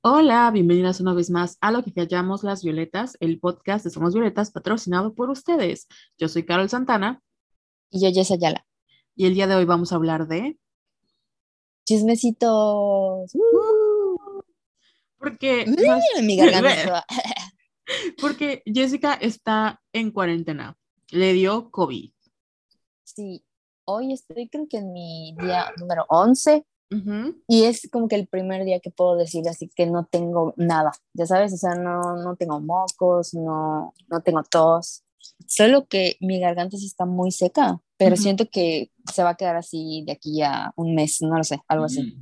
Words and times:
Hola, 0.00 0.48
bienvenidas 0.52 1.00
una 1.00 1.12
vez 1.12 1.28
más 1.28 1.58
a 1.60 1.72
lo 1.72 1.82
que 1.82 1.92
callamos 1.92 2.44
las 2.44 2.62
violetas, 2.62 3.16
el 3.18 3.40
podcast 3.40 3.84
de 3.84 3.90
Somos 3.90 4.14
Violetas 4.14 4.52
patrocinado 4.52 5.12
por 5.12 5.28
ustedes. 5.28 5.88
Yo 6.16 6.28
soy 6.28 6.44
Carol 6.44 6.68
Santana 6.68 7.20
Y 7.90 8.00
yo, 8.00 8.12
Jess 8.12 8.30
Ayala. 8.30 8.64
y 9.16 9.26
el 9.26 9.34
día 9.34 9.48
de 9.48 9.56
hoy 9.56 9.64
vamos 9.64 9.92
a 9.92 9.96
hablar 9.96 10.28
de... 10.28 10.56
Chismecitos. 11.84 13.34
Uh, 13.34 14.42
Porque, 15.18 15.66
mm, 15.66 16.24
mi 16.24 16.36
garganta 16.36 17.04
porque 18.20 18.62
Jessica 18.66 19.14
está 19.14 19.82
en 19.92 20.12
cuarentena, 20.12 20.78
le 21.10 21.32
dio 21.32 21.72
COVID. 21.72 22.12
Sí, 23.02 23.44
hoy 23.84 24.12
estoy 24.12 24.48
creo 24.48 24.68
que 24.68 24.76
en 24.76 24.92
mi 24.92 25.34
día 25.40 25.72
número 25.76 26.04
11 26.08 26.64
Ujú, 26.90 27.36
y 27.46 27.64
es 27.64 27.88
como 27.90 28.08
que 28.08 28.16
el 28.16 28.26
primer 28.28 28.64
día 28.64 28.80
que 28.80 28.90
puedo 28.90 29.16
decir 29.16 29.46
así 29.48 29.70
que 29.74 29.86
no 29.86 30.06
tengo 30.06 30.54
nada, 30.56 30.92
ya 31.14 31.26
sabes, 31.26 31.52
o 31.52 31.56
sea, 31.56 31.74
no, 31.74 32.16
no 32.22 32.36
tengo 32.36 32.60
mocos, 32.60 33.34
no, 33.34 33.92
no 34.08 34.20
tengo 34.22 34.42
tos, 34.44 35.04
solo 35.46 35.86
que 35.86 36.16
mi 36.20 36.40
garganta 36.40 36.76
sí 36.78 36.86
está 36.86 37.04
muy 37.06 37.30
seca, 37.30 37.80
pero 37.98 38.16
siento 38.16 38.46
que 38.50 38.90
se 39.12 39.22
va 39.22 39.30
a 39.30 39.34
quedar 39.36 39.56
así 39.56 40.02
de 40.06 40.12
aquí 40.12 40.42
a 40.42 40.72
un 40.76 40.94
mes, 40.94 41.20
no 41.22 41.36
lo 41.36 41.44
sé, 41.44 41.60
algo 41.68 41.84
así. 41.86 42.14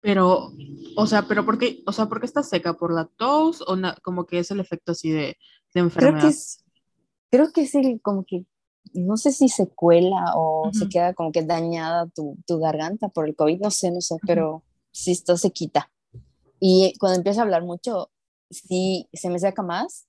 Pero, 0.00 0.52
o 0.96 1.06
sea, 1.06 1.22
pero 1.28 1.44
¿por 1.46 1.58
qué, 1.58 1.82
o 1.86 1.92
sea, 1.92 2.06
¿por 2.06 2.18
qué 2.20 2.26
está 2.26 2.42
seca? 2.42 2.74
¿Por 2.74 2.92
la 2.92 3.04
tos 3.16 3.62
o 3.66 3.76
na- 3.76 3.96
como 4.02 4.26
que 4.26 4.40
es 4.40 4.50
el 4.50 4.60
efecto 4.60 4.92
así 4.92 5.10
de, 5.10 5.18
de 5.20 5.36
Creo 5.74 5.84
enfermedad? 5.84 6.22
que 6.22 6.28
es, 6.28 6.64
creo 7.30 7.52
que 7.52 7.62
es 7.62 7.74
el 7.76 8.00
como 8.02 8.24
que, 8.24 8.44
no 8.94 9.16
sé 9.16 9.32
si 9.32 9.48
se 9.48 9.68
cuela 9.68 10.32
o 10.36 10.70
se 10.72 10.88
queda 10.88 11.14
como 11.14 11.32
que 11.32 11.42
dañada 11.42 12.06
tu, 12.08 12.36
tu 12.46 12.58
garganta 12.58 13.08
por 13.08 13.28
el 13.28 13.34
COVID, 13.36 13.60
no 13.60 13.70
sé, 13.70 13.90
no 13.90 14.00
sé, 14.00 14.16
pero 14.26 14.62
sí 14.90 15.12
esto 15.12 15.36
se 15.36 15.50
quita. 15.50 15.90
Y 16.60 16.94
cuando 16.98 17.18
empiezo 17.18 17.40
a 17.40 17.42
hablar 17.44 17.62
mucho, 17.62 18.10
sí 18.50 19.08
se 19.12 19.30
me 19.30 19.38
seca 19.38 19.62
más 19.62 20.06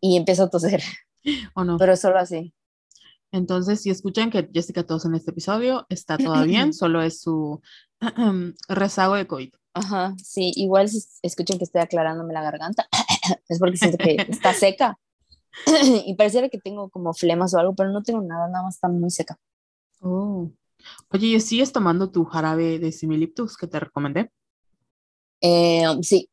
y 0.00 0.16
empiezo 0.16 0.44
a 0.44 0.50
toser, 0.50 0.82
¿O 1.54 1.64
no? 1.64 1.78
pero 1.78 1.96
solo 1.96 2.18
así. 2.18 2.52
Entonces, 3.32 3.82
si 3.82 3.90
escuchan 3.90 4.30
que 4.30 4.48
Jessica 4.52 4.84
tos 4.84 5.04
en 5.04 5.14
este 5.14 5.30
episodio, 5.30 5.86
está 5.88 6.16
todo 6.16 6.44
bien, 6.44 6.72
solo 6.72 7.02
es 7.02 7.20
su 7.20 7.60
rezago 8.68 9.14
de 9.14 9.26
COVID. 9.26 9.52
Ajá, 9.74 10.14
sí, 10.22 10.52
igual 10.56 10.88
si 10.88 11.02
escuchan 11.22 11.58
que 11.58 11.64
estoy 11.64 11.82
aclarándome 11.82 12.32
la 12.32 12.42
garganta, 12.42 12.88
es 13.48 13.58
porque 13.58 13.76
siento 13.76 13.98
que 13.98 14.16
está 14.28 14.52
seca. 14.54 14.98
y 16.06 16.14
pareciera 16.14 16.48
que 16.48 16.58
tengo 16.58 16.90
como 16.90 17.14
flemas 17.14 17.54
o 17.54 17.58
algo, 17.58 17.74
pero 17.74 17.90
no 17.90 18.02
tengo 18.02 18.20
nada, 18.22 18.48
nada 18.48 18.64
más 18.64 18.74
está 18.74 18.88
muy 18.88 19.10
seca. 19.10 19.38
Oh. 20.00 20.50
Oye, 21.10 21.26
¿y 21.28 21.40
sigues 21.40 21.72
tomando 21.72 22.10
tu 22.10 22.24
jarabe 22.24 22.78
de 22.78 22.92
similiptus 22.92 23.56
que 23.56 23.66
te 23.66 23.80
recomendé? 23.80 24.30
Eh, 25.40 25.84
sí, 26.02 26.30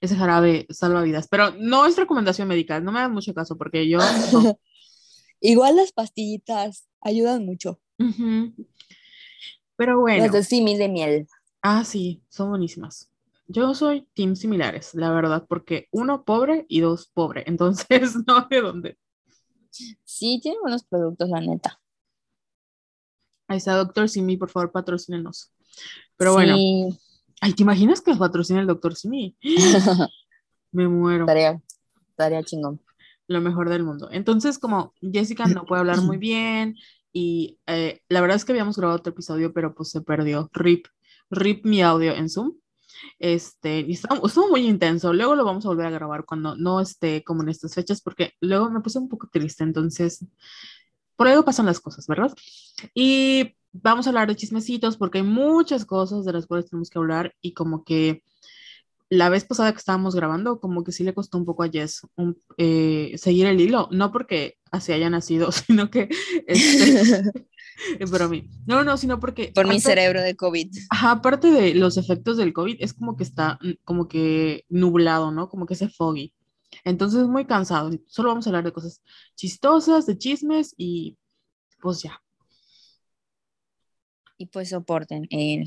Ese 0.00 0.16
jarabe 0.16 0.66
salva 0.70 1.02
vidas, 1.02 1.28
pero 1.28 1.52
no 1.52 1.86
es 1.86 1.96
recomendación 1.96 2.48
médica, 2.48 2.80
no 2.80 2.92
me 2.92 3.00
hagas 3.00 3.12
mucho 3.12 3.34
caso 3.34 3.56
porque 3.56 3.88
yo... 3.88 3.98
no. 4.32 4.58
igual 5.40 5.76
las 5.76 5.92
pastillitas 5.92 6.86
ayudan 7.00 7.44
mucho. 7.44 7.80
Pero 9.76 9.92
Las 9.94 10.00
bueno, 10.00 10.32
de 10.32 10.44
símil 10.44 10.78
de 10.78 10.88
miel. 10.88 11.28
ah, 11.62 11.84
sí, 11.84 12.22
son 12.28 12.50
buenísimas. 12.50 13.09
Yo 13.52 13.74
soy 13.74 14.06
team 14.14 14.36
similares, 14.36 14.94
la 14.94 15.10
verdad, 15.10 15.44
porque 15.48 15.88
uno 15.90 16.24
pobre 16.24 16.66
y 16.68 16.78
dos 16.78 17.10
pobre, 17.12 17.42
entonces 17.48 17.88
no 18.26 18.46
de 18.48 18.60
dónde. 18.60 18.98
Sí, 20.04 20.38
tiene 20.40 20.58
buenos 20.60 20.84
productos, 20.84 21.28
la 21.28 21.40
neta. 21.40 21.80
Ahí 23.48 23.56
está, 23.56 23.74
doctor 23.74 24.08
Simi, 24.08 24.36
por 24.36 24.50
favor, 24.50 24.70
patrocínenos. 24.70 25.52
Pero 26.16 26.34
bueno, 26.34 26.56
ay, 27.40 27.52
¿te 27.54 27.64
imaginas 27.64 28.00
que 28.00 28.12
nos 28.12 28.20
patrocine 28.20 28.60
el 28.60 28.68
doctor 28.68 28.94
Simi? 28.94 29.36
Me 30.70 30.86
muero. 30.86 31.26
tarea, 31.26 31.60
tarea 32.14 32.44
chingón. 32.44 32.80
lo 33.26 33.40
mejor 33.40 33.68
del 33.68 33.82
mundo. 33.82 34.08
Entonces, 34.12 34.60
como 34.60 34.94
Jessica 35.00 35.46
no 35.46 35.64
puede 35.64 35.80
hablar 35.80 36.00
muy 36.02 36.18
bien 36.18 36.76
y 37.12 37.58
eh, 37.66 38.00
la 38.08 38.20
verdad 38.20 38.36
es 38.36 38.44
que 38.44 38.52
habíamos 38.52 38.76
grabado 38.76 39.00
otro 39.00 39.12
episodio, 39.12 39.52
pero 39.52 39.74
pues 39.74 39.90
se 39.90 40.02
perdió. 40.02 40.48
Rip, 40.52 40.86
rip 41.30 41.66
mi 41.66 41.82
audio 41.82 42.12
en 42.12 42.28
Zoom. 42.28 42.59
Este, 43.18 43.80
y 43.80 43.92
estuvo, 43.92 44.26
estuvo 44.26 44.48
muy 44.48 44.66
intenso. 44.66 45.12
Luego 45.12 45.34
lo 45.34 45.44
vamos 45.44 45.64
a 45.64 45.68
volver 45.68 45.86
a 45.86 45.90
grabar 45.90 46.24
cuando 46.24 46.56
no 46.56 46.80
esté 46.80 47.22
como 47.24 47.42
en 47.42 47.50
estas 47.50 47.74
fechas, 47.74 48.00
porque 48.00 48.32
luego 48.40 48.70
me 48.70 48.80
puse 48.80 48.98
un 48.98 49.08
poco 49.08 49.28
triste. 49.30 49.64
Entonces, 49.64 50.24
por 51.16 51.28
algo 51.28 51.44
pasan 51.44 51.66
las 51.66 51.80
cosas, 51.80 52.06
¿verdad? 52.06 52.32
Y 52.94 53.54
vamos 53.72 54.06
a 54.06 54.10
hablar 54.10 54.28
de 54.28 54.36
chismecitos 54.36 54.96
porque 54.96 55.18
hay 55.18 55.24
muchas 55.24 55.84
cosas 55.84 56.24
de 56.24 56.32
las 56.32 56.46
cuales 56.46 56.68
tenemos 56.68 56.90
que 56.90 56.98
hablar 56.98 57.34
y 57.40 57.52
como 57.52 57.84
que 57.84 58.22
la 59.10 59.28
vez 59.28 59.44
pasada 59.44 59.72
que 59.72 59.78
estábamos 59.78 60.14
grabando, 60.14 60.60
como 60.60 60.84
que 60.84 60.92
sí 60.92 61.04
le 61.04 61.12
costó 61.14 61.36
un 61.36 61.44
poco 61.44 61.64
a 61.64 61.68
Jess 61.68 62.02
un- 62.16 62.40
eh, 62.58 63.12
seguir 63.18 63.46
el 63.46 63.60
hilo, 63.60 63.88
no 63.90 64.12
porque 64.12 64.56
así 64.70 64.92
haya 64.92 65.10
nacido, 65.10 65.50
sino 65.52 65.90
que, 65.90 66.08
este, 66.46 67.22
es 67.98 68.10
para 68.10 68.28
mí, 68.28 68.48
no, 68.66 68.84
no, 68.84 68.96
sino 68.96 69.18
porque, 69.20 69.50
Por 69.54 69.66
mi 69.66 69.72
aparte- 69.76 69.80
cerebro 69.88 70.22
de 70.22 70.36
COVID. 70.36 70.70
ajá, 70.90 71.10
aparte 71.10 71.50
de 71.50 71.74
los 71.74 71.96
efectos 71.96 72.36
del 72.36 72.52
COVID, 72.52 72.76
es 72.78 72.94
como 72.94 73.16
que 73.16 73.24
está 73.24 73.58
mm, 73.62 73.72
como 73.84 74.06
que 74.08 74.64
nublado, 74.68 75.32
¿no? 75.32 75.48
Como 75.48 75.66
que 75.66 75.74
se 75.74 75.88
foggy. 75.88 76.32
Entonces, 76.84 77.26
muy 77.26 77.46
cansado. 77.46 77.90
Solo 78.06 78.28
vamos 78.28 78.46
a 78.46 78.50
hablar 78.50 78.62
de 78.64 78.72
cosas 78.72 79.02
chistosas, 79.34 80.06
de 80.06 80.16
chismes 80.16 80.72
y 80.78 81.18
pues 81.82 82.00
ya. 82.02 82.22
Y 84.38 84.46
pues 84.46 84.68
soporten. 84.70 85.26
eh, 85.30 85.64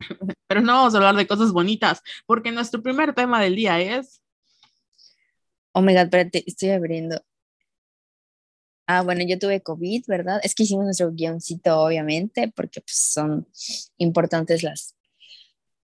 Pero 0.46 0.60
no 0.60 0.72
vamos 0.74 0.94
a 0.94 0.98
hablar 0.98 1.16
de 1.16 1.26
cosas 1.26 1.52
bonitas, 1.52 2.02
porque 2.26 2.52
nuestro 2.52 2.82
primer 2.82 3.14
tema 3.14 3.40
del 3.40 3.56
día 3.56 3.80
es... 3.80 4.20
Oh 5.72 5.82
my 5.82 5.92
god, 5.92 6.04
espérate, 6.04 6.42
estoy 6.46 6.70
abriendo. 6.70 7.22
Ah, 8.86 9.02
bueno, 9.02 9.22
yo 9.24 9.38
tuve 9.38 9.62
COVID, 9.62 10.04
¿verdad? 10.08 10.40
Es 10.42 10.54
que 10.54 10.64
hicimos 10.64 10.84
nuestro 10.84 11.12
guioncito, 11.12 11.78
obviamente, 11.78 12.52
porque 12.56 12.80
pues, 12.80 12.96
son 12.96 13.46
importantes 13.98 14.64
las, 14.64 14.96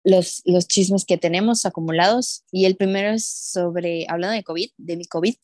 los, 0.03 0.43
los 0.45 0.67
chismes 0.67 1.05
que 1.05 1.17
tenemos 1.17 1.67
acumulados. 1.67 2.45
Y 2.51 2.65
el 2.65 2.77
primero 2.77 3.11
es 3.11 3.25
sobre, 3.25 4.07
hablando 4.09 4.35
de 4.35 4.43
COVID, 4.43 4.71
de 4.77 4.97
mi 4.97 5.05
COVID, 5.05 5.37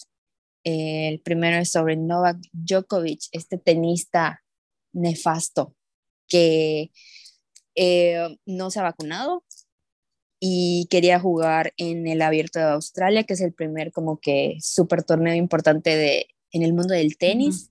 eh, 0.65 1.09
el 1.09 1.21
primero 1.21 1.59
es 1.59 1.71
sobre 1.71 1.97
Novak 1.97 2.39
Djokovic, 2.53 3.29
este 3.31 3.59
tenista 3.59 4.43
nefasto 4.93 5.75
que 6.29 6.91
eh, 7.75 8.37
no 8.47 8.71
se 8.71 8.81
ha 8.81 8.83
vacunado 8.83 9.45
y 10.45 10.89
quería 10.91 11.21
jugar 11.21 11.73
en 11.77 12.09
el 12.09 12.21
Abierto 12.21 12.59
de 12.59 12.65
Australia, 12.65 13.23
que 13.23 13.35
es 13.35 13.41
el 13.41 13.53
primer 13.53 13.93
como 13.93 14.19
que 14.19 14.57
súper 14.61 15.05
torneo 15.05 15.35
importante 15.35 15.97
de, 15.97 16.27
en 16.51 16.63
el 16.63 16.73
mundo 16.73 16.95
del 16.95 17.17
tenis. 17.17 17.71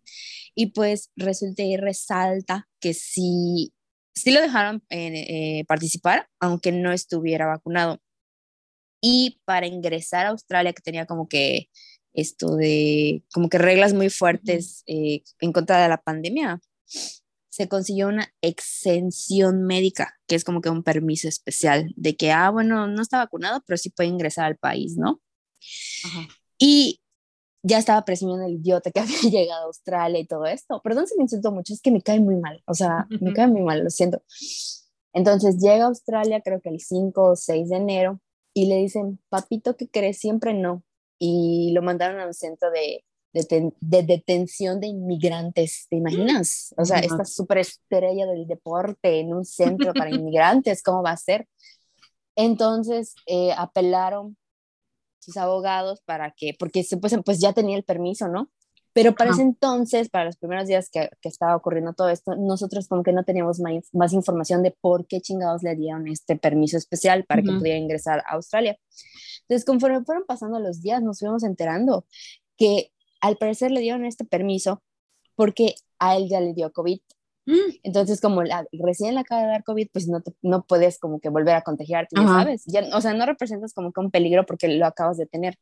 Y 0.55 0.67
pues 0.67 1.11
resulta 1.17 1.63
y 1.63 1.75
resalta 1.75 2.69
que 2.79 2.93
sí, 2.93 3.73
sí 4.15 4.31
lo 4.31 4.41
dejaron 4.41 4.83
eh, 4.89 5.59
eh, 5.59 5.65
participar, 5.65 6.29
aunque 6.39 6.71
no 6.71 6.93
estuviera 6.93 7.45
vacunado. 7.45 8.01
Y 9.01 9.41
para 9.43 9.67
ingresar 9.67 10.25
a 10.25 10.29
Australia, 10.29 10.71
que 10.71 10.81
tenía 10.81 11.05
como 11.05 11.27
que 11.27 11.67
esto 12.13 12.55
de, 12.55 13.23
como 13.33 13.49
que 13.49 13.57
reglas 13.57 13.93
muy 13.93 14.09
fuertes 14.09 14.83
eh, 14.87 15.23
en 15.39 15.51
contra 15.51 15.81
de 15.81 15.89
la 15.89 16.01
pandemia, 16.01 16.61
se 17.51 17.67
consiguió 17.67 18.07
una 18.07 18.33
exención 18.41 19.63
médica, 19.63 20.17
que 20.25 20.35
es 20.35 20.45
como 20.45 20.61
que 20.61 20.69
un 20.69 20.83
permiso 20.83 21.27
especial 21.27 21.93
de 21.97 22.15
que, 22.15 22.31
ah, 22.31 22.49
bueno, 22.49 22.87
no 22.87 23.01
está 23.01 23.17
vacunado, 23.17 23.61
pero 23.67 23.77
sí 23.77 23.89
puede 23.89 24.07
ingresar 24.07 24.45
al 24.45 24.57
país, 24.57 24.95
¿no? 24.97 25.21
Ajá. 26.05 26.27
Y 26.57 27.01
ya 27.61 27.77
estaba 27.77 28.05
presumiendo 28.05 28.45
el 28.45 28.53
idiota 28.53 28.89
que 28.89 28.99
había 29.01 29.19
llegado 29.29 29.63
a 29.63 29.65
Australia 29.65 30.19
y 30.19 30.25
todo 30.25 30.45
esto. 30.45 30.81
Perdón 30.81 31.07
si 31.07 31.17
me 31.17 31.23
insulto 31.23 31.51
mucho, 31.51 31.73
es 31.73 31.81
que 31.81 31.91
me 31.91 32.01
cae 32.01 32.21
muy 32.21 32.37
mal, 32.37 32.63
o 32.65 32.73
sea, 32.73 33.05
me 33.19 33.33
cae 33.33 33.47
muy 33.47 33.61
mal, 33.61 33.83
lo 33.83 33.89
siento. 33.89 34.23
Entonces 35.13 35.57
llega 35.57 35.83
a 35.83 35.87
Australia, 35.87 36.41
creo 36.41 36.61
que 36.61 36.69
el 36.69 36.79
5 36.79 37.21
o 37.21 37.35
6 37.35 37.67
de 37.67 37.75
enero, 37.75 38.21
y 38.53 38.67
le 38.67 38.77
dicen, 38.77 39.19
papito, 39.27 39.75
¿qué 39.75 39.89
crees? 39.89 40.19
Siempre 40.19 40.53
no. 40.53 40.83
Y 41.19 41.71
lo 41.73 41.81
mandaron 41.81 42.21
a 42.21 42.27
un 42.27 42.33
centro 42.33 42.71
de, 42.71 43.03
de, 43.33 43.43
ten- 43.43 43.73
de 43.79 44.03
detención 44.03 44.79
de 44.79 44.87
inmigrantes, 44.87 45.87
¿te 45.89 45.95
imaginas? 45.97 46.73
O 46.77 46.85
sea, 46.85 46.97
Ajá. 46.97 47.05
esta 47.05 47.25
superestrella 47.25 48.25
del 48.25 48.47
deporte 48.47 49.19
en 49.19 49.33
un 49.33 49.45
centro 49.45 49.93
para 49.93 50.11
inmigrantes, 50.11 50.83
¿cómo 50.83 51.01
va 51.03 51.11
a 51.11 51.17
ser? 51.17 51.47
Entonces 52.35 53.15
eh, 53.25 53.51
apelaron 53.57 54.37
sus 55.19 55.37
abogados 55.37 56.01
para 56.05 56.31
que, 56.31 56.55
porque 56.57 56.83
pues, 56.99 57.15
pues 57.23 57.39
ya 57.39 57.53
tenía 57.53 57.77
el 57.77 57.83
permiso, 57.83 58.27
¿no? 58.27 58.49
Pero 58.93 59.15
para 59.15 59.29
ese 59.29 59.41
entonces, 59.43 60.09
para 60.09 60.25
los 60.25 60.35
primeros 60.35 60.67
días 60.67 60.89
que, 60.89 61.09
que 61.21 61.29
estaba 61.29 61.55
ocurriendo 61.55 61.93
todo 61.93 62.09
esto, 62.09 62.35
nosotros 62.35 62.89
como 62.89 63.03
que 63.03 63.13
no 63.13 63.23
teníamos 63.23 63.61
más, 63.61 63.87
más 63.93 64.11
información 64.11 64.63
de 64.63 64.71
por 64.81 65.07
qué 65.07 65.21
chingados 65.21 65.63
le 65.63 65.77
dieron 65.77 66.09
este 66.09 66.35
permiso 66.35 66.75
especial 66.75 67.23
para 67.23 67.41
que 67.41 67.51
Ujú. 67.51 67.59
pudiera 67.59 67.77
ingresar 67.79 68.19
a 68.27 68.33
Australia. 68.35 68.77
Entonces, 69.43 69.63
conforme 69.65 70.03
fueron 70.03 70.25
pasando 70.27 70.59
los 70.59 70.81
días, 70.81 71.01
nos 71.01 71.19
fuimos 71.19 71.43
enterando 71.43 72.05
que 72.57 72.91
al 73.21 73.37
parecer 73.37 73.71
le 73.71 73.81
dieron 73.81 74.05
este 74.05 74.25
permiso 74.25 74.81
porque 75.35 75.75
a 75.99 76.17
él 76.17 76.27
ya 76.29 76.41
le 76.41 76.53
dio 76.53 76.71
COVID 76.71 76.99
Mm. 77.45 77.79
Entonces, 77.83 78.21
como 78.21 78.43
la, 78.43 78.65
recién 78.71 79.15
la 79.15 79.21
acaba 79.21 79.41
de 79.41 79.47
dar 79.47 79.63
COVID, 79.63 79.87
pues 79.91 80.07
no, 80.07 80.21
no 80.41 80.63
puedes 80.65 80.99
como 80.99 81.19
que 81.19 81.29
volver 81.29 81.55
a 81.55 81.63
contagiarte, 81.63 82.15
ya 82.15 82.27
sabes. 82.27 82.63
Ya, 82.65 82.83
o 82.95 83.01
sea, 83.01 83.13
no 83.13 83.25
representas 83.25 83.73
como 83.73 83.91
que 83.91 83.99
un 83.99 84.11
peligro 84.11 84.45
porque 84.45 84.67
lo 84.67 84.85
acabas 84.85 85.17
de 85.17 85.25
tener. 85.25 85.57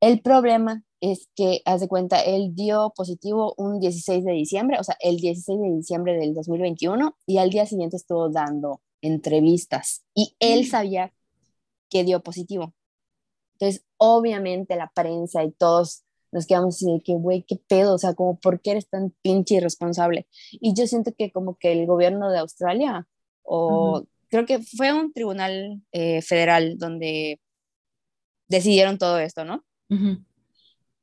El 0.00 0.20
problema 0.20 0.82
es 1.00 1.28
que, 1.34 1.60
haz 1.64 1.80
de 1.80 1.88
cuenta, 1.88 2.20
él 2.20 2.54
dio 2.54 2.92
positivo 2.96 3.54
un 3.56 3.78
16 3.78 4.24
de 4.24 4.32
diciembre, 4.32 4.78
o 4.80 4.84
sea, 4.84 4.96
el 5.00 5.16
16 5.16 5.60
de 5.60 5.76
diciembre 5.76 6.18
del 6.18 6.34
2021, 6.34 7.16
y 7.26 7.38
al 7.38 7.50
día 7.50 7.66
siguiente 7.66 7.96
estuvo 7.96 8.30
dando 8.30 8.80
entrevistas 9.02 10.02
y 10.14 10.34
él 10.40 10.62
mm. 10.62 10.66
sabía 10.66 11.12
que 11.90 12.04
dio 12.04 12.22
positivo. 12.22 12.74
Entonces, 13.58 13.84
obviamente 13.98 14.76
la 14.76 14.90
prensa 14.94 15.44
y 15.44 15.52
todos 15.52 16.03
nos 16.34 16.46
quedamos 16.46 16.74
así 16.74 16.92
de 16.92 17.00
que, 17.00 17.14
güey, 17.14 17.44
qué 17.46 17.56
pedo, 17.68 17.94
o 17.94 17.98
sea, 17.98 18.12
como, 18.14 18.38
¿por 18.40 18.60
qué 18.60 18.72
eres 18.72 18.88
tan 18.88 19.14
pinche 19.22 19.54
irresponsable? 19.54 20.26
Y 20.50 20.74
yo 20.74 20.86
siento 20.88 21.14
que 21.16 21.30
como 21.30 21.56
que 21.56 21.72
el 21.72 21.86
gobierno 21.86 22.28
de 22.30 22.38
Australia, 22.38 23.06
o 23.44 24.04
creo 24.28 24.44
que 24.44 24.58
fue 24.58 24.92
un 24.92 25.12
tribunal 25.12 25.80
eh, 25.92 26.22
federal 26.22 26.76
donde 26.76 27.40
decidieron 28.48 28.98
todo 28.98 29.18
esto, 29.18 29.44
¿no? 29.44 29.64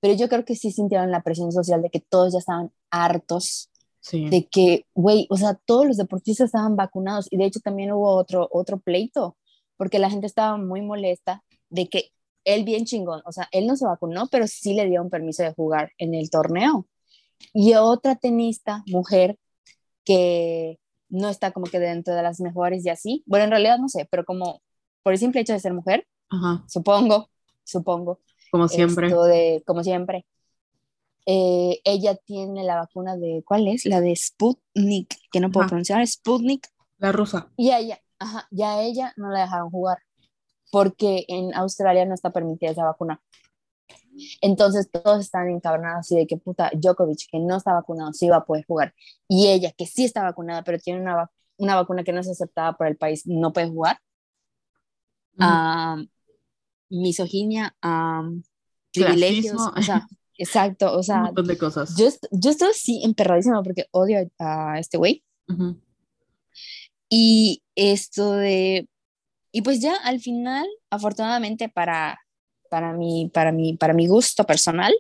Pero 0.02 0.16
yo 0.16 0.28
creo 0.28 0.44
que 0.44 0.56
sí 0.56 0.72
sintieron 0.72 1.12
la 1.12 1.24
presión 1.24 1.54
social 1.54 1.82
de 1.82 1.90
que 1.90 2.02
todos 2.02 2.34
ya 2.34 2.40
estaban 2.40 2.72
hartos 2.90 3.70
de 4.12 4.48
que, 4.52 4.86
güey, 4.96 5.28
o 5.30 5.38
sea, 5.38 5.54
todos 5.54 5.86
los 5.86 5.96
deportistas 5.96 6.46
estaban 6.46 6.76
vacunados 6.76 7.28
y 7.30 7.38
de 7.38 7.46
hecho 7.46 7.60
también 7.60 7.92
hubo 7.92 8.16
otro, 8.16 8.50
otro 8.52 8.80
pleito 8.80 9.38
porque 9.78 10.00
la 10.00 10.10
gente 10.10 10.28
estaba 10.28 10.58
muy 10.58 10.82
molesta 10.82 11.44
de 11.70 11.88
que 11.88 12.12
él 12.44 12.64
bien 12.64 12.86
chingón, 12.86 13.22
o 13.26 13.32
sea, 13.32 13.48
él 13.52 13.68
no 13.68 13.76
se 13.76 13.86
vacunó, 13.86 14.28
pero 14.32 14.48
sí 14.48 14.74
le 14.74 14.88
dio 14.88 15.02
un 15.02 15.10
permiso 15.10 15.44
de 15.44 15.54
jugar 15.54 15.92
en 15.98 16.14
el 16.14 16.30
torneo. 16.30 16.88
Y 17.54 17.74
otra 17.76 18.16
tenista, 18.16 18.84
mujer, 18.88 19.38
que 20.04 20.80
no 21.10 21.30
está 21.30 21.52
como 21.52 21.66
que 21.66 21.80
dentro 21.80 22.16
de 22.16 22.24
las 22.24 22.40
mejores 22.40 22.86
y 22.86 22.90
así, 22.90 23.24
bueno, 23.26 23.46
en 23.46 23.52
realidad 23.52 23.78
no 23.78 23.90
sé, 23.90 24.08
pero 24.10 24.26
como 24.26 24.62
por 25.04 25.14
el 25.14 25.20
simple 25.20 25.42
hecho 25.42 25.54
de 25.54 25.60
ser 25.60 25.74
mujer, 25.74 26.08
supongo, 26.68 27.30
supongo. 27.64 28.20
Como 28.52 28.68
siempre. 28.68 29.10
De, 29.10 29.64
como 29.66 29.84
siempre. 29.84 30.26
Eh, 31.26 31.80
ella 31.86 32.16
tiene 32.16 32.64
la 32.64 32.76
vacuna 32.76 33.16
de, 33.16 33.44
¿cuál 33.46 33.68
es? 33.68 33.86
La 33.86 34.02
de 34.02 34.16
Sputnik, 34.16 35.16
que 35.32 35.40
no 35.40 35.52
puedo 35.52 35.68
pronunciar, 35.68 36.06
Sputnik. 36.06 36.68
La 36.98 37.12
rusa. 37.12 37.50
Y 37.58 37.70
a 37.72 37.80
ella, 37.80 38.02
ajá, 38.20 38.48
ya 38.52 38.74
a 38.74 38.82
ella 38.82 39.14
no 39.18 39.30
la 39.30 39.42
dejaron 39.42 39.70
jugar 39.70 40.00
porque 40.72 41.26
en 41.28 41.54
Australia 41.54 42.06
no 42.06 42.16
está 42.16 42.32
permitida 42.32 42.72
esa 42.72 42.86
vacuna. 42.86 43.22
Entonces 44.42 44.90
todos 44.90 45.22
están 45.22 45.50
encabronados 45.50 46.00
así 46.00 46.16
de 46.16 46.28
que 46.28 46.38
puta 46.38 46.72
Djokovic, 46.74 47.30
que 47.30 47.40
no 47.40 47.58
está 47.58 47.74
vacunado, 47.74 48.14
sí 48.14 48.30
va 48.30 48.38
a 48.38 48.46
poder 48.46 48.66
jugar. 48.66 48.94
Y 49.28 49.48
ella, 49.48 49.72
que 49.78 49.86
sí 49.86 50.06
está 50.06 50.24
vacunada, 50.24 50.64
pero 50.64 50.80
tiene 50.80 51.02
una, 51.02 51.30
una 51.58 51.76
vacuna 51.76 52.04
que 52.04 52.14
no 52.14 52.20
es 52.20 52.30
aceptada 52.30 52.74
por 52.74 52.88
el 52.88 52.98
país, 52.98 53.26
no 53.26 53.54
puede 53.54 53.70
jugar. 53.70 54.00
misoginia, 56.90 57.76
privilegios, 58.94 59.62
o 59.76 59.82
sea, 59.82 60.08
exacto, 60.38 60.94
o 60.98 61.04
sea, 61.04 61.18
un 61.18 61.24
montón 61.24 61.48
de 61.48 61.58
cosas. 61.58 61.96
Yo, 61.96 62.08
yo 62.32 62.52
estoy 62.52 62.70
así 62.70 63.02
emperradísima 63.04 63.64
porque 63.64 63.88
odio 63.92 64.30
a, 64.40 64.80
este 64.80 64.98
güey. 64.98 65.24
Y 67.10 67.62
esto 67.76 68.34
de 68.34 68.88
y 69.52 69.62
pues 69.62 69.82
ya 69.82 69.96
al 69.96 70.20
final, 70.20 70.68
afortunadamente 70.90 71.70
para, 71.70 72.20
para, 72.70 72.94
mi, 72.94 73.30
para, 73.34 73.52
mi, 73.52 73.76
para 73.76 73.94
mi 73.94 74.08
gusto 74.08 74.46
personal, 74.46 74.94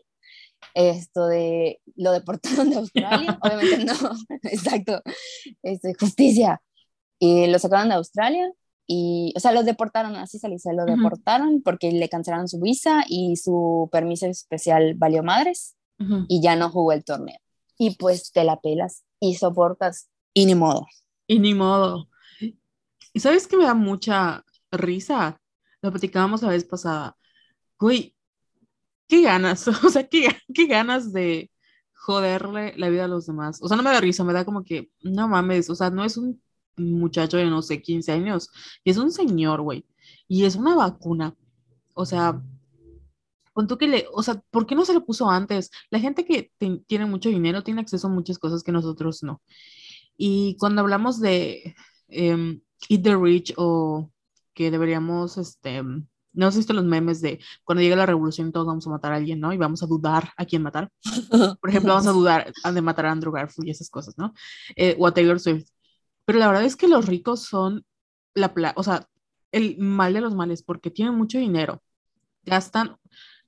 esto 0.74 1.27
de 1.27 1.81
lo 1.95 2.12
deportaron 2.12 2.69
de 2.69 2.77
Australia, 2.77 3.39
obviamente 3.42 3.86
no, 3.86 3.94
exacto, 4.44 5.01
este, 5.63 5.94
justicia, 6.00 6.62
y 7.19 7.48
lo 7.48 7.59
sacaron 7.59 7.89
de 7.89 7.95
Australia 7.95 8.51
y, 8.88 9.33
o 9.38 9.39
sea, 9.39 9.51
lo 9.51 9.63
deportaron, 9.63 10.15
así 10.15 10.39
se 10.39 10.50
dice, 10.50 10.74
lo 10.74 10.86
deportaron 10.86 11.62
porque 11.62 11.92
le 11.92 12.09
cancelaron 12.09 12.48
su 12.48 12.59
visa 12.59 13.06
y 13.07 13.38
su 13.38 13.88
permiso 13.92 14.25
especial 14.25 14.95
valió 14.95 15.24
madres 15.24 15.75
y 16.27 16.42
ya 16.42 16.56
no 16.56 16.69
jugó 16.71 16.94
el 16.94 17.06
torneo. 17.06 17.38
Y 17.77 17.95
pues 17.95 18.31
te 18.31 18.44
la 18.44 18.59
pelas 18.59 19.03
y 19.19 19.36
soportas 19.36 20.09
y 20.33 20.48
ni 20.48 20.56
modo. 20.56 20.88
Y 21.27 21.39
ni 21.39 21.53
modo. 21.53 22.07
¿Y 23.13 23.19
sabes 23.19 23.48
que 23.48 23.58
me 23.58 23.66
da 23.66 23.74
mucha 23.74 24.44
risa? 24.72 25.40
Lo 25.81 25.92
platicábamos 25.92 26.42
la 26.42 26.50
vez 26.50 26.66
pasada. 26.66 27.18
Güey, 27.80 28.16
qué 29.08 29.22
ganas, 29.22 29.68
o 29.86 29.90
sea, 29.90 30.08
qué, 30.08 30.30
qué 30.54 30.68
ganas 30.68 31.12
de 31.13 31.52
joderle 31.94 32.74
la 32.78 32.90
vida 32.90 33.06
a 33.06 33.08
los 33.08 33.28
demás. 33.28 33.60
O 33.62 33.68
sea, 33.68 33.78
no 33.78 33.84
me 33.84 33.92
da 33.92 34.02
risa, 34.02 34.24
me 34.24 34.34
da 34.34 34.46
como 34.46 34.63
que, 34.63 34.92
no 35.02 35.28
mames, 35.28 35.69
o 35.69 35.75
sea, 35.75 35.90
no 35.90 36.04
es 36.04 36.18
un 36.18 36.42
muchacho 36.78 37.38
de, 37.38 37.46
no 37.46 37.62
sé, 37.62 37.81
15 37.81 38.12
años, 38.12 38.50
es 38.86 38.98
un 38.98 39.12
señor, 39.12 39.62
güey, 39.62 39.86
y 40.28 40.46
es 40.46 40.56
una 40.56 40.75
vacuna. 40.75 41.36
O 41.94 42.06
sea, 42.06 42.42
con 43.54 43.68
tú 43.68 43.78
que 43.78 43.88
le, 43.88 44.06
o 44.13 44.24
sea, 44.24 44.42
¿por 44.50 44.66
qué 44.66 44.75
no 44.75 44.86
se 44.86 44.94
lo 44.94 45.06
puso 45.06 45.30
antes? 45.30 45.72
La 45.90 46.00
gente 46.00 46.25
que 46.25 46.52
tiene 46.88 47.06
mucho 47.06 47.30
dinero 47.30 47.63
tiene 47.63 47.81
acceso 47.81 48.08
a 48.08 48.12
muchas 48.12 48.40
cosas 48.40 48.63
que 48.63 48.72
nosotros 48.72 49.24
no. 49.24 49.42
Y 50.18 50.56
cuando 50.58 50.81
hablamos 50.81 51.19
de 51.19 51.75
em, 52.08 52.62
Eat 52.89 53.04
the 53.04 53.16
Rich 53.16 53.54
o 53.57 54.12
que 54.54 54.72
deberíamos, 54.72 55.38
este, 55.38 55.81
no 56.33 56.48
has 56.48 56.56
visto 56.56 56.74
los 56.74 56.86
memes 56.86 57.22
de 57.22 57.39
cuando 57.63 57.81
llegue 57.81 57.95
la 57.95 58.06
revolución 58.06 58.51
todos 58.51 58.68
vamos 58.68 58.88
a 58.88 58.89
matar 58.89 59.13
a 59.13 59.16
alguien, 59.16 59.39
¿no? 59.39 59.54
Y 59.54 59.57
vamos 59.57 59.83
a 59.83 59.88
dudar 59.88 60.31
a 60.38 60.45
quién 60.45 60.62
matar. 60.62 60.89
Por 61.62 61.69
ejemplo, 61.69 61.94
vamos 61.94 62.07
a 62.07 62.12
dudar 62.12 62.51
de 62.74 62.81
matar 62.81 63.06
a 63.07 63.12
Andrew 63.12 63.31
Garfield 63.31 63.68
y 63.68 63.72
esas 63.72 63.89
cosas, 63.89 64.18
¿no? 64.18 64.33
Eh, 64.75 64.95
o 65.00 65.07
a 65.07 65.13
Taylor 65.13 65.39
Swift. 65.39 65.68
Pero 66.25 66.39
la 66.39 66.48
verdad 66.48 66.63
es 66.63 66.75
que 66.75 66.88
los 66.88 67.07
ricos 67.07 67.42
son 67.42 67.86
la, 68.33 68.54
o 68.75 68.84
sea, 68.84 69.07
el 69.51 69.77
mal 69.77 70.13
de 70.13 70.22
los 70.22 70.36
males 70.36 70.63
porque 70.63 70.92
tienen 70.92 71.16
mucho 71.16 71.38
dinero. 71.38 71.81
Gastan 72.44 72.98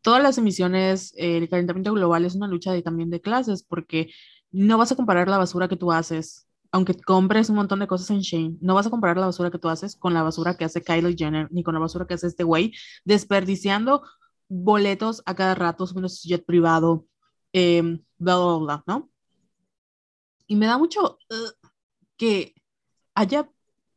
todas 0.01 0.21
las 0.21 0.38
emisiones, 0.38 1.13
el 1.18 1.50
calentamiento 1.50 1.94
global 1.94 2.25
es 2.25 2.36
una 2.36 2.47
lucha 2.47 2.74
de, 2.74 2.81
también 2.81 3.09
de 3.09 3.21
clases 3.21 3.63
porque 3.63 4.12
no 4.51 4.77
vas 4.77 4.91
a 4.91 4.95
comparar 4.95 5.27
la 5.29 5.38
basura 5.38 5.68
que 5.68 5.77
tú 5.77 5.91
haces 5.91 6.47
aunque 6.74 6.96
compres 6.96 7.50
un 7.50 7.56
montón 7.56 7.80
de 7.80 7.88
cosas 7.88 8.10
en 8.10 8.22
Shane, 8.22 8.58
no 8.60 8.74
vas 8.74 8.88
a 8.88 8.90
comparar 8.90 9.18
la 9.18 9.28
basura 9.28 9.52
que 9.52 9.60
tú 9.60 9.70
haces 9.70 9.96
con 9.96 10.16
la 10.16 10.24
basura 10.24 10.58
que 10.58 10.66
hace 10.66 10.81
Kylie 10.81 11.16
Jenner, 11.16 11.48
ni 11.52 11.62
con 11.64 11.75
la 11.75 11.80
basura 11.80 12.08
que 12.08 12.16
hace 12.16 12.25
este 12.25 12.44
güey, 12.44 12.74
desperdiciando 13.06 14.02
boletos 14.50 15.22
a 15.28 15.36
cada 15.36 15.54
rato, 15.54 15.86
subiendo 15.86 16.10
su 16.10 16.28
jet 16.28 16.44
privado, 16.44 17.06
eh, 17.54 18.00
bla, 18.18 18.38
bla, 18.38 18.58
bla, 18.58 18.84
¿no? 18.88 19.12
Y 20.48 20.56
me 20.56 20.66
da 20.66 20.80
mucho 20.80 21.20
uh, 21.30 21.68
que 22.18 22.56
haya, 23.14 23.48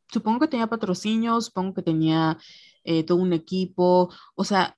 supongo 0.09 0.41
que 0.41 0.49
tenía 0.49 0.67
patrocinios, 0.67 1.47
supongo 1.47 1.73
que 1.73 1.83
tenía 1.83 2.37
eh, 2.85 3.05
todo 3.05 3.19
un 3.19 3.33
equipo, 3.33 4.13
o 4.35 4.45
sea, 4.45 4.77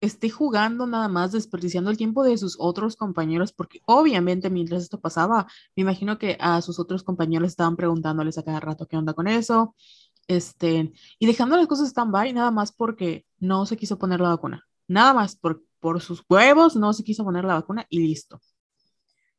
esté 0.00 0.30
jugando 0.30 0.86
nada 0.86 1.08
más, 1.08 1.32
desperdiciando 1.32 1.90
el 1.90 1.96
tiempo 1.96 2.22
de 2.22 2.36
sus 2.36 2.56
otros 2.58 2.96
compañeros, 2.96 3.52
porque 3.52 3.80
obviamente 3.86 4.50
mientras 4.50 4.82
esto 4.82 5.00
pasaba, 5.00 5.46
me 5.74 5.82
imagino 5.82 6.18
que 6.18 6.36
a 6.40 6.60
sus 6.62 6.78
otros 6.78 7.02
compañeros 7.02 7.48
estaban 7.48 7.76
preguntándoles 7.76 8.38
a 8.38 8.44
cada 8.44 8.60
rato 8.60 8.86
qué 8.86 8.96
onda 8.96 9.14
con 9.14 9.26
eso, 9.26 9.74
este, 10.28 10.92
y 11.18 11.26
dejando 11.26 11.56
las 11.56 11.66
cosas 11.66 11.88
stand-by 11.88 12.32
nada 12.32 12.50
más 12.50 12.72
porque 12.72 13.24
no 13.38 13.64
se 13.66 13.76
quiso 13.76 13.98
poner 13.98 14.20
la 14.20 14.30
vacuna, 14.30 14.64
nada 14.88 15.14
más 15.14 15.36
por, 15.36 15.64
por 15.80 16.00
sus 16.00 16.22
huevos 16.28 16.76
no 16.76 16.92
se 16.92 17.04
quiso 17.04 17.24
poner 17.24 17.44
la 17.44 17.54
vacuna 17.54 17.86
y 17.88 18.00
listo. 18.00 18.40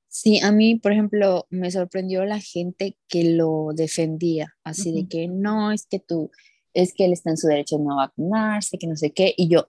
Sí, 0.09 0.39
a 0.39 0.51
mí, 0.51 0.79
por 0.79 0.93
ejemplo, 0.93 1.45
me 1.49 1.69
sorprendió 1.69 2.25
la 2.25 2.39
gente 2.39 2.97
que 3.07 3.35
lo 3.35 3.69
defendía, 3.75 4.55
así 4.63 4.91
de 4.93 5.07
que 5.07 5.27
no, 5.27 5.71
es 5.71 5.85
que 5.85 5.99
tú, 5.99 6.31
es 6.73 6.93
que 6.93 7.05
él 7.05 7.13
está 7.13 7.29
en 7.29 7.37
su 7.37 7.47
derecho 7.47 7.77
de 7.77 7.83
no 7.83 7.97
vacunarse, 7.97 8.77
que 8.77 8.87
no 8.87 8.95
sé 8.95 9.11
qué, 9.11 9.33
y 9.35 9.49
yo, 9.49 9.67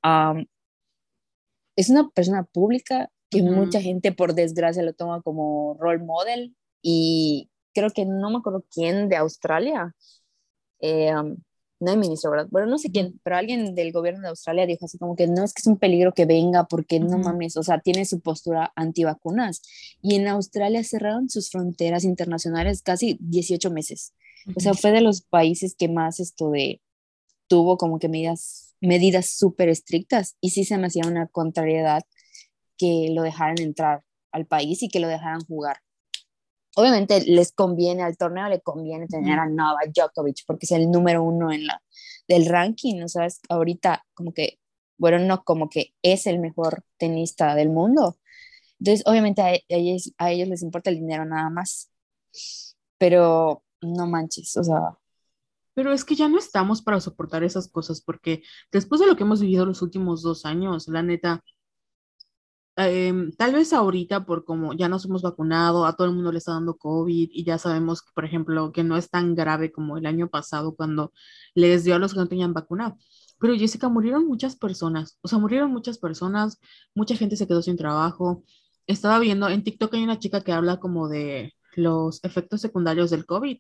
es 1.79 1.91
una 1.91 2.09
persona 2.09 2.43
pública 2.43 3.09
que 3.31 3.41
mucha 3.41 3.81
gente 3.81 4.11
por 4.11 4.35
desgracia 4.35 4.83
lo 4.83 4.95
toma 4.95 5.23
como 5.23 5.77
role 5.79 6.03
model 6.03 6.57
y 6.83 7.51
creo 7.73 7.91
que 7.91 8.05
no 8.05 8.31
me 8.31 8.39
acuerdo 8.39 8.65
quién 8.69 9.09
de 9.09 9.15
Australia, 9.15 9.95
eh, 10.81 11.13
no 11.13 11.91
hay 11.91 11.97
ministro, 11.97 12.33
¿verdad? 12.33 12.49
Bueno, 12.51 12.67
no 12.67 12.79
sé 12.79 12.91
quién, 12.91 13.21
pero 13.23 13.37
alguien 13.37 13.77
del 13.77 13.93
gobierno 13.93 14.23
de 14.23 14.31
Australia 14.31 14.67
dijo 14.67 14.87
así 14.87 14.99
como 14.99 15.15
que 15.15 15.29
no 15.29 15.45
es 15.45 15.55
que 15.55 15.61
es 15.61 15.69
un 15.69 15.79
peligro 15.79 16.13
que 16.13 16.27
venga 16.27 16.67
porque 16.67 16.99
no 16.99 17.17
mames, 17.17 17.57
o 17.57 17.63
sea, 17.63 17.79
tiene 17.79 18.05
su 18.07 18.19
postura 18.19 18.73
antivacunas. 18.75 19.63
Y 20.03 20.17
en 20.17 20.27
Australia 20.27 20.83
cerraron 20.83 21.31
sus 21.31 21.49
fronteras 21.49 22.03
internacionales 22.03 22.83
casi 22.83 23.19
18 23.21 23.71
meses. 23.71 24.15
O 24.57 24.59
sea, 24.59 24.75
fue 24.75 24.91
de 24.91 25.01
los 25.01 25.23
países 25.23 25.77
que 25.77 25.89
más 25.89 26.19
esto 26.19 26.51
de 26.51 26.81
tuvo 27.47 27.77
como 27.77 28.01
que 28.01 28.09
medidas 28.09 28.68
medidas 28.81 29.31
súper 29.31 29.69
estrictas 29.69 30.37
y 30.41 30.51
sí 30.51 30.65
se 30.65 30.79
me 30.79 30.87
hacía 30.87 31.03
una 31.07 31.27
contrariedad 31.27 32.03
que 32.77 33.09
lo 33.13 33.23
dejaran 33.23 33.61
entrar 33.61 34.03
al 34.33 34.47
país 34.47 34.83
y 34.83 34.89
que 34.89 35.01
lo 35.01 35.09
dejaran 35.09 35.41
jugar. 35.41 35.79
Obviamente 36.77 37.23
les 37.23 37.53
conviene 37.53 38.03
al 38.03 38.17
torneo, 38.17 38.49
le 38.49 38.61
conviene 38.61 39.09
tener 39.09 39.39
a 39.39 39.49
Novak 39.49 39.91
Djokovic 39.93 40.45
porque 40.47 40.67
es 40.67 40.73
el 40.73 40.91
número 40.91 41.23
uno 41.25 41.51
en 41.51 41.67
la, 41.67 41.83
del 42.29 42.47
ranking, 42.47 42.99
¿no 42.99 43.09
sabes? 43.09 43.41
Ahorita 43.49 44.07
como 44.15 44.33
que, 44.33 44.61
bueno, 44.97 45.19
no 45.19 45.43
como 45.43 45.69
que 45.69 45.95
es 46.03 46.27
el 46.27 46.39
mejor 46.39 46.85
tenista 46.97 47.55
del 47.57 47.71
mundo. 47.71 48.19
Entonces, 48.79 49.05
obviamente 49.07 49.43
a, 49.43 49.55
ellos, 49.69 50.13
a 50.19 50.31
ellos 50.31 50.49
les 50.49 50.63
importa 50.63 50.91
el 50.91 51.01
dinero 51.01 51.25
nada 51.25 51.51
más. 51.51 51.91
pero 52.99 53.65
no 53.81 54.07
manches, 54.07 54.57
o 54.57 54.65
sea. 54.65 54.99
Pero 55.79 55.93
es 55.93 56.05
que 56.05 56.17
ya 56.17 56.29
no 56.29 56.39
estamos 56.39 56.83
para 56.83 57.01
soportar 57.01 57.45
esas 57.45 57.69
cosas, 57.69 58.01
porque 58.01 58.43
después 58.73 59.01
de 59.01 59.07
lo 59.07 59.15
que 59.15 59.23
hemos 59.23 59.41
vivido 59.41 59.65
los 59.65 59.81
últimos 59.81 60.23
dos 60.23 60.45
años, 60.45 60.89
la 60.89 61.05
neta, 61.05 61.45
em, 62.77 63.33
tal 63.33 63.53
vez 63.55 63.73
ahorita, 63.73 64.25
por 64.25 64.45
como 64.45 64.73
ya 64.73 64.89
nos 64.89 65.05
hemos 65.05 65.23
vacunado, 65.23 65.85
a 65.87 65.95
todo 65.97 66.07
el 66.09 66.15
mundo 66.15 66.33
le 66.33 66.39
está 66.39 66.53
dando 66.53 66.77
COVID 66.77 67.31
y 67.33 67.45
ya 67.45 67.59
sabemos, 67.59 68.03
por 68.15 68.25
ejemplo, 68.25 68.73
que 68.73 68.85
no 68.85 68.97
es 68.97 69.11
tan 69.11 69.35
grave 69.35 69.71
como 69.73 69.99
el 69.99 70.07
año 70.07 70.29
pasado 70.29 70.75
cuando 70.77 71.13
les 71.55 71.85
dio 71.85 71.95
a 71.97 71.99
los 71.99 72.13
que 72.13 72.21
no 72.21 72.29
tenían 72.29 72.55
vacuna. 72.55 72.97
Pero 73.39 73.55
Jessica, 73.57 73.89
murieron 73.89 74.27
muchas 74.27 74.57
personas, 74.57 75.19
o 75.23 75.29
sea, 75.29 75.39
murieron 75.39 75.71
muchas 75.73 75.99
personas, 75.99 76.59
mucha 76.95 77.17
gente 77.17 77.37
se 77.37 77.47
quedó 77.47 77.63
sin 77.63 77.77
trabajo. 77.77 78.45
Estaba 78.87 79.19
viendo 79.21 79.49
en 79.49 79.63
TikTok 79.65 79.95
hay 79.95 80.03
una 80.05 80.19
chica 80.19 80.41
que 80.43 80.53
habla 80.53 80.81
como 80.81 81.09
de 81.09 81.55
los 81.77 82.23
efectos 82.25 82.61
secundarios 82.61 83.11
del 83.11 83.27
COVID 83.27 83.59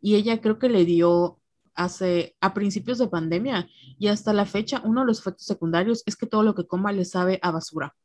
y 0.00 0.14
ella 0.16 0.40
creo 0.40 0.58
que 0.58 0.68
le 0.68 0.84
dio 0.84 1.39
hace 1.80 2.36
a 2.40 2.52
principios 2.52 2.98
de 2.98 3.08
pandemia 3.08 3.66
y 3.98 4.08
hasta 4.08 4.32
la 4.32 4.44
fecha 4.44 4.82
uno 4.84 5.00
de 5.00 5.06
los 5.06 5.20
efectos 5.20 5.46
secundarios 5.46 6.02
es 6.04 6.16
que 6.16 6.26
todo 6.26 6.42
lo 6.42 6.54
que 6.54 6.66
coma 6.66 6.92
le 6.92 7.04
sabe 7.06 7.38
a 7.42 7.50
basura. 7.50 7.96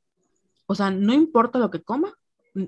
O 0.65 0.75
sea, 0.75 0.91
no 0.91 1.13
importa 1.13 1.59
lo 1.59 1.69
que 1.69 1.83
coma, 1.83 2.13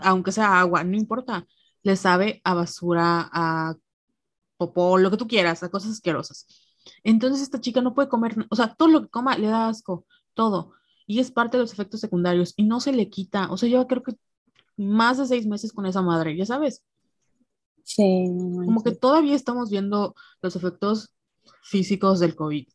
aunque 0.01 0.33
sea 0.33 0.59
agua, 0.59 0.83
no 0.83 0.97
importa, 0.97 1.47
le 1.83 1.95
sabe 1.95 2.41
a 2.43 2.53
basura, 2.53 3.29
a 3.31 3.75
popó, 4.57 4.97
lo 4.97 5.09
que 5.09 5.17
tú 5.17 5.27
quieras, 5.27 5.63
a 5.63 5.69
cosas 5.69 5.91
asquerosas. 5.91 6.45
Entonces 7.03 7.41
esta 7.41 7.61
chica 7.61 7.81
no 7.81 7.93
puede 7.95 8.09
comer, 8.09 8.35
o 8.49 8.55
sea, 8.55 8.73
todo 8.75 8.89
lo 8.89 9.01
que 9.03 9.09
coma 9.09 9.37
le 9.37 9.47
da 9.47 9.69
asco, 9.69 10.05
todo. 10.33 10.73
Y 11.05 11.19
es 11.19 11.31
parte 11.31 11.57
de 11.57 11.63
los 11.63 11.71
efectos 11.71 12.01
secundarios 12.01 12.53
y 12.57 12.63
no 12.63 12.81
se 12.81 12.91
le 12.91 13.09
quita. 13.09 13.49
O 13.49 13.57
sea, 13.57 13.69
yo 13.69 13.87
creo 13.87 14.03
que 14.03 14.13
más 14.75 15.17
de 15.17 15.25
seis 15.25 15.47
meses 15.47 15.71
con 15.71 15.85
esa 15.85 16.01
madre, 16.01 16.35
ya 16.35 16.45
sabes. 16.45 16.83
Sí. 17.87 18.25
Como 18.65 18.83
que 18.83 18.91
todavía 18.91 19.33
estamos 19.33 19.69
viendo 19.69 20.13
los 20.41 20.57
efectos 20.57 21.15
físicos 21.63 22.19
del 22.19 22.35
COVID 22.35 22.67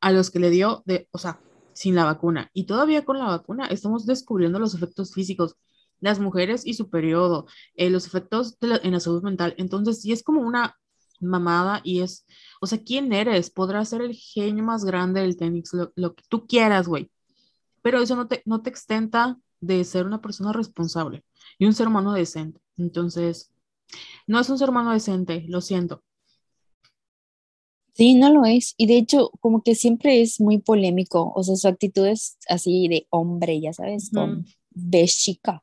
a 0.00 0.12
los 0.12 0.30
que 0.30 0.38
le 0.38 0.50
dio, 0.50 0.84
de, 0.86 1.08
o 1.10 1.18
sea, 1.18 1.40
sin 1.72 1.96
la 1.96 2.04
vacuna. 2.04 2.50
Y 2.54 2.64
todavía 2.64 3.04
con 3.04 3.18
la 3.18 3.24
vacuna 3.24 3.66
estamos 3.66 4.06
descubriendo 4.06 4.60
los 4.60 4.74
efectos 4.74 5.12
físicos, 5.12 5.56
las 5.98 6.20
mujeres 6.20 6.64
y 6.64 6.74
su 6.74 6.88
periodo, 6.88 7.46
eh, 7.74 7.90
los 7.90 8.06
efectos 8.06 8.56
en 8.60 8.92
la 8.92 9.00
salud 9.00 9.24
mental. 9.24 9.54
Entonces, 9.58 10.00
sí 10.00 10.12
es 10.12 10.22
como 10.22 10.42
una 10.42 10.78
mamada 11.20 11.80
y 11.82 12.00
es, 12.00 12.24
o 12.60 12.68
sea, 12.68 12.80
¿quién 12.80 13.12
eres? 13.12 13.50
Podrás 13.50 13.88
ser 13.88 14.02
el 14.02 14.14
genio 14.14 14.62
más 14.62 14.84
grande 14.84 15.20
del 15.20 15.36
tenis, 15.36 15.72
lo, 15.96 16.14
que 16.14 16.22
tú 16.28 16.46
quieras, 16.46 16.86
güey. 16.86 17.10
Pero 17.82 18.00
eso 18.00 18.14
no 18.14 18.28
te, 18.28 18.42
no 18.46 18.62
te 18.62 18.70
extenta 18.70 19.36
de 19.60 19.82
ser 19.84 20.06
una 20.06 20.20
persona 20.20 20.52
responsable 20.52 21.24
y 21.58 21.66
un 21.66 21.74
ser 21.74 21.88
humano 21.88 22.12
decente. 22.12 22.60
Entonces, 22.76 23.53
no 24.26 24.40
es 24.40 24.48
un 24.48 24.58
ser 24.58 24.70
humano 24.70 24.92
decente, 24.92 25.44
lo 25.48 25.60
siento. 25.60 26.02
Sí, 27.94 28.14
no 28.14 28.32
lo 28.32 28.44
es. 28.44 28.74
Y 28.76 28.86
de 28.86 28.96
hecho, 28.96 29.30
como 29.40 29.62
que 29.62 29.76
siempre 29.76 30.20
es 30.20 30.40
muy 30.40 30.58
polémico. 30.58 31.32
O 31.36 31.44
sea, 31.44 31.54
su 31.54 31.68
actitud 31.68 32.06
es 32.06 32.36
así 32.48 32.88
de 32.88 33.06
hombre, 33.10 33.60
ya 33.60 33.72
sabes, 33.72 34.10
con 34.10 34.44
de 34.70 35.04
chica. 35.06 35.62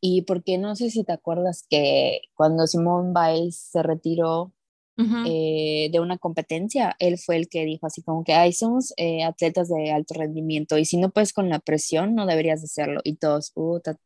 Y 0.00 0.22
porque 0.22 0.58
no 0.58 0.76
sé 0.76 0.90
si 0.90 1.02
te 1.02 1.12
acuerdas 1.12 1.64
que 1.70 2.20
cuando 2.34 2.66
Simón 2.66 3.14
Biles 3.14 3.56
se 3.56 3.82
retiró 3.82 4.52
eh, 4.96 5.88
de 5.90 5.98
una 6.00 6.18
competencia, 6.18 6.94
él 7.00 7.18
fue 7.18 7.36
el 7.36 7.48
que 7.48 7.64
dijo 7.64 7.86
así 7.86 8.02
como 8.02 8.22
que, 8.22 8.32
ay, 8.32 8.52
somos 8.52 8.92
eh, 8.96 9.24
atletas 9.24 9.68
de 9.68 9.90
alto 9.90 10.14
rendimiento 10.14 10.78
y 10.78 10.84
si 10.84 10.98
no 10.98 11.10
puedes 11.10 11.32
con 11.32 11.48
la 11.48 11.58
presión, 11.58 12.14
no 12.14 12.26
deberías 12.26 12.62
hacerlo. 12.62 13.00
Y 13.02 13.16
todos, 13.16 13.52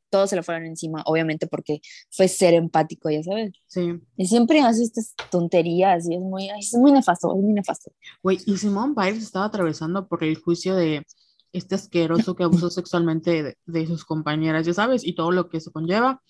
todos 0.08 0.30
se 0.30 0.36
lo 0.36 0.42
fueron 0.42 0.64
encima, 0.64 1.02
obviamente 1.04 1.46
porque 1.46 1.80
fue 2.10 2.28
ser 2.28 2.54
empático, 2.54 3.10
ya 3.10 3.22
sabes. 3.22 3.52
Sí. 3.66 4.00
Y 4.16 4.26
siempre 4.26 4.60
hace 4.60 4.82
estas 4.84 5.14
tonterías 5.30 6.08
y 6.08 6.14
es 6.14 6.20
muy, 6.20 6.48
es 6.48 6.74
muy 6.74 6.92
nefasto, 6.92 7.34
es 7.34 7.42
muy 7.42 7.52
nefasto. 7.52 7.92
Güey, 8.22 8.38
y 8.46 8.56
Simón 8.56 8.94
Biles 8.94 9.22
estaba 9.22 9.44
atravesando 9.44 10.08
por 10.08 10.24
el 10.24 10.36
juicio 10.36 10.74
de 10.74 11.04
este 11.52 11.74
asqueroso 11.74 12.34
que 12.34 12.44
abusó 12.44 12.70
sexualmente 12.70 13.58
de, 13.64 13.86
sus 13.86 14.04
compañeras, 14.04 14.66
ya 14.66 14.74
sabes, 14.74 15.04
y 15.04 15.14
todo 15.14 15.32
lo 15.32 15.48
que 15.48 15.60
se 15.60 15.70
conlleva. 15.70 16.22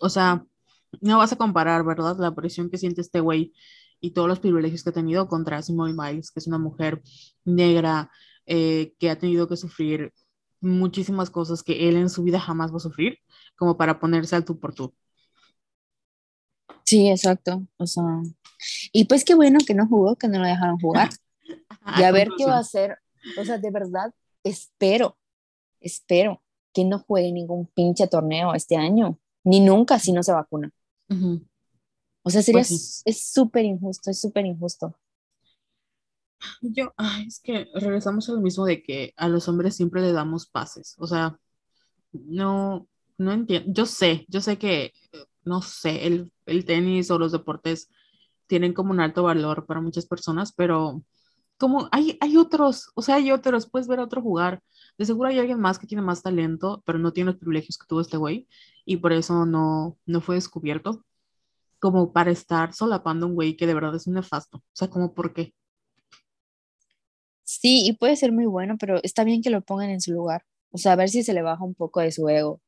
O 0.00 0.08
sea, 0.08 0.44
no 1.00 1.18
vas 1.18 1.32
a 1.32 1.36
comparar, 1.36 1.84
¿verdad? 1.84 2.16
La 2.18 2.34
presión 2.34 2.70
que 2.70 2.78
siente 2.78 3.00
este 3.00 3.20
güey 3.20 3.52
y 4.00 4.12
todos 4.12 4.28
los 4.28 4.40
privilegios 4.40 4.82
que 4.82 4.90
ha 4.90 4.92
tenido 4.92 5.28
contra 5.28 5.62
Simone 5.62 5.94
Biles, 5.94 6.30
que 6.30 6.40
es 6.40 6.46
una 6.46 6.58
mujer 6.58 7.02
negra 7.44 8.10
eh, 8.46 8.94
que 8.98 9.10
ha 9.10 9.18
tenido 9.18 9.48
que 9.48 9.56
sufrir 9.56 10.12
muchísimas 10.60 11.30
cosas 11.30 11.62
que 11.62 11.88
él 11.88 11.96
en 11.96 12.08
su 12.08 12.22
vida 12.22 12.40
jamás 12.40 12.72
va 12.72 12.76
a 12.76 12.80
sufrir, 12.80 13.18
como 13.56 13.76
para 13.76 13.98
ponerse 13.98 14.36
al 14.36 14.44
tú 14.44 14.58
por 14.58 14.74
tú. 14.74 14.94
Sí, 16.84 17.08
exacto. 17.08 17.66
O 17.76 17.86
sea, 17.86 18.04
y 18.92 19.04
pues 19.04 19.24
qué 19.24 19.34
bueno 19.34 19.58
que 19.66 19.74
no 19.74 19.86
jugó, 19.86 20.16
que 20.16 20.28
no 20.28 20.38
lo 20.38 20.46
dejaron 20.46 20.78
jugar. 20.78 21.10
y 21.98 22.02
a 22.02 22.10
ver 22.12 22.28
qué 22.36 22.46
va 22.46 22.56
a 22.56 22.60
hacer. 22.60 22.98
O 23.38 23.44
sea, 23.44 23.58
de 23.58 23.70
verdad, 23.70 24.14
espero, 24.44 25.18
espero 25.80 26.42
que 26.72 26.84
no 26.84 27.00
juegue 27.00 27.32
ningún 27.32 27.66
pinche 27.66 28.06
torneo 28.06 28.54
este 28.54 28.76
año, 28.76 29.18
ni 29.42 29.60
nunca 29.60 29.98
si 29.98 30.12
no 30.12 30.22
se 30.22 30.32
vacuna. 30.32 30.70
O 32.26 32.30
sea, 32.30 32.42
sería, 32.42 32.62
pues 32.62 33.02
es 33.04 33.28
súper 33.32 33.64
injusto, 33.64 34.10
es 34.10 34.20
súper 34.20 34.46
injusto. 34.46 34.98
Yo, 36.60 36.92
es 37.24 37.38
que 37.38 37.68
regresamos 37.72 38.28
a 38.28 38.32
lo 38.32 38.40
mismo 38.40 38.64
de 38.66 38.82
que 38.82 39.14
a 39.16 39.28
los 39.28 39.48
hombres 39.48 39.76
siempre 39.76 40.00
le 40.02 40.10
damos 40.10 40.48
pases, 40.48 40.96
o 40.98 41.06
sea, 41.06 41.38
no, 42.10 42.88
no 43.16 43.32
entiendo, 43.32 43.72
yo 43.72 43.86
sé, 43.86 44.26
yo 44.28 44.40
sé 44.40 44.58
que, 44.58 44.92
no 45.44 45.62
sé, 45.62 46.04
el, 46.08 46.32
el 46.46 46.64
tenis 46.64 47.12
o 47.12 47.18
los 47.20 47.30
deportes 47.30 47.90
tienen 48.48 48.72
como 48.72 48.90
un 48.90 48.98
alto 49.00 49.22
valor 49.22 49.64
para 49.64 49.80
muchas 49.80 50.06
personas, 50.06 50.52
pero 50.52 51.04
como 51.58 51.88
hay, 51.92 52.18
hay 52.20 52.36
otros, 52.38 52.90
o 52.96 53.02
sea, 53.02 53.16
hay 53.16 53.30
otros, 53.30 53.70
puedes 53.70 53.86
ver 53.86 54.00
a 54.00 54.04
otro 54.04 54.20
jugar. 54.20 54.62
De 54.98 55.04
seguro 55.06 55.28
hay 55.28 55.38
alguien 55.38 55.60
más 55.60 55.78
que 55.78 55.86
tiene 55.86 56.02
más 56.02 56.22
talento, 56.24 56.82
pero 56.84 56.98
no 56.98 57.12
tiene 57.12 57.30
los 57.30 57.38
privilegios 57.38 57.78
que 57.78 57.86
tuvo 57.86 58.00
este 58.00 58.16
güey, 58.16 58.48
y 58.84 58.96
por 58.96 59.12
eso 59.12 59.46
no, 59.46 59.96
no 60.06 60.20
fue 60.20 60.34
descubierto, 60.34 61.05
como 61.86 62.12
para 62.12 62.32
estar 62.32 62.72
solapando 62.74 63.26
a 63.26 63.28
un 63.28 63.36
güey 63.36 63.56
que 63.56 63.66
de 63.66 63.74
verdad 63.74 63.94
es 63.94 64.08
un 64.08 64.14
nefasto. 64.14 64.58
O 64.58 64.62
sea, 64.72 64.88
como 64.88 65.14
por 65.14 65.32
qué. 65.32 65.54
Sí, 67.44 67.86
y 67.86 67.92
puede 67.92 68.16
ser 68.16 68.32
muy 68.32 68.46
bueno, 68.46 68.76
pero 68.76 68.98
está 69.04 69.22
bien 69.22 69.40
que 69.40 69.50
lo 69.50 69.60
pongan 69.60 69.90
en 69.90 70.00
su 70.00 70.12
lugar. 70.12 70.44
O 70.72 70.78
sea, 70.78 70.92
a 70.92 70.96
ver 70.96 71.08
si 71.08 71.22
se 71.22 71.32
le 71.32 71.42
baja 71.42 71.62
un 71.62 71.74
poco 71.74 72.00
de 72.00 72.10
su 72.10 72.28
ego. 72.28 72.60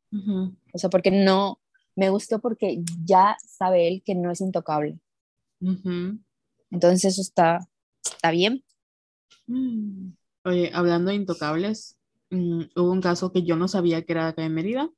O 0.72 0.78
sea, 0.78 0.88
porque 0.88 1.10
no, 1.10 1.58
me 1.96 2.10
gustó 2.10 2.38
porque 2.38 2.80
ya 3.04 3.37
sabe 3.44 3.88
él 3.88 4.02
que 4.04 4.14
no 4.14 4.30
es 4.30 4.40
intocable. 4.40 5.00
Entonces 6.70 7.04
eso 7.04 7.22
está, 7.22 7.68
está 8.04 8.30
bien. 8.30 8.62
Mm. 9.48 10.12
Oye, 10.44 10.70
hablando 10.72 11.10
de 11.10 11.16
intocables, 11.16 11.98
mm, 12.30 12.62
hubo 12.76 12.92
un 12.92 13.00
caso 13.00 13.32
que 13.32 13.42
yo 13.42 13.56
no 13.56 13.66
sabía 13.66 14.02
que 14.04 14.12
era 14.12 14.28
acá 14.28 14.44
en 14.44 14.54
Mérida 14.54 14.88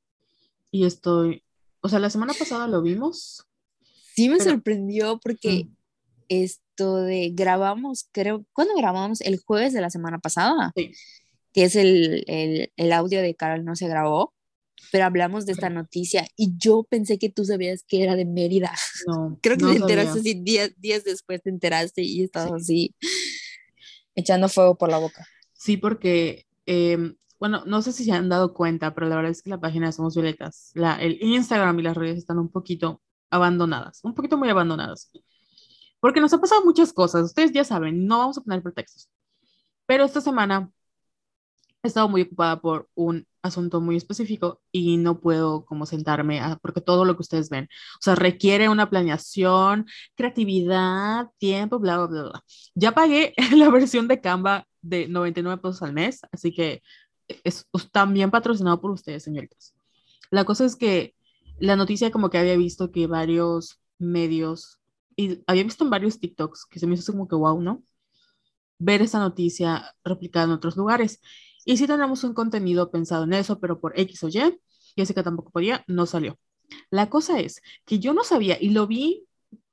y 0.69 0.85
estoy, 0.85 1.43
o 1.81 1.89
sea, 1.89 1.97
la 1.97 2.11
semana 2.11 2.33
pasada 2.37 2.67
lo 2.67 2.83
vimos. 2.83 3.47
Sí 4.15 4.29
me 4.29 4.39
sorprendió 4.39 5.19
porque 5.19 5.65
mm. 5.65 5.75
esto 6.29 6.97
de 6.97 7.31
grabamos, 7.33 8.09
creo, 8.11 8.45
¿cuándo 8.53 8.75
grabamos? 8.75 9.21
El 9.21 9.37
jueves 9.39 9.73
de 9.73 9.81
la 9.81 9.89
semana 9.89 10.19
pasada, 10.19 10.71
sí. 10.75 10.91
que 11.53 11.63
es 11.63 11.75
el, 11.75 12.23
el, 12.27 12.71
el 12.75 12.93
audio 12.93 13.21
de 13.21 13.35
Carol 13.35 13.65
no 13.65 13.75
se 13.75 13.87
grabó 13.87 14.33
pero 14.91 15.05
hablamos 15.05 15.45
de 15.45 15.53
esta 15.53 15.69
noticia 15.69 16.27
y 16.35 16.57
yo 16.57 16.83
pensé 16.83 17.17
que 17.17 17.29
tú 17.29 17.45
sabías 17.45 17.83
que 17.87 18.03
era 18.03 18.15
de 18.15 18.25
Mérida. 18.25 18.73
No, 19.07 19.37
Creo 19.41 19.57
que 19.57 19.65
te 19.65 19.75
enteraste 19.77 20.19
así, 20.19 20.33
días, 20.33 20.71
días 20.77 21.03
después 21.03 21.41
te 21.41 21.49
enteraste 21.49 22.01
y 22.01 22.23
estabas 22.23 22.63
así 22.63 22.95
echando 24.15 24.49
fuego 24.49 24.77
por 24.77 24.89
la 24.89 24.97
boca. 24.97 25.25
Sí, 25.53 25.77
porque, 25.77 26.45
em, 26.65 27.15
bueno, 27.39 27.63
no 27.65 27.81
sé 27.81 27.93
si 27.93 28.03
se 28.03 28.11
han 28.11 28.29
dado 28.29 28.53
cuenta, 28.53 28.93
pero 28.93 29.07
la 29.07 29.15
verdad 29.15 29.31
es 29.31 29.41
que 29.41 29.49
la 29.49 29.59
página 29.59 29.87
de 29.87 29.93
Somos 29.93 30.15
Violetas, 30.15 30.71
la, 30.73 30.95
el 30.95 31.17
Instagram 31.21 31.79
y 31.79 31.83
las 31.83 31.95
redes 31.95 32.17
están 32.17 32.39
un 32.39 32.49
poquito 32.49 33.01
abandonadas, 33.31 34.01
un 34.03 34.13
poquito 34.13 34.37
muy 34.37 34.49
abandonadas. 34.49 35.11
Porque 35.99 36.21
nos 36.21 36.33
han 36.33 36.41
pasado 36.41 36.63
muchas 36.63 36.93
cosas, 36.93 37.23
ustedes 37.25 37.51
ya 37.51 37.63
saben, 37.63 38.05
no 38.05 38.19
vamos 38.19 38.37
a 38.37 38.41
poner 38.41 38.61
pretextos. 38.61 39.09
Pero 39.85 40.03
esta 40.03 40.21
semana 40.21 40.69
he 41.83 41.87
estado 41.87 42.09
muy 42.09 42.21
ocupada 42.21 42.61
por 42.61 42.89
un 42.95 43.25
asunto 43.41 43.81
muy 43.81 43.95
específico 43.95 44.61
y 44.71 44.97
no 44.97 45.19
puedo 45.19 45.65
como 45.65 45.85
sentarme 45.85 46.39
a, 46.39 46.57
porque 46.57 46.81
todo 46.81 47.05
lo 47.05 47.15
que 47.15 47.21
ustedes 47.21 47.49
ven, 47.49 47.65
o 47.65 48.01
sea, 48.01 48.15
requiere 48.15 48.69
una 48.69 48.89
planeación, 48.89 49.87
creatividad, 50.15 51.29
tiempo, 51.39 51.79
bla, 51.79 52.05
bla, 52.05 52.23
bla. 52.23 52.43
Ya 52.75 52.91
pagué 52.93 53.33
la 53.55 53.69
versión 53.69 54.07
de 54.07 54.21
Canva 54.21 54.67
de 54.81 55.07
99 55.07 55.61
pesos 55.61 55.81
al 55.81 55.93
mes, 55.93 56.21
así 56.31 56.53
que 56.53 56.81
es, 57.43 57.67
también 57.91 58.31
patrocinado 58.31 58.79
por 58.81 58.91
ustedes, 58.91 59.23
señoritas. 59.23 59.73
La 60.29 60.45
cosa 60.45 60.65
es 60.65 60.75
que 60.75 61.15
la 61.61 61.75
noticia 61.75 62.11
como 62.11 62.29
que 62.29 62.37
había 62.37 62.57
visto 62.57 62.91
que 62.91 63.07
varios 63.07 63.79
medios, 63.99 64.79
y 65.15 65.41
había 65.47 65.63
visto 65.63 65.83
en 65.83 65.89
varios 65.91 66.19
TikToks, 66.19 66.65
que 66.65 66.79
se 66.79 66.87
me 66.87 66.95
hizo 66.95 67.11
como 67.11 67.27
que 67.27 67.35
wow, 67.35 67.61
¿no? 67.61 67.83
Ver 68.79 69.01
esa 69.01 69.19
noticia 69.19 69.95
replicada 70.03 70.45
en 70.45 70.51
otros 70.51 70.75
lugares. 70.75 71.21
Y 71.65 71.77
si 71.77 71.87
tenemos 71.87 72.23
un 72.23 72.33
contenido 72.33 72.89
pensado 72.89 73.25
en 73.25 73.33
eso, 73.33 73.59
pero 73.59 73.79
por 73.79 73.97
X 73.99 74.23
o 74.23 74.29
Y, 74.29 74.59
que 74.95 75.23
tampoco 75.23 75.51
podía, 75.51 75.83
no 75.87 76.05
salió. 76.05 76.37
La 76.89 77.09
cosa 77.09 77.39
es 77.39 77.61
que 77.85 77.99
yo 77.99 78.13
no 78.13 78.23
sabía 78.23 78.57
y 78.59 78.71
lo 78.71 78.87
vi 78.87 79.27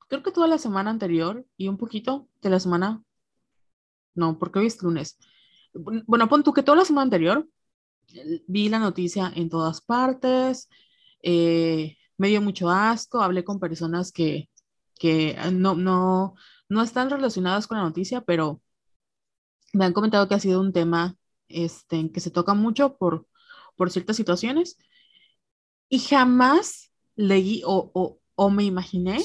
creo 0.09 0.23
que 0.23 0.31
toda 0.31 0.47
la 0.47 0.57
semana 0.57 0.89
anterior 0.89 1.45
y 1.55 1.69
un 1.69 1.77
poquito 1.77 2.27
de 2.41 2.49
la 2.49 2.59
semana, 2.59 3.03
no, 4.15 4.37
porque 4.37 4.59
hoy 4.59 4.65
es 4.65 4.81
lunes. 4.81 5.17
Bueno, 5.73 6.27
pon 6.27 6.43
tú 6.43 6.51
que 6.51 6.63
toda 6.63 6.77
la 6.79 6.85
semana 6.85 7.03
anterior 7.03 7.47
vi 8.47 8.69
la 8.69 8.79
noticia 8.79 9.31
en 9.35 9.49
todas 9.49 9.81
partes, 9.81 10.67
eh, 11.23 11.97
me 12.17 12.29
dio 12.29 12.41
mucho 12.41 12.69
asco, 12.69 13.21
hablé 13.21 13.43
con 13.43 13.59
personas 13.59 14.11
que, 14.11 14.49
que 14.99 15.37
no, 15.53 15.75
no, 15.75 16.35
no 16.69 16.81
están 16.83 17.09
relacionadas 17.09 17.67
con 17.67 17.77
la 17.77 17.83
noticia, 17.83 18.21
pero 18.21 18.61
me 19.73 19.85
han 19.85 19.93
comentado 19.93 20.27
que 20.27 20.35
ha 20.35 20.39
sido 20.39 20.61
un 20.61 20.73
tema 20.73 21.17
este, 21.47 22.11
que 22.11 22.19
se 22.19 22.31
toca 22.31 22.53
mucho 22.53 22.97
por, 22.97 23.27
por 23.75 23.91
ciertas 23.91 24.15
situaciones 24.17 24.77
y 25.89 25.99
jamás 25.99 26.91
leí 27.15 27.61
o, 27.65 27.91
o, 27.93 28.19
o 28.35 28.49
me 28.49 28.63
imaginé 28.63 29.17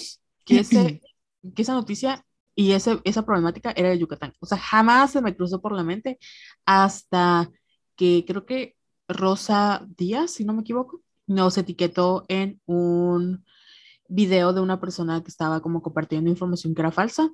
que, 0.45 0.61
ese, 0.61 1.01
que 1.55 1.63
esa 1.63 1.75
noticia 1.75 2.25
y 2.55 2.73
ese, 2.73 3.01
esa 3.05 3.25
problemática 3.25 3.73
era 3.77 3.91
de 3.91 3.99
Yucatán. 3.99 4.35
O 4.41 4.47
sea, 4.47 4.59
jamás 4.59 5.13
se 5.13 5.21
me 5.23 5.37
cruzó 5.37 5.61
por 5.61 5.73
la 5.73 5.83
mente 5.85 6.19
hasta 6.67 7.51
que 7.97 8.25
creo 8.27 8.47
que 8.47 8.77
Rosa 9.09 9.87
Díaz, 9.97 10.33
si 10.33 10.45
no 10.45 10.55
me 10.55 10.63
equivoco, 10.63 11.03
nos 11.26 11.59
etiquetó 11.59 12.25
en 12.28 12.61
un 12.66 13.45
video 14.09 14.52
de 14.52 14.61
una 14.61 14.81
persona 14.81 15.23
que 15.23 15.31
estaba 15.31 15.61
como 15.61 15.83
compartiendo 15.83 16.31
información 16.31 16.75
que 16.75 16.83
era 16.83 16.93
falsa. 16.93 17.31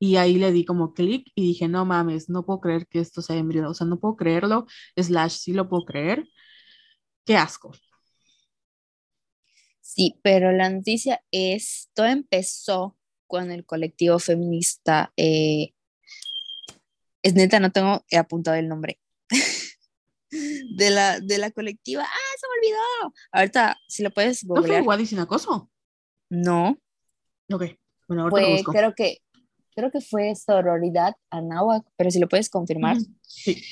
Y 0.00 0.16
ahí 0.16 0.36
le 0.36 0.52
di 0.52 0.64
como 0.64 0.94
clic 0.94 1.30
y 1.34 1.42
dije, 1.42 1.66
no 1.68 1.84
mames, 1.84 2.28
no 2.28 2.46
puedo 2.46 2.60
creer 2.60 2.86
que 2.86 3.00
esto 3.00 3.20
sea 3.22 3.36
en 3.36 3.64
O 3.64 3.74
sea, 3.74 3.86
no 3.86 3.98
puedo 3.98 4.16
creerlo. 4.16 4.66
Slash, 4.96 5.38
sí 5.38 5.52
lo 5.52 5.68
puedo 5.68 5.84
creer. 5.84 6.28
Qué 7.24 7.36
asco. 7.36 7.72
Sí, 9.80 10.20
pero 10.22 10.52
la 10.52 10.70
noticia 10.70 11.22
es, 11.32 11.90
todo 11.94 12.06
empezó 12.06 12.96
con 13.26 13.50
el 13.50 13.64
colectivo 13.64 14.18
feminista. 14.18 15.12
Eh, 15.16 15.72
es 17.22 17.34
neta, 17.34 17.58
no 17.58 17.72
tengo 17.72 18.04
apuntado 18.16 18.56
el 18.56 18.68
nombre. 18.68 19.00
de, 20.30 20.90
la, 20.90 21.20
de 21.20 21.38
la 21.38 21.50
colectiva. 21.50 22.06
¡Ah, 22.38 22.40
se 22.40 22.46
me 22.46 22.54
olvidó! 22.58 23.14
Ahorita, 23.32 23.78
si 23.88 24.02
lo 24.02 24.10
puedes 24.10 24.44
googlear. 24.44 24.84
¿No 24.84 24.92
fue 24.92 25.06
sin 25.06 25.18
acoso? 25.18 25.70
No. 26.30 26.78
Ok, 27.50 27.64
bueno, 28.06 28.24
ahorita 28.24 28.40
lo 28.40 28.50
busco. 28.50 28.72
Creo 28.72 28.94
que, 28.94 29.18
creo 29.74 29.90
que 29.90 30.00
fue 30.00 30.34
Sororidad 30.34 31.14
Anáhuac, 31.30 31.84
pero 31.96 32.10
si 32.10 32.18
lo 32.18 32.28
puedes 32.28 32.50
confirmar. 32.50 32.96
Sí. 33.22 33.62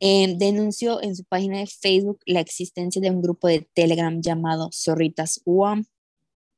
Em, 0.00 0.38
denunció 0.38 1.02
en 1.02 1.16
su 1.16 1.24
página 1.24 1.58
de 1.58 1.66
Facebook 1.66 2.20
la 2.24 2.40
existencia 2.40 3.02
de 3.02 3.10
un 3.10 3.20
grupo 3.20 3.48
de 3.48 3.68
Telegram 3.74 4.20
llamado 4.20 4.70
Zorritas 4.72 5.40
UAM. 5.44 5.86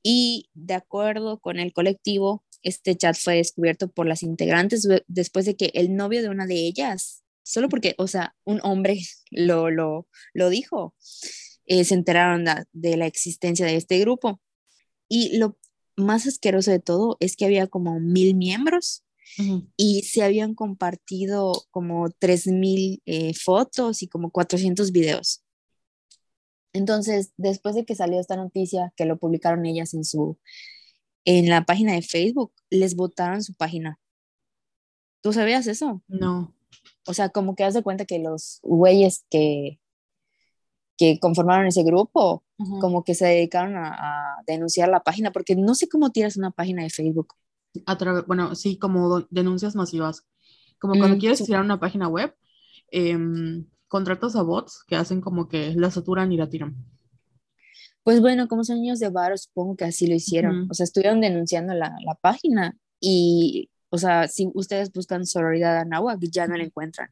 Y 0.03 0.51
de 0.55 0.75
acuerdo 0.75 1.39
con 1.41 1.59
el 1.59 1.73
colectivo, 1.73 2.45
este 2.63 2.97
chat 2.97 3.17
fue 3.17 3.37
descubierto 3.37 3.89
por 3.89 4.07
las 4.07 4.23
integrantes 4.23 4.87
después 5.09 5.47
de 5.47 5.57
que 5.57 5.71
el 5.75 5.95
novio 5.97 6.23
de 6.23 6.29
una 6.29 6.47
de 6.47 6.57
ellas, 6.57 7.23
solo 7.43 7.69
porque, 7.69 7.95
o 7.99 8.07
sea, 8.07 8.35
un 8.45 8.61
hombre 8.63 9.01
lo, 9.31 9.71
lo, 9.71 10.09
lo 10.35 10.49
dijo, 10.49 10.95
eh, 11.67 11.85
se 11.85 11.95
enteraron 11.95 12.45
de 12.73 12.97
la 12.97 13.07
existencia 13.07 13.67
de 13.67 13.77
este 13.77 13.99
grupo. 13.99 14.41
Y 15.09 15.39
lo 15.39 15.59
más 15.97 16.27
asqueroso 16.27 16.71
de 16.71 16.81
todo 16.81 17.17
es 17.21 17.37
que 17.37 17.45
había 17.45 17.67
como 17.67 18.01
mil 18.01 18.35
miembros 18.35 19.05
y 19.77 20.03
se 20.03 20.23
habían 20.23 20.55
compartido 20.55 21.53
como 21.71 22.09
3.000 22.09 23.01
eh, 23.07 23.33
fotos 23.35 24.03
y 24.03 24.09
como 24.09 24.31
400 24.31 24.91
videos. 24.91 25.45
Entonces, 26.73 27.33
después 27.37 27.75
de 27.75 27.85
que 27.85 27.95
salió 27.95 28.21
esta 28.21 28.37
noticia, 28.37 28.93
que 28.97 29.05
lo 29.05 29.19
publicaron 29.19 29.67
ellas 29.67 29.95
en 29.95 30.05
su, 30.05 30.39
en 31.25 31.49
la 31.49 31.65
página 31.65 31.95
de 31.95 32.03
Facebook, 32.03 32.53
les 32.71 32.95
votaron 32.95 33.43
su 33.43 33.55
página. 33.55 33.99
¿Tú 35.23 35.33
sabías 35.33 35.67
eso? 35.67 36.03
No. 36.09 36.55
O 37.07 37.15
sea, 37.15 37.31
como 37.31 37.55
que 37.55 37.65
das 37.65 37.75
de 37.75 37.83
cuenta 37.83 38.05
que 38.05 38.19
los 38.19 38.61
güeyes 38.63 39.25
que, 39.31 39.81
que 40.97 41.19
conformaron 41.19 41.67
ese 41.67 41.83
grupo, 41.83 42.45
como 42.81 43.05
que 43.05 43.15
se 43.15 43.27
dedicaron 43.27 43.77
a, 43.77 43.89
a, 43.89 44.43
denunciar 44.47 44.91
la 44.91 45.03
página, 45.03 45.33
porque 45.33 45.57
no 45.57 45.75
sé 45.75 45.89
cómo 45.89 46.11
tiras 46.11 46.37
una 46.37 46.51
página 46.51 46.83
de 46.83 46.91
Facebook 46.91 47.35
a 47.87 47.97
través, 47.97 48.27
bueno, 48.27 48.55
sí, 48.55 48.79
como 48.79 49.21
denuncias 49.31 49.75
masivas. 49.75 50.27
Como 50.79 50.95
cuando 50.95 51.17
mm, 51.17 51.21
quieres 51.21 51.45
tirar 51.45 51.63
una 51.63 51.79
página 51.79 52.09
web, 52.09 52.35
em, 52.91 53.67
contratas 53.87 54.37
a 54.37 54.43
bots 54.43 54.85
que 54.87 54.97
hacen 54.97 55.21
como 55.21 55.49
que 55.49 55.75
la 55.75 55.91
saturan 55.91 56.33
y 56.33 56.37
la 56.37 56.49
tiran. 56.49 56.77
Pues 58.03 58.21
bueno, 58.21 58.49
como 58.49 58.65
son 58.65 58.81
niños 58.81 58.99
de 58.99 59.11
varo, 59.11 59.37
supongo 59.37 59.77
que 59.77 59.85
así 59.85 60.07
lo 60.07 60.15
hicieron. 60.15 60.69
O 60.71 60.75
sea, 60.75 60.85
estuvieron 60.85 61.21
denunciando 61.21 61.75
la, 61.75 61.95
la, 62.05 62.15
página 62.15 62.77
y, 62.99 63.71
o 63.91 63.99
sea, 63.99 64.29
si 64.29 64.49
ustedes 64.55 64.93
buscan 64.93 65.27
sororidad 65.27 65.79
Anáhuac, 65.79 66.21
ya 66.31 66.47
no 66.47 66.57
la 66.57 66.65
encuentran. 66.65 67.11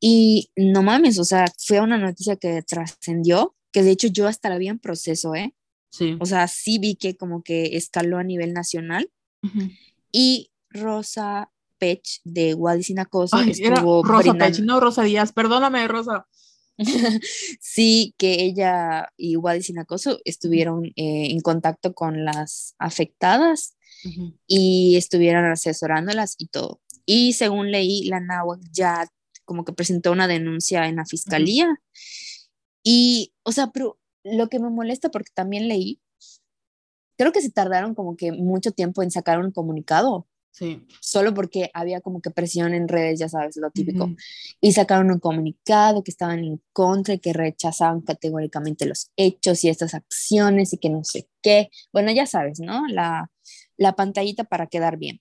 Y 0.00 0.50
no 0.56 0.82
mames, 0.82 1.18
o 1.18 1.24
sea, 1.24 1.46
fue 1.58 1.80
una 1.80 1.98
noticia 1.98 2.36
que 2.36 2.62
trascendió, 2.62 3.54
que 3.72 3.82
de 3.82 3.90
hecho 3.90 4.08
yo 4.08 4.26
hasta 4.26 4.48
la 4.48 4.58
vi 4.58 4.68
en 4.68 4.78
proceso, 4.78 5.34
¿eh? 5.34 5.54
Sí. 5.90 6.16
O 6.20 6.26
sea, 6.26 6.48
sí 6.48 6.78
vi 6.78 6.96
que 6.96 7.16
como 7.16 7.42
que 7.42 7.76
escaló 7.76 8.18
a 8.18 8.24
nivel 8.24 8.52
nacional. 8.52 9.10
Y 10.10 10.50
Rosa 10.70 11.50
Pech 11.78 12.20
de 12.24 12.54
Guadicinacoso 12.54 13.38
estuvo 13.40 14.02
Rosa 14.02 14.34
Pech, 14.34 14.60
no 14.60 14.80
Rosa 14.80 15.02
Díaz, 15.02 15.32
perdóname, 15.32 15.86
Rosa. 15.86 16.26
sí, 17.60 18.14
que 18.18 18.42
ella 18.42 19.12
y 19.16 19.36
Guadicinacoso 19.36 20.18
estuvieron 20.24 20.86
eh, 20.96 21.28
en 21.30 21.40
contacto 21.40 21.94
con 21.94 22.24
las 22.24 22.74
afectadas 22.78 23.76
y 24.46 24.96
estuvieron 24.96 25.44
asesorándolas 25.46 26.34
y 26.38 26.48
todo. 26.48 26.80
Y 27.06 27.34
según 27.34 27.70
leí, 27.70 28.04
la 28.04 28.20
NAWAC 28.20 28.60
ya 28.70 29.06
como 29.44 29.64
que 29.64 29.72
presentó 29.72 30.12
una 30.12 30.26
denuncia 30.26 30.88
en 30.88 30.96
la 30.96 31.06
fiscalía. 31.06 31.68
Y, 32.82 33.34
o 33.42 33.52
sea, 33.52 33.70
pero 33.72 33.98
lo 34.24 34.48
que 34.48 34.58
me 34.58 34.70
molesta, 34.70 35.10
porque 35.10 35.30
también 35.34 35.68
leí, 35.68 36.00
creo 37.16 37.32
que 37.32 37.42
se 37.42 37.50
tardaron 37.50 37.94
como 37.94 38.16
que 38.16 38.32
mucho 38.32 38.72
tiempo 38.72 39.02
en 39.02 39.10
sacar 39.10 39.38
un 39.38 39.52
comunicado. 39.52 40.26
Sí. 40.50 40.86
Solo 41.00 41.34
porque 41.34 41.70
había 41.74 42.00
como 42.00 42.20
que 42.20 42.30
presión 42.30 42.74
en 42.74 42.86
redes, 42.86 43.18
ya 43.18 43.28
sabes, 43.28 43.56
lo 43.56 43.72
típico. 43.72 44.14
Y 44.60 44.72
sacaron 44.72 45.10
un 45.10 45.18
comunicado 45.18 46.04
que 46.04 46.12
estaban 46.12 46.44
en 46.44 46.62
contra 46.72 47.14
y 47.14 47.18
que 47.18 47.32
rechazaban 47.32 48.02
categóricamente 48.02 48.86
los 48.86 49.10
hechos 49.16 49.64
y 49.64 49.68
estas 49.68 49.94
acciones 49.94 50.72
y 50.72 50.78
que 50.78 50.90
no 50.90 51.02
sé 51.02 51.28
qué. 51.42 51.70
Bueno, 51.92 52.12
ya 52.12 52.26
sabes, 52.26 52.60
¿no? 52.60 52.86
La, 52.86 53.32
la 53.76 53.96
pantallita 53.96 54.44
para 54.44 54.66
quedar 54.66 54.96
bien. 54.96 55.20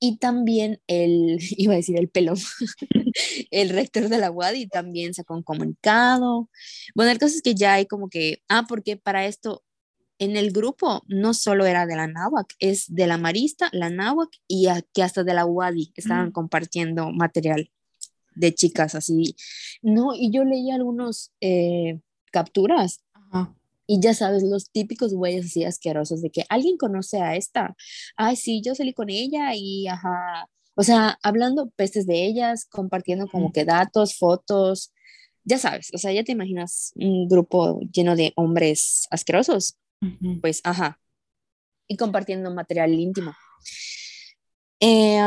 Y 0.00 0.18
también 0.18 0.80
el, 0.86 1.38
iba 1.56 1.74
a 1.74 1.76
decir 1.76 1.98
el 1.98 2.08
pelo, 2.08 2.34
el 3.50 3.68
rector 3.70 4.08
de 4.08 4.18
la 4.18 4.30
UADI 4.30 4.68
también 4.68 5.14
sacó 5.14 5.34
un 5.34 5.42
comunicado. 5.42 6.50
Bueno, 6.94 7.10
el 7.10 7.18
caso 7.18 7.34
es 7.34 7.42
que 7.42 7.54
ya 7.54 7.74
hay 7.74 7.86
como 7.86 8.08
que, 8.08 8.42
ah, 8.48 8.64
porque 8.68 8.96
para 8.96 9.26
esto 9.26 9.62
en 10.18 10.36
el 10.36 10.52
grupo 10.52 11.02
no 11.06 11.34
solo 11.34 11.66
era 11.66 11.86
de 11.86 11.96
la 11.96 12.06
náhuac, 12.06 12.54
es 12.58 12.92
de 12.94 13.06
la 13.06 13.18
Marista, 13.18 13.68
la 13.72 13.90
náhuac 13.90 14.30
y 14.46 14.68
que 14.92 15.02
hasta 15.02 15.24
de 15.24 15.34
la 15.34 15.44
UADI 15.44 15.92
estaban 15.96 16.28
mm. 16.28 16.32
compartiendo 16.32 17.10
material 17.10 17.70
de 18.34 18.54
chicas 18.54 18.94
así. 18.94 19.36
No, 19.82 20.14
y 20.14 20.30
yo 20.30 20.44
leí 20.44 20.70
algunos 20.70 21.32
eh, 21.40 22.00
capturas 22.30 23.00
y 23.86 24.00
ya 24.00 24.14
sabes, 24.14 24.42
los 24.42 24.70
típicos 24.70 25.14
güeyes 25.14 25.46
así 25.46 25.64
asquerosos 25.64 26.22
de 26.22 26.30
que 26.30 26.44
alguien 26.48 26.76
conoce 26.76 27.20
a 27.20 27.36
esta. 27.36 27.76
Ay, 28.16 28.36
sí, 28.36 28.62
yo 28.64 28.74
salí 28.74 28.94
con 28.94 29.10
ella 29.10 29.54
y 29.54 29.86
ajá. 29.88 30.48
O 30.74 30.82
sea, 30.82 31.18
hablando 31.22 31.70
pestes 31.70 32.06
de 32.06 32.24
ellas, 32.26 32.66
compartiendo 32.66 33.28
como 33.28 33.52
que 33.52 33.64
datos, 33.64 34.16
fotos, 34.18 34.92
ya 35.44 35.58
sabes, 35.58 35.90
o 35.94 35.98
sea, 35.98 36.12
ya 36.12 36.24
te 36.24 36.32
imaginas 36.32 36.92
un 36.96 37.28
grupo 37.28 37.80
lleno 37.92 38.16
de 38.16 38.32
hombres 38.36 39.06
asquerosos. 39.10 39.76
Pues, 40.42 40.60
ajá. 40.64 41.00
Y 41.88 41.96
compartiendo 41.96 42.52
material 42.52 42.92
íntimo. 42.92 43.32
Eh, 44.80 45.20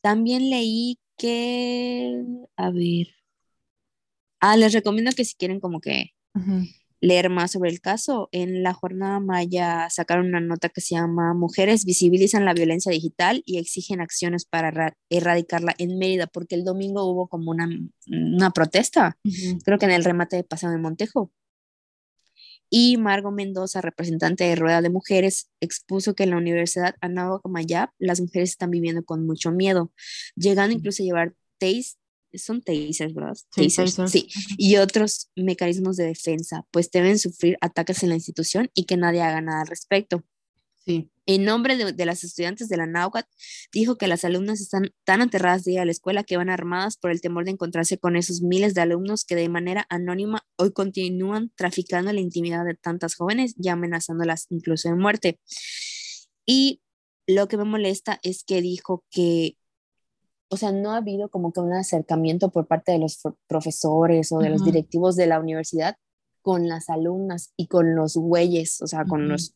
también 0.00 0.50
leí 0.50 0.98
que, 1.16 2.22
a 2.56 2.70
ver, 2.70 3.08
ah, 4.40 4.56
les 4.56 4.72
recomiendo 4.72 5.12
que 5.12 5.24
si 5.24 5.34
quieren 5.34 5.60
como 5.60 5.80
que 5.80 6.12
leer 7.00 7.30
más 7.30 7.52
sobre 7.52 7.70
el 7.70 7.80
caso, 7.80 8.28
en 8.32 8.62
la 8.62 8.74
jornada 8.74 9.20
Maya 9.20 9.88
sacaron 9.90 10.26
una 10.26 10.40
nota 10.40 10.68
que 10.68 10.80
se 10.80 10.94
llama 10.94 11.34
Mujeres 11.34 11.84
visibilizan 11.84 12.44
la 12.44 12.54
violencia 12.54 12.90
digital 12.92 13.42
y 13.46 13.58
exigen 13.58 14.00
acciones 14.00 14.44
para 14.44 14.96
erradicarla 15.08 15.74
en 15.78 15.98
Mérida, 15.98 16.26
porque 16.26 16.54
el 16.54 16.64
domingo 16.64 17.04
hubo 17.04 17.28
como 17.28 17.50
una, 17.50 17.68
una 18.06 18.50
protesta, 18.50 19.16
creo 19.64 19.78
que 19.78 19.86
en 19.86 19.92
el 19.92 20.04
remate 20.04 20.36
de 20.36 20.44
Paseo 20.44 20.70
de 20.70 20.78
Montejo. 20.78 21.32
Y 22.70 22.98
Margo 22.98 23.30
Mendoza, 23.30 23.80
representante 23.80 24.44
de 24.44 24.54
Rueda 24.54 24.82
de 24.82 24.90
Mujeres, 24.90 25.50
expuso 25.60 26.14
que 26.14 26.24
en 26.24 26.30
la 26.30 26.36
Universidad 26.36 26.96
Anáhuac 27.00 27.46
Mayab 27.48 27.90
las 27.98 28.20
mujeres 28.20 28.50
están 28.50 28.70
viviendo 28.70 29.04
con 29.04 29.26
mucho 29.26 29.52
miedo, 29.52 29.90
llegando 30.36 30.74
incluso 30.76 31.02
a 31.02 31.06
llevar 31.06 31.34
taste 31.58 31.98
son 32.34 32.62
tasers, 32.62 33.14
¿verdad? 33.14 33.36
Tasers, 33.54 33.98
sí, 34.10 34.28
y 34.56 34.76
otros 34.76 35.30
mecanismos 35.36 35.96
de 35.96 36.06
defensa, 36.06 36.66
pues 36.70 36.90
deben 36.90 37.18
sufrir 37.18 37.56
ataques 37.60 38.02
en 38.02 38.10
la 38.10 38.16
institución 38.16 38.70
y 38.74 38.84
que 38.84 38.96
nadie 38.96 39.22
haga 39.22 39.40
nada 39.40 39.62
al 39.62 39.66
respecto. 39.66 40.24
Sí. 40.84 41.10
En 41.26 41.44
nombre 41.44 41.76
de, 41.76 42.06
las 42.06 42.24
estudiantes 42.24 42.70
de 42.70 42.78
la 42.78 42.86
náhuatl, 42.86 43.28
dijo 43.70 43.98
que 43.98 44.06
las 44.06 44.24
alumnas 44.24 44.62
están 44.62 44.90
tan 45.04 45.20
aterradas 45.20 45.62
de 45.64 45.72
ir 45.72 45.80
a 45.80 45.84
la 45.84 45.90
escuela 45.90 46.24
que 46.24 46.38
van 46.38 46.48
armadas 46.48 46.96
por 46.96 47.10
el 47.10 47.20
temor 47.20 47.44
de 47.44 47.50
encontrarse 47.50 47.98
con 47.98 48.16
esos 48.16 48.40
miles 48.40 48.72
de 48.72 48.80
alumnos 48.80 49.26
que 49.26 49.34
de 49.34 49.50
manera 49.50 49.86
anónima 49.90 50.46
hoy 50.56 50.72
continúan 50.72 51.52
traficando 51.54 52.10
la 52.14 52.20
intimidad 52.20 52.64
de 52.64 52.74
tantas 52.74 53.14
jóvenes 53.14 53.54
y 53.62 53.68
amenazándolas 53.68 54.46
incluso 54.48 54.88
de 54.88 54.94
muerte. 54.94 55.38
Y 56.46 56.80
lo 57.26 57.46
que 57.46 57.58
me 57.58 57.64
molesta 57.64 58.18
es 58.22 58.42
que 58.42 58.62
dijo 58.62 59.04
que, 59.10 59.58
o 60.48 60.56
sea, 60.56 60.72
no 60.72 60.92
ha 60.92 60.98
habido 60.98 61.28
como 61.28 61.52
que 61.52 61.60
un 61.60 61.72
acercamiento 61.72 62.50
por 62.50 62.66
parte 62.66 62.92
de 62.92 62.98
los 62.98 63.20
profesores 63.46 64.32
o 64.32 64.38
de 64.38 64.50
los 64.50 64.64
directivos 64.64 65.16
de 65.16 65.26
la 65.26 65.40
universidad 65.40 65.96
con 66.42 66.68
las 66.68 66.88
alumnas 66.88 67.52
y 67.56 67.66
con 67.66 67.94
los 67.94 68.16
güeyes, 68.16 68.80
o 68.80 68.86
sea, 68.86 69.04
con 69.04 69.28
los 69.28 69.54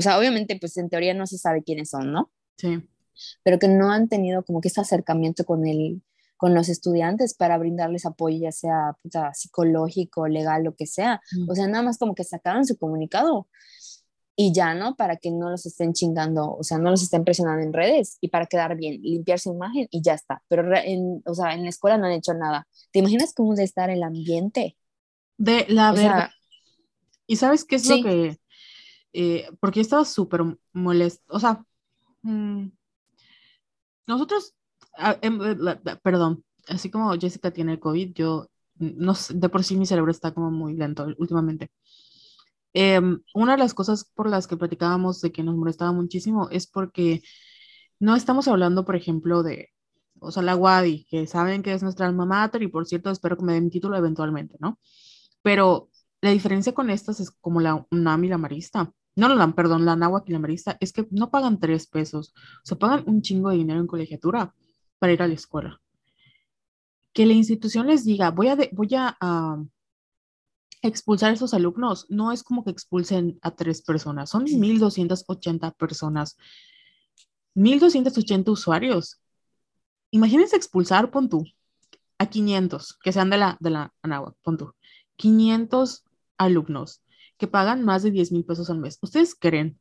o 0.00 0.02
sea, 0.02 0.18
obviamente, 0.18 0.56
pues 0.58 0.78
en 0.78 0.88
teoría 0.88 1.12
no 1.12 1.26
se 1.26 1.36
sabe 1.36 1.62
quiénes 1.62 1.90
son, 1.90 2.10
¿no? 2.10 2.30
Sí. 2.56 2.82
Pero 3.42 3.58
que 3.58 3.68
no 3.68 3.92
han 3.92 4.08
tenido 4.08 4.42
como 4.44 4.62
que 4.62 4.68
ese 4.68 4.80
acercamiento 4.80 5.44
con 5.44 5.66
el, 5.66 6.02
con 6.38 6.54
los 6.54 6.70
estudiantes 6.70 7.34
para 7.34 7.58
brindarles 7.58 8.06
apoyo, 8.06 8.38
ya 8.38 8.50
sea 8.50 8.96
psicológico, 9.34 10.26
legal, 10.26 10.64
lo 10.64 10.74
que 10.74 10.86
sea. 10.86 11.20
O 11.46 11.54
sea, 11.54 11.68
nada 11.68 11.82
más 11.82 11.98
como 11.98 12.14
que 12.14 12.24
sacaron 12.24 12.64
su 12.64 12.78
comunicado 12.78 13.46
y 14.42 14.54
ya, 14.54 14.72
¿no? 14.72 14.96
Para 14.96 15.18
que 15.18 15.30
no 15.30 15.50
los 15.50 15.66
estén 15.66 15.92
chingando, 15.92 16.56
o 16.56 16.62
sea, 16.62 16.78
no 16.78 16.90
los 16.90 17.02
estén 17.02 17.24
presionando 17.24 17.62
en 17.62 17.74
redes 17.74 18.16
y 18.22 18.28
para 18.28 18.46
quedar 18.46 18.74
bien, 18.74 19.02
limpiar 19.02 19.38
su 19.38 19.52
imagen 19.52 19.86
y 19.90 20.00
ya 20.00 20.14
está. 20.14 20.42
Pero, 20.48 20.74
en, 20.74 21.22
o 21.26 21.34
sea, 21.34 21.52
en 21.52 21.64
la 21.64 21.68
escuela 21.68 21.98
no 21.98 22.06
han 22.06 22.12
hecho 22.12 22.32
nada. 22.32 22.66
¿Te 22.90 23.00
imaginas 23.00 23.34
cómo 23.34 23.54
de 23.54 23.64
estar 23.64 23.90
el 23.90 24.02
ambiente? 24.02 24.78
De 25.36 25.66
la 25.68 25.92
verdad. 25.92 26.30
¿Y 27.26 27.36
sabes 27.36 27.66
qué 27.66 27.76
es 27.76 27.86
lo 27.86 28.02
que 28.02 28.38
eh, 29.12 29.46
porque 29.60 29.80
estaba 29.82 30.06
súper 30.06 30.40
molesto, 30.72 31.22
o 31.28 31.38
sea, 31.38 31.62
mm, 32.22 32.68
nosotros, 34.06 34.54
em, 35.20 35.38
eh, 35.42 35.96
perdón, 36.02 36.44
así 36.66 36.90
como 36.90 37.12
Jessica 37.18 37.50
tiene 37.50 37.72
el 37.72 37.80
COVID, 37.80 38.14
yo, 38.14 38.48
no 38.78 39.14
sé, 39.14 39.34
de 39.34 39.50
por 39.50 39.64
sí 39.64 39.76
mi 39.76 39.84
cerebro 39.84 40.10
está 40.10 40.32
como 40.32 40.50
muy 40.50 40.76
lento 40.76 41.08
últimamente. 41.18 41.70
Em, 42.72 43.20
una 43.34 43.52
de 43.52 43.58
las 43.58 43.74
cosas 43.74 44.04
por 44.14 44.28
las 44.28 44.46
que 44.46 44.56
platicábamos 44.56 45.20
de 45.20 45.32
que 45.32 45.42
nos 45.42 45.56
molestaba 45.56 45.92
muchísimo 45.92 46.48
es 46.50 46.66
porque 46.66 47.22
no 47.98 48.16
estamos 48.16 48.48
hablando, 48.48 48.84
por 48.84 48.96
ejemplo, 48.96 49.42
de, 49.42 49.70
o 50.20 50.30
sea, 50.30 50.42
la 50.42 50.56
WADI, 50.56 51.06
que 51.10 51.26
saben 51.26 51.62
que 51.62 51.72
es 51.74 51.82
nuestra 51.82 52.06
alma 52.06 52.26
mater 52.26 52.62
y 52.62 52.68
por 52.68 52.86
cierto 52.86 53.10
espero 53.10 53.36
que 53.36 53.44
me 53.44 53.54
den 53.54 53.70
título 53.70 53.96
eventualmente, 53.96 54.56
¿no? 54.60 54.78
Pero 55.42 55.90
la 56.20 56.30
diferencia 56.30 56.74
con 56.74 56.90
estas 56.90 57.20
es 57.20 57.30
como 57.30 57.60
la 57.60 57.86
UNAM 57.90 58.24
y 58.24 58.28
la 58.28 58.38
Marista 58.38 58.92
no 59.16 59.28
lo 59.28 59.36
dan, 59.36 59.52
perdón, 59.54 59.84
la 59.84 59.96
náhuatl 59.96 60.30
y 60.30 60.32
la 60.32 60.38
marista, 60.38 60.76
es 60.80 60.92
que 60.92 61.06
no 61.10 61.30
pagan 61.30 61.60
tres 61.60 61.86
pesos, 61.86 62.32
o 62.36 62.60
sea, 62.64 62.78
pagan 62.78 63.04
un 63.06 63.22
chingo 63.22 63.50
de 63.50 63.56
dinero 63.56 63.80
en 63.80 63.86
colegiatura 63.86 64.54
para 64.98 65.12
ir 65.12 65.22
a 65.22 65.28
la 65.28 65.34
escuela. 65.34 65.80
Que 67.12 67.26
la 67.26 67.32
institución 67.32 67.86
les 67.86 68.04
diga, 68.04 68.30
voy 68.30 68.48
a, 68.48 68.56
voy 68.72 68.88
a 68.94 69.16
expulsar 70.82 71.30
a 71.30 71.34
esos 71.34 71.54
alumnos, 71.54 72.06
no 72.08 72.32
es 72.32 72.42
como 72.42 72.64
que 72.64 72.70
expulsen 72.70 73.38
a 73.42 73.50
tres 73.52 73.82
personas, 73.82 74.30
son 74.30 74.46
1.280 74.46 75.74
personas, 75.76 76.36
1.280 77.54 78.50
usuarios. 78.50 79.20
Imagínense 80.10 80.56
expulsar, 80.56 81.10
pon 81.10 81.28
tú, 81.28 81.44
a 82.18 82.26
500, 82.26 82.98
que 83.02 83.12
sean 83.12 83.30
de 83.30 83.38
la, 83.38 83.56
de 83.60 83.70
la 83.70 83.94
náhuatl, 84.02 84.38
pon 84.42 84.56
tú, 84.56 84.74
500 85.16 86.04
alumnos 86.38 87.02
que 87.36 87.46
pagan 87.46 87.84
más 87.84 88.02
de 88.02 88.10
10 88.10 88.32
mil 88.32 88.44
pesos 88.44 88.70
al 88.70 88.78
mes. 88.78 88.98
¿Ustedes 89.00 89.34
creen 89.34 89.78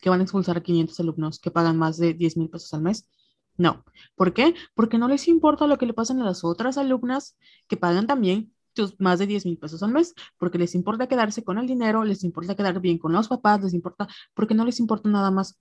que 0.00 0.10
van 0.10 0.20
a 0.20 0.22
expulsar 0.22 0.56
a 0.58 0.62
500 0.62 1.00
alumnos 1.00 1.38
que 1.40 1.50
pagan 1.50 1.76
más 1.76 1.96
de 1.96 2.14
10 2.14 2.36
mil 2.36 2.48
pesos 2.48 2.72
al 2.74 2.82
mes? 2.82 3.08
No. 3.56 3.84
¿Por 4.14 4.32
qué? 4.32 4.54
Porque 4.74 4.96
no 4.96 5.08
les 5.08 5.28
importa 5.28 5.66
lo 5.66 5.76
que 5.76 5.86
le 5.86 5.92
pasen 5.92 6.20
a 6.20 6.24
las 6.24 6.44
otras 6.44 6.78
alumnas 6.78 7.36
que 7.68 7.76
pagan 7.76 8.06
también 8.06 8.52
más 8.98 9.18
de 9.18 9.26
10 9.26 9.46
mil 9.46 9.58
pesos 9.58 9.82
al 9.82 9.92
mes, 9.92 10.14
porque 10.38 10.58
les 10.58 10.74
importa 10.74 11.06
quedarse 11.08 11.44
con 11.44 11.58
el 11.58 11.66
dinero, 11.66 12.04
les 12.04 12.24
importa 12.24 12.54
quedar 12.54 12.80
bien 12.80 12.98
con 12.98 13.12
los 13.12 13.28
papás, 13.28 13.62
les 13.62 13.74
importa, 13.74 14.08
porque 14.34 14.54
no 14.54 14.64
les 14.64 14.80
importa 14.80 15.08
nada 15.08 15.30
más. 15.30 15.58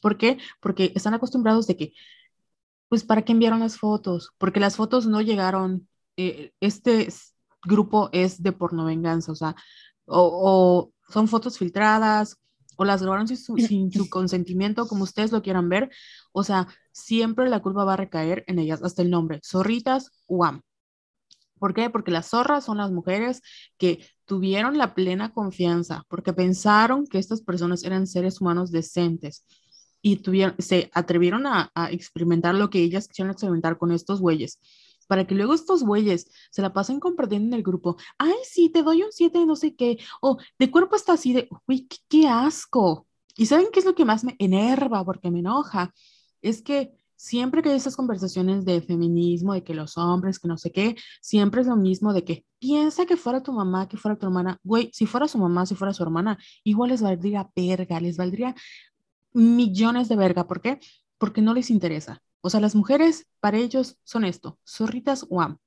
¿Por 0.00 0.16
qué? 0.18 0.38
Porque 0.60 0.92
están 0.94 1.14
acostumbrados 1.14 1.66
de 1.66 1.76
que, 1.76 1.92
pues, 2.88 3.04
¿para 3.04 3.22
qué 3.22 3.32
enviaron 3.32 3.60
las 3.60 3.78
fotos? 3.78 4.32
Porque 4.38 4.60
las 4.60 4.76
fotos 4.76 5.06
no 5.06 5.20
llegaron, 5.20 5.88
eh, 6.16 6.52
este 6.60 7.08
grupo 7.64 8.10
es 8.12 8.42
de 8.42 8.52
porno 8.52 8.84
venganza, 8.84 9.32
o 9.32 9.34
sea, 9.34 9.54
o, 10.06 10.92
son 11.08 11.28
fotos 11.28 11.58
filtradas, 11.58 12.38
o 12.76 12.84
las 12.84 13.02
grabaron 13.02 13.26
sin 13.28 13.36
su, 13.36 13.56
sin 13.56 13.92
su, 13.92 14.08
consentimiento, 14.10 14.86
como 14.86 15.04
ustedes 15.04 15.32
lo 15.32 15.42
quieran 15.42 15.68
ver. 15.68 15.90
O 16.32 16.44
sea, 16.44 16.68
siempre 16.92 17.48
la 17.48 17.60
culpa 17.60 17.84
va 17.84 17.94
a 17.94 17.96
recaer 17.96 18.44
en 18.46 18.58
ellas, 18.58 18.82
hasta 18.82 19.02
el 19.02 19.10
nombre, 19.10 19.40
zorritas 19.44 20.12
UAM. 20.26 20.62
¿Por 21.58 21.74
qué? 21.74 21.90
Porque 21.90 22.10
las 22.10 22.30
zorras 22.30 22.64
son 22.64 22.78
las 22.78 22.90
mujeres 22.90 23.42
que 23.76 24.06
tuvieron 24.24 24.78
la 24.78 24.94
plena 24.94 25.32
confianza, 25.32 26.04
porque 26.08 26.32
pensaron 26.32 27.06
que 27.06 27.18
estas 27.18 27.42
personas 27.42 27.84
eran 27.84 28.06
seres 28.06 28.40
humanos 28.40 28.70
decentes 28.70 29.44
y 30.00 30.16
tuvieron, 30.16 30.54
se 30.58 30.90
atrevieron 30.94 31.46
a, 31.46 31.70
a 31.74 31.90
experimentar 31.90 32.54
lo 32.54 32.70
que 32.70 32.80
ellas 32.80 33.08
quisieron 33.08 33.32
experimentar 33.32 33.78
con 33.78 33.92
estos 33.92 34.20
güeyes 34.20 34.58
para 35.08 35.26
que 35.26 35.34
luego 35.34 35.54
estos 35.54 35.82
güeyes 35.82 36.30
se 36.50 36.62
la 36.62 36.72
pasen 36.72 37.00
compartiendo 37.00 37.48
en 37.48 37.54
el 37.54 37.64
grupo. 37.64 37.96
Ay, 38.18 38.34
sí, 38.44 38.68
te 38.68 38.84
doy 38.84 39.02
un 39.02 39.10
7 39.10 39.38
de 39.38 39.46
no 39.46 39.56
sé 39.56 39.74
qué. 39.74 39.98
O 40.20 40.38
de 40.58 40.70
cuerpo 40.70 40.94
está 40.94 41.14
así 41.14 41.32
de, 41.32 41.48
uy, 41.66 41.88
qué, 42.08 42.28
asco. 42.28 43.06
Y 43.34 43.46
¿saben 43.46 43.68
qué 43.72 43.80
es 43.80 43.86
lo 43.86 43.94
que 43.94 44.04
más 44.04 44.22
me 44.22 44.36
enerva 44.38 45.04
porque 45.04 45.30
me 45.30 45.40
enoja? 45.40 45.92
Es 46.42 46.62
que 46.62 46.92
siempre 47.18 47.62
que 47.62 47.70
hay 47.70 47.76
esas 47.76 47.96
conversaciones 47.96 48.64
de 48.64 48.80
feminismo, 48.80 49.52
de 49.52 49.64
que 49.64 49.74
los 49.74 49.98
hombres, 49.98 50.38
que 50.38 50.48
no 50.48 50.56
sé 50.56 50.72
qué, 50.72 50.96
siempre 51.20 51.60
es 51.60 51.66
lo 51.66 51.76
mismo 51.76 52.12
de 52.12 52.24
que 52.24 52.46
piensa 52.58 53.06
que 53.06 53.16
fuera 53.16 53.42
tu 53.42 53.52
mamá, 53.52 53.88
que 53.88 53.96
fuera 53.96 54.16
tu 54.16 54.26
hermana. 54.26 54.58
Güey, 54.62 54.90
si 54.94 55.04
fuera 55.04 55.28
su 55.28 55.36
mamá, 55.38 55.66
si 55.66 55.74
fuera 55.74 55.92
su 55.92 56.02
hermana, 56.02 56.38
igual 56.64 56.90
les 56.90 57.02
valdría 57.02 57.50
verga, 57.54 58.00
les 58.00 58.16
valdría 58.16 58.54
millones 59.32 60.08
de 60.08 60.16
verga. 60.16 60.46
¿Por 60.46 60.62
qué? 60.62 60.78
Porque 61.18 61.42
no 61.42 61.54
les 61.54 61.70
interesa. 61.70 62.22
O 62.40 62.50
sea, 62.50 62.60
las 62.60 62.74
mujeres 62.74 63.26
para 63.40 63.58
ellos 63.58 63.98
son 64.04 64.24
esto, 64.24 64.58
zorritas 64.64 65.26
o 65.28 65.40
am. 65.42 65.58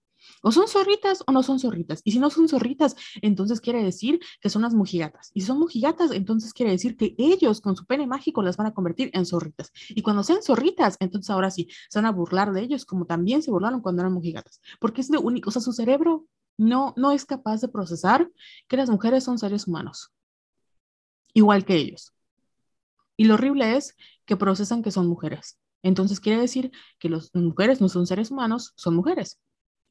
O 0.41 0.51
son 0.51 0.67
zorritas 0.67 1.23
o 1.25 1.31
no 1.31 1.43
son 1.43 1.59
zorritas. 1.59 2.01
Y 2.03 2.11
si 2.11 2.19
no 2.19 2.29
son 2.29 2.47
zorritas, 2.47 2.95
entonces 3.21 3.61
quiere 3.61 3.83
decir 3.83 4.19
que 4.39 4.49
son 4.49 4.61
las 4.61 4.73
mojigatas. 4.73 5.31
Y 5.33 5.41
si 5.41 5.47
son 5.47 5.59
mojigatas, 5.59 6.11
entonces 6.11 6.53
quiere 6.53 6.71
decir 6.71 6.97
que 6.97 7.15
ellos 7.17 7.61
con 7.61 7.75
su 7.75 7.85
pene 7.85 8.07
mágico 8.07 8.41
las 8.41 8.57
van 8.57 8.67
a 8.67 8.73
convertir 8.73 9.11
en 9.13 9.25
zorritas. 9.25 9.71
Y 9.89 10.01
cuando 10.01 10.23
sean 10.23 10.41
zorritas, 10.41 10.97
entonces 10.99 11.29
ahora 11.29 11.51
sí, 11.51 11.67
se 11.89 11.99
van 11.99 12.05
a 12.05 12.11
burlar 12.11 12.53
de 12.53 12.61
ellos 12.61 12.85
como 12.85 13.05
también 13.05 13.41
se 13.41 13.51
burlaron 13.51 13.81
cuando 13.81 14.01
eran 14.01 14.13
mojigatas. 14.13 14.61
Porque 14.79 15.01
es 15.01 15.09
de 15.09 15.17
único, 15.17 15.49
o 15.49 15.51
sea, 15.51 15.61
su 15.61 15.73
cerebro 15.73 16.25
no, 16.57 16.93
no 16.97 17.11
es 17.11 17.25
capaz 17.25 17.61
de 17.61 17.67
procesar 17.67 18.29
que 18.67 18.77
las 18.77 18.89
mujeres 18.89 19.23
son 19.23 19.39
seres 19.39 19.67
humanos. 19.67 20.11
Igual 21.33 21.65
que 21.65 21.75
ellos. 21.75 22.13
Y 23.17 23.25
lo 23.25 23.35
horrible 23.35 23.77
es 23.77 23.95
que 24.25 24.37
procesan 24.37 24.83
que 24.83 24.91
son 24.91 25.07
mujeres. 25.07 25.57
Entonces 25.83 26.19
quiere 26.19 26.39
decir 26.39 26.71
que 26.99 27.09
las 27.09 27.33
mujeres 27.33 27.81
no 27.81 27.89
son 27.89 28.05
seres 28.05 28.31
humanos, 28.31 28.73
son 28.75 28.95
mujeres. 28.95 29.39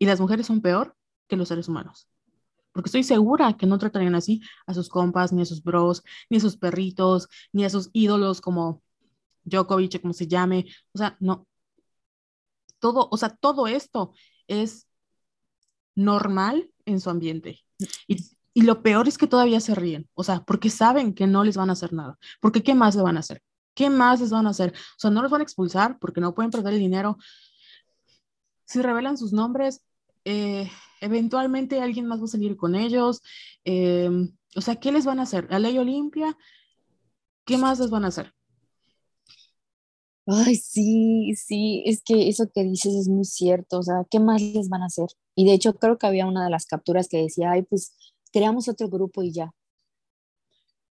Y 0.01 0.07
las 0.07 0.19
mujeres 0.19 0.47
son 0.47 0.63
peor 0.63 0.97
que 1.29 1.37
los 1.37 1.47
seres 1.47 1.69
humanos. 1.69 2.09
Porque 2.73 2.89
estoy 2.89 3.05
segura 3.05 3.57
que 3.57 3.67
no 3.67 3.79
tratarían 3.79 4.15
así 4.15 4.41
a 4.67 4.73
sus 4.75 4.89
compas, 4.89 5.33
ni 5.33 5.43
a 5.43 5.45
sus 5.45 5.63
bros, 5.63 6.03
ni 6.31 6.39
a 6.39 6.41
sus 6.41 6.57
perritos, 6.57 7.29
ni 7.53 7.65
a 7.65 7.71
sus 7.71 7.91
ídolos 7.93 8.41
como 8.41 8.83
Djokovic, 9.45 10.01
como 10.01 10.15
se 10.15 10.27
llame. 10.27 10.67
O 10.93 10.99
sea, 10.99 11.17
no. 11.21 11.47
Todo, 12.79 13.09
o 13.11 13.17
sea, 13.19 13.29
todo 13.29 13.67
esto 13.67 14.15
es 14.49 14.89
normal 15.95 16.71
en 16.87 16.99
su 16.99 17.11
ambiente. 17.11 17.61
Y, 18.09 18.25
y 18.55 18.63
lo 18.63 18.83
peor 18.83 19.07
es 19.07 19.19
que 19.19 19.27
todavía 19.27 19.61
se 19.61 19.75
ríen. 19.75 20.09
O 20.15 20.25
sea, 20.25 20.45
porque 20.45 20.71
saben 20.71 21.13
que 21.13 21.27
no 21.27 21.45
les 21.45 21.59
van 21.59 21.69
a 21.69 21.75
hacer 21.75 21.93
nada. 21.93 22.19
Porque 22.41 22.63
¿qué 22.63 22.75
más 22.75 22.97
le 22.97 23.03
van 23.03 23.19
a 23.19 23.21
hacer? 23.21 23.43
¿Qué 23.75 23.91
más 23.91 24.21
les 24.21 24.31
van 24.31 24.47
a 24.47 24.51
hacer? 24.51 24.73
O 24.73 24.99
sea, 24.99 25.11
no 25.11 25.21
los 25.21 25.31
van 25.31 25.43
a 25.43 25.45
expulsar 25.45 25.99
porque 25.99 26.23
no 26.23 26.35
pueden 26.35 26.51
perder 26.51 26.73
el 26.73 26.81
dinero. 26.81 27.19
Si 28.65 28.81
revelan 28.81 29.19
sus 29.19 29.33
nombres, 29.33 29.83
eh, 30.25 30.71
eventualmente 31.01 31.81
alguien 31.81 32.07
más 32.07 32.21
va 32.21 32.25
a 32.25 32.29
salir 32.29 32.57
con 32.57 32.75
ellos. 32.75 33.23
Em, 33.65 34.37
o 34.57 34.61
sea, 34.61 34.77
¿qué 34.77 34.93
les 34.93 35.05
van 35.05 35.21
a 35.21 35.23
hacer? 35.23 35.47
¿La 35.51 35.59
ley 35.59 35.79
Olimpia? 35.79 36.37
¿Qué 37.45 37.57
más 37.57 37.81
les 37.81 37.91
van 37.91 38.05
a 38.05 38.09
hacer? 38.09 38.33
Ay, 40.27 40.55
sí, 40.57 41.35
sí, 41.35 41.83
es 41.87 42.03
que 42.05 42.29
eso 42.29 42.49
que 42.55 42.63
dices 42.63 42.95
es 42.95 43.09
muy 43.09 43.25
cierto, 43.25 43.79
o 43.81 43.83
sea, 43.83 44.07
¿qué 44.09 44.21
más 44.21 44.41
les 44.41 44.69
van 44.69 44.83
a 44.83 44.87
hacer? 44.87 45.09
Y 45.35 45.45
de 45.45 45.55
hecho 45.55 45.75
creo 45.75 45.99
que 45.99 46.07
había 46.07 46.27
una 46.27 46.45
de 46.45 46.51
las 46.51 46.67
capturas 46.67 47.09
que 47.09 47.19
decía, 47.23 47.51
ay, 47.51 47.63
pues 47.63 47.97
creamos 48.33 48.69
otro 48.69 48.89
grupo 48.89 49.23
y 49.23 49.33
ya. 49.33 49.53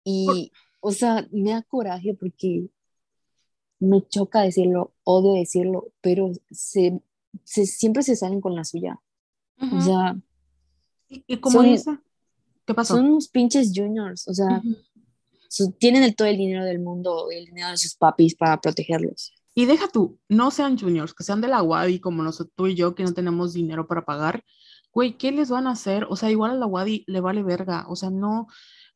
Y, 0.05 0.53
o 0.81 0.93
sea, 0.93 1.27
me 1.33 1.51
da 1.51 1.63
coraje 1.63 2.15
porque 2.15 2.71
me 3.79 4.07
choca 4.09 4.43
decirlo, 4.43 4.95
odio 5.05 5.35
decirlo, 5.35 5.93
pero 6.01 6.33
se, 6.51 7.03
siempre 7.45 8.03
se 8.03 8.17
salen 8.17 8.41
con 8.41 8.55
la 8.55 8.65
suya. 8.65 9.01
O 9.61 9.81
sea, 9.81 10.17
¿y, 11.09 11.37
cómo 11.39 11.63
dice? 11.63 11.99
¿Qué 12.65 12.75
pasó? 12.75 12.97
Son 12.97 13.07
unos 13.07 13.29
pinches 13.29 13.73
juniors, 13.75 14.27
o 14.29 14.35
sea, 14.35 14.63
tienen 15.79 16.03
el, 16.03 16.15
todo 16.15 16.29
el 16.29 16.37
dinero 16.37 16.65
del 16.65 16.81
mundo, 16.81 17.29
el 17.31 17.47
dinero 17.47 17.71
de 17.71 17.77
sus 17.77 17.95
papis 17.95 18.35
para 18.35 18.61
protegerlos. 18.61 19.33
Y 19.55 19.65
deja 19.65 19.89
tú, 19.89 20.19
no 20.29 20.51
sean 20.51 20.79
juniors, 20.79 21.15
que 21.15 21.25
sean 21.25 21.41
de 21.41 21.49
la 21.49 21.63
Wadi 21.63 21.99
como 21.99 22.23
nosotros, 22.23 22.53
tú 22.57 22.67
y 22.67 22.75
yo, 22.75 22.95
que 22.95 23.05
no 23.05 23.15
tenemos 23.15 23.55
dinero 23.55 23.87
para 23.87 24.05
pagar. 24.05 24.45
Güey, 24.93 25.17
¿qué 25.17 25.33
les 25.33 25.49
van 25.49 25.67
a 25.67 25.71
hacer? 25.71 26.07
O 26.11 26.17
sea, 26.17 26.31
igual 26.31 26.51
a 26.51 26.55
la 26.55 26.67
Wadi 26.67 27.05
le 27.07 27.21
vale 27.21 27.43
verga. 27.43 27.87
O 27.89 27.97
sea, 27.97 28.11
no, 28.11 28.49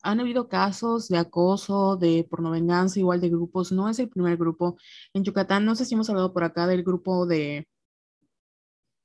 han 0.02 0.20
habido 0.20 0.48
casos 0.48 1.08
de 1.08 1.18
acoso, 1.18 1.96
de 1.96 2.26
pornovenganza, 2.28 2.98
igual 2.98 3.20
de 3.20 3.30
grupos. 3.30 3.72
No 3.72 3.88
es 3.88 3.98
el 3.98 4.08
primer 4.08 4.36
grupo. 4.36 4.76
En 5.14 5.24
Yucatán, 5.24 5.64
no 5.64 5.74
sé 5.74 5.84
si 5.84 5.94
hemos 5.94 6.08
hablado 6.10 6.32
por 6.32 6.44
acá 6.44 6.66
del 6.66 6.82
grupo 6.82 7.26
de... 7.26 7.66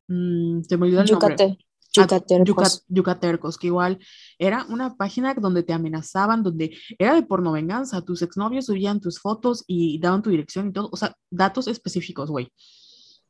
Mm, 0.07 0.61
te 0.61 0.77
me 0.77 0.85
olvidó 0.85 1.01
el 1.01 1.11
nombre. 1.11 1.57
Yucatercos. 1.95 2.85
Yucatercos, 2.87 3.57
que 3.57 3.67
igual 3.67 3.99
era 4.37 4.65
una 4.69 4.95
página 4.95 5.33
donde 5.33 5.63
te 5.63 5.73
amenazaban, 5.73 6.43
donde 6.43 6.77
era 6.99 7.15
de 7.15 7.23
porno 7.23 7.53
venganza. 7.53 8.01
Tus 8.01 8.21
exnovios 8.21 8.65
subían 8.65 8.99
tus 8.99 9.19
fotos 9.19 9.63
y 9.67 9.99
daban 9.99 10.21
tu 10.21 10.29
dirección 10.29 10.69
y 10.69 10.73
todo, 10.73 10.89
o 10.91 10.97
sea, 10.97 11.15
datos 11.29 11.67
específicos, 11.67 12.29
güey. 12.29 12.51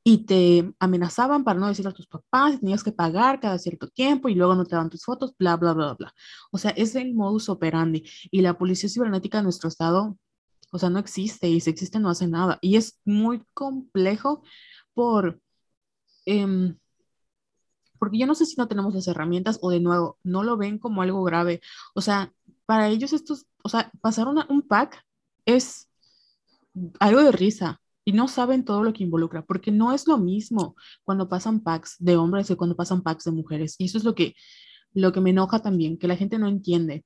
Y 0.04 0.26
te 0.26 0.72
amenazaban 0.80 1.44
para 1.44 1.60
no 1.60 1.68
decir 1.68 1.88
a 1.88 1.92
tus 1.92 2.08
papás, 2.08 2.60
tenías 2.60 2.84
que 2.84 2.92
pagar 2.92 3.40
cada 3.40 3.58
cierto 3.58 3.88
tiempo 3.88 4.30
y 4.30 4.36
luego 4.36 4.54
no 4.54 4.66
te 4.66 4.76
daban 4.76 4.90
tus 4.90 5.04
fotos, 5.04 5.34
bla, 5.38 5.58
bla, 5.58 5.74
bla, 5.74 5.96
bla. 5.96 6.14
O 6.52 6.58
sea, 6.60 6.72
es 6.72 6.96
el 6.96 7.16
modus 7.16 7.50
operandi. 7.50 8.04
Y 8.30 8.42
la 8.42 8.58
policía 8.58 8.90
cibernética 8.90 9.40
de 9.40 9.46
nuestro 9.46 9.68
estado, 9.68 10.18
o 10.72 10.78
sea, 10.78 10.92
no 10.92 11.00
existe 11.00 11.50
y 11.50 11.60
si 11.60 11.72
existe 11.72 12.00
no 12.00 12.10
hace 12.10 12.28
nada. 12.28 12.60
Y 12.62 12.76
es 12.76 13.00
muy 13.04 13.44
complejo 13.54 14.44
por... 14.94 15.42
Eh, 16.26 16.76
porque 18.00 18.18
yo 18.18 18.28
no 18.28 18.36
sé 18.36 18.46
si 18.46 18.56
no 18.58 18.68
tenemos 18.68 18.94
las 18.94 19.08
herramientas 19.08 19.60
o 19.62 19.70
de 19.70 19.80
nuevo, 19.80 20.20
no 20.24 20.44
lo 20.44 20.58
ven 20.58 20.78
como 20.78 21.02
algo 21.02 21.24
grave. 21.24 21.62
O 21.94 22.02
sea, 22.02 22.32
para 22.66 22.90
ellos 22.90 23.14
estos, 23.14 23.48
o 23.64 23.70
sea, 23.70 23.92
pasar 24.02 24.28
un 24.28 24.62
pack 24.62 25.04
es 25.46 25.90
algo 27.00 27.24
de 27.24 27.32
risa 27.32 27.82
y 28.04 28.14
no 28.14 28.28
saben 28.28 28.66
todo 28.66 28.84
lo 28.84 28.94
que 28.94 29.04
involucra, 29.04 29.44
porque 29.46 29.72
no 29.72 29.94
es 29.94 30.08
lo 30.08 30.18
mismo 30.18 30.76
cuando 31.04 31.28
pasan 31.28 31.62
packs 31.62 31.96
de 32.00 32.16
hombres 32.18 32.48
que 32.48 32.56
cuando 32.56 32.76
pasan 32.76 33.02
packs 33.02 33.26
de 33.26 33.32
mujeres. 33.32 33.76
Y 33.80 33.86
eso 33.86 33.98
es 33.98 34.04
lo 34.04 34.14
que, 34.14 34.36
lo 34.94 35.12
que 35.12 35.22
me 35.22 35.32
enoja 35.32 35.62
también, 35.62 35.98
que 35.98 36.08
la 36.08 36.16
gente 36.16 36.38
no 36.38 36.48
entiende, 36.48 37.04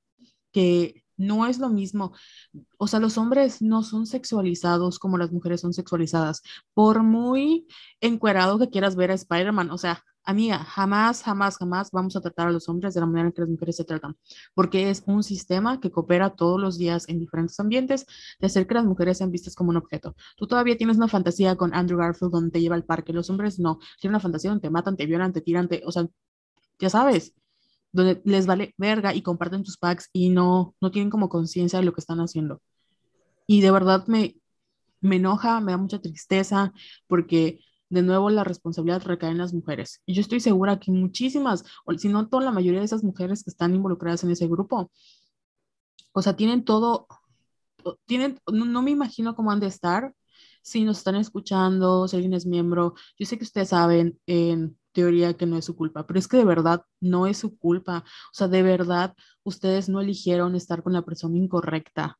que 0.51 1.03
no 1.19 1.45
es 1.45 1.59
lo 1.59 1.69
mismo. 1.69 2.13
O 2.77 2.87
sea, 2.87 2.99
los 2.99 3.17
hombres 3.17 3.61
no 3.61 3.83
son 3.83 4.07
sexualizados 4.07 4.99
como 4.99 5.17
las 5.17 5.31
mujeres 5.31 5.61
son 5.61 5.73
sexualizadas. 5.73 6.41
Por 6.73 7.03
muy 7.03 7.67
encuerado 8.01 8.57
que 8.57 8.69
quieras 8.69 8.95
ver 8.95 9.11
a 9.11 9.15
Spider-Man, 9.15 9.69
o 9.71 9.77
sea, 9.77 10.03
Amiga, 10.29 10.59
jamás, 10.59 11.23
jamás, 11.23 11.57
jamás 11.57 11.89
vamos 11.91 12.15
a 12.15 12.21
tratar 12.21 12.47
a 12.49 12.51
los 12.51 12.69
hombres 12.69 12.93
de 12.93 12.99
la 12.99 13.07
manera 13.07 13.29
en 13.29 13.33
que 13.33 13.41
las 13.41 13.49
mujeres 13.49 13.77
se 13.77 13.83
tratan, 13.83 14.15
porque 14.53 14.91
es 14.91 15.01
un 15.07 15.23
sistema 15.23 15.79
que 15.79 15.89
coopera 15.89 16.35
todos 16.35 16.61
los 16.61 16.77
días 16.77 17.09
en 17.09 17.19
diferentes 17.19 17.59
ambientes 17.59 18.05
de 18.39 18.45
hacer 18.45 18.67
que 18.67 18.75
las 18.75 18.85
mujeres 18.85 19.17
sean 19.17 19.31
vistas 19.31 19.55
como 19.55 19.71
un 19.71 19.77
objeto. 19.77 20.15
Tú 20.37 20.45
todavía 20.45 20.77
tienes 20.77 20.97
una 20.97 21.07
fantasía 21.07 21.55
con 21.55 21.73
Andrew 21.73 21.97
Garfield 21.97 22.31
donde 22.31 22.51
te 22.51 22.61
lleva 22.61 22.75
al 22.75 22.85
parque, 22.85 23.11
los 23.11 23.29
hombres 23.31 23.57
no, 23.59 23.79
tienen 23.99 24.13
una 24.13 24.19
fantasía 24.19 24.51
donde 24.51 24.61
te 24.61 24.69
matan, 24.69 24.97
te 24.97 25.07
violan, 25.07 25.33
te 25.33 25.41
tiran, 25.41 25.67
te, 25.67 25.81
o 25.83 25.91
sea, 25.91 26.07
ya 26.79 26.89
sabes, 26.91 27.33
donde 27.91 28.21
les 28.25 28.45
vale 28.45 28.73
verga 28.77 29.13
y 29.15 29.21
comparten 29.21 29.63
tus 29.63 29.77
packs 29.77 30.09
y 30.13 30.29
no, 30.29 30.75
no 30.81 30.91
tienen 30.91 31.09
como 31.09 31.29
conciencia 31.29 31.79
de 31.79 31.85
lo 31.85 31.93
que 31.93 32.01
están 32.01 32.19
haciendo. 32.19 32.61
Y 33.47 33.61
de 33.61 33.71
verdad 33.71 34.05
me, 34.07 34.35
me 35.01 35.17
enoja, 35.17 35.59
me 35.61 35.71
da 35.71 35.77
mucha 35.77 35.99
tristeza 35.99 36.73
porque 37.07 37.59
de 37.89 38.03
nuevo 38.03 38.29
la 38.29 38.43
responsabilidad 38.43 39.03
recae 39.03 39.31
en 39.31 39.39
las 39.39 39.53
mujeres. 39.53 40.01
Y 40.05 40.13
yo 40.13 40.21
estoy 40.21 40.39
segura 40.39 40.79
que 40.79 40.91
muchísimas, 40.91 41.63
o 41.85 41.93
si 41.93 42.09
no 42.09 42.27
toda 42.29 42.43
la 42.43 42.51
mayoría 42.51 42.79
de 42.79 42.85
esas 42.85 43.03
mujeres 43.03 43.43
que 43.43 43.49
están 43.49 43.75
involucradas 43.75 44.23
en 44.23 44.31
ese 44.31 44.47
grupo, 44.47 44.91
o 46.11 46.21
sea, 46.21 46.35
tienen 46.35 46.63
todo, 46.63 47.07
tienen, 48.05 48.39
no, 48.51 48.81
me 48.81 48.91
imagino 48.91 49.35
cómo 49.35 49.51
han 49.51 49.59
de 49.59 49.67
estar 49.67 50.13
si 50.61 50.83
nos 50.83 50.99
están 50.99 51.15
escuchando, 51.15 52.07
si 52.07 52.15
alguien 52.15 52.33
es 52.33 52.45
miembro. 52.45 52.93
Yo 53.17 53.25
sé 53.25 53.37
que 53.37 53.43
ustedes 53.43 53.69
saben 53.69 54.19
en 54.27 54.77
teoría 54.91 55.33
que 55.35 55.45
no 55.45 55.57
es 55.57 55.65
su 55.65 55.75
culpa, 55.75 56.05
pero 56.07 56.19
es 56.19 56.27
que 56.27 56.37
de 56.37 56.45
verdad 56.45 56.83
no 56.99 57.27
es 57.27 57.37
su 57.37 57.57
culpa. 57.57 58.03
O 58.31 58.33
sea, 58.33 58.47
de 58.47 58.63
verdad 58.63 59.15
ustedes 59.43 59.89
no 59.89 60.01
eligieron 60.01 60.55
estar 60.55 60.83
con 60.83 60.93
la 60.93 61.03
persona 61.03 61.37
incorrecta. 61.37 62.17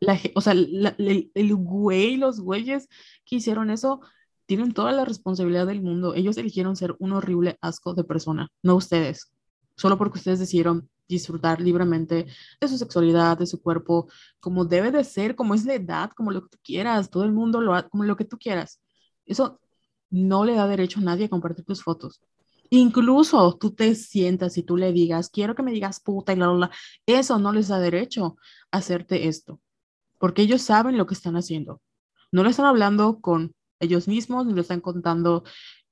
La, 0.00 0.18
o 0.34 0.40
sea, 0.40 0.52
el, 0.52 1.30
el 1.34 1.54
güey, 1.56 2.16
los 2.16 2.40
güeyes 2.40 2.88
que 3.24 3.36
hicieron 3.36 3.70
eso, 3.70 4.00
tienen 4.46 4.72
toda 4.72 4.92
la 4.92 5.04
responsabilidad 5.04 5.66
del 5.66 5.82
mundo. 5.82 6.14
Ellos 6.14 6.36
eligieron 6.36 6.76
ser 6.76 6.94
un 6.98 7.12
horrible 7.12 7.58
asco 7.60 7.94
de 7.94 8.04
persona, 8.04 8.50
no 8.62 8.76
ustedes. 8.76 9.32
Solo 9.76 9.98
porque 9.98 10.18
ustedes 10.18 10.38
decidieron 10.38 10.88
disfrutar 11.08 11.60
libremente 11.60 12.26
de 12.60 12.68
su 12.68 12.78
sexualidad, 12.78 13.38
de 13.38 13.46
su 13.46 13.60
cuerpo, 13.60 14.08
como 14.40 14.64
debe 14.64 14.90
de 14.90 15.04
ser, 15.04 15.34
como 15.36 15.54
es 15.54 15.64
la 15.64 15.74
edad, 15.74 16.10
como 16.12 16.30
lo 16.30 16.42
que 16.42 16.56
tú 16.56 16.58
quieras, 16.62 17.10
todo 17.10 17.24
el 17.24 17.32
mundo 17.32 17.60
lo 17.60 17.74
ha, 17.74 17.88
como 17.88 18.04
lo 18.04 18.16
que 18.16 18.24
tú 18.24 18.38
quieras. 18.38 18.80
Eso 19.26 19.60
no 20.14 20.44
le 20.44 20.54
da 20.54 20.68
derecho 20.68 21.00
a 21.00 21.02
nadie 21.02 21.26
a 21.26 21.28
compartir 21.28 21.64
tus 21.64 21.82
fotos. 21.82 22.22
Incluso 22.70 23.56
tú 23.58 23.72
te 23.72 23.94
sientas 23.96 24.56
y 24.56 24.62
tú 24.62 24.76
le 24.76 24.92
digas, 24.92 25.28
quiero 25.28 25.54
que 25.54 25.62
me 25.62 25.72
digas 25.72 26.00
puta 26.00 26.32
y 26.32 26.36
la, 26.36 26.52
la, 26.54 26.70
eso 27.04 27.38
no 27.38 27.52
les 27.52 27.68
da 27.68 27.80
derecho 27.80 28.36
a 28.70 28.78
hacerte 28.78 29.28
esto, 29.28 29.60
porque 30.18 30.42
ellos 30.42 30.62
saben 30.62 30.96
lo 30.96 31.06
que 31.06 31.14
están 31.14 31.36
haciendo. 31.36 31.82
No 32.32 32.44
le 32.44 32.50
están 32.50 32.66
hablando 32.66 33.20
con 33.20 33.54
ellos 33.80 34.08
mismos, 34.08 34.46
ni 34.46 34.54
lo 34.54 34.60
están 34.60 34.80
contando 34.80 35.44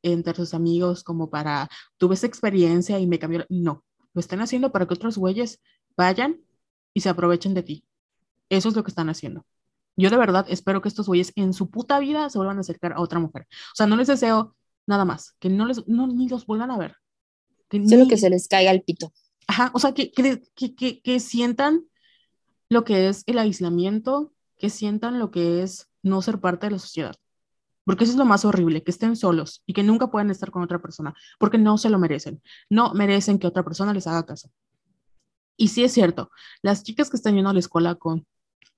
entre 0.02 0.34
sus 0.34 0.54
amigos 0.54 1.04
como 1.04 1.28
para, 1.28 1.68
tuve 1.98 2.14
esa 2.14 2.26
experiencia 2.26 2.98
y 3.00 3.06
me 3.06 3.18
cambió. 3.18 3.44
No, 3.48 3.84
lo 4.14 4.20
están 4.20 4.40
haciendo 4.40 4.72
para 4.72 4.86
que 4.86 4.94
otros 4.94 5.18
güeyes 5.18 5.60
vayan 5.96 6.40
y 6.94 7.00
se 7.00 7.08
aprovechen 7.08 7.54
de 7.54 7.62
ti. 7.64 7.84
Eso 8.48 8.68
es 8.68 8.76
lo 8.76 8.84
que 8.84 8.90
están 8.90 9.08
haciendo. 9.08 9.44
Yo 9.96 10.10
de 10.10 10.16
verdad 10.16 10.46
espero 10.48 10.80
que 10.80 10.88
estos 10.88 11.06
güeyes 11.06 11.32
en 11.36 11.52
su 11.52 11.70
puta 11.70 11.98
vida 11.98 12.30
se 12.30 12.38
vuelvan 12.38 12.58
a 12.58 12.60
acercar 12.60 12.92
a 12.94 13.00
otra 13.00 13.18
mujer. 13.18 13.46
O 13.50 13.74
sea, 13.74 13.86
no 13.86 13.96
les 13.96 14.08
deseo 14.08 14.56
nada 14.86 15.04
más, 15.04 15.34
que 15.38 15.48
no 15.48 15.66
les, 15.66 15.86
no, 15.86 16.06
ni 16.06 16.28
los 16.28 16.46
vuelvan 16.46 16.70
a 16.70 16.78
ver. 16.78 16.96
Que 17.68 17.86
Solo 17.88 18.08
que 18.08 18.16
se 18.16 18.30
les 18.30 18.48
caiga 18.48 18.70
el 18.70 18.82
pito. 18.82 19.12
Ajá, 19.46 19.70
o 19.74 19.78
sea, 19.78 19.92
que, 19.92 20.12
que, 20.12 20.42
que, 20.54 21.00
que 21.02 21.20
sientan 21.20 21.84
lo 22.68 22.84
que 22.84 23.08
es 23.08 23.22
el 23.26 23.38
aislamiento, 23.38 24.32
que 24.56 24.70
sientan 24.70 25.18
lo 25.18 25.30
que 25.30 25.62
es 25.62 25.88
no 26.02 26.22
ser 26.22 26.40
parte 26.40 26.66
de 26.66 26.72
la 26.72 26.78
sociedad. 26.78 27.14
Porque 27.84 28.04
eso 28.04 28.12
es 28.12 28.18
lo 28.18 28.24
más 28.24 28.44
horrible, 28.44 28.82
que 28.82 28.90
estén 28.90 29.16
solos 29.16 29.62
y 29.66 29.72
que 29.72 29.82
nunca 29.82 30.10
puedan 30.10 30.30
estar 30.30 30.50
con 30.50 30.62
otra 30.62 30.80
persona, 30.80 31.14
porque 31.38 31.58
no 31.58 31.78
se 31.78 31.90
lo 31.90 31.98
merecen. 31.98 32.40
No 32.70 32.94
merecen 32.94 33.38
que 33.38 33.46
otra 33.46 33.64
persona 33.64 33.92
les 33.92 34.06
haga 34.06 34.24
caso. 34.24 34.50
Y 35.56 35.68
sí 35.68 35.84
es 35.84 35.92
cierto, 35.92 36.30
las 36.62 36.82
chicas 36.82 37.10
que 37.10 37.16
están 37.16 37.34
yendo 37.34 37.50
a 37.50 37.52
la 37.52 37.58
escuela 37.58 37.94
con 37.96 38.26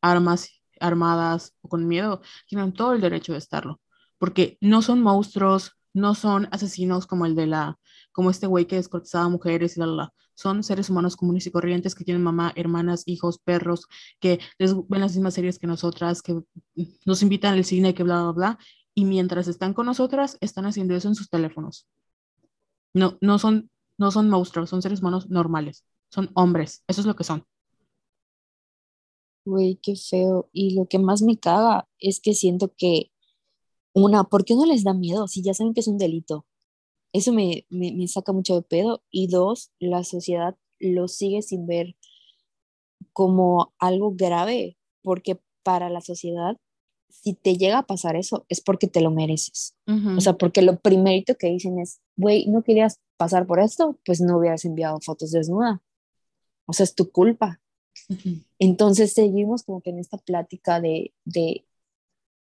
armas 0.00 0.48
armadas 0.80 1.54
o 1.62 1.68
con 1.68 1.86
miedo 1.86 2.22
tienen 2.48 2.72
todo 2.72 2.92
el 2.92 3.00
derecho 3.00 3.32
de 3.32 3.38
estarlo, 3.38 3.80
porque 4.18 4.58
no 4.60 4.82
son 4.82 5.02
monstruos, 5.02 5.72
no 5.94 6.14
son 6.14 6.48
asesinos 6.50 7.06
como 7.06 7.26
el 7.26 7.34
de 7.34 7.46
la, 7.46 7.78
como 8.12 8.30
este 8.30 8.46
güey 8.46 8.66
que 8.66 8.76
descortezaba 8.76 9.28
mujeres 9.28 9.76
y 9.76 9.80
la, 9.80 9.86
la, 9.86 10.12
Son 10.34 10.62
seres 10.62 10.90
humanos 10.90 11.16
comunes 11.16 11.46
y 11.46 11.50
corrientes 11.50 11.94
que 11.94 12.04
tienen 12.04 12.22
mamá, 12.22 12.52
hermanas, 12.56 13.04
hijos, 13.06 13.38
perros, 13.38 13.86
que 14.20 14.40
les 14.58 14.74
ven 14.88 15.00
las 15.00 15.14
mismas 15.14 15.34
series 15.34 15.58
que 15.58 15.66
nosotras, 15.66 16.20
que 16.22 16.42
nos 17.06 17.22
invitan 17.22 17.54
al 17.54 17.64
cine, 17.64 17.94
que 17.94 18.02
bla, 18.02 18.22
bla, 18.22 18.32
bla, 18.32 18.58
y 18.94 19.04
mientras 19.04 19.48
están 19.48 19.74
con 19.74 19.86
nosotras, 19.86 20.38
están 20.40 20.66
haciendo 20.66 20.94
eso 20.94 21.08
en 21.08 21.14
sus 21.14 21.28
teléfonos. 21.30 21.86
No, 22.92 23.18
no 23.20 23.38
son, 23.38 23.70
no 23.98 24.10
son 24.10 24.28
monstruos, 24.30 24.70
son 24.70 24.82
seres 24.82 25.00
humanos 25.00 25.28
normales, 25.28 25.84
son 26.10 26.30
hombres, 26.34 26.84
eso 26.86 27.00
es 27.00 27.06
lo 27.06 27.16
que 27.16 27.24
son. 27.24 27.44
Güey, 29.44 29.76
qué 29.82 29.96
feo. 29.96 30.48
Y 30.52 30.74
lo 30.74 30.86
que 30.86 30.98
más 30.98 31.22
me 31.22 31.38
caga 31.38 31.88
es 31.98 32.20
que 32.20 32.34
siento 32.34 32.72
que, 32.76 33.10
una, 33.92 34.24
¿por 34.24 34.44
qué 34.44 34.54
no 34.54 34.66
les 34.66 34.84
da 34.84 34.94
miedo 34.94 35.28
si 35.28 35.42
ya 35.42 35.54
saben 35.54 35.74
que 35.74 35.80
es 35.80 35.88
un 35.88 35.98
delito? 35.98 36.46
Eso 37.12 37.32
me, 37.32 37.66
me, 37.70 37.92
me 37.92 38.08
saca 38.08 38.32
mucho 38.32 38.54
de 38.54 38.62
pedo. 38.62 39.02
Y 39.10 39.28
dos, 39.28 39.70
la 39.78 40.04
sociedad 40.04 40.56
lo 40.80 41.08
sigue 41.08 41.42
sin 41.42 41.66
ver 41.66 41.96
como 43.12 43.72
algo 43.78 44.14
grave, 44.14 44.76
porque 45.02 45.40
para 45.62 45.90
la 45.90 46.00
sociedad 46.00 46.58
si 47.24 47.32
te 47.32 47.56
llega 47.56 47.78
a 47.78 47.86
pasar 47.86 48.16
eso, 48.16 48.44
es 48.48 48.60
porque 48.60 48.86
te 48.86 49.00
lo 49.00 49.10
mereces. 49.10 49.74
O 50.16 50.20
sea, 50.20 50.34
porque 50.34 50.60
lo 50.60 50.78
primerito 50.78 51.36
que 51.36 51.48
dicen 51.48 51.78
es, 51.78 52.00
güey, 52.16 52.46
¿no 52.48 52.62
querías 52.62 53.00
pasar 53.16 53.46
por 53.46 53.60
esto? 53.60 53.98
Pues 54.04 54.20
no 54.20 54.36
hubieras 54.36 54.64
enviado 54.64 54.98
fotos 55.00 55.30
desnuda. 55.30 55.82
O 56.66 56.72
sea, 56.72 56.84
es 56.84 56.94
tu 56.94 57.10
culpa. 57.10 57.62
Entonces 58.58 59.12
seguimos 59.12 59.62
como 59.62 59.80
que 59.80 59.90
en 59.90 59.98
esta 59.98 60.18
plática 60.18 60.80
de, 60.80 61.12
de, 61.24 61.66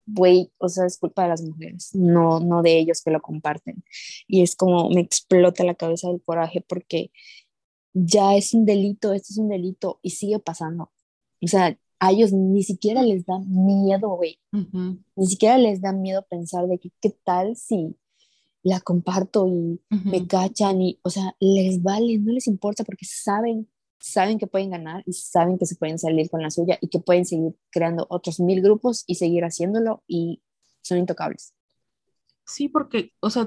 güey, 0.06 0.50
o 0.58 0.68
sea, 0.68 0.86
es 0.86 0.98
culpa 0.98 1.22
de 1.22 1.28
las 1.28 1.42
mujeres, 1.42 1.94
no, 1.94 2.40
no 2.40 2.62
de 2.62 2.78
ellos 2.78 3.02
que 3.02 3.10
lo 3.10 3.20
comparten. 3.20 3.84
Y 4.26 4.42
es 4.42 4.56
como 4.56 4.90
me 4.90 5.00
explota 5.00 5.64
la 5.64 5.74
cabeza 5.74 6.08
del 6.08 6.22
coraje 6.22 6.64
porque 6.66 7.10
ya 7.92 8.36
es 8.36 8.54
un 8.54 8.64
delito, 8.64 9.12
esto 9.12 9.28
es 9.30 9.38
un 9.38 9.48
delito 9.48 9.98
y 10.02 10.10
sigue 10.10 10.38
pasando. 10.38 10.92
O 11.42 11.46
sea, 11.46 11.78
a 11.98 12.12
ellos 12.12 12.32
ni 12.32 12.62
siquiera 12.62 13.02
les 13.02 13.26
da 13.26 13.38
miedo, 13.40 14.16
güey. 14.16 14.38
Ni 15.16 15.26
siquiera 15.26 15.58
les 15.58 15.80
da 15.80 15.92
miedo 15.92 16.24
pensar 16.28 16.66
de 16.66 16.78
que 16.78 16.90
qué 17.00 17.10
tal 17.24 17.56
si 17.56 17.96
la 18.62 18.80
comparto 18.80 19.46
y 19.48 19.80
me 19.88 20.26
cachan 20.26 20.80
y, 20.80 20.98
o 21.02 21.10
sea, 21.10 21.34
les 21.40 21.82
vale, 21.82 22.18
no 22.18 22.32
les 22.32 22.46
importa 22.46 22.84
porque 22.84 23.06
saben 23.06 23.68
saben 24.00 24.38
que 24.38 24.46
pueden 24.46 24.70
ganar 24.70 25.02
y 25.06 25.12
saben 25.12 25.58
que 25.58 25.66
se 25.66 25.76
pueden 25.76 25.98
salir 25.98 26.30
con 26.30 26.42
la 26.42 26.50
suya 26.50 26.78
y 26.80 26.88
que 26.88 26.98
pueden 26.98 27.24
seguir 27.24 27.54
creando 27.70 28.06
otros 28.08 28.40
mil 28.40 28.62
grupos 28.62 29.04
y 29.06 29.16
seguir 29.16 29.44
haciéndolo 29.44 30.02
y 30.06 30.42
son 30.82 30.98
intocables. 30.98 31.54
Sí, 32.46 32.68
porque, 32.68 33.12
o 33.20 33.30
sea, 33.30 33.46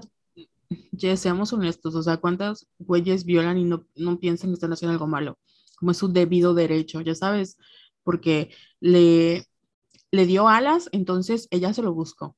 ya 0.92 1.18
seamos 1.18 1.52
honestos, 1.54 1.96
o 1.96 2.04
sea, 2.04 2.18
¿cuántas 2.18 2.68
güeyes 2.80 3.26
violan 3.26 3.58
y 3.58 3.66
no, 3.66 3.86
no 3.96 4.20
piensan 4.20 4.52
que 4.52 4.54
están 4.54 4.72
haciendo 4.72 4.94
algo 4.94 5.08
malo? 5.08 5.38
Como 5.78 5.92
es 5.92 5.98
su 5.98 6.12
debido 6.12 6.54
derecho, 6.54 7.02
ya 7.02 7.16
sabes, 7.16 7.58
porque 8.04 8.52
le, 8.80 9.46
le 10.12 10.26
dio 10.26 10.48
alas, 10.48 10.88
entonces 10.92 11.48
ella 11.52 11.74
se 11.74 11.82
lo 11.82 11.94
buscó. 11.94 12.38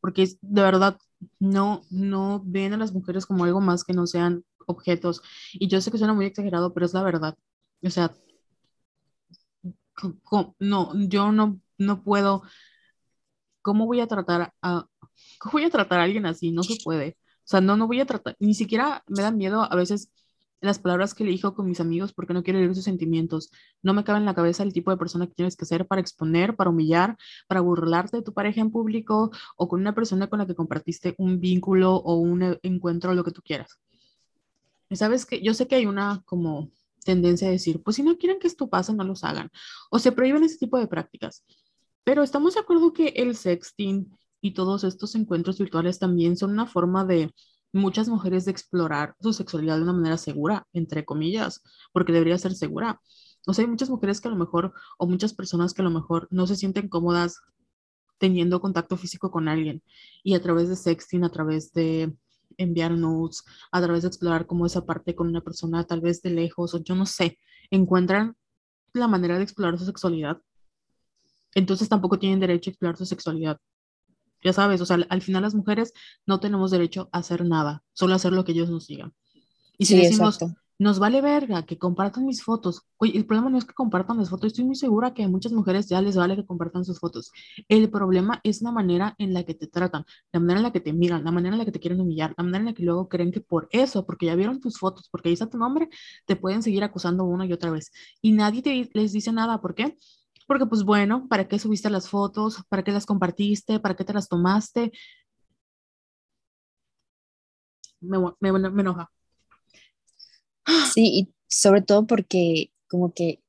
Porque 0.00 0.28
de 0.40 0.62
verdad 0.62 0.98
no, 1.38 1.82
no 1.90 2.42
ven 2.44 2.72
a 2.72 2.76
las 2.76 2.92
mujeres 2.92 3.26
como 3.26 3.44
algo 3.44 3.60
más 3.60 3.84
que 3.84 3.92
no 3.92 4.06
sean 4.06 4.44
objetos. 4.66 5.22
Y 5.52 5.68
yo 5.68 5.80
sé 5.80 5.90
que 5.90 5.98
suena 5.98 6.14
muy 6.14 6.26
exagerado, 6.26 6.72
pero 6.74 6.86
es 6.86 6.94
la 6.94 7.02
verdad. 7.02 7.36
O 7.82 7.90
sea, 7.90 8.12
no, 10.58 10.92
yo 11.08 11.32
no, 11.32 11.60
no 11.78 12.02
puedo. 12.02 12.42
¿Cómo 13.62 13.86
voy 13.86 14.00
a 14.00 14.06
tratar 14.06 14.52
a, 14.62 14.86
cómo 15.38 15.52
voy 15.52 15.64
a 15.64 15.70
tratar 15.70 16.00
a 16.00 16.04
alguien 16.04 16.26
así? 16.26 16.50
No 16.52 16.62
se 16.62 16.76
puede. 16.82 17.16
O 17.44 17.48
sea, 17.50 17.60
no, 17.60 17.76
no 17.76 17.86
voy 17.86 18.00
a 18.00 18.06
tratar, 18.06 18.36
ni 18.38 18.54
siquiera 18.54 19.02
me 19.08 19.22
dan 19.22 19.36
miedo 19.36 19.62
a 19.62 19.74
veces 19.76 20.10
las 20.60 20.78
palabras 20.78 21.14
que 21.14 21.24
le 21.24 21.30
dijo 21.30 21.54
con 21.54 21.66
mis 21.66 21.80
amigos 21.80 22.12
porque 22.12 22.34
no 22.34 22.42
quiero 22.42 22.58
herir 22.58 22.74
sus 22.74 22.84
sentimientos. 22.84 23.50
No 23.82 23.94
me 23.94 24.04
cabe 24.04 24.18
en 24.18 24.26
la 24.26 24.34
cabeza 24.34 24.62
el 24.62 24.72
tipo 24.72 24.90
de 24.90 24.96
persona 24.98 25.26
que 25.26 25.34
tienes 25.34 25.56
que 25.56 25.64
ser 25.64 25.86
para 25.86 26.00
exponer, 26.00 26.56
para 26.56 26.70
humillar, 26.70 27.16
para 27.48 27.60
burlarte 27.60 28.18
de 28.18 28.22
tu 28.22 28.34
pareja 28.34 28.60
en 28.60 28.70
público 28.70 29.30
o 29.56 29.68
con 29.68 29.80
una 29.80 29.94
persona 29.94 30.28
con 30.28 30.38
la 30.38 30.46
que 30.46 30.54
compartiste 30.54 31.14
un 31.18 31.40
vínculo 31.40 31.96
o 31.96 32.16
un 32.16 32.58
encuentro 32.62 33.12
o 33.12 33.14
lo 33.14 33.24
que 33.24 33.32
tú 33.32 33.42
quieras. 33.42 33.78
Sabes 34.92 35.26
que 35.26 35.42
yo 35.42 35.54
sé 35.54 35.68
que 35.68 35.76
hay 35.76 35.86
una 35.86 36.22
como 36.24 36.70
tendencia 37.04 37.48
a 37.48 37.50
decir, 37.52 37.82
pues 37.82 37.96
si 37.96 38.02
no 38.02 38.16
quieren 38.18 38.38
que 38.38 38.46
esto 38.46 38.68
pase, 38.68 38.92
no 38.92 39.04
los 39.04 39.24
hagan. 39.24 39.50
O 39.90 39.98
se 39.98 40.12
prohíben 40.12 40.44
ese 40.44 40.58
tipo 40.58 40.78
de 40.78 40.88
prácticas. 40.88 41.44
Pero 42.04 42.22
estamos 42.22 42.54
de 42.54 42.60
acuerdo 42.60 42.92
que 42.92 43.08
el 43.16 43.36
sexting 43.36 44.16
y 44.40 44.52
todos 44.54 44.84
estos 44.84 45.14
encuentros 45.14 45.58
virtuales 45.58 45.98
también 45.98 46.36
son 46.36 46.50
una 46.50 46.66
forma 46.66 47.04
de 47.04 47.32
muchas 47.72 48.08
mujeres 48.08 48.44
de 48.44 48.50
explorar 48.50 49.14
su 49.20 49.32
sexualidad 49.32 49.76
de 49.76 49.82
una 49.82 49.92
manera 49.92 50.16
segura, 50.16 50.66
entre 50.72 51.04
comillas, 51.04 51.62
porque 51.92 52.12
debería 52.12 52.38
ser 52.38 52.54
segura. 52.54 53.00
O 53.46 53.54
sea, 53.54 53.64
hay 53.64 53.70
muchas 53.70 53.90
mujeres 53.90 54.20
que 54.20 54.28
a 54.28 54.30
lo 54.30 54.36
mejor, 54.36 54.72
o 54.98 55.06
muchas 55.06 55.34
personas 55.34 55.72
que 55.72 55.82
a 55.82 55.84
lo 55.84 55.90
mejor 55.90 56.26
no 56.30 56.46
se 56.46 56.56
sienten 56.56 56.88
cómodas 56.88 57.40
teniendo 58.18 58.60
contacto 58.60 58.96
físico 58.96 59.30
con 59.30 59.48
alguien 59.48 59.82
y 60.22 60.34
a 60.34 60.42
través 60.42 60.68
de 60.68 60.76
sexting, 60.76 61.24
a 61.24 61.30
través 61.30 61.72
de 61.72 62.14
enviar 62.60 62.92
notes, 62.92 63.44
a 63.72 63.80
través 63.80 64.02
de 64.02 64.08
explorar 64.08 64.46
como 64.46 64.66
esa 64.66 64.84
parte 64.84 65.14
con 65.14 65.28
una 65.28 65.40
persona 65.40 65.84
tal 65.84 66.00
vez 66.00 66.22
de 66.22 66.30
lejos 66.30 66.74
o 66.74 66.82
yo 66.82 66.94
no 66.94 67.06
sé, 67.06 67.38
encuentran 67.70 68.36
la 68.92 69.08
manera 69.08 69.36
de 69.36 69.44
explorar 69.44 69.78
su 69.78 69.84
sexualidad. 69.84 70.38
Entonces 71.54 71.88
tampoco 71.88 72.18
tienen 72.18 72.40
derecho 72.40 72.70
a 72.70 72.72
explorar 72.72 72.96
su 72.96 73.06
sexualidad. 73.06 73.58
Ya 74.42 74.52
sabes, 74.52 74.80
o 74.80 74.86
sea, 74.86 74.98
al 75.08 75.22
final 75.22 75.42
las 75.42 75.54
mujeres 75.54 75.92
no 76.26 76.40
tenemos 76.40 76.70
derecho 76.70 77.08
a 77.12 77.18
hacer 77.18 77.44
nada, 77.44 77.82
solo 77.92 78.14
hacer 78.14 78.32
lo 78.32 78.44
que 78.44 78.52
ellos 78.52 78.70
nos 78.70 78.86
digan. 78.86 79.12
Y 79.76 79.86
si 79.86 79.96
decimos, 79.96 80.38
nos 80.80 80.98
vale 80.98 81.20
verga 81.20 81.64
que 81.66 81.78
compartan 81.78 82.26
mis 82.26 82.42
fotos. 82.42 82.82
Oye, 82.96 83.16
el 83.16 83.26
problema 83.26 83.50
no 83.50 83.58
es 83.58 83.66
que 83.66 83.74
compartan 83.74 84.16
las 84.18 84.30
fotos, 84.30 84.48
estoy 84.48 84.64
muy 84.64 84.76
segura 84.76 85.14
que 85.14 85.22
a 85.24 85.28
muchas 85.28 85.52
mujeres 85.52 85.88
ya 85.88 86.00
les 86.02 86.16
vale 86.16 86.36
que 86.36 86.46
compartan 86.46 86.84
sus 86.86 86.98
fotos. 86.98 87.30
El 87.68 87.90
problema 87.90 88.40
es 88.44 88.62
la 88.62 88.72
manera 88.72 89.14
en 89.18 89.34
la 89.34 89.44
que 89.44 89.54
te 89.54 89.66
tratan, 89.68 90.04
la 90.32 90.40
manera 90.40 90.60
en 90.60 90.64
la 90.64 90.72
que 90.72 90.80
te 90.80 90.92
miran, 90.94 91.22
la 91.24 91.32
manera 91.32 91.54
en 91.54 91.58
la 91.58 91.66
que 91.66 91.72
te 91.72 91.80
quieren 91.80 92.00
humillar, 92.00 92.34
la 92.36 92.44
manera 92.44 92.60
en 92.60 92.66
la 92.66 92.74
que 92.74 92.82
luego 92.82 93.08
creen 93.08 93.30
que 93.32 93.40
por 93.42 93.68
eso, 93.72 94.06
porque 94.06 94.26
ya 94.26 94.34
vieron 94.34 94.60
tus 94.60 94.78
fotos, 94.78 95.08
porque 95.10 95.28
ahí 95.28 95.34
está 95.34 95.48
tu 95.50 95.58
nombre, 95.58 95.88
te 96.26 96.36
pueden 96.36 96.62
seguir 96.62 96.82
acusando 96.84 97.24
una 97.24 97.46
y 97.46 97.52
otra 97.52 97.70
vez. 97.70 97.92
Y 98.22 98.32
nadie 98.32 98.90
les 98.94 99.12
dice 99.12 99.32
nada, 99.32 99.60
¿por 99.60 99.74
qué? 99.74 99.96
Porque 100.46 100.66
pues 100.66 100.82
bueno, 100.84 101.28
¿para 101.28 101.46
qué 101.46 101.58
subiste 101.58 101.90
las 101.90 102.08
fotos? 102.08 102.62
¿Para 102.68 102.82
qué 102.82 102.90
las 102.92 103.06
compartiste? 103.06 103.80
¿Para 103.80 103.94
qué 103.96 104.04
te 104.04 104.12
las 104.14 104.28
tomaste? 104.28 104.92
Me, 108.00 108.18
me, 108.40 108.52
me 108.70 108.80
enoja. 108.82 109.10
Sí, 110.94 111.06
y 111.06 111.34
sobre 111.48 111.82
todo 111.82 112.06
porque 112.06 112.70
como 112.88 113.12
que 113.12 113.40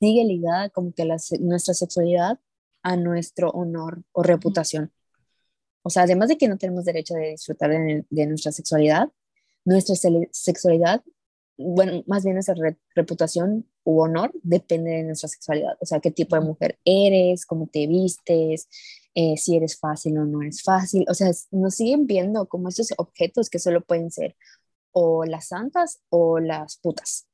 sigue 0.00 0.24
ligada 0.24 0.68
como 0.70 0.92
que 0.92 1.04
la, 1.04 1.16
nuestra 1.40 1.74
sexualidad 1.74 2.40
a 2.82 2.96
nuestro 2.96 3.50
honor 3.50 4.02
o 4.12 4.22
reputación. 4.22 4.92
O 5.82 5.90
sea, 5.90 6.02
además 6.02 6.28
de 6.28 6.38
que 6.38 6.48
no 6.48 6.58
tenemos 6.58 6.84
derecho 6.84 7.14
de 7.14 7.30
disfrutar 7.30 7.70
de, 7.70 8.04
de 8.08 8.26
nuestra 8.26 8.52
sexualidad, 8.52 9.10
nuestra 9.64 9.94
sexualidad, 10.32 11.02
bueno, 11.56 12.02
más 12.06 12.24
bien 12.24 12.34
nuestra 12.34 12.54
reputación 12.94 13.66
u 13.84 14.00
honor 14.00 14.32
depende 14.42 14.90
de 14.90 15.04
nuestra 15.04 15.28
sexualidad. 15.28 15.76
O 15.80 15.86
sea, 15.86 16.00
qué 16.00 16.10
tipo 16.10 16.36
de 16.36 16.42
mujer 16.42 16.78
eres, 16.84 17.46
cómo 17.46 17.66
te 17.66 17.86
vistes, 17.86 18.68
eh, 19.14 19.36
si 19.36 19.56
eres 19.56 19.78
fácil 19.78 20.18
o 20.18 20.24
no 20.24 20.42
eres 20.42 20.62
fácil. 20.62 21.04
O 21.08 21.14
sea, 21.14 21.30
nos 21.50 21.74
siguen 21.74 22.06
viendo 22.06 22.46
como 22.48 22.68
estos 22.68 22.88
objetos 22.96 23.50
que 23.50 23.58
solo 23.58 23.82
pueden 23.82 24.10
ser 24.10 24.36
o 24.92 25.24
las 25.24 25.48
santas 25.48 26.00
o 26.08 26.38
las 26.38 26.76
putas. 26.78 27.26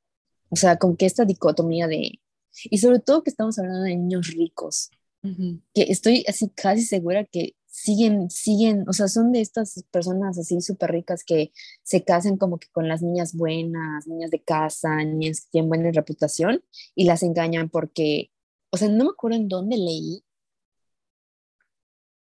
O 0.49 0.55
sea, 0.55 0.77
con 0.77 0.97
que 0.97 1.05
esta 1.05 1.25
dicotomía 1.25 1.87
de... 1.87 2.19
Y 2.65 2.77
sobre 2.79 2.99
todo 2.99 3.23
que 3.23 3.29
estamos 3.29 3.59
hablando 3.59 3.83
de 3.83 3.95
niños 3.95 4.27
ricos, 4.27 4.89
que 5.21 5.83
estoy 5.83 6.25
así 6.27 6.49
casi 6.49 6.81
segura 6.83 7.25
que 7.25 7.55
siguen, 7.65 8.29
siguen, 8.29 8.87
o 8.87 8.93
sea, 8.93 9.07
son 9.07 9.31
de 9.31 9.41
estas 9.41 9.83
personas 9.91 10.37
así 10.37 10.59
súper 10.61 10.91
ricas 10.91 11.23
que 11.23 11.51
se 11.83 12.03
casan 12.03 12.37
como 12.37 12.57
que 12.57 12.67
con 12.71 12.87
las 12.87 13.01
niñas 13.01 13.33
buenas, 13.35 14.07
niñas 14.07 14.31
de 14.31 14.41
casa, 14.41 14.95
niñas 15.03 15.41
que 15.41 15.51
tienen 15.51 15.69
buena 15.69 15.91
reputación 15.91 16.63
y 16.95 17.05
las 17.05 17.23
engañan 17.23 17.69
porque, 17.69 18.31
o 18.71 18.77
sea, 18.77 18.89
no 18.89 19.05
me 19.05 19.11
acuerdo 19.11 19.37
en 19.37 19.47
dónde 19.47 19.77
leí. 19.77 20.23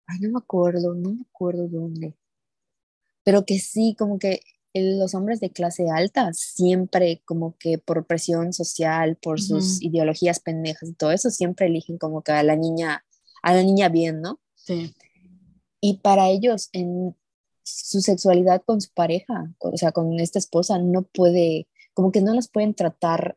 Ay, 0.06 0.18
no 0.20 0.30
me 0.32 0.38
acuerdo, 0.38 0.94
no 0.94 1.12
me 1.12 1.22
acuerdo 1.22 1.68
dónde. 1.68 2.14
Pero 3.22 3.44
que 3.44 3.58
sí, 3.58 3.94
como 3.98 4.18
que 4.18 4.40
los 4.74 5.14
hombres 5.14 5.38
de 5.40 5.50
clase 5.50 5.88
alta 5.88 6.32
siempre 6.32 7.22
como 7.24 7.56
que 7.58 7.78
por 7.78 8.06
presión 8.06 8.52
social, 8.52 9.16
por 9.16 9.40
sus 9.40 9.80
ideologías 9.80 10.40
pendejas 10.40 10.88
y 10.88 10.94
todo 10.94 11.12
eso, 11.12 11.30
siempre 11.30 11.66
eligen 11.66 11.96
como 11.96 12.22
que 12.22 12.32
a 12.32 12.42
la 12.42 12.56
niña, 12.56 13.04
a 13.42 13.54
la 13.54 13.62
niña 13.62 13.88
bien, 13.88 14.20
¿no? 14.20 14.40
Sí. 14.56 14.92
Y 15.80 15.98
para 15.98 16.28
ellos, 16.28 16.70
en 16.72 17.14
su 17.62 18.00
sexualidad 18.00 18.62
con 18.66 18.80
su 18.80 18.90
pareja, 18.92 19.54
o 19.58 19.76
sea, 19.76 19.92
con 19.92 20.18
esta 20.18 20.38
esposa, 20.38 20.78
no 20.78 21.02
puede, 21.02 21.68
como 21.92 22.10
que 22.10 22.20
no 22.20 22.34
las 22.34 22.48
pueden 22.48 22.74
tratar 22.74 23.37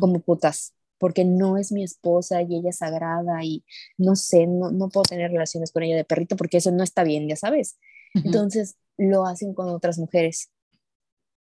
como 0.00 0.20
putas, 0.20 0.74
porque 0.98 1.24
no 1.24 1.56
es 1.56 1.72
mi 1.72 1.84
esposa 1.84 2.42
y 2.42 2.56
ella 2.56 2.70
es 2.70 2.78
sagrada 2.78 3.44
y 3.44 3.64
no 3.96 4.16
sé, 4.16 4.46
no, 4.46 4.70
no 4.70 4.88
puedo 4.88 5.04
tener 5.04 5.30
relaciones 5.30 5.72
con 5.72 5.82
ella 5.82 5.96
de 5.96 6.04
perrito 6.04 6.36
porque 6.36 6.56
eso 6.56 6.70
no 6.70 6.82
está 6.82 7.04
bien, 7.04 7.28
ya 7.28 7.36
sabes. 7.36 7.78
Entonces 8.14 8.76
lo 8.96 9.26
hacen 9.26 9.54
con 9.54 9.68
otras 9.68 9.98
mujeres 9.98 10.50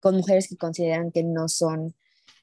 con 0.08 0.16
mujeres 0.16 0.48
que 0.48 0.56
consideran 0.56 1.12
que 1.12 1.22
no 1.24 1.50
son 1.50 1.94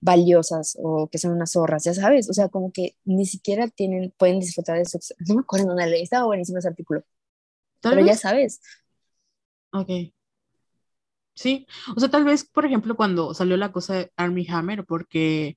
valiosas 0.02 0.76
o 0.82 1.08
que 1.10 1.16
son 1.18 1.32
unas 1.32 1.52
zorras, 1.52 1.84
ya 1.84 1.94
sabes, 1.94 2.28
o 2.28 2.34
sea, 2.34 2.48
como 2.50 2.72
que 2.72 2.94
ni 3.06 3.24
siquiera 3.24 3.68
tienen, 3.68 4.12
pueden 4.18 4.38
disfrutar 4.38 4.76
de 4.76 4.84
su... 4.84 4.98
No 5.26 5.36
me 5.36 5.40
acuerdo 5.40 5.68
dónde 5.68 5.86
leí, 5.86 6.02
estaba 6.02 6.26
buenísimo 6.26 6.58
ese 6.58 6.68
artículo, 6.68 7.02
pero 7.80 8.04
ya 8.04 8.14
sabes. 8.16 8.60
Ok. 9.72 9.90
Sí, 11.34 11.66
o 11.96 12.00
sea, 12.00 12.10
tal 12.10 12.24
vez, 12.24 12.44
por 12.44 12.66
ejemplo, 12.66 12.96
cuando 12.96 13.32
salió 13.34 13.56
la 13.56 13.72
cosa 13.72 13.94
de 13.94 14.12
Army 14.16 14.46
Hammer, 14.48 14.84
porque 14.84 15.56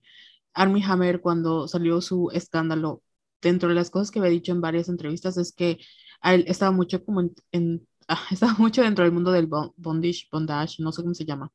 Army 0.54 0.82
Hammer 0.84 1.22
cuando 1.22 1.68
salió 1.68 2.02
su 2.02 2.30
escándalo, 2.34 3.04
dentro 3.42 3.70
de 3.70 3.76
las 3.76 3.90
cosas 3.90 4.12
que 4.12 4.20
había 4.20 4.32
dicho 4.32 4.54
en 4.54 4.62
varias 4.62 4.90
entrevistas 4.90 5.38
es 5.38 5.52
que 5.54 5.78
él 6.24 6.46
estaba 6.48 6.72
mucho 6.72 7.04
como 7.04 7.30
en, 7.52 7.88
ah, 8.08 8.22
estaba 8.32 8.54
mucho 8.58 8.82
dentro 8.82 9.04
del 9.04 9.14
mundo 9.14 9.32
del 9.32 9.48
bondage, 9.48 10.28
bondage, 10.32 10.82
no 10.82 10.92
sé 10.92 11.02
cómo 11.04 11.14
se 11.14 11.26
llama, 11.26 11.52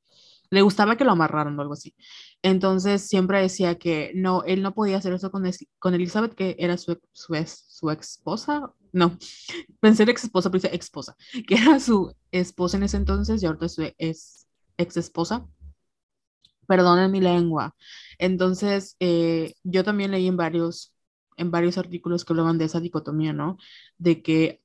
le 0.52 0.60
gustaba 0.62 0.96
que 0.96 1.04
lo 1.04 1.12
amarraran 1.12 1.58
o 1.58 1.62
algo 1.62 1.72
así. 1.72 1.94
Entonces 2.42 3.08
siempre 3.08 3.40
decía 3.40 3.78
que 3.78 4.12
no, 4.14 4.44
él 4.44 4.62
no 4.62 4.74
podía 4.74 4.98
hacer 4.98 5.14
eso 5.14 5.30
con, 5.30 5.44
con 5.78 5.94
Elizabeth, 5.94 6.34
que 6.34 6.56
era 6.58 6.76
su, 6.76 7.00
su, 7.12 7.34
ex, 7.34 7.64
su 7.68 7.90
esposa. 7.90 8.70
No, 8.92 9.16
pensé 9.80 10.02
en 10.02 10.10
ex 10.10 10.24
esposa, 10.24 10.50
pero 10.50 10.60
dice 10.62 10.74
ex 10.74 10.86
esposa, 10.86 11.16
que 11.48 11.54
era 11.54 11.80
su 11.80 12.14
esposa 12.30 12.76
en 12.76 12.82
ese 12.82 12.98
entonces 12.98 13.42
y 13.42 13.46
ahorita 13.46 13.68
su 13.70 13.90
es 13.96 14.46
ex 14.76 14.96
esposa. 14.98 15.46
Perdonen 16.66 17.10
mi 17.10 17.20
lengua. 17.20 17.74
Entonces, 18.18 18.96
eh, 19.00 19.54
yo 19.64 19.84
también 19.84 20.10
leí 20.10 20.26
en 20.28 20.36
varios, 20.36 20.94
en 21.36 21.50
varios 21.50 21.78
artículos 21.78 22.24
que 22.24 22.32
hablaban 22.34 22.58
de 22.58 22.66
esa 22.66 22.80
dicotomía, 22.80 23.32
¿no? 23.32 23.56
De 23.98 24.22
que 24.22 24.61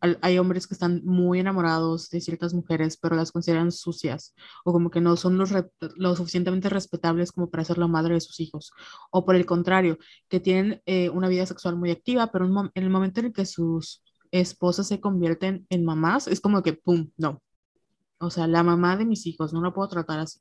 hay 0.00 0.38
hombres 0.38 0.66
que 0.66 0.74
están 0.74 1.02
muy 1.04 1.40
enamorados 1.40 2.08
de 2.10 2.20
ciertas 2.20 2.54
mujeres, 2.54 2.96
pero 2.96 3.16
las 3.16 3.32
consideran 3.32 3.72
sucias 3.72 4.34
o 4.64 4.72
como 4.72 4.90
que 4.90 5.00
no 5.00 5.16
son 5.16 5.38
los 5.38 5.52
lo 5.96 6.16
suficientemente 6.16 6.68
respetables 6.68 7.32
como 7.32 7.50
para 7.50 7.64
ser 7.64 7.78
la 7.78 7.88
madre 7.88 8.14
de 8.14 8.20
sus 8.20 8.40
hijos. 8.40 8.72
O 9.10 9.24
por 9.24 9.34
el 9.36 9.46
contrario, 9.46 9.98
que 10.28 10.40
tienen 10.40 10.82
eh, 10.86 11.10
una 11.10 11.28
vida 11.28 11.46
sexual 11.46 11.76
muy 11.76 11.90
activa, 11.90 12.30
pero 12.32 12.46
en 12.46 12.82
el 12.84 12.90
momento 12.90 13.20
en 13.20 13.26
el 13.26 13.32
que 13.32 13.46
sus 13.46 14.02
esposas 14.30 14.86
se 14.88 15.00
convierten 15.00 15.66
en 15.70 15.84
mamás, 15.84 16.28
es 16.28 16.40
como 16.40 16.62
que, 16.62 16.74
¡pum!, 16.74 17.10
no. 17.16 17.42
O 18.20 18.30
sea, 18.30 18.46
la 18.46 18.62
mamá 18.62 18.96
de 18.96 19.06
mis 19.06 19.26
hijos, 19.26 19.52
no 19.52 19.62
la 19.62 19.72
puedo 19.72 19.88
tratar 19.88 20.20
así. 20.20 20.40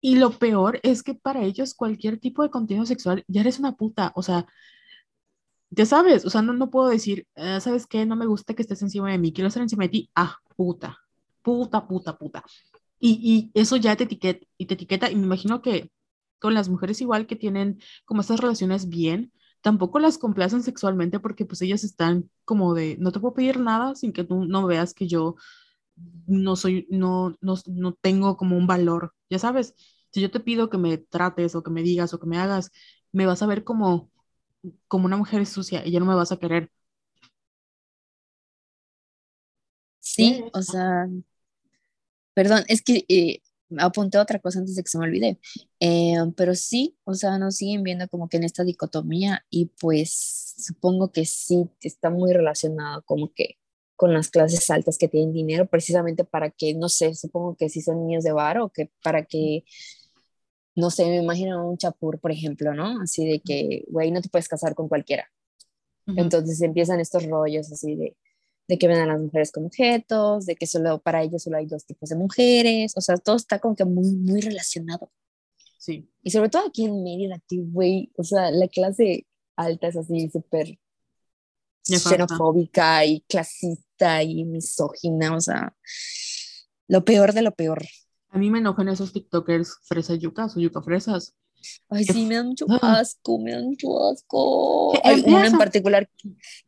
Y 0.00 0.16
lo 0.16 0.30
peor 0.30 0.80
es 0.82 1.02
que 1.02 1.14
para 1.14 1.42
ellos 1.44 1.74
cualquier 1.74 2.18
tipo 2.20 2.42
de 2.42 2.50
contenido 2.50 2.86
sexual 2.86 3.24
ya 3.28 3.40
eres 3.40 3.58
una 3.58 3.76
puta, 3.76 4.12
o 4.14 4.22
sea, 4.22 4.46
ya 5.70 5.86
sabes, 5.86 6.24
o 6.24 6.30
sea, 6.30 6.42
no, 6.42 6.52
no 6.52 6.70
puedo 6.70 6.88
decir, 6.88 7.26
ah, 7.36 7.60
¿sabes 7.60 7.86
qué? 7.86 8.06
No 8.06 8.16
me 8.16 8.26
gusta 8.26 8.54
que 8.54 8.62
estés 8.62 8.82
encima 8.82 9.10
de 9.10 9.18
mí, 9.18 9.32
quiero 9.32 9.48
estar 9.48 9.62
encima 9.62 9.84
de 9.84 9.88
ti, 9.90 10.10
ah, 10.14 10.36
puta, 10.56 10.98
puta, 11.42 11.86
puta, 11.86 12.16
puta. 12.18 12.44
Y, 12.98 13.50
y 13.54 13.60
eso 13.60 13.76
ya 13.76 13.96
te 13.96 14.04
etiqueta, 14.04 14.46
y 14.58 14.66
te 14.66 14.74
etiqueta, 14.74 15.10
y 15.10 15.16
me 15.16 15.24
imagino 15.24 15.62
que 15.62 15.90
con 16.38 16.54
las 16.54 16.68
mujeres 16.68 17.00
igual 17.00 17.26
que 17.26 17.36
tienen 17.36 17.80
como 18.04 18.20
estas 18.22 18.40
relaciones 18.40 18.88
bien, 18.88 19.32
tampoco 19.62 19.98
las 19.98 20.18
complacen 20.18 20.62
sexualmente 20.62 21.20
porque 21.20 21.44
pues 21.46 21.62
ellas 21.62 21.84
están 21.84 22.30
como 22.44 22.74
de, 22.74 22.96
no 23.00 23.12
te 23.12 23.20
puedo 23.20 23.34
pedir 23.34 23.58
nada 23.60 23.94
sin 23.94 24.12
que 24.12 24.24
tú 24.24 24.44
no 24.44 24.66
veas 24.66 24.94
que 24.94 25.08
yo 25.08 25.36
no 26.26 26.56
soy, 26.56 26.86
no, 26.90 27.36
no, 27.40 27.54
no 27.66 27.94
tengo 27.94 28.36
como 28.36 28.56
un 28.56 28.66
valor, 28.66 29.14
ya 29.30 29.38
sabes, 29.38 29.74
si 30.10 30.20
yo 30.20 30.30
te 30.30 30.40
pido 30.40 30.70
que 30.70 30.78
me 30.78 30.98
trates 30.98 31.54
o 31.54 31.62
que 31.62 31.70
me 31.70 31.82
digas 31.82 32.12
o 32.14 32.20
que 32.20 32.26
me 32.26 32.38
hagas, 32.38 32.70
me 33.12 33.26
vas 33.26 33.42
a 33.42 33.46
ver 33.46 33.64
como, 33.64 34.10
como 34.88 35.06
una 35.06 35.16
mujer 35.16 35.46
sucia 35.46 35.84
y 35.86 35.92
ya 35.92 36.00
no 36.00 36.06
me 36.06 36.14
vas 36.14 36.32
a 36.32 36.38
querer. 36.38 36.70
Sí, 40.00 40.42
o 40.54 40.62
sea, 40.62 41.06
perdón, 42.34 42.64
es 42.68 42.82
que 42.82 43.04
eh, 43.08 43.40
apunté 43.78 44.18
otra 44.18 44.38
cosa 44.40 44.58
antes 44.60 44.76
de 44.76 44.82
que 44.82 44.88
se 44.90 44.98
me 44.98 45.06
olvide, 45.06 45.38
eh, 45.80 46.16
pero 46.36 46.54
sí, 46.54 46.96
o 47.04 47.14
sea, 47.14 47.38
nos 47.38 47.56
siguen 47.56 47.82
viendo 47.82 48.08
como 48.08 48.28
que 48.28 48.36
en 48.38 48.44
esta 48.44 48.64
dicotomía 48.64 49.44
y 49.50 49.66
pues 49.80 50.54
supongo 50.58 51.12
que 51.12 51.24
sí 51.26 51.68
está 51.80 52.10
muy 52.10 52.32
relacionado 52.32 53.02
como 53.04 53.32
que 53.34 53.56
con 53.96 54.12
las 54.12 54.28
clases 54.28 54.68
altas 54.70 54.98
que 54.98 55.08
tienen 55.08 55.32
dinero, 55.32 55.66
precisamente 55.66 56.24
para 56.24 56.50
que, 56.50 56.74
no 56.74 56.88
sé, 56.90 57.14
supongo 57.14 57.56
que 57.56 57.70
si 57.70 57.80
son 57.80 58.06
niños 58.06 58.24
de 58.24 58.32
bar 58.32 58.58
o 58.58 58.68
que 58.70 58.90
para 59.02 59.24
que, 59.24 59.64
no 60.76 60.90
sé, 60.90 61.06
me 61.06 61.16
imagino 61.16 61.68
un 61.68 61.78
chapur, 61.78 62.20
por 62.20 62.30
ejemplo, 62.30 62.74
¿no? 62.74 63.00
Así 63.00 63.26
de 63.26 63.40
que, 63.40 63.84
güey, 63.88 64.10
no 64.10 64.20
te 64.20 64.28
puedes 64.28 64.46
casar 64.48 64.74
con 64.74 64.88
cualquiera. 64.88 65.28
Entonces 66.06 66.60
empiezan 66.62 67.00
estos 67.00 67.26
rollos 67.26 67.72
así 67.72 67.96
de, 67.96 68.16
de 68.68 68.78
que 68.78 68.86
ven 68.86 68.98
a 68.98 69.06
las 69.06 69.20
mujeres 69.20 69.50
como 69.50 69.66
objetos, 69.66 70.46
de 70.46 70.54
que 70.54 70.66
solo 70.66 71.00
para 71.00 71.22
ellos 71.22 71.42
solo 71.42 71.56
hay 71.56 71.66
dos 71.66 71.84
tipos 71.84 72.10
de 72.10 72.16
mujeres, 72.16 72.92
o 72.96 73.00
sea, 73.00 73.16
todo 73.16 73.36
está 73.36 73.58
como 73.58 73.74
que 73.74 73.84
muy, 73.84 74.12
muy 74.12 74.40
relacionado. 74.40 75.10
Sí. 75.78 76.08
Y 76.22 76.30
sobre 76.30 76.48
todo 76.48 76.66
aquí 76.68 76.84
en 76.84 77.02
Mérida, 77.02 77.40
güey, 77.50 78.12
o 78.16 78.22
sea, 78.22 78.50
la 78.50 78.68
clase 78.68 79.26
alta 79.56 79.88
es 79.88 79.96
así 79.96 80.28
súper 80.30 80.78
xenofóbica 81.82 83.04
y 83.04 83.20
clasista 83.22 84.22
y 84.22 84.44
misógina, 84.44 85.34
o 85.34 85.40
sea, 85.40 85.76
lo 86.88 87.04
peor 87.04 87.32
de 87.32 87.42
lo 87.42 87.52
peor. 87.52 87.84
A 88.36 88.38
mí 88.38 88.50
me 88.50 88.58
enojan 88.58 88.86
esos 88.88 89.14
TikTokers 89.14 89.78
fresa 89.84 90.14
yucas 90.14 90.54
o 90.54 90.60
yuca 90.60 90.82
fresas. 90.82 91.34
Ay, 91.88 92.04
sí, 92.04 92.26
me 92.26 92.34
dan 92.34 92.48
mucho 92.48 92.66
ah. 92.68 92.98
asco, 93.00 93.38
me 93.38 93.52
dan 93.52 93.64
mucho 93.64 94.10
asco. 94.10 94.92
Hay 95.02 95.24
uno 95.26 95.42
en 95.42 95.56
particular 95.56 96.10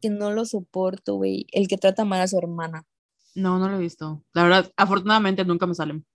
que, 0.01 0.09
no 0.09 0.31
lo 0.31 0.47
soporto, 0.47 1.17
güey, 1.17 1.47
el 1.53 1.69
que 1.69 1.77
trata 1.77 2.07
mal 2.07 2.23
a 2.23 2.27
su 2.27 2.39
hermana. 2.39 2.87
No, 3.35 3.59
no 3.59 3.69
lo 3.69 3.77
he 3.77 3.81
visto. 3.81 4.25
La 4.33 4.45
verdad, 4.45 4.73
afortunadamente 4.79 5.45
nunca 5.45 5.67
me 5.67 5.75
salen. 5.75 6.07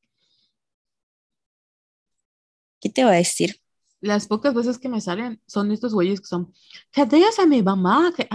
¿Qué 2.81 2.89
te 2.89 3.03
va 3.03 3.11
a 3.11 3.17
decir? 3.17 3.61
las 4.01 4.27
pocas 4.27 4.55
veces 4.55 4.79
que 4.79 4.89
me 4.89 4.99
salen 5.01 5.39
son 5.45 5.71
estos 5.71 5.93
güeyes 5.93 6.19
que 6.19 6.25
son, 6.25 6.51
que 6.91 7.05
digas 7.05 7.37
a 7.39 7.45
mi 7.45 7.61
mamá, 7.61 8.11
que 8.17 8.27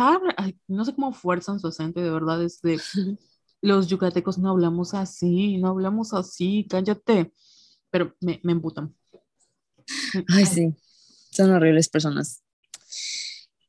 no 0.69 0.85
sé 0.85 0.95
cómo 0.95 1.13
fuerzan 1.13 1.59
su 1.59 1.67
acento, 1.67 2.01
de 2.01 2.11
verdad, 2.11 2.43
es 2.43 2.63
de, 2.63 2.81
los 3.61 3.89
yucatecos 3.89 4.39
no 4.39 4.51
hablamos 4.51 4.95
así, 4.95 5.59
no 5.59 5.69
hablamos 5.69 6.13
así, 6.13 6.67
cállate, 6.69 7.33
pero 7.91 8.15
me, 8.21 8.41
me 8.43 8.53
emputan. 8.53 8.95
Ay, 10.29 10.47
sí, 10.47 10.75
son 11.31 11.51
horribles 11.51 11.89
personas. 11.89 12.43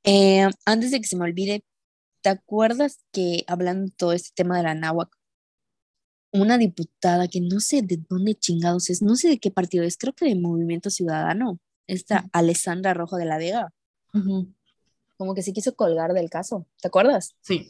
Eh, 0.04 0.48
antes 0.66 0.92
de 0.92 1.02
que 1.02 1.08
se 1.08 1.18
me 1.18 1.26
olvide, 1.26 1.64
¿te 2.22 2.30
acuerdas 2.30 3.00
que 3.12 3.44
hablando 3.48 3.92
todo 3.96 4.14
este 4.14 4.32
tema 4.36 4.58
de 4.58 4.64
la 4.64 4.76
náhuatl, 4.76 5.16
una 6.32 6.58
diputada 6.58 7.28
que 7.28 7.42
no 7.42 7.60
sé 7.60 7.82
de 7.82 8.00
dónde 8.10 8.36
chingados 8.36 8.90
es, 8.90 9.02
no 9.02 9.16
sé 9.16 9.30
de 9.30 9.40
qué 9.40 9.52
partido 9.52 9.84
es, 9.84 9.98
creo 9.98 10.14
que 10.14 10.26
de 10.26 10.36
Movimiento 10.36 10.90
Ciudadano, 10.90 11.60
esta 11.88 12.30
Alessandra 12.34 12.94
Rojo 12.94 13.18
de 13.18 13.26
la 13.26 13.38
Vega. 13.38 13.74
Como 15.18 15.34
que 15.34 15.42
se 15.42 15.54
quiso 15.54 15.76
colgar 15.76 16.14
del 16.14 16.30
caso, 16.30 16.68
¿te 16.82 16.88
acuerdas? 16.88 17.36
Sí. 17.42 17.68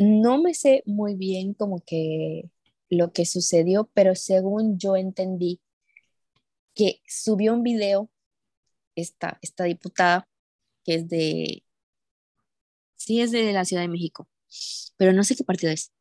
No 0.00 0.40
me 0.40 0.54
sé 0.54 0.82
muy 0.86 1.14
bien 1.14 1.52
como 1.52 1.80
que 1.84 2.50
lo 2.88 3.12
que 3.12 3.26
sucedió, 3.26 3.90
pero 3.92 4.14
según 4.14 4.78
yo 4.78 4.96
entendí 4.96 5.60
que 6.74 7.02
subió 7.06 7.52
un 7.52 7.62
video 7.62 8.08
esta, 8.94 9.38
esta 9.42 9.64
diputada 9.64 10.26
que 10.84 10.94
es 10.94 11.08
de, 11.10 11.64
sí 12.96 13.20
es 13.20 13.30
de 13.30 13.52
la 13.52 13.66
Ciudad 13.66 13.82
de 13.82 13.88
México, 13.88 14.26
pero 14.96 15.12
no 15.12 15.22
sé 15.22 15.36
qué 15.36 15.44
partido 15.44 15.70
es. 15.70 15.92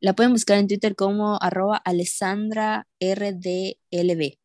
La 0.00 0.14
pueden 0.14 0.32
buscar 0.32 0.56
en 0.56 0.66
Twitter 0.66 0.96
como 0.96 1.36
arroba 1.38 1.76
Alessandra 1.76 2.88
RDLB. 2.98 4.38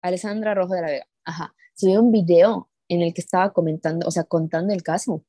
Alessandra 0.00 0.54
Rojo 0.54 0.74
de 0.74 0.80
la 0.80 0.86
Vega, 0.86 1.08
ajá, 1.24 1.56
subió 1.74 2.00
un 2.00 2.12
video 2.12 2.70
en 2.86 3.02
el 3.02 3.14
que 3.14 3.20
estaba 3.20 3.52
comentando, 3.52 4.06
o 4.06 4.12
sea, 4.12 4.22
contando 4.22 4.72
el 4.72 4.84
caso. 4.84 5.24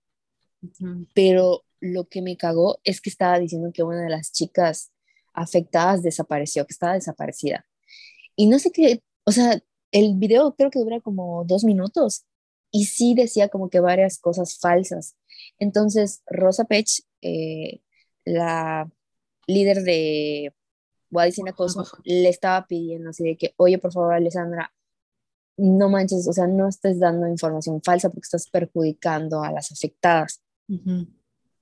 Pero 1.15 1.62
lo 1.83 2.05
que 2.05 2.21
me 2.21 2.37
cagó 2.37 2.79
es 2.85 3.01
que 3.01 3.09
estaba 3.09 3.37
diciendo 3.39 3.71
que 3.73 3.83
una 3.83 4.01
de 4.01 4.09
las 4.09 4.31
chicas 4.31 4.93
afectadas 5.33 6.01
desapareció, 6.01 6.65
que 6.65 6.71
estaba 6.71 6.93
desaparecida. 6.93 7.65
Y 8.37 8.47
no 8.47 8.57
sé 8.57 8.71
qué, 8.71 9.03
o 9.25 9.31
sea, 9.31 9.61
el 9.91 10.15
video 10.15 10.55
creo 10.55 10.71
que 10.71 10.79
dura 10.79 11.01
como 11.01 11.43
dos 11.43 11.65
minutos 11.65 12.25
y 12.71 12.85
sí 12.85 13.15
decía 13.15 13.49
como 13.49 13.69
que 13.69 13.81
varias 13.81 14.17
cosas 14.17 14.57
falsas. 14.59 15.17
Entonces, 15.59 16.23
Rosa 16.25 16.63
Pech, 16.63 17.01
eh, 17.21 17.81
la 18.23 18.89
líder 19.45 19.83
de 19.83 20.53
Guadicina 21.09 21.51
Cosa 21.51 21.83
le 22.05 22.29
estaba 22.29 22.65
pidiendo 22.65 23.09
así 23.09 23.25
de 23.25 23.35
que, 23.35 23.53
oye, 23.57 23.77
por 23.77 23.91
favor, 23.91 24.13
Alessandra, 24.13 24.73
no 25.57 25.89
manches, 25.89 26.27
o 26.29 26.33
sea, 26.33 26.47
no 26.47 26.69
estés 26.69 26.99
dando 26.99 27.27
información 27.27 27.81
falsa 27.83 28.09
porque 28.09 28.25
estás 28.25 28.49
perjudicando 28.49 29.43
a 29.43 29.51
las 29.51 29.71
afectadas. 29.71 30.41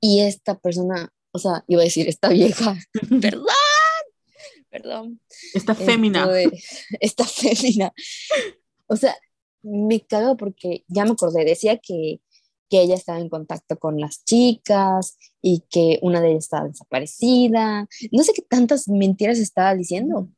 Y 0.01 0.21
esta 0.21 0.59
persona, 0.59 1.13
o 1.31 1.39
sea, 1.39 1.63
iba 1.67 1.81
a 1.81 1.85
decir, 1.85 2.09
esta 2.09 2.29
vieja, 2.29 2.75
perdón, 3.21 3.45
perdón. 4.69 5.21
Esta 5.53 5.75
fémina. 5.75 6.27
esta 6.99 7.23
fémina. 7.23 7.93
O 8.87 8.97
sea, 8.97 9.15
me 9.61 10.01
cago 10.01 10.35
porque 10.35 10.83
ya 10.87 11.05
me 11.05 11.11
acordé, 11.11 11.45
decía 11.45 11.77
que 11.77 12.19
que 12.71 12.81
ella 12.81 12.95
estaba 12.95 13.19
en 13.19 13.27
contacto 13.27 13.77
con 13.77 13.99
las 13.99 14.23
chicas 14.23 15.17
y 15.41 15.65
que 15.69 15.99
una 16.01 16.21
de 16.21 16.31
ellas 16.31 16.45
estaba 16.45 16.69
desaparecida. 16.69 17.87
No 18.13 18.23
sé 18.23 18.31
qué 18.33 18.43
tantas 18.43 18.87
mentiras 18.87 19.39
estaba 19.39 19.75
diciendo. 19.75 20.29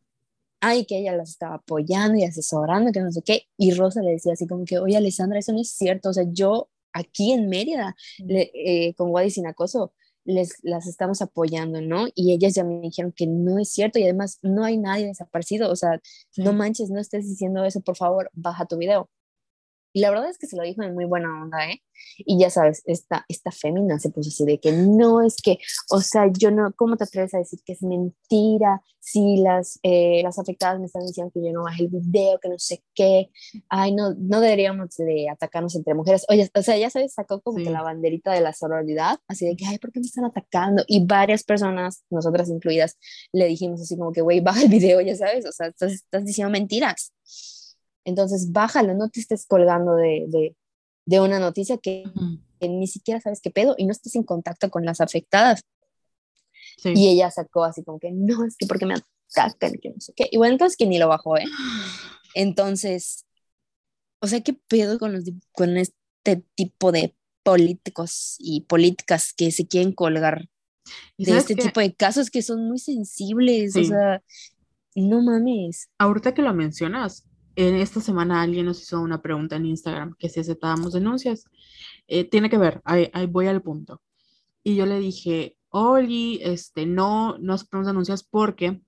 Ay, 0.60 0.86
que 0.86 0.98
ella 0.98 1.16
las 1.16 1.30
estaba 1.30 1.56
apoyando 1.56 2.18
y 2.18 2.24
asesorando, 2.24 2.92
que 2.92 3.02
no 3.02 3.12
sé 3.12 3.22
qué. 3.22 3.44
Y 3.56 3.74
Rosa 3.74 4.02
le 4.02 4.14
decía 4.14 4.34
así 4.34 4.48
como 4.48 4.66
que, 4.66 4.80
oye, 4.80 4.98
Alessandra, 4.98 5.38
eso 5.38 5.54
no 5.54 5.62
es 5.62 5.70
cierto. 5.70 6.10
O 6.10 6.14
sea, 6.14 6.26
yo 6.28 6.70
aquí 6.94 7.32
en 7.32 7.50
Mérida, 7.50 7.96
eh, 8.28 8.94
con 8.96 9.10
Wadi 9.12 9.30
Sinacoso, 9.30 9.94
les 10.26 10.58
las 10.64 10.88
estamos 10.88 11.22
apoyando, 11.22 11.82
¿no? 11.82 12.08
Y 12.16 12.34
ellas 12.34 12.54
ya 12.56 12.64
me 12.64 12.80
dijeron 12.80 13.12
que 13.16 13.28
no 13.28 13.60
es 13.60 13.70
cierto 13.72 14.00
y 14.00 14.04
además 14.04 14.40
no 14.42 14.64
hay 14.64 14.78
nadie 14.78 15.08
desaparecido. 15.08 15.70
O 15.72 15.76
sea, 15.76 16.00
no 16.38 16.54
manches, 16.54 16.90
no 16.90 17.00
estés 17.00 17.28
diciendo 17.28 17.66
eso, 17.66 17.82
por 17.82 17.98
favor, 17.98 18.30
baja 18.34 18.66
tu 18.66 18.78
video. 18.78 19.10
Y 19.94 20.02
la 20.02 20.10
verdad 20.10 20.30
es 20.30 20.38
que 20.38 20.48
se 20.48 20.58
lo 20.58 20.64
dijo 20.64 20.82
en 20.84 20.94
muy 20.94 21.06
buena 21.06 21.30
onda, 21.42 21.70
¿eh? 21.70 21.82
Y 22.18 22.40
ya 22.40 22.50
sabes, 22.50 22.82
esta, 22.86 23.26
esta 23.28 23.52
fémina 23.52 24.00
se 24.00 24.10
puso 24.10 24.30
así 24.30 24.46
de 24.46 24.60
que 24.60 24.72
no 24.72 25.22
es 25.22 25.38
que, 25.42 25.60
o 25.90 26.02
sea, 26.02 26.30
yo 26.32 26.52
no, 26.52 26.74
¿cómo 26.76 26.98
te 26.98 27.04
atreves 27.04 27.34
a 27.34 27.38
decir 27.38 27.60
que 27.66 27.74
es 27.74 27.84
mentira? 27.84 28.82
Si 29.00 29.38
las, 29.38 29.80
eh, 29.84 30.22
las 30.24 30.40
afectadas 30.40 30.80
me 30.80 30.88
están 30.88 31.06
diciendo 31.06 31.32
que 31.34 31.44
yo 31.46 31.52
no 31.54 31.64
bajé 31.64 31.84
el 31.84 31.90
video, 31.90 32.40
que 32.40 32.50
no 32.50 32.58
sé 32.58 32.84
qué, 32.96 33.30
ay, 33.70 33.94
no, 33.94 34.14
no 34.16 34.42
deberíamos 34.42 34.96
de 34.98 35.30
atacarnos 35.30 35.76
entre 35.76 35.94
mujeres. 35.94 36.26
Oye, 36.30 36.50
o 36.56 36.62
sea, 36.62 36.78
ya 36.78 36.90
sabes, 36.90 37.14
sacó 37.14 37.42
como 37.42 37.58
que 37.58 37.70
la 37.70 37.84
banderita 37.84 38.32
de 38.34 38.42
la 38.42 38.54
sororidad, 38.54 39.20
así 39.28 39.46
de 39.46 39.56
que, 39.56 39.66
ay, 39.66 39.78
¿por 39.78 39.92
qué 39.92 40.00
me 40.00 40.06
están 40.06 40.26
atacando? 40.26 40.84
Y 40.88 41.06
varias 41.06 41.44
personas, 41.44 42.04
nosotras 42.10 42.50
incluidas, 42.50 42.98
le 43.32 43.46
dijimos 43.46 43.82
así 43.82 43.98
como 43.98 44.12
que, 44.12 44.22
güey, 44.22 44.40
baja 44.40 44.64
el 44.64 44.70
video, 44.70 45.02
ya 45.02 45.16
sabes, 45.16 45.46
o 45.46 45.52
sea, 45.52 45.68
estás, 45.68 45.94
estás 45.94 46.26
diciendo 46.26 46.52
mentiras. 46.52 47.14
Entonces, 48.06 48.52
bájalo, 48.52 48.94
no 48.94 49.10
te 49.10 49.20
estés 49.20 49.46
colgando 49.46 49.96
de, 49.96 50.56
una 51.08 51.40
noticia 51.40 51.78
que, 51.78 52.04
ni 52.62 52.88
siquiera 52.88 53.20
sabes 53.20 53.42
qué 53.42 53.52
pedo 53.52 53.76
y 53.78 53.86
no 53.86 53.92
estés 53.92 54.16
en 54.16 54.24
contacto 54.24 54.70
con 54.70 54.86
las 54.86 55.02
afectadas. 55.02 55.62
Y 56.84 57.10
ella 57.10 57.32
sacó 57.32 57.64
así 57.64 57.84
como 57.84 58.00
que, 58.00 58.12
no, 58.12 58.46
es 58.46 58.58
que 58.58 58.66
porque 58.66 58.86
me 58.86 58.96
atacan, 58.96 59.74
que 59.82 59.90
no 59.90 60.00
sé 60.00 60.14
qué. 60.16 60.28
Y 60.32 60.38
bueno, 60.38 60.54
entonces 60.54 60.78
que 60.78 60.86
ni 60.86 60.98
lo 60.98 61.08
bajó, 61.08 61.38
¿eh? 61.38 61.46
Entonces, 62.36 63.26
o 64.20 64.28
sea, 64.28 64.42
¿qué 64.42 64.54
pedo 64.54 64.98
con, 64.98 65.14
los, 65.14 65.24
con 65.52 65.78
este 65.78 66.44
tipo 66.56 66.92
de 66.92 67.16
políticos 67.44 68.38
y 68.40 68.62
políticas 68.62 69.34
que 69.34 69.52
se 69.52 69.68
quieren 69.68 69.92
colgar 69.92 70.50
de 71.18 71.38
este 71.38 71.56
tipo 71.56 71.80
de 71.80 71.94
casos 71.94 72.32
que 72.32 72.42
son 72.42 72.68
muy 72.68 72.80
sensibles? 72.80 73.76
O 73.76 73.84
sea, 73.84 74.24
No 74.96 75.22
mames. 75.22 75.90
Ahorita 76.00 76.34
que 76.34 76.42
lo 76.42 76.54
mencionas, 76.54 77.26
en 77.56 77.76
esta 77.76 78.02
semana 78.02 78.42
alguien 78.42 78.66
nos 78.66 78.82
hizo 78.82 79.02
una 79.02 79.22
pregunta 79.22 79.56
en 79.56 79.66
Instagram 79.66 80.16
que 80.18 80.30
si 80.30 80.40
aceptábamos 80.40 80.94
denuncias. 80.94 81.46
Eh, 82.08 82.30
tiene 82.30 82.50
que 82.50 82.58
ver, 82.58 82.82
ahí, 82.86 83.10
voy 83.30 83.48
al 83.48 83.62
punto. 83.62 84.02
Y 84.64 84.76
yo 84.76 84.86
le 84.86 85.00
dije, 85.00 85.58
Oli, 85.70 86.40
este, 86.44 86.86
no, 86.86 87.38
no 87.40 87.54
aceptamos 87.54 87.88
denuncias 87.88 88.24
porque 88.24 88.82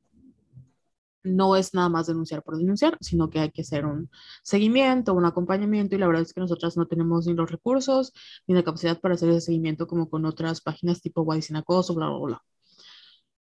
no 1.23 1.55
es 1.55 1.73
nada 1.73 1.89
más 1.89 2.07
denunciar 2.07 2.43
por 2.43 2.57
denunciar, 2.57 2.97
sino 3.01 3.29
que 3.29 3.39
hay 3.39 3.51
que 3.51 3.61
hacer 3.61 3.85
un 3.85 4.09
seguimiento, 4.43 5.13
un 5.13 5.25
acompañamiento 5.25 5.95
y 5.95 5.99
la 5.99 6.07
verdad 6.07 6.21
es 6.21 6.33
que 6.33 6.41
nosotras 6.41 6.77
no 6.77 6.85
tenemos 6.87 7.25
ni 7.25 7.33
los 7.33 7.49
recursos 7.49 8.13
ni 8.47 8.53
la 8.55 8.63
capacidad 8.63 8.99
para 8.99 9.15
hacer 9.15 9.29
ese 9.29 9.41
seguimiento 9.41 9.87
como 9.87 10.09
con 10.09 10.25
otras 10.25 10.61
páginas 10.61 11.01
tipo 11.01 11.23
Guay 11.23 11.41
sin 11.41 11.55
acoso, 11.55 11.95
bla, 11.95 12.09
bla, 12.09 12.19
bla. 12.19 12.43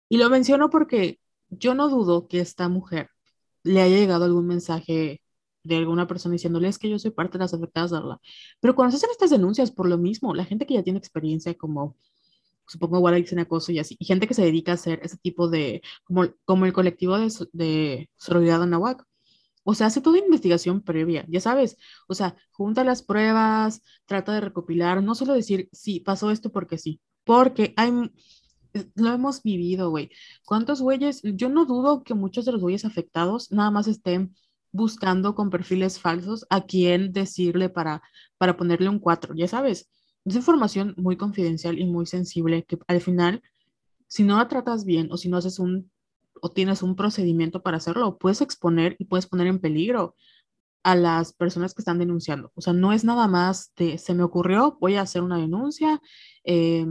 Y 0.10 0.18
lo 0.18 0.30
menciono 0.30 0.70
porque 0.70 1.20
yo 1.50 1.76
no 1.76 1.90
dudo 1.90 2.28
que 2.28 2.40
esta 2.40 2.70
mujer 2.70 3.10
le 3.64 3.82
haya 3.82 3.97
llegado 3.97 4.26
algún 4.26 4.47
mensaje 4.47 5.22
de 5.64 5.76
alguna 5.78 6.07
persona 6.07 6.34
diciéndole 6.34 6.72
que 6.80 6.89
yo 6.89 6.99
soy 6.99 7.11
parte 7.11 7.38
de 7.38 7.43
las 7.45 7.53
afectadas, 7.53 7.91
bla, 7.91 8.20
pero 8.59 8.76
cuando 8.76 8.91
se 8.91 8.97
hacen 8.97 9.11
estas 9.11 9.30
denuncias 9.32 9.72
por 9.72 9.88
lo 9.88 9.97
mismo, 9.97 10.34
la 10.36 10.45
gente 10.45 10.66
que 10.66 10.74
ya 10.76 10.84
tiene 10.84 10.99
experiencia 10.99 11.53
como 11.55 11.95
supongo 12.68 12.97
igual 12.97 13.16
dicen 13.16 13.39
acoso 13.39 13.72
y 13.72 13.80
así, 13.80 13.95
y 13.99 14.05
gente 14.05 14.28
que 14.28 14.34
se 14.34 14.43
dedica 14.43 14.72
a 14.72 14.76
hacer 14.76 14.99
ese 15.03 15.18
tipo 15.18 15.49
de, 15.49 15.82
como, 16.03 16.26
como 16.45 16.66
el 16.66 16.74
colectivo 16.74 17.18
de, 17.18 17.32
de 17.53 18.09
Sororidad 18.18 18.64
Anahuac. 18.64 19.05
O 19.66 19.76
sea, 19.76 19.88
hace 19.88 20.01
toda 20.01 20.18
investigación 20.20 20.82
previa, 20.82 21.26
ya 21.30 21.39
sabes. 21.39 21.78
O 22.07 22.14
sea, 22.16 22.36
junta 22.51 22.84
las 22.84 23.01
pruebas, 23.03 23.82
trata 24.05 24.34
de 24.34 24.41
recopilar, 24.41 25.01
no 25.03 25.16
solo 25.16 25.34
decir, 25.34 25.70
sí, 25.72 25.99
pasó 26.01 26.32
esto 26.32 26.51
porque 26.51 26.78
sí, 26.78 27.01
porque 27.24 27.74
hay, 27.78 27.91
lo 28.96 29.12
hemos 29.14 29.44
vivido, 29.44 29.90
güey. 29.90 30.10
¿Cuántos 30.46 30.82
güeyes? 30.82 31.22
Yo 31.24 31.50
no 31.50 31.66
dudo 31.66 32.04
que 32.04 32.14
muchos 32.14 32.46
de 32.46 32.52
los 32.52 32.62
güeyes 32.62 32.86
afectados 32.86 33.52
nada 33.52 33.72
más 33.72 33.88
estén 33.88 34.36
buscando 34.72 35.36
con 35.36 35.50
perfiles 35.50 36.00
falsos 36.00 36.46
a 36.50 36.66
quién 36.66 37.14
decirle 37.14 37.70
para, 37.70 38.02
para 38.38 38.58
ponerle 38.58 38.90
un 38.90 39.00
4, 39.00 39.36
ya 39.36 39.48
sabes. 39.48 39.90
Es 40.26 40.36
información 40.36 40.96
muy 40.98 41.18
confidencial 41.18 41.80
y 41.80 41.86
muy 41.86 42.06
sensible 42.06 42.64
que 42.64 42.80
al 42.88 43.02
final, 43.02 43.42
si 44.08 44.24
no 44.24 44.38
la 44.38 44.48
tratas 44.48 44.86
bien 44.86 45.10
o 45.12 45.18
si 45.18 45.30
no 45.30 45.38
haces 45.38 45.60
un 45.60 45.92
o 46.42 46.50
tienes 46.50 46.84
un 46.84 46.98
procedimiento 46.98 47.62
para 47.62 47.78
hacerlo, 47.78 48.18
puedes 48.18 48.42
exponer 48.42 48.98
y 49.00 49.06
puedes 49.06 49.28
poner 49.28 49.48
en 49.48 49.60
peligro 49.60 50.16
a 50.84 50.96
las 50.96 51.32
personas 51.32 51.74
que 51.74 51.82
están 51.82 52.00
denunciando. 52.00 52.52
O 52.56 52.62
sea, 52.62 52.74
no 52.74 52.92
es 52.92 53.06
nada 53.06 53.28
más 53.28 53.72
de 53.78 53.98
se 53.98 54.14
me 54.14 54.24
ocurrió, 54.24 54.78
voy 54.82 54.96
a 54.96 55.02
hacer 55.02 55.22
una 55.22 55.38
denuncia. 55.38 56.02
Eh, 56.44 56.86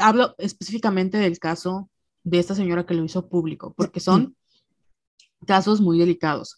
hablo 0.00 0.34
específicamente 0.38 1.18
del 1.18 1.38
caso 1.38 1.90
de 2.24 2.38
esta 2.38 2.54
señora 2.54 2.86
que 2.86 2.94
lo 2.94 3.04
hizo 3.04 3.28
público, 3.28 3.74
porque 3.76 4.00
son 4.00 4.36
casos 5.46 5.80
muy 5.80 5.98
delicados. 5.98 6.56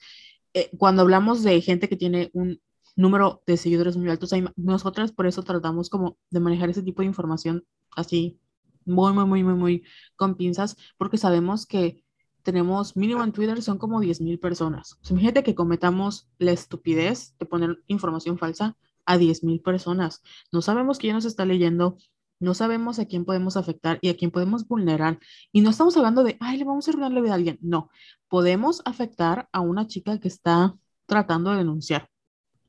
Eh, 0.55 0.71
cuando 0.79 1.03
hablamos 1.03 1.43
de 1.43 1.61
gente 1.61 1.89
que 1.89 1.97
tiene 1.97 2.31
un 2.33 2.61
número 2.97 3.43
de 3.47 3.57
seguidores 3.57 3.97
muy 3.97 4.09
altos. 4.09 4.31
Nosotras 4.57 5.13
por 5.13 5.27
eso 5.27 5.43
tratamos 5.43 5.91
como 5.91 6.19
de 6.31 6.41
manejar 6.41 6.71
ese 6.71 6.83
tipo 6.83 7.03
de 7.03 7.07
información 7.07 7.65
así 7.97 8.39
muy, 8.85 9.13
muy, 9.13 9.25
muy, 9.25 9.43
muy, 9.43 9.55
muy 9.55 9.85
con 10.17 10.37
pinzas, 10.37 10.77
porque 10.97 11.19
sabemos 11.19 11.67
que 11.67 12.03
tenemos 12.43 12.97
mínimo 12.97 13.23
en 13.23 13.33
Twitter 13.33 13.63
son 13.63 13.79
como 13.79 14.01
10.000 14.01 14.39
personas. 14.41 14.99
imagínate 15.11 15.43
que 15.43 15.55
cometamos 15.55 16.29
la 16.39 16.53
estupidez 16.53 17.37
de 17.39 17.47
poner 17.47 17.83
información 17.87 18.39
falsa 18.39 18.77
a 19.05 19.19
10.000 19.19 19.63
personas. 19.63 20.23
No 20.51 20.63
sabemos 20.63 20.99
quién 20.99 21.15
nos 21.15 21.27
está 21.27 21.45
leyendo, 21.45 21.99
no 22.41 22.55
sabemos 22.55 22.99
a 22.99 23.07
quién 23.07 23.25
podemos 23.25 23.57
afectar 23.57 23.99
y 24.01 24.09
a 24.09 24.17
quién 24.17 24.31
podemos 24.31 24.67
vulnerar. 24.67 25.19
Y 25.53 25.61
no 25.61 25.71
estamos 25.71 25.97
hablando 25.97 26.25
de, 26.25 26.37
ay, 26.41 26.59
le 26.59 26.65
vamos 26.65 26.89
a 26.89 26.91
arruinar 26.91 27.13
la 27.13 27.21
vida 27.21 27.33
a 27.33 27.35
alguien. 27.37 27.59
No, 27.61 27.91
podemos 28.29 28.83
afectar 28.85 29.49
a 29.53 29.61
una 29.61 29.87
chica 29.87 30.19
que 30.19 30.29
está 30.29 30.75
tratando 31.07 31.51
de 31.51 31.59
denunciar. 31.59 32.11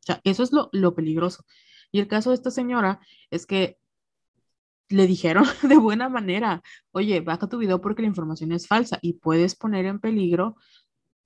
O 0.02 0.04
sea, 0.04 0.22
eso 0.24 0.44
es 0.44 0.52
lo, 0.52 0.70
lo 0.74 0.94
peligroso. 0.94 1.46
Y 1.92 2.00
el 2.00 2.08
caso 2.08 2.30
de 2.30 2.36
esta 2.36 2.52
señora 2.52 3.00
es 3.30 3.46
que 3.46 3.78
le 4.90 5.08
dijeron 5.08 5.46
de 5.64 5.78
buena 5.78 6.10
manera, 6.10 6.62
oye, 6.92 7.22
baja 7.22 7.48
tu 7.48 7.58
video 7.58 7.82
porque 7.82 8.02
la 8.02 8.10
información 8.10 8.52
es 8.52 8.68
falsa 8.68 9.00
y 9.02 9.14
puedes 9.14 9.56
poner 9.56 9.86
en 9.86 10.00
peligro 10.00 10.58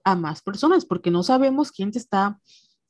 a 0.03 0.15
más 0.15 0.41
personas 0.41 0.85
porque 0.85 1.11
no 1.11 1.23
sabemos 1.23 1.71
quién 1.71 1.91
te 1.91 1.97
está, 1.97 2.39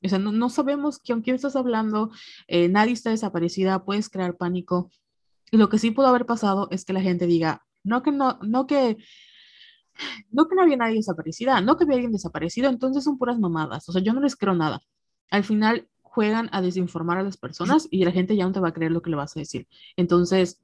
o 0.04 0.10
sea, 0.10 0.20
no, 0.20 0.32
no 0.32 0.50
sabemos 0.50 1.00
con 1.00 1.22
quién 1.22 1.38
estás 1.38 1.56
hablando, 1.56 2.12
eh, 2.48 2.68
nadie 2.68 2.94
está 2.94 3.10
desaparecida, 3.10 3.84
puedes 3.84 4.10
crear 4.10 4.36
pánico. 4.38 4.92
Y 5.52 5.58
lo 5.58 5.70
que 5.70 5.80
sí 5.80 5.92
pudo 5.92 6.08
haber 6.08 6.26
pasado 6.26 6.68
es 6.72 6.86
que 6.86 6.94
la 6.94 7.02
gente 7.02 7.28
diga, 7.28 7.66
no 7.84 8.04
que 8.04 8.12
no, 8.12 8.40
no 8.42 8.68
que, 8.68 8.98
no 10.32 10.48
que 10.48 10.56
no 10.56 10.62
había 10.64 10.78
nadie 10.78 10.96
desaparecida, 10.96 11.62
no 11.62 11.78
que 11.78 11.84
había 11.86 11.96
alguien 11.96 12.12
desaparecido, 12.12 12.70
entonces 12.70 13.04
son 13.04 13.18
puras 13.18 13.40
mamadas, 13.40 13.88
o 13.90 13.92
sea, 13.92 14.02
yo 14.02 14.14
no 14.14 14.22
les 14.22 14.36
creo 14.36 14.56
nada 14.56 14.82
al 15.30 15.44
final 15.44 15.88
juegan 16.02 16.50
a 16.52 16.62
desinformar 16.62 17.18
a 17.18 17.24
las 17.24 17.38
personas 17.38 17.88
y 17.92 18.06
la 18.06 18.12
gente 18.12 18.36
ya 18.36 18.46
no 18.46 18.52
te 18.54 18.60
va 18.60 18.70
a 18.70 18.74
creer 18.74 18.92
lo 18.92 19.02
que 19.02 19.10
le 19.10 19.16
vas 19.18 19.36
a 19.36 19.40
decir. 19.40 19.68
Entonces, 19.98 20.62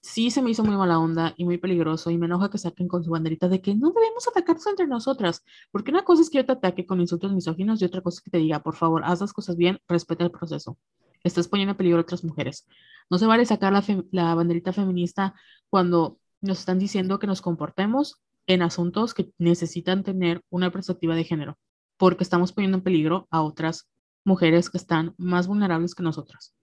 sí 0.00 0.30
se 0.30 0.42
me 0.42 0.50
hizo 0.50 0.64
muy 0.64 0.76
mala 0.76 0.98
onda 0.98 1.34
y 1.36 1.44
muy 1.44 1.58
peligroso 1.58 2.10
y 2.10 2.18
me 2.18 2.26
enoja 2.26 2.50
que 2.50 2.58
saquen 2.58 2.88
con 2.88 3.04
su 3.04 3.10
banderita 3.10 3.48
de 3.48 3.60
que 3.60 3.74
no 3.74 3.90
debemos 3.90 4.26
atacarnos 4.28 4.66
entre 4.66 4.86
nosotras, 4.86 5.44
porque 5.70 5.90
una 5.90 6.04
cosa 6.04 6.22
es 6.22 6.30
que 6.30 6.38
yo 6.38 6.46
te 6.46 6.52
ataque 6.52 6.86
con 6.86 7.00
insultos 7.00 7.32
misóginos 7.32 7.80
y 7.82 7.84
otra 7.84 8.00
cosa 8.00 8.18
es 8.18 8.22
que 8.22 8.30
te 8.30 8.38
diga, 8.38 8.62
por 8.62 8.76
favor, 8.76 9.02
haz 9.04 9.20
las 9.20 9.32
cosas 9.32 9.56
bien, 9.56 9.78
respeta 9.88 10.24
el 10.24 10.30
proceso. 10.30 10.78
Estás 11.24 11.48
poniendo 11.48 11.72
en 11.72 11.76
peligro 11.76 11.98
a 11.98 12.02
otras 12.02 12.22
mujeres. 12.22 12.66
No 13.10 13.18
se 13.18 13.26
vale 13.26 13.44
sacar 13.46 13.72
la, 13.72 13.84
la 14.12 14.34
banderita 14.34 14.72
feminista 14.72 15.34
cuando 15.68 16.18
nos 16.40 16.60
están 16.60 16.78
diciendo 16.78 17.18
que 17.18 17.26
nos 17.26 17.42
comportemos 17.42 18.20
en 18.46 18.62
asuntos 18.62 19.14
que 19.14 19.32
necesitan 19.38 20.04
tener 20.04 20.42
una 20.50 20.70
perspectiva 20.70 21.14
de 21.16 21.24
género, 21.24 21.58
porque 21.96 22.22
estamos 22.22 22.52
poniendo 22.52 22.78
en 22.78 22.84
peligro 22.84 23.26
a 23.30 23.42
otras 23.42 23.88
mujeres 24.24 24.70
que 24.70 24.78
están 24.78 25.14
más 25.16 25.46
vulnerables 25.46 25.94
que 25.94 26.02
nosotras. 26.02 26.54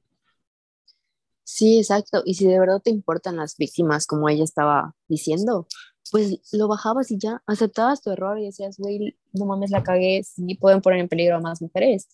Sí, 1.43 1.80
exacto. 1.80 2.22
Y 2.26 2.36
si 2.36 2.47
de 2.47 2.59
verdad 2.59 2.82
te 2.82 2.91
importan 2.91 3.36
las 3.36 3.57
víctimas, 3.57 4.07
como 4.07 4.30
ella 4.30 4.43
estaba 4.43 4.95
diciendo, 5.07 5.68
pues 6.12 6.39
lo 6.53 6.68
bajabas 6.68 7.12
y 7.12 7.18
ya 7.18 7.41
aceptabas 7.45 8.01
tu 8.01 8.12
error 8.12 8.39
y 8.39 8.45
decías, 8.45 8.78
güey, 8.78 9.18
no 9.34 9.45
mames, 9.45 9.72
la 9.72 9.84
cagué, 9.84 10.24
sí 10.24 10.55
pueden 10.55 10.82
poner 10.82 10.99
en 10.99 11.09
peligro 11.09 11.38
a 11.38 11.41
más 11.41 11.62
mujeres. 11.62 12.07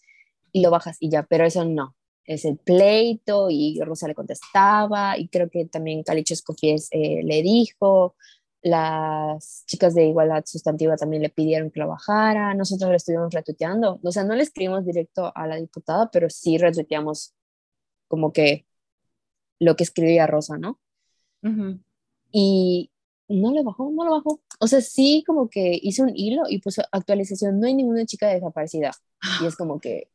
Y 0.51 0.61
lo 0.61 0.71
bajas 0.71 0.97
y 0.99 1.09
ya, 1.09 1.23
pero 1.23 1.45
eso 1.45 1.65
no. 1.65 1.95
Es 2.27 2.45
el 2.45 2.57
pleito 2.57 3.49
y 3.49 3.79
Rosa 3.81 4.07
le 4.07 4.13
contestaba 4.13 5.17
y 5.17 5.27
creo 5.29 5.49
que 5.49 5.65
también 5.65 6.03
Caliche 6.03 6.35
Escofies 6.35 6.89
eh, 6.91 7.21
le 7.23 7.41
dijo 7.41 8.15
las 8.61 9.63
chicas 9.65 9.95
de 9.95 10.07
igualdad 10.07 10.43
sustantiva 10.45 10.97
también 10.97 11.21
le 11.21 11.29
pidieron 11.29 11.71
que 11.71 11.79
lo 11.79 11.87
bajara, 11.87 12.53
nosotros 12.53 12.89
lo 12.89 12.95
estuvimos 12.97 13.33
retuiteando, 13.33 13.99
o 14.03 14.11
sea, 14.11 14.23
no 14.23 14.35
le 14.35 14.43
escribimos 14.43 14.85
directo 14.85 15.31
a 15.33 15.47
la 15.47 15.55
diputada, 15.55 16.09
pero 16.11 16.29
sí 16.29 16.57
retuiteamos 16.57 17.33
como 18.07 18.33
que 18.33 18.65
lo 19.59 19.75
que 19.75 19.83
escribía 19.83 20.27
Rosa, 20.27 20.57
¿no? 20.57 20.79
Y 22.31 22.91
no 23.29 23.53
lo 23.53 23.63
bajó, 23.63 23.89
no 23.91 24.03
lo 24.03 24.11
bajó. 24.11 24.41
O 24.59 24.67
sea, 24.67 24.81
sí 24.81 25.23
como 25.25 25.49
que 25.49 25.79
hizo 25.81 26.03
un 26.03 26.11
hilo 26.15 26.43
y 26.49 26.59
puso 26.59 26.81
actualización, 26.91 27.59
no 27.59 27.67
hay 27.67 27.73
ninguna 27.73 28.05
chica 28.05 28.27
desaparecida. 28.27 28.91
Y 29.41 29.45
es 29.45 29.55
como 29.55 29.79
que, 29.79 30.09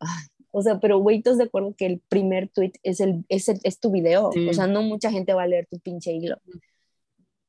o 0.52 0.62
sea, 0.62 0.78
pero 0.78 0.98
güey, 0.98 1.16
¿estás 1.18 1.38
de 1.38 1.44
acuerdo 1.44 1.74
que 1.76 1.86
el 1.86 2.00
primer 2.08 2.48
tweet 2.48 2.72
es, 2.82 3.00
el, 3.00 3.24
es, 3.28 3.48
es 3.48 3.80
tu 3.80 3.90
video? 3.90 4.28
O 4.28 4.52
sea, 4.52 4.66
no 4.66 4.82
mucha 4.82 5.10
gente 5.10 5.32
va 5.32 5.44
a 5.44 5.46
leer 5.46 5.66
tu 5.70 5.80
pinche 5.80 6.12
hilo. 6.12 6.36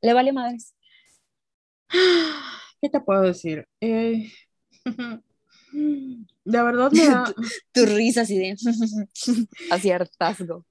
Le 0.01 0.13
vale 0.13 0.31
madres. 0.31 0.73
¿Qué 2.81 2.89
te 2.89 3.01
puedo 3.01 3.21
decir? 3.21 3.67
Eh, 3.81 4.31
la 6.45 6.63
verdad 6.63 6.91
me 6.91 7.05
da... 7.05 7.25
tu, 7.73 7.85
risa 7.85 8.21
así 8.21 8.37
de 8.37 8.55
aciertazgo. 9.71 10.65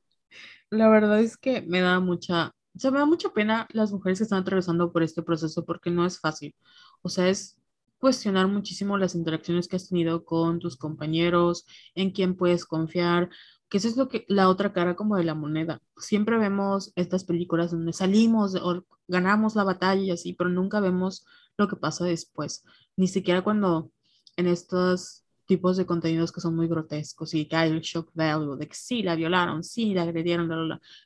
La 0.71 0.89
verdad 0.89 1.21
es 1.21 1.37
que 1.37 1.61
me 1.63 1.81
da 1.81 2.01
mucha, 2.01 2.55
o 2.75 2.79
sea, 2.79 2.91
me 2.91 2.99
da 2.99 3.05
mucha 3.05 3.29
pena 3.29 3.69
las 3.73 3.93
mujeres 3.93 4.19
que 4.19 4.25
están 4.25 4.41
atravesando 4.41 4.91
por 4.91 5.03
este 5.03 5.23
proceso 5.23 5.67
porque 5.67 5.91
no 5.91 6.07
es 6.07 6.19
fácil. 6.19 6.55
O 7.03 7.11
sea, 7.11 7.29
es 7.29 7.59
cuestionar 8.03 8.49
muchísimo 8.49 8.99
las 8.99 9.15
interacciones 9.15 9.69
que 9.69 9.77
has 9.77 9.89
tenido 9.89 10.25
con 10.25 10.59
tus 10.59 10.77
compañeros, 10.77 11.67
en 11.95 12.11
quién 12.11 12.35
puedes 12.35 12.65
confiar, 12.65 13.31
que 13.69 13.79
eso 13.79 13.87
es 13.87 13.97
lo 13.97 14.09
que 14.09 14.25
la 14.27 14.49
otra 14.49 14.73
cara 14.73 14.97
como 14.97 15.17
de 15.17 15.23
la 15.23 15.37
moneda. 15.37 15.81
Siempre 15.97 16.37
vemos 16.37 16.93
estas 16.97 17.23
películas 17.23 17.71
donde 17.71 17.93
salimos 17.93 18.57
o 18.57 18.85
ganamos 19.07 19.55
la 19.55 19.63
batalla 19.63 20.03
y 20.03 20.11
así, 20.11 20.33
pero 20.33 20.51
nunca 20.51 20.81
vemos 20.81 21.25
lo 21.57 21.69
que 21.69 21.77
pasa 21.77 22.05
después. 22.05 22.65
Ni 22.97 23.07
siquiera 23.07 23.43
cuando 23.43 23.93
en 24.37 24.49
estos 24.49 25.25
tipos 25.47 25.77
de 25.77 25.87
contenidos 25.87 26.33
que 26.33 26.41
son 26.41 26.57
muy 26.57 26.67
grotescos 26.67 27.35
y 27.35 27.47
que 27.47 27.55
hay 27.55 27.71
el 27.71 27.83
shock 27.83 28.11
value 28.15 28.57
de 28.57 28.67
que 28.67 28.75
sí, 28.75 29.05
la 29.05 29.15
violaron, 29.15 29.63
sí, 29.63 29.95
la 29.95 30.03
agredieron, 30.03 30.49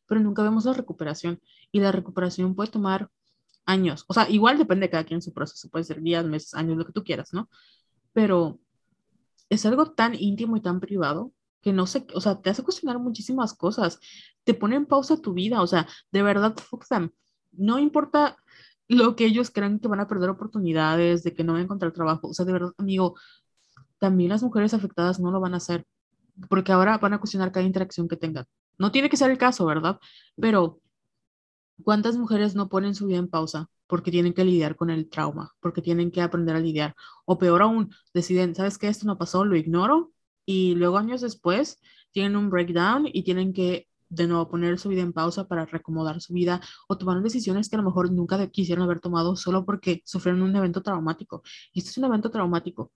pero 0.07 0.21
nunca 0.23 0.43
vemos 0.43 0.65
la 0.65 0.73
recuperación 0.73 1.43
y 1.71 1.81
la 1.81 1.93
recuperación 1.93 2.55
puede 2.55 2.71
tomar 2.71 3.11
años. 3.67 4.05
O 4.09 4.15
sea, 4.15 4.31
igual 4.31 4.59
depende 4.59 4.87
de 4.87 4.91
cada 4.91 5.05
quien 5.05 5.23
su 5.23 5.33
proceso, 5.33 5.69
puede 5.69 5.85
ser 5.85 6.01
días, 6.01 6.25
meses, 6.25 6.55
años, 6.55 6.77
lo 6.79 6.87
que 6.87 6.93
tú 6.93 7.05
quieras, 7.05 7.33
¿no? 7.33 7.51
Pero 8.13 8.61
es 9.51 9.67
algo 9.67 9.93
tan 9.93 10.15
íntimo 10.15 10.57
y 10.57 10.61
tan 10.63 10.81
privado 10.81 11.33
que 11.61 11.73
no 11.73 11.87
sé, 11.87 12.07
o 12.15 12.21
sea, 12.21 12.41
te 12.41 12.51
hace 12.51 12.63
cuestionar 12.63 12.99
muchísimas 12.99 13.55
cosas, 13.55 13.99
te 14.45 14.55
pone 14.55 14.77
en 14.77 14.87
pausa 14.87 15.21
tu 15.21 15.35
vida, 15.35 15.61
o 15.63 15.67
sea, 15.67 15.89
de 16.13 16.23
verdad, 16.23 16.55
fuck 16.57 16.87
them. 16.89 17.11
No 17.53 17.79
importa 17.79 18.37
lo 18.89 19.17
que 19.17 19.27
ellos 19.27 19.51
creen 19.51 19.81
que 19.81 19.89
van 19.89 20.01
a 20.01 20.07
perder 20.07 20.31
oportunidades, 20.31 21.25
de 21.25 21.35
que 21.35 21.43
no 21.43 21.53
van 21.53 21.63
a 21.63 21.65
encontrar 21.65 21.93
trabajo. 21.93 22.29
O 22.29 22.35
sea, 22.35 22.45
de 22.45 22.53
verdad, 22.53 22.73
amigo, 22.79 23.17
también 23.99 24.31
las 24.31 24.43
mujeres 24.43 24.75
afectadas 24.75 25.19
no 25.19 25.31
lo 25.31 25.41
van 25.41 25.55
a 25.55 25.57
hacer, 25.59 25.85
porque 26.49 26.73
ahora 26.73 26.99
van 26.99 27.15
a 27.15 27.19
cuestionar 27.19 27.53
cada 27.53 27.67
interacción 27.67 28.09
que 28.09 28.17
tengan. 28.17 28.47
No 28.79 28.93
tiene 28.93 29.09
que 29.11 29.17
ser 29.17 29.31
el 29.31 29.39
caso, 29.39 29.67
¿verdad? 29.67 29.99
Pero, 30.41 30.81
¿cuántas 31.83 32.17
mujeres 32.17 32.55
no 32.55 32.69
ponen 32.69 32.95
su 32.95 33.07
vida 33.07 33.19
en 33.19 33.29
pausa 33.29 33.69
porque 33.87 34.11
tienen 34.11 34.33
que 34.33 34.45
lidiar 34.45 34.77
con 34.77 34.91
el 34.91 35.09
trauma, 35.09 35.55
porque 35.61 35.83
tienen 35.83 36.11
que 36.11 36.23
aprender 36.23 36.57
a 36.57 36.61
lidiar? 36.61 36.95
O 37.25 37.39
peor 37.39 37.63
aún, 37.63 37.91
deciden, 38.15 38.55
¿sabes 38.55 38.79
qué? 38.79 38.89
Esto 38.89 39.07
no 39.07 39.19
pasó, 39.19 39.45
lo 39.45 39.57
ignoro, 39.57 40.13
y 40.47 40.75
luego 40.77 40.97
años 40.97 41.21
después 41.21 41.81
tienen 42.13 42.37
un 42.37 42.49
breakdown 42.49 43.07
y 43.13 43.25
tienen 43.25 43.53
que 43.53 43.89
de 44.09 44.29
nuevo 44.29 44.49
poner 44.49 44.79
su 44.79 44.89
vida 44.89 45.03
en 45.03 45.13
pausa 45.13 45.49
para 45.49 45.67
recomodar 45.67 46.21
su 46.21 46.33
vida 46.33 46.61
o 46.89 46.97
tomar 46.97 47.21
decisiones 47.23 47.69
que 47.69 47.77
a 47.77 47.81
lo 47.81 47.85
mejor 47.85 48.13
nunca 48.13 48.47
quisieron 48.49 48.85
haber 48.85 49.01
tomado 49.01 49.35
solo 49.35 49.65
porque 49.65 50.03
sufrieron 50.05 50.43
un 50.43 50.55
evento 50.55 50.83
traumático. 50.83 51.43
Y 51.73 51.81
esto 51.81 51.91
es 51.91 51.99
un 51.99 52.05
evento 52.05 52.31
traumático. 52.31 52.93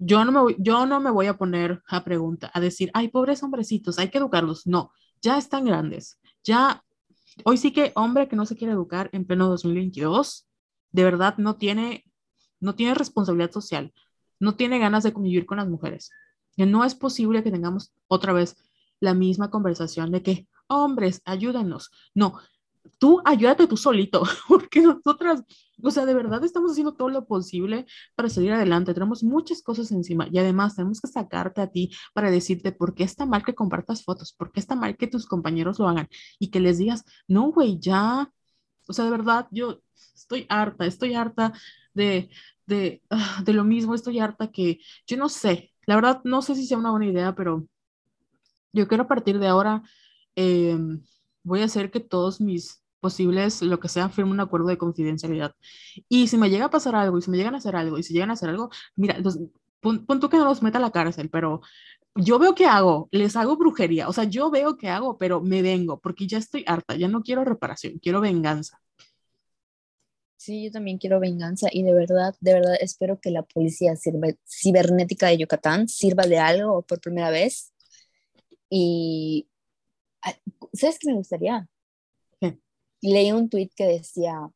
Yo 0.00 0.24
no 0.24 0.32
me 0.32 0.40
voy, 0.40 0.56
yo 0.58 0.86
no 0.86 1.00
me 1.00 1.10
voy 1.10 1.26
a 1.26 1.38
poner 1.38 1.82
a 1.88 2.04
pregunta, 2.04 2.50
a 2.52 2.60
decir, 2.60 2.90
ay, 2.94 3.08
pobres 3.08 3.42
hombrecitos, 3.42 3.98
hay 3.98 4.10
que 4.10 4.18
educarlos. 4.18 4.66
No, 4.66 4.92
ya 5.20 5.38
están 5.38 5.64
grandes. 5.64 6.18
Ya, 6.44 6.84
hoy 7.44 7.56
sí 7.56 7.72
que 7.72 7.92
hombre 7.94 8.28
que 8.28 8.36
no 8.36 8.46
se 8.46 8.56
quiere 8.56 8.72
educar 8.72 9.10
en 9.12 9.24
pleno 9.24 9.48
2022, 9.48 10.48
de 10.92 11.04
verdad 11.04 11.36
no 11.38 11.56
tiene, 11.56 12.04
no 12.60 12.74
tiene 12.74 12.94
responsabilidad 12.94 13.50
social, 13.50 13.92
no 14.40 14.54
tiene 14.54 14.78
ganas 14.78 15.04
de 15.04 15.12
convivir 15.12 15.46
con 15.46 15.58
las 15.58 15.68
mujeres. 15.68 16.10
No 16.56 16.84
es 16.84 16.94
posible 16.94 17.42
que 17.42 17.50
tengamos 17.50 17.92
otra 18.08 18.32
vez 18.32 18.56
la 19.00 19.14
misma 19.14 19.50
conversación 19.50 20.10
de 20.10 20.22
que, 20.22 20.48
hombres, 20.66 21.22
ayúdanos. 21.24 21.90
No, 22.14 22.38
tú 22.98 23.20
ayúdate 23.24 23.66
tú 23.66 23.76
solito, 23.76 24.22
porque 24.48 24.80
nosotras, 24.80 25.42
o 25.82 25.90
sea, 25.90 26.06
de 26.06 26.14
verdad 26.14 26.44
estamos 26.44 26.72
haciendo 26.72 26.94
todo 26.94 27.08
lo 27.08 27.26
posible 27.26 27.86
para 28.14 28.28
salir 28.28 28.52
adelante. 28.52 28.94
Tenemos 28.94 29.22
muchas 29.22 29.62
cosas 29.62 29.92
encima 29.92 30.28
y 30.30 30.38
además 30.38 30.76
tenemos 30.76 31.00
que 31.00 31.08
sacarte 31.08 31.60
a 31.60 31.70
ti 31.70 31.90
para 32.14 32.30
decirte 32.30 32.72
por 32.72 32.94
qué 32.94 33.04
está 33.04 33.26
mal 33.26 33.44
que 33.44 33.54
compartas 33.54 34.04
fotos, 34.04 34.32
por 34.32 34.52
qué 34.52 34.60
está 34.60 34.74
mal 34.74 34.96
que 34.96 35.06
tus 35.06 35.26
compañeros 35.26 35.78
lo 35.78 35.88
hagan 35.88 36.08
y 36.38 36.50
que 36.50 36.60
les 36.60 36.78
digas, 36.78 37.04
no, 37.26 37.52
güey, 37.52 37.78
ya. 37.80 38.32
O 38.88 38.92
sea, 38.92 39.04
de 39.04 39.10
verdad, 39.10 39.48
yo 39.50 39.80
estoy 40.14 40.46
harta, 40.48 40.86
estoy 40.86 41.14
harta 41.14 41.52
de, 41.94 42.30
de, 42.66 43.02
ah, 43.10 43.42
de 43.44 43.52
lo 43.52 43.64
mismo, 43.64 43.94
estoy 43.94 44.18
harta 44.18 44.50
que 44.50 44.80
yo 45.06 45.16
no 45.16 45.28
sé, 45.28 45.72
la 45.86 45.94
verdad, 45.94 46.20
no 46.24 46.42
sé 46.42 46.54
si 46.54 46.66
sea 46.66 46.78
una 46.78 46.90
buena 46.90 47.06
idea, 47.06 47.34
pero 47.34 47.66
yo 48.72 48.88
quiero 48.88 49.04
a 49.04 49.08
partir 49.08 49.38
de 49.38 49.46
ahora, 49.48 49.82
em, 50.36 51.02
voy 51.42 51.62
a 51.62 51.64
hacer 51.66 51.90
que 51.90 52.00
todos 52.00 52.40
mis 52.40 52.82
posibles, 53.00 53.62
lo 53.62 53.80
que 53.80 53.88
sea, 53.88 54.08
firmen 54.08 54.34
un 54.34 54.40
acuerdo 54.40 54.68
de 54.68 54.78
confidencialidad. 54.78 55.54
Y 56.08 56.28
si 56.28 56.36
me 56.36 56.50
llega 56.50 56.66
a 56.66 56.70
pasar 56.70 56.94
algo, 56.96 57.18
y 57.18 57.22
si 57.22 57.30
me 57.30 57.36
llegan 57.36 57.54
a 57.54 57.58
hacer 57.58 57.76
algo, 57.76 57.98
y 57.98 58.02
si 58.02 58.12
llegan 58.12 58.30
a 58.30 58.34
hacer 58.34 58.50
algo, 58.50 58.70
mira, 58.96 59.16
entonces, 59.16 59.42
pon, 59.80 60.04
tú 60.20 60.28
que 60.28 60.36
no 60.36 60.44
los 60.44 60.62
meta 60.62 60.78
a 60.78 60.80
la 60.80 60.90
cárcel, 60.90 61.30
pero 61.30 61.60
yo 62.14 62.38
veo 62.38 62.54
que 62.54 62.66
hago, 62.66 63.08
les 63.12 63.36
hago 63.36 63.56
brujería, 63.56 64.08
o 64.08 64.12
sea, 64.12 64.24
yo 64.24 64.50
veo 64.50 64.76
que 64.76 64.88
hago, 64.88 65.18
pero 65.18 65.40
me 65.40 65.62
vengo, 65.62 66.00
porque 66.00 66.26
ya 66.26 66.38
estoy 66.38 66.64
harta, 66.66 66.96
ya 66.96 67.08
no 67.08 67.22
quiero 67.22 67.44
reparación, 67.44 67.98
quiero 68.00 68.20
venganza. 68.20 68.80
Sí, 70.36 70.64
yo 70.64 70.70
también 70.70 70.98
quiero 70.98 71.20
venganza 71.20 71.68
y 71.70 71.82
de 71.82 71.92
verdad, 71.92 72.34
de 72.40 72.54
verdad 72.54 72.76
espero 72.80 73.20
que 73.20 73.30
la 73.30 73.42
policía 73.42 73.94
cibernética 74.46 75.26
de 75.28 75.38
Yucatán 75.38 75.88
sirva 75.88 76.24
de 76.24 76.38
algo 76.38 76.82
por 76.82 77.00
primera 77.00 77.30
vez 77.30 77.72
y, 78.70 79.48
¿sabes 80.72 80.98
qué 80.98 81.08
me 81.08 81.16
gustaría? 81.16 81.68
Leí 83.00 83.30
un 83.30 83.48
tweet 83.48 83.70
que 83.76 83.86
decía, 83.86 84.50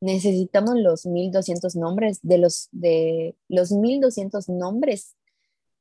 necesitamos 0.00 0.76
los 0.76 1.06
1200 1.06 1.76
nombres 1.76 2.20
de 2.22 2.38
los, 2.38 2.68
de 2.72 3.36
los 3.48 3.72
1200 3.72 4.48
nombres 4.48 5.16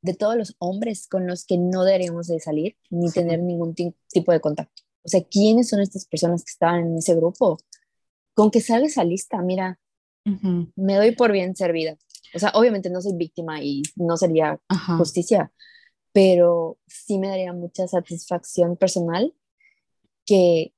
de 0.02 0.14
todos 0.14 0.36
los 0.36 0.56
hombres 0.60 1.08
con 1.08 1.28
los 1.28 1.46
que 1.46 1.58
no 1.58 1.84
deberíamos 1.84 2.28
de 2.28 2.40
salir 2.40 2.78
ni 2.90 3.12
tener 3.12 3.42
ningún 3.42 3.76
tipo 3.76 4.32
de 4.32 4.40
contacto. 4.40 4.84
O 5.04 5.10
sea, 5.10 5.24
¿quiénes 5.24 5.70
son 5.70 5.82
estas 5.82 6.06
personas 6.06 6.44
que 6.44 6.52
estaban 6.52 6.88
en 6.88 6.98
ese 6.98 7.16
grupo? 7.16 7.58
Con 8.34 8.52
que 8.52 8.62
salga 8.62 8.88
esa 8.88 9.04
lista, 9.04 9.42
mira, 9.42 9.80
me 10.76 10.96
doy 10.96 11.16
por 11.16 11.32
bien 11.32 11.56
servida. 11.56 11.98
O 12.34 12.40
sea, 12.40 12.52
obviamente 12.54 12.90
no 12.90 13.02
soy 13.02 13.14
víctima 13.16 13.62
y 13.62 13.82
no 13.96 14.18
sería 14.18 14.60
justicia, 14.98 15.52
pero 16.12 16.78
sí 16.88 17.18
me 17.20 17.28
daría 17.28 17.54
mucha 17.54 17.88
satisfacción 17.88 18.78
personal 18.78 19.34
que 20.26 20.74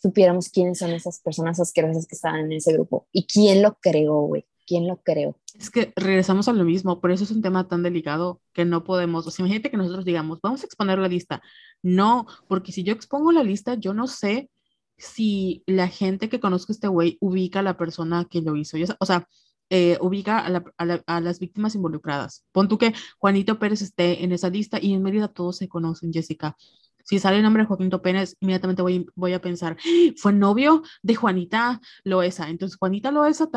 supiéramos 0.00 0.48
quiénes 0.50 0.78
son 0.78 0.90
esas 0.90 1.20
personas 1.20 1.58
asquerosas 1.60 2.06
que 2.06 2.14
estaban 2.14 2.40
en 2.40 2.52
ese 2.52 2.72
grupo 2.72 3.06
y 3.12 3.26
quién 3.26 3.62
lo 3.62 3.78
creó, 3.80 4.20
güey. 4.22 4.46
¿Quién 4.66 4.88
lo 4.88 4.96
creó? 5.02 5.36
Es 5.58 5.70
que 5.70 5.92
regresamos 5.94 6.48
a 6.48 6.54
lo 6.54 6.64
mismo, 6.64 6.98
por 6.98 7.10
eso 7.10 7.24
es 7.24 7.30
un 7.30 7.42
tema 7.42 7.68
tan 7.68 7.82
delicado 7.82 8.40
que 8.54 8.64
no 8.64 8.82
podemos, 8.82 9.26
o 9.26 9.30
sea, 9.30 9.44
imagínate 9.44 9.70
que 9.70 9.76
nosotros 9.76 10.06
digamos, 10.06 10.40
vamos 10.42 10.62
a 10.62 10.66
exponer 10.66 10.98
la 10.98 11.08
lista. 11.08 11.42
No, 11.82 12.26
porque 12.48 12.72
si 12.72 12.82
yo 12.82 12.94
expongo 12.94 13.30
la 13.30 13.42
lista, 13.42 13.74
yo 13.74 13.92
no 13.92 14.06
sé 14.06 14.50
si 14.96 15.62
la 15.66 15.88
gente 15.88 16.28
que 16.28 16.40
conozca 16.40 16.72
a 16.72 16.74
este 16.74 16.88
güey 16.88 17.18
ubica 17.20 17.58
a 17.58 17.62
la 17.62 17.76
persona 17.76 18.26
que 18.30 18.40
lo 18.40 18.56
hizo. 18.56 18.78
O 19.00 19.06
sea, 19.06 19.28
eh, 19.76 19.98
ubica 20.00 20.38
a, 20.76 21.20
las 21.20 21.40
víctimas 21.40 21.74
involucradas. 21.74 22.44
Pon 22.52 22.68
tú 22.68 22.78
que 22.78 22.94
Juanito 23.18 23.58
Pérez 23.58 23.82
esté 23.82 24.22
en 24.22 24.30
esa 24.30 24.48
lista 24.48 24.78
y 24.80 24.92
en 24.92 25.02
Mérida 25.02 25.26
todos 25.26 25.56
se 25.56 25.68
conocen, 25.68 26.12
Jessica. 26.12 26.56
Si 27.02 27.18
sale 27.18 27.38
el 27.38 27.42
nombre 27.42 27.64
de 27.64 27.66
Joaquín 27.66 27.90
Pérez, 27.90 28.36
inmediatamente 28.38 28.82
voy, 28.82 29.04
voy 29.16 29.32
a 29.32 29.40
pensar, 29.40 29.76
fue 30.16 30.32
novio 30.32 30.84
de 31.02 31.16
Juanita 31.16 31.80
Loesa. 32.04 32.50
Entonces, 32.50 32.78
Juanita 32.78 33.10
Loesa 33.10 33.48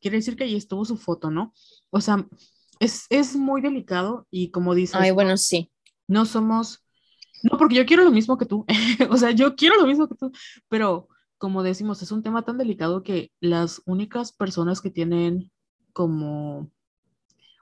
quiere 0.00 0.16
decir 0.16 0.36
que 0.36 0.44
ahí 0.44 0.56
estuvo 0.56 0.86
su 0.86 0.96
foto, 0.96 1.30
¿no? 1.30 1.52
O 1.90 2.00
sea, 2.00 2.26
es, 2.80 3.04
es 3.10 3.36
muy 3.36 3.60
delicado 3.60 4.26
y 4.30 4.50
como 4.50 4.74
dices... 4.74 4.96
Ay, 4.98 5.10
bueno, 5.10 5.36
sí. 5.36 5.70
No 6.06 6.24
somos... 6.24 6.82
No, 7.42 7.58
porque 7.58 7.74
yo 7.74 7.84
quiero 7.84 8.04
lo 8.04 8.10
mismo 8.10 8.38
que 8.38 8.46
tú. 8.46 8.64
o 9.10 9.18
sea, 9.18 9.32
yo 9.32 9.54
quiero 9.54 9.76
lo 9.76 9.86
mismo 9.86 10.08
que 10.08 10.14
tú, 10.14 10.32
pero 10.70 11.08
como 11.36 11.62
decimos, 11.62 12.00
es 12.00 12.10
un 12.10 12.22
tema 12.22 12.40
tan 12.40 12.56
delicado 12.56 13.02
que 13.02 13.32
las 13.38 13.82
únicas 13.84 14.32
personas 14.32 14.80
que 14.80 14.90
tienen 14.90 15.52
como, 15.98 16.70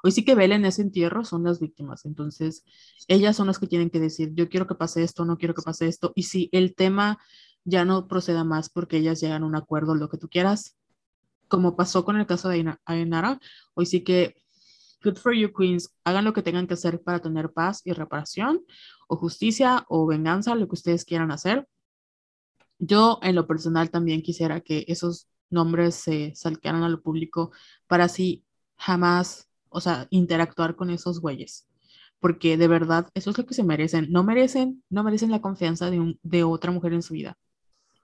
hoy 0.02 0.12
sí 0.12 0.22
que 0.22 0.34
velen 0.34 0.66
ese 0.66 0.82
entierro 0.82 1.24
son 1.24 1.42
las 1.42 1.58
víctimas. 1.58 2.04
Entonces, 2.04 2.64
ellas 3.08 3.34
son 3.34 3.46
las 3.46 3.58
que 3.58 3.66
tienen 3.66 3.88
que 3.88 3.98
decir, 3.98 4.34
yo 4.34 4.50
quiero 4.50 4.66
que 4.66 4.74
pase 4.74 5.02
esto, 5.02 5.24
no 5.24 5.38
quiero 5.38 5.54
que 5.54 5.62
pase 5.62 5.88
esto. 5.88 6.12
Y 6.14 6.24
si 6.24 6.50
el 6.52 6.74
tema 6.74 7.18
ya 7.64 7.86
no 7.86 8.08
proceda 8.08 8.44
más 8.44 8.68
porque 8.68 8.98
ellas 8.98 9.22
llegan 9.22 9.42
a 9.42 9.46
un 9.46 9.56
acuerdo, 9.56 9.94
lo 9.94 10.10
que 10.10 10.18
tú 10.18 10.28
quieras, 10.28 10.76
como 11.48 11.76
pasó 11.76 12.04
con 12.04 12.18
el 12.18 12.26
caso 12.26 12.50
de 12.50 12.76
Ainara, 12.84 13.40
hoy 13.72 13.86
sí 13.86 14.04
que, 14.04 14.36
good 15.02 15.16
for 15.16 15.32
you, 15.32 15.50
queens, 15.54 15.94
hagan 16.04 16.26
lo 16.26 16.34
que 16.34 16.42
tengan 16.42 16.66
que 16.66 16.74
hacer 16.74 17.00
para 17.00 17.20
tener 17.20 17.54
paz 17.54 17.80
y 17.86 17.92
reparación, 17.94 18.66
o 19.08 19.16
justicia, 19.16 19.86
o 19.88 20.06
venganza, 20.06 20.54
lo 20.54 20.68
que 20.68 20.74
ustedes 20.74 21.06
quieran 21.06 21.30
hacer 21.30 21.66
yo 22.78 23.18
en 23.22 23.34
lo 23.34 23.46
personal 23.46 23.90
también 23.90 24.22
quisiera 24.22 24.60
que 24.60 24.84
esos 24.88 25.28
nombres 25.50 25.94
se 25.94 26.32
salquearan 26.34 26.82
a 26.82 26.88
lo 26.88 27.02
público 27.02 27.52
para 27.86 28.04
así 28.04 28.44
jamás, 28.76 29.48
o 29.68 29.80
sea, 29.80 30.06
interactuar 30.10 30.76
con 30.76 30.90
esos 30.90 31.20
güeyes. 31.20 31.66
Porque 32.20 32.56
de 32.56 32.68
verdad, 32.68 33.08
eso 33.14 33.30
es 33.30 33.38
lo 33.38 33.46
que 33.46 33.54
se 33.54 33.64
merecen. 33.64 34.10
No 34.10 34.24
merecen, 34.24 34.82
no 34.90 35.04
merecen 35.04 35.30
la 35.30 35.40
confianza 35.40 35.90
de, 35.90 36.00
un, 36.00 36.18
de 36.22 36.44
otra 36.44 36.70
mujer 36.72 36.92
en 36.94 37.02
su 37.02 37.14
vida. 37.14 37.36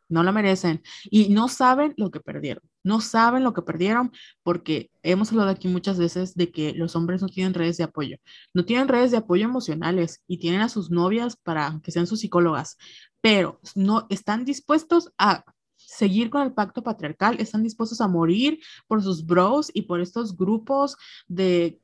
No 0.09 0.23
la 0.23 0.33
merecen. 0.33 0.83
Y 1.11 1.31
no 1.31 1.49
saben 1.49 1.95
lo 1.97 2.11
que 2.11 2.21
perdieron. 2.21 2.63
No 2.85 3.01
saben 3.01 3.45
lo 3.45 3.55
que 3.55 3.63
perdieron 3.63 4.13
porque 4.43 4.91
hemos 5.03 5.31
hablado 5.33 5.51
aquí 5.51 5.69
muchas 5.69 5.99
veces 5.99 6.35
de 6.35 6.53
que 6.53 6.75
los 6.75 6.95
hombres 6.97 7.23
no 7.23 7.29
tienen 7.29 7.55
redes 7.55 7.79
de 7.79 7.85
apoyo. 7.85 8.19
No 8.53 8.65
tienen 8.67 8.89
redes 8.89 9.11
de 9.11 9.17
apoyo 9.19 9.45
emocionales 9.45 10.23
y 10.27 10.39
tienen 10.39 10.61
a 10.61 10.69
sus 10.69 10.91
novias 10.91 11.37
para 11.37 11.81
que 11.83 11.93
sean 11.93 12.07
sus 12.07 12.21
psicólogas 12.21 12.77
pero 13.23 13.61
no 13.75 14.07
están 14.11 14.45
dispuestos 14.45 15.11
a 15.17 15.45
seguir 15.93 16.31
con 16.31 16.43
el 16.43 16.55
pacto 16.55 16.83
patriarcal, 16.83 17.37
están 17.39 17.63
dispuestos 17.63 18.01
a 18.01 18.09
morir 18.09 18.59
por 18.87 19.03
sus 19.03 19.27
bros 19.27 19.71
y 19.75 19.83
por 19.83 20.01
estos 20.01 20.37
grupos 20.37 20.97
de 21.29 21.81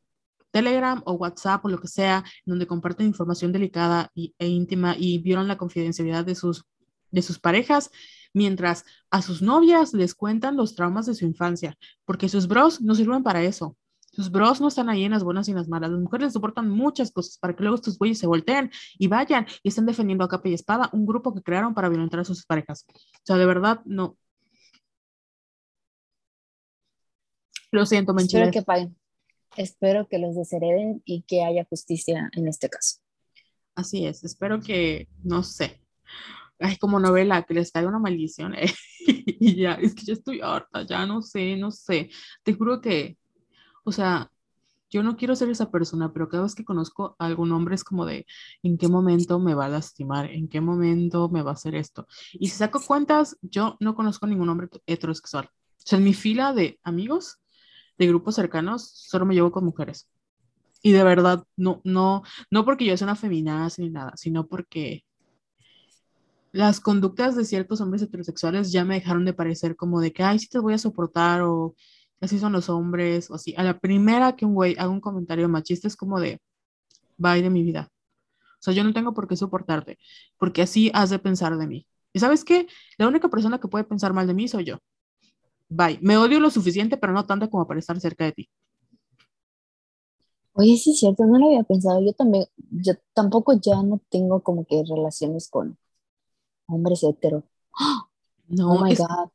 Telegram 0.51 1.03
o 1.05 1.13
WhatsApp 1.13 1.65
o 1.65 1.69
lo 1.69 1.79
que 1.79 1.89
sea, 1.89 2.25
donde 2.47 2.67
comparten 2.67 3.07
información 3.07 3.53
delicada 3.53 4.11
e 4.15 4.47
íntima 4.47 4.97
y 4.99 5.19
violan 5.19 5.47
la 5.47 5.59
confidencialidad 5.59 6.25
de 6.25 6.35
sus, 6.35 6.65
de 7.11 7.21
sus 7.21 7.39
parejas, 7.39 7.91
mientras 8.33 8.85
a 9.11 9.21
sus 9.21 9.43
novias 9.43 9.93
les 9.93 10.15
cuentan 10.15 10.57
los 10.57 10.75
traumas 10.75 11.05
de 11.05 11.15
su 11.15 11.27
infancia, 11.27 11.77
porque 12.07 12.31
sus 12.31 12.49
bros 12.49 12.81
no 12.81 12.95
sirven 12.95 13.23
para 13.23 13.43
eso. 13.43 13.77
Sus 14.19 14.33
bros 14.33 14.61
no 14.61 14.67
están 14.67 14.89
ahí 14.89 15.05
en 15.05 15.13
las 15.13 15.23
buenas 15.23 15.47
y 15.47 15.53
en 15.53 15.59
las 15.59 15.69
malas. 15.69 15.93
Las 15.93 16.01
mujeres 16.01 16.33
soportan 16.33 16.69
muchas 16.69 17.13
cosas 17.13 17.39
para 17.39 17.55
que 17.55 17.63
luego 17.63 17.77
estos 17.77 17.97
güeyes 17.97 18.19
se 18.19 18.27
volteen 18.27 18.69
y 18.99 19.07
vayan 19.07 19.47
y 19.63 19.69
estén 19.69 19.87
defendiendo 19.87 20.25
a 20.25 20.29
capa 20.29 20.49
y 20.49 20.55
espada 20.55 20.91
un 20.93 21.07
grupo 21.07 21.33
que 21.33 21.41
crearon 21.41 21.73
para 21.73 21.89
violentar 21.89 22.19
a 22.19 22.25
sus 22.25 22.45
parejas. 22.45 22.85
O 22.89 23.21
sea, 23.23 23.37
de 23.37 23.47
verdad, 23.47 23.81
no. 23.85 24.19
Lo 27.71 27.87
siento, 27.87 28.13
Menchile. 28.13 28.43
Espero 28.43 28.61
que 28.61 28.67
paguen. 28.67 28.97
Espero 29.57 30.09
que 30.09 30.19
los 30.19 30.35
deshereden 30.35 31.01
y 31.05 31.23
que 31.23 31.45
haya 31.45 31.65
justicia 31.71 32.29
en 32.33 32.49
este 32.49 32.69
caso. 32.69 32.97
Así 33.77 34.05
es. 34.05 34.25
Espero 34.25 34.61
que, 34.61 35.07
no 35.23 35.45
sé. 35.45 35.81
ay, 36.59 36.77
como 36.79 36.99
novela, 36.99 37.45
que 37.45 37.55
les 37.55 37.71
caiga 37.71 37.89
una 37.89 38.01
maldición. 38.01 38.57
eh, 38.57 38.67
y 39.07 39.63
ya, 39.63 39.75
es 39.75 39.95
que 39.95 40.03
ya 40.03 40.15
estoy 40.15 40.41
harta, 40.41 40.85
ya 40.85 41.07
no 41.07 41.23
sé, 41.23 41.57
no 41.57 41.71
sé. 41.71 42.11
Te 42.43 42.53
juro 42.55 42.81
que, 42.81 43.17
o 43.89 43.93
sea, 43.93 44.31
yo 44.91 45.03
no 45.03 45.17
quiero 45.17 45.37
ser 45.37 45.51
esa 45.51 45.71
persona, 45.71 46.13
pero 46.13 46.29
cada 46.29 46.45
vez 46.45 46.55
que 46.55 46.65
conozco 46.65 47.17
a 47.19 47.27
algún 47.27 47.53
hombre 47.53 47.75
es 47.75 47.85
como 47.85 48.07
de, 48.07 48.27
¿en 48.63 48.79
qué 48.79 48.89
momento 48.89 49.39
me 49.39 49.55
va 49.55 49.67
a 49.67 49.69
lastimar? 49.69 50.31
¿En 50.31 50.49
qué 50.49 50.61
momento 50.61 51.29
me 51.29 51.43
va 51.43 51.51
a 51.51 51.55
hacer 51.55 51.75
esto? 51.75 52.07
Y 52.33 52.49
si 52.49 52.57
saco 52.57 52.81
cuentas, 52.81 53.37
yo 53.43 53.77
no 53.81 53.95
conozco 53.95 54.27
ningún 54.27 54.49
hombre 54.49 54.69
heterosexual. 54.87 55.47
O 55.47 55.83
sea, 55.85 55.99
en 55.99 56.05
mi 56.05 56.15
fila 56.15 56.53
de 56.53 56.79
amigos, 56.83 57.39
de 57.99 58.07
grupos 58.07 58.35
cercanos, 58.35 58.89
solo 58.89 59.27
me 59.27 59.35
llevo 59.35 59.51
con 59.51 59.65
mujeres. 59.65 60.09
Y 60.83 60.93
de 60.93 61.03
verdad, 61.03 61.45
no, 61.57 61.81
no, 61.85 62.23
no 62.51 62.65
porque 62.65 62.85
yo 62.85 62.97
sea 62.97 63.07
una 63.07 63.17
feminazi 63.17 63.83
ni 63.83 63.91
nada, 63.91 64.13
sino 64.17 64.47
porque 64.47 65.05
las 66.53 66.81
conductas 66.81 67.37
de 67.37 67.45
ciertos 67.45 67.81
hombres 67.81 68.03
heterosexuales 68.03 68.73
ya 68.73 68.85
me 68.85 68.95
dejaron 68.95 69.25
de 69.25 69.35
parecer 69.35 69.77
como 69.77 70.01
de 70.01 70.13
que, 70.13 70.23
ay, 70.23 70.39
sí 70.39 70.49
te 70.49 70.59
voy 70.59 70.75
a 70.75 70.79
soportar 70.79 71.43
o 71.43 71.75
así 72.21 72.39
son 72.39 72.53
los 72.53 72.69
hombres 72.69 73.31
o 73.31 73.35
así. 73.35 73.55
A 73.57 73.63
la 73.63 73.79
primera 73.79 74.37
que 74.37 74.45
un 74.47 74.55
güey 74.55 74.75
haga 74.79 74.91
un 74.91 75.01
comentario 75.01 75.49
machista 75.49 75.89
es 75.89 75.97
como 75.97 76.21
de, 76.21 76.41
bye 77.17 77.43
de 77.43 77.51
mi 77.51 77.63
vida. 77.63 77.89
O 78.61 78.63
sea, 78.63 78.75
yo 78.75 78.85
no 78.85 78.93
tengo 78.93 79.15
por 79.15 79.29
qué 79.29 79.37
soportarte, 79.37 79.99
porque 80.39 80.63
así 80.63 80.91
has 80.95 81.11
de 81.11 81.19
pensar 81.19 81.57
de 81.57 81.67
mí. 81.67 81.87
¿Y 82.13 82.21
sabes 82.21 82.45
qué? 82.45 82.67
La 82.99 83.09
única 83.09 83.29
persona 83.29 83.61
que 83.61 83.69
puede 83.69 83.85
pensar 83.85 84.13
mal 84.13 84.27
de 84.27 84.35
mí 84.35 84.49
soy 84.49 84.65
yo. 84.65 84.79
Bye. 85.69 85.99
Me 86.03 86.17
odio 86.17 86.41
lo 86.41 86.51
suficiente, 86.51 86.97
pero 86.97 87.13
no 87.13 87.27
tanto 87.27 87.51
como 87.51 87.67
para 87.67 87.81
estar 87.81 88.01
cerca 88.01 88.25
de 88.25 88.33
ti. 88.33 88.51
Oye, 90.55 90.77
sí 90.77 90.91
es 90.91 90.99
cierto, 90.99 91.25
no 91.25 91.39
lo 91.39 91.47
había 91.47 91.63
pensado. 91.63 92.01
Yo 92.01 92.13
también, 92.15 92.47
yo 92.71 92.95
tampoco 93.15 93.53
ya 93.61 93.81
no 93.83 94.01
tengo 94.11 94.43
como 94.43 94.65
que 94.67 94.83
relaciones 94.89 95.49
con 95.49 95.79
hombres 96.67 97.05
hetero. 97.05 97.45
No, 98.49 98.73
Oh 98.73 98.85
my 98.85 98.93
es, 98.93 98.99
God. 98.99 99.31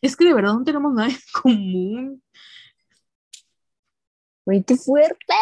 Es 0.00 0.16
que 0.16 0.24
de 0.24 0.34
verdad 0.34 0.54
no 0.54 0.64
tenemos 0.64 0.92
nada 0.92 1.08
en 1.08 1.16
común. 1.42 2.22
Qué 4.66 4.76
fuerte. 4.76 5.34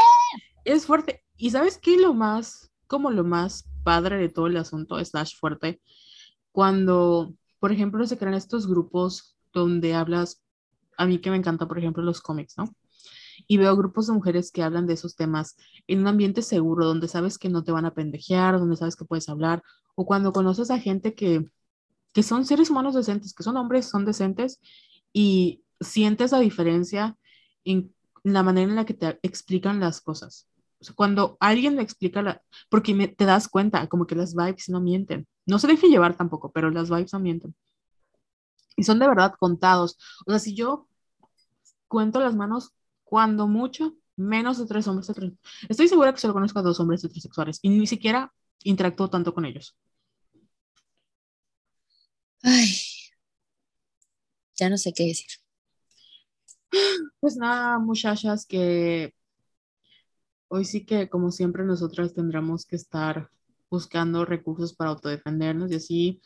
Es 0.64 0.86
fuerte. 0.86 1.24
¿Y 1.36 1.50
sabes 1.50 1.78
qué? 1.78 1.96
Lo 1.96 2.12
más, 2.12 2.70
como 2.86 3.10
lo 3.10 3.24
más 3.24 3.64
padre 3.82 4.18
de 4.18 4.28
todo 4.28 4.46
el 4.46 4.56
asunto, 4.56 5.02
slash 5.02 5.36
fuerte, 5.38 5.80
cuando, 6.52 7.34
por 7.58 7.72
ejemplo, 7.72 8.06
se 8.06 8.18
crean 8.18 8.34
estos 8.34 8.66
grupos 8.66 9.36
donde 9.52 9.94
hablas, 9.94 10.42
a 10.98 11.06
mí 11.06 11.18
que 11.20 11.30
me 11.30 11.36
encanta, 11.36 11.66
por 11.66 11.78
ejemplo, 11.78 12.02
los 12.02 12.20
cómics, 12.20 12.58
¿no? 12.58 12.74
Y 13.46 13.56
veo 13.56 13.74
grupos 13.74 14.06
de 14.06 14.12
mujeres 14.12 14.52
que 14.52 14.62
hablan 14.62 14.86
de 14.86 14.94
esos 14.94 15.16
temas 15.16 15.56
en 15.86 16.00
un 16.00 16.08
ambiente 16.08 16.42
seguro, 16.42 16.84
donde 16.84 17.08
sabes 17.08 17.38
que 17.38 17.48
no 17.48 17.64
te 17.64 17.72
van 17.72 17.86
a 17.86 17.94
pendejear, 17.94 18.58
donde 18.58 18.76
sabes 18.76 18.96
que 18.96 19.06
puedes 19.06 19.28
hablar, 19.28 19.62
o 19.94 20.04
cuando 20.04 20.32
conoces 20.32 20.70
a 20.70 20.78
gente 20.78 21.14
que, 21.14 21.46
que 22.12 22.22
son 22.22 22.44
seres 22.44 22.70
humanos 22.70 22.94
decentes, 22.94 23.34
que 23.34 23.42
son 23.42 23.56
hombres, 23.56 23.86
son 23.86 24.04
decentes, 24.04 24.60
y 25.12 25.62
sientes 25.80 26.32
la 26.32 26.40
diferencia 26.40 27.16
en 27.64 27.94
la 28.22 28.42
manera 28.42 28.70
en 28.70 28.76
la 28.76 28.84
que 28.84 28.94
te 28.94 29.18
explican 29.22 29.80
las 29.80 30.00
cosas. 30.00 30.48
Cuando 30.94 31.36
alguien 31.40 31.76
me 31.76 31.82
explica, 31.82 32.22
la, 32.22 32.42
porque 32.68 32.94
me, 32.94 33.08
te 33.08 33.24
das 33.24 33.48
cuenta, 33.48 33.86
como 33.88 34.06
que 34.06 34.14
las 34.14 34.34
vibes 34.34 34.68
no 34.68 34.80
mienten. 34.80 35.26
No 35.46 35.58
se 35.58 35.66
deje 35.66 35.88
llevar 35.88 36.16
tampoco, 36.16 36.52
pero 36.52 36.70
las 36.70 36.88
vibes 36.88 37.12
no 37.12 37.20
mienten. 37.20 37.54
Y 38.76 38.84
son 38.84 38.98
de 38.98 39.08
verdad 39.08 39.34
contados. 39.38 39.98
O 40.26 40.30
sea, 40.30 40.38
si 40.38 40.54
yo 40.54 40.88
cuento 41.88 42.20
las 42.20 42.34
manos, 42.34 42.72
cuando 43.04 43.46
mucho, 43.46 43.94
menos 44.16 44.58
de 44.58 44.66
tres 44.66 44.86
hombres. 44.86 45.10
Estoy 45.68 45.88
segura 45.88 46.12
que 46.12 46.20
solo 46.20 46.34
conozco 46.34 46.58
a 46.58 46.62
dos 46.62 46.78
hombres 46.80 47.02
heterosexuales 47.04 47.58
y 47.62 47.70
ni 47.70 47.86
siquiera 47.86 48.32
interactúo 48.62 49.10
tanto 49.10 49.34
con 49.34 49.44
ellos. 49.44 49.76
Ay, 52.42 52.68
ya 54.58 54.68
no 54.70 54.78
sé 54.78 54.92
qué 54.92 55.04
decir. 55.04 55.26
Pues 57.20 57.36
nada, 57.36 57.78
muchachas, 57.78 58.46
que 58.46 59.14
hoy 60.48 60.64
sí 60.64 60.84
que 60.84 61.08
como 61.08 61.30
siempre 61.30 61.64
nosotras 61.64 62.14
tendremos 62.14 62.66
que 62.66 62.76
estar 62.76 63.30
buscando 63.70 64.24
recursos 64.24 64.74
para 64.74 64.90
autodefendernos 64.90 65.70
y 65.70 65.76
así. 65.76 66.22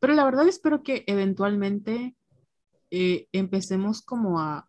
Pero 0.00 0.14
la 0.14 0.24
verdad 0.24 0.48
espero 0.48 0.82
que 0.82 1.04
eventualmente 1.06 2.16
eh, 2.90 3.28
empecemos 3.32 4.02
como 4.02 4.40
a... 4.40 4.68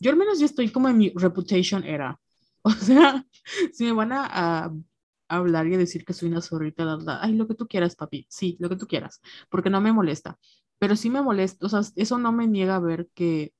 Yo 0.00 0.10
al 0.10 0.16
menos 0.16 0.38
ya 0.38 0.46
estoy 0.46 0.70
como 0.70 0.88
en 0.88 0.98
mi 0.98 1.10
reputation 1.14 1.84
era. 1.84 2.18
O 2.62 2.70
sea, 2.72 3.26
si 3.72 3.84
me 3.84 3.92
van 3.92 4.12
a, 4.12 4.26
a 4.66 4.72
hablar 5.36 5.66
y 5.66 5.76
decir 5.76 6.04
que 6.04 6.12
soy 6.12 6.28
una 6.30 6.42
zorrita, 6.42 6.84
la 6.84 6.96
verdad, 6.96 7.18
ay, 7.22 7.34
lo 7.34 7.46
que 7.48 7.54
tú 7.54 7.66
quieras, 7.68 7.96
papi, 7.96 8.26
sí, 8.28 8.56
lo 8.60 8.68
que 8.68 8.76
tú 8.76 8.86
quieras, 8.86 9.20
porque 9.50 9.70
no 9.70 9.80
me 9.80 9.92
molesta. 9.92 10.38
Pero 10.78 10.96
sí 10.96 11.10
me 11.10 11.22
molesta, 11.22 11.66
o 11.66 11.68
sea, 11.68 11.80
eso 11.96 12.18
no 12.18 12.32
me 12.32 12.46
niega 12.48 12.76
a 12.76 12.80
ver 12.80 13.08
que 13.14 13.52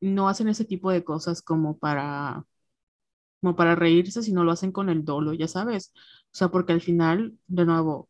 no 0.00 0.28
hacen 0.28 0.48
ese 0.48 0.64
tipo 0.64 0.90
de 0.90 1.04
cosas 1.04 1.42
como 1.42 1.78
para, 1.78 2.46
como 3.40 3.56
para 3.56 3.74
reírse, 3.76 4.22
sino 4.22 4.44
lo 4.44 4.52
hacen 4.52 4.72
con 4.72 4.88
el 4.90 5.04
dolo, 5.04 5.32
ya 5.34 5.48
sabes. 5.48 5.92
O 6.26 6.36
sea, 6.36 6.50
porque 6.50 6.72
al 6.72 6.80
final, 6.82 7.38
de 7.48 7.66
nuevo, 7.66 8.08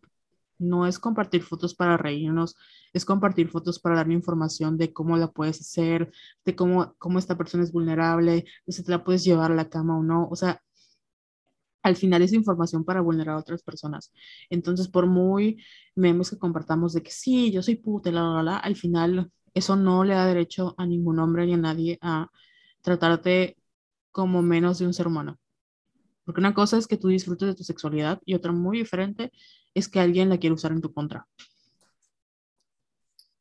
no 0.59 0.87
es 0.87 0.99
compartir 0.99 1.43
fotos 1.45 1.75
para 1.75 1.97
reírnos, 1.97 2.57
es 2.93 3.05
compartir 3.05 3.51
fotos 3.51 3.81
para 3.81 3.97
darme 3.97 4.15
información 4.15 4.79
de 4.79 4.93
cómo 4.93 5.17
la 5.17 5.29
puedes 5.33 5.61
hacer, 5.61 6.13
de 6.45 6.57
cómo, 6.57 6.95
cómo 6.99 7.19
esta 7.19 7.37
persona 7.39 7.65
es 7.65 7.73
vulnerable, 7.73 8.47
de 8.67 8.73
si 8.73 8.85
te 8.85 8.93
la 8.93 9.05
puedes 9.05 9.25
llevar 9.25 9.53
a 9.53 9.55
la 9.57 9.71
cama 9.71 9.99
o 9.99 10.03
no. 10.03 10.29
O 10.31 10.37
sea, 10.37 10.63
al 11.83 11.97
final 11.97 12.23
es 12.23 12.33
información 12.33 12.85
para 12.85 13.01
vulnerar 13.01 13.37
a 13.37 13.41
otras 13.41 13.63
personas. 13.63 14.13
Entonces, 14.51 14.89
por 14.89 15.07
muy 15.07 15.63
memes 15.95 16.31
que 16.31 16.39
compartamos 16.39 16.93
de 16.93 17.03
que 17.03 17.11
sí, 17.11 17.51
yo 17.51 17.63
soy 17.63 17.77
puta, 17.77 18.11
la, 18.11 18.23
la, 18.23 18.43
la, 18.43 18.57
al 18.59 18.77
final 18.77 19.31
eso 19.55 19.77
no 19.77 20.05
le 20.05 20.15
da 20.15 20.27
derecho 20.27 20.75
a 20.79 20.87
ningún 20.87 21.19
hombre 21.19 21.47
ni 21.47 21.55
a 21.55 21.57
nadie 21.57 21.99
a 22.03 22.29
tratarte 22.83 23.57
como 24.13 24.43
menos 24.43 24.79
de 24.79 24.87
un 24.87 24.95
ser 24.95 25.07
humano. 25.07 25.39
Porque 26.25 26.41
una 26.41 26.55
cosa 26.55 26.79
es 26.79 26.87
que 26.87 26.97
tú 26.97 27.09
disfrutes 27.09 27.49
de 27.49 27.55
tu 27.55 27.65
sexualidad 27.65 28.21
y 28.25 28.35
otra 28.35 28.53
muy 28.53 28.79
diferente 28.79 29.33
es 29.75 29.89
que 29.89 30.01
alguien 30.01 30.29
la 30.29 30.39
quiere 30.39 30.55
usar 30.55 30.73
en 30.73 30.81
tu 30.81 30.93
contra. 30.93 31.27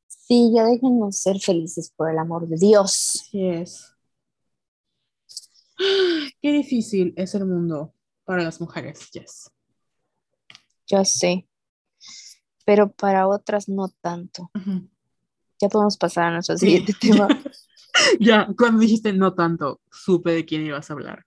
Sí, 0.07 0.51
ya 0.55 0.63
déjenos 0.63 1.17
ser 1.17 1.39
felices 1.39 1.91
por 1.95 2.09
el 2.09 2.17
amor 2.19 2.47
de 2.47 2.55
Dios. 2.57 3.21
Así 3.25 3.45
es. 3.45 3.93
Qué 6.41 6.51
difícil 6.51 7.13
es 7.15 7.35
el 7.35 7.45
mundo 7.45 7.93
para 8.29 8.43
las 8.43 8.61
mujeres, 8.61 9.09
Jess. 9.11 9.49
Yo 10.85 11.03
sé, 11.03 11.49
pero 12.63 12.91
para 12.91 13.27
otras 13.27 13.67
no 13.67 13.87
tanto. 14.01 14.51
Ya 15.59 15.67
podemos 15.67 15.97
pasar 15.97 16.25
a 16.25 16.31
nuestro 16.33 16.55
Sí. 16.55 16.67
siguiente 16.67 16.93
tema. 17.01 17.27
Ya, 18.19 18.47
cuando 18.55 18.81
dijiste 18.81 19.13
no 19.13 19.33
tanto, 19.33 19.81
supe 19.91 20.31
de 20.31 20.45
quién 20.45 20.61
ibas 20.63 20.91
a 20.91 20.93
hablar. 20.93 21.25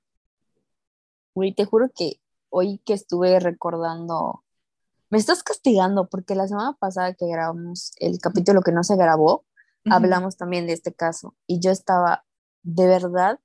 Güey, 1.34 1.52
te 1.52 1.64
juro 1.64 1.90
que 1.92 2.20
hoy 2.50 2.80
que 2.86 2.92
estuve 2.92 3.40
recordando, 3.40 4.44
me 5.10 5.18
estás 5.18 5.42
castigando 5.42 6.08
porque 6.08 6.36
la 6.36 6.46
semana 6.46 6.74
pasada 6.78 7.14
que 7.14 7.26
grabamos 7.26 7.94
el 7.98 8.20
capítulo 8.20 8.62
que 8.62 8.70
no 8.70 8.84
se 8.84 8.94
grabó, 8.94 9.44
hablamos 9.90 10.36
también 10.36 10.68
de 10.68 10.74
este 10.74 10.94
caso 10.94 11.34
y 11.48 11.58
yo 11.58 11.72
estaba 11.72 12.24
de 12.62 12.86
verdad, 12.86 13.40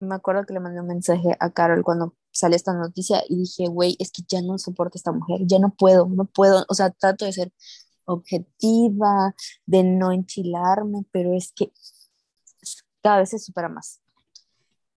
me 0.00 0.14
acuerdo 0.14 0.46
que 0.46 0.54
le 0.54 0.60
mandé 0.60 0.80
un 0.80 0.86
mensaje 0.86 1.36
a 1.38 1.50
Carol 1.50 1.82
cuando 1.84 2.14
salió 2.38 2.56
esta 2.56 2.72
noticia 2.72 3.22
y 3.28 3.36
dije, 3.36 3.66
güey, 3.66 3.96
es 3.98 4.12
que 4.12 4.22
ya 4.28 4.40
no 4.42 4.58
soporto 4.58 4.96
a 4.96 4.98
esta 4.98 5.12
mujer, 5.12 5.40
ya 5.44 5.58
no 5.58 5.70
puedo, 5.70 6.06
no 6.08 6.24
puedo, 6.24 6.64
o 6.68 6.74
sea, 6.74 6.90
trato 6.90 7.24
de 7.24 7.32
ser 7.32 7.52
objetiva, 8.04 9.34
de 9.66 9.82
no 9.84 10.12
enchilarme, 10.12 11.04
pero 11.10 11.34
es 11.34 11.52
que 11.52 11.72
cada 13.02 13.18
vez 13.18 13.30
se 13.30 13.38
supera 13.38 13.68
más. 13.68 14.00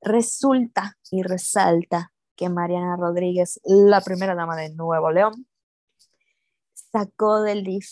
Resulta 0.00 0.96
y 1.10 1.22
resalta 1.22 2.12
que 2.36 2.48
Mariana 2.48 2.96
Rodríguez, 2.96 3.60
la 3.64 4.00
primera 4.00 4.34
dama 4.34 4.56
de 4.56 4.70
Nuevo 4.70 5.10
León, 5.10 5.46
sacó 6.92 7.40
del 7.42 7.64
DIF 7.64 7.88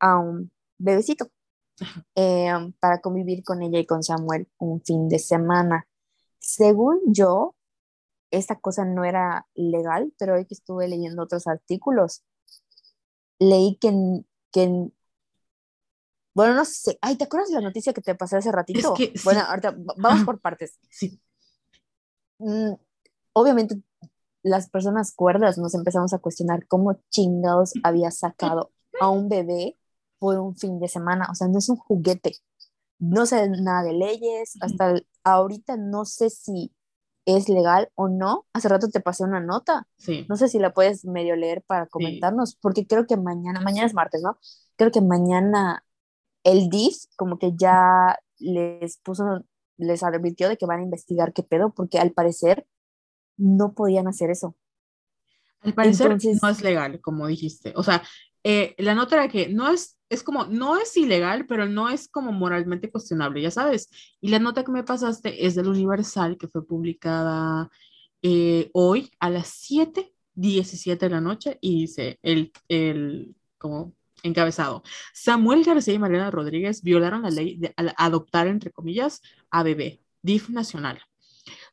a 0.00 0.18
un 0.18 0.50
bebecito 0.78 1.30
eh, 2.14 2.52
para 2.80 3.00
convivir 3.00 3.42
con 3.44 3.62
ella 3.62 3.78
y 3.78 3.86
con 3.86 4.02
Samuel 4.02 4.48
un 4.58 4.80
fin 4.82 5.08
de 5.08 5.18
semana. 5.18 5.86
Según 6.38 7.00
yo, 7.06 7.54
esta 8.30 8.56
cosa 8.60 8.84
no 8.84 9.04
era 9.04 9.46
legal, 9.54 10.12
pero 10.18 10.34
hoy 10.34 10.46
que 10.46 10.54
estuve 10.54 10.88
leyendo 10.88 11.22
otros 11.22 11.46
artículos, 11.46 12.22
leí 13.40 13.76
que, 13.80 13.90
que 14.52 14.90
bueno, 16.34 16.54
no 16.54 16.64
sé, 16.64 16.98
ay, 17.02 17.16
¿te 17.16 17.24
acuerdas 17.24 17.48
de 17.48 17.56
la 17.56 17.62
noticia 17.62 17.92
que 17.92 18.00
te 18.00 18.14
pasé 18.14 18.36
hace 18.36 18.52
ratito? 18.52 18.94
que 18.94 19.06
sí. 19.06 19.12
Bueno, 19.24 19.40
ahorita 19.40 19.72
va- 19.72 19.94
vamos 19.96 20.20
Ajá. 20.20 20.26
por 20.26 20.40
partes. 20.40 20.78
Sí, 20.90 21.20
Mm, 22.38 22.74
obviamente 23.32 23.82
las 24.42 24.70
personas 24.70 25.12
cuerdas 25.14 25.58
nos 25.58 25.74
empezamos 25.74 26.12
a 26.14 26.18
cuestionar 26.18 26.66
cómo 26.68 27.00
chingados 27.10 27.74
había 27.82 28.10
sacado 28.10 28.72
a 29.00 29.10
un 29.10 29.28
bebé 29.28 29.76
por 30.18 30.38
un 30.38 30.56
fin 30.56 30.80
de 30.80 30.88
semana. 30.88 31.28
O 31.30 31.34
sea, 31.34 31.48
no 31.48 31.58
es 31.58 31.68
un 31.68 31.76
juguete. 31.76 32.36
No 32.98 33.26
sé 33.26 33.48
nada 33.50 33.82
de 33.84 33.94
leyes. 33.94 34.54
Hasta 34.60 34.94
ahorita 35.24 35.76
no 35.76 36.04
sé 36.04 36.30
si 36.30 36.72
es 37.36 37.48
legal 37.50 37.90
o 37.94 38.08
no. 38.08 38.46
Hace 38.54 38.68
rato 38.68 38.88
te 38.88 39.00
pasé 39.00 39.22
una 39.24 39.40
nota. 39.40 39.86
Sí. 39.98 40.24
No 40.28 40.36
sé 40.36 40.48
si 40.48 40.58
la 40.58 40.72
puedes 40.72 41.04
medio 41.04 41.36
leer 41.36 41.62
para 41.62 41.86
comentarnos, 41.86 42.56
porque 42.56 42.86
creo 42.86 43.06
que 43.06 43.18
mañana, 43.18 43.60
mañana 43.60 43.86
es 43.86 43.94
martes, 43.94 44.22
¿no? 44.22 44.38
Creo 44.76 44.90
que 44.90 45.02
mañana 45.02 45.84
el 46.42 46.70
DIF 46.70 46.96
como 47.16 47.38
que 47.38 47.52
ya 47.54 48.18
les 48.38 48.96
puso, 48.98 49.44
les 49.76 50.02
advirtió 50.02 50.48
de 50.48 50.56
que 50.56 50.64
van 50.64 50.80
a 50.80 50.84
investigar 50.84 51.34
qué 51.34 51.42
pedo, 51.42 51.70
porque 51.74 51.98
al 51.98 52.12
parecer 52.12 52.66
no 53.36 53.74
podían 53.74 54.08
hacer 54.08 54.30
eso. 54.30 54.56
Al 55.60 55.74
parecer 55.74 56.16
no 56.40 56.48
es 56.48 56.62
legal, 56.62 57.00
como 57.02 57.26
dijiste. 57.26 57.74
O 57.76 57.82
sea, 57.82 58.02
eh, 58.44 58.74
la 58.78 58.94
nota 58.94 59.16
era 59.16 59.28
que 59.28 59.48
no 59.48 59.68
es, 59.68 59.98
es 60.08 60.22
como, 60.22 60.46
no 60.46 60.76
es 60.76 60.96
ilegal, 60.96 61.46
pero 61.46 61.66
no 61.66 61.88
es 61.88 62.08
como 62.08 62.32
moralmente 62.32 62.90
cuestionable, 62.90 63.42
ya 63.42 63.50
sabes. 63.50 63.90
Y 64.20 64.28
la 64.28 64.38
nota 64.38 64.64
que 64.64 64.72
me 64.72 64.84
pasaste 64.84 65.46
es 65.46 65.54
del 65.54 65.68
Universal, 65.68 66.38
que 66.38 66.48
fue 66.48 66.66
publicada 66.66 67.70
eh, 68.22 68.70
hoy 68.72 69.10
a 69.20 69.30
las 69.30 69.48
7:17 69.68 70.98
de 70.98 71.10
la 71.10 71.20
noche 71.20 71.58
y 71.60 71.82
dice 71.82 72.18
el, 72.22 72.52
el, 72.68 73.34
como 73.58 73.94
encabezado. 74.22 74.82
Samuel 75.12 75.64
García 75.64 75.94
y 75.94 75.98
Mariana 75.98 76.30
Rodríguez 76.30 76.82
violaron 76.82 77.22
la 77.22 77.30
ley 77.30 77.56
de 77.58 77.74
adoptar, 77.96 78.46
entre 78.48 78.70
comillas, 78.72 79.22
a 79.50 79.62
bebé, 79.62 80.00
DIF 80.22 80.50
nacional. 80.50 81.00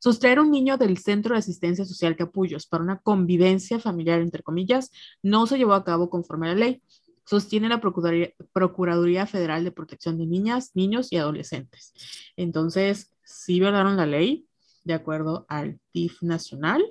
Sustraer 0.06 0.40
un 0.40 0.52
niño 0.52 0.78
del 0.78 1.00
Centro 1.00 1.34
de 1.34 1.40
Asistencia 1.40 1.84
Social 1.84 2.16
Capullos 2.16 2.68
para 2.68 2.84
una 2.84 3.00
convivencia 3.00 3.80
familiar, 3.80 4.22
entre 4.22 4.44
comillas, 4.44 4.92
no 5.24 5.48
se 5.48 5.58
llevó 5.58 5.74
a 5.74 5.84
cabo 5.84 6.12
conforme 6.12 6.46
a 6.46 6.54
la 6.54 6.60
ley, 6.60 6.84
sostiene 7.26 7.70
la 7.70 7.82
Procuraduría, 7.82 9.26
Federal 9.26 9.64
de 9.64 9.72
Protección 9.72 10.20
de 10.20 10.28
Niñas, 10.28 10.76
Niños 10.76 11.12
y 11.12 11.18
Adolescentes. 11.18 11.92
Entonces, 12.38 13.16
sí 13.24 13.60
violaron 13.60 13.98
la 13.98 14.06
ley 14.06 14.46
de 14.84 14.94
acuerdo 14.94 15.48
al 15.50 15.80
DIF 15.92 16.22
nacional. 16.22 16.86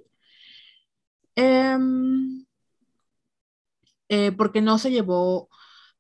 Em, 1.37 2.45
eh, 4.09 4.33
porque 4.33 4.61
no 4.61 4.77
se 4.79 4.91
llevó 4.91 5.49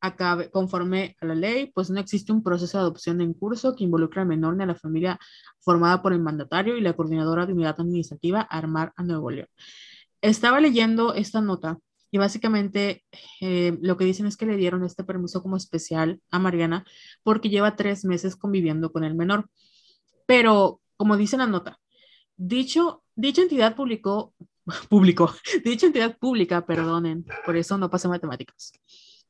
acabe 0.04 0.50
conforme 0.50 1.16
a 1.20 1.26
la 1.26 1.34
ley, 1.34 1.72
pues 1.74 1.88
no 1.88 1.98
existe 1.98 2.30
un 2.30 2.42
proceso 2.42 2.76
de 2.76 2.82
adopción 2.82 3.22
en 3.22 3.32
curso 3.32 3.74
que 3.74 3.84
involucre 3.84 4.20
al 4.20 4.26
menor 4.26 4.54
ni 4.54 4.62
a 4.62 4.66
la 4.66 4.74
familia 4.74 5.18
formada 5.60 6.02
por 6.02 6.12
el 6.12 6.20
mandatario 6.20 6.76
y 6.76 6.82
la 6.82 6.92
coordinadora 6.92 7.46
de 7.46 7.54
unidad 7.54 7.76
administrativa 7.78 8.42
Armar 8.42 8.92
a 8.96 9.02
Nuevo 9.02 9.30
León. 9.30 9.48
Estaba 10.20 10.60
leyendo 10.60 11.14
esta 11.14 11.40
nota 11.40 11.78
y 12.10 12.18
básicamente 12.18 13.02
eh, 13.40 13.78
lo 13.80 13.96
que 13.96 14.04
dicen 14.04 14.26
es 14.26 14.36
que 14.36 14.44
le 14.44 14.56
dieron 14.56 14.84
este 14.84 15.04
permiso 15.04 15.42
como 15.42 15.56
especial 15.56 16.20
a 16.30 16.38
Mariana 16.38 16.84
porque 17.22 17.48
lleva 17.48 17.76
tres 17.76 18.04
meses 18.04 18.36
conviviendo 18.36 18.92
con 18.92 19.04
el 19.04 19.14
menor. 19.14 19.48
Pero, 20.26 20.82
como 20.96 21.16
dice 21.16 21.38
la 21.38 21.46
nota, 21.46 21.80
dicho, 22.36 23.04
dicha 23.14 23.40
entidad 23.40 23.74
publicó, 23.74 24.34
publicó, 24.90 25.32
dicha 25.64 25.86
entidad 25.86 26.18
pública, 26.18 26.66
perdonen, 26.66 27.24
por 27.46 27.56
eso 27.56 27.78
no 27.78 27.88
pasé 27.88 28.08
matemáticas 28.08 28.72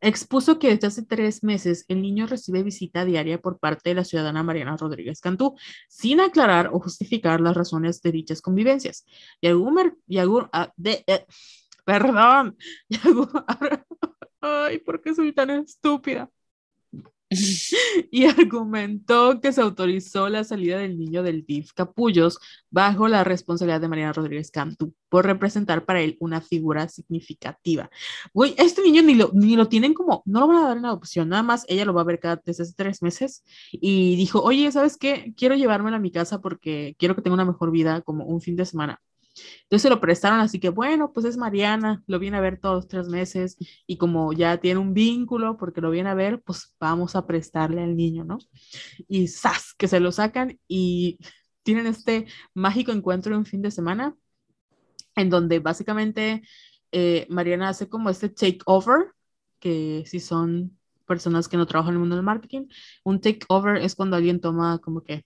Expuso 0.07 0.59
que 0.59 0.69
desde 0.69 0.87
hace 0.87 1.03
tres 1.03 1.43
meses 1.43 1.87
el 1.89 2.03
niño 2.03 2.27
recibe 2.27 2.63
visita 2.63 3.07
diaria 3.07 3.41
por 3.41 3.59
parte 3.59 3.89
de 3.89 3.95
la 3.95 4.05
ciudadana 4.05 4.43
Mariana 4.43 4.77
Rodríguez 4.77 5.23
Cantú, 5.23 5.57
sin 5.89 6.21
aclarar 6.21 6.69
o 6.75 6.79
justificar 6.79 7.41
las 7.41 7.57
razones 7.57 8.03
de 8.03 8.13
dichas 8.13 8.43
convivencias. 8.43 9.07
Y 9.41 9.47
algún, 9.47 9.97
y 10.07 10.19
algún 10.19 10.47
ah, 10.53 10.71
de, 10.77 11.03
eh, 11.07 11.25
perdón, 11.87 12.55
y 12.91 12.99
ay, 14.43 14.79
¿por 14.81 15.01
qué 15.01 15.15
soy 15.15 15.33
tan 15.33 15.49
estúpida? 15.49 16.31
y 18.11 18.27
argumentó 18.27 19.41
que 19.41 19.53
se 19.53 19.61
autorizó 19.61 20.29
la 20.29 20.45
salida 20.45 20.79
del 20.79 20.99
niño 20.99 21.23
del 21.23 21.45
DIF 21.45 21.73
Capullos 21.73 22.39
bajo 22.71 23.09
la 23.09 23.25
responsabilidad 23.25 23.81
de 23.81 23.89
Mariana 23.89 24.13
Rodríguez 24.13 24.51
Cantú 24.51 24.95
por 25.09 25.27
representar 25.27 25.85
para 25.85 26.01
él 26.01 26.17
una 26.21 26.41
figura 26.41 26.89
significativa. 26.89 27.91
Güey, 28.33 28.55
este 28.59 28.83
niño 28.83 29.03
ni 29.03 29.15
lo, 29.15 29.31
ni 29.33 29.57
lo 29.57 29.69
tienen 29.69 29.95
como, 29.95 30.23
no 30.27 30.41
lo 30.41 30.49
van 30.49 30.57
a 30.59 30.69
dar 30.69 30.77
en 30.79 30.85
adopción, 30.87 31.29
nada 31.29 31.43
más 31.43 31.65
ella 31.69 31.85
lo 31.85 31.95
va 31.95 32.03
a 32.03 32.05
ver 32.05 32.21
cada 32.21 32.41
desde 32.45 32.65
hace 32.65 32.75
tres 32.77 33.03
meses 33.03 33.45
y 33.73 34.17
dijo, 34.17 34.41
oye, 34.43 34.71
¿sabes 34.73 34.97
qué? 34.97 35.33
Quiero 35.37 35.55
llevármela 35.55 35.97
a 35.97 36.01
mi 36.01 36.11
casa 36.11 36.41
porque 36.41 36.95
quiero 36.99 37.15
que 37.15 37.23
tenga 37.23 37.35
una 37.35 37.45
mejor 37.45 37.71
vida 37.71 38.03
como 38.03 38.25
un 38.27 38.41
fin 38.41 38.57
de 38.57 38.67
semana. 38.67 39.01
Entonces 39.63 39.83
se 39.83 39.91
lo 39.91 40.01
prestaron, 40.01 40.41
así 40.41 40.61
que 40.61 40.69
bueno, 40.69 41.13
pues 41.13 41.27
es 41.27 41.37
Mariana, 41.37 42.03
lo 42.07 42.19
viene 42.19 42.37
a 42.37 42.41
ver 42.41 42.59
todos 42.61 42.89
tres 42.89 43.09
meses 43.09 43.57
y 43.87 43.97
como 43.97 44.33
ya 44.33 44.59
tiene 44.59 44.81
un 44.81 44.95
vínculo 44.95 45.57
porque 45.57 45.81
lo 45.81 45.91
viene 45.91 46.11
a 46.11 46.15
ver, 46.15 46.41
pues 46.43 46.75
vamos 46.79 47.17
a 47.17 47.27
prestarle 47.27 47.83
al 47.83 47.97
niño, 47.97 48.25
¿no? 48.25 48.39
Y 49.09 49.29
¡zas! 49.29 49.75
que 49.77 49.89
se 49.89 50.01
lo 50.01 50.13
sacan 50.13 50.59
y 50.69 51.19
tienen 51.63 51.87
este 51.87 52.27
mágico 52.55 52.93
encuentro 52.93 53.35
en 53.35 53.47
fin 53.47 53.63
de 53.63 53.71
semana 53.71 54.15
en 55.17 55.31
donde 55.31 55.61
básicamente 55.61 56.43
eh, 56.93 57.27
Mariana 57.31 57.71
hace 57.71 57.89
como 57.89 58.11
este 58.11 58.29
takeover, 58.29 59.13
que 59.59 60.05
si 60.07 60.21
son 60.21 60.79
personas 61.07 61.49
que 61.49 61.57
no 61.57 61.67
trabajan 61.67 61.91
en 61.91 61.95
el 61.97 62.01
mundo 62.01 62.17
del 62.17 62.25
marketing, 62.25 62.67
un 63.05 63.21
takeover 63.21 63.77
es 63.77 63.95
cuando 63.95 64.17
alguien 64.17 64.41
toma 64.41 64.79
como 64.79 65.03
que 65.03 65.25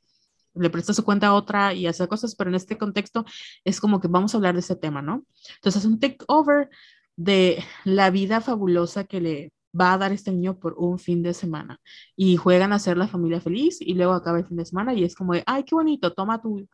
le 0.55 0.71
presta 0.71 0.95
su 0.95 1.05
cuenta 1.05 1.29
a 1.29 1.35
otra 1.35 1.75
y 1.75 1.87
hace 1.87 2.07
cosas, 2.09 2.35
pero 2.35 2.51
en 2.51 2.57
este 2.57 2.79
contexto 2.79 3.25
es 3.65 3.81
como 3.81 4.01
que 4.01 4.09
vamos 4.09 4.35
a 4.35 4.39
hablar 4.39 4.55
de 4.55 4.61
ese 4.61 4.77
tema, 4.77 5.03
¿no? 5.03 5.25
Entonces 5.57 5.83
es 5.83 5.87
un 5.87 5.99
takeover 6.01 6.71
de 7.17 7.63
la 7.85 8.11
vida 8.11 8.41
fabulosa 8.41 9.05
que 9.05 9.21
le 9.21 9.53
va 9.79 9.93
a 9.93 9.99
dar 9.99 10.13
este 10.13 10.33
niño 10.33 10.59
por 10.59 10.75
un 10.79 10.99
fin 10.99 11.23
de 11.23 11.35
semana 11.35 11.81
y 12.17 12.37
juegan 12.37 12.73
a 12.73 12.77
hacer 12.77 12.97
la 12.97 13.09
familia 13.09 13.41
feliz 13.41 13.81
y 13.81 13.95
luego 13.95 14.13
acaba 14.13 14.39
el 14.39 14.47
fin 14.47 14.57
de 14.57 14.65
semana 14.65 14.95
y 14.95 15.05
es 15.05 15.15
como 15.15 15.35
de, 15.35 15.43
ay, 15.47 15.65
qué 15.65 15.75
bonito, 15.75 16.13
toma 16.13 16.35
a 16.35 16.41
tu 16.41 16.69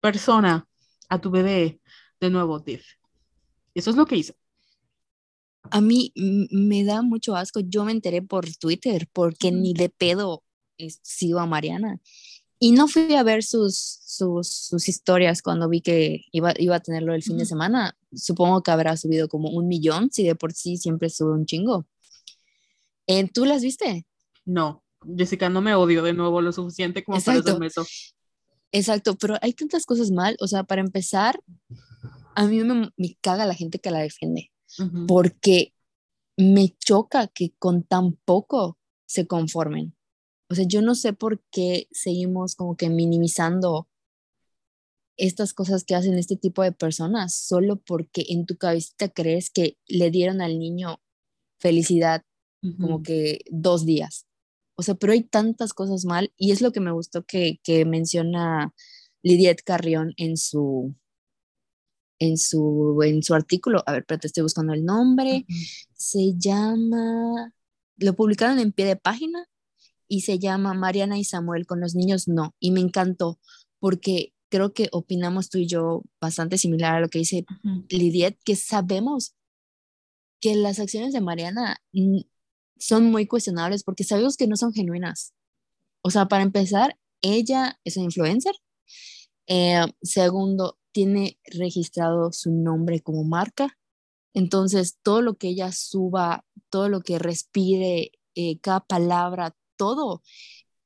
persona, 0.00 0.66
a 1.08 1.20
tu 1.20 1.30
bebé 1.30 1.80
de 2.20 2.30
nuevo, 2.30 2.58
Div. 2.58 2.82
Eso 3.74 3.90
es 3.90 3.96
lo 3.96 4.06
que 4.06 4.16
hizo. 4.16 4.34
A 5.70 5.80
mí 5.80 6.12
me 6.14 6.84
da 6.84 7.02
mucho 7.02 7.36
asco. 7.36 7.60
Yo 7.60 7.84
me 7.84 7.92
enteré 7.92 8.22
por 8.22 8.46
Twitter 8.56 9.08
porque 9.12 9.52
ni 9.52 9.74
de 9.74 9.90
pedo 9.90 10.42
sigo 11.02 11.40
a 11.40 11.46
Mariana. 11.46 12.00
Y 12.58 12.72
no 12.72 12.88
fui 12.88 13.14
a 13.14 13.22
ver 13.22 13.44
sus, 13.44 13.76
sus, 14.02 14.48
sus 14.48 14.88
historias 14.88 15.42
cuando 15.42 15.68
vi 15.68 15.80
que 15.80 16.24
iba, 16.32 16.52
iba 16.58 16.76
a 16.76 16.80
tenerlo 16.80 17.14
el 17.14 17.22
fin 17.22 17.38
de 17.38 17.46
semana. 17.46 17.96
Supongo 18.12 18.62
que 18.62 18.70
habrá 18.70 18.96
subido 18.96 19.28
como 19.28 19.50
un 19.50 19.68
millón, 19.68 20.10
si 20.10 20.24
de 20.24 20.34
por 20.34 20.52
sí 20.52 20.76
siempre 20.76 21.08
sube 21.08 21.32
un 21.32 21.46
chingo. 21.46 21.86
Eh, 23.06 23.28
¿Tú 23.32 23.44
las 23.44 23.62
viste? 23.62 24.06
No, 24.44 24.82
Jessica, 25.16 25.48
no 25.48 25.60
me 25.60 25.74
odio 25.74 26.02
de 26.02 26.12
nuevo 26.12 26.40
lo 26.40 26.52
suficiente 26.52 27.04
como 27.04 27.20
para 27.20 27.38
hacerme 27.38 27.66
eso. 27.66 27.86
Exacto, 28.72 29.16
pero 29.16 29.36
hay 29.40 29.52
tantas 29.52 29.86
cosas 29.86 30.10
mal. 30.10 30.36
O 30.40 30.48
sea, 30.48 30.64
para 30.64 30.80
empezar, 30.80 31.40
a 32.34 32.44
mí 32.46 32.62
me, 32.64 32.90
me 32.96 33.18
caga 33.20 33.46
la 33.46 33.54
gente 33.54 33.78
que 33.78 33.90
la 33.90 34.00
defiende, 34.00 34.50
porque 35.06 35.74
me 36.36 36.76
choca 36.78 37.28
que 37.28 37.52
con 37.58 37.82
tan 37.82 38.12
poco 38.24 38.78
se 39.06 39.26
conformen. 39.26 39.94
O 40.50 40.54
sea, 40.54 40.64
yo 40.66 40.82
no 40.82 40.94
sé 40.94 41.12
por 41.12 41.42
qué 41.50 41.88
seguimos 41.90 42.54
como 42.54 42.76
que 42.76 42.88
minimizando 42.88 43.88
estas 45.18 45.52
cosas 45.52 45.84
que 45.84 45.94
hacen 45.94 46.14
este 46.14 46.36
tipo 46.36 46.62
de 46.62 46.72
personas 46.72 47.34
solo 47.34 47.76
porque 47.76 48.24
en 48.28 48.46
tu 48.46 48.56
cabecita 48.56 49.08
crees 49.08 49.50
que 49.50 49.76
le 49.86 50.10
dieron 50.10 50.40
al 50.40 50.58
niño 50.58 51.00
felicidad 51.58 52.24
como 52.80 53.02
que 53.02 53.40
dos 53.50 53.84
días. 53.84 54.26
O 54.76 54.82
sea, 54.82 54.94
pero 54.94 55.12
hay 55.12 55.22
tantas 55.22 55.74
cosas 55.74 56.04
mal 56.04 56.32
y 56.36 56.52
es 56.52 56.60
lo 56.60 56.72
que 56.72 56.80
me 56.80 56.92
gustó 56.92 57.24
que, 57.24 57.60
que 57.62 57.84
menciona 57.84 58.74
Lidiet 59.22 59.62
Carrión 59.64 60.14
en 60.16 60.36
su, 60.36 60.94
en 62.18 62.38
su, 62.38 63.00
en 63.04 63.22
su 63.22 63.34
artículo. 63.34 63.82
A 63.86 63.92
ver, 63.92 64.04
pero 64.06 64.20
te 64.20 64.28
estoy 64.28 64.44
buscando 64.44 64.72
el 64.72 64.84
nombre. 64.84 65.46
Se 65.94 66.34
llama, 66.36 67.52
lo 67.96 68.14
publicaron 68.14 68.58
en 68.60 68.72
pie 68.72 68.86
de 68.86 68.96
página 68.96 69.48
y 70.08 70.22
se 70.22 70.38
llama 70.38 70.74
Mariana 70.74 71.18
y 71.18 71.24
Samuel 71.24 71.66
con 71.66 71.80
los 71.80 71.94
niños 71.94 72.28
no. 72.28 72.54
Y 72.58 72.70
me 72.70 72.80
encantó 72.80 73.38
porque 73.78 74.34
creo 74.48 74.72
que 74.72 74.88
opinamos 74.92 75.50
tú 75.50 75.58
y 75.58 75.66
yo 75.66 76.02
bastante 76.20 76.58
similar 76.58 76.96
a 76.96 77.00
lo 77.00 77.08
que 77.08 77.18
dice 77.18 77.44
Lidiet, 77.90 78.38
que 78.44 78.56
sabemos 78.56 79.34
que 80.40 80.54
las 80.54 80.78
acciones 80.78 81.12
de 81.12 81.20
Mariana 81.20 81.82
son 82.78 83.10
muy 83.10 83.26
cuestionables 83.26 83.84
porque 83.84 84.04
sabemos 84.04 84.36
que 84.36 84.46
no 84.46 84.56
son 84.56 84.72
genuinas. 84.72 85.34
O 86.02 86.10
sea, 86.10 86.26
para 86.26 86.42
empezar, 86.42 86.98
ella 87.20 87.78
es 87.84 87.96
una 87.96 88.06
influencer. 88.06 88.54
Eh, 89.46 89.84
segundo, 90.02 90.78
tiene 90.92 91.38
registrado 91.44 92.32
su 92.32 92.50
nombre 92.50 93.00
como 93.00 93.24
marca. 93.24 93.76
Entonces, 94.34 94.98
todo 95.02 95.22
lo 95.22 95.36
que 95.36 95.48
ella 95.48 95.72
suba, 95.72 96.44
todo 96.70 96.88
lo 96.88 97.00
que 97.00 97.18
respire, 97.18 98.12
eh, 98.34 98.60
cada 98.60 98.80
palabra, 98.80 99.56
todo 99.78 100.22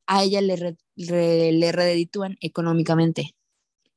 a 0.07 0.25
ella 0.25 0.41
le, 0.43 0.77
le 0.97 1.73
reditúan 1.73 2.37
económicamente. 2.41 3.37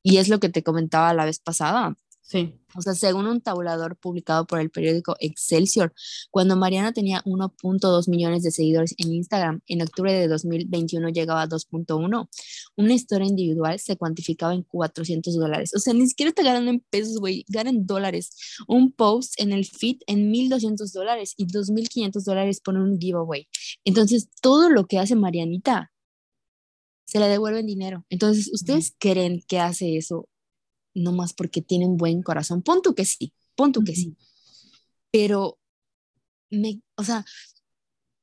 Y 0.03 0.17
es 0.17 0.29
lo 0.29 0.39
que 0.39 0.49
te 0.49 0.63
comentaba 0.63 1.13
la 1.13 1.25
vez 1.25 1.39
pasada, 1.39 1.97
Sí. 2.27 2.55
O 2.75 2.81
sea, 2.81 2.95
según 2.95 3.27
un 3.27 3.39
tabulador 3.39 3.97
publicado 3.97 4.47
por 4.47 4.59
el 4.59 4.71
periódico 4.71 5.15
Excelsior, 5.19 5.93
cuando 6.31 6.55
Mariana 6.55 6.91
tenía 6.91 7.21
1.2 7.23 8.09
millones 8.09 8.41
de 8.41 8.49
seguidores 8.49 8.95
en 8.97 9.13
Instagram, 9.13 9.61
en 9.67 9.83
octubre 9.83 10.11
de 10.11 10.27
2021 10.27 11.09
llegaba 11.09 11.43
a 11.43 11.47
2.1. 11.47 12.27
Una 12.77 12.93
historia 12.93 13.27
individual 13.27 13.79
se 13.79 13.95
cuantificaba 13.95 14.55
en 14.55 14.63
400 14.63 15.35
dólares. 15.35 15.71
O 15.75 15.79
sea, 15.79 15.93
ni 15.93 16.07
siquiera 16.07 16.31
te 16.31 16.41
ganan 16.41 16.67
en 16.67 16.79
pesos, 16.89 17.19
güey, 17.19 17.45
ganan 17.47 17.85
dólares. 17.85 18.35
Un 18.67 18.91
post 18.91 19.39
en 19.39 19.53
el 19.53 19.65
feed 19.65 19.97
en 20.07 20.33
1.200 20.33 20.91
dólares 20.93 21.35
y 21.37 21.45
2.500 21.45 22.23
dólares 22.23 22.59
por 22.59 22.75
un 22.75 22.99
giveaway. 22.99 23.47
Entonces, 23.83 24.29
todo 24.41 24.71
lo 24.71 24.87
que 24.87 24.97
hace 24.97 25.15
Marianita 25.15 25.91
se 27.05 27.19
le 27.19 27.27
devuelven 27.27 27.67
dinero. 27.67 28.03
Entonces, 28.09 28.49
¿ustedes 28.51 28.95
creen 28.97 29.43
que 29.47 29.59
hace 29.59 29.95
eso 29.97 30.27
no 30.95 31.11
más 31.11 31.33
porque 31.33 31.61
tienen 31.61 31.97
buen 31.97 32.23
corazón. 32.23 32.63
Punto 32.63 32.95
que 32.95 33.05
sí, 33.05 33.33
punto 33.55 33.81
que 33.81 33.95
sí. 33.95 34.17
Pero, 35.11 35.59
me, 36.49 36.81
o 36.95 37.03
sea, 37.03 37.25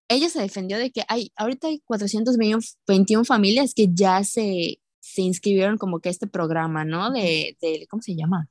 ella 0.09 0.29
se 0.29 0.41
defendió 0.41 0.79
de 0.79 0.91
que 0.91 1.05
hay, 1.09 1.33
ahorita 1.37 1.69
hay 1.69 1.81
421 1.81 3.25
familias 3.25 3.75
que 3.75 3.89
ya 3.93 4.25
se, 4.25 4.81
se 5.01 5.23
inscribieron 5.23 5.79
como 5.79 6.01
que 6.01 6.09
este 6.09 6.27
programa, 6.27 6.85
¿no? 6.85 7.11
De, 7.11 7.57
de 7.61 7.87
¿cómo 7.89 8.03
se 8.03 8.15
llama? 8.15 8.49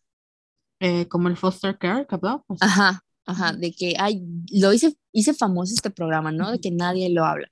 Eh, 0.80 1.07
como 1.07 1.28
el 1.28 1.38
foster 1.38 1.78
care 1.78 2.07
que 2.07 2.17
Ajá, 2.59 3.05
ajá, 3.26 3.53
de 3.53 3.72
que 3.72 3.95
hay, 3.99 4.24
lo 4.51 4.74
hice, 4.74 4.97
hice 5.11 5.34
famoso 5.34 5.74
este 5.74 5.91
programa, 5.91 6.32
¿no? 6.32 6.51
De 6.51 6.59
que 6.59 6.72
nadie 6.72 7.09
lo 7.09 7.26
habla. 7.26 7.51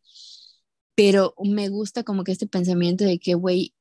Pero 0.95 1.35
me 1.43 1.69
gusta 1.69 2.03
como 2.03 2.23
que 2.23 2.31
este 2.31 2.47
pensamiento 2.47 3.03
de 3.05 3.19
que, 3.19 3.35
güey, 3.35 3.73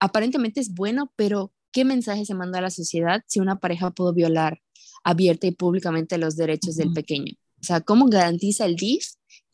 aparentemente 0.00 0.60
es 0.60 0.74
bueno, 0.74 1.12
pero 1.14 1.52
¿qué 1.72 1.84
mensaje 1.84 2.24
se 2.24 2.34
manda 2.34 2.58
a 2.58 2.62
la 2.62 2.70
sociedad 2.70 3.22
si 3.26 3.40
una 3.40 3.58
pareja 3.60 3.90
pudo 3.90 4.12
violar 4.12 4.60
abierta 5.04 5.46
y 5.46 5.52
públicamente 5.52 6.18
los 6.18 6.36
derechos 6.36 6.76
del 6.76 6.92
pequeño? 6.92 7.34
O 7.60 7.64
sea, 7.64 7.80
¿cómo 7.80 8.06
garantiza 8.06 8.64
el 8.64 8.76
DIF 8.76 9.04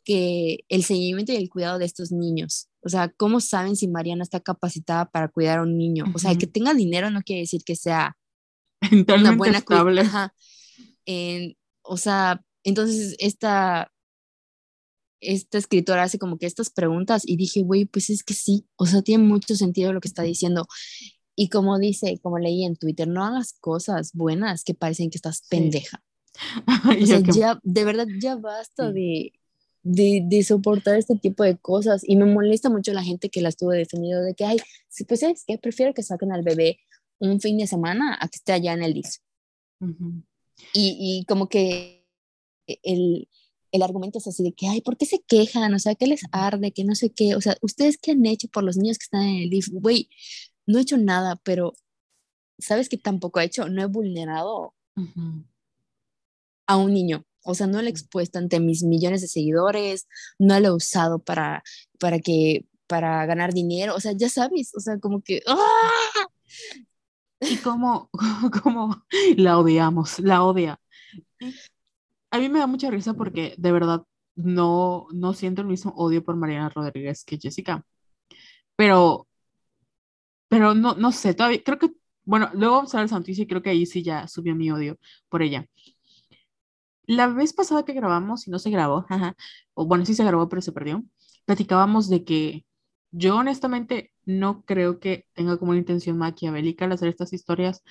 que 0.04 0.60
el 0.68 0.84
seguimiento 0.84 1.32
y 1.32 1.36
el 1.36 1.48
cuidado 1.48 1.78
de 1.78 1.84
estos 1.84 2.12
niños? 2.12 2.68
O 2.80 2.88
sea, 2.88 3.08
¿cómo 3.08 3.40
saben 3.40 3.74
si 3.76 3.88
Mariana 3.88 4.22
está 4.22 4.40
capacitada 4.40 5.10
para 5.10 5.28
cuidar 5.28 5.58
a 5.58 5.62
un 5.62 5.76
niño? 5.76 6.04
O 6.14 6.18
sea, 6.18 6.34
que 6.36 6.46
tenga 6.46 6.72
dinero 6.72 7.10
no 7.10 7.22
quiere 7.22 7.40
decir 7.40 7.62
que 7.64 7.74
sea 7.74 8.16
una 9.08 9.34
buena 9.34 9.58
estable. 9.58 10.02
o 11.82 11.96
sea, 11.96 12.42
entonces 12.62 13.16
esta, 13.18 13.92
esta 15.20 15.58
escritora 15.58 16.04
hace 16.04 16.18
como 16.18 16.38
que 16.38 16.46
estas 16.46 16.70
preguntas 16.70 17.22
y 17.26 17.36
dije, 17.36 17.62
güey, 17.62 17.86
pues 17.86 18.10
es 18.10 18.22
que 18.22 18.34
sí, 18.34 18.66
o 18.76 18.86
sea, 18.86 19.02
tiene 19.02 19.24
mucho 19.24 19.56
sentido 19.56 19.92
lo 19.92 20.00
que 20.00 20.08
está 20.08 20.22
diciendo. 20.22 20.66
Y 21.36 21.50
como 21.50 21.78
dice, 21.78 22.18
como 22.22 22.38
leí 22.38 22.64
en 22.64 22.76
Twitter, 22.76 23.06
no 23.06 23.22
hagas 23.22 23.52
cosas 23.60 24.12
buenas 24.14 24.64
que 24.64 24.74
parecen 24.74 25.10
que 25.10 25.18
estás 25.18 25.42
pendeja. 25.48 26.02
o 27.02 27.06
sea, 27.06 27.20
ya, 27.20 27.60
de 27.62 27.84
verdad, 27.84 28.06
ya 28.20 28.36
basta 28.36 28.90
de, 28.90 29.32
de, 29.82 30.22
de, 30.24 30.42
soportar 30.42 30.96
este 30.96 31.16
tipo 31.16 31.44
de 31.44 31.58
cosas. 31.58 32.02
Y 32.04 32.16
me 32.16 32.24
molesta 32.24 32.70
mucho 32.70 32.94
la 32.94 33.04
gente 33.04 33.28
que 33.28 33.42
la 33.42 33.50
estuvo 33.50 33.70
defendiendo 33.70 34.22
de 34.22 34.34
que, 34.34 34.46
ay, 34.46 34.58
pues 35.06 35.22
es 35.22 35.44
que 35.44 35.58
prefiero 35.58 35.92
que 35.92 36.02
saquen 36.02 36.32
al 36.32 36.42
bebé 36.42 36.78
un 37.18 37.38
fin 37.40 37.58
de 37.58 37.66
semana 37.66 38.16
a 38.18 38.28
que 38.28 38.36
esté 38.36 38.52
allá 38.52 38.72
en 38.72 38.82
el 38.82 38.94
DIS. 38.94 39.22
y, 40.72 40.96
y, 40.98 41.24
como 41.26 41.50
que 41.50 42.06
el, 42.82 43.28
el 43.72 43.82
argumento 43.82 44.18
es 44.18 44.26
así 44.26 44.42
de 44.42 44.52
que, 44.52 44.68
ay, 44.68 44.80
¿por 44.80 44.96
qué 44.96 45.04
se 45.04 45.20
quejan? 45.20 45.72
O 45.74 45.78
sea, 45.78 45.94
¿qué 45.94 46.06
les 46.06 46.22
arde? 46.32 46.72
Que 46.72 46.84
no 46.84 46.94
sé 46.94 47.10
qué. 47.10 47.34
O 47.34 47.40
sea, 47.42 47.56
¿ustedes 47.60 47.98
qué 47.98 48.12
han 48.12 48.24
hecho 48.24 48.48
por 48.48 48.64
los 48.64 48.76
niños 48.76 48.98
que 48.98 49.04
están 49.04 49.22
en 49.22 49.42
el 49.42 49.50
DIF? 49.50 49.68
Güey, 49.70 50.08
no 50.66 50.78
he 50.78 50.82
hecho 50.82 50.98
nada, 50.98 51.36
pero 51.44 51.74
¿sabes 52.58 52.88
qué 52.88 52.98
tampoco 52.98 53.40
he 53.40 53.44
hecho? 53.44 53.68
No 53.68 53.82
he 53.82 53.86
vulnerado 53.86 54.74
a 56.66 56.76
un 56.76 56.92
niño. 56.94 57.24
O 57.44 57.54
sea, 57.54 57.66
no 57.66 57.80
lo 57.80 57.86
he 57.86 57.90
expuesto 57.90 58.38
ante 58.38 58.60
mis 58.60 58.82
millones 58.82 59.22
de 59.22 59.28
seguidores, 59.28 60.08
no 60.38 60.58
lo 60.60 60.68
he 60.68 60.72
usado 60.72 61.20
para, 61.20 61.62
para 62.00 62.18
que 62.18 62.66
para 62.86 63.26
ganar 63.26 63.52
dinero, 63.52 63.94
o 63.94 64.00
sea, 64.00 64.12
ya 64.12 64.28
sabes, 64.28 64.72
o 64.76 64.80
sea, 64.80 64.98
como 64.98 65.22
que 65.22 65.42
¡ah! 65.46 66.26
y 67.40 67.56
como 67.58 68.10
como 68.62 69.04
la 69.36 69.58
odiamos, 69.58 70.18
la 70.20 70.44
odia. 70.44 70.80
A 72.30 72.38
mí 72.38 72.48
me 72.48 72.58
da 72.58 72.66
mucha 72.66 72.90
risa 72.90 73.14
porque 73.14 73.54
de 73.58 73.72
verdad 73.72 74.04
no 74.34 75.06
no 75.12 75.32
siento 75.34 75.62
el 75.62 75.68
mismo 75.68 75.92
odio 75.96 76.24
por 76.24 76.36
Mariana 76.36 76.68
Rodríguez 76.68 77.24
que 77.24 77.38
Jessica. 77.38 77.84
Pero 78.76 79.26
pero 80.56 80.74
no, 80.74 80.94
no 80.94 81.12
sé, 81.12 81.34
todavía, 81.34 81.62
creo 81.62 81.78
que, 81.78 81.90
bueno, 82.24 82.50
luego 82.54 82.76
vamos 82.76 82.94
a 82.94 82.98
ver 82.98 83.06
esa 83.06 83.18
noticia 83.18 83.44
y 83.44 83.46
creo 83.46 83.62
que 83.62 83.68
ahí 83.70 83.84
sí 83.84 84.02
ya 84.02 84.26
subió 84.26 84.54
mi 84.54 84.70
odio 84.70 84.98
por 85.28 85.42
ella. 85.42 85.66
La 87.06 87.26
vez 87.28 87.52
pasada 87.52 87.84
que 87.84 87.92
grabamos, 87.92 88.46
y 88.48 88.50
no 88.50 88.58
se 88.58 88.70
grabó, 88.70 89.06
o 89.74 89.86
bueno, 89.86 90.04
sí 90.06 90.14
se 90.14 90.24
grabó, 90.24 90.48
pero 90.48 90.62
se 90.62 90.72
perdió, 90.72 91.04
platicábamos 91.44 92.08
de 92.08 92.24
que 92.24 92.64
yo 93.10 93.36
honestamente 93.36 94.12
no 94.24 94.64
creo 94.64 94.98
que 94.98 95.26
tenga 95.34 95.58
como 95.58 95.72
una 95.72 95.80
intención 95.80 96.16
maquiavélica 96.18 96.84
al 96.86 96.92
hacer 96.92 97.08
estas 97.08 97.32
historias. 97.32 97.82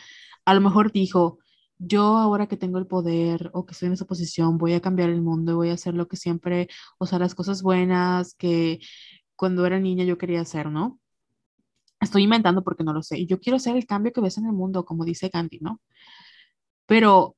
A 0.46 0.54
lo 0.56 0.62
mejor 0.62 0.92
dijo, 0.92 1.40
yo 1.78 2.02
ahora 2.18 2.48
que 2.48 2.58
tengo 2.58 2.80
el 2.80 2.88
poder 2.88 3.52
o 3.54 3.66
que 3.66 3.74
estoy 3.74 3.88
en 3.88 3.94
esa 3.94 4.06
posición, 4.06 4.58
voy 4.58 4.74
a 4.74 4.82
cambiar 4.82 5.10
el 5.10 5.22
mundo 5.22 5.52
y 5.54 5.56
voy 5.56 5.70
a 5.70 5.74
hacer 5.76 5.94
lo 5.94 6.08
que 6.08 6.18
siempre, 6.18 6.68
o 6.98 7.06
sea, 7.06 7.20
las 7.20 7.36
cosas 7.36 7.62
buenas 7.62 8.34
que 8.36 8.80
cuando 9.36 9.66
era 9.66 9.80
niña 9.80 10.04
yo 10.06 10.18
quería 10.18 10.42
hacer, 10.42 10.72
¿no? 10.72 11.00
Estoy 12.06 12.24
inventando 12.24 12.64
porque 12.64 12.84
no 12.84 12.94
lo 12.94 13.04
sé. 13.04 13.20
Y 13.20 13.26
yo 13.26 13.40
quiero 13.40 13.60
ser 13.60 13.76
el 13.76 13.86
cambio 13.86 14.14
que 14.14 14.22
ves 14.22 14.38
en 14.38 14.46
el 14.46 14.54
mundo, 14.54 14.86
como 14.86 15.06
dice 15.06 15.30
Gandhi, 15.30 15.60
¿no? 15.60 15.82
Pero 16.86 17.36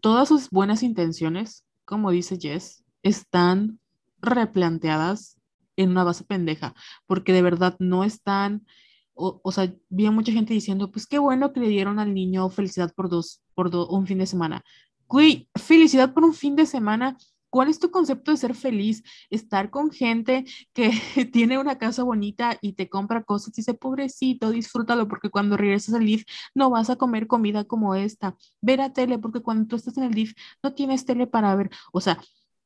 todas 0.00 0.28
sus 0.28 0.50
buenas 0.50 0.82
intenciones, 0.82 1.64
como 1.84 2.10
dice 2.10 2.38
Jess, 2.38 2.84
están 3.02 3.80
replanteadas 4.20 5.40
en 5.76 5.90
una 5.90 6.04
base 6.04 6.24
pendeja, 6.24 6.74
porque 7.06 7.32
de 7.32 7.42
verdad 7.42 7.76
no 7.78 8.04
están, 8.04 8.66
o, 9.14 9.40
o 9.42 9.52
sea, 9.52 9.74
vi 9.88 10.06
a 10.06 10.10
mucha 10.10 10.32
gente 10.32 10.54
diciendo, 10.54 10.92
pues 10.92 11.06
qué 11.06 11.18
bueno 11.18 11.52
que 11.52 11.60
le 11.60 11.68
dieron 11.68 11.98
al 11.98 12.14
niño 12.14 12.48
felicidad 12.50 12.92
por 12.94 13.08
dos, 13.08 13.40
por 13.54 13.74
un 13.74 14.06
fin 14.06 14.18
de 14.18 14.26
semana. 14.26 14.62
Güey, 15.08 15.48
felicidad 15.54 16.12
por 16.12 16.24
un 16.24 16.34
fin 16.34 16.54
de 16.56 16.66
semana 16.66 17.16
¿Cuál 17.52 17.68
es 17.68 17.78
tu 17.78 17.90
concepto 17.90 18.30
de 18.30 18.38
ser 18.38 18.54
feliz? 18.54 19.02
Estar 19.28 19.68
con 19.68 19.90
gente 19.90 20.46
que 20.72 20.90
tiene 21.34 21.58
una 21.58 21.76
casa 21.76 22.02
bonita 22.02 22.56
y 22.62 22.72
te 22.72 22.88
compra 22.88 23.24
cosas 23.24 23.48
y 23.50 23.60
dice, 23.60 23.74
pobrecito, 23.74 24.50
disfrútalo 24.50 25.06
porque 25.06 25.28
cuando 25.28 25.58
regresas 25.58 25.94
al 25.94 26.06
DIF 26.06 26.24
no 26.54 26.70
vas 26.70 26.88
a 26.88 26.96
comer 26.96 27.26
comida 27.26 27.64
como 27.64 27.94
esta. 27.94 28.36
Ver 28.62 28.80
a 28.80 28.94
tele 28.94 29.18
porque 29.18 29.40
cuando 29.42 29.68
tú 29.68 29.76
estás 29.76 29.98
en 29.98 30.04
el 30.04 30.14
DIF 30.14 30.32
no 30.62 30.72
tienes 30.72 31.04
tele 31.04 31.26
para 31.26 31.54
ver. 31.54 31.68
O 31.92 32.00
sea, 32.00 32.18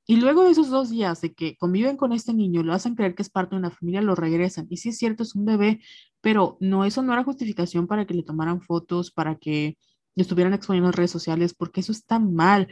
y 0.07 0.19
luego 0.19 0.45
de 0.45 0.53
esos 0.53 0.71
dos 0.71 0.91
días 0.91 1.21
de 1.21 1.35
que 1.35 1.57
conviven 1.57 1.97
con 1.97 2.13
este 2.13 2.33
niño, 2.33 2.63
lo 2.63 2.73
hacen 2.73 2.95
creer 2.95 3.17
que 3.17 3.23
es 3.23 3.31
parte 3.31 3.57
de 3.57 3.59
una 3.59 3.73
familia, 3.73 4.03
lo 4.03 4.15
regresan. 4.15 4.69
Y 4.71 4.77
sí 4.77 4.91
es 4.91 4.99
cierto, 4.99 5.25
es 5.25 5.35
un 5.35 5.47
bebé, 5.47 5.81
pero 6.21 6.59
no, 6.61 6.85
eso 6.85 7.03
no 7.03 7.13
era 7.13 7.25
justificación 7.25 7.89
para 7.89 8.07
que 8.07 8.15
le 8.15 8.23
tomaran 8.23 8.61
fotos, 8.63 9.11
para 9.11 9.35
que 9.35 9.79
estuvieran 10.15 10.55
exponiendo 10.55 10.91
en 10.91 10.93
redes 10.93 11.11
sociales, 11.11 11.55
porque 11.55 11.81
eso 11.81 11.91
está 11.91 12.21
mal. 12.21 12.69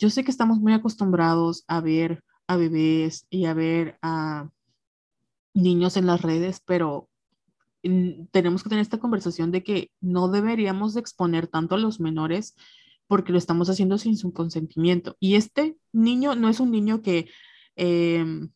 Yo 0.00 0.08
sé 0.08 0.24
que 0.24 0.30
estamos 0.30 0.58
muy 0.58 0.72
acostumbrados 0.72 1.64
a 1.68 1.80
ver 1.80 2.24
a 2.46 2.56
bebés 2.56 3.26
y 3.28 3.44
a 3.44 3.54
ver 3.54 3.98
a 4.00 4.48
niños 5.54 5.96
en 5.98 6.06
las 6.06 6.22
redes, 6.22 6.62
pero 6.64 7.10
tenemos 7.82 8.62
que 8.62 8.70
tener 8.70 8.82
esta 8.82 8.98
conversación 8.98 9.52
de 9.52 9.62
que 9.62 9.90
no 10.00 10.28
deberíamos 10.28 10.96
exponer 10.96 11.48
tanto 11.48 11.74
a 11.74 11.78
los 11.78 12.00
menores 12.00 12.56
porque 13.06 13.32
lo 13.32 13.38
estamos 13.38 13.68
haciendo 13.68 13.98
sin 13.98 14.16
su 14.16 14.32
consentimiento. 14.32 15.16
Y 15.20 15.34
este 15.34 15.76
niño 15.92 16.34
no 16.34 16.48
es 16.48 16.60
un 16.60 16.70
niño 16.70 17.02
que, 17.02 17.28
em, 17.76 18.50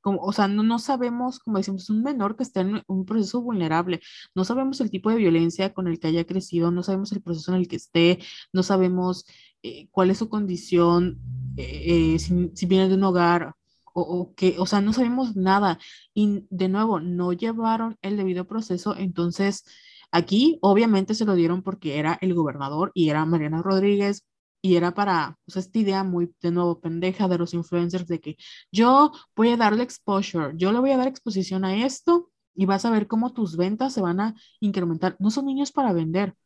como, 0.00 0.20
o 0.22 0.32
sea, 0.32 0.48
no, 0.48 0.62
no 0.62 0.78
sabemos, 0.78 1.40
como 1.40 1.58
decimos, 1.58 1.84
es 1.84 1.90
un 1.90 2.02
menor 2.02 2.36
que 2.36 2.42
está 2.42 2.60
en 2.60 2.82
un 2.86 3.04
proceso 3.04 3.42
vulnerable. 3.42 4.00
No 4.34 4.44
sabemos 4.44 4.80
el 4.80 4.90
tipo 4.90 5.10
de 5.10 5.16
violencia 5.16 5.72
con 5.74 5.88
el 5.88 5.98
que 5.98 6.08
haya 6.08 6.24
crecido, 6.26 6.70
no 6.70 6.82
sabemos 6.82 7.12
el 7.12 7.22
proceso 7.22 7.52
en 7.52 7.58
el 7.60 7.68
que 7.68 7.76
esté, 7.76 8.18
no 8.52 8.62
sabemos 8.62 9.26
eh, 9.62 9.88
cuál 9.90 10.10
es 10.10 10.18
su 10.18 10.28
condición, 10.28 11.20
eh, 11.56 12.14
eh, 12.14 12.18
si, 12.18 12.66
viene 12.66 12.88
de 12.88 12.94
un 12.94 13.04
hogar 13.04 13.54
o, 13.92 14.02
o, 14.02 14.34
que, 14.34 14.56
o 14.58 14.66
sea, 14.66 14.80
no 14.80 14.92
sabemos 14.92 15.36
nada. 15.36 15.78
Y 16.14 16.46
de 16.50 16.68
nuevo, 16.68 17.00
no 17.00 17.32
llevaron 17.32 17.96
el 18.02 18.16
debido 18.16 18.46
proceso, 18.46 18.96
entonces 18.96 19.64
aquí 20.12 20.58
obviamente 20.62 21.14
se 21.14 21.24
lo 21.24 21.34
dieron 21.34 21.62
porque 21.62 21.98
era 21.98 22.18
el 22.20 22.34
gobernador 22.34 22.90
y 22.94 23.10
era 23.10 23.24
Mariana 23.26 23.62
Rodríguez. 23.62 24.24
Y 24.62 24.76
era 24.76 24.92
para, 24.92 25.38
pues, 25.46 25.56
esta 25.56 25.78
idea 25.78 26.04
muy, 26.04 26.34
de 26.42 26.50
nuevo, 26.50 26.80
pendeja 26.80 27.28
de 27.28 27.38
los 27.38 27.54
influencers 27.54 28.06
de 28.06 28.20
que 28.20 28.36
yo 28.70 29.12
voy 29.34 29.48
a 29.50 29.56
darle 29.56 29.82
exposure, 29.82 30.52
yo 30.56 30.70
le 30.72 30.80
voy 30.80 30.90
a 30.90 30.98
dar 30.98 31.08
exposición 31.08 31.64
a 31.64 31.82
esto 31.84 32.30
y 32.54 32.66
vas 32.66 32.84
a 32.84 32.90
ver 32.90 33.06
cómo 33.06 33.32
tus 33.32 33.56
ventas 33.56 33.94
se 33.94 34.02
van 34.02 34.20
a 34.20 34.34
incrementar. 34.60 35.16
No 35.18 35.30
son 35.30 35.46
niños 35.46 35.72
para 35.72 35.92
vender, 35.94 36.36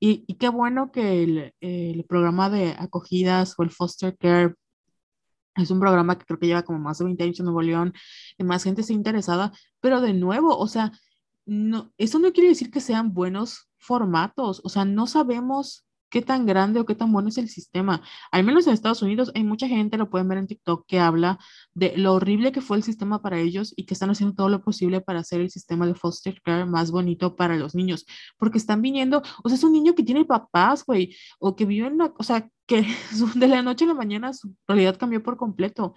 y, 0.00 0.34
qué 0.36 0.48
bueno 0.48 0.90
que 0.92 1.22
el, 1.22 1.54
el, 1.60 2.04
programa 2.04 2.48
de 2.48 2.74
acogidas 2.78 3.54
o 3.58 3.62
el 3.62 3.70
foster 3.70 4.16
care 4.16 4.54
es 5.56 5.70
un 5.70 5.78
programa 5.78 6.16
que 6.18 6.24
creo 6.24 6.38
que 6.38 6.46
lleva 6.46 6.62
como 6.62 6.78
más 6.78 6.98
de 6.98 7.04
20 7.04 7.22
años 7.22 7.40
en 7.40 7.44
Nuevo 7.44 7.62
León 7.62 7.92
y 8.38 8.44
más 8.44 8.64
gente 8.64 8.80
está 8.80 8.94
interesada, 8.94 9.52
pero 9.80 10.00
de 10.00 10.14
nuevo, 10.14 10.56
o 10.56 10.68
sea, 10.68 10.92
no, 11.44 11.92
eso 11.98 12.18
no 12.18 12.32
quiere 12.32 12.48
decir 12.50 12.70
que 12.70 12.80
sean 12.80 13.12
buenos 13.12 13.68
formatos, 13.76 14.62
o 14.64 14.68
sea, 14.68 14.84
no 14.84 15.06
sabemos 15.06 15.84
qué 16.10 16.22
tan 16.22 16.46
grande 16.46 16.80
o 16.80 16.86
qué 16.86 16.94
tan 16.94 17.12
bueno 17.12 17.28
es 17.28 17.38
el 17.38 17.48
sistema. 17.48 18.02
Al 18.30 18.44
menos 18.44 18.66
en 18.66 18.74
Estados 18.74 19.02
Unidos 19.02 19.30
hay 19.34 19.44
mucha 19.44 19.68
gente, 19.68 19.96
lo 19.96 20.10
pueden 20.10 20.28
ver 20.28 20.38
en 20.38 20.46
TikTok, 20.46 20.84
que 20.86 21.00
habla 21.00 21.38
de 21.74 21.96
lo 21.96 22.14
horrible 22.14 22.52
que 22.52 22.60
fue 22.60 22.76
el 22.76 22.82
sistema 22.82 23.22
para 23.22 23.38
ellos 23.38 23.72
y 23.76 23.86
que 23.86 23.94
están 23.94 24.10
haciendo 24.10 24.34
todo 24.34 24.48
lo 24.48 24.62
posible 24.62 25.00
para 25.00 25.20
hacer 25.20 25.40
el 25.40 25.50
sistema 25.50 25.86
de 25.86 25.94
foster 25.94 26.40
care 26.42 26.66
más 26.66 26.90
bonito 26.90 27.36
para 27.36 27.56
los 27.56 27.74
niños, 27.74 28.06
porque 28.38 28.58
están 28.58 28.82
viniendo, 28.82 29.22
o 29.42 29.48
sea, 29.48 29.56
es 29.56 29.64
un 29.64 29.72
niño 29.72 29.94
que 29.94 30.02
tiene 30.02 30.24
papás, 30.24 30.84
güey, 30.84 31.16
o 31.38 31.56
que 31.56 31.64
vive 31.64 31.86
en 31.86 31.94
una, 31.94 32.12
o 32.18 32.22
sea, 32.22 32.48
que 32.66 32.86
de 33.34 33.48
la 33.48 33.62
noche 33.62 33.84
a 33.84 33.88
la 33.88 33.94
mañana 33.94 34.32
su 34.32 34.54
realidad 34.68 34.96
cambió 34.96 35.22
por 35.22 35.36
completo 35.36 35.94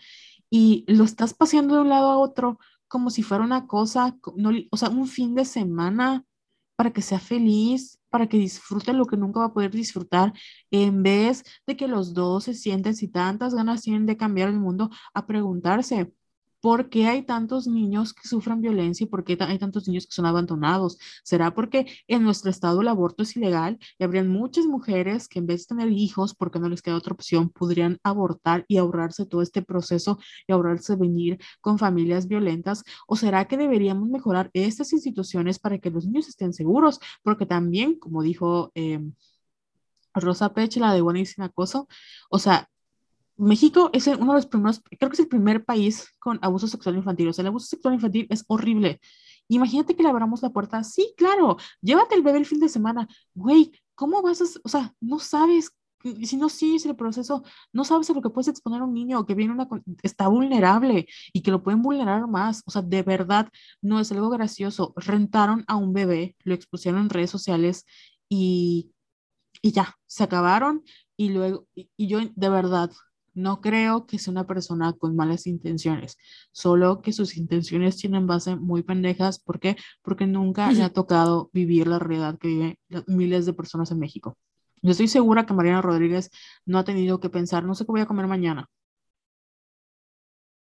y 0.50 0.86
lo 0.88 1.04
estás 1.04 1.34
paseando 1.34 1.76
de 1.76 1.82
un 1.82 1.90
lado 1.90 2.12
a 2.12 2.18
otro 2.18 2.60
como 2.88 3.10
si 3.10 3.24
fuera 3.24 3.44
una 3.44 3.68
cosa, 3.68 4.16
no, 4.36 4.52
o 4.72 4.78
sea, 4.78 4.90
un 4.90 5.08
fin 5.08 5.34
de 5.36 5.46
semana 5.46 6.26
para 6.84 6.92
que 6.92 7.02
sea 7.02 7.20
feliz, 7.20 7.98
para 8.10 8.28
que 8.28 8.38
disfrute 8.38 8.92
lo 8.92 9.06
que 9.06 9.16
nunca 9.16 9.40
va 9.40 9.46
a 9.46 9.54
poder 9.54 9.72
disfrutar, 9.72 10.34
en 10.70 11.02
vez 11.02 11.46
de 11.66 11.78
que 11.78 11.88
los 11.88 12.14
dos 12.14 12.44
se 12.44 12.54
sienten, 12.54 12.94
si 12.94 13.08
tantas 13.08 13.56
ganas 13.56 13.84
tienen 13.84 14.06
de 14.06 14.18
cambiar 14.18 14.50
el 14.50 14.60
mundo, 14.60 14.90
a 15.14 15.26
preguntarse, 15.26 16.12
¿Por 16.64 16.90
qué 16.90 17.08
hay 17.08 17.24
tantos 17.24 17.68
niños 17.68 18.14
que 18.14 18.26
sufren 18.26 18.62
violencia 18.62 19.04
y 19.04 19.08
por 19.08 19.26
qué 19.26 19.38
hay 19.42 19.60
tantos 19.60 19.86
niños 19.86 20.08
que 20.08 20.14
son 20.14 20.26
abandonados? 20.26 20.98
¿Será 21.22 21.54
porque 21.54 21.88
en 22.08 22.24
nuestro 22.24 22.50
estado 22.50 22.80
el 22.80 22.88
aborto 22.88 23.24
es 23.24 23.36
ilegal 23.36 23.78
y 24.00 24.04
habrían 24.06 24.30
muchas 24.30 24.66
mujeres 24.66 25.28
que 25.28 25.40
en 25.40 25.46
vez 25.48 25.68
de 25.68 25.76
tener 25.76 25.92
hijos, 25.92 26.34
porque 26.34 26.60
no 26.60 26.70
les 26.70 26.82
queda 26.82 26.96
otra 26.96 27.14
opción, 27.16 27.50
podrían 27.50 28.00
abortar 28.02 28.64
y 28.70 28.78
ahorrarse 28.78 29.26
todo 29.26 29.42
este 29.42 29.62
proceso 29.62 30.20
y 30.48 30.54
ahorrarse 30.54 30.96
venir 30.96 31.38
con 31.60 31.78
familias 31.78 32.30
violentas? 32.30 32.86
¿O 33.08 33.18
será 33.18 33.46
que 33.46 33.58
deberíamos 33.58 34.08
mejorar 34.08 34.50
estas 34.54 34.94
instituciones 34.94 35.60
para 35.60 35.80
que 35.80 35.90
los 35.90 36.06
niños 36.06 36.30
estén 36.30 36.54
seguros? 36.54 37.02
Porque 37.24 37.46
también, 37.46 38.00
como 38.00 38.24
dijo... 38.24 38.72
Eh, 38.76 39.02
Rosa 40.16 40.54
Pech, 40.54 40.78
la 40.78 40.94
de 40.94 41.02
Buenísima 41.02 41.46
Acoso, 41.48 41.88
o 42.30 42.38
sea, 42.38 42.70
México 43.38 43.90
es 43.94 44.08
uno 44.08 44.34
de 44.34 44.38
los 44.40 44.46
primeros, 44.48 44.82
creo 45.00 45.10
que 45.10 45.16
es 45.16 45.20
el 45.20 45.28
primer 45.28 45.66
país 45.66 46.08
con 46.20 46.40
abuso 46.42 46.68
sexual 46.68 46.96
infantil. 46.96 47.30
O 47.30 47.34
sea, 47.34 47.44
el 47.44 47.48
abuso 47.48 47.68
sexual 47.68 47.96
infantil 47.96 48.28
es 48.30 48.44
horrible. 48.48 49.00
Imagínate 49.48 49.96
que 49.96 50.04
le 50.04 50.10
abramos 50.10 50.42
la 50.42 50.50
puerta. 50.52 50.84
Sí, 50.84 51.14
claro, 51.18 51.58
llévate 51.82 52.16
el 52.16 52.24
bebé 52.24 52.40
el 52.40 52.46
fin 52.46 52.60
de 52.60 52.70
semana. 52.70 53.08
Güey, 53.34 53.72
¿cómo 53.96 54.22
vas 54.22 54.42
a, 54.42 54.46
o 54.64 54.70
sea, 54.70 54.94
no 55.02 55.20
sabes, 55.20 55.72
si 56.24 56.38
no 56.38 56.50
sigues 56.50 56.86
el 56.86 56.96
proceso, 56.96 57.44
no 57.72 57.86
sabes 57.86 58.10
a 58.10 58.14
lo 58.14 58.22
que 58.22 58.30
puedes 58.30 58.48
exponer 58.50 58.82
a 58.82 58.86
un 58.86 58.94
niño 58.94 59.26
que 59.26 59.36
viene 59.36 59.54
una, 59.54 59.68
está 60.02 60.28
vulnerable 60.28 61.08
y 61.34 61.42
que 61.42 61.52
lo 61.52 61.64
pueden 61.64 61.82
vulnerar 61.82 62.28
más. 62.28 62.64
O 62.66 62.72
sea, 62.72 62.82
de 62.82 63.04
verdad, 63.04 63.50
no 63.82 64.00
es 64.00 64.12
algo 64.12 64.30
gracioso. 64.30 64.94
Rentaron 64.98 65.64
a 65.68 65.76
un 65.76 65.94
bebé, 65.94 66.36
lo 66.44 66.54
expusieron 66.54 67.02
en 67.02 67.10
redes 67.10 67.32
sociales 67.32 67.86
y, 68.30 68.92
y 69.62 69.72
ya, 69.72 69.96
se 70.08 70.24
acabaron. 70.24 70.84
Y 71.18 71.30
luego, 71.30 71.68
y 71.76 72.08
yo 72.08 72.20
de 72.36 72.50
verdad, 72.50 72.92
no 73.34 73.62
creo 73.62 74.06
que 74.06 74.20
sea 74.20 74.32
una 74.32 74.48
persona 74.48 74.94
con 74.94 75.16
malas 75.16 75.48
intenciones, 75.48 76.18
solo 76.52 77.02
que 77.02 77.14
sus 77.14 77.38
intenciones 77.38 77.98
tienen 77.98 78.28
base 78.28 78.56
muy 78.56 78.84
pendejas. 78.84 79.40
¿Por 79.40 79.60
qué? 79.60 79.76
Porque 80.02 80.28
nunca 80.28 80.72
le 80.72 80.84
ha 80.84 80.92
tocado 80.92 81.50
vivir 81.54 81.88
la 81.88 82.00
realidad 82.00 82.38
que 82.40 82.48
viven 82.48 82.78
miles 83.08 83.46
de 83.46 83.54
personas 83.54 83.92
en 83.92 84.00
México. 84.00 84.38
Yo 84.82 84.92
estoy 84.92 85.08
segura 85.08 85.46
que 85.46 85.54
Mariana 85.54 85.82
Rodríguez 85.82 86.30
no 86.66 86.78
ha 86.78 86.84
tenido 86.84 87.20
que 87.20 87.30
pensar, 87.30 87.64
no 87.64 87.76
sé 87.76 87.86
qué 87.86 87.92
voy 87.92 88.02
a 88.02 88.06
comer 88.06 88.28
mañana. 88.28 88.70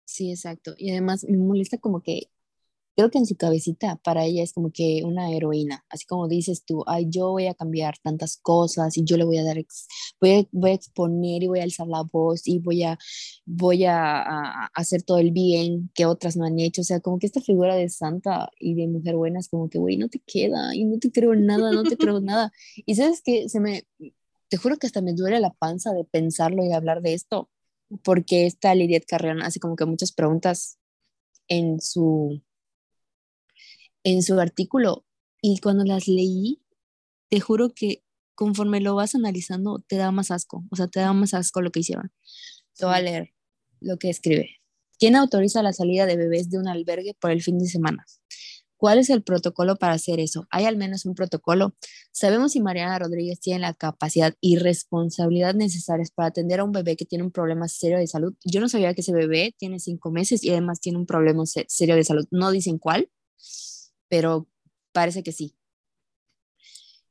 Sí, 0.03 0.31
exacto. 0.31 0.73
Y 0.77 0.91
además 0.91 1.25
me 1.29 1.37
molesta 1.37 1.77
como 1.77 2.01
que 2.01 2.23
creo 2.99 3.11
que 3.11 3.17
en 3.17 3.25
su 3.25 3.37
cabecita 3.37 3.95
para 4.03 4.25
ella 4.25 4.43
es 4.43 4.51
como 4.51 4.71
que 4.73 5.03
una 5.05 5.31
heroína, 5.31 5.85
así 5.89 6.05
como 6.05 6.27
dices 6.27 6.65
tú, 6.65 6.83
ay, 6.85 7.05
yo 7.07 7.29
voy 7.29 7.47
a 7.47 7.53
cambiar 7.53 7.97
tantas 7.99 8.35
cosas 8.35 8.97
y 8.97 9.05
yo 9.05 9.15
le 9.15 9.23
voy 9.23 9.37
a 9.37 9.43
dar, 9.45 9.55
voy 10.19 10.31
a, 10.31 10.47
voy 10.51 10.71
a 10.71 10.73
exponer 10.73 11.43
y 11.43 11.47
voy 11.47 11.59
a 11.61 11.63
alzar 11.63 11.87
la 11.87 12.03
voz 12.03 12.45
y 12.45 12.59
voy 12.59 12.83
a, 12.83 12.99
voy 13.45 13.85
a, 13.85 14.21
a, 14.21 14.65
hacer 14.73 15.03
todo 15.03 15.17
el 15.19 15.31
bien 15.31 15.89
que 15.93 16.05
otras 16.05 16.35
no 16.35 16.43
han 16.43 16.59
hecho, 16.59 16.81
o 16.81 16.83
sea, 16.83 16.99
como 16.99 17.19
que 17.19 17.27
esta 17.27 17.39
figura 17.39 17.73
de 17.73 17.87
santa 17.87 18.49
y 18.59 18.75
de 18.75 18.89
mujer 18.89 19.15
buena 19.15 19.39
es 19.39 19.47
como 19.47 19.69
que, 19.69 19.77
güey, 19.79 19.95
no 19.95 20.09
te 20.09 20.19
queda 20.19 20.75
y 20.75 20.83
no 20.83 20.99
te 20.99 21.09
creo 21.09 21.33
nada, 21.35 21.71
no 21.71 21.83
te 21.83 21.95
creo 21.95 22.19
nada. 22.19 22.51
Y 22.85 22.95
sabes 22.95 23.21
que 23.23 23.47
se 23.47 23.61
me, 23.61 23.85
te 24.49 24.57
juro 24.57 24.75
que 24.75 24.87
hasta 24.87 25.01
me 25.01 25.13
duele 25.13 25.39
la 25.39 25.53
panza 25.53 25.93
de 25.93 26.03
pensarlo 26.03 26.65
y 26.65 26.73
hablar 26.73 27.01
de 27.01 27.13
esto, 27.13 27.49
porque 28.03 28.45
esta 28.45 28.75
Lidia 28.75 28.99
Carrión 28.99 29.41
hace 29.41 29.61
como 29.61 29.77
que 29.77 29.85
muchas 29.85 30.11
preguntas 30.11 30.79
en 31.47 31.79
su 31.79 32.41
en 34.03 34.23
su 34.23 34.39
artículo 34.39 35.05
y 35.41 35.59
cuando 35.59 35.83
las 35.85 36.07
leí, 36.07 36.61
te 37.29 37.39
juro 37.39 37.73
que 37.73 38.03
conforme 38.35 38.79
lo 38.81 38.95
vas 38.95 39.15
analizando, 39.15 39.83
te 39.87 39.97
da 39.97 40.11
más 40.11 40.31
asco, 40.31 40.63
o 40.71 40.75
sea, 40.75 40.87
te 40.87 40.99
da 40.99 41.13
más 41.13 41.33
asco 41.33 41.61
lo 41.61 41.71
que 41.71 41.81
hicieron. 41.81 42.11
Te 42.75 42.85
voy 42.85 42.95
a 42.95 43.01
leer 43.01 43.33
lo 43.81 43.97
que 43.97 44.09
escribe. 44.09 44.59
¿Quién 44.97 45.15
autoriza 45.15 45.63
la 45.63 45.73
salida 45.73 46.05
de 46.05 46.17
bebés 46.17 46.49
de 46.49 46.57
un 46.57 46.67
albergue 46.67 47.15
por 47.19 47.31
el 47.31 47.41
fin 47.41 47.57
de 47.59 47.67
semana? 47.67 48.05
¿Cuál 48.77 48.97
es 48.97 49.09
el 49.09 49.23
protocolo 49.23 49.75
para 49.75 49.91
hacer 49.91 50.21
eso? 50.21 50.47
¿Hay 50.51 50.63
al 50.63 50.77
menos 50.77 51.05
un 51.05 51.13
protocolo? 51.13 51.75
¿Sabemos 52.13 52.53
si 52.53 52.61
Mariana 52.61 52.97
Rodríguez 52.97 53.41
tiene 53.41 53.59
la 53.59 53.73
capacidad 53.73 54.33
y 54.39 54.55
responsabilidad 54.55 55.53
necesarias 55.53 56.11
para 56.11 56.29
atender 56.29 56.61
a 56.61 56.63
un 56.63 56.71
bebé 56.71 56.95
que 56.95 57.03
tiene 57.03 57.25
un 57.25 57.31
problema 57.31 57.67
serio 57.67 57.97
de 57.97 58.07
salud? 58.07 58.33
Yo 58.45 58.61
no 58.61 58.69
sabía 58.69 58.93
que 58.93 59.01
ese 59.01 59.11
bebé 59.11 59.53
tiene 59.57 59.79
cinco 59.79 60.11
meses 60.11 60.45
y 60.45 60.51
además 60.51 60.79
tiene 60.79 60.97
un 60.97 61.05
problema 61.05 61.43
serio 61.45 61.97
de 61.97 62.05
salud. 62.05 62.25
No 62.31 62.51
dicen 62.51 62.77
cuál, 62.77 63.09
pero 64.09 64.47
parece 64.91 65.23
que 65.23 65.31
sí. 65.31 65.55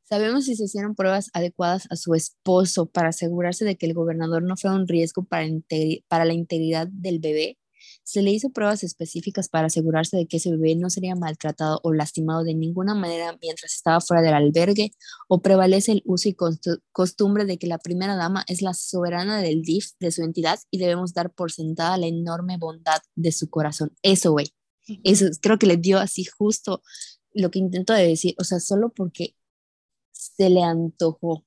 Sabemos 0.09 0.47
si 0.47 0.57
se 0.57 0.65
hicieron 0.65 0.95
pruebas 0.95 1.29
adecuadas 1.35 1.87
a 1.91 1.97
su 1.97 2.15
esposo 2.15 2.87
para 2.87 3.11
asegurarse 3.11 3.67
de 3.67 3.77
que 3.77 3.85
el 3.85 3.93
gobernador 3.93 4.43
no 4.43 4.57
fue 4.57 4.73
un 4.73 4.89
riesgo 4.89 5.25
para, 5.25 5.47
para 6.09 6.25
la 6.25 6.33
integridad 6.33 6.89
del 6.91 7.19
bebé. 7.19 7.59
Se 8.05 8.23
le 8.23 8.31
hizo 8.31 8.49
pruebas 8.49 8.83
específicas 8.85 9.51
para 9.51 9.67
asegurarse 9.67 10.17
de 10.17 10.27
que 10.27 10.39
ese 10.39 10.51
bebé 10.51 10.77
no 10.77 10.89
sería 10.89 11.15
maltratado 11.15 11.79
o 11.83 11.93
lastimado 11.93 12.43
de 12.43 12.55
ninguna 12.55 12.95
manera 12.95 13.37
mientras 13.43 13.75
estaba 13.75 14.01
fuera 14.01 14.23
del 14.23 14.33
albergue 14.33 14.93
o 15.29 15.43
prevalece 15.43 15.93
el 15.93 16.03
uso 16.07 16.31
y 16.31 16.37
costumbre 16.91 17.45
de 17.45 17.59
que 17.59 17.67
la 17.67 17.77
primera 17.77 18.17
dama 18.17 18.45
es 18.49 18.63
la 18.63 18.73
soberana 18.73 19.43
del 19.43 19.61
DIF 19.61 19.91
de 20.01 20.11
su 20.11 20.23
entidad 20.23 20.59
y 20.71 20.79
debemos 20.79 21.13
dar 21.13 21.35
por 21.35 21.53
sentada 21.53 21.99
la 21.99 22.07
enorme 22.07 22.57
bondad 22.57 23.03
de 23.15 23.31
su 23.31 23.51
corazón. 23.51 23.93
Eso, 24.03 24.33
güey. 24.33 24.55
Eso 25.05 25.27
creo 25.41 25.59
que 25.59 25.67
le 25.67 25.77
dio 25.77 25.99
así 25.99 26.25
justo 26.25 26.83
lo 27.33 27.51
que 27.51 27.59
intento 27.59 27.93
de 27.93 28.07
decir, 28.07 28.35
o 28.39 28.45
sea, 28.45 28.59
solo 28.61 28.91
porque 28.91 29.35
se 30.13 30.51
le 30.51 30.63
antojó 30.63 31.45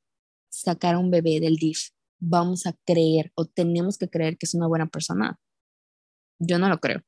sacar 0.50 0.96
a 0.96 1.00
un 1.00 1.12
bebé 1.12 1.40
del 1.40 1.56
DIF, 1.56 1.90
vamos 2.20 2.66
a 2.68 2.74
creer 2.86 3.32
o 3.36 3.46
tenemos 3.46 3.98
que 3.98 4.10
creer 4.10 4.38
que 4.38 4.46
es 4.46 4.54
una 4.54 4.68
buena 4.68 4.88
persona. 4.88 5.40
Yo 6.40 6.60
no 6.60 6.70
lo 6.70 6.80
creo. 6.80 7.02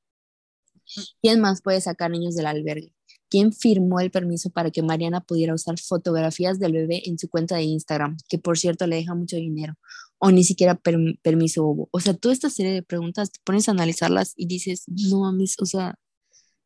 ¿Quién 1.21 1.39
más 1.39 1.61
puede 1.61 1.81
sacar 1.81 2.11
niños 2.11 2.35
del 2.35 2.47
albergue? 2.47 2.93
¿Quién 3.29 3.51
firmó 3.53 3.99
el 3.99 4.11
permiso 4.11 4.49
para 4.49 4.69
que 4.69 4.83
Mariana 4.83 5.21
pudiera 5.21 5.53
usar 5.53 5.79
fotografías 5.79 6.59
del 6.59 6.73
bebé 6.73 7.03
en 7.05 7.17
su 7.17 7.29
cuenta 7.29 7.55
de 7.55 7.63
Instagram, 7.63 8.17
que 8.27 8.37
por 8.37 8.57
cierto 8.57 8.85
le 8.85 8.97
deja 8.97 9.15
mucho 9.15 9.37
dinero? 9.37 9.75
O 10.19 10.31
ni 10.31 10.43
siquiera 10.43 10.75
permiso 10.75 11.65
hubo. 11.65 11.89
O 11.91 11.99
sea, 11.99 12.13
toda 12.13 12.33
esta 12.33 12.49
serie 12.49 12.73
de 12.73 12.83
preguntas 12.83 13.31
te 13.31 13.39
pones 13.43 13.67
a 13.67 13.71
analizarlas 13.71 14.33
y 14.35 14.45
dices, 14.45 14.83
no 14.87 15.21
mames, 15.21 15.55
o 15.59 15.65
sea, 15.65 15.95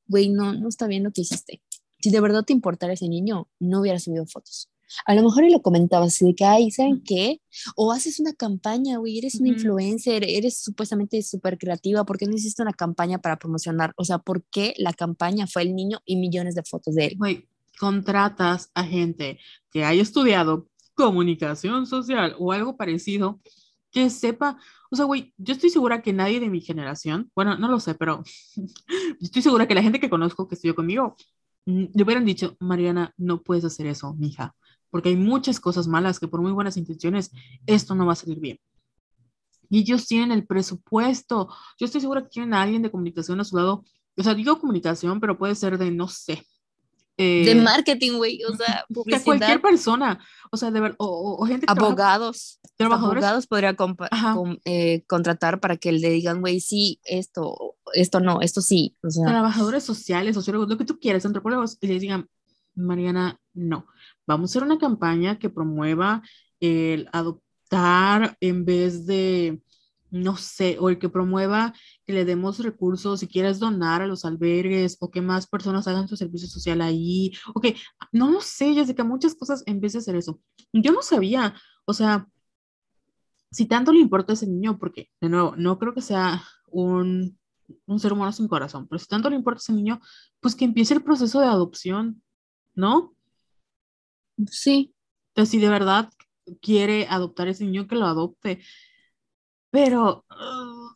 güey, 0.07 0.29
no, 0.29 0.53
no 0.53 0.69
está 0.69 0.87
bien 0.87 1.03
lo 1.03 1.11
que 1.11 1.21
hiciste. 1.21 1.61
Si 1.99 2.11
de 2.11 2.19
verdad 2.19 2.43
te 2.43 2.53
importara 2.53 2.93
ese 2.93 3.07
niño, 3.07 3.47
no 3.59 3.81
hubiera 3.81 3.99
subido 3.99 4.25
fotos. 4.25 4.69
A 5.05 5.13
lo 5.15 5.23
mejor 5.23 5.43
y 5.43 5.49
lo 5.51 5.61
comentabas 5.61 6.13
así 6.13 6.25
de 6.25 6.35
que, 6.35 6.45
ay, 6.45 6.71
¿saben 6.71 7.01
qué? 7.03 7.41
O 7.75 7.91
haces 7.91 8.19
una 8.19 8.33
campaña, 8.33 8.97
güey, 8.97 9.17
eres 9.17 9.35
una 9.35 9.49
influencer, 9.49 10.23
eres 10.23 10.59
supuestamente 10.61 11.21
súper 11.23 11.57
creativa, 11.57 12.05
¿por 12.05 12.17
qué 12.17 12.25
no 12.25 12.35
hiciste 12.35 12.61
una 12.61 12.73
campaña 12.73 13.19
para 13.19 13.37
promocionar? 13.37 13.93
O 13.97 14.05
sea, 14.05 14.19
¿por 14.19 14.43
qué 14.45 14.73
la 14.77 14.93
campaña 14.93 15.47
fue 15.47 15.63
el 15.63 15.75
niño 15.75 15.99
y 16.05 16.15
millones 16.15 16.55
de 16.55 16.63
fotos 16.63 16.95
de 16.95 17.07
él? 17.07 17.15
Güey, 17.17 17.47
contratas 17.79 18.71
a 18.73 18.83
gente 18.83 19.39
que 19.71 19.83
haya 19.83 20.01
estudiado 20.01 20.69
comunicación 20.93 21.85
social 21.85 22.35
o 22.39 22.51
algo 22.51 22.77
parecido, 22.77 23.39
que 23.91 24.09
sepa 24.09 24.57
o 24.89 24.95
sea, 24.95 25.05
güey, 25.05 25.33
yo 25.37 25.53
estoy 25.53 25.69
segura 25.69 26.01
que 26.01 26.13
nadie 26.13 26.39
de 26.39 26.49
mi 26.49 26.61
generación, 26.61 27.31
bueno, 27.35 27.57
no 27.57 27.67
lo 27.67 27.79
sé, 27.79 27.95
pero 27.95 28.23
estoy 29.21 29.41
segura 29.41 29.67
que 29.67 29.75
la 29.75 29.83
gente 29.83 29.99
que 29.99 30.09
conozco, 30.09 30.47
que 30.47 30.55
estudió 30.55 30.75
conmigo, 30.75 31.15
mm, 31.65 31.85
le 31.93 32.03
hubieran 32.03 32.25
dicho, 32.25 32.55
Mariana, 32.59 33.13
no 33.17 33.41
puedes 33.43 33.65
hacer 33.65 33.87
eso, 33.87 34.13
mija, 34.13 34.55
porque 34.89 35.09
hay 35.09 35.17
muchas 35.17 35.59
cosas 35.59 35.87
malas 35.87 36.19
que 36.19 36.27
por 36.27 36.41
muy 36.41 36.51
buenas 36.51 36.77
intenciones, 36.77 37.31
esto 37.65 37.95
no 37.95 38.05
va 38.05 38.13
a 38.13 38.15
salir 38.15 38.39
bien. 38.39 38.59
Y 39.69 39.79
ellos 39.79 40.07
tienen 40.07 40.31
el 40.31 40.47
presupuesto. 40.47 41.49
Yo 41.77 41.85
estoy 41.85 41.99
segura 41.99 42.23
que 42.23 42.29
tienen 42.29 42.53
a 42.53 42.61
alguien 42.61 42.81
de 42.81 42.89
comunicación 42.89 43.41
a 43.41 43.43
su 43.43 43.57
lado. 43.57 43.83
O 44.15 44.23
sea, 44.23 44.33
digo 44.33 44.59
comunicación, 44.59 45.19
pero 45.19 45.37
puede 45.37 45.55
ser 45.55 45.77
de, 45.77 45.91
no 45.91 46.07
sé, 46.07 46.45
de 47.17 47.51
eh, 47.51 47.55
marketing, 47.55 48.13
güey, 48.17 48.43
o 48.43 48.55
sea, 48.55 48.85
publicidad. 48.93 49.23
cualquier 49.23 49.61
persona, 49.61 50.19
o 50.51 50.57
sea, 50.57 50.69
de 50.71 50.79
ver, 50.79 50.95
o, 50.99 51.43
gente 51.45 51.65
que 51.65 51.71
Abogados. 51.71 52.59
Trabajadores. 52.75 53.23
Abogados 53.23 53.47
podría 53.47 53.75
eh, 54.65 55.03
contratar 55.07 55.59
para 55.59 55.77
que 55.77 55.91
le 55.91 56.11
digan, 56.11 56.41
güey, 56.41 56.59
sí, 56.59 56.99
esto, 57.03 57.75
esto 57.93 58.19
no, 58.19 58.41
esto 58.41 58.61
sí. 58.61 58.95
Trabajadores 59.25 59.83
sociales, 59.83 60.35
sociólogos, 60.35 60.69
lo 60.69 60.77
que 60.77 60.85
tú 60.85 60.99
quieras, 60.99 61.25
antropólogos, 61.25 61.77
y 61.81 61.87
les 61.87 62.01
digan, 62.01 62.29
Mariana, 62.75 63.39
no. 63.53 63.87
Vamos 64.27 64.49
a 64.49 64.51
hacer 64.51 64.63
una 64.63 64.77
campaña 64.77 65.39
que 65.39 65.49
promueva 65.49 66.21
el 66.59 67.09
adoptar 67.11 68.37
en 68.39 68.63
vez 68.63 69.07
de, 69.07 69.59
no 70.09 70.37
sé, 70.37 70.77
o 70.79 70.89
el 70.89 70.99
que 70.99 71.09
promueva 71.09 71.73
que 72.05 72.13
le 72.13 72.25
demos 72.25 72.59
recursos, 72.59 73.19
si 73.19 73.27
quieres 73.27 73.59
donar 73.59 74.01
a 74.01 74.07
los 74.07 74.25
albergues 74.25 74.97
o 74.99 75.11
que 75.11 75.21
más 75.21 75.47
personas 75.47 75.87
hagan 75.87 76.07
su 76.07 76.15
servicio 76.15 76.47
social 76.47 76.81
ahí. 76.81 77.33
Ok, 77.53 77.67
no 78.11 78.31
lo 78.31 78.41
sé, 78.41 78.73
Jessica, 78.73 79.03
muchas 79.03 79.35
cosas 79.35 79.63
en 79.65 79.79
vez 79.79 79.93
de 79.93 79.99
hacer 79.99 80.15
eso. 80.15 80.39
Yo 80.73 80.91
no 80.91 81.01
sabía, 81.01 81.55
o 81.85 81.93
sea, 81.93 82.27
si 83.51 83.65
tanto 83.65 83.91
le 83.91 83.99
importa 83.99 84.33
a 84.33 84.35
ese 84.35 84.47
niño, 84.47 84.77
porque, 84.77 85.09
de 85.21 85.29
nuevo, 85.29 85.55
no 85.57 85.79
creo 85.79 85.93
que 85.93 86.01
sea 86.01 86.43
un, 86.67 87.37
un 87.85 87.99
ser 87.99 88.13
humano 88.13 88.31
sin 88.31 88.47
corazón, 88.47 88.87
pero 88.87 88.99
si 88.99 89.07
tanto 89.07 89.29
le 89.29 89.35
importa 89.35 89.59
a 89.59 89.63
ese 89.63 89.73
niño, 89.73 89.99
pues 90.39 90.55
que 90.55 90.65
empiece 90.65 90.93
el 90.93 91.03
proceso 91.03 91.39
de 91.39 91.47
adopción, 91.47 92.21
¿no? 92.75 93.15
Sí. 94.49 94.93
Entonces, 95.29 95.51
si 95.51 95.59
de 95.59 95.69
verdad 95.69 96.09
quiere 96.61 97.07
adoptar 97.09 97.47
a 97.47 97.51
ese 97.51 97.65
niño, 97.65 97.87
que 97.87 97.95
lo 97.95 98.05
adopte. 98.05 98.61
Pero... 99.71 100.25
Uh, 100.31 100.87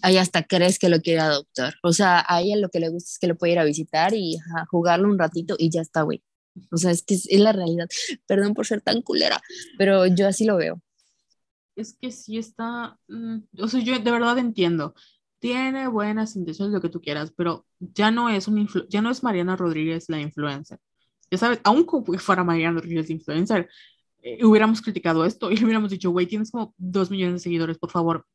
ahí 0.00 0.16
hasta 0.16 0.44
crees 0.44 0.78
que 0.78 0.88
lo 0.88 1.00
quiere 1.00 1.20
adoptar. 1.20 1.74
O 1.82 1.92
sea, 1.92 2.24
a 2.26 2.40
ella 2.40 2.56
lo 2.56 2.70
que 2.70 2.80
le 2.80 2.88
gusta 2.88 3.10
es 3.10 3.18
que 3.18 3.26
lo 3.26 3.36
puede 3.36 3.52
ir 3.52 3.58
a 3.58 3.64
visitar 3.64 4.14
y 4.14 4.38
jugarlo 4.70 5.08
un 5.08 5.18
ratito 5.18 5.56
y 5.58 5.70
ya 5.70 5.82
está, 5.82 6.02
güey. 6.02 6.22
O 6.70 6.76
sea, 6.76 6.90
es 6.90 7.02
que 7.02 7.14
es, 7.14 7.28
la 7.30 7.52
realidad. 7.52 7.88
Perdón 8.26 8.54
por 8.54 8.66
ser 8.66 8.80
tan 8.80 9.02
culera, 9.02 9.40
pero 9.78 10.06
yo 10.06 10.28
así 10.28 10.44
lo 10.44 10.56
veo. 10.56 10.80
Es 11.76 11.96
que 11.98 12.12
sí 12.12 12.38
está, 12.38 12.98
mm, 13.08 13.38
o 13.58 13.68
sea, 13.68 13.80
yo 13.80 13.98
de 13.98 14.10
verdad 14.10 14.38
entiendo. 14.38 14.94
Tiene 15.38 15.88
buenas 15.88 16.36
intenciones, 16.36 16.72
lo 16.72 16.80
que 16.80 16.88
tú 16.88 17.00
quieras, 17.00 17.32
pero 17.36 17.66
ya 17.80 18.10
no 18.10 18.28
es 18.28 18.46
un 18.46 18.68
ya 18.88 19.02
no 19.02 19.10
es 19.10 19.22
Mariana 19.24 19.56
Rodríguez 19.56 20.08
la 20.08 20.20
influencer. 20.20 20.78
Ya 21.30 21.38
sabes, 21.38 21.60
aún 21.64 21.84
como 21.84 22.04
fuera 22.18 22.44
Mariana 22.44 22.80
Rodríguez 22.80 23.08
la 23.08 23.14
influencer, 23.14 23.68
eh, 24.22 24.44
hubiéramos 24.44 24.80
criticado 24.80 25.24
esto 25.24 25.50
y 25.50 25.56
le 25.56 25.64
hubiéramos 25.64 25.90
dicho, 25.90 26.10
güey, 26.10 26.26
tienes 26.26 26.50
como 26.50 26.74
dos 26.78 27.10
millones 27.10 27.34
de 27.34 27.40
seguidores, 27.40 27.78
por 27.78 27.90
favor, 27.90 28.26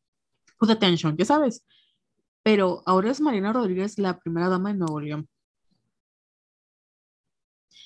put 0.60 0.70
attention, 0.70 1.16
ya 1.18 1.26
sabes. 1.26 1.66
Pero 2.44 2.84
ahora 2.86 3.12
es 3.12 3.22
Mariana 3.22 3.54
Rodríguez 3.54 3.98
la 3.98 4.20
primera 4.20 4.50
dama 4.50 4.70
de 4.72 4.80
Nuevo 4.80 5.00
León. 5.00 5.28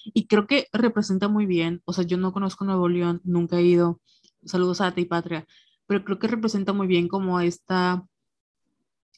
Y 0.06 0.28
creo 0.28 0.48
que 0.48 0.68
representa 0.74 1.28
muy 1.28 1.46
bien, 1.46 1.82
o 1.86 1.94
sea, 1.94 2.04
yo 2.04 2.18
no 2.18 2.34
conozco 2.34 2.66
Nuevo 2.66 2.90
León, 2.90 3.22
nunca 3.24 3.58
he 3.58 3.64
ido, 3.64 4.02
saludos 4.46 4.82
a 4.82 4.94
ti, 4.94 5.06
Patria, 5.06 5.46
pero 5.86 6.04
creo 6.04 6.20
que 6.20 6.28
representa 6.28 6.74
muy 6.74 6.88
bien 6.88 7.08
como 7.08 7.40
esta, 7.40 8.08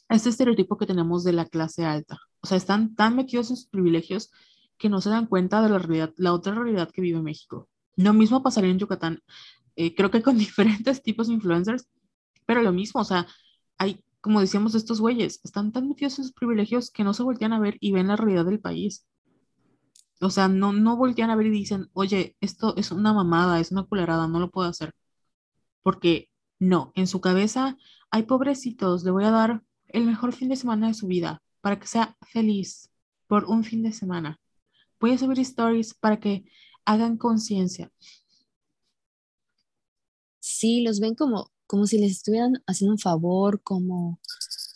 este 0.09 0.29
estereotipo 0.29 0.77
que 0.77 0.85
tenemos 0.85 1.23
de 1.23 1.33
la 1.33 1.45
clase 1.45 1.85
alta. 1.85 2.19
O 2.41 2.47
sea, 2.47 2.57
están 2.57 2.95
tan 2.95 3.15
metidos 3.15 3.49
en 3.49 3.57
sus 3.57 3.67
privilegios 3.67 4.31
que 4.77 4.89
no 4.89 4.99
se 4.99 5.09
dan 5.09 5.27
cuenta 5.27 5.61
de 5.61 5.69
la 5.69 5.79
realidad, 5.79 6.13
la 6.17 6.33
otra 6.33 6.53
realidad 6.53 6.91
que 6.91 7.01
vive 7.01 7.21
México. 7.21 7.69
Lo 7.95 8.13
mismo 8.13 8.43
pasaría 8.43 8.71
en 8.71 8.79
Yucatán, 8.79 9.21
eh, 9.75 9.95
creo 9.95 10.11
que 10.11 10.21
con 10.21 10.37
diferentes 10.37 11.01
tipos 11.03 11.27
de 11.27 11.33
influencers, 11.33 11.87
pero 12.45 12.61
lo 12.61 12.71
mismo, 12.71 13.01
o 13.01 13.05
sea, 13.05 13.27
hay, 13.77 14.03
como 14.21 14.41
decíamos, 14.41 14.75
estos 14.75 14.99
güeyes, 15.01 15.39
están 15.43 15.71
tan 15.71 15.87
metidos 15.87 16.19
en 16.19 16.25
sus 16.25 16.33
privilegios 16.33 16.91
que 16.91 17.03
no 17.03 17.13
se 17.13 17.23
voltean 17.23 17.53
a 17.53 17.59
ver 17.59 17.77
y 17.79 17.91
ven 17.91 18.07
la 18.07 18.15
realidad 18.15 18.45
del 18.45 18.59
país. 18.59 19.05
O 20.21 20.29
sea, 20.29 20.47
no, 20.47 20.71
no 20.71 20.95
voltean 20.95 21.29
a 21.29 21.35
ver 21.35 21.47
y 21.47 21.51
dicen, 21.51 21.89
oye, 21.93 22.37
esto 22.39 22.75
es 22.77 22.91
una 22.91 23.13
mamada, 23.13 23.59
es 23.59 23.71
una 23.71 23.83
culerada, 23.83 24.27
no 24.27 24.39
lo 24.39 24.49
puedo 24.49 24.69
hacer. 24.69 24.93
Porque 25.81 26.29
no, 26.59 26.93
en 26.95 27.07
su 27.07 27.19
cabeza, 27.19 27.77
hay 28.09 28.23
pobrecitos, 28.23 29.03
le 29.03 29.11
voy 29.11 29.25
a 29.25 29.31
dar 29.31 29.63
el 29.87 30.05
mejor 30.05 30.33
fin 30.33 30.49
de 30.49 30.55
semana 30.55 30.87
de 30.87 30.93
su 30.93 31.07
vida 31.07 31.41
para 31.61 31.79
que 31.79 31.87
sea 31.87 32.15
feliz 32.21 32.89
por 33.27 33.45
un 33.45 33.63
fin 33.63 33.83
de 33.83 33.91
semana. 33.91 34.39
Voy 34.99 35.11
a 35.11 35.17
subir 35.17 35.39
stories 35.39 35.93
para 35.93 36.19
que 36.19 36.45
hagan 36.85 37.17
conciencia. 37.17 37.91
Sí, 40.39 40.81
los 40.81 40.99
ven 40.99 41.15
como, 41.15 41.51
como 41.67 41.87
si 41.87 41.97
les 41.97 42.11
estuvieran 42.11 42.61
haciendo 42.67 42.93
un 42.93 42.99
favor, 42.99 43.61
como 43.63 44.19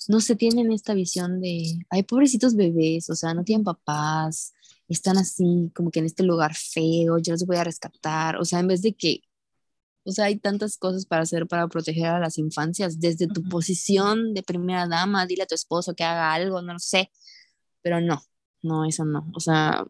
no 0.07 0.21
se 0.21 0.35
tienen 0.35 0.71
esta 0.71 0.93
visión 0.93 1.41
de, 1.41 1.79
hay 1.89 2.03
pobrecitos 2.03 2.55
bebés, 2.55 3.09
o 3.09 3.15
sea, 3.15 3.33
no 3.33 3.43
tienen 3.43 3.63
papás, 3.65 4.53
están 4.87 5.17
así 5.17 5.71
como 5.75 5.91
que 5.91 5.99
en 5.99 6.05
este 6.05 6.23
lugar 6.23 6.55
feo, 6.55 7.17
yo 7.19 7.33
los 7.33 7.45
voy 7.45 7.57
a 7.57 7.63
rescatar, 7.63 8.37
o 8.37 8.45
sea, 8.45 8.59
en 8.59 8.67
vez 8.67 8.81
de 8.81 8.93
que, 8.93 9.21
o 10.05 10.11
sea, 10.11 10.25
hay 10.25 10.37
tantas 10.39 10.77
cosas 10.77 11.05
para 11.05 11.23
hacer 11.23 11.47
para 11.47 11.67
proteger 11.67 12.07
a 12.07 12.19
las 12.19 12.37
infancias, 12.37 12.99
desde 12.99 13.27
tu 13.27 13.43
posición 13.43 14.33
de 14.33 14.43
primera 14.43 14.87
dama, 14.87 15.25
dile 15.25 15.43
a 15.43 15.47
tu 15.47 15.55
esposo 15.55 15.95
que 15.95 16.03
haga 16.03 16.33
algo, 16.33 16.61
no 16.61 16.73
lo 16.73 16.79
sé, 16.79 17.11
pero 17.81 18.01
no, 18.01 18.21
no, 18.63 18.85
eso 18.85 19.05
no, 19.05 19.29
o 19.35 19.39
sea, 19.39 19.85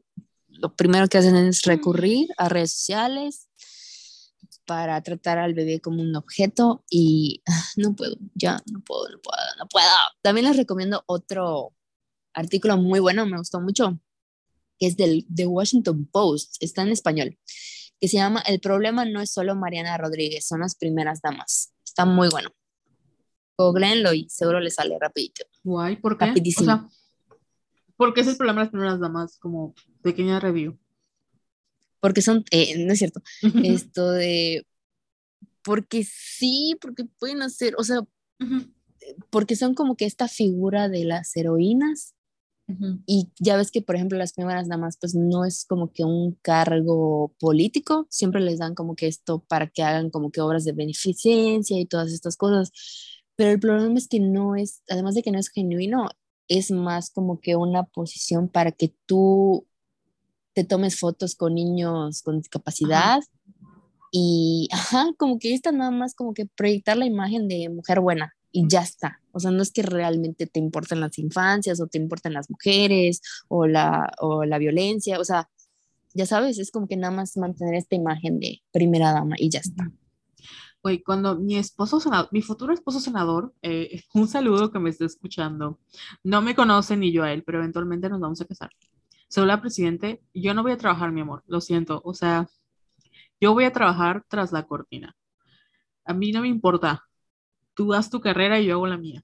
lo 0.60 0.76
primero 0.76 1.08
que 1.08 1.18
hacen 1.18 1.36
es 1.36 1.62
recurrir 1.64 2.30
a 2.38 2.50
redes 2.50 2.72
sociales 2.72 3.48
para 4.66 5.02
tratar 5.02 5.38
al 5.38 5.54
bebé 5.54 5.80
como 5.80 6.02
un 6.02 6.16
objeto 6.16 6.84
y 6.90 7.42
no 7.78 7.96
puedo, 7.96 8.18
ya 8.36 8.62
no 8.72 8.82
puedo, 8.82 9.10
no 9.10 9.20
puedo, 9.20 9.42
no 9.58 9.68
puedo. 9.68 9.88
También 10.22 10.48
les 10.48 10.58
recomiendo 10.58 11.04
otro 11.08 11.74
artículo 12.34 12.78
muy 12.78 13.00
bueno, 13.00 13.26
me 13.26 13.38
gustó 13.38 13.62
mucho, 13.62 14.00
que 14.78 14.88
es 14.88 14.98
del 14.98 15.26
The 15.34 15.48
Washington 15.48 16.06
Post, 16.12 16.58
está 16.60 16.84
en 16.84 16.90
español, 16.90 17.38
que 18.00 18.08
se 18.08 18.18
llama 18.18 18.44
El 18.46 18.60
problema 18.60 19.06
no 19.06 19.22
es 19.22 19.32
solo 19.32 19.56
Mariana 19.56 19.98
Rodríguez, 19.98 20.46
son 20.46 20.60
las 20.60 20.76
primeras 20.76 21.22
damas. 21.22 21.74
Está 21.84 22.06
muy 22.06 22.30
bueno. 22.30 22.52
Googleenlo 23.58 24.14
y 24.14 24.30
seguro 24.30 24.60
le 24.60 24.70
sale 24.70 24.98
rapidito. 25.00 25.46
Guay, 25.64 25.96
¿por 25.96 26.18
qué? 26.18 26.26
O 26.26 26.64
sea, 26.64 26.88
¿por 27.98 28.14
qué 28.14 28.22
es 28.22 28.28
el 28.28 28.38
problema 28.38 28.62
de 28.62 28.66
las 28.66 28.72
primeras 28.72 29.00
damas? 29.00 29.38
Como 29.38 29.76
pequeña 30.02 30.40
review. 30.40 30.78
Porque 32.00 32.22
son, 32.22 32.46
eh, 32.52 32.86
no 32.86 32.94
es 32.94 33.00
cierto, 33.00 33.22
esto 33.64 34.12
de, 34.12 34.66
porque 35.64 36.04
sí, 36.04 36.78
porque 36.80 37.06
pueden 37.20 37.42
hacer, 37.42 37.74
o 37.78 37.84
sea, 37.84 38.02
porque 39.32 39.56
son 39.56 39.74
como 39.74 39.98
que 39.98 40.06
esta 40.06 40.28
figura 40.28 40.90
de 40.90 41.06
las 41.06 41.36
heroínas 41.36 42.14
y 43.06 43.30
ya 43.40 43.56
ves 43.56 43.72
que, 43.72 43.82
por 43.82 43.96
ejemplo, 43.96 44.18
las 44.18 44.34
primeras 44.34 44.68
damas, 44.68 44.98
pues 45.00 45.16
no 45.16 45.46
es 45.46 45.64
como 45.64 45.94
que 45.94 46.04
un 46.04 46.38
cargo 46.42 47.34
político, 47.40 48.08
siempre 48.10 48.42
les 48.42 48.60
dan 48.60 48.76
como 48.76 48.96
que 48.96 49.08
esto 49.08 49.40
para 49.48 49.68
que 49.68 49.84
hagan 49.84 50.10
como 50.10 50.32
que 50.32 50.42
obras 50.42 50.66
de 50.66 50.74
beneficencia 50.74 51.80
y 51.80 51.86
todas 51.86 52.12
estas 52.12 52.36
cosas. 52.36 52.72
Pero 53.38 53.52
el 53.52 53.60
problema 53.60 53.98
es 53.98 54.10
que 54.10 54.20
no 54.20 54.58
es, 54.58 54.84
además 54.90 55.16
de 55.16 55.24
que 55.24 55.32
no 55.32 55.40
es 55.40 55.50
genuino, 55.50 56.10
es 56.48 56.72
más 56.72 57.10
como 57.10 57.40
que 57.40 57.56
una 57.56 57.84
posición 57.84 58.48
para 58.48 58.72
que 58.72 58.94
tú 59.06 59.66
te 60.54 60.64
tomes 60.64 61.00
fotos 61.00 61.36
con 61.36 61.56
niños 61.56 62.22
con 62.24 62.40
discapacidad 62.40 63.22
y, 64.12 64.70
ajá, 64.72 65.08
como 65.18 65.38
que 65.40 65.54
está 65.54 65.72
nada 65.72 65.92
más 65.92 66.16
como 66.16 66.34
que 66.34 66.46
proyectar 66.46 66.98
la 66.98 67.06
imagen 67.06 67.48
de 67.48 67.70
mujer 67.70 68.00
buena 68.00 68.34
y 68.52 68.68
ya 68.68 68.82
está. 68.82 69.22
O 69.32 69.40
sea, 69.40 69.52
no 69.52 69.62
es 69.62 69.72
que 69.72 69.84
realmente 69.84 70.48
te 70.48 70.60
importen 70.60 71.02
las 71.02 71.20
infancias 71.20 71.80
o 71.80 71.88
te 71.88 71.98
importen 71.98 72.34
las 72.34 72.50
mujeres 72.50 73.22
o 73.50 73.68
la, 73.68 74.12
o 74.20 74.46
la 74.46 74.58
violencia, 74.58 75.20
o 75.20 75.24
sea, 75.24 75.50
ya 76.14 76.26
sabes, 76.26 76.58
es 76.58 76.72
como 76.72 76.88
que 76.88 76.98
nada 76.98 77.14
más 77.14 77.38
mantener 77.38 77.76
esta 77.76 77.96
imagen 77.96 78.40
de 78.40 78.62
primera 78.72 79.12
dama 79.12 79.36
y 79.38 79.50
ya 79.50 79.60
está. 79.60 79.92
Oye, 80.88 81.04
cuando 81.04 81.36
mi 81.36 81.58
esposo 81.58 82.00
senador, 82.00 82.30
mi 82.32 82.42
futuro 82.42 82.74
esposo 82.74 83.02
senador, 83.02 83.54
eh, 83.62 84.04
un 84.14 84.30
saludo 84.30 84.72
que 84.72 84.80
me 84.80 84.90
esté 84.90 85.04
escuchando, 85.04 85.80
no 86.24 86.42
me 86.42 86.56
conoce 86.56 86.96
ni 86.96 87.12
yo 87.12 87.24
a 87.24 87.34
él, 87.34 87.44
pero 87.44 87.58
eventualmente 87.58 88.08
nos 88.08 88.22
vamos 88.22 88.40
a 88.40 88.46
casar. 88.46 88.70
Soy 89.28 89.46
la 89.48 89.60
presidente, 89.60 90.24
yo 90.34 90.54
no 90.54 90.64
voy 90.64 90.72
a 90.72 90.78
trabajar, 90.78 91.12
mi 91.12 91.20
amor, 91.20 91.44
lo 91.46 91.60
siento, 91.60 92.02
o 92.06 92.14
sea, 92.14 92.48
yo 93.42 93.54
voy 93.54 93.66
a 93.66 93.74
trabajar 93.74 94.24
tras 94.30 94.54
la 94.54 94.66
cortina. 94.66 95.14
A 96.06 96.14
mí 96.14 96.32
no 96.32 96.40
me 96.40 96.48
importa 96.48 97.04
tú 97.74 97.94
haz 97.94 98.10
tu 98.10 98.22
carrera 98.22 98.58
y 98.62 98.68
yo 98.68 98.76
hago 98.76 98.88
la 98.88 98.98
mía. 98.98 99.22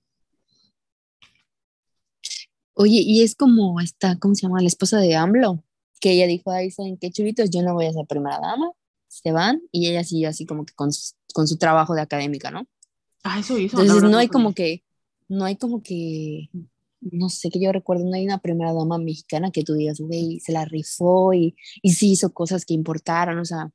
Oye, 2.73 3.01
y 3.05 3.21
es 3.23 3.35
como 3.35 3.79
esta, 3.79 4.19
¿cómo 4.19 4.35
se 4.35 4.47
llama? 4.47 4.59
La 4.59 4.67
esposa 4.67 4.97
de 4.97 5.15
AMLO, 5.15 5.63
que 6.01 6.11
ella 6.11 6.27
dijo, 6.27 6.51
ahí 6.51 6.71
saben 6.71 6.97
qué 6.97 7.09
chulitos, 7.09 7.49
yo 7.49 7.61
no 7.61 7.73
voy 7.73 7.85
a 7.85 7.93
ser 7.93 8.05
primera 8.05 8.37
dama, 8.41 8.69
se 9.13 9.31
van, 9.31 9.61
y 9.71 9.89
ella 9.89 10.03
sigue 10.03 10.27
así 10.27 10.45
como 10.45 10.65
que 10.65 10.73
con, 10.73 10.91
su 10.91 11.57
trabajo 11.57 11.93
de 11.93 12.01
académica, 12.01 12.51
¿no? 12.51 12.65
Ah, 13.23 13.39
eso 13.39 13.57
hizo. 13.57 13.79
Entonces 13.79 14.09
no 14.09 14.17
hay 14.17 14.27
como 14.27 14.53
que, 14.53 14.83
no 15.27 15.45
hay 15.45 15.55
como 15.55 15.81
que, 15.83 16.49
no 16.99 17.29
sé, 17.29 17.49
que 17.49 17.59
yo 17.59 17.71
recuerdo, 17.71 18.05
no 18.05 18.15
hay 18.15 18.25
una 18.25 18.39
primera 18.39 18.73
dama 18.73 18.97
mexicana 18.97 19.51
que 19.51 19.63
tú 19.63 19.75
digas, 19.75 19.99
güey, 19.99 20.39
se 20.39 20.51
la 20.51 20.65
rifó 20.65 21.33
y, 21.33 21.55
y 21.81 21.93
sí 21.93 22.11
hizo 22.11 22.33
cosas 22.33 22.65
que 22.65 22.73
importaron, 22.73 23.39
o 23.39 23.45
sea, 23.45 23.71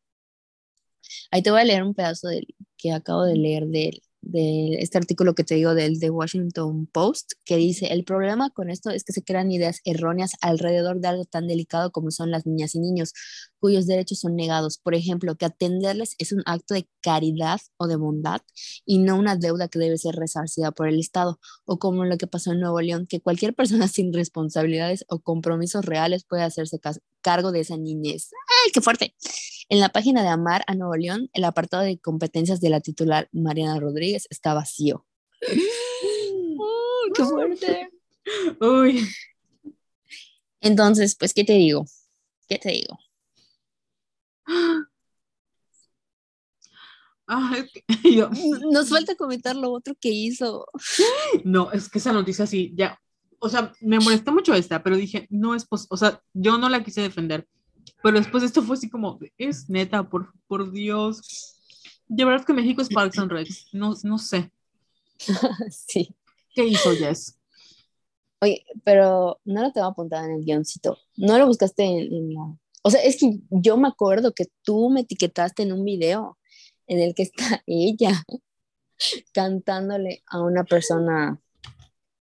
ahí 1.31 1.43
te 1.43 1.51
voy 1.51 1.61
a 1.61 1.65
leer 1.65 1.83
un 1.83 1.95
pedazo 1.95 2.29
del, 2.29 2.47
que 2.77 2.93
acabo 2.93 3.25
de 3.25 3.37
leer 3.37 3.67
del 3.67 4.03
de 4.21 4.75
este 4.81 4.99
artículo 4.99 5.35
que 5.35 5.45
te 5.45 5.55
digo 5.55 5.75
del 5.75 6.01
The 6.01 6.11
Washington 6.11 6.87
Post, 6.87 7.33
que 7.45 7.57
dice, 7.57 7.87
el 7.93 8.05
problema 8.05 8.51
con 8.51 8.71
esto 8.71 8.91
es 8.91 9.05
que 9.05 9.13
se 9.13 9.23
crean 9.23 9.51
ideas 9.51 9.81
erróneas 9.85 10.33
alrededor 10.41 11.01
de 11.01 11.09
algo 11.09 11.25
tan 11.25 11.47
delicado 11.47 11.93
como 11.93 12.11
son 12.11 12.31
las 12.31 12.47
niñas 12.47 12.75
y 12.75 12.81
niños, 12.81 13.13
cuyos 13.61 13.87
derechos 13.87 14.21
son 14.21 14.37
negados. 14.37 14.79
Por 14.79 14.95
ejemplo, 14.95 15.37
que 15.37 15.47
atenderles 15.47 16.15
es 16.19 16.33
un 16.33 16.43
acto 16.47 16.75
de 16.75 16.89
caridad 17.01 17.61
o 17.77 17.87
de 17.87 17.97
bondad 17.97 18.41
y 18.85 18.99
no 18.99 19.17
una 19.17 19.37
deuda 19.37 19.69
que 19.69 19.79
debe 19.79 19.99
ser 19.99 20.15
resarcida 20.17 20.73
por 20.73 20.89
el 20.89 20.99
Estado, 20.99 21.39
o 21.65 21.79
como 21.79 22.05
lo 22.05 22.19
que 22.19 22.27
pasó 22.27 22.53
en 22.53 22.61
Nuevo 22.61 22.81
León, 22.81 23.07
que 23.07 23.21
cualquier 23.21 23.55
persona 23.55 23.89
sin 23.89 24.13
responsabilidades 24.13 25.05
o 25.09 25.21
compromisos 25.21 25.85
reales 25.85 26.25
puede 26.25 26.43
hacerse 26.43 26.79
cargo 27.21 27.53
de 27.53 27.61
esa 27.61 27.77
niñez. 27.77 28.31
¡Ay, 28.65 28.73
qué 28.73 28.81
fuerte! 28.81 29.15
En 29.71 29.81
la 29.81 29.91
página 29.91 30.23
de 30.23 30.29
Amar 30.29 30.65
a 30.67 30.75
Nuevo 30.75 30.97
León, 30.97 31.29
el 31.35 31.45
apartado 31.45 31.83
de 31.83 31.99
competencias 31.99 32.61
de 32.61 32.71
la 32.71 32.81
titular 32.81 33.29
Mariana 33.33 33.79
Rodríguez 33.79 34.27
está 34.31 34.55
vacío. 34.55 35.05
¡Qué 37.15 37.25
fuerte! 37.25 37.91
Uy. 38.61 39.07
Entonces, 40.61 41.17
pues, 41.19 41.35
¿qué 41.35 41.45
te 41.45 41.53
digo? 41.53 41.85
¿Qué 42.49 42.59
te 42.59 42.71
digo? 42.71 42.99
Ah, 47.31 47.55
Nos 48.73 48.89
falta 48.89 49.15
comentar 49.15 49.55
lo 49.55 49.71
otro 49.71 49.95
que 50.01 50.09
hizo. 50.09 50.67
No, 51.45 51.71
es 51.73 51.91
que 51.91 51.99
esa 51.99 52.11
noticia 52.11 52.47
sí, 52.47 52.73
ya, 52.75 52.99
o 53.39 53.51
sea, 53.51 53.71
me 53.83 54.01
molestó 54.01 54.33
mucho 54.33 54.55
esta, 54.55 54.83
pero 54.83 54.97
dije, 54.97 55.27
no 55.29 55.55
es 55.55 55.67
posible, 55.67 55.89
o 55.91 55.97
sea, 55.99 56.23
yo 56.33 56.57
no 56.57 56.71
la 56.71 56.83
quise 56.83 57.03
defender, 57.03 57.47
pero 58.03 58.19
después 58.19 58.43
esto 58.43 58.63
fue 58.63 58.77
así 58.77 58.89
como, 58.89 59.19
es 59.37 59.69
neta, 59.69 60.09
por, 60.09 60.33
por 60.47 60.71
Dios. 60.71 61.57
De 62.07 62.25
verdad 62.25 62.45
que 62.45 62.53
México 62.53 62.83
es 62.83 62.89
Parks 62.89 63.19
and 63.19 63.31
Recs, 63.31 63.67
no, 63.73 63.95
no 64.03 64.19
sé. 64.19 64.51
sí. 65.71 66.15
¿Qué 66.55 66.65
hizo 66.65 66.93
Jess? 66.93 67.39
Oye, 68.41 68.65
pero 68.85 69.41
no 69.45 69.63
lo 69.63 69.73
tengo 69.73 69.89
apuntado 69.89 70.25
en 70.25 70.33
el 70.33 70.45
guioncito. 70.45 70.99
No 71.17 71.39
lo 71.39 71.47
buscaste 71.47 71.85
en, 71.85 72.35
la... 72.35 72.57
O 72.83 72.91
sea, 72.91 73.03
es 73.03 73.19
que 73.19 73.41
yo 73.51 73.77
me 73.77 73.89
acuerdo 73.89 74.33
que 74.33 74.47
tú 74.63 74.91
me 74.91 75.01
etiquetaste 75.01 75.65
en 75.65 75.73
un 75.73 75.85
video 75.85 76.39
en 76.87 77.01
el 77.01 77.15
que 77.15 77.25
está 77.25 77.63
ella 77.67 78.25
cantándole 79.33 80.23
a 80.27 80.41
una 80.41 80.65
persona. 80.65 81.41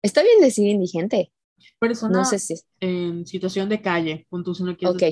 Está 0.02 0.24
bien 0.24 0.42
decir 0.42 0.68
indigente. 0.68 1.32
Persona 1.80 2.20
no 2.20 2.26
sé 2.26 2.40
si 2.40 2.56
en 2.80 3.26
situación 3.26 3.70
de 3.70 3.82
calle, 3.82 4.26
punto, 4.30 4.54
si 4.54 4.64
no 4.64 4.72
Ok, 4.72 5.04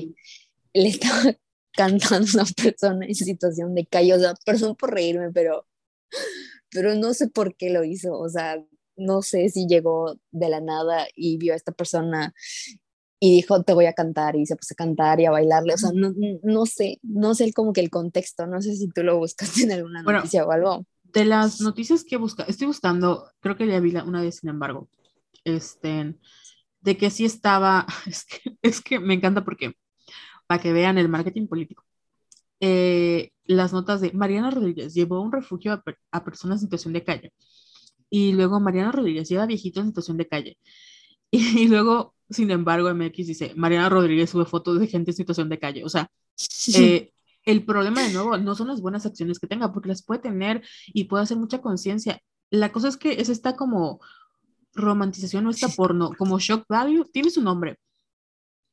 le 0.74 0.88
estaba 0.88 1.36
cantando 1.72 2.10
a 2.14 2.18
una 2.18 2.44
persona 2.56 3.06
en 3.06 3.14
situación 3.14 3.74
de 3.74 3.86
calle, 3.86 4.14
o 4.14 4.18
sea, 4.18 4.34
perdón 4.44 4.76
por 4.76 4.92
reírme, 4.92 5.30
pero, 5.32 5.66
pero 6.70 6.94
no 6.94 7.14
sé 7.14 7.28
por 7.28 7.56
qué 7.56 7.70
lo 7.70 7.84
hizo, 7.84 8.18
o 8.18 8.28
sea, 8.28 8.62
no 8.96 9.22
sé 9.22 9.48
si 9.48 9.66
llegó 9.66 10.16
de 10.30 10.48
la 10.48 10.60
nada 10.60 11.06
y 11.14 11.38
vio 11.38 11.54
a 11.54 11.56
esta 11.56 11.72
persona 11.72 12.34
y 13.22 13.36
dijo, 13.36 13.62
te 13.62 13.74
voy 13.74 13.84
a 13.84 13.92
cantar, 13.92 14.34
y 14.36 14.46
se 14.46 14.56
puso 14.56 14.72
a 14.72 14.76
cantar 14.76 15.20
y 15.20 15.26
a 15.26 15.30
bailarle, 15.30 15.74
o 15.74 15.78
sea, 15.78 15.90
no, 15.94 16.12
no 16.42 16.64
sé, 16.64 16.98
no 17.02 17.34
sé 17.34 17.52
como 17.52 17.74
que 17.74 17.82
el 17.82 17.90
contexto, 17.90 18.46
no 18.46 18.62
sé 18.62 18.74
si 18.76 18.88
tú 18.88 19.02
lo 19.02 19.18
buscaste 19.18 19.64
en 19.64 19.72
alguna 19.72 20.02
noticia 20.02 20.46
o 20.46 20.50
algo. 20.50 20.86
De 21.04 21.26
las 21.26 21.60
noticias 21.60 22.02
que 22.04 22.16
busca, 22.16 22.44
estoy 22.44 22.68
buscando, 22.68 23.30
creo 23.40 23.56
que 23.56 23.66
ya 23.66 23.78
vi 23.78 23.94
una 23.96 24.22
vez, 24.22 24.36
sin 24.36 24.48
embargo, 24.48 24.88
este, 25.44 26.16
de 26.80 26.96
que 26.96 27.10
sí 27.10 27.24
estaba, 27.24 27.86
es 28.06 28.24
que, 28.24 28.56
es 28.62 28.80
que 28.80 28.98
me 28.98 29.14
encanta 29.14 29.44
porque 29.44 29.74
para 30.46 30.60
que 30.60 30.72
vean 30.72 30.98
el 30.98 31.08
marketing 31.08 31.46
político. 31.46 31.84
Eh, 32.58 33.30
las 33.44 33.72
notas 33.72 34.00
de 34.00 34.12
Mariana 34.12 34.50
Rodríguez 34.50 34.94
llevó 34.94 35.20
un 35.20 35.32
refugio 35.32 35.82
a, 36.12 36.24
personas 36.24 36.58
en 36.58 36.66
situación 36.66 36.92
de 36.92 37.04
calle. 37.04 37.32
Y 38.10 38.32
luego 38.32 38.60
Mariana 38.60 38.92
Rodríguez 38.92 39.28
lleva 39.28 39.46
viejitos 39.46 39.82
en 39.82 39.90
situación 39.90 40.16
de 40.16 40.28
calle. 40.28 40.58
Y, 41.32 41.68
luego, 41.68 42.16
sin 42.28 42.50
embargo, 42.50 42.92
MX 42.92 43.28
dice, 43.28 43.52
Mariana 43.54 43.88
Rodríguez 43.88 44.30
sube 44.30 44.46
fotos 44.46 44.80
de 44.80 44.88
gente 44.88 45.12
en 45.12 45.16
situación 45.16 45.48
de 45.48 45.60
calle. 45.60 45.84
O 45.84 45.88
sea, 45.88 46.10
eh, 46.74 47.12
el 47.44 47.64
problema 47.64 48.02
de 48.02 48.12
nuevo 48.12 48.36
no 48.36 48.56
son 48.56 48.66
las 48.66 48.80
buenas 48.80 49.06
acciones 49.06 49.38
que 49.38 49.46
tenga, 49.46 49.72
porque 49.72 49.88
las 49.88 50.02
puede 50.02 50.20
tener 50.20 50.62
y 50.88 51.04
puede 51.04 51.22
hacer 51.22 51.36
mucha 51.36 51.60
conciencia. 51.60 52.20
La 52.50 52.72
cosa 52.72 52.88
es 52.88 52.96
que 52.96 53.20
es 53.20 53.28
esta 53.28 53.54
como 53.54 54.00
romantización 54.74 55.46
o 55.46 55.50
esta 55.50 55.68
porno, 55.68 56.10
como 56.16 56.38
shock 56.38 56.64
value, 56.68 57.04
tiene 57.12 57.30
su 57.30 57.42
nombre, 57.42 57.78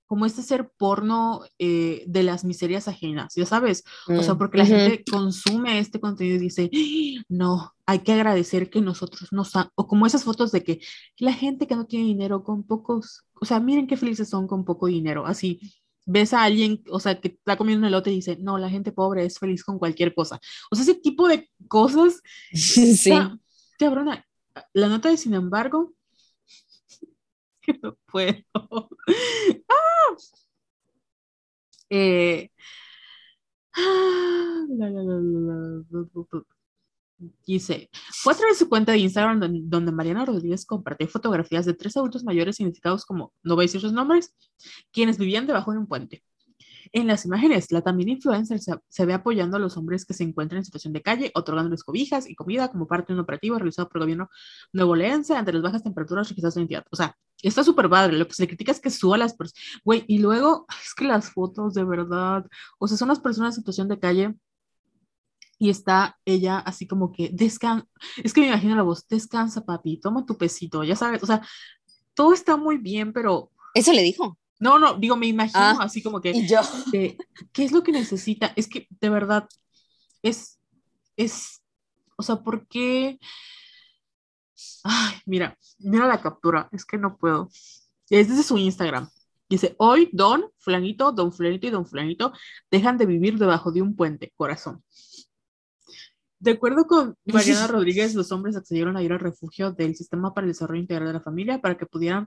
como 0.07 0.25
este 0.25 0.41
ser 0.41 0.71
porno 0.77 1.41
eh, 1.59 2.03
de 2.07 2.23
las 2.23 2.45
miserias 2.45 2.87
ajenas, 2.87 3.33
ya 3.35 3.45
sabes, 3.45 3.83
o 4.07 4.23
sea, 4.23 4.33
mm, 4.33 4.37
porque 4.37 4.57
la 4.57 4.65
gente 4.65 5.03
consume 5.09 5.79
este 5.79 5.99
contenido 5.99 6.37
y 6.37 6.39
dice, 6.39 6.71
no, 7.27 7.73
hay 7.85 7.99
que 7.99 8.13
agradecer 8.13 8.69
que 8.69 8.81
nosotros 8.81 9.33
nos, 9.33 9.51
o 9.75 9.87
como 9.87 10.07
esas 10.07 10.23
fotos 10.23 10.51
de 10.53 10.63
que 10.63 10.79
la 11.17 11.33
gente 11.33 11.67
que 11.67 11.75
no 11.75 11.85
tiene 11.85 12.05
dinero 12.05 12.43
con 12.43 12.63
pocos, 12.63 13.25
o 13.33 13.45
sea, 13.45 13.59
miren 13.59 13.85
qué 13.85 13.97
felices 13.97 14.29
son 14.29 14.47
con 14.47 14.63
poco 14.63 14.87
dinero, 14.87 15.25
así, 15.25 15.59
ves 16.05 16.33
a 16.33 16.43
alguien, 16.43 16.81
o 16.89 17.01
sea, 17.01 17.19
que 17.19 17.27
está 17.27 17.57
comiendo 17.57 17.85
un 17.85 17.89
elote 17.89 18.09
y 18.09 18.15
dice, 18.15 18.37
no, 18.39 18.57
la 18.57 18.69
gente 18.69 18.93
pobre 18.93 19.25
es 19.25 19.37
feliz 19.37 19.61
con 19.63 19.77
cualquier 19.77 20.15
cosa, 20.15 20.39
o 20.71 20.75
sea, 20.75 20.83
ese 20.83 20.95
tipo 20.95 21.27
de 21.27 21.49
cosas, 21.67 22.21
sí, 22.53 23.11
cabrona, 23.77 24.25
la 24.73 24.87
nota 24.87 25.09
de 25.09 25.17
sin 25.17 25.33
embargo, 25.33 25.93
que 27.61 27.73
no 27.83 27.97
puedo. 28.05 28.43
Eh, 31.89 32.49
dice, 37.45 37.89
fue 38.11 38.33
a 38.33 38.35
través 38.35 38.59
de 38.59 38.65
su 38.65 38.69
cuenta 38.69 38.91
de 38.91 38.99
Instagram 38.99 39.39
donde, 39.39 39.91
Mariana 39.91 40.25
Rodríguez 40.25 40.65
compartió 40.65 41.07
fotografías 41.07 41.65
de 41.65 41.73
tres 41.73 41.95
adultos 41.97 42.23
mayores 42.23 42.59
identificados 42.59 43.05
como, 43.05 43.33
no 43.43 43.55
voy 43.55 43.63
a 43.63 43.67
decir 43.67 43.81
sus 43.81 43.93
nombres, 43.93 44.35
quienes 44.91 45.17
vivían 45.17 45.47
debajo 45.47 45.71
de 45.71 45.79
un 45.79 45.87
puente. 45.87 46.23
En 46.91 47.07
las 47.07 47.25
imágenes, 47.25 47.71
la 47.71 47.81
también 47.81 48.09
influencer 48.09 48.59
se, 48.59 49.05
ve 49.05 49.13
apoyando 49.13 49.57
a 49.57 49.59
los 49.59 49.77
hombres 49.77 50.05
que 50.05 50.13
se 50.13 50.23
encuentran 50.23 50.59
en 50.59 50.65
situación 50.65 50.93
de 50.93 51.01
calle, 51.01 51.31
otorgándoles 51.35 51.83
cobijas 51.83 52.29
y 52.29 52.35
comida 52.35 52.69
como 52.69 52.87
parte 52.87 53.13
de 53.13 53.15
un 53.15 53.21
operativo 53.21 53.57
realizado 53.57 53.89
por 53.89 53.97
el 53.99 54.05
gobierno 54.05 54.29
nuevo 54.73 54.95
nuevolense 54.95 55.35
ante 55.35 55.53
las 55.53 55.61
bajas 55.61 55.83
temperaturas 55.83 56.29
registradas 56.29 56.57
en 56.57 56.61
la 56.61 56.63
entidad. 56.63 56.85
O 56.91 56.95
sea, 56.95 57.15
está 57.41 57.63
súper 57.63 57.89
padre. 57.89 58.17
Lo 58.17 58.27
que 58.27 58.33
se 58.33 58.43
le 58.43 58.47
critica 58.47 58.71
es 58.71 58.79
que 58.79 58.89
suba 58.89 59.17
las 59.17 59.35
personas. 59.35 59.61
Güey, 59.83 60.05
y 60.07 60.19
luego, 60.19 60.65
es 60.83 60.93
que 60.93 61.05
las 61.05 61.31
fotos 61.31 61.73
de 61.73 61.83
verdad, 61.83 62.45
o 62.79 62.87
sea, 62.87 62.97
son 62.97 63.09
las 63.09 63.19
personas 63.19 63.55
en 63.55 63.61
situación 63.61 63.87
de 63.87 63.99
calle 63.99 64.35
y 65.59 65.69
está 65.69 66.17
ella 66.25 66.59
así 66.59 66.87
como 66.87 67.11
que 67.11 67.29
descansa, 67.33 67.87
es 68.23 68.33
que 68.33 68.41
me 68.41 68.47
imagino 68.47 68.75
la 68.75 68.83
voz, 68.83 69.07
descansa 69.07 69.65
papi, 69.65 69.97
toma 69.99 70.25
tu 70.25 70.37
pesito, 70.37 70.83
ya 70.83 70.95
sabes, 70.95 71.23
o 71.23 71.25
sea, 71.25 71.41
todo 72.13 72.33
está 72.33 72.57
muy 72.57 72.77
bien, 72.77 73.13
pero... 73.13 73.51
Eso 73.73 73.93
le 73.93 74.01
dijo. 74.01 74.37
No, 74.59 74.79
no, 74.79 74.95
digo, 74.95 75.15
me 75.15 75.27
imagino 75.27 75.59
ah, 75.59 75.77
así 75.81 76.01
como 76.01 76.19
que, 76.19 76.31
¿y 76.31 76.47
yo? 76.47 76.61
¿qué 76.91 77.63
es 77.63 77.71
lo 77.71 77.83
que 77.83 77.91
necesita? 77.91 78.53
Es 78.55 78.67
que 78.67 78.87
de 78.89 79.09
verdad 79.09 79.47
es, 80.23 80.59
es, 81.15 81.61
o 82.15 82.23
sea, 82.23 82.37
¿por 82.37 82.67
qué? 82.67 83.19
Ay, 84.83 85.15
mira, 85.25 85.57
mira 85.79 86.07
la 86.07 86.21
captura, 86.21 86.69
es 86.71 86.85
que 86.85 86.97
no 86.97 87.17
puedo. 87.17 87.49
Es 88.09 88.29
desde 88.29 88.43
su 88.43 88.57
Instagram. 88.57 89.09
Dice, 89.49 89.75
hoy 89.77 90.09
Don, 90.11 90.45
Flanito, 90.57 91.11
Don 91.11 91.31
Flanito 91.31 91.67
y 91.67 91.69
Don 91.69 91.85
Flanito 91.85 92.33
dejan 92.69 92.97
de 92.97 93.05
vivir 93.05 93.37
debajo 93.37 93.71
de 93.71 93.81
un 93.81 93.95
puente, 93.95 94.33
corazón. 94.35 94.83
De 96.39 96.51
acuerdo 96.51 96.85
con 96.85 97.15
Mariana 97.25 97.67
Rodríguez, 97.67 98.13
los 98.13 98.31
hombres 98.31 98.55
accedieron 98.55 98.97
a 98.97 99.03
ir 99.03 99.11
al 99.11 99.19
refugio 99.19 99.71
del 99.71 99.95
Sistema 99.95 100.33
para 100.33 100.45
el 100.45 100.51
Desarrollo 100.51 100.81
Integral 100.81 101.07
de 101.07 101.13
la 101.13 101.21
Familia 101.21 101.61
para 101.61 101.77
que 101.77 101.85
pudieran 101.85 102.25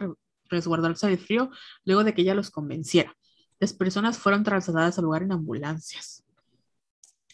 resguardarse 0.51 1.09
de 1.09 1.17
frío 1.17 1.51
luego 1.85 2.05
de 2.05 2.15
que 2.15 2.23
ella 2.23 2.35
los 2.35 2.51
convenciera. 2.51 3.17
Las 3.59 3.73
personas 3.73 4.19
fueron 4.19 4.43
trasladadas 4.43 4.99
al 4.99 5.05
lugar 5.05 5.23
en 5.23 5.33
ambulancias. 5.33 6.25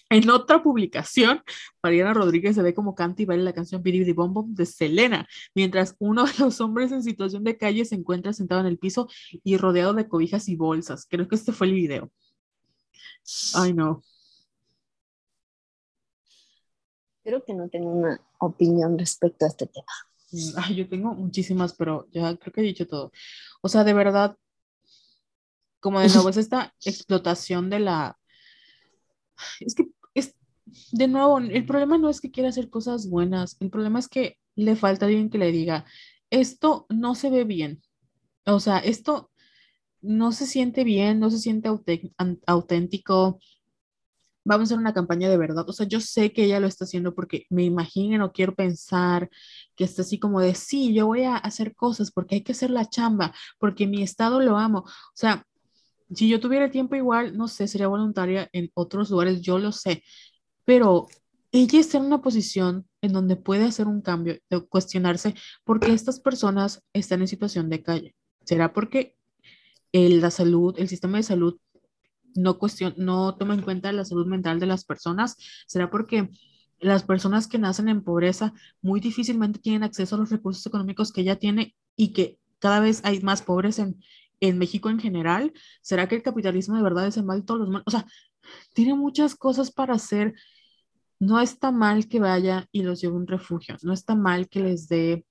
En 0.09 0.31
otra 0.31 0.63
publicación, 0.63 1.43
Mariana 1.83 2.15
Rodríguez 2.15 2.55
se 2.55 2.63
ve 2.63 2.75
como 2.75 2.95
canta 2.95 3.23
y 3.23 3.25
baila 3.25 3.43
la 3.43 3.53
canción 3.53 3.83
Bidi 3.83 4.13
Bom 4.13 4.33
Bom 4.33 4.55
de 4.55 4.65
Selena, 4.65 5.27
mientras 5.53 5.97
uno 5.99 6.25
de 6.25 6.33
los 6.39 6.61
hombres 6.61 6.93
en 6.93 7.03
situación 7.03 7.43
de 7.43 7.59
calle 7.59 7.85
se 7.85 7.97
encuentra 7.97 8.33
sentado 8.33 8.61
en 8.61 8.69
el 8.69 8.79
piso 8.79 9.09
y 9.43 9.57
rodeado 9.57 9.95
de 9.95 10.09
cobijas 10.09 10.49
y 10.49 10.55
bolsas. 10.55 11.07
Creo 11.09 11.27
que 11.27 11.35
este 11.35 11.53
fue 11.53 11.67
el 11.67 11.75
video. 11.75 12.13
Ay, 13.55 13.73
no. 13.73 14.03
Creo 17.25 17.45
que 17.45 17.55
no 17.55 17.69
tengo 17.69 17.91
una 17.91 18.21
opinión 18.39 18.97
respecto 18.97 19.45
a 19.45 19.49
este 19.49 19.67
tema. 19.67 19.93
Ay, 20.57 20.77
yo 20.77 20.89
tengo 20.89 21.15
muchísimas, 21.15 21.75
pero 21.75 22.09
ya 22.13 22.37
creo 22.37 22.53
que 22.53 22.61
he 22.61 22.65
dicho 22.65 22.87
todo. 22.87 23.13
O 23.63 23.69
sea, 23.69 23.85
de 23.85 23.93
verdad, 23.95 24.37
como 25.81 26.01
de 26.01 26.09
nuevo 26.09 26.29
es 26.29 26.37
esta 26.37 26.75
explotación 26.85 27.71
de 27.71 27.81
la... 27.81 28.19
Es 29.61 29.75
que, 29.75 29.87
es, 30.15 30.35
de 30.93 31.09
nuevo, 31.09 31.39
el 31.39 31.67
problema 31.67 31.99
no 31.99 32.09
es 32.09 32.21
que 32.21 32.31
quiera 32.31 32.49
hacer 32.49 32.71
cosas 32.71 33.09
buenas, 33.09 33.57
el 33.61 33.71
problema 33.71 33.99
es 33.99 34.09
que 34.09 34.39
le 34.57 34.77
falta 34.77 35.07
alguien 35.07 35.31
que 35.31 35.39
le 35.39 35.53
diga, 35.53 35.85
esto 36.31 36.87
no 36.89 37.15
se 37.15 37.31
ve 37.31 37.45
bien. 37.45 37.83
O 38.47 38.61
sea, 38.61 38.79
esto 38.79 39.31
no 40.01 40.33
se 40.33 40.47
siente 40.47 40.85
bien, 40.85 41.21
no 41.21 41.31
se 41.31 41.39
siente 41.39 41.69
auténtico. 42.47 43.39
Vamos 44.47 44.63
a 44.63 44.75
hacer 44.75 44.79
una 44.79 44.95
campaña 44.95 45.29
de 45.29 45.37
verdad. 45.37 45.69
O 45.69 45.73
sea, 45.73 45.87
yo 45.87 46.01
sé 46.01 46.33
que 46.33 46.45
ella 46.45 46.61
lo 46.61 46.69
está 46.69 46.85
haciendo 46.85 47.15
porque 47.15 47.47
me 47.51 47.65
imagino, 47.65 48.19
no 48.19 48.33
quiero 48.33 48.55
pensar 48.55 49.29
que 49.75 49.85
está 49.85 50.03
así 50.03 50.19
como 50.19 50.41
de, 50.41 50.55
sí, 50.55 50.95
yo 50.95 51.07
voy 51.07 51.25
a 51.25 51.37
hacer 51.37 51.75
cosas 51.75 52.11
porque 52.13 52.37
hay 52.37 52.43
que 52.43 52.53
hacer 52.53 52.71
la 52.71 52.89
chamba, 52.89 53.35
porque 53.59 53.87
mi 53.87 54.03
estado 54.03 54.41
lo 54.41 54.57
amo. 54.57 54.81
O 54.81 55.15
sea, 55.15 55.45
si 56.15 56.29
yo 56.29 56.41
tuviera 56.41 56.71
tiempo 56.71 56.95
igual, 56.95 57.37
no 57.37 57.49
sé, 57.49 57.67
sería 57.67 57.89
voluntaria 57.89 58.49
en 58.53 58.71
otros 58.75 59.11
lugares, 59.11 59.43
yo 59.43 59.59
lo 59.59 59.73
sé, 59.73 60.05
pero 60.65 61.09
ella 61.53 61.81
está 61.81 61.99
en 61.99 62.05
una 62.05 62.23
posición 62.23 62.87
en 63.03 63.13
donde 63.13 63.37
puede 63.37 63.65
hacer 63.65 63.89
un 63.89 64.01
cambio, 64.01 64.39
de 64.49 64.61
cuestionarse 64.61 65.35
por 65.65 65.81
qué 65.81 65.93
estas 65.93 66.21
personas 66.21 66.83
están 66.93 67.21
en 67.21 67.29
situación 67.29 67.69
de 67.69 67.83
calle. 67.83 68.15
¿Será 68.45 68.73
porque 68.73 69.17
el, 69.93 70.21
la 70.21 70.31
salud, 70.31 70.75
el 70.79 70.89
sistema 70.89 71.17
de 71.17 71.25
salud 71.25 71.59
no, 72.37 72.59
cuestión, 72.59 72.95
no 72.97 73.37
toma 73.37 73.55
en 73.55 73.63
cuenta 73.63 73.93
la 73.93 74.05
salud 74.05 74.27
mental 74.27 74.61
de 74.61 74.67
las 74.67 74.85
personas? 74.85 75.37
¿Será 75.67 75.91
porque 75.91 76.31
las 76.79 77.05
personas 77.05 77.49
que 77.49 77.59
nacen 77.59 77.89
en 77.89 78.03
pobreza 78.03 78.53
muy 78.83 79.01
difícilmente 79.01 79.59
tienen 79.59 79.83
acceso 79.83 80.17
a 80.17 80.19
los 80.19 80.31
recursos 80.31 80.67
económicos 80.67 81.13
que 81.13 81.23
ella 81.23 81.37
tiene 81.37 81.75
y 81.97 82.13
que 82.13 82.39
cada 82.59 82.81
vez 82.81 83.01
hay 83.05 83.21
más 83.21 83.43
pobres 83.43 83.79
en, 83.79 84.01
en 84.41 84.59
México 84.59 84.91
en 84.91 84.99
general? 84.99 85.53
¿Será 85.83 86.09
que 86.09 86.17
el 86.17 86.23
capitalismo 86.23 86.77
de 86.77 86.83
verdad 86.83 87.07
es 87.07 87.17
el 87.17 87.25
mal 87.25 87.41
de 87.41 87.47
todos 87.47 87.61
los 87.61 87.71
males? 87.71 87.85
O 87.87 87.91
sea, 87.91 88.07
tiene 88.75 88.95
muchas 88.95 89.35
cosas 89.35 89.71
para 89.71 89.95
hacer. 89.95 90.35
No 91.19 91.41
está 91.41 91.73
mal 91.73 92.09
que 92.09 92.21
vaya 92.21 92.69
y 92.73 92.83
los 92.83 93.01
lleve 93.01 93.15
a 93.15 93.17
un 93.17 93.27
refugio, 93.27 93.77
no 93.83 93.93
está 93.93 94.15
mal 94.15 94.49
que 94.49 94.61
les 94.61 94.89
dé 94.89 95.25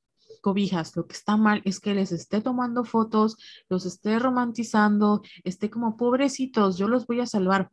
cobijas, 0.45 0.95
lo 0.95 1.07
que 1.07 1.15
está 1.15 1.37
mal 1.37 1.63
es 1.65 1.79
que 1.79 1.95
les 1.95 2.11
esté 2.11 2.39
tomando 2.39 2.83
fotos, 2.83 3.35
los 3.67 3.87
esté 3.87 4.19
romantizando, 4.19 5.23
esté 5.43 5.71
como 5.71 5.97
pobrecitos, 5.97 6.77
yo 6.77 6.87
los 6.87 7.07
voy 7.07 7.19
a 7.19 7.25
salvar. 7.25 7.71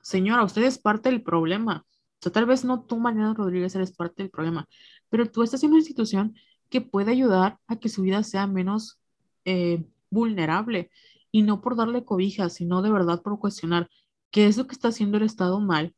Señora, 0.00 0.42
usted 0.42 0.62
es 0.62 0.78
parte 0.78 1.10
del 1.10 1.22
problema. 1.22 1.84
O 1.86 2.18
sea, 2.22 2.32
tal 2.32 2.46
vez 2.46 2.64
no 2.64 2.82
tú, 2.86 2.98
Mariana 2.98 3.34
Rodríguez, 3.34 3.74
eres 3.74 3.92
parte 3.92 4.22
del 4.22 4.30
problema, 4.30 4.66
pero 5.10 5.30
tú 5.30 5.42
estás 5.42 5.62
en 5.64 5.70
una 5.72 5.80
institución 5.80 6.34
que 6.70 6.80
puede 6.80 7.10
ayudar 7.10 7.58
a 7.66 7.76
que 7.76 7.90
su 7.90 8.00
vida 8.00 8.22
sea 8.22 8.46
menos 8.46 8.98
eh, 9.44 9.84
vulnerable 10.08 10.90
y 11.30 11.42
no 11.42 11.60
por 11.60 11.76
darle 11.76 12.06
cobijas, 12.06 12.54
sino 12.54 12.80
de 12.80 12.90
verdad 12.90 13.20
por 13.20 13.38
cuestionar 13.38 13.90
qué 14.30 14.46
es 14.46 14.56
lo 14.56 14.66
que 14.66 14.72
está 14.72 14.88
haciendo 14.88 15.18
el 15.18 15.24
Estado 15.24 15.60
mal, 15.60 15.94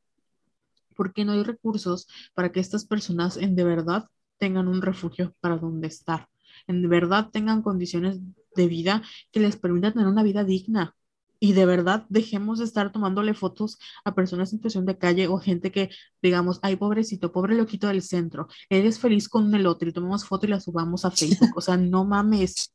porque 0.96 1.24
no 1.24 1.32
hay 1.32 1.44
recursos 1.44 2.08
para 2.34 2.50
que 2.50 2.58
estas 2.58 2.84
personas 2.84 3.36
en 3.36 3.54
de 3.54 3.62
verdad 3.62 4.08
tengan 4.38 4.68
un 4.68 4.82
refugio 4.82 5.34
para 5.40 5.56
donde 5.56 5.88
estar, 5.88 6.28
en 6.66 6.88
verdad 6.88 7.30
tengan 7.30 7.62
condiciones 7.62 8.18
de 8.54 8.66
vida 8.66 9.02
que 9.32 9.40
les 9.40 9.56
permitan 9.56 9.92
tener 9.92 10.08
una 10.08 10.22
vida 10.22 10.44
digna. 10.44 10.94
Y 11.38 11.52
de 11.52 11.66
verdad 11.66 12.06
dejemos 12.08 12.58
de 12.58 12.64
estar 12.64 12.92
tomándole 12.92 13.34
fotos 13.34 13.78
a 14.06 14.14
personas 14.14 14.50
en 14.50 14.58
situación 14.58 14.86
de 14.86 14.96
calle 14.96 15.28
o 15.28 15.36
gente 15.36 15.70
que 15.70 15.90
digamos, 16.22 16.58
ay, 16.62 16.76
pobrecito, 16.76 17.30
pobre 17.30 17.54
loquito 17.54 17.88
del 17.88 18.00
centro, 18.00 18.48
eres 18.70 18.98
feliz 18.98 19.28
con 19.28 19.54
el 19.54 19.66
otro 19.66 19.86
y 19.86 19.92
tomamos 19.92 20.24
foto 20.24 20.46
y 20.46 20.48
la 20.48 20.60
subamos 20.60 21.04
a 21.04 21.10
Facebook. 21.10 21.50
O 21.54 21.60
sea, 21.60 21.76
no 21.76 22.06
mames. 22.06 22.72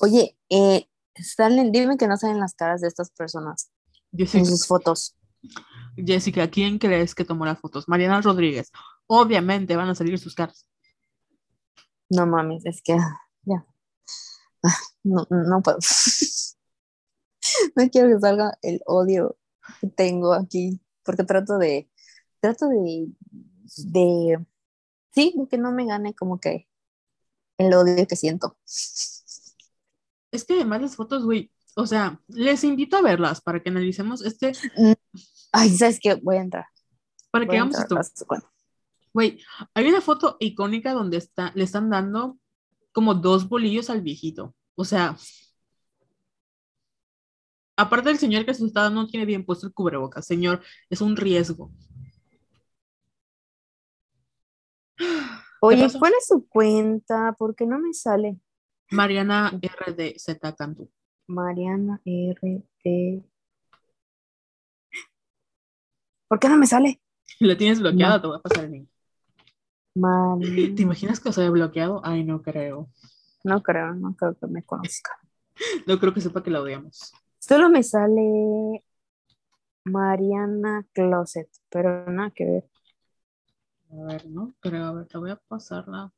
Oye, 0.00 0.36
eh, 0.48 0.86
dime 1.72 1.96
que 1.96 2.06
no 2.06 2.16
salen 2.16 2.38
las 2.38 2.54
caras 2.54 2.80
de 2.80 2.88
estas 2.88 3.10
personas 3.10 3.70
en 4.12 4.46
sus 4.46 4.66
fotos. 4.66 5.16
Jessica, 5.96 6.48
¿quién 6.48 6.78
crees 6.78 7.12
que 7.14 7.24
tomó 7.24 7.44
las 7.44 7.58
fotos? 7.58 7.88
Mariana 7.88 8.20
Rodríguez. 8.20 8.70
Obviamente 9.08 9.74
van 9.74 9.88
a 9.88 9.94
salir 9.94 10.18
sus 10.18 10.34
caras. 10.34 10.68
No 12.10 12.26
mames, 12.26 12.64
es 12.66 12.80
que 12.82 12.96
ya. 13.42 13.66
Ah, 14.62 14.76
no, 15.02 15.26
no 15.30 15.62
puedo. 15.62 15.78
no 17.76 17.90
quiero 17.90 18.08
que 18.08 18.20
salga 18.20 18.58
el 18.62 18.80
odio 18.86 19.36
que 19.80 19.88
tengo 19.88 20.32
aquí, 20.32 20.80
porque 21.02 21.24
trato 21.24 21.58
de, 21.58 21.90
trato 22.40 22.68
de, 22.68 23.08
de, 23.76 24.46
sí, 25.12 25.34
que 25.50 25.58
no 25.58 25.72
me 25.72 25.86
gane 25.86 26.14
como 26.14 26.38
que 26.40 26.68
el 27.58 27.72
odio 27.74 28.06
que 28.06 28.16
siento. 28.16 28.56
Es 28.64 30.44
que 30.46 30.54
además 30.54 30.82
las 30.82 30.96
fotos, 30.96 31.24
güey, 31.24 31.50
o 31.76 31.86
sea, 31.86 32.20
les 32.28 32.64
invito 32.64 32.96
a 32.96 33.02
verlas 33.02 33.40
para 33.40 33.62
que 33.62 33.70
analicemos 33.70 34.22
este. 34.24 34.52
Mm, 34.76 34.92
ay, 35.52 35.70
¿sabes 35.76 35.98
qué? 36.00 36.14
Voy 36.14 36.36
a 36.36 36.40
entrar. 36.40 36.66
Para 37.30 37.46
que 37.46 37.56
hagamos 37.56 37.78
esto. 37.78 38.26
Güey, 39.18 39.42
hay 39.74 39.88
una 39.88 40.00
foto 40.00 40.36
icónica 40.38 40.92
donde 40.92 41.16
está, 41.16 41.50
le 41.56 41.64
están 41.64 41.90
dando 41.90 42.38
como 42.92 43.14
dos 43.14 43.48
bolillos 43.48 43.90
al 43.90 44.00
viejito. 44.00 44.54
O 44.76 44.84
sea, 44.84 45.16
aparte 47.76 48.10
del 48.10 48.18
señor 48.18 48.46
que 48.46 48.54
se 48.54 48.64
está 48.64 48.82
dando, 48.82 49.02
no 49.02 49.08
tiene 49.08 49.26
bien 49.26 49.44
puesto 49.44 49.66
el 49.66 49.72
cubrebocas. 49.72 50.24
Señor, 50.24 50.62
es 50.88 51.00
un 51.00 51.16
riesgo. 51.16 51.72
Oye, 55.62 55.88
¿cuál 55.98 56.12
es 56.16 56.28
su 56.28 56.46
cuenta? 56.46 57.34
¿Por 57.36 57.56
qué 57.56 57.66
no 57.66 57.80
me 57.80 57.92
sale? 57.94 58.38
Mariana 58.92 59.50
RDZ 59.50 60.38
Cantú. 60.56 60.92
Mariana 61.26 62.00
RD. 62.04 63.24
¿Por 66.28 66.38
qué 66.38 66.48
no 66.48 66.56
me 66.56 66.68
sale? 66.68 67.00
La 67.40 67.58
tienes 67.58 67.80
bloqueada, 67.80 68.22
te 68.22 68.28
voy 68.28 68.36
a 68.36 68.42
pasar 68.42 68.66
el 68.66 68.70
link. 68.70 68.88
¿Te 70.76 70.82
imaginas 70.82 71.20
que 71.20 71.28
os 71.28 71.38
haya 71.38 71.50
bloqueado? 71.50 72.00
Ay, 72.04 72.24
no 72.24 72.42
creo. 72.42 72.88
No 73.44 73.62
creo, 73.62 73.94
no 73.94 74.14
creo 74.14 74.36
que 74.36 74.46
me 74.46 74.62
conozca. 74.62 75.18
no 75.86 75.98
creo 75.98 76.14
que 76.14 76.20
sepa 76.20 76.42
que 76.42 76.50
la 76.50 76.60
odiamos. 76.60 77.12
Solo 77.38 77.68
me 77.70 77.82
sale 77.82 78.84
Mariana 79.84 80.86
Closet, 80.92 81.48
pero 81.70 82.10
nada 82.10 82.30
que 82.30 82.44
ver. 82.44 82.64
A 83.90 84.04
ver, 84.04 84.26
no 84.26 84.54
creo, 84.60 84.84
a 84.84 84.92
ver, 84.92 85.06
te 85.06 85.18
voy 85.18 85.30
a 85.30 85.36
pasarla. 85.36 86.12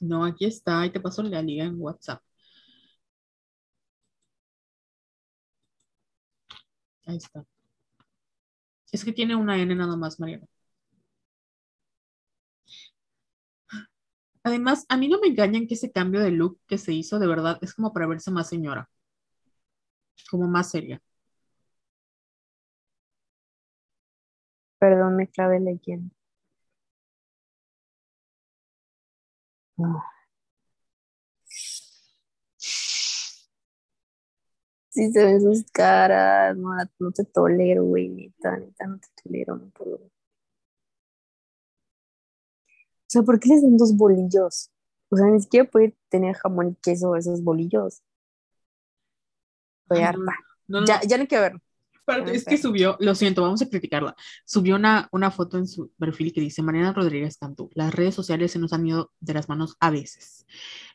No, 0.00 0.24
aquí 0.24 0.44
está, 0.44 0.84
y 0.86 0.90
te 0.90 1.00
paso 1.00 1.22
la 1.22 1.42
liga 1.42 1.64
en 1.64 1.80
WhatsApp. 1.80 2.20
Ahí 7.06 7.16
está. 7.16 7.44
Es 8.92 9.04
que 9.04 9.12
tiene 9.12 9.34
una 9.36 9.56
N 9.58 9.74
nada 9.74 9.96
más, 9.96 10.20
Mariana. 10.20 10.46
Además, 14.48 14.86
a 14.88 14.96
mí 14.96 15.08
no 15.08 15.20
me 15.20 15.28
engañan 15.28 15.66
que 15.66 15.74
ese 15.74 15.92
cambio 15.92 16.20
de 16.20 16.30
look 16.30 16.58
que 16.66 16.78
se 16.78 16.92
hizo 16.94 17.18
de 17.18 17.26
verdad 17.26 17.58
es 17.60 17.74
como 17.74 17.92
para 17.92 18.06
verse 18.06 18.30
más 18.30 18.48
señora, 18.48 18.88
como 20.30 20.46
más 20.48 20.70
seria. 20.70 21.02
Perdón, 24.80 25.14
me 25.14 25.28
clave 25.28 25.60
leyendo. 25.60 26.10
Ah. 29.78 30.18
Sí 34.90 35.10
se 35.12 35.24
ven 35.24 35.40
sus 35.40 35.64
caras, 35.72 36.54
no, 36.56 36.70
no 36.98 37.10
te 37.12 37.24
tolero, 37.24 37.84
güey, 37.84 38.08
neta, 38.10 38.56
neta, 38.58 38.86
no 38.86 38.98
te 38.98 39.08
tolero, 39.22 39.56
no 39.56 39.70
puedo. 39.70 39.98
O 43.08 43.10
sea, 43.10 43.22
¿por 43.22 43.40
qué 43.40 43.48
les 43.48 43.62
dan 43.62 43.78
dos 43.78 43.96
bolillos? 43.96 44.70
O 45.08 45.16
sea, 45.16 45.26
ni 45.28 45.40
siquiera 45.40 45.66
puede 45.68 45.96
tener 46.10 46.36
jamón 46.36 46.68
y 46.68 46.74
queso 46.82 47.16
esos 47.16 47.42
bolillos. 47.42 48.02
Voy 49.88 50.00
a 50.00 50.14
ya, 50.86 51.00
ya 51.00 51.16
no 51.16 51.22
hay 51.22 51.26
que 51.26 51.40
ver. 51.40 51.52
es 52.30 52.44
que 52.44 52.58
subió, 52.58 52.98
lo 53.00 53.14
siento, 53.14 53.40
vamos 53.40 53.62
a 53.62 53.68
criticarla. 53.70 54.14
Subió 54.44 54.76
una, 54.76 55.08
una 55.12 55.30
foto 55.30 55.56
en 55.56 55.66
su 55.66 55.90
perfil 55.98 56.34
que 56.34 56.42
dice 56.42 56.60
Mariana 56.60 56.92
Rodríguez 56.92 57.38
Cantú. 57.38 57.70
Las 57.72 57.94
redes 57.94 58.14
sociales 58.14 58.52
se 58.52 58.58
nos 58.58 58.74
han 58.74 58.86
ido 58.86 59.10
de 59.20 59.32
las 59.32 59.48
manos 59.48 59.78
a 59.80 59.88
veces. 59.90 60.44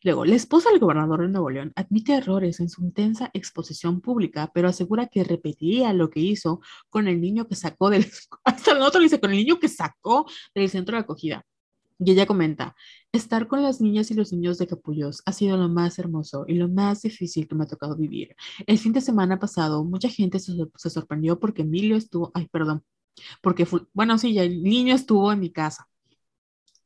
Luego, 0.04 0.24
la 0.24 0.36
esposa 0.36 0.70
del 0.70 0.78
gobernador 0.78 1.22
de 1.22 1.30
Nuevo 1.30 1.50
León 1.50 1.74
admite 1.76 2.14
errores 2.14 2.60
en 2.60 2.70
su 2.70 2.84
intensa 2.84 3.32
exposición 3.34 4.02
pública, 4.02 4.52
pero 4.54 4.68
asegura 4.68 5.08
que 5.08 5.24
repetiría 5.24 5.92
lo 5.94 6.12
que 6.12 6.20
hizo 6.20 6.62
con 6.92 7.08
el 7.08 7.20
niño 7.20 7.48
que 7.48 7.56
sacó 7.56 7.90
del. 7.90 8.06
Hasta 8.44 8.74
el 8.74 8.84
otro 8.84 9.02
dice, 9.02 9.20
con 9.20 9.32
el 9.32 9.38
niño 9.38 9.60
que 9.60 9.70
sacó 9.70 10.28
del 10.54 10.70
centro 10.70 10.96
de 10.96 11.02
acogida. 11.02 11.44
Y 12.00 12.12
ella 12.12 12.26
comenta, 12.26 12.76
estar 13.12 13.48
con 13.48 13.62
las 13.64 13.80
niñas 13.82 14.12
y 14.12 14.16
los 14.16 14.34
niños 14.34 14.58
de 14.58 14.68
Capullos 14.68 15.22
ha 15.26 15.32
sido 15.32 15.58
lo 15.58 15.70
más 15.70 16.00
hermoso 16.00 16.46
y 16.48 16.56
lo 16.56 16.68
más 16.68 17.02
difícil 17.04 17.48
que 17.48 17.56
me 17.56 17.64
ha 17.64 17.68
tocado 17.68 17.96
vivir. 17.96 18.36
El 18.68 18.78
fin 18.78 18.94
de 18.94 19.02
semana 19.02 19.40
pasado, 19.40 19.84
mucha 19.84 20.10
gente 20.10 20.40
se, 20.40 20.54
sorprendió 20.90 21.40
porque 21.40 21.62
Emilio 21.62 21.96
estuvo, 21.96 22.32
ay, 22.34 22.48
perdón, 22.52 22.84
porque, 23.42 23.68
bueno, 23.94 24.18
sí, 24.18 24.34
ya 24.34 24.44
el 24.44 24.64
niño 24.64 24.96
estuvo 24.96 25.32
en 25.32 25.40
mi 25.40 25.52
casa. 25.52 25.88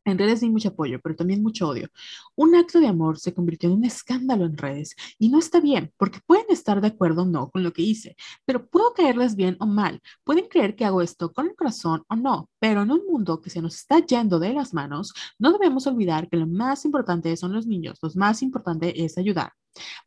En 0.08 0.18
redes 0.18 0.42
hay 0.42 0.50
mucho 0.50 0.70
apoyo, 0.70 1.02
pero 1.04 1.18
también 1.18 1.44
mucho 1.44 1.68
odio. 1.68 1.90
Un 2.34 2.56
acto 2.56 2.80
de 2.80 2.88
amor 2.88 3.20
se 3.20 3.34
convirtió 3.34 3.68
en 3.68 3.76
un 3.76 3.84
escándalo 3.84 4.46
en 4.46 4.56
redes 4.56 4.96
y 5.20 5.28
no 5.28 5.38
está 5.38 5.60
bien, 5.60 5.92
porque 5.98 6.22
pueden 6.26 6.46
estar 6.50 6.80
de 6.80 6.88
acuerdo 6.88 7.24
o 7.24 7.26
no 7.26 7.50
con 7.50 7.62
lo 7.62 7.74
que 7.74 7.82
hice, 7.82 8.16
pero 8.46 8.70
puedo 8.70 8.94
caerles 8.94 9.36
bien 9.36 9.58
o 9.60 9.66
mal. 9.66 10.02
Pueden 10.24 10.48
creer 10.48 10.78
que 10.78 10.86
hago 10.86 11.02
esto 11.02 11.34
con 11.34 11.48
el 11.48 11.56
corazón 11.56 12.06
o 12.08 12.16
no, 12.16 12.50
pero 12.58 12.84
en 12.84 12.92
un 12.92 13.06
mundo 13.06 13.42
que 13.42 13.50
se 13.50 13.62
nos 13.62 13.76
está 13.76 14.00
yendo 14.00 14.40
de 14.40 14.54
las 14.54 14.74
manos, 14.74 15.14
no 15.40 15.52
debemos 15.52 15.86
olvidar 15.88 16.30
que 16.30 16.38
lo 16.38 16.48
más 16.48 16.86
importante 16.86 17.36
son 17.36 17.52
los 17.52 17.68
niños, 17.68 18.00
lo 18.02 18.10
más 18.16 18.42
importante 18.42 19.04
es 19.04 19.18
ayudar. 19.18 19.52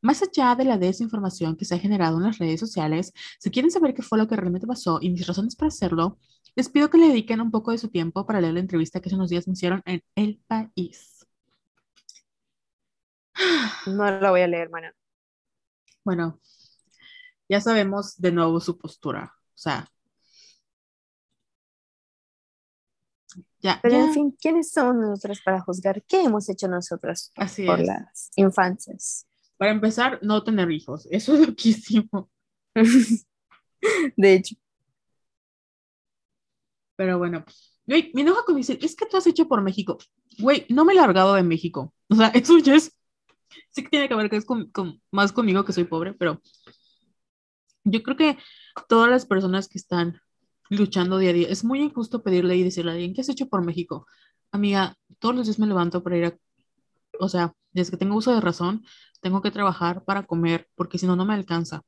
Más 0.01 0.23
allá 0.23 0.55
de 0.55 0.65
la 0.65 0.79
desinformación 0.79 1.57
que 1.57 1.67
se 1.67 1.75
ha 1.75 1.79
generado 1.79 2.17
en 2.17 2.25
las 2.25 2.39
redes 2.39 2.59
sociales, 2.59 3.13
si 3.39 3.51
quieren 3.51 3.71
saber 3.71 3.95
qué 3.95 4.03
fue 4.03 4.19
lo 4.19 4.27
que 4.27 4.37
realmente 4.37 4.67
pasó 4.67 4.99
y 5.01 5.11
mis 5.11 5.27
razones 5.27 5.57
para 5.57 5.69
hacerlo, 5.69 6.19
les 6.61 6.69
pido 6.69 6.91
que 6.91 6.99
le 6.99 7.09
dediquen 7.09 7.41
un 7.41 7.51
poco 7.51 7.71
de 7.71 7.79
su 7.79 7.89
tiempo 7.89 8.27
para 8.27 8.39
leer 8.39 8.53
la 8.53 8.61
entrevista 8.61 9.01
que 9.01 9.09
hace 9.09 9.17
unos 9.17 9.31
días 9.31 9.49
me 9.49 9.55
hicieron 9.55 9.83
en 9.87 10.03
El 10.15 10.43
País. 10.47 11.27
No 13.87 14.11
la 14.11 14.31
voy 14.31 14.43
a 14.43 14.47
leer, 14.47 14.69
mana. 14.69 14.95
Bueno, 16.05 16.39
ya 17.49 17.63
sabemos 17.63 18.15
de 18.19 18.33
nuevo 18.33 18.61
su 18.61 18.77
postura. 18.77 19.35
O 19.55 19.59
sea, 19.59 19.91
Ya, 23.63 23.79
Pero 23.83 23.97
en 23.97 24.13
fin, 24.13 24.37
¿quiénes 24.39 24.71
somos 24.71 24.97
nosotros 24.97 25.41
para 25.43 25.61
juzgar 25.61 26.03
qué 26.05 26.23
hemos 26.23 26.49
hecho 26.49 26.67
nosotros 26.67 27.31
Así 27.37 27.65
por 27.65 27.79
las 27.81 28.31
infancias? 28.37 29.27
Para 29.57 29.71
empezar, 29.71 30.19
no 30.23 30.43
tener 30.43 30.71
hijos. 30.71 31.07
Eso 31.11 31.35
es 31.35 31.47
loquísimo. 31.47 32.31
de 34.17 34.35
hecho. 34.35 34.57
Pero 37.01 37.17
bueno, 37.17 37.47
güey, 37.87 38.11
me 38.13 38.21
enoja 38.21 38.43
cuando 38.45 38.59
dicen, 38.59 38.79
es 38.83 38.95
que 38.95 39.07
tú 39.07 39.17
has 39.17 39.27
hecho 39.27 39.49
por 39.49 39.63
México. 39.63 39.97
Güey, 40.39 40.67
no 40.69 40.85
me 40.85 40.93
he 40.93 40.97
largado 40.97 41.33
de 41.33 41.43
México. 41.43 41.95
O 42.11 42.15
sea, 42.15 42.27
eso 42.35 42.59
ya 42.59 42.75
es. 42.75 42.95
Sí 43.71 43.83
que 43.83 43.89
tiene 43.89 44.07
que 44.07 44.15
ver 44.15 44.29
que 44.29 44.37
es 44.37 44.45
más 45.11 45.33
conmigo 45.33 45.65
que 45.65 45.73
soy 45.73 45.85
pobre, 45.85 46.13
pero 46.13 46.43
yo 47.85 48.03
creo 48.03 48.19
que 48.19 48.39
todas 48.87 49.09
las 49.09 49.25
personas 49.25 49.67
que 49.67 49.79
están 49.79 50.21
luchando 50.69 51.17
día 51.17 51.31
a 51.31 51.33
día, 51.33 51.49
es 51.49 51.65
muy 51.65 51.81
injusto 51.81 52.23
pedirle 52.23 52.55
y 52.57 52.65
decirle 52.65 52.91
a 52.91 52.95
alguien, 52.95 53.15
¿qué 53.15 53.23
has 53.23 53.31
hecho 53.31 53.49
por 53.49 53.65
México? 53.65 54.07
Amiga, 54.53 54.95
todos 55.19 55.35
los 55.35 55.47
días 55.47 55.59
me 55.59 55.67
levanto 55.67 56.03
para 56.03 56.19
ir 56.19 56.25
a. 56.27 56.39
O 57.19 57.31
sea, 57.31 57.55
desde 57.73 57.93
que 57.93 57.97
tengo 57.97 58.15
uso 58.15 58.35
de 58.35 58.43
razón, 58.43 58.85
tengo 59.23 59.41
que 59.41 59.51
trabajar 59.51 60.05
para 60.05 60.27
comer, 60.27 60.69
porque 60.75 60.99
si 60.99 61.07
no, 61.07 61.17
no 61.17 61.25
me 61.25 61.33
alcanza. 61.33 61.81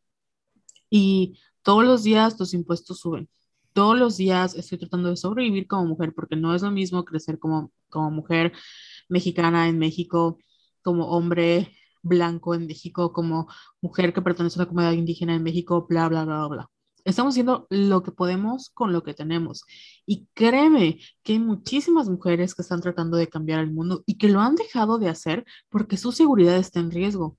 Y 0.89 1.39
todos 1.61 1.85
los 1.85 2.03
días 2.03 2.41
los 2.41 2.55
impuestos 2.55 3.01
suben. 3.01 3.29
Todos 3.73 3.99
los 3.99 4.16
días 4.16 4.55
estoy 4.55 4.78
tratando 4.78 5.11
de 5.11 5.16
sobrevivir 5.16 5.66
como 5.66 5.86
mujer, 5.86 6.12
porque 6.15 6.36
no 6.36 6.55
es 6.55 6.62
lo 6.62 6.70
mismo 6.70 7.05
crecer 7.05 7.39
como, 7.39 7.73
como 7.89 8.11
mujer 8.11 8.53
mexicana 9.09 9.69
en 9.69 9.78
México, 9.78 10.39
como 10.82 11.09
hombre 11.09 11.73
blanco 12.03 12.55
en 12.55 12.66
México, 12.66 13.12
como 13.12 13.49
mujer 13.81 14.12
que 14.12 14.23
pertenece 14.23 14.59
a 14.59 14.62
una 14.62 14.69
comunidad 14.69 14.93
indígena 14.93 15.35
en 15.35 15.43
México, 15.43 15.86
bla, 15.89 16.09
bla, 16.09 16.24
bla, 16.24 16.47
bla. 16.49 16.70
Estamos 17.05 17.35
haciendo 17.35 17.66
lo 17.70 18.03
que 18.03 18.12
podemos 18.12 18.70
con 18.70 18.93
lo 18.93 19.03
que 19.03 19.15
tenemos. 19.15 19.65
Y 20.07 20.28
créeme 20.35 21.01
que 21.23 21.32
hay 21.32 21.39
muchísimas 21.40 22.09
mujeres 22.09 22.55
que 22.55 22.62
están 22.62 22.81
tratando 22.81 23.16
de 23.16 23.28
cambiar 23.28 23.61
el 23.61 23.73
mundo 23.73 24.03
y 24.07 24.19
que 24.19 24.28
lo 24.28 24.40
han 24.40 24.55
dejado 24.55 24.99
de 24.99 25.09
hacer 25.09 25.44
porque 25.69 25.97
su 25.97 26.12
seguridad 26.12 26.57
está 26.57 26.81
en 26.81 26.90
riesgo. 26.93 27.39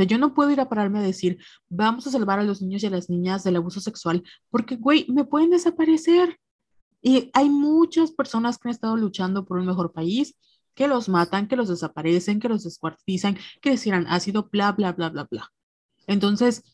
Sea, 0.00 0.06
yo 0.06 0.16
no 0.16 0.32
puedo 0.32 0.50
ir 0.50 0.60
a 0.60 0.68
pararme 0.70 0.98
a 0.98 1.02
decir, 1.02 1.36
vamos 1.68 2.06
a 2.06 2.10
salvar 2.10 2.38
a 2.38 2.42
los 2.42 2.62
niños 2.62 2.82
y 2.82 2.86
a 2.86 2.90
las 2.90 3.10
niñas 3.10 3.44
del 3.44 3.56
abuso 3.56 3.80
sexual, 3.80 4.22
porque, 4.48 4.76
güey, 4.76 5.04
me 5.10 5.26
pueden 5.26 5.50
desaparecer. 5.50 6.38
Y 7.02 7.30
hay 7.34 7.50
muchas 7.50 8.10
personas 8.10 8.56
que 8.56 8.68
han 8.68 8.74
estado 8.74 8.96
luchando 8.96 9.44
por 9.44 9.58
un 9.58 9.66
mejor 9.66 9.92
país, 9.92 10.36
que 10.74 10.88
los 10.88 11.10
matan, 11.10 11.48
que 11.48 11.56
los 11.56 11.68
desaparecen, 11.68 12.40
que 12.40 12.48
los 12.48 12.64
descuartizan, 12.64 13.36
que 13.60 13.72
decían 13.72 14.06
ácido, 14.08 14.48
bla, 14.50 14.72
bla, 14.72 14.92
bla, 14.92 15.10
bla, 15.10 15.28
bla. 15.30 15.52
Entonces, 16.06 16.64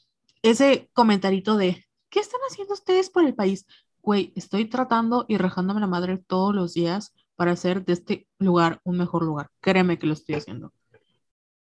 ese 0.42 0.88
comentarito 0.92 1.56
de, 1.56 1.84
¿qué 2.08 2.20
están 2.20 2.40
haciendo 2.48 2.74
ustedes 2.74 3.10
por 3.10 3.24
el 3.24 3.34
país? 3.34 3.66
Güey, 4.02 4.32
estoy 4.36 4.66
tratando 4.66 5.24
y 5.26 5.36
rajándome 5.36 5.80
la 5.80 5.88
madre 5.88 6.18
todos 6.18 6.54
los 6.54 6.74
días 6.74 7.12
para 7.34 7.50
hacer 7.50 7.84
de 7.84 7.94
este 7.94 8.28
lugar 8.38 8.80
un 8.84 8.98
mejor 8.98 9.24
lugar. 9.24 9.50
Créeme 9.60 9.98
que 9.98 10.06
lo 10.06 10.12
estoy 10.12 10.36
haciendo. 10.36 10.72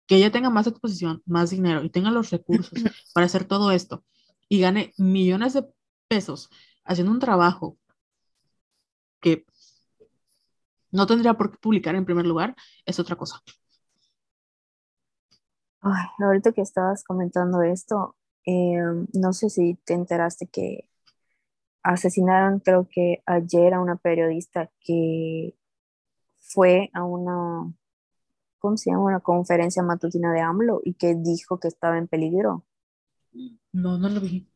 Que 0.06 0.16
ella 0.16 0.32
tenga 0.32 0.50
más 0.50 0.66
exposición, 0.66 1.22
más 1.26 1.50
dinero 1.50 1.82
y 1.84 1.90
tenga 1.90 2.10
los 2.10 2.30
recursos 2.30 2.78
para 3.14 3.26
hacer 3.26 3.44
todo 3.44 3.70
esto 3.70 4.04
y 4.48 4.60
gane 4.60 4.92
millones 4.98 5.54
de 5.54 5.66
pesos 6.08 6.50
haciendo 6.84 7.12
un 7.12 7.20
trabajo 7.20 7.78
que 9.20 9.46
no 10.90 11.06
tendría 11.06 11.34
por 11.34 11.50
qué 11.50 11.58
publicar 11.58 11.94
en 11.94 12.04
primer 12.04 12.26
lugar, 12.26 12.54
es 12.84 12.98
otra 13.00 13.16
cosa. 13.16 13.40
Ay, 15.80 16.06
ahorita 16.18 16.52
que 16.52 16.60
estabas 16.60 17.02
comentando 17.02 17.62
esto, 17.62 18.16
eh, 18.46 18.76
no 19.14 19.32
sé 19.32 19.50
si 19.50 19.74
te 19.84 19.94
enteraste 19.94 20.46
que 20.48 20.88
asesinaron, 21.82 22.60
creo 22.60 22.88
que 22.88 23.22
ayer, 23.26 23.74
a 23.74 23.80
una 23.80 23.96
periodista 23.96 24.70
que 24.80 25.56
fue 26.38 26.90
a 26.92 27.04
una, 27.04 27.72
¿cómo 28.62 28.76
se 28.76 28.90
llama? 28.90 29.04
Una 29.04 29.20
conferencia 29.20 29.82
matutina 29.82 30.32
de 30.32 30.40
AMLO 30.40 30.80
y 30.84 30.94
que 30.94 31.14
dijo 31.16 31.58
que 31.58 31.68
estaba 31.68 31.98
en 31.98 32.08
peligro. 32.08 32.64
No, 33.72 33.98
no 33.98 34.08
lo 34.08 34.20
vi. 34.20 34.48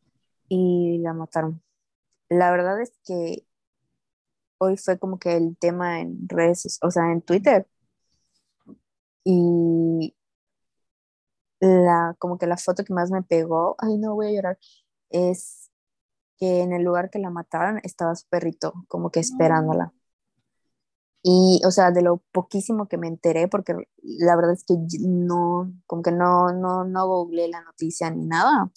Y 0.48 0.98
la 0.98 1.12
mataron. 1.12 1.62
La 2.28 2.50
verdad 2.52 2.80
es 2.80 2.92
que 3.04 3.46
hoy 4.58 4.76
fue 4.76 4.98
como 4.98 5.18
que 5.18 5.36
el 5.36 5.56
tema 5.58 6.00
en 6.00 6.28
redes, 6.28 6.78
o 6.82 6.90
sea, 6.90 7.12
en 7.12 7.20
Twitter. 7.22 7.68
Y 9.24 10.14
la, 11.60 12.14
como 12.18 12.38
que 12.38 12.46
la 12.46 12.56
foto 12.56 12.84
que 12.84 12.94
más 12.94 13.10
me 13.10 13.22
pegó, 13.22 13.74
ay 13.78 13.98
no 13.98 14.14
voy 14.14 14.28
a 14.28 14.32
llorar, 14.32 14.58
es 15.10 15.70
que 16.38 16.62
en 16.62 16.72
el 16.72 16.84
lugar 16.84 17.10
que 17.10 17.18
la 17.18 17.30
mataron 17.30 17.80
estaba 17.82 18.14
su 18.14 18.26
perrito, 18.28 18.74
como 18.88 19.10
que 19.10 19.20
esperándola. 19.20 19.92
Y, 21.28 21.60
o 21.66 21.72
sea, 21.72 21.90
de 21.90 22.02
lo 22.02 22.18
poquísimo 22.30 22.86
que 22.86 22.98
me 22.98 23.08
enteré, 23.08 23.48
porque 23.48 23.74
la 24.00 24.36
verdad 24.36 24.52
es 24.52 24.62
que 24.64 24.76
no, 25.00 25.72
como 25.86 26.00
que 26.00 26.12
no, 26.12 26.52
no, 26.52 26.84
no 26.84 27.08
googleé 27.08 27.48
la 27.48 27.62
noticia 27.62 28.08
ni 28.10 28.26
nada. 28.26 28.70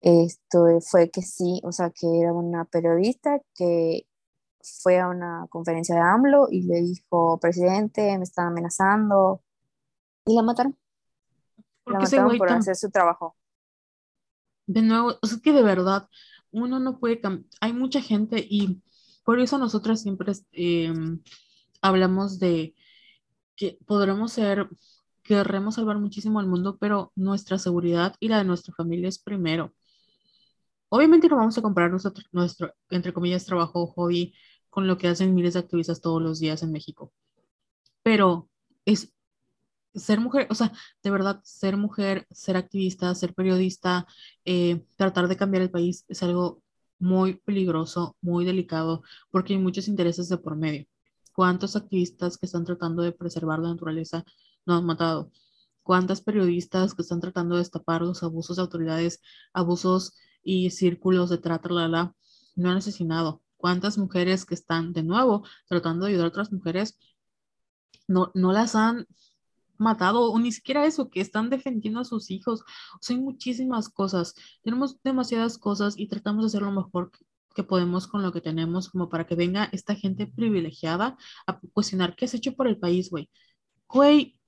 Esto 0.00 0.66
fue 0.80 1.10
que 1.10 1.20
sí, 1.20 1.60
o 1.64 1.72
sea, 1.72 1.90
que 1.90 2.06
era 2.20 2.32
una 2.32 2.64
periodista 2.64 3.42
que 3.54 4.06
fue 4.82 4.98
a 5.00 5.08
una 5.08 5.46
conferencia 5.50 5.96
de 5.96 6.00
AMLO 6.00 6.48
y 6.50 6.62
le 6.62 6.80
dijo, 6.80 7.38
presidente, 7.38 8.16
me 8.16 8.24
están 8.24 8.46
amenazando, 8.46 9.42
y 10.24 10.34
la 10.34 10.42
mataron 10.42 10.78
por 11.84 12.50
hacer 12.50 12.74
su 12.74 12.90
trabajo. 12.90 13.36
De 14.66 14.80
nuevo, 14.80 15.12
o 15.20 15.26
sea, 15.26 15.40
que 15.42 15.52
de 15.52 15.62
verdad, 15.62 16.08
uno 16.52 16.80
no 16.80 16.98
puede 16.98 17.20
Hay 17.60 17.74
mucha 17.74 18.00
gente 18.00 18.38
y 18.38 18.82
por 19.28 19.40
eso 19.40 19.58
nosotras 19.58 20.00
siempre 20.00 20.32
em, 20.52 21.20
hablamos 21.82 22.38
de 22.38 22.74
que 23.56 23.78
podremos 23.86 24.32
ser, 24.32 24.70
querremos 25.22 25.74
salvar 25.74 25.98
muchísimo 25.98 26.40
al 26.40 26.46
mundo, 26.46 26.78
pero 26.80 27.12
nuestra 27.14 27.58
seguridad 27.58 28.16
y 28.20 28.28
la 28.28 28.38
de 28.38 28.44
nuestra 28.44 28.72
familia 28.74 29.06
es 29.06 29.18
primero. 29.18 29.74
Obviamente 30.88 31.28
no 31.28 31.36
vamos 31.36 31.58
a 31.58 31.60
comparar 31.60 31.90
nuestro, 31.90 32.14
nuestro, 32.32 32.72
entre 32.88 33.12
comillas, 33.12 33.44
trabajo 33.44 33.82
o 33.82 33.86
hobby 33.88 34.32
con 34.70 34.86
lo 34.86 34.96
que 34.96 35.08
hacen 35.08 35.34
miles 35.34 35.52
de 35.52 35.60
activistas 35.60 36.00
todos 36.00 36.22
los 36.22 36.40
días 36.40 36.62
en 36.62 36.72
México. 36.72 37.12
Pero 38.02 38.48
es 38.86 39.12
ser 39.94 40.20
mujer, 40.20 40.46
o 40.48 40.54
sea, 40.54 40.72
de 41.02 41.10
verdad, 41.10 41.42
ser 41.44 41.76
mujer, 41.76 42.26
ser 42.30 42.56
activista, 42.56 43.14
ser 43.14 43.34
periodista, 43.34 44.06
eh, 44.46 44.86
tratar 44.96 45.28
de 45.28 45.36
cambiar 45.36 45.64
el 45.64 45.70
país 45.70 46.06
es 46.08 46.22
algo 46.22 46.62
muy 46.98 47.34
peligroso, 47.34 48.16
muy 48.20 48.44
delicado, 48.44 49.02
porque 49.30 49.54
hay 49.54 49.58
muchos 49.60 49.88
intereses 49.88 50.28
de 50.28 50.38
por 50.38 50.56
medio. 50.56 50.86
¿Cuántos 51.34 51.76
activistas 51.76 52.36
que 52.38 52.46
están 52.46 52.64
tratando 52.64 53.02
de 53.02 53.12
preservar 53.12 53.60
la 53.60 53.68
naturaleza 53.68 54.24
no 54.66 54.74
han 54.74 54.84
matado? 54.84 55.30
¿Cuántas 55.82 56.20
periodistas 56.20 56.94
que 56.94 57.02
están 57.02 57.20
tratando 57.20 57.54
de 57.54 57.60
destapar 57.60 58.02
los 58.02 58.22
abusos 58.22 58.56
de 58.56 58.62
autoridades, 58.62 59.20
abusos 59.52 60.14
y 60.42 60.70
círculos 60.70 61.30
de 61.30 61.38
trata, 61.38 61.68
la, 61.70 61.88
la, 61.88 62.14
no 62.56 62.70
han 62.70 62.78
asesinado? 62.78 63.42
¿Cuántas 63.56 63.98
mujeres 63.98 64.44
que 64.44 64.54
están 64.54 64.92
de 64.92 65.02
nuevo 65.02 65.44
tratando 65.68 66.06
de 66.06 66.12
ayudar 66.12 66.26
a 66.26 66.28
otras 66.28 66.52
mujeres 66.52 66.98
no, 68.06 68.30
no 68.34 68.52
las 68.52 68.74
han 68.74 69.06
matado 69.78 70.30
o 70.30 70.38
ni 70.38 70.52
siquiera 70.52 70.86
eso, 70.86 71.10
que 71.10 71.20
están 71.20 71.50
defendiendo 71.50 72.00
a 72.00 72.04
sus 72.04 72.30
hijos. 72.30 72.62
O 72.94 72.98
sea, 73.00 73.16
hay 73.16 73.22
muchísimas 73.22 73.88
cosas. 73.88 74.34
Tenemos 74.62 75.00
demasiadas 75.02 75.58
cosas 75.58 75.94
y 75.96 76.08
tratamos 76.08 76.44
de 76.44 76.48
hacer 76.48 76.62
lo 76.62 76.72
mejor 76.72 77.10
que 77.54 77.62
podemos 77.64 78.06
con 78.06 78.22
lo 78.22 78.32
que 78.32 78.40
tenemos, 78.40 78.88
como 78.88 79.08
para 79.08 79.26
que 79.26 79.34
venga 79.34 79.68
esta 79.72 79.94
gente 79.94 80.26
privilegiada 80.26 81.16
a 81.46 81.58
cuestionar 81.72 82.14
qué 82.14 82.26
has 82.26 82.34
hecho 82.34 82.54
por 82.54 82.68
el 82.68 82.78
país, 82.78 83.10
güey. 83.10 83.28
Güey, 83.88 84.38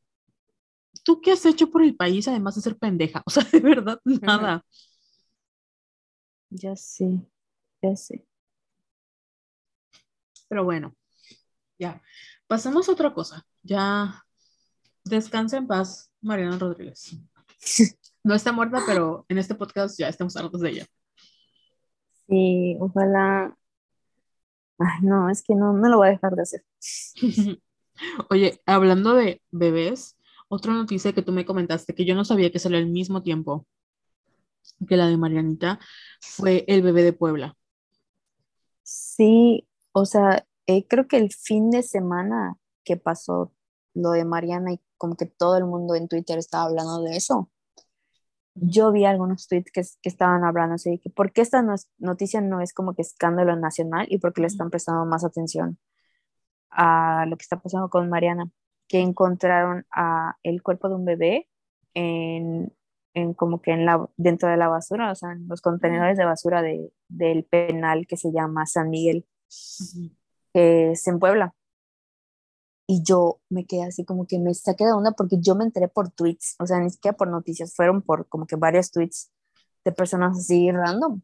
¿tú 1.02 1.20
qué 1.20 1.32
has 1.32 1.44
hecho 1.47 1.70
por 1.70 1.82
el 1.82 1.97
país 1.97 2.28
además 2.28 2.55
de 2.55 2.62
ser 2.62 2.77
pendeja? 2.78 3.23
O 3.27 3.31
sea, 3.31 3.44
de 3.44 3.61
verdad, 3.61 4.01
nada. 4.05 4.65
Ya 6.51 6.77
sé, 6.77 7.20
ya 7.82 7.97
sé. 7.97 8.27
Pero 10.48 10.65
bueno, 10.65 10.97
ya. 11.78 12.02
Pasemos 12.47 12.89
a 12.89 12.93
otra 12.93 13.15
cosa. 13.15 13.47
Ya 13.62 14.24
Descansa 15.05 15.56
en 15.56 15.66
paz, 15.66 16.10
Mariana 16.20 16.59
Rodríguez. 16.59 17.16
No 18.22 18.35
está 18.35 18.52
muerta, 18.52 18.82
pero 18.86 19.24
en 19.31 19.39
este 19.39 19.55
podcast 19.55 19.98
ya 19.98 20.06
estamos 20.06 20.36
hartos 20.36 20.60
de 20.60 20.68
ella. 20.68 20.86
Sí, 22.28 22.77
ojalá. 22.78 23.56
Ay, 24.78 24.98
no, 25.01 25.31
es 25.31 25.43
que 25.43 25.55
no, 25.55 25.72
no 25.72 25.89
lo 25.89 25.97
voy 25.97 26.09
a 26.09 26.10
dejar 26.10 26.36
de 26.36 26.43
hacer. 26.43 26.64
Oye, 28.28 28.60
hablando 28.66 29.14
de 29.14 29.40
bebés, 29.51 30.18
Otra 30.48 30.74
noticia 30.74 31.14
que 31.14 31.22
tú 31.22 31.32
me 31.32 31.47
comentaste, 31.47 31.94
que 31.94 32.05
yo 32.05 32.14
no 32.14 32.27
sabía 32.27 32.52
que 32.52 32.59
salió 32.59 32.77
al 32.77 32.89
mismo 32.89 33.22
tiempo 33.22 33.66
que 34.89 34.97
la 34.97 35.06
de 35.06 35.16
Marianita, 35.16 35.78
fue 36.20 36.64
el 36.68 36.82
bebé 36.82 37.02
de 37.02 37.12
Puebla. 37.12 37.56
Sí, 38.82 39.66
o 39.93 40.06
sea, 40.06 40.47
eh, 40.66 40.86
creo 40.86 41.06
que 41.06 41.16
el 41.16 41.32
fin 41.32 41.70
de 41.70 41.82
semana 41.82 42.56
que 42.85 42.97
pasó 42.97 43.52
lo 43.94 44.12
de 44.12 44.24
Mariana 44.24 44.72
y 44.72 44.81
como 45.01 45.16
que 45.16 45.24
todo 45.27 45.56
el 45.56 45.64
mundo 45.64 45.94
en 45.94 46.09
Twitter 46.09 46.39
estaba 46.39 46.64
hablando 46.64 47.02
de 47.02 47.16
eso. 47.16 47.51
Yo 48.55 48.93
vi 48.93 49.06
algunos 49.06 49.48
tweets 49.48 49.72
que, 49.72 49.82
que 50.02 50.09
estaban 50.10 50.44
hablando 50.44 50.74
así, 50.74 50.98
que 50.98 51.09
por 51.09 51.32
qué 51.32 51.40
esta 51.40 51.64
noticia 51.98 52.43
no 52.43 52.60
es 52.60 52.74
como 52.74 52.94
que 52.94 53.02
escándalo 53.02 53.56
nacional 53.56 54.06
y 54.10 54.18
por 54.18 54.35
qué 54.35 54.43
le 54.43 54.48
están 54.48 54.68
prestando 54.70 55.06
más 55.06 55.24
atención 55.24 55.78
a 56.70 57.24
lo 57.27 57.36
que 57.39 57.44
está 57.44 57.60
pasando 57.60 57.89
con 57.89 58.10
Mariana, 58.10 58.51
que 58.89 59.01
encontraron 59.01 59.86
a 59.90 60.36
el 60.43 60.62
cuerpo 60.62 60.90
de 60.90 60.97
un 60.97 61.06
bebé 61.06 61.48
en, 61.94 62.74
en 63.14 63.35
como 63.35 63.62
que 63.62 63.72
en 63.72 63.86
la, 63.86 64.06
dentro 64.18 64.51
de 64.51 64.59
la 64.59 64.68
basura, 64.68 65.12
o 65.12 65.14
sea, 65.14 65.32
en 65.32 65.48
los 65.48 65.62
contenedores 65.62 66.18
de 66.18 66.27
basura 66.27 66.60
de, 66.60 66.93
del 67.09 67.44
penal 67.44 68.06
que 68.06 68.18
se 68.18 68.32
llama 68.32 68.66
San 68.66 68.90
Miguel, 68.90 69.27
que 70.52 70.93
es 70.93 71.06
en 71.09 71.18
Puebla. 71.18 71.55
Y 72.92 73.04
yo 73.04 73.40
me 73.48 73.66
quedé 73.66 73.84
así 73.84 74.04
como 74.04 74.26
que 74.26 74.40
me 74.40 74.52
saqué 74.52 74.84
de 74.84 74.92
onda 74.92 75.12
porque 75.12 75.36
yo 75.38 75.54
me 75.54 75.62
enteré 75.62 75.86
por 75.86 76.10
tweets, 76.10 76.56
o 76.58 76.66
sea, 76.66 76.80
ni 76.80 76.90
siquiera 76.90 77.16
por 77.16 77.28
noticias, 77.28 77.72
fueron 77.72 78.02
por 78.02 78.28
como 78.28 78.48
que 78.48 78.56
varios 78.56 78.90
tweets 78.90 79.30
de 79.84 79.92
personas 79.92 80.36
así 80.36 80.72
random. 80.72 81.22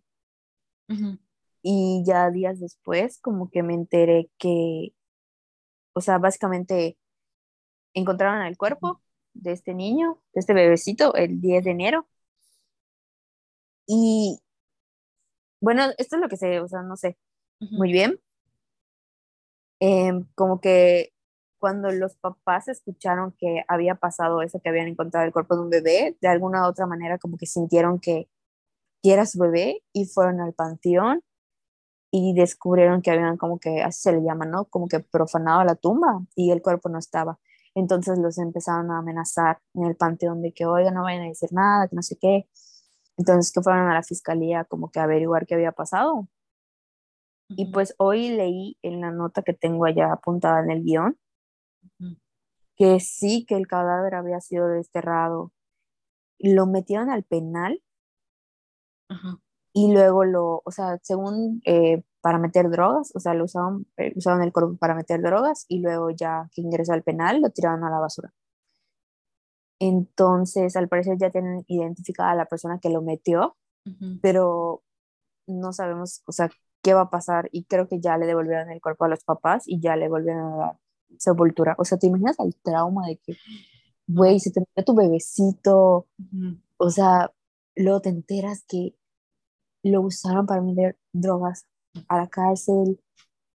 Y 1.62 2.04
ya 2.06 2.30
días 2.30 2.60
después 2.60 3.18
como 3.20 3.50
que 3.50 3.64
me 3.64 3.74
enteré 3.74 4.30
que, 4.38 4.94
o 5.92 6.00
sea, 6.00 6.18
básicamente 6.18 6.96
encontraron 7.94 8.46
el 8.46 8.56
cuerpo 8.56 9.02
de 9.34 9.50
este 9.50 9.74
niño, 9.74 10.22
de 10.34 10.40
este 10.42 10.54
bebecito, 10.54 11.16
el 11.16 11.40
10 11.40 11.64
de 11.64 11.70
enero. 11.72 12.06
Y 13.88 14.38
bueno, 15.60 15.82
esto 15.98 16.14
es 16.14 16.22
lo 16.22 16.28
que 16.28 16.36
sé, 16.36 16.60
o 16.60 16.68
sea, 16.68 16.82
no 16.82 16.96
sé 16.96 17.18
muy 17.58 17.90
bien. 17.90 18.20
Em, 19.80 20.26
como 20.36 20.60
que 20.60 21.12
cuando 21.58 21.90
los 21.90 22.16
papás 22.16 22.68
escucharon 22.68 23.32
que 23.38 23.64
había 23.68 23.94
pasado 23.96 24.42
eso, 24.42 24.60
que 24.60 24.68
habían 24.68 24.88
encontrado 24.88 25.26
el 25.26 25.32
cuerpo 25.32 25.56
de 25.56 25.62
un 25.62 25.70
bebé, 25.70 26.16
de 26.20 26.28
alguna 26.28 26.62
u 26.62 26.70
otra 26.70 26.86
manera 26.86 27.18
como 27.18 27.36
que 27.36 27.46
sintieron 27.46 27.98
que, 28.00 28.28
que 29.02 29.12
era 29.12 29.26
su 29.26 29.38
bebé 29.38 29.82
y 29.92 30.06
fueron 30.06 30.40
al 30.40 30.54
panteón 30.54 31.22
y 32.10 32.34
descubrieron 32.34 33.02
que 33.02 33.10
habían 33.10 33.36
como 33.36 33.58
que, 33.58 33.82
así 33.82 34.02
se 34.02 34.12
le 34.12 34.22
llama, 34.22 34.46
¿no? 34.46 34.66
Como 34.66 34.88
que 34.88 35.00
profanado 35.00 35.64
la 35.64 35.74
tumba 35.74 36.22
y 36.34 36.50
el 36.50 36.62
cuerpo 36.62 36.88
no 36.88 36.98
estaba. 36.98 37.38
Entonces 37.74 38.18
los 38.18 38.38
empezaron 38.38 38.90
a 38.90 38.98
amenazar 38.98 39.58
en 39.74 39.84
el 39.84 39.96
panteón 39.96 40.42
de 40.42 40.52
que, 40.52 40.66
oiga, 40.66 40.90
no 40.90 41.02
vayan 41.02 41.24
a 41.24 41.28
decir 41.28 41.52
nada, 41.52 41.88
que 41.88 41.96
no 41.96 42.02
sé 42.02 42.16
qué. 42.18 42.48
Entonces 43.18 43.52
que 43.52 43.62
fueron 43.62 43.88
a 43.88 43.94
la 43.94 44.02
fiscalía 44.02 44.64
como 44.64 44.90
que 44.90 45.00
a 45.00 45.04
averiguar 45.04 45.46
qué 45.46 45.54
había 45.56 45.72
pasado. 45.72 46.28
Y 47.48 47.70
pues 47.72 47.94
hoy 47.98 48.30
leí 48.30 48.78
en 48.82 49.00
la 49.00 49.10
nota 49.10 49.42
que 49.42 49.52
tengo 49.52 49.84
allá 49.84 50.12
apuntada 50.12 50.60
en 50.60 50.70
el 50.70 50.82
guion 50.82 51.18
que 52.76 53.00
sí, 53.00 53.44
que 53.46 53.56
el 53.56 53.66
cadáver 53.66 54.14
había 54.14 54.40
sido 54.40 54.68
desterrado. 54.68 55.52
Lo 56.38 56.66
metieron 56.66 57.10
al 57.10 57.24
penal 57.24 57.82
y 59.72 59.92
luego 59.92 60.24
lo, 60.24 60.62
o 60.64 60.70
sea, 60.70 60.98
según 61.02 61.62
eh, 61.64 62.02
para 62.20 62.38
meter 62.38 62.70
drogas, 62.70 63.12
o 63.14 63.20
sea, 63.20 63.34
lo 63.34 63.44
usaban, 63.44 63.86
eh, 63.96 64.12
usaban 64.16 64.42
el 64.42 64.52
cuerpo 64.52 64.76
para 64.76 64.94
meter 64.94 65.22
drogas 65.22 65.64
y 65.68 65.80
luego 65.80 66.10
ya 66.10 66.48
que 66.52 66.62
ingresó 66.62 66.92
al 66.92 67.02
penal 67.02 67.40
lo 67.40 67.50
tiraban 67.50 67.84
a 67.84 67.90
la 67.90 67.98
basura. 67.98 68.32
Entonces, 69.78 70.76
al 70.76 70.88
parecer 70.88 71.18
ya 71.18 71.30
tienen 71.30 71.64
identificada 71.68 72.30
a 72.30 72.34
la 72.34 72.46
persona 72.46 72.78
que 72.80 72.90
lo 72.90 73.02
metió, 73.02 73.56
pero 74.20 74.82
no 75.46 75.72
sabemos, 75.72 76.22
o 76.26 76.32
sea, 76.32 76.50
qué 76.82 76.94
va 76.94 77.02
a 77.02 77.10
pasar 77.10 77.48
y 77.52 77.64
creo 77.64 77.88
que 77.88 78.00
ya 78.00 78.18
le 78.18 78.26
devolvieron 78.26 78.70
el 78.70 78.80
cuerpo 78.80 79.04
a 79.04 79.08
los 79.08 79.22
papás 79.24 79.64
y 79.66 79.80
ya 79.80 79.96
le 79.96 80.08
volvieron 80.08 80.54
a 80.54 80.56
dar 80.56 80.78
sepultura. 81.18 81.74
O 81.78 81.84
sea, 81.84 81.98
¿te 81.98 82.06
imaginas 82.06 82.38
el 82.38 82.54
trauma 82.56 83.06
de 83.06 83.18
que, 83.18 83.36
güey, 84.06 84.40
se 84.40 84.50
te 84.50 84.60
murió 84.60 84.84
tu 84.84 84.94
bebecito? 84.94 86.08
O 86.78 86.90
sea, 86.90 87.32
luego 87.76 88.00
te 88.00 88.10
enteras 88.10 88.64
que 88.68 88.96
lo 89.82 90.02
usaron 90.02 90.46
para 90.46 90.62
meter 90.62 90.98
drogas 91.12 91.66
a 92.08 92.18
la 92.18 92.28
cárcel 92.28 93.00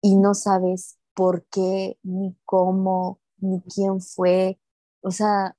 y 0.00 0.16
no 0.16 0.34
sabes 0.34 0.98
por 1.14 1.44
qué, 1.46 1.98
ni 2.02 2.36
cómo, 2.44 3.20
ni 3.38 3.60
quién 3.62 4.00
fue. 4.00 4.58
O 5.02 5.10
sea, 5.10 5.56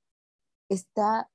está 0.68 1.30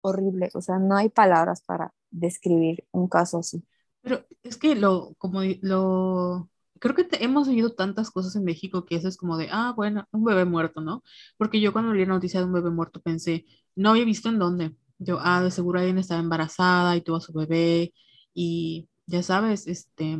horrible. 0.00 0.50
O 0.54 0.60
sea, 0.60 0.78
no 0.78 0.96
hay 0.96 1.08
palabras 1.08 1.62
para 1.62 1.94
describir 2.10 2.86
un 2.92 3.08
caso 3.08 3.38
así. 3.38 3.64
Pero 4.02 4.24
es 4.42 4.56
que 4.56 4.74
lo, 4.74 5.14
como 5.18 5.40
lo, 5.62 6.50
creo 6.80 6.94
que 6.94 7.06
hemos 7.20 7.48
oído 7.48 7.72
tantas 7.74 8.10
cosas 8.10 8.36
en 8.36 8.44
México 8.44 8.84
que 8.84 8.96
eso 8.96 9.08
es 9.08 9.16
como 9.16 9.36
de, 9.36 9.48
ah, 9.50 9.72
bueno, 9.76 10.06
un 10.12 10.24
bebé 10.24 10.44
muerto, 10.44 10.80
¿no? 10.80 11.02
Porque 11.36 11.60
yo 11.60 11.72
cuando 11.72 11.92
leí 11.92 12.04
la 12.06 12.14
noticia 12.14 12.40
de 12.40 12.46
un 12.46 12.52
bebé 12.52 12.70
muerto 12.70 13.00
pensé, 13.00 13.46
no 13.76 13.90
había 13.90 14.04
visto 14.04 14.28
en 14.28 14.38
dónde. 14.38 14.74
Yo, 14.98 15.18
ah, 15.20 15.42
de 15.42 15.50
seguro 15.50 15.78
alguien 15.80 15.98
estaba 15.98 16.20
embarazada 16.20 16.96
y 16.96 17.02
tuvo 17.02 17.16
a 17.16 17.20
su 17.20 17.32
bebé 17.32 17.92
y 18.34 18.88
ya 19.06 19.22
sabes, 19.22 19.66
este, 19.66 20.18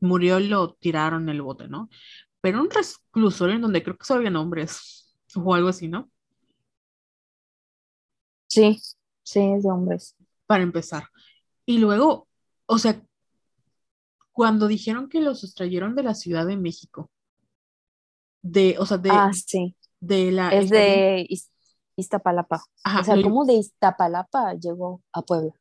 murió 0.00 0.38
y 0.40 0.48
lo 0.48 0.74
tiraron 0.74 1.24
en 1.24 1.28
el 1.30 1.42
bote, 1.42 1.68
¿no? 1.68 1.88
Pero 2.40 2.60
un 2.60 2.68
reclusorio 2.70 3.56
en 3.56 3.62
donde 3.62 3.82
creo 3.82 3.96
que 3.96 4.04
solo 4.04 4.26
había 4.26 4.38
hombres 4.38 5.14
o 5.34 5.54
algo 5.54 5.68
así, 5.68 5.88
¿no? 5.88 6.10
Sí, 8.46 8.80
sí, 9.22 9.40
es 9.40 9.64
de 9.64 9.70
hombres. 9.70 10.16
Para 10.46 10.62
empezar. 10.62 11.04
Y 11.66 11.78
luego, 11.78 12.28
o 12.66 12.78
sea, 12.78 13.02
cuando 14.34 14.66
dijeron 14.66 15.08
que 15.08 15.20
los 15.20 15.44
extrayeron 15.44 15.94
de 15.94 16.02
la 16.02 16.14
Ciudad 16.14 16.44
de 16.44 16.56
México, 16.56 17.10
de, 18.42 18.76
o 18.78 18.84
sea, 18.84 18.98
de, 18.98 19.10
ah, 19.10 19.30
sí. 19.32 19.76
de 20.00 20.32
la... 20.32 20.50
Es 20.50 20.68
de 20.70 21.26
Iztapalapa. 21.96 22.62
o 23.00 23.04
sea, 23.04 23.22
¿cómo 23.22 23.44
de 23.44 23.54
Iztapalapa 23.54 24.54
llegó 24.54 25.02
a 25.12 25.22
Puebla? 25.22 25.52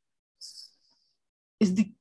Es 1.59 1.75
de, 1.75 1.95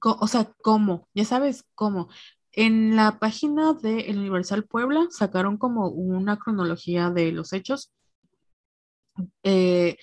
o 0.00 0.26
sea, 0.26 0.50
¿cómo? 0.62 1.08
Ya 1.14 1.26
sabes 1.26 1.64
cómo. 1.74 2.08
En 2.52 2.96
la 2.96 3.18
página 3.18 3.74
de 3.74 4.00
El 4.02 4.18
Universal 4.18 4.64
Puebla 4.64 5.06
sacaron 5.10 5.58
como 5.58 5.88
una 5.88 6.38
cronología 6.38 7.10
de 7.10 7.32
los 7.32 7.52
hechos. 7.52 7.92
Eh, 9.42 9.98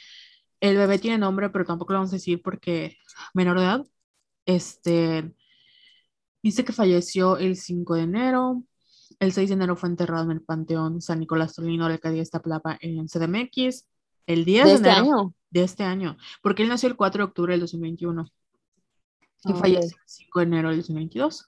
el 0.59 0.77
bebé 0.77 0.99
tiene 0.99 1.18
nombre, 1.18 1.49
pero 1.49 1.65
tampoco 1.65 1.93
lo 1.93 1.99
vamos 1.99 2.11
a 2.11 2.18
decir 2.18 2.41
porque 2.43 2.97
menor 3.34 3.57
de 3.57 3.65
edad. 3.65 3.85
Este 4.55 5.33
dice 6.43 6.65
que 6.65 6.73
falleció 6.73 7.37
el 7.37 7.55
5 7.55 7.95
de 7.95 8.01
enero. 8.01 8.63
El 9.19 9.31
6 9.31 9.49
de 9.49 9.53
enero 9.53 9.75
fue 9.75 9.89
enterrado 9.89 10.25
en 10.25 10.31
el 10.31 10.41
Panteón 10.41 11.01
San 11.01 11.19
Nicolás 11.19 11.53
Tolino 11.53 11.87
de 11.87 11.93
Alcaldía 11.93 12.23
Plapa 12.43 12.77
en 12.81 13.07
CDMX. 13.07 13.85
El 14.27 14.45
10 14.45 14.65
de, 14.65 14.73
este 14.73 14.89
año. 14.89 15.33
De 15.49 15.63
este 15.63 15.83
año. 15.83 16.17
Porque 16.41 16.63
él 16.63 16.69
nació 16.69 16.89
el 16.89 16.95
4 16.95 17.19
de 17.19 17.23
octubre 17.29 17.53
del 17.53 17.61
2021 17.61 18.25
y 19.43 19.53
falleció 19.53 19.97
el 19.97 20.03
5 20.05 20.39
de 20.39 20.45
enero 20.45 20.69
del 20.69 20.79
2022. 20.79 21.47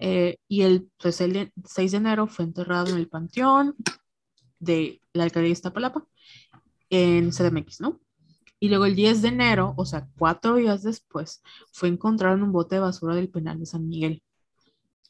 Eh, 0.00 0.38
y 0.46 0.62
el, 0.62 0.88
pues, 1.00 1.20
el 1.20 1.52
6 1.64 1.90
de 1.90 1.96
enero 1.96 2.26
fue 2.26 2.44
enterrado 2.44 2.88
en 2.90 2.98
el 2.98 3.08
panteón 3.08 3.74
de 4.60 5.00
la 5.12 5.24
alcaldía 5.24 5.48
de 5.48 5.52
Iztapalapa, 5.52 6.06
en 6.90 7.30
CDMX, 7.30 7.80
¿no? 7.80 8.00
Y 8.60 8.68
luego 8.68 8.86
el 8.86 8.96
10 8.96 9.22
de 9.22 9.28
enero, 9.28 9.74
o 9.76 9.86
sea, 9.86 10.08
cuatro 10.18 10.56
días 10.56 10.82
después, 10.82 11.42
fue 11.72 11.88
encontrado 11.88 12.34
en 12.34 12.42
un 12.42 12.52
bote 12.52 12.76
de 12.76 12.80
basura 12.80 13.14
del 13.14 13.28
penal 13.28 13.58
de 13.58 13.66
San 13.66 13.88
Miguel. 13.88 14.22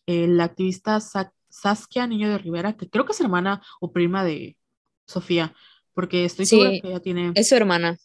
El 0.07 0.41
activista 0.41 1.01
Saskia 1.49 2.07
Niño 2.07 2.29
de 2.29 2.39
Rivera, 2.39 2.77
que 2.77 2.89
creo 2.89 3.07
que 3.07 3.13
es 3.13 3.21
hermana 3.21 3.63
o 3.81 3.93
prima 3.93 4.25
de 4.25 4.57
Sofía, 5.07 5.55
porque 5.95 6.25
estoy 6.25 6.47
segura 6.47 6.71
que 6.71 6.89
ella 6.89 7.01
tiene... 7.01 7.33
Es 7.35 7.49
su 7.49 7.55
hermana. 7.55 7.97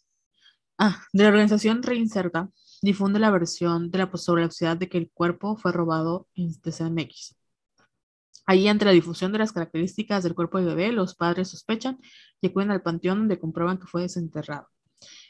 Ah, 0.78 1.02
de 1.12 1.22
la 1.22 1.28
organización 1.28 1.82
Reinserta, 1.82 2.50
difunde 2.82 3.18
la 3.18 3.30
versión 3.30 3.90
de 3.90 3.98
la, 3.98 4.10
sobre 4.16 4.42
la 4.42 4.50
sociedad 4.50 4.76
de 4.76 4.88
que 4.88 4.98
el 4.98 5.10
cuerpo 5.10 5.56
fue 5.56 5.72
robado 5.72 6.26
en 6.34 6.52
CDMX. 6.52 7.36
Ahí, 8.46 8.68
entre 8.68 8.86
la 8.86 8.92
difusión 8.92 9.32
de 9.32 9.38
las 9.38 9.52
características 9.52 10.22
del 10.22 10.34
cuerpo 10.34 10.58
del 10.58 10.66
bebé, 10.66 10.92
los 10.92 11.14
padres 11.14 11.48
sospechan 11.48 11.98
y 12.40 12.48
acuden 12.48 12.70
al 12.70 12.82
panteón 12.82 13.18
donde 13.20 13.38
comprueban 13.38 13.78
que 13.78 13.86
fue 13.86 14.02
desenterrado. 14.02 14.68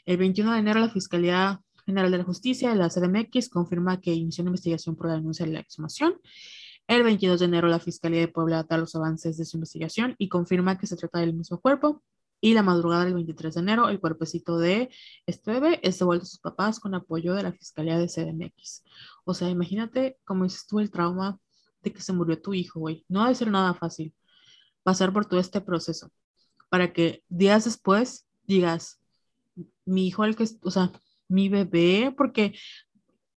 El 0.05 0.17
21 0.17 0.53
de 0.53 0.59
enero, 0.59 0.79
la 0.79 0.89
Fiscalía 0.89 1.61
General 1.85 2.11
de 2.11 2.17
la 2.17 2.23
Justicia 2.23 2.69
de 2.69 2.75
la 2.75 2.89
CDMX 2.89 3.49
confirma 3.49 4.01
que 4.01 4.13
inició 4.13 4.41
una 4.43 4.49
investigación 4.49 4.95
por 4.95 5.07
la 5.07 5.15
denuncia 5.15 5.45
de 5.45 5.53
la 5.53 5.59
exhumación. 5.59 6.19
El 6.87 7.03
22 7.03 7.39
de 7.39 7.45
enero, 7.45 7.67
la 7.67 7.79
Fiscalía 7.79 8.19
de 8.19 8.27
Puebla 8.27 8.63
da 8.63 8.77
los 8.77 8.95
avances 8.95 9.37
de 9.37 9.45
su 9.45 9.57
investigación 9.57 10.15
y 10.17 10.29
confirma 10.29 10.77
que 10.77 10.87
se 10.87 10.95
trata 10.95 11.19
del 11.19 11.33
mismo 11.33 11.59
cuerpo. 11.59 12.03
Y 12.41 12.53
la 12.53 12.63
madrugada 12.63 13.05
del 13.05 13.15
23 13.15 13.55
de 13.55 13.61
enero, 13.61 13.89
el 13.89 13.99
cuerpecito 13.99 14.59
de 14.59 14.89
este 15.25 15.51
bebé 15.51 15.79
es 15.81 15.97
devuelto 15.97 16.23
a 16.23 16.27
sus 16.27 16.39
papás 16.39 16.79
con 16.79 16.93
apoyo 16.93 17.33
de 17.33 17.43
la 17.43 17.51
Fiscalía 17.51 17.97
de 17.97 18.07
CDMX. 18.07 18.83
O 19.23 19.33
sea, 19.33 19.49
imagínate 19.49 20.19
cómo 20.25 20.43
dices 20.43 20.67
tú 20.67 20.79
el 20.79 20.91
trauma 20.91 21.39
de 21.81 21.93
que 21.93 22.01
se 22.01 22.13
murió 22.13 22.39
tu 22.39 22.53
hijo, 22.53 22.79
güey. 22.79 23.05
No 23.07 23.23
debe 23.23 23.35
ser 23.35 23.49
nada 23.49 23.73
fácil 23.73 24.13
pasar 24.83 25.11
por 25.11 25.25
todo 25.25 25.39
este 25.39 25.61
proceso. 25.61 26.11
para 26.69 26.93
que 26.93 27.23
días 27.29 27.65
después 27.65 28.27
digas, 28.43 28.99
mi 29.85 30.07
hijo, 30.07 30.25
el 30.25 30.35
que, 30.35 30.47
o 30.61 30.71
sea, 30.71 30.91
mi 31.27 31.49
bebé, 31.49 32.13
porque 32.15 32.57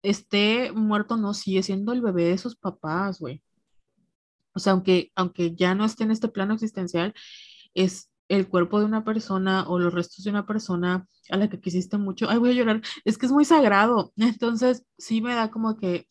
esté 0.02 0.73
muerto, 0.73 1.16
no 1.16 1.35
sigue 1.35 1.62
siendo 1.62 1.93
el 1.93 2.02
bebé 2.02 2.24
de 2.24 2.39
sus 2.39 2.56
papás, 2.56 3.20
güey. 3.20 3.43
O 4.55 4.59
sea, 4.59 4.73
aunque, 4.73 5.12
aunque 5.14 5.55
ya 5.55 5.74
no 5.74 5.85
esté 5.85 6.05
en 6.05 6.10
este 6.12 6.28
plano 6.28 6.55
existencial, 6.55 7.14
es 7.74 8.10
el 8.28 8.48
cuerpo 8.48 8.78
de 8.81 8.86
una 8.86 9.05
persona 9.05 9.68
o 9.68 9.78
los 9.78 9.93
restos 9.93 10.24
de 10.24 10.31
una 10.31 10.47
persona 10.47 11.06
a 11.31 11.36
la 11.36 11.48
que 11.48 11.60
quisiste 11.60 11.98
mucho. 11.98 12.28
Ay, 12.28 12.39
voy 12.39 12.51
a 12.51 12.55
llorar. 12.55 12.82
Es 13.05 13.18
que 13.18 13.27
es 13.27 13.32
muy 13.32 13.44
sagrado. 13.44 14.12
Entonces, 14.16 14.85
sí 14.98 15.20
me 15.20 15.35
da 15.35 15.51
como 15.51 15.77
que 15.77 16.06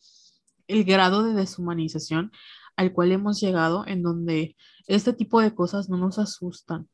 el 0.68 0.84
grado 0.84 1.22
de 1.22 1.34
deshumanización 1.34 2.32
al 2.76 2.92
cual 2.92 3.12
hemos 3.12 3.40
llegado 3.40 3.84
en 3.86 4.02
donde 4.02 4.56
este 4.86 5.12
tipo 5.12 5.40
de 5.40 5.54
cosas 5.54 5.88
no 5.88 5.96
nos 5.96 6.18
asustan. 6.18 6.88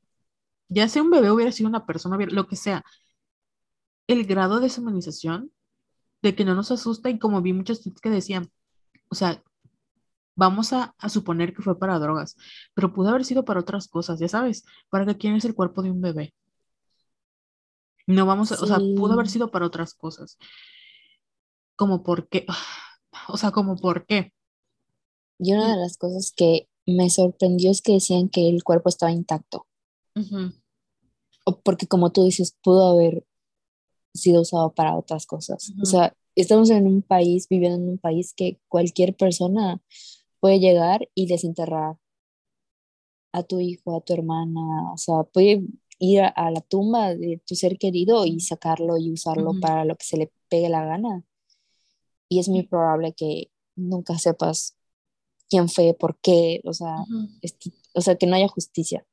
Ya 0.69 0.89
sea 0.89 1.03
un 1.03 1.11
bebé 1.11 1.31
hubiera 1.31 1.53
sido 1.53 1.69
una 1.69 1.87
persona, 1.87 2.17
lo 2.31 2.47
que 2.47 2.57
sea, 2.57 2.85
el 4.13 4.27
grado 4.27 4.57
de 4.57 4.63
deshumanización 4.63 5.53
de 6.23 6.35
que 6.35 6.45
no 6.45 6.55
nos 6.55 6.71
asusta 6.71 7.11
y 7.11 7.19
como 7.19 7.43
vi 7.43 7.53
muchos 7.53 7.83
tweets 7.83 8.01
que 8.01 8.11
decían, 8.11 8.51
o 9.09 9.15
sea, 9.15 9.43
vamos 10.35 10.73
a, 10.73 10.95
suponer 11.09 11.55
que 11.55 11.63
fue 11.63 11.79
para 11.79 11.99
drogas, 11.99 12.37
pero 12.75 12.93
pudo 12.93 13.11
haber 13.11 13.25
sido 13.25 13.45
para 13.45 13.61
otras 13.61 13.89
cosas, 13.89 14.19
ya 14.21 14.29
sabes, 14.29 14.65
para 14.89 15.05
que 15.05 15.19
quién 15.19 15.35
es 15.35 15.45
el 15.45 15.55
cuerpo 15.55 15.83
de 15.83 15.91
un 15.91 16.01
bebé. 16.01 16.35
No 18.07 18.27
vamos 18.27 18.53
a, 18.53 18.57
o 18.63 18.67
sea, 18.67 18.79
pudo 18.79 19.13
haber 19.13 19.29
sido 19.29 19.51
para 19.51 19.67
otras 19.67 19.95
cosas. 19.95 20.39
Como 21.77 22.03
por 22.03 22.29
qué, 22.29 22.47
o 23.29 23.37
sea, 23.37 23.51
como 23.51 23.77
por 23.77 24.07
qué. 24.07 24.33
Y 25.39 25.53
una 25.53 25.73
de 25.73 25.77
las 25.77 25.99
cosas 25.99 26.33
que 26.35 26.69
me 26.87 27.11
sorprendió 27.11 27.71
es 27.71 27.83
que 27.83 27.93
decían 27.93 28.29
que 28.29 28.49
el 28.49 28.63
cuerpo 28.65 28.89
estaba 28.89 29.13
intacto. 29.13 29.67
o 31.45 31.61
porque 31.61 31.87
como 31.87 32.13
tú 32.13 32.25
dices, 32.25 32.57
pudo 32.63 32.93
haber 32.93 33.25
sido 34.15 34.43
usado 34.43 34.73
para 34.73 34.97
otras 34.97 35.27
cosas. 35.27 35.73
O 35.81 35.87
sea, 35.87 36.15
estamos 36.35 36.71
en 36.71 36.87
un 36.87 37.03
país, 37.03 37.49
viviendo 37.49 37.79
en 37.79 37.89
un 37.91 37.99
país 37.99 38.35
que 38.35 38.59
cualquier 38.69 39.17
persona 39.17 39.81
puede 40.41 40.61
llegar 40.61 41.09
y 41.15 41.27
desenterrar 41.27 41.97
a 43.33 43.43
tu 43.43 43.61
hijo, 43.61 43.97
a 43.97 44.01
tu 44.01 44.13
hermana, 44.13 44.93
o 44.93 44.99
sea, 44.99 45.23
puede 45.25 45.65
ir 45.99 46.21
a, 46.21 46.51
la 46.51 46.61
tumba 46.61 47.15
de 47.15 47.41
tu 47.47 47.55
ser 47.55 47.79
querido 47.79 48.27
y 48.27 48.41
sacarlo 48.41 48.99
y 48.99 49.13
usarlo 49.13 49.53
para 49.61 49.85
lo 49.85 49.97
que 49.97 50.05
se 50.05 50.17
le 50.17 50.33
pegue 50.49 50.69
la 50.69 50.85
gana. 50.85 51.25
Y 52.29 52.41
es 52.41 52.49
muy 52.49 52.65
probable 52.65 53.15
que 53.15 53.51
nunca 53.77 54.19
sepas 54.19 54.77
quién 55.49 55.69
fue, 55.69 55.95
por 55.95 56.19
qué, 56.21 56.61
o 56.65 56.73
sea, 56.73 56.97
o 57.95 58.01
sea 58.01 58.17
que 58.17 58.27
no 58.27 58.37
haya 58.37 58.49
justicia. 58.49 59.07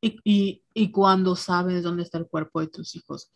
Y, 0.00 0.18
y, 0.24 0.62
y 0.74 0.90
cuando 0.90 1.36
sabes 1.36 1.82
dónde 1.82 2.02
está 2.02 2.18
el 2.18 2.26
cuerpo 2.26 2.60
de 2.60 2.66
tus 2.66 2.94
hijos, 2.96 3.30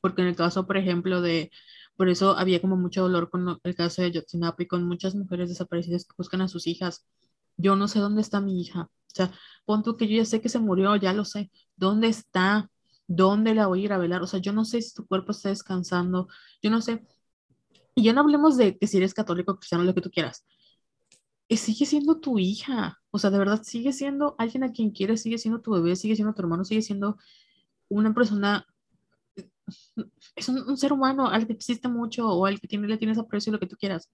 porque 0.00 0.22
en 0.22 0.28
el 0.28 0.36
caso, 0.36 0.66
por 0.66 0.76
ejemplo, 0.76 1.20
de, 1.20 1.50
por 1.96 2.08
eso 2.08 2.36
había 2.38 2.60
como 2.60 2.76
mucho 2.76 3.02
dolor 3.02 3.30
con 3.30 3.58
el 3.62 3.74
caso 3.74 4.02
de 4.02 4.12
Yotzinapa 4.12 4.62
y 4.62 4.66
con 4.66 4.84
muchas 4.84 5.14
mujeres 5.14 5.48
desaparecidas 5.50 6.04
que 6.04 6.14
buscan 6.16 6.40
a 6.40 6.48
sus 6.48 6.66
hijas. 6.66 7.06
Yo 7.56 7.76
no 7.76 7.88
sé 7.88 7.98
dónde 7.98 8.22
está 8.22 8.40
mi 8.40 8.60
hija. 8.60 8.82
O 8.82 9.14
sea, 9.14 9.32
pon 9.66 9.82
tú 9.82 9.96
que 9.96 10.08
yo 10.08 10.16
ya 10.16 10.24
sé 10.24 10.40
que 10.40 10.48
se 10.48 10.58
murió, 10.60 10.96
ya 10.96 11.12
lo 11.12 11.24
sé. 11.24 11.50
¿Dónde 11.76 12.08
está? 12.08 12.70
¿Dónde 13.06 13.54
la 13.54 13.66
voy 13.66 13.82
a 13.82 13.84
ir 13.84 13.92
a 13.92 13.98
velar? 13.98 14.22
O 14.22 14.26
sea, 14.26 14.40
yo 14.40 14.52
no 14.52 14.64
sé 14.64 14.80
si 14.82 14.94
tu 14.94 15.06
cuerpo 15.06 15.32
está 15.32 15.50
descansando. 15.50 16.28
Yo 16.62 16.70
no 16.70 16.80
sé. 16.80 17.04
Y 17.94 18.04
ya 18.04 18.12
no 18.12 18.22
hablemos 18.22 18.56
de 18.56 18.78
que 18.78 18.86
si 18.86 18.96
eres 18.96 19.14
católico, 19.14 19.56
cristiano, 19.56 19.84
lo 19.84 19.94
que 19.94 20.00
tú 20.00 20.10
quieras. 20.10 20.46
Eh, 21.48 21.56
sigue 21.56 21.84
siendo 21.86 22.20
tu 22.20 22.38
hija. 22.38 22.98
O 23.10 23.18
sea, 23.18 23.30
de 23.30 23.38
verdad, 23.38 23.62
sigue 23.62 23.92
siendo 23.92 24.36
alguien 24.38 24.64
a 24.64 24.72
quien 24.72 24.90
quieres, 24.92 25.22
sigue 25.22 25.38
siendo 25.38 25.60
tu 25.60 25.72
bebé, 25.72 25.96
sigue 25.96 26.14
siendo 26.16 26.32
tu 26.32 26.42
hermano, 26.42 26.64
sigue 26.64 26.82
siendo 26.82 27.18
una 27.88 28.14
persona 28.14 28.66
es 30.36 30.48
un, 30.48 30.76
ser 30.76 30.92
humano 30.92 31.28
al 31.28 31.46
que 31.46 31.52
existe 31.52 31.88
mucho 31.88 32.28
o 32.28 32.46
al 32.46 32.60
que 32.60 32.68
tiene, 32.68 32.88
le 32.88 32.98
tienes 32.98 33.18
aprecio, 33.18 33.52
lo 33.52 33.60
que 33.60 33.66
tú 33.66 33.76
quieras. 33.76 34.10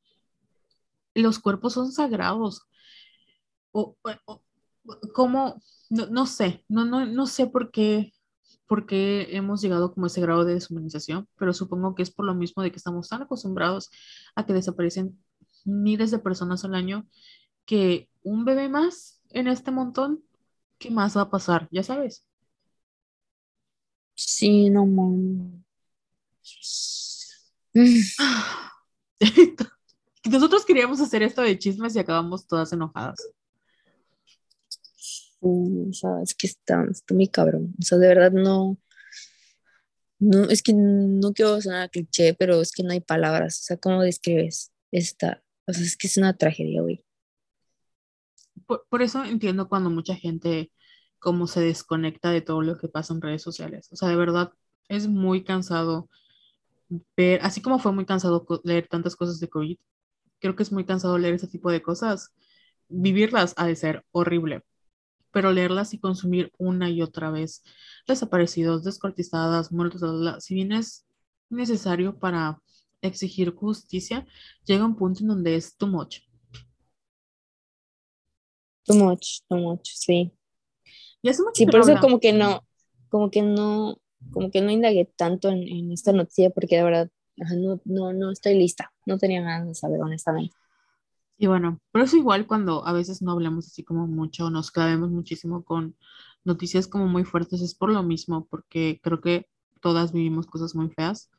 Los 1.15 1.39
cuerpos 1.39 1.73
son 1.75 1.93
sagrados. 1.93 2.63
O, 3.73 3.97
como, 5.13 5.61
no, 5.91 6.27
sé, 6.27 6.65
no, 6.69 6.85
no, 6.85 7.07
no 7.07 7.27
sé 7.27 7.47
por 7.47 7.71
qué, 7.71 8.13
por 8.67 8.87
hemos 8.91 9.61
llegado 9.63 9.93
como 9.93 10.07
a 10.07 10.09
ese 10.09 10.21
grado 10.21 10.45
de 10.45 10.55
deshumanización, 10.55 11.29
pero 11.37 11.53
supongo 11.53 11.95
que 11.95 12.03
es 12.03 12.11
por 12.11 12.25
lo 12.27 12.35
mismo 12.35 12.63
de 12.63 12.71
que 12.71 12.79
estamos 12.79 13.09
tan 13.09 13.23
acostumbrados 13.23 13.91
a 14.35 14.47
que 14.47 14.53
desaparecen 14.53 15.19
miles 15.65 16.11
de 16.11 16.19
personas 16.19 16.65
al 16.65 16.75
año 16.75 17.07
que 17.65 18.09
un 18.23 18.45
bebé 18.45 18.69
más 18.69 19.21
en 19.31 19.49
este 19.49 19.71
montón, 19.71 20.23
¿qué 20.79 20.91
más 20.91 21.17
va 21.17 21.23
a 21.23 21.31
pasar? 21.31 21.69
Ya 21.71 21.83
sabes. 21.83 22.27
Sí, 24.17 24.71
no 24.71 24.87
mames. 24.87 25.63
Nosotros 30.25 30.65
queríamos 30.65 31.01
hacer 31.01 31.23
esto 31.23 31.43
de 31.43 31.59
chismes 31.59 31.95
y 31.95 31.99
acabamos 31.99 32.47
todas 32.47 32.73
enojadas. 32.73 33.19
o 35.41 35.93
sea, 35.93 36.23
es 36.23 36.35
que 36.35 36.47
está, 36.47 36.85
está 36.91 37.15
muy 37.15 37.29
cabrón. 37.29 37.75
O 37.79 37.83
sea, 37.83 37.99
de 37.99 38.09
verdad 38.09 38.33
no. 38.33 38.79
No, 40.19 40.45
es 40.45 40.63
que 40.63 40.73
no 40.73 41.33
quiero 41.35 41.61
sonar 41.61 41.91
cliché, 41.91 42.35
pero 42.35 42.63
es 42.63 42.73
que 42.73 42.83
no 42.83 42.93
hay 42.93 43.01
palabras. 43.01 43.61
O 43.61 43.65
sea, 43.65 43.77
¿cómo 43.77 44.03
describes 44.03 44.73
esta? 44.91 45.43
O 45.67 45.75
sea, 45.75 45.85
es 45.85 45.97
que 45.97 46.07
es 46.07 46.17
una 46.17 46.35
tragedia, 46.35 46.81
güey. 46.81 47.05
por, 48.67 49.03
eso 49.03 49.25
entiendo 49.25 49.69
cuando 49.69 49.91
mucha 49.91 50.17
gente 50.17 50.73
cómo 51.27 51.49
se 51.49 51.61
desconecta 51.61 52.31
de 52.31 52.41
todo 52.41 52.63
lo 52.63 52.79
que 52.79 52.87
pasa 52.87 53.13
en 53.13 53.21
redes 53.21 53.43
sociales. 53.43 53.89
O 53.91 53.97
sea, 53.97 54.09
de 54.09 54.15
verdad 54.15 54.53
es 54.89 55.09
muy 55.09 55.43
cansado 55.43 56.09
ver, 57.17 57.41
así 57.43 57.61
como 57.61 57.81
fue 57.81 57.91
muy 57.91 58.07
cansado 58.07 58.47
leer 58.63 58.87
tantas 58.87 59.17
cosas 59.17 59.41
de 59.41 59.49
COVID, 59.49 59.77
creo 60.39 60.55
que 60.55 60.63
es 60.63 60.71
muy 60.71 60.85
cansado 60.85 61.19
leer 61.19 61.35
ese 61.35 61.49
tipo 61.49 61.73
de 61.73 61.83
cosas. 61.83 62.33
Vivirlas 62.89 63.55
ha 63.57 63.67
de 63.67 63.75
ser 63.75 64.05
horrible, 64.13 64.63
pero 65.33 65.51
leerlas 65.51 65.95
y 65.95 65.99
consumir 65.99 66.53
una 66.59 66.91
y 66.91 67.03
otra 67.03 67.33
vez 67.33 67.65
desaparecidos, 68.07 68.85
descortizadas, 68.85 69.73
muertos, 69.73 70.45
si 70.45 70.55
bien 70.55 70.71
es 70.71 71.09
necesario 71.51 72.21
para 72.21 72.63
exigir 73.03 73.53
justicia, 73.53 74.25
llega 74.65 74.85
un 74.85 74.95
punto 74.95 75.23
en 75.23 75.27
donde 75.27 75.57
es 75.57 75.77
too 75.77 75.89
much. 75.89 76.21
Too 78.85 78.95
much, 78.95 79.41
too 79.49 79.57
much, 79.57 79.89
sí 79.93 80.36
sí, 81.55 81.67
por 81.67 81.81
eso 81.81 82.01
como 82.01 82.21
que 82.21 82.33
no, 82.33 82.63
como 83.09 83.31
que 83.31 83.43
no, 83.43 83.99
como 84.33 84.51
que 84.51 84.61
no 84.61 84.71
indagué 84.71 85.11
tanto 85.17 85.49
en, 85.49 85.93
esta 85.93 86.13
noticia 86.13 86.51
porque 86.51 86.77
de 86.77 86.83
verdad 86.83 87.11
no, 87.37 87.81
no, 87.85 88.13
no 88.13 88.31
estoy 88.31 88.55
lista, 88.59 88.93
no 89.05 89.19
tenía 89.19 89.43
ganas 89.43 89.69
de 89.69 89.75
saber 89.75 90.01
honestamente. 90.01 90.55
Y 91.39 91.47
bueno, 91.49 91.81
pero 91.93 92.05
eso 92.05 92.17
igual 92.17 92.47
cuando 92.47 92.87
a 92.87 92.93
veces 92.93 93.21
no 93.21 93.33
hablamos 93.33 93.67
así 93.67 93.85
como 93.85 94.07
mucho, 94.07 94.49
nos 94.49 94.71
clavemos 94.71 95.11
muchísimo 95.11 95.65
con 95.65 95.95
noticias 96.45 96.89
como 96.89 97.07
muy 97.07 97.25
fuertes, 97.25 97.61
es 97.61 97.75
por 97.75 97.91
lo 97.91 98.03
mismo, 98.03 98.47
porque 98.49 99.01
creo 99.03 99.21
que 99.21 99.47
todas 99.81 100.13
vivimos 100.13 100.47
cosas 100.47 100.75
muy 100.75 100.89
feas 100.89 101.31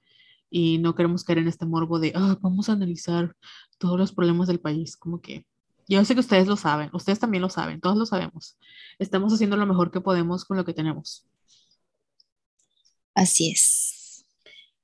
y 0.50 0.78
no 0.78 0.96
queremos 0.96 1.24
caer 1.24 1.40
en 1.40 1.48
este 1.48 1.66
morbo 1.66 2.00
de, 2.00 2.14
ah, 2.16 2.38
vamos 2.42 2.70
a 2.70 2.74
analizar 2.74 3.36
todos 3.80 3.98
los 3.98 4.12
problemas 4.12 4.48
del 4.48 4.60
país, 4.60 4.96
como 4.98 5.20
que 5.20 5.46
yo 5.88 6.04
sé 6.06 6.14
que 6.14 6.20
ustedes 6.20 6.48
lo 6.48 6.58
saben, 6.58 6.90
ustedes 6.94 7.20
también 7.20 7.42
lo 7.42 7.50
saben, 7.50 7.80
todos 7.80 7.98
lo 7.98 8.06
sabemos. 8.06 8.58
Estamos 9.00 9.34
haciendo 9.34 9.58
lo 9.58 9.66
mejor 9.66 9.92
que 9.92 10.02
podemos 10.02 10.46
con 10.46 10.58
lo 10.58 10.66
que 10.66 10.74
tenemos. 10.74 11.26
Así 13.16 13.52
es. 13.52 14.26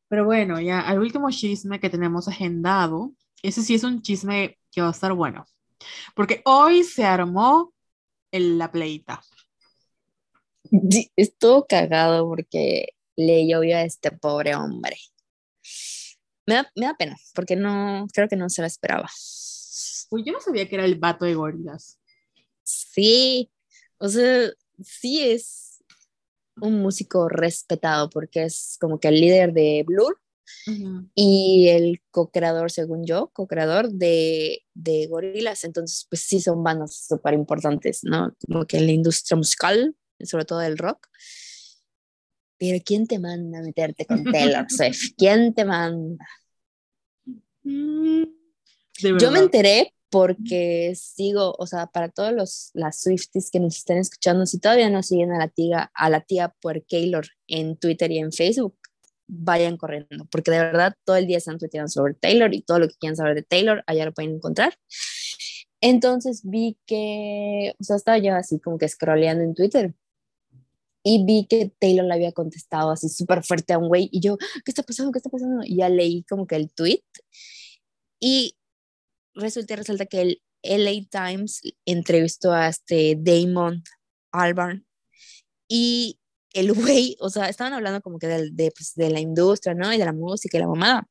Pero 0.08 0.26
bueno, 0.26 0.60
ya 0.60 0.82
al 0.82 1.00
último 1.00 1.30
chisme 1.30 1.80
que 1.80 1.90
tenemos 1.90 2.28
agendado, 2.28 3.14
ese 3.42 3.62
sí 3.64 3.76
es 3.76 3.84
un 3.84 4.02
chisme 4.02 4.58
que 4.72 4.82
va 4.82 4.88
a 4.88 4.92
estar 4.92 5.14
bueno, 5.14 5.46
porque 6.16 6.42
hoy 6.46 6.84
se 6.84 7.04
armó 7.04 7.74
la 8.32 8.72
pleita. 8.72 9.22
estuvo 11.16 11.66
cagado 11.66 12.28
porque 12.28 12.96
le 13.16 13.48
llovió 13.48 13.78
a 13.78 13.84
este 13.84 14.12
pobre 14.12 14.56
hombre. 14.56 14.98
Me 16.46 16.56
da, 16.56 16.72
me 16.76 16.86
da 16.88 16.96
pena, 16.96 17.16
porque 17.34 17.56
no, 17.56 18.08
creo 18.14 18.28
que 18.28 18.36
no 18.36 18.50
se 18.50 18.62
la 18.62 18.68
esperaba. 18.68 19.10
Pues 20.14 20.26
yo 20.26 20.32
no 20.32 20.40
sabía 20.40 20.70
que 20.70 20.76
era 20.76 20.86
el 20.86 21.00
vato 21.00 21.26
de 21.26 21.34
gorilas. 21.34 22.00
Sí, 22.62 23.50
o 23.98 24.08
sea, 24.08 24.48
sí 24.80 25.24
es 25.24 25.84
un 26.62 26.84
músico 26.84 27.28
respetado 27.30 28.12
porque 28.12 28.44
es 28.44 28.78
como 28.80 29.00
que 29.00 29.08
el 29.08 29.20
líder 29.20 29.54
de 29.54 29.84
Blur 29.88 30.22
y 31.16 31.68
el 31.70 32.00
co-creador, 32.12 32.70
según 32.70 33.08
yo, 33.08 33.32
co-creador 33.34 33.90
de, 33.90 34.64
de 34.76 35.08
Gorilas. 35.08 35.64
Entonces, 35.64 36.06
pues 36.08 36.22
sí 36.22 36.40
son 36.40 36.64
bandas 36.64 37.08
súper 37.08 37.34
importantes, 37.34 38.02
¿no? 38.04 38.36
Como 38.46 38.68
que 38.68 38.78
en 38.78 38.86
la 38.86 38.92
industria 38.92 39.36
musical, 39.36 39.96
sobre 40.20 40.46
todo 40.46 40.60
del 40.60 40.78
rock. 40.78 41.08
Pero 42.60 42.78
¿quién 42.86 43.08
te 43.08 43.18
manda 43.18 43.58
a 43.58 43.64
meterte 43.64 44.06
con 44.06 44.24
Taylor 44.26 44.68
Swift? 44.70 45.16
¿Quién 45.18 45.56
te 45.56 45.66
manda? 45.66 46.24
Mm, 47.64 48.26
yo 49.20 49.32
me 49.32 49.40
enteré 49.40 49.92
porque 50.14 50.94
sigo, 50.96 51.56
o 51.58 51.66
sea, 51.66 51.88
para 51.88 52.08
todos 52.08 52.34
los, 52.34 52.70
las 52.76 53.02
Swifties 53.02 53.50
que 53.50 53.60
nos 53.60 53.78
estén 53.78 53.98
escuchando, 53.98 54.46
si 54.46 54.60
todavía 54.60 54.88
no 54.92 55.02
siguen 55.02 55.32
a 55.32 55.40
la 55.40 55.48
tía, 55.48 55.92
a 55.92 56.10
la 56.12 56.22
tía 56.22 56.54
Taylor 56.88 57.26
en 57.48 57.78
Twitter 57.78 58.12
y 58.12 58.20
en 58.20 58.32
Facebook, 58.32 58.78
vayan 59.26 59.76
corriendo, 59.76 60.28
porque 60.30 60.52
de 60.52 60.60
verdad 60.60 60.94
todo 61.04 61.16
el 61.16 61.26
día 61.26 61.40
están 61.40 61.58
tuiteando 61.58 61.88
sobre 61.88 62.14
Taylor 62.14 62.54
y 62.54 62.62
todo 62.62 62.78
lo 62.78 62.90
que 62.90 62.94
quieran 63.00 63.16
saber 63.16 63.34
de 63.34 63.42
Taylor, 63.42 63.84
allá 63.88 64.06
lo 64.06 64.14
pueden 64.14 64.36
encontrar. 64.36 64.76
Entonces 65.82 66.42
vi 66.44 66.78
que, 66.86 67.74
o 67.80 67.84
sea, 67.84 67.96
estaba 67.96 68.20
yo 68.20 68.36
así 68.36 68.60
como 68.60 68.78
que 68.78 68.88
scrolleando 68.88 69.44
en 69.44 69.56
Twitter 69.56 69.96
y 71.02 71.26
vi 71.26 71.48
que 71.50 71.72
Taylor 71.80 72.06
le 72.06 72.14
había 72.14 72.34
contestado 72.34 72.92
así 72.92 73.10
súper 73.10 73.44
fuerte 73.44 73.74
a 73.74 73.80
un 73.80 73.88
güey 73.88 74.10
y 74.12 74.20
yo, 74.20 74.38
¿qué 74.38 74.70
está 74.70 74.84
pasando? 74.84 75.12
¿Qué 75.12 75.18
está 75.18 75.32
pasando? 75.32 75.64
Y 75.66 75.78
ya 75.78 75.90
leí 75.90 76.24
como 76.30 76.46
que 76.46 76.56
el 76.56 76.72
tweet 76.72 77.02
y 78.20 78.56
resulta, 79.36 79.76
resulta 79.76 80.06
que 80.06 80.22
el 80.22 80.42
LA 80.64 81.08
Times 81.10 81.62
entrevistó 81.86 82.54
a 82.54 82.70
este 82.70 83.18
Damon 83.20 83.84
Albarn 84.32 84.86
y 85.68 86.20
el 86.54 86.74
güey, 86.74 87.18
o 87.20 87.30
sea, 87.30 87.50
estaban 87.50 87.74
hablando 87.74 88.02
como 88.02 88.20
que 88.20 88.28
de, 88.28 88.50
de, 88.52 88.72
pues, 88.72 88.94
de 88.96 89.10
la 89.10 89.20
industria, 89.20 89.74
¿no? 89.74 89.92
Y 89.94 89.98
de 89.98 90.06
la 90.06 90.14
música 90.14 90.58
y 90.58 90.62
la 90.62 90.68
mamada. 90.68 91.08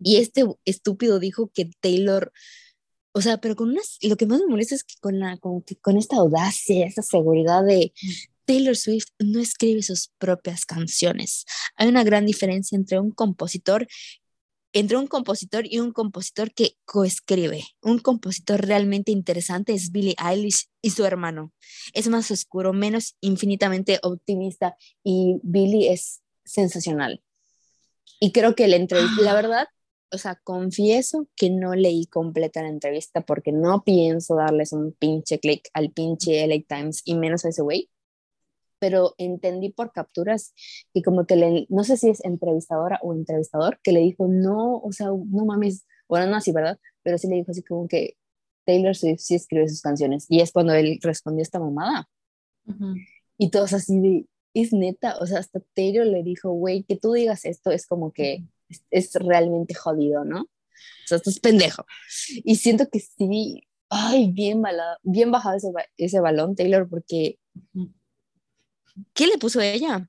Y 0.00 0.16
este 0.16 0.44
estúpido 0.64 1.18
dijo 1.18 1.50
que 1.54 1.70
Taylor 1.80 2.32
o 3.16 3.20
sea, 3.20 3.38
pero 3.38 3.54
con 3.54 3.70
unas, 3.70 3.98
lo 4.02 4.16
que 4.16 4.26
más 4.26 4.40
me 4.40 4.48
molesta 4.48 4.74
es 4.74 4.82
que 4.82 4.96
con, 5.00 5.20
la, 5.20 5.38
con, 5.38 5.64
con 5.80 5.96
esta 5.96 6.16
audacia, 6.16 6.84
esta 6.84 7.02
seguridad 7.02 7.64
de 7.64 7.92
Taylor 8.44 8.76
Swift 8.76 9.06
no 9.20 9.40
escribe 9.40 9.82
sus 9.82 10.10
propias 10.18 10.66
canciones. 10.66 11.44
Hay 11.76 11.86
una 11.86 12.02
gran 12.02 12.26
diferencia 12.26 12.74
entre 12.74 12.98
un 12.98 13.12
compositor 13.12 13.86
entre 14.74 14.96
un 14.96 15.06
compositor 15.06 15.64
y 15.66 15.78
un 15.78 15.92
compositor 15.92 16.52
que 16.52 16.76
coescribe. 16.84 17.64
Un 17.80 18.00
compositor 18.00 18.66
realmente 18.66 19.12
interesante 19.12 19.72
es 19.72 19.92
Billie 19.92 20.16
Eilish 20.18 20.66
y 20.82 20.90
su 20.90 21.04
hermano. 21.04 21.52
Es 21.92 22.08
más 22.08 22.30
oscuro, 22.32 22.72
menos 22.72 23.16
infinitamente 23.20 24.00
optimista 24.02 24.76
y 25.04 25.36
Billie 25.44 25.92
es 25.92 26.22
sensacional. 26.44 27.22
Y 28.18 28.32
creo 28.32 28.56
que 28.56 28.66
la 28.66 28.76
entrevista, 28.76 29.22
la 29.22 29.34
verdad, 29.34 29.68
o 30.10 30.18
sea, 30.18 30.40
confieso 30.42 31.28
que 31.36 31.50
no 31.50 31.74
leí 31.74 32.06
completa 32.06 32.62
la 32.62 32.68
entrevista 32.68 33.20
porque 33.20 33.52
no 33.52 33.84
pienso 33.84 34.34
darles 34.34 34.72
un 34.72 34.92
pinche 34.92 35.38
clic 35.38 35.68
al 35.72 35.92
pinche 35.92 36.44
LA 36.46 36.64
Times 36.68 37.02
y 37.04 37.14
menos 37.14 37.44
a 37.44 37.50
ese 37.50 37.62
güey. 37.62 37.90
Pero 38.84 39.14
entendí 39.16 39.70
por 39.70 39.92
capturas 39.92 40.52
que 40.92 41.02
como 41.02 41.24
que 41.24 41.36
le, 41.36 41.66
no 41.70 41.84
sé 41.84 41.96
si 41.96 42.10
es 42.10 42.22
entrevistadora 42.22 42.98
o 43.00 43.14
entrevistador, 43.14 43.80
que 43.82 43.92
le 43.92 44.00
dijo, 44.00 44.26
no, 44.28 44.76
o 44.76 44.92
sea, 44.92 45.06
no 45.06 45.46
mames, 45.46 45.86
bueno, 46.06 46.26
no 46.26 46.36
así, 46.36 46.52
¿verdad? 46.52 46.78
Pero 47.02 47.16
sí 47.16 47.26
le 47.28 47.36
dijo 47.36 47.52
así 47.52 47.62
como 47.62 47.88
que 47.88 48.18
Taylor 48.66 48.94
Swift 48.94 49.20
sí 49.20 49.36
escribe 49.36 49.70
sus 49.70 49.80
canciones. 49.80 50.26
Y 50.28 50.40
es 50.40 50.52
cuando 50.52 50.74
él 50.74 50.98
respondió 51.00 51.40
esta 51.40 51.58
mamada. 51.58 52.10
Y 53.38 53.48
todos 53.48 53.72
así 53.72 53.98
de, 54.00 54.26
es 54.52 54.74
neta, 54.74 55.16
o 55.16 55.26
sea, 55.26 55.38
hasta 55.38 55.60
Taylor 55.72 56.06
le 56.06 56.22
dijo, 56.22 56.50
güey, 56.50 56.82
que 56.82 56.96
tú 56.96 57.14
digas 57.14 57.46
esto 57.46 57.70
es 57.70 57.86
como 57.86 58.12
que 58.12 58.44
es, 58.90 59.14
realmente 59.14 59.72
jodido, 59.72 60.26
¿no? 60.26 60.42
O 60.42 61.06
sea, 61.06 61.16
estás 61.16 61.40
pendejo. 61.40 61.86
Y 62.44 62.56
siento 62.56 62.90
que 62.90 63.00
sí, 63.00 63.62
ay, 63.88 64.30
bien, 64.30 64.62
bien 65.04 65.30
bajado 65.30 65.56
ese, 65.56 65.68
ese 65.96 66.20
balón, 66.20 66.54
Taylor, 66.54 66.86
porque... 66.86 67.38
¿Qué 69.12 69.26
le 69.26 69.38
puso 69.38 69.60
ella? 69.60 70.08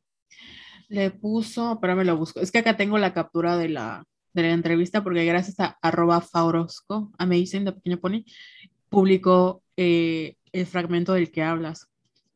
Le 0.89 1.11
puso, 1.11 1.79
pero 1.81 1.95
me 1.95 2.05
lo 2.05 2.17
busco. 2.17 2.39
Es 2.39 2.51
que 2.51 2.59
acá 2.59 2.77
tengo 2.77 2.97
la 2.97 3.13
captura 3.13 3.57
de 3.57 3.69
la, 3.69 4.05
de 4.33 4.41
la 4.43 4.51
entrevista 4.51 5.03
porque 5.03 5.25
gracias 5.25 5.59
a 5.59 5.77
arroba 5.81 6.21
faurosco, 6.21 7.11
amazing 7.17 7.65
de 7.65 7.73
Pequeño 7.73 7.99
Pony, 7.99 8.23
publicó 8.89 9.63
eh, 9.77 10.35
el 10.51 10.65
fragmento 10.65 11.13
del 11.13 11.31
que 11.31 11.43
hablas. 11.43 11.87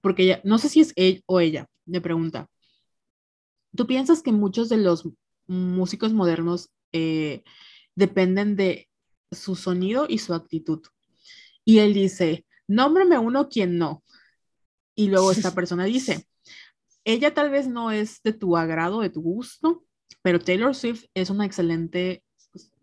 Porque 0.01 0.23
ella, 0.23 0.41
no 0.43 0.57
sé 0.57 0.69
si 0.69 0.79
es 0.79 0.93
él 0.95 1.23
o 1.25 1.39
ella, 1.39 1.67
le 1.85 2.01
pregunta, 2.01 2.49
¿tú 3.75 3.85
piensas 3.85 4.23
que 4.23 4.31
muchos 4.31 4.69
de 4.69 4.77
los 4.77 5.07
músicos 5.47 6.13
modernos 6.13 6.69
eh, 6.93 7.43
dependen 7.95 8.55
de 8.55 8.87
su 9.31 9.55
sonido 9.55 10.05
y 10.07 10.19
su 10.19 10.33
actitud. 10.33 10.81
Y 11.65 11.79
él 11.79 11.93
dice, 11.93 12.45
nómbrame 12.67 13.17
uno 13.19 13.49
quien 13.49 13.77
no. 13.77 14.03
Y 14.95 15.07
luego 15.09 15.31
esta 15.31 15.53
persona 15.55 15.85
dice, 15.85 16.25
ella 17.13 17.33
tal 17.33 17.49
vez 17.49 17.67
no 17.67 17.91
es 17.91 18.21
de 18.23 18.33
tu 18.33 18.57
agrado, 18.57 19.01
de 19.01 19.09
tu 19.09 19.21
gusto, 19.21 19.83
pero 20.21 20.39
Taylor 20.39 20.75
Swift 20.75 21.05
es 21.13 21.29
una 21.29 21.45
excelente 21.45 22.23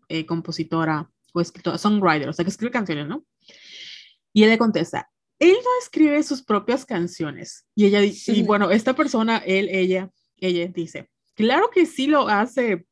eh, 0.09 0.25
compositora 0.25 1.09
o 1.33 1.41
escritora, 1.41 1.77
songwriter, 1.77 2.29
o 2.29 2.33
sea, 2.33 2.45
que 2.45 2.51
escribe 2.51 2.71
canciones, 2.71 3.07
¿no? 3.07 3.25
Y 4.33 4.43
él 4.43 4.49
le 4.49 4.57
contesta, 4.57 5.09
él 5.39 5.55
no 5.63 5.69
escribe 5.81 6.21
sus 6.23 6.43
propias 6.43 6.85
canciones. 6.85 7.65
Y 7.75 7.85
ella, 7.85 8.01
y 8.03 8.43
bueno, 8.43 8.71
esta 8.71 8.95
persona, 8.95 9.37
él, 9.37 9.69
ella, 9.69 10.09
ella 10.37 10.67
dice, 10.67 11.09
Claro 11.37 11.69
que 11.69 11.85
sí 11.85 12.07
lo 12.07 12.27
hace 12.27 12.87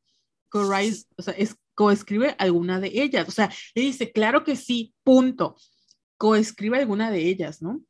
o 1.18 1.22
sea, 1.22 1.34
es, 1.34 1.58
coescribe 1.74 2.36
alguna 2.38 2.80
de 2.80 2.92
ellas. 2.94 3.28
O 3.28 3.32
sea, 3.32 3.52
le 3.74 3.82
dice, 3.82 4.12
claro 4.12 4.44
que 4.44 4.56
sí, 4.56 4.94
punto. 5.04 5.58
Coescribe 6.18 6.78
alguna 6.78 7.12
de 7.12 7.28
ellas, 7.28 7.62
¿no? 7.62 7.84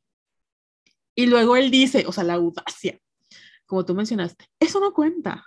Y 1.14 1.28
luego 1.28 1.56
él 1.56 1.70
dice, 1.70 2.06
o 2.08 2.12
sea, 2.12 2.24
la 2.24 2.34
audacia, 2.34 3.00
como 3.66 3.86
tú 3.86 3.96
mencionaste, 3.96 4.46
eso 4.60 4.80
no 4.80 4.94
cuenta. 4.94 5.46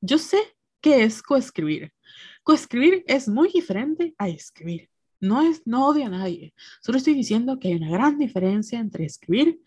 Yo 0.00 0.18
sé 0.18 0.38
qué 0.80 1.04
es 1.04 1.22
coescribir. 1.22 1.92
Coescribir 2.42 3.04
es 3.06 3.28
muy 3.28 3.48
diferente 3.48 4.14
a 4.18 4.28
escribir. 4.28 4.88
No, 5.20 5.42
es, 5.42 5.62
no 5.66 5.86
odio 5.86 6.06
a 6.06 6.08
nadie. 6.08 6.54
Solo 6.82 6.98
estoy 6.98 7.14
diciendo 7.14 7.58
que 7.58 7.68
hay 7.68 7.74
una 7.74 7.90
gran 7.90 8.18
diferencia 8.18 8.78
entre 8.78 9.04
escribir 9.04 9.60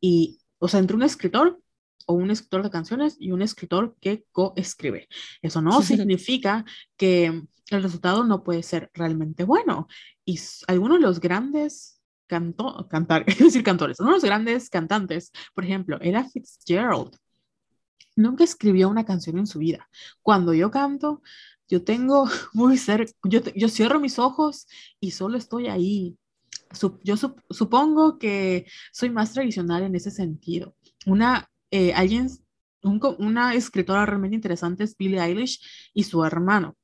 y, 0.00 0.38
o 0.58 0.68
sea, 0.68 0.80
entre 0.80 0.96
un 0.96 1.02
escritor 1.02 1.60
o 2.06 2.14
un 2.14 2.30
escritor 2.30 2.62
de 2.62 2.70
canciones 2.70 3.16
y 3.18 3.32
un 3.32 3.42
escritor 3.42 3.96
que 4.00 4.24
coescribe. 4.30 5.08
Eso 5.40 5.60
no 5.60 5.82
significa 5.82 6.64
que 6.96 7.42
el 7.70 7.82
resultado 7.82 8.24
no 8.24 8.44
puede 8.44 8.62
ser 8.62 8.90
realmente 8.94 9.44
bueno. 9.44 9.88
Y 10.24 10.38
algunos 10.68 10.98
de 10.98 11.02
los 11.02 11.20
grandes 11.20 12.00
canto, 12.26 12.86
cantar, 12.88 13.26
decir 13.38 13.62
cantores, 13.62 14.00
uno 14.00 14.10
de 14.10 14.16
los 14.16 14.24
grandes 14.24 14.70
cantantes, 14.70 15.32
por 15.54 15.64
ejemplo, 15.64 15.98
era 16.00 16.24
Fitzgerald. 16.24 17.16
Nunca 18.16 18.44
escribió 18.44 18.88
una 18.88 19.04
canción 19.04 19.38
en 19.38 19.46
su 19.46 19.58
vida. 19.58 19.88
Cuando 20.22 20.54
yo 20.54 20.70
canto, 20.70 21.22
yo 21.68 21.84
tengo 21.84 22.24
muy 22.52 22.78
cerca, 22.78 23.12
yo, 23.24 23.40
yo 23.54 23.68
cierro 23.68 24.00
mis 24.00 24.18
ojos 24.18 24.66
y 25.00 25.12
solo 25.12 25.38
estoy 25.38 25.68
ahí. 25.68 26.16
yo 27.02 27.16
supongo 27.50 28.18
que 28.18 28.66
soy 28.92 29.10
más 29.10 29.32
tradicional 29.32 29.82
en 29.82 29.94
ese 29.94 30.10
sentido. 30.10 30.74
Una 31.06 31.48
eh, 31.72 31.94
alguien, 31.94 32.28
una 32.82 33.54
escritora 33.54 34.04
realmente 34.04 34.36
interesante 34.36 34.84
es 34.84 34.94
Billie 34.96 35.20
Eilish 35.20 35.60
y 35.94 36.04
su 36.04 36.22
hermano. 36.22 36.76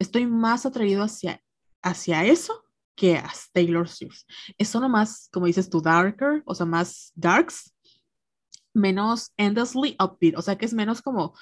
Estoy 0.00 0.26
más 0.26 0.66
atraído 0.66 1.04
hacia, 1.04 1.40
hacia 1.80 2.24
eso 2.24 2.64
que 2.96 3.16
a 3.16 3.30
Taylor 3.52 3.88
Swift. 3.88 4.22
Es 4.58 4.68
solo 4.68 4.88
más, 4.88 5.28
como 5.32 5.46
dices 5.46 5.70
tú, 5.70 5.80
darker, 5.80 6.42
o 6.44 6.54
sea, 6.56 6.66
más 6.66 7.12
darks, 7.14 7.72
menos 8.74 9.32
endlessly 9.36 9.96
upbeat, 10.02 10.36
o 10.36 10.42
sea, 10.42 10.56
que 10.56 10.66
es 10.66 10.74
menos 10.74 11.02
como 11.02 11.34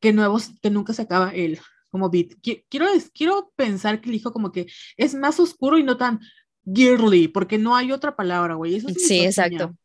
que 0.00 0.12
nuevos, 0.12 0.50
que 0.60 0.70
nunca 0.70 0.92
se 0.92 1.02
acaba 1.02 1.30
el 1.30 1.58
como 1.90 2.10
beat. 2.10 2.32
Quiero, 2.42 2.86
quiero 3.14 3.52
pensar 3.54 4.00
que 4.00 4.08
elijo 4.08 4.32
como 4.32 4.50
que 4.50 4.66
es 4.96 5.14
más 5.14 5.38
oscuro 5.38 5.78
y 5.78 5.84
no 5.84 5.96
tan 5.96 6.20
girly, 6.64 7.28
porque 7.28 7.58
no 7.58 7.76
hay 7.76 7.92
otra 7.92 8.16
palabra, 8.16 8.54
güey. 8.54 8.80
sí, 8.80 9.20
exacto. 9.20 9.76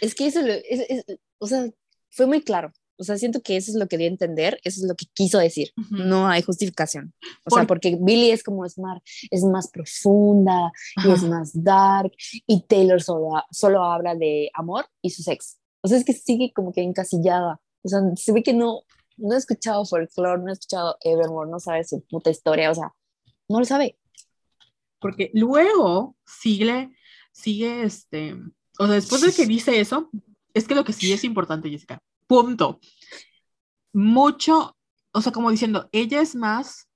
Es 0.00 0.14
que 0.14 0.26
eso, 0.26 0.40
es, 0.40 1.04
o 1.38 1.46
sea, 1.46 1.68
fue 2.10 2.26
muy 2.26 2.42
claro. 2.42 2.72
O 2.96 3.02
sea, 3.02 3.16
siento 3.16 3.40
que 3.40 3.56
eso 3.56 3.70
es 3.70 3.78
lo 3.78 3.88
que 3.88 3.96
dio 3.96 4.06
a 4.06 4.10
entender, 4.10 4.60
eso 4.62 4.82
es 4.82 4.86
lo 4.86 4.94
que 4.94 5.06
quiso 5.14 5.38
decir. 5.38 5.70
No 5.90 6.28
hay 6.28 6.42
justificación. 6.42 7.14
O 7.46 7.54
sea, 7.54 7.66
porque 7.66 7.96
Billy 7.98 8.30
es 8.30 8.42
como 8.42 8.66
es 8.66 8.78
más, 8.78 9.00
es 9.30 9.42
más 9.42 9.70
profunda 9.70 10.70
y 11.02 11.10
es 11.10 11.22
más 11.22 11.50
dark 11.54 12.12
y 12.46 12.62
Taylor 12.66 13.02
solo, 13.02 13.42
solo 13.50 13.82
habla 13.84 14.14
de 14.14 14.50
amor 14.52 14.84
y 15.00 15.08
su 15.08 15.22
sexo. 15.22 15.59
O 15.82 15.88
sea, 15.88 15.98
es 15.98 16.04
que 16.04 16.12
sigue 16.12 16.52
como 16.54 16.72
que 16.72 16.82
encasillada. 16.82 17.60
O 17.82 17.88
sea, 17.88 18.00
se 18.16 18.32
ve 18.32 18.42
que 18.42 18.52
no, 18.52 18.82
no 19.16 19.34
ha 19.34 19.38
escuchado 19.38 19.84
folklore, 19.84 20.42
no 20.42 20.50
ha 20.50 20.52
escuchado 20.52 20.96
Evermore, 21.02 21.50
no 21.50 21.60
sabe 21.60 21.84
su 21.84 22.02
puta 22.02 22.30
historia, 22.30 22.70
o 22.70 22.74
sea, 22.74 22.92
no 23.48 23.58
lo 23.58 23.64
sabe. 23.64 23.98
Porque 24.98 25.30
luego 25.34 26.16
sigue, 26.26 26.90
sigue 27.32 27.82
este, 27.82 28.34
o 28.78 28.86
sea, 28.86 28.94
después 28.94 29.22
de 29.22 29.32
que 29.32 29.46
dice 29.46 29.80
eso, 29.80 30.10
es 30.54 30.66
que 30.66 30.74
lo 30.74 30.84
que 30.84 30.92
sí 30.92 31.12
es 31.12 31.24
importante, 31.24 31.70
Jessica, 31.70 32.02
punto. 32.26 32.80
Mucho, 33.92 34.76
o 35.12 35.20
sea, 35.20 35.32
como 35.32 35.50
diciendo, 35.50 35.88
ella 35.92 36.20
es 36.20 36.34
más 36.34 36.88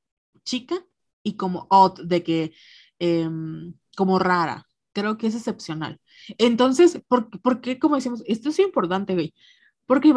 chica 0.44 0.76
y 1.22 1.36
como 1.36 1.66
odd, 1.70 2.00
de 2.04 2.22
que, 2.22 2.52
em, 2.98 3.74
como 3.96 4.18
rara. 4.18 4.66
Creo 4.94 5.18
que 5.18 5.26
es 5.26 5.34
excepcional. 5.34 6.00
Entonces, 6.38 7.02
¿por, 7.06 7.28
¿por 7.42 7.60
qué, 7.60 7.78
como 7.78 7.96
decimos, 7.96 8.22
esto 8.26 8.48
es 8.48 8.58
importante, 8.60 9.12
güey? 9.12 9.34
Porque 9.86 10.14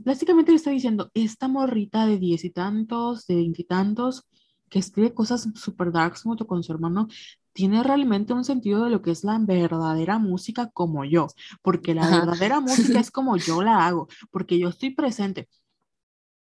básicamente 0.00 0.50
le 0.50 0.56
está 0.56 0.70
diciendo, 0.70 1.10
esta 1.14 1.46
morrita 1.46 2.06
de 2.06 2.18
diez 2.18 2.44
y 2.44 2.50
tantos, 2.50 3.26
de 3.28 3.36
veintitantos, 3.36 4.26
que 4.68 4.80
escribe 4.80 5.14
cosas 5.14 5.48
super 5.54 5.92
darks 5.92 6.22
junto 6.22 6.48
con 6.48 6.64
su 6.64 6.72
hermano, 6.72 7.06
tiene 7.52 7.84
realmente 7.84 8.32
un 8.32 8.44
sentido 8.44 8.84
de 8.84 8.90
lo 8.90 9.02
que 9.02 9.12
es 9.12 9.22
la 9.22 9.38
verdadera 9.38 10.18
música 10.18 10.70
como 10.70 11.04
yo, 11.04 11.28
porque 11.62 11.94
la 11.94 12.10
verdadera 12.10 12.58
música 12.60 12.98
es 12.98 13.12
como 13.12 13.36
yo 13.36 13.62
la 13.62 13.86
hago, 13.86 14.08
porque 14.32 14.58
yo 14.58 14.70
estoy 14.70 14.90
presente. 14.90 15.48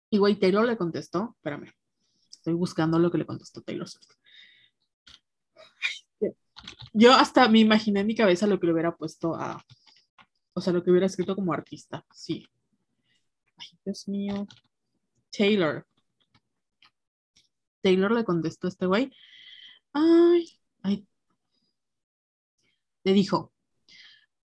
Y 0.10 0.20
güey, 0.20 0.36
Taylor 0.36 0.66
le 0.66 0.78
contestó, 0.78 1.36
espérame, 1.38 1.74
estoy 2.30 2.54
buscando 2.54 3.00
lo 3.00 3.12
que 3.12 3.18
le 3.18 3.26
contestó 3.26 3.62
Taylor 3.62 3.90
Swift. 3.90 4.12
Yo 6.94 7.14
hasta 7.14 7.48
me 7.48 7.60
imaginé 7.60 8.02
en 8.02 8.08
mi 8.08 8.16
cabeza 8.16 8.48
lo 8.48 8.60
que 8.60 8.68
le 8.68 8.74
hubiera 8.74 8.96
puesto 8.96 9.36
a, 9.36 9.64
o 10.54 10.62
sea, 10.62 10.74
lo 10.74 10.84
que 10.84 10.92
hubiera 10.92 11.06
escrito 11.06 11.36
como 11.36 11.54
artista, 11.54 12.06
sí. 12.12 12.46
Ay, 13.58 13.68
Dios 13.86 14.08
mío. 14.08 14.48
Taylor. 15.32 15.86
Taylor 17.82 18.12
le 18.12 18.26
contestó 18.26 18.68
a 18.68 18.70
este 18.70 18.86
güey. 18.86 19.12
Ay, 19.94 20.48
ay. 20.84 21.08
Le 23.04 23.14
dijo, 23.14 23.52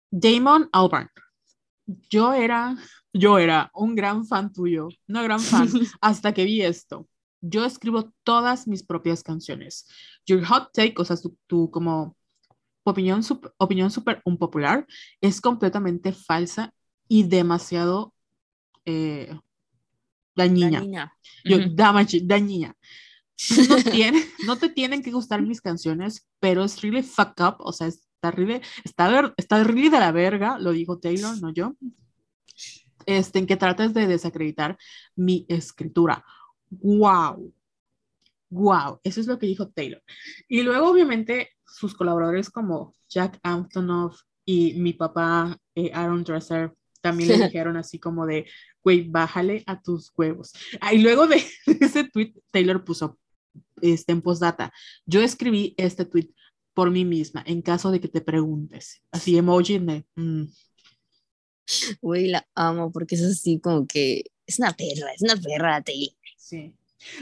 Damon 0.09 0.69
Albarn, 0.73 1.09
yo 2.09 2.33
era, 2.33 2.75
yo 3.13 3.39
era 3.39 3.71
un 3.73 3.95
gran 3.95 4.25
fan 4.25 4.51
tuyo, 4.51 4.89
una 5.07 5.23
gran 5.23 5.39
fan, 5.39 5.69
hasta 6.01 6.33
que 6.33 6.43
vi 6.43 6.61
esto. 6.61 7.07
Yo 7.39 7.65
escribo 7.65 8.11
todas 8.23 8.67
mis 8.67 8.83
propias 8.83 9.23
canciones. 9.23 9.87
Your 10.25 10.43
hot 10.45 10.71
take, 10.73 10.95
o 10.97 11.05
sea, 11.05 11.17
tu, 11.47 11.71
como 11.71 12.15
opinión, 12.83 13.21
opinión 13.57 13.91
súper 13.91 14.21
unpopular, 14.25 14.85
es 15.21 15.41
completamente 15.41 16.13
falsa 16.13 16.73
y 17.07 17.23
demasiado 17.23 18.13
eh, 18.85 19.35
dañina. 20.35 21.13
Yo, 21.43 21.57
dañina. 22.23 22.75
No, 23.69 23.75
tiene, 23.91 24.23
no 24.45 24.57
te 24.57 24.69
tienen 24.69 25.01
que 25.01 25.11
gustar 25.11 25.41
mis 25.41 25.61
canciones, 25.61 26.27
pero 26.39 26.63
es 26.63 26.81
really 26.81 27.01
fuck 27.01 27.33
up, 27.39 27.55
o 27.59 27.73
sea, 27.73 27.87
está 27.87 28.31
really, 28.31 28.61
está, 28.83 29.33
está 29.35 29.63
really 29.63 29.89
de 29.89 29.99
la 29.99 30.11
verga, 30.11 30.59
lo 30.59 30.71
dijo 30.71 30.99
Taylor, 30.99 31.39
no 31.41 31.51
yo, 31.51 31.75
este, 33.05 33.39
en 33.39 33.47
que 33.47 33.57
trates 33.57 33.93
de 33.93 34.07
desacreditar 34.07 34.77
mi 35.15 35.45
escritura. 35.49 36.23
¡Wow! 36.69 37.53
¡Wow! 38.49 38.99
Eso 39.03 39.21
es 39.21 39.27
lo 39.27 39.39
que 39.39 39.47
dijo 39.47 39.69
Taylor. 39.69 40.03
Y 40.47 40.61
luego, 40.61 40.89
obviamente, 40.89 41.49
sus 41.73 41.95
colaboradores 41.95 42.49
como 42.49 42.93
Jack 43.09 43.39
Antonoff 43.43 44.21
y 44.45 44.73
mi 44.73 44.93
papá 44.93 45.57
eh, 45.75 45.91
Aaron 45.93 46.23
Dresser 46.23 46.73
también 47.01 47.29
le 47.29 47.37
dijeron 47.47 47.77
así 47.77 47.99
como 47.99 48.25
de, 48.25 48.45
güey, 48.83 49.09
bájale 49.09 49.63
a 49.65 49.81
tus 49.81 50.11
huevos. 50.15 50.53
Ah, 50.79 50.93
y 50.93 50.99
luego 50.99 51.27
de, 51.27 51.43
ese 51.79 52.03
tweet, 52.05 52.33
Taylor 52.51 52.83
puso 52.83 53.19
este, 53.81 54.11
en 54.11 54.21
postdata, 54.21 54.71
yo 55.05 55.21
escribí 55.21 55.73
este 55.77 56.05
tweet 56.05 56.29
por 56.73 56.89
mí 56.89 57.03
misma, 57.03 57.43
en 57.45 57.61
caso 57.61 57.91
de 57.91 57.99
que 57.99 58.07
te 58.07 58.21
preguntes. 58.21 59.01
Así, 59.11 59.37
emoji 59.37 59.79
de... 59.79 60.05
Mm". 60.15 60.45
Güey, 62.01 62.27
la 62.27 62.45
amo 62.53 62.91
porque 62.91 63.15
es 63.15 63.23
así 63.23 63.59
como 63.59 63.87
que 63.87 64.25
es 64.45 64.59
una 64.59 64.73
perra, 64.73 65.13
es 65.13 65.21
una 65.21 65.37
perra, 65.37 65.81
Taylor. 65.81 66.13
Sí. 66.37 66.73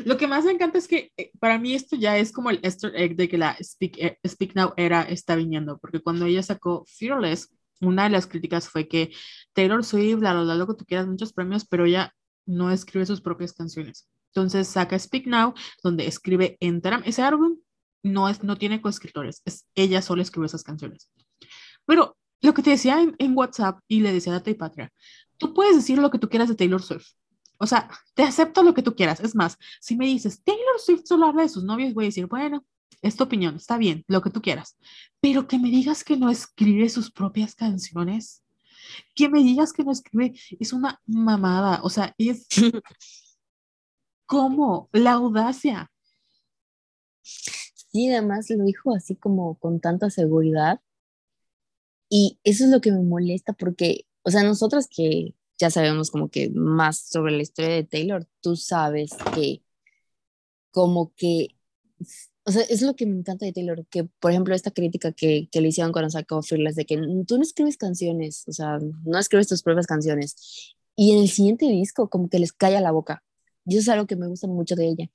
Lo 0.05 0.17
que 0.17 0.27
más 0.27 0.45
me 0.45 0.51
encanta 0.51 0.77
es 0.77 0.87
que 0.87 1.11
eh, 1.17 1.31
para 1.39 1.57
mí 1.57 1.73
esto 1.73 1.95
ya 1.95 2.17
es 2.17 2.31
como 2.31 2.49
el 2.49 2.59
easter 2.63 2.95
egg 2.95 3.15
de 3.15 3.29
que 3.29 3.37
la 3.37 3.57
Speak, 3.61 3.97
eh, 3.97 4.17
Speak 4.27 4.55
Now 4.55 4.73
era 4.77 5.03
está 5.03 5.35
viniendo, 5.35 5.77
porque 5.77 6.01
cuando 6.01 6.25
ella 6.25 6.43
sacó 6.43 6.85
Fearless, 6.87 7.49
una 7.81 8.03
de 8.03 8.09
las 8.09 8.27
críticas 8.27 8.69
fue 8.69 8.87
que 8.87 9.11
Taylor 9.53 9.83
Swift, 9.83 10.21
la, 10.21 10.33
lo 10.33 10.67
que 10.67 10.73
tú 10.75 10.85
quieras, 10.85 11.07
muchos 11.07 11.33
premios, 11.33 11.65
pero 11.65 11.85
ella 11.85 12.13
no 12.45 12.71
escribe 12.71 13.05
sus 13.05 13.21
propias 13.21 13.53
canciones. 13.53 14.07
Entonces 14.33 14.67
saca 14.67 14.97
Speak 14.97 15.27
Now, 15.27 15.53
donde 15.83 16.07
escribe 16.07 16.57
entera. 16.59 17.01
Ese 17.05 17.21
álbum 17.21 17.57
no, 18.03 18.29
es, 18.29 18.43
no 18.43 18.57
tiene 18.57 18.81
coescritores, 18.81 19.41
es 19.45 19.65
ella 19.75 20.01
solo 20.01 20.21
escribe 20.21 20.45
esas 20.45 20.63
canciones. 20.63 21.09
Pero 21.85 22.17
lo 22.41 22.53
que 22.53 22.63
te 22.63 22.71
decía 22.71 23.01
en, 23.01 23.37
WhatsApp 23.37 23.79
y 23.87 24.01
le 24.01 24.13
decía 24.13 24.35
a 24.35 24.43
Tay 24.43 24.53
Patria, 24.53 24.91
tú 25.37 25.53
puedes 25.53 25.75
decir 25.75 25.97
lo 25.97 26.09
que 26.09 26.19
tú 26.19 26.29
quieras 26.29 26.49
de 26.49 26.55
Taylor 26.55 26.81
Swift. 26.81 27.07
O 27.59 27.67
sea, 27.67 27.89
te 28.15 28.23
acepto 28.23 28.63
lo 28.63 28.73
que 28.73 28.81
tú 28.81 28.95
quieras. 28.95 29.19
Es 29.19 29.35
más, 29.35 29.57
si 29.81 29.95
me 29.95 30.05
dices, 30.05 30.41
Taylor 30.43 30.79
Swift 30.79 31.05
solo 31.05 31.27
habla 31.27 31.43
de 31.43 31.49
sus 31.49 31.63
novios, 31.63 31.93
voy 31.93 32.05
a 32.05 32.07
decir, 32.07 32.25
bueno, 32.27 32.65
es 33.01 33.15
tu 33.15 33.23
opinión, 33.25 33.55
está 33.55 33.77
bien, 33.77 34.03
lo 34.07 34.21
que 34.21 34.29
tú 34.29 34.41
quieras. 34.41 34.77
Pero 35.19 35.47
que 35.47 35.59
me 35.59 35.69
digas 35.69 36.03
que 36.03 36.17
no 36.17 36.29
escribe 36.29 36.89
sus 36.89 37.11
propias 37.11 37.55
canciones, 37.55 38.43
que 39.13 39.29
me 39.29 39.43
digas 39.43 39.73
que 39.73 39.83
no 39.83 39.91
escribe, 39.91 40.33
es 40.59 40.73
una 40.73 41.01
mamada. 41.05 41.81
O 41.83 41.89
sea, 41.89 42.13
es 42.17 42.47
como 44.25 44.89
la 44.93 45.13
audacia. 45.13 45.91
Sí, 47.21 48.09
además 48.09 48.49
lo 48.49 48.63
dijo 48.63 48.95
así 48.95 49.15
como 49.15 49.55
con 49.59 49.81
tanta 49.81 50.09
seguridad. 50.09 50.79
Y 52.09 52.39
eso 52.43 52.63
es 52.63 52.71
lo 52.71 52.81
que 52.81 52.91
me 52.91 53.03
molesta 53.03 53.53
porque, 53.53 54.05
o 54.23 54.31
sea, 54.31 54.43
nosotros 54.43 54.87
que 54.87 55.35
ya 55.59 55.69
sabemos 55.69 56.09
como 56.11 56.29
que 56.29 56.49
más 56.49 56.97
sobre 56.99 57.33
la 57.33 57.43
historia 57.43 57.75
de 57.75 57.83
Taylor, 57.83 58.27
tú 58.41 58.55
sabes 58.55 59.11
que 59.35 59.61
como 60.71 61.13
que 61.15 61.55
o 62.49 62.51
sea, 62.51 62.63
es 62.63 62.81
lo 62.81 62.95
que 62.95 63.05
me 63.05 63.15
encanta 63.15 63.45
de 63.45 63.53
Taylor, 63.53 63.85
que 63.91 64.05
por 64.05 64.31
ejemplo 64.31 64.55
esta 64.55 64.71
crítica 64.71 65.11
que, 65.11 65.47
que 65.51 65.61
le 65.61 65.67
hicieron 65.67 65.91
cuando 65.91 66.09
sacó 66.09 66.41
Fearless, 66.41 66.75
de 66.75 66.85
que 66.85 66.97
tú 67.27 67.37
no 67.37 67.43
escribes 67.43 67.77
canciones, 67.77 68.43
o 68.47 68.53
sea, 68.53 68.79
no 68.79 69.19
escribes 69.19 69.47
tus 69.47 69.61
propias 69.61 69.85
canciones. 69.85 70.73
Y 70.95 71.11
en 71.13 71.19
el 71.19 71.29
siguiente 71.29 71.67
disco 71.67 72.09
como 72.09 72.27
que 72.27 72.39
les 72.39 72.51
calla 72.51 72.81
la 72.81 72.91
boca. 72.91 73.23
Y 73.65 73.75
eso 73.75 73.81
es 73.81 73.89
algo 73.89 74.07
que 74.07 74.15
me 74.15 74.27
gusta 74.27 74.47
mucho 74.47 74.75
de 74.75 74.87
ella. 74.87 75.11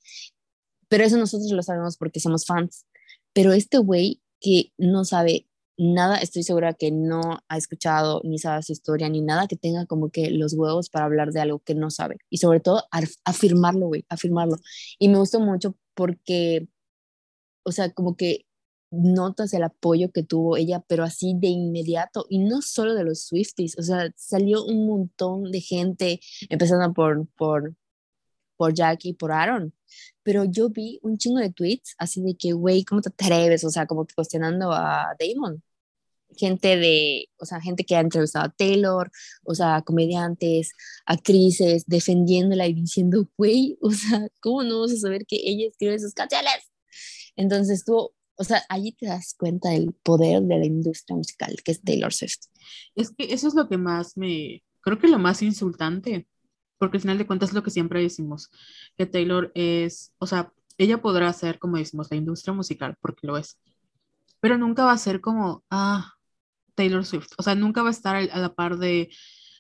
Pero 0.89 1.05
eso 1.05 1.17
nosotros 1.17 1.51
lo 1.51 1.63
sabemos 1.65 1.97
porque 1.97 2.21
somos 2.21 2.47
fans. 2.47 2.87
Pero 3.33 3.53
este 3.53 3.79
güey 3.79 4.21
que 4.41 4.73
no 4.79 5.05
sabe 5.05 5.49
nada, 5.77 6.19
estoy 6.19 6.43
segura 6.43 6.75
que 6.75 6.91
no 6.91 7.41
ha 7.49 7.57
escuchado 7.57 8.21
ni 8.25 8.39
sabe 8.39 8.63
su 8.63 8.73
historia 8.73 9.09
ni 9.09 9.23
nada 9.23 9.47
que 9.49 9.57
tenga 9.57 9.87
como 9.87 10.11
que 10.11 10.31
los 10.31 10.55
huevos 10.55 10.91
para 10.91 11.07
hablar 11.07 11.33
de 11.33 11.41
algo 11.41 11.61
que 11.61 11.75
no 11.75 11.91
sabe. 11.91 12.17
Y 12.31 12.39
sobre 12.39 12.61
todo 12.61 12.85
afirmarlo, 13.25 13.89
güey, 13.89 14.05
afirmarlo. 14.09 14.57
Y 14.99 15.09
me 15.09 15.19
gustó 15.19 15.41
mucho 15.41 15.77
porque 15.95 16.69
o 17.65 17.73
sea, 17.73 17.91
como 17.93 18.17
que 18.17 18.47
notas 18.91 19.53
el 19.55 19.65
apoyo 19.65 20.13
que 20.13 20.23
tuvo 20.23 20.57
ella, 20.57 20.81
pero 20.87 21.03
así 21.05 21.35
de 21.37 21.49
inmediato, 21.49 22.27
y 22.29 22.39
no 22.39 22.63
solo 22.63 22.95
de 22.95 23.05
los 23.05 23.25
Swifties, 23.25 23.77
o 23.79 23.83
sea, 23.83 24.13
salió 24.17 24.65
un 24.65 24.87
montón 24.87 25.51
de 25.51 25.61
gente, 25.61 26.21
empezando 26.49 26.93
por, 26.95 27.27
por, 27.37 27.75
por 28.57 28.75
Jack 28.75 29.07
y 29.07 29.15
por 29.15 29.33
Aaron, 29.33 29.75
pero 30.25 30.45
yo 30.45 30.71
vi 30.71 30.99
un 31.03 31.19
chingo 31.19 31.39
de 31.39 31.51
tweets 31.53 31.95
así 31.99 32.23
de 32.23 32.35
que, 32.35 32.53
güey, 32.53 32.85
¿cómo 32.85 33.03
te 33.03 33.11
atreves? 33.11 33.63
O 33.65 33.71
sea, 33.71 33.87
como 33.87 34.07
cuestionando 34.15 34.73
a 34.73 35.15
Damon. 35.19 35.63
Gente 36.37 36.77
de, 36.77 37.29
o 37.39 37.47
sea, 37.47 37.61
gente 37.61 37.85
que 37.85 37.95
ha 37.95 38.01
entrevistado 38.01 38.47
a 38.47 38.51
Taylor, 38.51 39.11
o 39.45 39.55
sea, 39.55 39.83
comediantes, 39.83 40.73
actrices, 41.07 41.85
defendiéndola 41.87 42.67
y 42.67 42.75
diciendo, 42.75 43.29
güey, 43.37 43.79
o 43.81 43.93
sea, 43.93 44.27
¿cómo 44.41 44.65
no 44.65 44.81
vas 44.81 44.93
a 44.93 44.97
saber 44.97 45.27
que 45.27 45.37
ella 45.45 45.69
escribe 45.69 45.99
sus 46.01 46.15
canciones? 46.15 46.73
Entonces 47.37 47.85
tú, 47.85 48.11
o 48.37 48.45
sea, 48.45 48.65
allí 48.69 48.93
te 48.93 49.07
das 49.07 49.35
cuenta 49.39 49.71
del 49.71 49.93
poder 50.03 50.43
de 50.43 50.59
la 50.59 50.67
industria 50.67 51.17
musical, 51.17 51.55
que 51.65 51.73
es 51.73 51.83
Taylor 51.83 52.13
Swift. 52.13 52.41
Es 52.97 53.11
que 53.11 53.33
eso 53.33 53.47
es 53.47 53.55
lo 53.55 53.69
que 53.69 53.79
más 53.79 54.17
me, 54.17 54.65
creo 54.81 54.99
que 54.99 55.09
lo 55.09 55.19
más 55.19 55.43
insultante, 55.43 56.27
porque 56.79 56.99
al 56.99 57.03
final 57.03 57.19
de 57.19 57.27
cuentas 57.27 57.51
es 57.51 57.55
lo 57.55 57.63
que 57.63 57.71
siempre 57.71 58.01
decimos, 58.03 58.51
que 58.97 59.07
Taylor 59.07 59.53
es, 59.55 60.13
o 60.19 60.27
sea, 60.27 60.53
ella 60.79 61.01
podrá 61.01 61.33
ser, 61.33 61.59
como 61.59 61.77
decimos, 61.77 62.09
la 62.11 62.17
industria 62.17 62.53
musical, 62.55 62.97
porque 63.01 63.27
lo 63.27 63.37
es, 63.37 63.59
pero 64.41 64.59
nunca 64.59 64.85
va 64.85 64.93
a 64.93 64.99
ser 64.99 65.21
como, 65.21 65.65
ah, 65.71 66.15
Taylor 66.75 67.05
Swift, 67.05 67.33
o 67.39 67.43
sea, 67.43 67.55
nunca 67.55 67.83
va 67.83 67.89
a 67.89 67.93
estar 67.93 68.17
a 68.17 68.39
la 68.39 68.55
par 68.55 68.79
de 68.79 69.11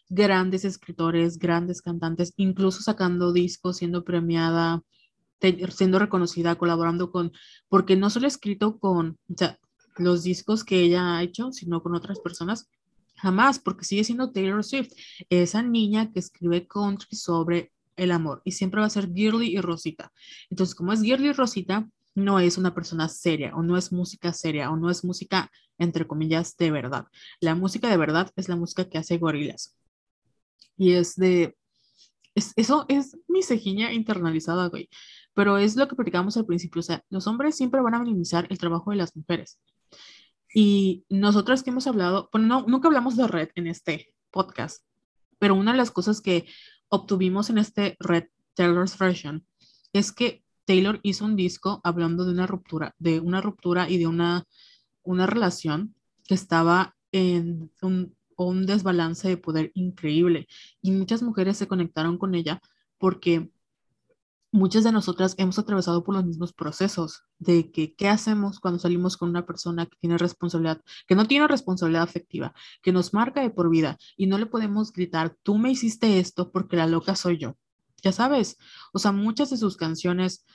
grandes 0.08 0.64
escritores, 0.64 1.38
grandes 1.38 1.82
cantantes, 1.82 2.32
incluso 2.36 2.82
sacando 2.82 3.32
discos, 3.32 3.78
siendo 3.78 4.04
premiada, 4.04 4.82
siendo 5.70 5.98
reconocida, 5.98 6.56
colaborando 6.56 7.10
con, 7.10 7.32
porque 7.68 7.96
no 7.96 8.10
solo 8.10 8.26
ha 8.26 8.28
escrito 8.28 8.78
con 8.78 9.18
los 9.96 10.22
discos 10.22 10.64
que 10.64 10.80
ella 10.80 11.16
ha 11.16 11.22
hecho, 11.22 11.52
sino 11.52 11.82
con 11.82 11.94
otras 11.94 12.20
personas, 12.20 12.68
jamás, 13.16 13.58
porque 13.58 13.84
sigue 13.84 14.04
siendo 14.04 14.32
Taylor 14.32 14.64
Swift, 14.64 14.92
esa 15.30 15.62
niña 15.62 16.12
que 16.12 16.20
escribe 16.20 16.66
country 16.66 17.16
sobre 17.16 17.72
el 17.96 18.10
amor 18.10 18.42
y 18.44 18.52
siempre 18.52 18.80
va 18.80 18.86
a 18.86 18.90
ser 18.90 19.12
Girly 19.12 19.56
y 19.56 19.60
Rosita. 19.60 20.12
Entonces, 20.50 20.74
como 20.74 20.92
es 20.92 21.02
Girly 21.02 21.28
y 21.28 21.32
Rosita, 21.32 21.88
no 22.14 22.38
es 22.38 22.58
una 22.58 22.74
persona 22.74 23.08
seria 23.08 23.54
o 23.56 23.62
no 23.62 23.76
es 23.76 23.92
música 23.92 24.32
seria 24.32 24.70
o 24.70 24.76
no 24.76 24.90
es 24.90 25.04
música, 25.04 25.50
entre 25.78 26.06
comillas, 26.06 26.56
de 26.56 26.70
verdad. 26.70 27.06
La 27.40 27.54
música 27.54 27.88
de 27.88 27.96
verdad 27.96 28.30
es 28.36 28.48
la 28.48 28.56
música 28.56 28.88
que 28.88 28.98
hace 28.98 29.18
gorilas. 29.18 29.76
Y 30.76 30.92
es 30.92 31.16
de... 31.16 31.56
eso 32.34 32.86
es 32.88 33.16
mi 33.28 33.42
cejiña 33.42 33.92
internalizada, 33.92 34.68
güey 34.68 34.88
pero 35.34 35.58
es 35.58 35.76
lo 35.76 35.86
que 35.88 35.96
platicábamos 35.96 36.36
al 36.36 36.46
principio, 36.46 36.80
o 36.80 36.82
sea, 36.82 37.04
los 37.10 37.26
hombres 37.26 37.56
siempre 37.56 37.80
van 37.82 37.94
a 37.94 37.98
minimizar 37.98 38.46
el 38.48 38.58
trabajo 38.58 38.90
de 38.92 38.96
las 38.96 39.14
mujeres. 39.16 39.58
Y 40.54 41.04
nosotras 41.08 41.62
que 41.62 41.70
hemos 41.70 41.88
hablado, 41.88 42.30
bueno, 42.32 42.46
no, 42.46 42.66
nunca 42.66 42.86
hablamos 42.86 43.16
de 43.16 43.26
red 43.26 43.48
en 43.56 43.66
este 43.66 44.14
podcast, 44.30 44.84
pero 45.38 45.56
una 45.56 45.72
de 45.72 45.78
las 45.78 45.90
cosas 45.90 46.20
que 46.20 46.46
obtuvimos 46.88 47.50
en 47.50 47.58
este 47.58 47.96
red 47.98 48.24
Taylor's 48.54 48.96
version 48.96 49.44
es 49.92 50.12
que 50.12 50.44
Taylor 50.64 51.00
hizo 51.02 51.24
un 51.24 51.34
disco 51.34 51.80
hablando 51.82 52.24
de 52.24 52.32
una 52.32 52.46
ruptura, 52.46 52.94
de 52.98 53.18
una 53.18 53.40
ruptura 53.40 53.90
y 53.90 53.98
de 53.98 54.06
una, 54.06 54.44
una 55.02 55.26
relación 55.26 55.96
que 56.24 56.34
estaba 56.34 56.94
en 57.10 57.72
un, 57.82 58.16
un 58.36 58.64
desbalance 58.64 59.28
de 59.28 59.36
poder 59.36 59.72
increíble. 59.74 60.46
Y 60.80 60.92
muchas 60.92 61.22
mujeres 61.22 61.56
se 61.56 61.66
conectaron 61.68 62.16
con 62.16 62.34
ella 62.34 62.60
porque 62.98 63.50
muchas 64.54 64.84
de 64.84 64.92
nosotras 64.92 65.34
hemos 65.36 65.58
atravesado 65.58 66.04
por 66.04 66.14
los 66.14 66.24
mismos 66.24 66.52
procesos 66.52 67.24
de 67.40 67.72
que 67.72 67.96
qué 67.96 68.08
hacemos 68.08 68.60
cuando 68.60 68.78
salimos 68.78 69.16
con 69.16 69.28
una 69.28 69.44
persona 69.44 69.86
que 69.86 69.96
tiene 69.98 70.16
responsabilidad, 70.16 70.80
que 71.08 71.16
no 71.16 71.26
tiene 71.26 71.48
responsabilidad 71.48 72.04
afectiva, 72.04 72.54
que 72.80 72.92
nos 72.92 73.12
marca 73.12 73.40
de 73.40 73.50
por 73.50 73.68
vida 73.68 73.98
y 74.16 74.28
no 74.28 74.38
le 74.38 74.46
podemos 74.46 74.92
gritar, 74.92 75.36
tú 75.42 75.58
me 75.58 75.72
hiciste 75.72 76.20
esto 76.20 76.52
porque 76.52 76.76
la 76.76 76.86
loca 76.86 77.16
soy 77.16 77.38
yo. 77.38 77.56
Ya 78.00 78.12
sabes, 78.12 78.56
o 78.92 79.00
sea, 79.00 79.10
muchas 79.10 79.50
de 79.50 79.56
sus 79.56 79.76
canciones 79.76 80.46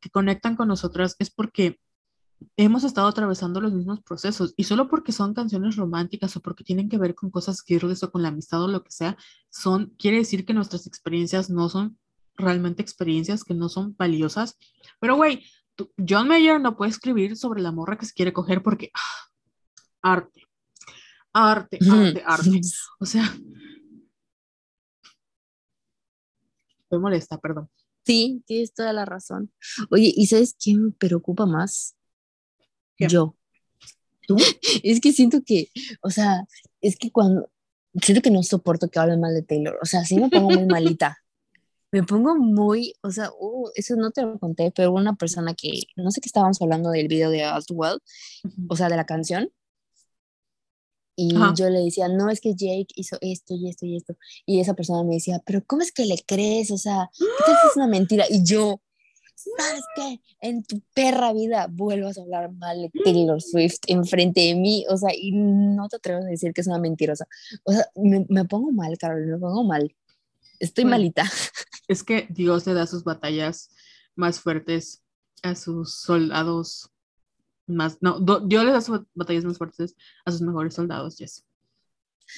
que 0.00 0.08
conectan 0.08 0.56
con 0.56 0.68
nosotras 0.68 1.16
es 1.18 1.28
porque 1.28 1.78
hemos 2.56 2.82
estado 2.82 3.08
atravesando 3.08 3.60
los 3.60 3.74
mismos 3.74 4.00
procesos 4.00 4.54
y 4.56 4.64
solo 4.64 4.88
porque 4.88 5.12
son 5.12 5.34
canciones 5.34 5.76
románticas 5.76 6.34
o 6.36 6.40
porque 6.40 6.64
tienen 6.64 6.88
que 6.88 6.96
ver 6.96 7.14
con 7.14 7.28
cosas 7.28 7.62
quirúrgicas 7.62 8.04
o 8.04 8.10
con 8.10 8.22
la 8.22 8.28
amistad 8.28 8.62
o 8.62 8.68
lo 8.68 8.82
que 8.82 8.90
sea, 8.90 9.18
son 9.50 9.94
quiere 9.98 10.16
decir 10.16 10.46
que 10.46 10.54
nuestras 10.54 10.86
experiencias 10.86 11.50
no 11.50 11.68
son 11.68 11.98
realmente 12.36 12.82
experiencias 12.82 13.44
que 13.44 13.54
no 13.54 13.68
son 13.68 13.94
valiosas. 13.96 14.56
Pero, 15.00 15.16
güey, 15.16 15.44
John 16.08 16.28
Mayer 16.28 16.60
no 16.60 16.76
puede 16.76 16.90
escribir 16.90 17.36
sobre 17.36 17.60
la 17.60 17.72
morra 17.72 17.98
que 17.98 18.06
se 18.06 18.14
quiere 18.14 18.32
coger 18.32 18.62
porque 18.62 18.90
ah, 18.94 19.30
arte, 20.02 20.42
arte, 21.32 21.78
arte, 21.90 22.22
arte. 22.24 22.60
O 23.00 23.06
sea, 23.06 23.36
me 26.90 26.98
molesta, 26.98 27.38
perdón. 27.38 27.68
Sí, 28.04 28.42
tienes 28.46 28.72
toda 28.72 28.92
la 28.92 29.04
razón. 29.04 29.52
Oye, 29.90 30.12
¿y 30.16 30.26
sabes 30.28 30.56
quién 30.58 30.84
me 30.84 30.92
preocupa 30.92 31.44
más? 31.44 31.96
Yo. 32.98 33.36
¿Tú? 34.26 34.36
Es 34.82 35.00
que 35.00 35.12
siento 35.12 35.42
que, 35.44 35.70
o 36.02 36.10
sea, 36.10 36.46
es 36.80 36.96
que 36.96 37.10
cuando, 37.10 37.50
siento 38.00 38.22
que 38.22 38.30
no 38.30 38.42
soporto 38.42 38.88
que 38.88 38.98
hablen 38.98 39.20
mal 39.20 39.34
de 39.34 39.42
Taylor. 39.42 39.78
O 39.82 39.86
sea, 39.86 40.04
sí 40.04 40.16
me 40.16 40.28
pongo 40.28 40.50
muy 40.50 40.66
malita 40.66 41.18
me 41.96 42.02
pongo 42.02 42.36
muy, 42.36 42.94
o 43.02 43.10
sea, 43.10 43.30
uh, 43.38 43.70
eso 43.74 43.96
no 43.96 44.10
te 44.10 44.20
lo 44.20 44.38
conté, 44.38 44.70
pero 44.70 44.92
una 44.92 45.14
persona 45.14 45.54
que, 45.54 45.80
no 45.96 46.10
sé 46.10 46.20
qué 46.20 46.28
estábamos 46.28 46.60
hablando 46.60 46.90
del 46.90 47.08
video 47.08 47.30
de 47.30 47.42
Well, 47.70 48.00
o 48.68 48.76
sea, 48.76 48.90
de 48.90 48.96
la 48.96 49.06
canción, 49.06 49.50
y 51.18 51.34
yo 51.56 51.70
le 51.70 51.80
decía, 51.80 52.08
no, 52.08 52.28
es 52.28 52.42
que 52.42 52.54
Jake 52.54 52.88
hizo 52.94 53.16
esto 53.22 53.54
y 53.54 53.70
esto 53.70 53.86
y 53.86 53.96
esto. 53.96 54.18
Y 54.44 54.60
esa 54.60 54.74
persona 54.74 55.02
me 55.02 55.14
decía, 55.14 55.42
pero 55.46 55.64
¿cómo 55.66 55.80
es 55.80 55.90
que 55.90 56.04
le 56.04 56.22
crees? 56.26 56.70
O 56.70 56.76
sea, 56.76 57.08
¿qué 57.18 57.24
tal 57.46 57.56
es 57.70 57.76
una 57.76 57.86
mentira? 57.86 58.26
Y 58.28 58.44
yo, 58.44 58.82
¿sabes 59.34 59.82
qué? 59.94 60.20
En 60.42 60.62
tu 60.62 60.82
perra 60.92 61.32
vida 61.32 61.68
vuelvas 61.70 62.18
a 62.18 62.20
hablar 62.20 62.52
mal 62.52 62.82
de 62.82 62.90
Taylor 63.02 63.40
Swift 63.40 63.78
enfrente 63.86 64.42
de 64.42 64.56
mí. 64.56 64.84
O 64.90 64.98
sea, 64.98 65.08
y 65.16 65.32
no 65.32 65.88
te 65.88 65.96
atreves 65.96 66.26
a 66.26 66.28
decir 66.28 66.52
que 66.52 66.60
es 66.60 66.66
una 66.66 66.78
mentirosa. 66.78 67.26
O 67.64 67.72
sea, 67.72 67.88
me, 67.94 68.26
me 68.28 68.44
pongo 68.44 68.70
mal, 68.72 68.98
Carol, 68.98 69.26
me 69.26 69.38
pongo 69.38 69.64
mal. 69.64 69.90
Estoy 70.60 70.84
malita. 70.84 71.24
Es 71.88 72.02
que 72.02 72.26
Dios 72.30 72.66
le 72.66 72.74
da 72.74 72.86
sus 72.86 73.04
batallas 73.04 73.70
más 74.14 74.40
fuertes 74.40 75.04
a 75.42 75.54
sus 75.54 75.94
soldados 75.94 76.90
más, 77.66 77.98
no, 78.00 78.20
Dios 78.20 78.64
le 78.64 78.72
da 78.72 78.80
sus 78.80 79.02
batallas 79.14 79.44
más 79.44 79.58
fuertes 79.58 79.96
a 80.24 80.30
sus 80.30 80.40
mejores 80.40 80.74
soldados, 80.74 81.16
Jess. 81.16 81.44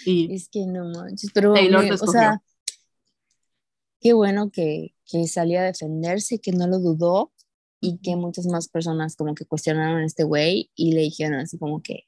Y 0.04 0.34
es 0.34 0.48
que 0.48 0.66
no 0.66 0.90
manches, 0.90 1.30
pero 1.32 1.52
o 1.52 2.06
sea, 2.06 2.42
qué 4.00 4.12
bueno 4.12 4.50
que, 4.50 4.94
que 5.06 5.26
salió 5.26 5.60
a 5.60 5.64
defenderse, 5.64 6.40
que 6.40 6.52
no 6.52 6.66
lo 6.66 6.78
dudó 6.78 7.32
y 7.80 7.98
que 7.98 8.16
muchas 8.16 8.46
más 8.46 8.68
personas 8.68 9.16
como 9.16 9.34
que 9.34 9.46
cuestionaron 9.46 10.02
a 10.02 10.06
este 10.06 10.24
güey 10.24 10.70
y 10.74 10.92
le 10.92 11.02
dijeron 11.02 11.40
así 11.40 11.58
como 11.58 11.82
que, 11.82 12.04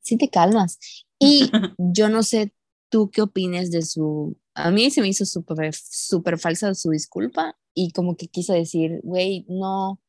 sí 0.00 0.16
te 0.16 0.30
calmas. 0.30 0.78
Y 1.18 1.50
yo 1.78 2.08
no 2.08 2.22
sé 2.22 2.52
tú 2.88 3.10
qué 3.10 3.22
opines 3.22 3.70
de 3.70 3.82
su 3.82 4.36
a 4.58 4.70
mí 4.70 4.90
se 4.90 5.00
me 5.00 5.08
hizo 5.08 5.24
súper 5.24 5.72
super 5.74 6.38
falsa 6.38 6.74
su 6.74 6.90
disculpa 6.90 7.56
y 7.74 7.92
como 7.92 8.16
que 8.16 8.26
quiso 8.26 8.52
decir, 8.52 9.00
güey, 9.04 9.46
no, 9.48 10.00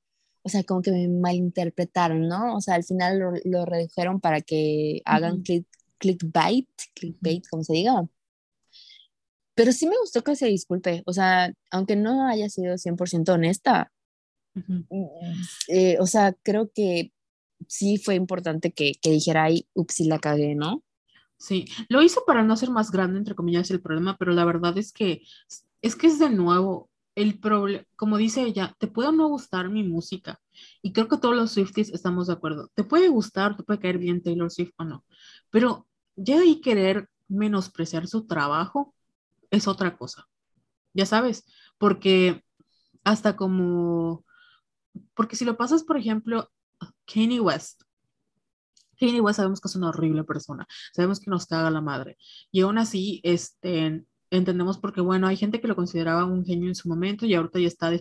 o 0.42 0.50
sea, 0.50 0.64
como 0.64 0.82
que 0.82 0.92
me 0.92 1.08
malinterpretaron, 1.08 2.28
¿no? 2.28 2.56
O 2.56 2.62
sea, 2.62 2.76
al 2.76 2.84
final 2.84 3.20
lo, 3.20 3.32
lo 3.46 3.66
redujeron 3.66 4.20
para 4.20 4.42
que 4.42 5.02
hagan 5.06 5.44
click, 5.44 5.68
clickbait, 6.00 6.68
clickbait, 6.96 7.48
como 7.48 7.64
se 7.64 7.74
diga. 7.74 8.08
Pero 9.54 9.72
sí 9.72 9.88
me 9.88 10.00
gustó 10.00 10.24
que 10.24 10.36
se 10.36 10.48
disculpe, 10.48 11.04
o 11.06 11.14
sea, 11.14 11.54
aunque 11.70 11.96
no 11.96 12.28
haya 12.28 12.50
sido 12.50 12.76
100% 12.78 13.30
honesta, 13.30 13.92
eh, 15.68 15.98
o 16.00 16.08
sea, 16.08 16.34
creo 16.42 16.72
que 16.74 17.14
sí 17.68 17.98
fue 17.98 18.16
importante 18.16 18.72
que, 18.72 18.94
que 19.02 19.12
dijera, 19.12 19.44
ay, 19.44 19.68
ups, 19.74 20.00
la 20.02 20.18
cagué, 20.18 20.56
¿no? 20.56 20.84
Sí, 21.40 21.66
lo 21.88 22.04
hizo 22.04 22.24
para 22.28 22.44
no 22.44 22.58
ser 22.58 22.70
más 22.70 22.92
grande, 22.92 23.18
entre 23.18 23.34
comillas, 23.34 23.72
el 23.72 23.82
problema, 23.82 24.18
pero 24.18 24.34
la 24.34 24.44
verdad 24.44 24.78
es 24.78 24.92
que 24.92 25.24
es 25.82 25.96
que 25.96 26.08
es 26.08 26.20
de 26.20 26.30
nuevo 26.30 26.90
el 27.16 27.40
problema, 27.40 27.86
como 27.96 28.18
dice 28.18 28.44
ella, 28.44 28.76
te 28.78 28.88
puede 28.88 29.12
no 29.14 29.28
gustar 29.30 29.70
mi 29.70 29.84
música. 29.84 30.40
Y 30.82 30.92
creo 30.92 31.08
que 31.08 31.18
todos 31.18 31.36
los 31.36 31.52
Swifties 31.52 31.90
estamos 31.90 32.28
de 32.28 32.34
acuerdo. 32.34 32.70
Te 32.76 32.84
puede 32.84 33.08
gustar, 33.08 33.56
te 33.56 33.64
puede 33.64 33.80
caer 33.80 33.98
bien 33.98 34.22
Taylor 34.22 34.52
Swift 34.52 34.74
o 34.78 34.84
no. 34.84 35.06
Pero 35.50 35.88
ya 36.16 36.38
de 36.38 36.44
ahí 36.44 36.62
querer 36.62 37.10
menospreciar 37.30 38.08
su 38.08 38.28
trabajo 38.28 38.94
es 39.50 39.68
otra 39.68 39.98
cosa. 39.98 40.28
Ya 40.94 41.06
sabes, 41.06 41.46
porque 41.78 42.44
hasta 43.04 43.36
como, 43.36 44.26
porque 45.14 45.36
si 45.36 45.46
lo 45.46 45.58
pasas, 45.58 45.84
por 45.84 45.98
ejemplo, 45.98 46.50
Kanye 47.06 47.40
West, 47.40 47.84
Kanye 49.00 49.22
West 49.22 49.38
sabemos 49.38 49.62
que 49.62 49.68
es 49.68 49.76
una 49.76 49.90
horrible 49.90 50.24
persona, 50.24 50.68
sabemos 50.94 51.20
que 51.20 51.30
nos 51.30 51.46
caga 51.46 51.72
la 51.72 51.82
madre. 51.82 52.18
Y 52.52 52.62
aún 52.62 52.78
así, 52.78 53.22
este, 53.24 54.06
entendemos 54.32 54.78
porque, 54.78 55.02
bueno, 55.02 55.28
hay 55.28 55.38
gente 55.38 55.60
que 55.62 55.68
lo 55.68 55.76
consideraba 55.76 56.26
un 56.26 56.46
genio 56.46 56.70
en 56.70 56.76
su 56.76 56.90
momento 56.90 57.26
y 57.26 57.34
ahorita 57.34 57.60
ya 57.60 57.68
está 57.68 57.92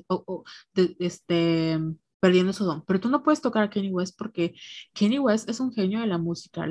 este, 0.99 1.79
perdiendo 2.21 2.53
su 2.53 2.65
don. 2.65 2.85
Pero 2.87 3.01
tú 3.01 3.09
no 3.09 3.23
puedes 3.23 3.41
tocar 3.41 3.65
a 3.65 3.71
Kanye 3.71 3.91
West 3.93 4.17
porque 4.19 4.55
Kanye 4.95 5.21
West 5.21 5.49
es 5.49 5.61
un 5.61 5.73
genio 5.73 6.01
de 6.01 6.07
la 6.07 6.19
música. 6.19 6.67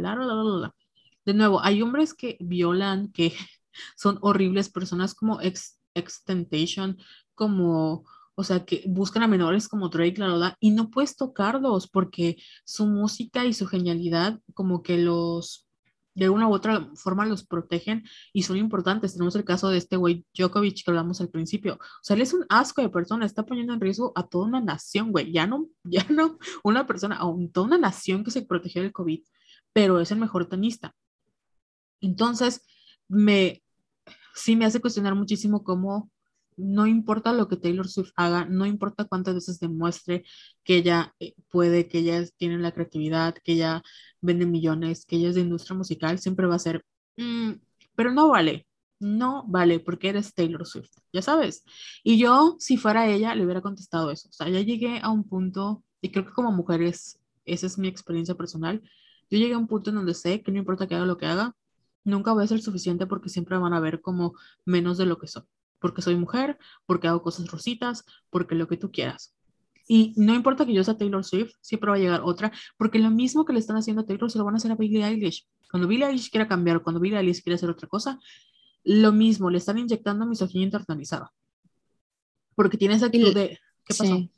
de 1.26 1.34
nuevo, 1.34 1.62
hay 1.62 1.82
hombres 1.82 2.14
que 2.14 2.38
violan, 2.40 3.12
que 3.12 3.34
son 3.96 4.18
horribles 4.22 4.70
personas 4.70 5.14
como 5.14 5.42
Ex, 5.42 5.80
Extentation, 5.94 6.98
como 7.34 8.06
o 8.40 8.44
sea, 8.44 8.66
que 8.66 8.84
buscan 8.86 9.24
a 9.24 9.28
menores 9.28 9.68
como 9.68 9.90
Drake, 9.90 10.20
la 10.20 10.28
verdad, 10.28 10.56
y 10.60 10.70
no 10.70 10.92
puedes 10.92 11.16
tocarlos 11.16 11.88
porque 11.88 12.38
su 12.66 12.86
música 12.86 13.46
y 13.46 13.54
su 13.54 13.66
genialidad 13.66 14.40
como 14.54 14.84
que 14.84 15.00
los, 15.00 15.68
de 16.14 16.30
una 16.30 16.48
u 16.48 16.54
otra 16.54 16.88
forma 16.94 17.26
los 17.26 17.44
protegen 17.44 18.04
y 18.34 18.44
son 18.44 18.58
importantes. 18.58 19.14
Tenemos 19.14 19.36
el 19.36 19.44
caso 19.44 19.70
de 19.70 19.80
este 19.80 19.98
güey 19.98 20.24
Djokovic 20.38 20.84
que 20.86 20.92
hablamos 20.92 21.20
al 21.20 21.30
principio. 21.30 21.76
O 21.76 22.04
sea, 22.04 22.16
él 22.16 22.22
es 22.22 22.32
un 22.32 22.46
asco 22.48 22.84
de 22.84 22.90
persona, 22.90 23.26
está 23.26 23.44
poniendo 23.44 23.74
en 23.74 23.82
riesgo 23.82 24.14
a 24.16 24.28
toda 24.28 24.46
una 24.46 24.62
nación, 24.62 25.12
güey. 25.12 25.32
Ya 25.32 25.48
no, 25.48 25.68
ya 25.84 26.06
no 26.08 26.38
una 26.64 26.86
persona, 26.86 27.16
a 27.16 27.26
toda 27.52 27.66
una 27.66 27.80
nación 27.80 28.24
que 28.24 28.30
se 28.30 28.44
protegió 28.44 28.84
del 28.84 28.94
COVID, 28.94 29.24
pero 29.74 30.00
es 30.00 30.12
el 30.12 30.20
mejor 30.20 30.48
tenista. 30.48 30.96
Entonces, 32.02 32.62
me, 33.08 33.64
sí 34.36 34.56
me 34.56 34.66
hace 34.66 34.80
cuestionar 34.80 35.16
muchísimo 35.16 35.64
cómo 35.64 36.12
no 36.58 36.88
importa 36.88 37.34
lo 37.34 37.48
que 37.48 37.56
Taylor 37.58 37.88
Swift 37.88 38.12
haga, 38.16 38.46
no 38.46 38.66
importa 38.66 39.06
cuántas 39.06 39.36
veces 39.36 39.60
demuestre 39.60 40.26
que 40.64 40.78
ella 40.78 41.16
eh, 41.20 41.36
puede, 41.50 41.88
que 41.88 42.00
ella 42.00 42.26
tiene 42.38 42.58
la 42.58 42.72
creatividad, 42.74 43.36
que 43.44 43.54
ella 43.54 43.84
vende 44.22 44.46
millones, 44.46 45.06
que 45.06 45.18
ella 45.18 45.30
es 45.30 45.36
de 45.36 45.42
industria 45.42 45.78
musical, 45.78 46.20
siempre 46.20 46.48
va 46.48 46.56
a 46.56 46.60
ser, 46.60 46.84
mm, 47.18 47.54
pero 47.96 48.12
no 48.12 48.30
vale, 48.30 48.68
no 49.00 49.46
vale 49.48 49.80
porque 49.80 50.10
eres 50.10 50.34
Taylor 50.34 50.66
Swift, 50.66 50.92
ya 51.14 51.22
sabes. 51.22 51.64
Y 52.04 52.18
yo, 52.18 52.58
si 52.60 52.78
fuera 52.78 53.08
ella, 53.08 53.36
le 53.36 53.46
hubiera 53.46 53.62
contestado 53.62 54.12
eso. 54.12 54.30
O 54.30 54.34
sea, 54.34 54.50
ya 54.50 54.62
llegué 54.62 55.00
a 55.02 55.10
un 55.12 55.24
punto, 55.24 55.84
y 56.02 56.12
creo 56.12 56.26
que 56.26 56.34
como 56.34 56.52
mujeres, 56.52 57.20
esa 57.46 57.68
es 57.68 57.78
mi 57.78 57.88
experiencia 57.88 58.36
personal, 58.36 58.82
yo 59.30 59.38
llegué 59.38 59.54
a 59.54 59.58
un 59.58 59.68
punto 59.68 59.90
en 59.92 59.98
donde 59.98 60.14
sé 60.14 60.42
que 60.42 60.52
no 60.52 60.60
importa 60.60 60.88
que 60.88 60.96
haga 60.96 61.06
lo 61.06 61.18
que 61.18 61.26
haga, 61.28 61.56
nunca 62.04 62.34
voy 62.34 62.44
a 62.46 62.48
ser 62.48 62.62
suficiente 62.62 63.08
porque 63.08 63.30
siempre 63.30 63.58
van 63.58 63.74
a 63.74 63.80
ver 63.80 64.02
como 64.02 64.34
menos 64.66 64.98
de 64.98 65.06
lo 65.06 65.18
que 65.20 65.28
soy 65.28 65.44
porque 65.80 66.02
soy 66.02 66.16
mujer, 66.16 66.58
porque 66.86 67.08
hago 67.08 67.22
cosas 67.22 67.48
rositas, 67.48 68.06
porque 68.30 68.56
lo 68.56 68.68
que 68.68 68.78
tú 68.78 68.92
quieras. 68.92 69.34
Y 69.88 70.14
no 70.18 70.36
importa 70.36 70.66
que 70.66 70.74
yo 70.74 70.84
sea 70.84 70.98
Taylor 70.98 71.24
Swift, 71.24 71.54
siempre 71.62 71.90
va 71.90 71.96
a 71.96 72.00
llegar 72.00 72.22
otra, 72.24 72.52
porque 72.78 73.00
lo 73.00 73.10
mismo 73.10 73.46
que 73.46 73.54
le 73.54 73.60
están 73.60 73.78
haciendo 73.78 74.02
a 74.02 74.06
Taylor 74.06 74.30
se 74.30 74.38
lo 74.38 74.44
van 74.44 74.56
a 74.56 74.58
hacer 74.58 74.72
a 74.72 74.76
Billie 74.76 75.06
Eilish. 75.06 75.48
Cuando 75.72 75.88
Billie 75.88 76.06
Eilish 76.06 76.30
quiera 76.30 76.48
cambiar, 76.48 76.82
cuando 76.84 77.00
Billie 77.00 77.18
Eilish 77.18 77.42
quiere 77.42 77.56
hacer 77.56 77.70
otra 77.70 77.88
cosa, 77.88 78.20
lo 78.84 79.12
mismo, 79.12 79.50
le 79.50 79.58
están 79.58 79.78
inyectando 79.78 80.26
misoginia 80.26 80.66
internalizada. 80.66 81.32
Porque 82.56 82.78
tiene 82.78 82.96
esa 82.96 83.08
actitud 83.08 83.34
de... 83.34 83.60
¿Qué 83.86 83.94
pasó? 83.98 84.30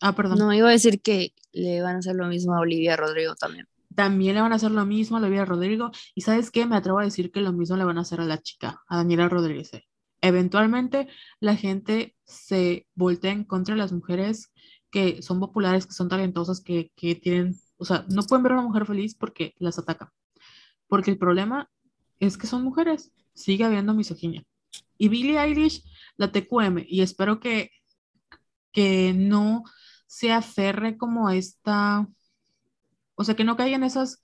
Ah, 0.00 0.14
perdón. 0.14 0.38
No, 0.38 0.52
iba 0.52 0.68
a 0.68 0.72
decir 0.72 1.00
que 1.00 1.32
le 1.52 1.82
van 1.82 1.96
a 1.96 1.98
hacer 1.98 2.16
lo 2.16 2.26
mismo 2.26 2.54
a 2.54 2.60
Olivia 2.60 2.96
Rodrigo 2.96 3.34
también. 3.34 3.66
También 3.94 4.34
le 4.34 4.40
van 4.40 4.52
a 4.52 4.56
hacer 4.56 4.70
lo 4.70 4.86
mismo 4.86 5.16
a 5.16 5.20
Olivia 5.20 5.44
Rodrigo. 5.44 5.90
Y 6.14 6.22
¿sabes 6.22 6.50
qué? 6.50 6.66
Me 6.66 6.76
atrevo 6.76 6.98
a 6.98 7.04
decir 7.04 7.30
que 7.30 7.40
lo 7.40 7.52
mismo 7.52 7.76
le 7.76 7.84
van 7.84 7.98
a 7.98 8.02
hacer 8.02 8.20
a 8.20 8.24
la 8.24 8.38
chica, 8.38 8.82
a 8.88 8.96
Daniela 8.96 9.28
Rodríguez. 9.28 9.70
Eventualmente 10.20 11.08
la 11.40 11.56
gente 11.56 12.16
se 12.24 12.86
voltea 12.94 13.32
en 13.32 13.44
contra 13.44 13.74
de 13.74 13.80
las 13.80 13.92
mujeres 13.92 14.52
que 14.90 15.22
son 15.22 15.40
populares, 15.40 15.86
que 15.86 15.92
son 15.92 16.08
talentosas, 16.08 16.60
que, 16.60 16.92
que 16.96 17.14
tienen, 17.14 17.54
o 17.78 17.84
sea, 17.84 18.04
no 18.08 18.22
pueden 18.24 18.42
ver 18.42 18.52
a 18.52 18.54
una 18.56 18.68
mujer 18.68 18.86
feliz 18.86 19.14
porque 19.14 19.54
las 19.58 19.78
ataca. 19.78 20.12
Porque 20.88 21.10
el 21.10 21.18
problema 21.18 21.70
es 22.18 22.36
que 22.36 22.46
son 22.46 22.64
mujeres, 22.64 23.12
sigue 23.34 23.64
habiendo 23.64 23.94
misoginia. 23.94 24.44
Y 24.98 25.08
Billie 25.08 25.38
Eilish, 25.38 25.84
la 26.16 26.32
TQM, 26.32 26.84
y 26.86 27.02
espero 27.02 27.40
que, 27.40 27.70
que 28.72 29.14
no 29.14 29.64
se 30.06 30.32
aferre 30.32 30.98
como 30.98 31.30
esta, 31.30 32.06
o 33.14 33.24
sea, 33.24 33.36
que 33.36 33.44
no 33.44 33.56
caiga 33.56 33.76
en 33.76 33.84
esas, 33.84 34.22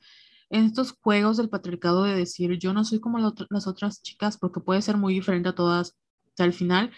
en 0.50 0.64
estos 0.64 0.92
juegos 0.92 1.36
del 1.36 1.48
patriarcado 1.48 2.04
de 2.04 2.14
decir, 2.14 2.58
yo 2.58 2.72
no 2.72 2.84
soy 2.84 3.00
como 3.00 3.18
las 3.18 3.66
otras 3.66 4.02
chicas, 4.02 4.38
porque 4.38 4.60
puede 4.60 4.82
ser 4.82 4.96
muy 4.96 5.14
diferente 5.14 5.48
a 5.48 5.54
todas 5.54 5.96
al 6.38 6.52
final, 6.52 6.92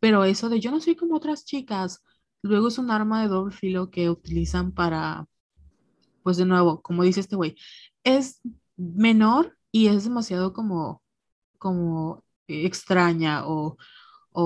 pero 0.00 0.24
eso 0.24 0.48
de 0.48 0.60
yo 0.60 0.70
no 0.70 0.80
soy 0.80 0.96
como 0.96 1.16
otras 1.16 1.44
chicas, 1.44 2.02
luego 2.42 2.68
es 2.68 2.78
un 2.78 2.90
arma 2.90 3.22
de 3.22 3.28
doble 3.28 3.54
filo 3.54 3.90
que 3.90 4.10
utilizan 4.10 4.72
para, 4.72 5.26
pues 6.22 6.36
de 6.36 6.46
nuevo, 6.46 6.80
como 6.82 7.02
dice 7.02 7.20
este 7.20 7.36
güey, 7.36 7.56
es 8.04 8.40
menor 8.76 9.56
y 9.72 9.88
es 9.88 10.04
demasiado 10.04 10.52
como, 10.52 11.02
como 11.58 12.22
extraña 12.46 13.46
o, 13.46 13.76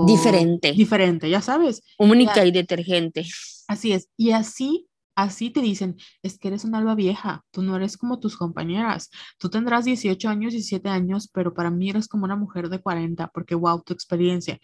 diferente. 0.06 0.72
Diferente, 0.72 1.30
ya 1.30 1.40
sabes. 1.40 1.82
Única 1.98 2.44
y 2.44 2.50
detergente. 2.50 3.26
Así 3.66 3.92
es. 3.92 4.08
Y 4.16 4.32
así, 4.32 4.87
así 5.18 5.50
te 5.50 5.60
dicen, 5.60 5.96
es 6.22 6.38
que 6.38 6.46
eres 6.46 6.64
una 6.64 6.78
alba 6.78 6.94
vieja, 6.94 7.44
tú 7.50 7.62
no 7.62 7.74
eres 7.74 7.96
como 7.96 8.20
tus 8.20 8.36
compañeras. 8.36 9.10
Tú 9.38 9.50
tendrás 9.50 9.84
18 9.84 10.28
años, 10.28 10.52
17 10.52 10.88
años, 10.88 11.28
pero 11.32 11.52
para 11.52 11.70
mí 11.70 11.90
eres 11.90 12.06
como 12.06 12.24
una 12.24 12.36
mujer 12.36 12.68
de 12.68 12.80
40, 12.80 13.28
porque 13.34 13.56
wow, 13.56 13.82
tu 13.82 13.92
experiencia. 13.92 14.58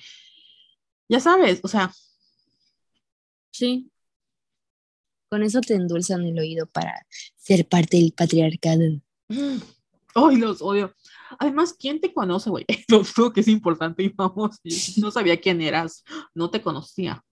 Ya 1.09 1.19
sabes, 1.19 1.61
o 1.65 1.69
sea. 1.69 1.93
Sí. 3.51 3.91
Con 5.29 5.43
eso 5.43 5.61
te 5.61 5.75
endulzan 5.75 6.25
el 6.25 6.39
oído 6.39 6.67
para 6.67 7.05
ser 7.35 7.67
parte 7.69 7.97
del 7.97 8.13
patriarcado. 8.13 9.01
Ay, 10.15 10.37
los 10.37 10.63
odio. 10.63 10.95
Además, 11.41 11.75
¿quién 11.77 12.01
te 12.01 12.13
conoce, 12.13 12.49
güey? 12.49 12.65
Lo 12.89 13.33
que 13.33 13.41
es 13.41 13.49
importante 13.49 14.05
y 14.05 14.09
vamos, 14.11 14.61
no 14.99 15.11
sabía 15.11 15.41
quién 15.41 15.61
eras, 15.61 16.05
no 16.33 16.51
te 16.51 16.63
conocía. 16.63 17.25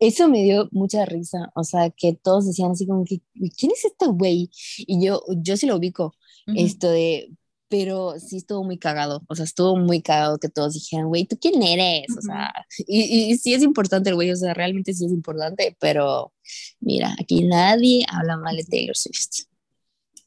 Eso 0.00 0.28
me 0.28 0.42
dio 0.42 0.68
mucha 0.70 1.04
risa, 1.04 1.50
o 1.54 1.64
sea, 1.64 1.90
que 1.90 2.14
todos 2.14 2.46
decían 2.46 2.72
así 2.72 2.86
como 2.86 3.04
que, 3.04 3.20
¿quién 3.56 3.72
es 3.72 3.84
este 3.84 4.06
güey? 4.06 4.50
Y 4.78 5.04
yo, 5.04 5.22
yo 5.38 5.56
sí 5.56 5.66
lo 5.66 5.76
ubico, 5.76 6.14
esto 6.46 6.88
de, 6.88 7.32
pero 7.68 8.14
sí 8.18 8.36
estuvo 8.36 8.64
muy 8.64 8.78
cagado, 8.78 9.22
o 9.28 9.34
sea, 9.34 9.44
estuvo 9.44 9.76
muy 9.76 10.00
cagado 10.00 10.38
que 10.38 10.48
todos 10.48 10.74
dijeran, 10.74 11.08
güey, 11.08 11.26
¿tú 11.26 11.36
quién 11.40 11.62
eres? 11.62 12.16
O 12.16 12.22
sea, 12.22 12.52
y, 12.86 13.32
y, 13.32 13.38
sí 13.38 13.54
es 13.54 13.62
importante 13.62 14.10
el 14.10 14.14
güey, 14.14 14.30
o 14.30 14.36
sea, 14.36 14.54
realmente 14.54 14.94
sí 14.94 15.04
es 15.04 15.12
importante, 15.12 15.76
pero 15.80 16.32
mira, 16.80 17.14
aquí 17.20 17.44
nadie 17.44 18.06
habla 18.08 18.36
mal 18.36 18.56
de 18.56 18.64
Taylor 18.64 18.96
Swift. 18.96 19.46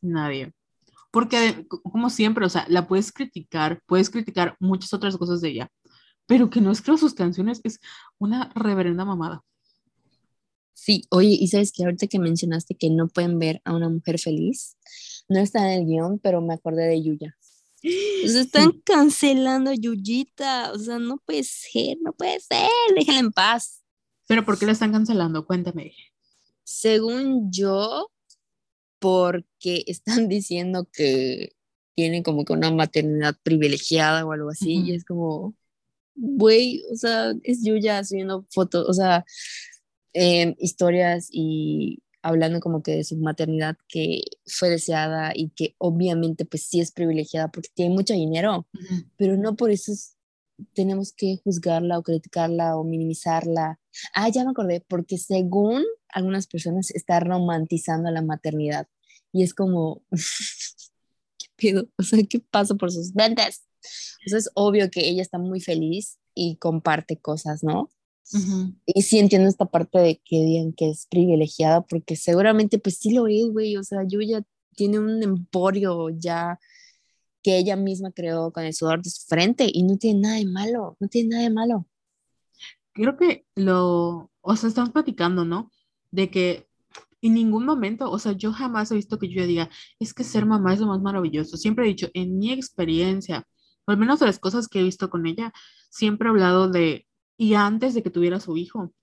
Nadie. 0.02 0.52
Porque, 1.12 1.66
como 1.68 2.10
siempre, 2.10 2.46
o 2.46 2.50
sea, 2.50 2.66
la 2.70 2.88
puedes 2.88 3.12
criticar, 3.12 3.82
puedes 3.86 4.10
criticar 4.10 4.56
muchas 4.60 4.94
otras 4.94 5.18
cosas 5.18 5.42
de 5.42 5.50
ella, 5.50 5.70
pero 6.26 6.50
que 6.50 6.62
no 6.62 6.72
escriba 6.72 6.98
sus 6.98 7.14
canciones 7.14 7.60
es 7.64 7.80
una 8.18 8.52
reverenda 8.56 9.04
mamada. 9.06 9.44
Sí, 10.84 11.06
oye, 11.12 11.38
y 11.40 11.48
sabes 11.48 11.72
que 11.72 11.84
ahorita 11.84 12.08
que 12.08 12.18
mencionaste 12.18 12.74
que 12.74 12.90
no 12.90 13.08
pueden 13.08 13.38
ver 13.38 13.62
a 13.66 13.76
una 13.76 13.88
mujer 13.88 14.18
feliz, 14.18 14.78
no 15.30 15.40
está 15.40 15.72
en 15.72 15.80
el 15.80 15.86
guion, 15.86 16.18
pero 16.18 16.42
me 16.42 16.56
acordé 16.56 16.88
de 16.88 17.04
Yuya. 17.04 17.38
Se 17.84 18.40
están 18.40 18.72
cancelando 18.84 19.70
a 19.70 19.76
Yuyita, 19.76 20.72
o 20.72 20.80
sea, 20.80 20.98
no 20.98 21.20
puede 21.24 21.44
ser, 21.44 21.98
no 22.02 22.14
puede 22.14 22.40
ser, 22.40 22.68
déjenla 22.96 23.20
en 23.20 23.32
paz. 23.32 23.84
¿Pero 24.26 24.44
por 24.44 24.58
qué 24.58 24.66
la 24.66 24.72
están 24.72 24.92
cancelando? 24.92 25.46
Cuéntame. 25.46 25.94
Según 26.64 27.52
yo, 27.52 28.10
porque 28.98 29.84
están 29.86 30.28
diciendo 30.30 30.90
que 30.92 31.54
tiene 31.94 32.24
como 32.24 32.44
que 32.44 32.54
una 32.54 32.72
maternidad 32.72 33.36
privilegiada 33.44 34.26
o 34.26 34.32
algo 34.32 34.50
así, 34.50 34.82
y 34.84 34.96
es 34.96 35.06
como, 35.06 35.54
güey, 36.16 36.82
o 36.92 36.96
sea, 36.96 37.36
es 37.44 37.64
Yuya 37.64 38.00
haciendo 38.00 38.48
fotos, 38.50 38.90
o 38.90 38.94
sea, 38.94 39.24
em, 40.14 40.56
historias 40.60 41.28
y 41.32 42.04
hablando 42.22 42.60
como 42.60 42.84
que 42.84 42.98
de 42.98 43.04
su 43.04 43.18
maternidad 43.18 43.78
que 43.88 44.22
fue 44.46 44.70
deseada 44.70 45.32
y 45.36 45.50
que 45.50 45.76
obviamente 45.78 46.46
pues 46.46 46.64
sí 46.64 46.80
es 46.80 46.92
privilegiada 46.92 47.50
porque 47.50 47.70
tiene 47.74 47.96
mucho 47.96 48.14
dinero, 48.14 48.68
pero 49.18 49.38
no 49.38 49.56
por 49.56 49.72
eso 49.72 49.92
tenemos 50.74 51.14
que 51.14 51.38
juzgarla 51.44 51.98
o 51.98 52.04
criticarla 52.04 52.78
o 52.78 52.84
minimizarla. 52.84 53.80
Ah, 54.14 54.30
ya 54.30 54.44
me 54.44 54.52
acordé, 54.52 54.86
porque 54.88 55.18
según 55.18 55.84
algunas 56.10 56.48
personas 56.48 56.92
está 56.92 57.20
romantizando 57.20 58.12
la 58.12 58.22
maternidad 58.22 58.88
y 59.32 59.44
es 59.44 59.54
como, 59.54 60.04
¿qué 61.38 61.48
pido? 61.56 61.88
O 61.98 62.04
sea, 62.04 62.20
¿qué 62.30 62.40
pasa 62.40 62.76
por 62.76 62.92
sus 62.92 63.14
ventas? 63.14 63.64
O 64.26 64.30
sea, 64.30 64.38
es 64.38 64.50
obvio 64.54 64.90
que 64.92 65.08
ella 65.08 65.22
está 65.22 65.40
muy 65.40 65.60
feliz 65.60 66.20
y 66.36 66.58
comparte 66.58 67.18
cosas, 67.18 67.64
¿no? 67.64 67.90
Y 68.86 69.02
sí 69.02 69.20
entiendo 69.20 69.50
esta 69.50 69.66
parte 69.66 70.00
de 70.00 70.22
que 70.24 70.38
digan 70.38 70.74
que 70.74 70.90
es 70.90 71.06
privilegiada, 71.08 71.82
porque 71.82 72.16
seguramente 72.16 72.80
pues 72.80 72.98
sí 72.98 73.14
lo 73.14 73.28
es, 73.28 73.50
güey, 73.52 73.76
o 73.78 73.84
sea, 73.84 74.04
Yuya 74.08 74.44
tiene 74.76 75.00
un 75.00 75.22
emporio 75.22 76.10
ya 76.10 76.60
que 77.44 77.58
ella 77.58 77.76
misma 77.76 78.12
creó 78.12 78.52
con 78.54 78.64
el 78.64 78.74
sudor 78.74 79.02
de 79.02 79.10
su 79.10 79.26
frente 79.28 79.68
y 79.72 79.84
no 79.84 79.98
tiene 79.98 80.22
nada 80.22 80.36
de 80.36 80.46
malo, 80.46 80.96
no 81.00 81.08
tiene 81.08 81.30
nada 81.30 81.44
de 81.44 81.50
malo. 81.50 81.88
Creo 82.94 83.18
que 83.18 83.46
lo, 83.56 84.32
o 84.42 84.56
sea, 84.56 84.70
estamos 84.70 84.92
platicando, 84.92 85.44
¿no? 85.46 85.72
De 86.12 86.30
que 86.30 86.68
en 87.22 87.34
ningún 87.34 87.66
momento, 87.66 88.10
o 88.10 88.20
sea, 88.20 88.34
yo 88.34 88.52
jamás 88.52 88.92
he 88.92 88.96
visto 88.96 89.20
que 89.20 89.30
yo 89.30 89.46
diga, 89.46 89.70
es 90.00 90.14
que 90.14 90.24
ser 90.24 90.46
mamá 90.46 90.74
es 90.74 90.80
lo 90.80 90.88
más 90.88 91.02
maravilloso. 91.02 91.58
Siempre 91.58 91.86
he 91.86 91.90
dicho, 91.90 92.10
en 92.14 92.38
mi 92.38 92.52
experiencia, 92.52 93.48
al 93.86 93.98
menos 93.98 94.20
de 94.20 94.26
las 94.26 94.40
cosas 94.40 94.68
que 94.68 94.80
he 94.80 94.84
visto 94.84 95.10
con 95.10 95.26
ella, 95.26 95.54
siempre 95.90 96.28
he 96.28 96.32
hablado 96.32 96.70
de, 96.70 97.08
y 97.42 97.56
antes 97.56 97.96
de 97.96 98.04
que 98.04 98.12
tuviera 98.12 98.40
su 98.40 98.56
hijo, 98.56 98.94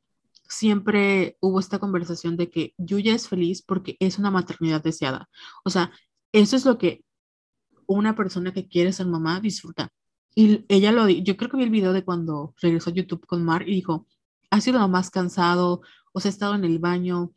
siempre 0.48 1.36
hubo 1.40 1.58
esta 1.58 1.80
conversación 1.80 2.36
de 2.36 2.48
que 2.50 2.72
Yuya 2.78 3.12
es 3.12 3.26
feliz 3.28 3.62
porque 3.62 3.96
es 3.98 4.16
una 4.16 4.30
maternidad 4.30 4.80
deseada. 4.80 5.28
O 5.64 5.70
sea, 5.70 5.90
eso 6.30 6.54
es 6.54 6.64
lo 6.64 6.78
que 6.78 7.04
una 7.86 8.14
persona 8.14 8.52
que 8.52 8.68
quiere 8.68 8.92
ser 8.92 9.06
mamá 9.06 9.40
disfruta. 9.40 9.88
Y 10.36 10.64
ella 10.68 10.92
lo 10.92 11.08
yo 11.08 11.36
creo 11.36 11.50
que 11.50 11.56
vi 11.56 11.64
el 11.64 11.70
video 11.70 11.92
de 11.92 12.04
cuando 12.04 12.54
regresó 12.62 12.90
a 12.90 12.92
YouTube 12.92 13.26
con 13.26 13.44
Mar 13.44 13.68
y 13.68 13.74
dijo, 13.74 14.06
ha 14.50 14.60
sido 14.60 14.78
lo 14.78 14.86
más 14.86 15.10
cansado, 15.10 15.80
o 16.12 16.20
sea, 16.20 16.28
he 16.28 16.32
estado 16.32 16.54
en 16.54 16.64
el 16.64 16.78
baño 16.78 17.32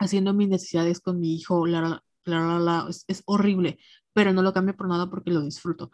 haciendo 0.00 0.34
mis 0.34 0.48
necesidades 0.48 0.98
con 0.98 1.20
mi 1.20 1.36
hijo, 1.36 1.64
la, 1.64 2.02
la, 2.24 2.58
la, 2.58 2.86
es, 2.88 3.04
es 3.06 3.22
horrible, 3.24 3.78
pero 4.12 4.32
no 4.32 4.42
lo 4.42 4.52
cambio 4.52 4.76
por 4.76 4.88
nada 4.88 5.08
porque 5.08 5.30
lo 5.30 5.42
disfruto. 5.42 5.92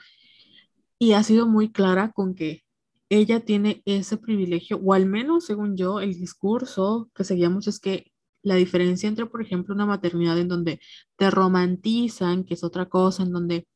Y 0.99 1.13
ha 1.13 1.23
sido 1.23 1.47
muy 1.47 1.71
clara 1.71 2.11
con 2.13 2.35
que 2.35 2.65
ella 3.11 3.41
tiene 3.41 3.83
ese 3.87 4.17
privilegio, 4.17 4.79
o 4.85 4.93
al 4.93 5.07
menos 5.07 5.47
según 5.47 5.77
yo, 5.77 6.01
el 6.01 6.15
discurso 6.15 7.11
que 7.15 7.25
seguíamos 7.25 7.67
es 7.67 7.81
que 7.81 8.13
la 8.43 8.55
diferencia 8.55 9.09
entre, 9.09 9.27
por 9.27 9.43
ejemplo, 9.43 9.75
una 9.75 9.87
maternidad 9.87 10.39
en 10.39 10.49
donde 10.49 10.81
te 11.17 11.31
romantizan, 11.31 12.45
que 12.45 12.55
es 12.55 12.65
otra 12.65 12.87
cosa, 12.87 13.23
en 13.23 13.33
donde 13.33 13.67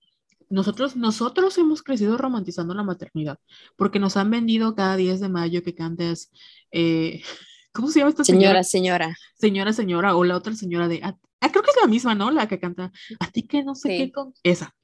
nosotros, 0.48 0.96
nosotros 0.96 1.56
hemos 1.58 1.82
crecido 1.82 2.18
romantizando 2.18 2.74
la 2.74 2.82
maternidad, 2.82 3.38
porque 3.76 3.98
nos 3.98 4.16
han 4.16 4.30
vendido 4.30 4.74
cada 4.74 4.96
10 4.96 5.20
de 5.20 5.28
mayo 5.28 5.62
que 5.62 5.74
cantes, 5.74 6.30
eh, 6.70 7.22
¿cómo 7.72 7.88
se 7.88 8.00
llama 8.00 8.10
esta 8.10 8.24
señora? 8.24 8.62
Señora, 8.62 9.16
señora. 9.34 9.72
Señora, 9.72 10.16
o 10.16 10.24
la 10.24 10.36
otra 10.36 10.54
señora 10.54 10.88
de, 10.88 11.00
ah, 11.02 11.16
creo 11.50 11.62
que 11.62 11.70
es 11.70 11.76
la 11.80 11.88
misma, 11.88 12.14
¿no? 12.14 12.30
La 12.30 12.48
que 12.48 12.60
canta, 12.60 12.92
a 13.18 13.30
ti 13.30 13.44
que 13.44 13.64
no 13.64 13.74
sé 13.74 13.88
qué 13.96 14.12
con 14.12 14.34
esa. 14.42 14.74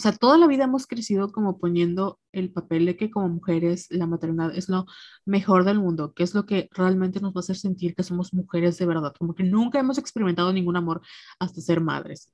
O 0.00 0.02
sea, 0.02 0.12
toda 0.12 0.38
la 0.38 0.46
vida 0.46 0.64
hemos 0.64 0.86
crecido 0.86 1.30
como 1.30 1.58
poniendo 1.58 2.18
el 2.32 2.50
papel 2.50 2.86
de 2.86 2.96
que 2.96 3.10
como 3.10 3.28
mujeres 3.28 3.86
la 3.90 4.06
maternidad 4.06 4.56
es 4.56 4.70
lo 4.70 4.86
mejor 5.26 5.64
del 5.64 5.78
mundo, 5.78 6.14
que 6.14 6.22
es 6.22 6.34
lo 6.34 6.46
que 6.46 6.70
realmente 6.72 7.20
nos 7.20 7.34
va 7.34 7.40
a 7.40 7.40
hacer 7.40 7.56
sentir 7.56 7.94
que 7.94 8.02
somos 8.02 8.32
mujeres 8.32 8.78
de 8.78 8.86
verdad, 8.86 9.12
como 9.18 9.34
que 9.34 9.42
nunca 9.42 9.78
hemos 9.78 9.98
experimentado 9.98 10.54
ningún 10.54 10.78
amor 10.78 11.02
hasta 11.38 11.60
ser 11.60 11.82
madres. 11.82 12.32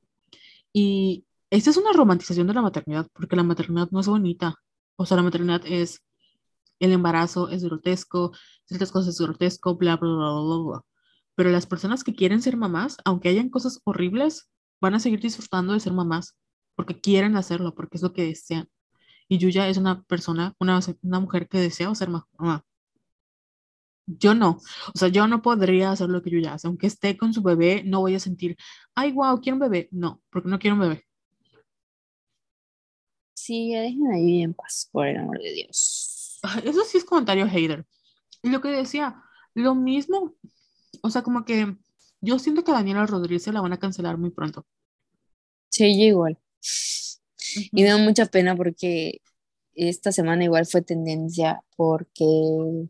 Y 0.73 1.27
esta 1.51 1.71
es 1.71 1.77
una 1.77 1.93
romantización 1.93 2.47
de 2.47 2.55
la 2.55 2.63
maternidad, 2.63 3.09
porque 3.13 3.35
la 3.35 3.43
maternidad 3.43 3.89
no 3.91 3.99
es 3.99 4.07
bonita. 4.07 4.55
O 4.95 5.05
sea, 5.05 5.17
la 5.17 5.25
maternidad 5.25 5.63
es 5.65 6.05
el 6.79 6.93
embarazo, 6.93 7.49
es 7.49 7.65
grotesco, 7.65 8.31
ciertas 8.67 8.93
cosas 8.93 9.15
es 9.15 9.21
grotesco, 9.21 9.75
bla, 9.75 9.97
bla, 9.97 10.09
bla, 10.09 10.31
bla, 10.31 10.57
bla. 10.59 10.83
Pero 11.35 11.51
las 11.51 11.67
personas 11.67 12.05
que 12.05 12.15
quieren 12.15 12.43
ser 12.43 12.57
mamás, 12.57 12.97
aunque 13.05 13.29
hayan 13.29 13.51
cosas 13.51 13.81
horribles, 13.83 14.49
van 14.81 14.95
a 14.95 15.01
seguir 15.01 15.21
disfrutando 15.21 15.73
de 15.73 15.81
ser 15.81 15.95
mamás 15.95 16.37
porque 16.77 17.01
quieren 17.01 17.37
hacerlo, 17.37 17.75
porque 17.75 17.97
es 17.97 18.03
lo 18.03 18.13
que 18.13 18.25
desean. 18.25 18.69
Y 19.29 19.39
Yuya 19.39 19.69
es 19.69 19.77
una 19.77 20.03
persona, 20.05 20.55
una, 20.61 20.79
una 21.03 21.21
mujer 21.21 21.49
que 21.49 21.59
desea 21.59 21.93
ser 21.97 22.11
mamá. 22.11 22.65
Yo 24.07 24.35
no, 24.35 24.61
o 24.95 24.99
sea, 24.99 25.09
yo 25.09 25.27
no 25.27 25.43
podría 25.43 25.91
hacer 25.91 26.09
lo 26.09 26.23
que 26.23 26.31
Yuya 26.31 26.55
hace. 26.55 26.69
Aunque 26.69 26.87
esté 26.87 27.17
con 27.17 27.33
su 27.33 27.43
bebé, 27.43 27.83
no 27.85 28.01
voy 28.01 28.15
a 28.15 28.21
sentir, 28.21 28.57
ay, 28.95 29.11
wow, 29.13 29.41
quiero 29.41 29.57
un 29.57 29.61
bebé. 29.61 29.89
No, 29.91 30.23
porque 30.31 30.49
no 30.49 30.61
quiero 30.61 30.77
un 30.77 30.83
bebé. 30.83 31.05
Sí, 33.35 33.73
dejen 33.73 34.07
ahí 34.13 34.43
en 34.43 34.55
paz, 34.55 34.89
por 34.93 35.09
el 35.09 35.17
amor 35.17 35.39
de 35.39 35.53
Dios. 35.53 36.41
Eso 36.65 36.85
sí 36.85 36.99
es 36.99 37.05
comentario 37.05 37.49
hater. 37.49 37.85
Y 38.43 38.51
lo 38.51 38.61
que 38.61 38.69
decía, 38.69 39.23
lo 39.55 39.75
mismo, 39.75 40.37
o 41.03 41.11
sea, 41.11 41.23
como 41.23 41.45
que 41.45 41.77
yo 42.21 42.39
siento 42.39 42.63
que 42.63 42.71
a 42.71 42.75
Daniela 42.75 43.07
Rodríguez 43.07 43.43
se 43.43 43.53
la 43.53 43.61
van 43.61 43.73
a 43.73 43.79
cancelar 43.79 44.19
muy 44.19 44.31
pronto. 44.31 44.67
Sí, 45.69 46.13
Y 47.73 47.83
me 47.83 47.89
da 47.89 47.99
mucha 47.99 48.27
pena 48.27 48.57
porque 48.57 49.21
esta 49.77 50.11
semana 50.11 50.45
igual 50.45 50.67
fue 50.67 50.83
tendencia 50.83 51.63
porque 51.77 52.25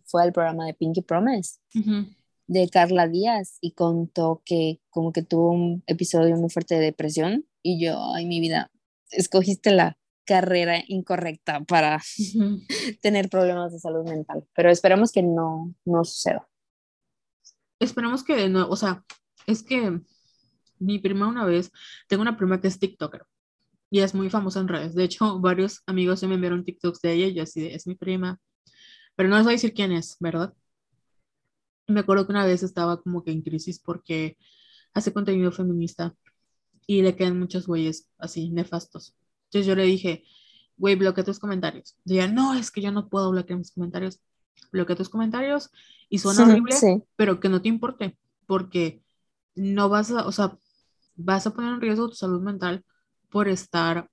fue 0.05 0.22
al 0.22 0.32
programa 0.32 0.66
de 0.66 0.74
Pinky 0.74 1.02
Promise 1.02 1.59
de 2.47 2.68
Carla 2.68 3.09
Díaz 3.09 3.59
y 3.60 3.72
contó 3.72 4.43
que 4.44 4.80
como 4.90 5.12
que 5.12 5.22
tuvo 5.22 5.51
un 5.51 5.82
episodio 5.86 6.36
muy 6.36 6.48
fuerte 6.48 6.76
de 6.76 6.80
depresión 6.80 7.44
y 7.62 7.84
yo, 7.84 8.14
ay 8.14 8.26
mi 8.26 8.40
vida, 8.40 8.70
escogiste 9.10 9.72
la 9.72 9.98
carrera 10.24 10.82
incorrecta 10.86 11.64
para 11.64 12.01
tener 13.02 13.28
problemas 13.28 13.72
de 13.72 13.80
salud 13.80 14.09
mental, 14.09 14.47
pero 14.55 14.70
esperemos 14.70 15.12
que 15.12 15.22
no, 15.22 15.74
no 15.84 16.05
suceda. 16.05 16.48
Esperemos 17.78 18.24
que 18.24 18.48
no, 18.48 18.68
o 18.68 18.76
sea, 18.76 19.05
es 19.47 19.62
que 19.62 20.01
mi 20.78 20.98
prima 20.98 21.28
una 21.28 21.44
vez, 21.44 21.72
tengo 22.09 22.22
una 22.22 22.36
prima 22.36 22.60
que 22.60 22.68
es 22.68 22.78
TikToker 22.78 23.26
y 23.97 24.01
es 24.01 24.14
muy 24.14 24.28
famosa 24.28 24.60
en 24.60 24.68
redes. 24.68 24.94
De 24.94 25.05
hecho, 25.05 25.40
varios 25.40 25.82
amigos 25.86 26.20
se 26.20 26.28
me 26.28 26.35
enviaron 26.35 26.64
TikToks 26.64 27.01
de 27.01 27.14
ella 27.14 27.27
y 27.28 27.35
yo 27.35 27.43
así 27.44 27.62
de, 27.62 27.74
es 27.74 27.86
mi 27.86 27.94
prima. 27.94 28.39
Pero 29.14 29.31
no 29.31 29.36
les 29.36 29.44
voy 29.44 29.52
a 29.52 29.56
decir 29.56 29.73
quién 29.73 29.93
es, 29.93 30.16
¿verdad? 30.20 30.52
Me 31.86 32.01
acuerdo 32.01 32.27
que 32.27 32.32
una 32.32 32.44
vez 32.44 32.62
estaba 32.62 33.01
como 33.01 33.24
que 33.24 33.31
en 33.31 33.40
crisis 33.40 33.81
porque 33.81 34.36
hace 34.93 35.14
contenido 35.14 35.51
feminista 35.51 36.14
y 36.86 37.01
le 37.01 37.16
quedan 37.16 37.39
muchos 37.39 37.66
güeyes 37.66 38.06
así 38.18 38.51
nefastos. 38.51 39.16
Entonces 39.44 39.66
yo 39.66 39.74
le 39.74 39.85
dije, 39.85 40.24
güey, 40.77 40.94
bloquea 40.97 41.24
tus 41.24 41.39
comentarios. 41.39 41.97
Diga, 42.05 42.27
no, 42.27 42.52
es 42.52 42.70
que 42.70 42.82
yo 42.82 42.93
no 42.93 43.09
puedo 43.09 43.31
bloquear 43.31 43.59
mis 43.59 43.73
comentarios. 43.73 44.20
Bloquea 44.73 44.97
tus 44.97 45.09
comentarios 45.09 45.70
y 46.10 46.18
suena 46.18 46.43
horrible, 46.43 46.74
pero 47.16 47.40
que 47.40 47.48
no 47.48 47.62
te 47.62 47.68
importe, 47.68 48.18
porque 48.47 49.02
no 49.55 49.89
vas 49.89 50.10
a, 50.10 50.27
o 50.27 50.32
sea, 50.32 50.59
vas 51.14 51.47
a 51.47 51.55
poner 51.55 51.73
en 51.73 51.81
riesgo 51.81 52.09
tu 52.10 52.14
salud 52.14 52.43
mental 52.43 52.85
por 53.37 53.49
estar 53.49 54.09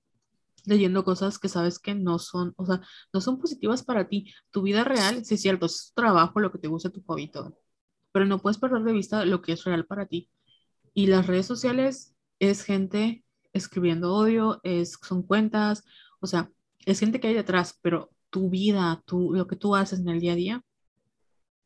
leyendo 0.66 1.02
cosas 1.02 1.38
que 1.38 1.48
sabes 1.48 1.78
que 1.78 1.94
no 1.94 2.18
son, 2.18 2.52
o 2.58 2.66
sea, 2.66 2.82
no 3.10 3.22
son 3.22 3.38
positivas 3.38 3.82
para 3.82 4.06
ti. 4.06 4.30
Tu 4.50 4.60
vida 4.60 4.84
real, 4.84 5.24
sí 5.24 5.36
es 5.36 5.40
cierto, 5.40 5.64
es 5.64 5.94
tu 5.94 6.02
trabajo, 6.02 6.40
lo 6.40 6.52
que 6.52 6.58
te 6.58 6.68
gusta, 6.68 6.90
tu 6.90 7.02
hobby, 7.06 7.28
todo. 7.28 7.58
Pero 8.12 8.26
no 8.26 8.38
puedes 8.38 8.58
perder 8.58 8.82
de 8.82 8.92
vista 8.92 9.24
lo 9.24 9.40
que 9.40 9.52
es 9.52 9.64
real 9.64 9.86
para 9.86 10.04
ti. 10.04 10.28
Y 10.92 11.06
las 11.06 11.26
redes 11.26 11.46
sociales 11.46 12.14
es 12.38 12.64
gente 12.64 13.24
escribiendo 13.54 14.12
odio, 14.12 14.60
es, 14.62 14.98
son 15.02 15.22
cuentas, 15.22 15.84
o 16.20 16.26
sea, 16.26 16.50
es 16.84 17.00
gente 17.00 17.18
que 17.18 17.28
hay 17.28 17.34
detrás, 17.34 17.78
pero 17.80 18.10
tu 18.28 18.50
vida, 18.50 19.02
tu, 19.06 19.32
lo 19.32 19.46
que 19.46 19.56
tú 19.56 19.74
haces 19.74 20.00
en 20.00 20.08
el 20.10 20.20
día 20.20 20.32
a 20.32 20.36
día, 20.36 20.64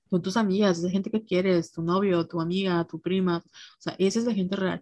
con 0.08 0.22
tus 0.22 0.36
amigas, 0.36 0.78
es 0.78 0.92
gente 0.92 1.10
que 1.10 1.24
quieres, 1.24 1.72
tu 1.72 1.82
novio, 1.82 2.24
tu 2.28 2.40
amiga, 2.40 2.86
tu 2.86 3.00
prima, 3.00 3.38
o 3.38 3.80
sea, 3.80 3.96
esa 3.98 4.20
es 4.20 4.26
la 4.26 4.34
gente 4.34 4.54
real. 4.54 4.80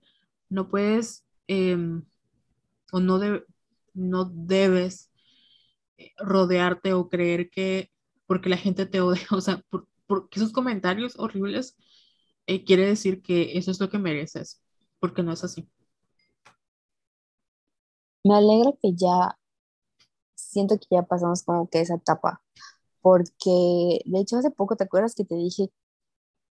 No 0.50 0.68
puedes 0.68 1.24
em, 1.46 2.04
o 2.92 3.00
no, 3.00 3.20
no 3.94 4.24
debes 4.24 5.10
eh, 5.98 6.12
rodearte 6.18 6.92
o 6.92 7.08
creer 7.08 7.50
que 7.50 7.90
porque 8.26 8.48
la 8.48 8.56
gente 8.56 8.86
te 8.86 9.00
odia, 9.00 9.26
o 9.32 9.40
sea, 9.40 9.62
porque 10.06 10.38
esos 10.38 10.52
comentarios 10.52 11.18
horribles 11.18 11.76
eh, 12.46 12.64
quiere 12.64 12.86
decir 12.86 13.22
que 13.22 13.58
eso 13.58 13.70
es 13.70 13.80
lo 13.80 13.88
que 13.88 13.98
mereces, 13.98 14.62
porque 15.00 15.22
no 15.22 15.32
es 15.32 15.44
así. 15.44 15.68
Me 18.24 18.34
alegra 18.34 18.72
que 18.82 18.92
ya, 18.94 19.38
siento 20.34 20.76
que 20.78 20.86
ya 20.90 21.02
pasamos 21.02 21.44
como 21.44 21.68
que 21.68 21.80
esa 21.80 21.94
etapa, 21.94 22.42
porque 23.00 24.00
de 24.04 24.20
hecho 24.20 24.36
hace 24.36 24.50
poco, 24.50 24.76
¿te 24.76 24.84
acuerdas 24.84 25.14
que 25.14 25.24
te 25.24 25.36
dije, 25.36 25.70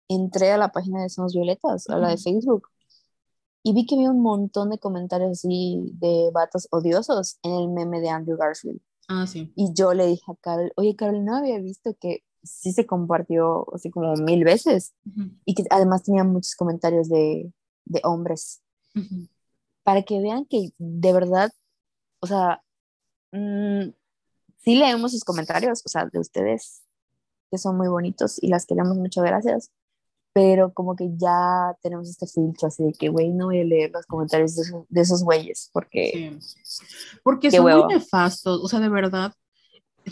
entré 0.09 0.53
a 0.53 0.59
la 0.59 0.73
página 0.73 1.03
de 1.03 1.09
Somos 1.09 1.35
Violetas, 1.35 1.89
a 1.89 1.99
la 1.99 2.09
de 2.11 2.19
Facebook, 2.19 2.69
y 3.67 3.73
vi 3.73 3.87
que 3.87 3.95
había 3.95 4.11
un 4.11 4.21
montón 4.21 4.69
de 4.69 4.79
comentarios 4.79 5.31
así 5.31 5.91
de 5.95 6.31
vatos 6.35 6.69
odiosos 6.71 7.39
en 7.43 7.53
el 7.53 7.69
meme 7.69 8.01
de 8.01 8.11
Andrew 8.11 8.37
Garfield. 8.37 8.79
Ah, 9.09 9.27
sí. 9.27 9.51
Y 9.57 9.73
yo 9.73 9.95
le 9.95 10.07
dije 10.07 10.23
a 10.29 10.35
Carol, 10.37 10.71
oye, 10.77 10.95
Carol, 10.95 11.25
no 11.25 11.39
había 11.39 11.59
visto 11.59 11.97
que 11.99 12.23
sí 12.43 12.75
se 12.75 12.87
compartió 12.87 13.67
así 13.75 13.91
como 13.91 14.15
mil 14.17 14.45
veces 14.45 14.93
y 15.47 15.55
que 15.55 15.65
además 15.71 16.03
tenía 16.03 16.25
muchos 16.25 16.55
comentarios 16.57 17.09
de, 17.09 17.51
de 17.87 18.01
hombres. 18.05 18.61
Para 19.83 20.03
que 20.03 20.21
vean 20.21 20.45
que 20.45 20.75
de 20.77 21.13
verdad, 21.15 21.51
o 22.21 22.27
sea, 22.27 22.63
mm, 23.33 23.89
sí 24.59 24.75
leemos 24.77 25.13
sus 25.13 25.25
comentarios, 25.25 25.83
o 25.87 25.89
sea, 25.89 26.05
de 26.05 26.19
ustedes, 26.19 26.83
que 27.51 27.57
son 27.57 27.79
muy 27.79 27.89
bonitos 27.89 28.43
y 28.43 28.49
las 28.49 28.67
queremos 28.67 28.99
mucho, 28.99 29.23
gracias 29.23 29.71
pero 30.35 30.75
como 30.75 30.97
que 30.97 31.11
ya 31.17 31.77
tenemos 31.81 32.11
este 32.11 32.27
filtro 32.27 32.67
así 32.67 32.83
de 32.83 32.93
que, 32.93 33.09
güey, 33.09 33.31
no 33.31 33.47
voy 33.47 33.61
a 33.61 33.65
leer 33.65 33.93
los 33.95 34.05
comentarios 34.05 34.57
de, 34.57 35.01
esos 35.01 35.23
güeyes, 35.23 35.71
porque... 35.73 36.37
Porque 37.23 37.53
son 37.53 37.63
muy 37.63 37.95
nefastos, 37.95 38.61
o 38.61 38.67
sea, 38.67 38.81
de 38.81 38.89
verdad, 38.89 39.33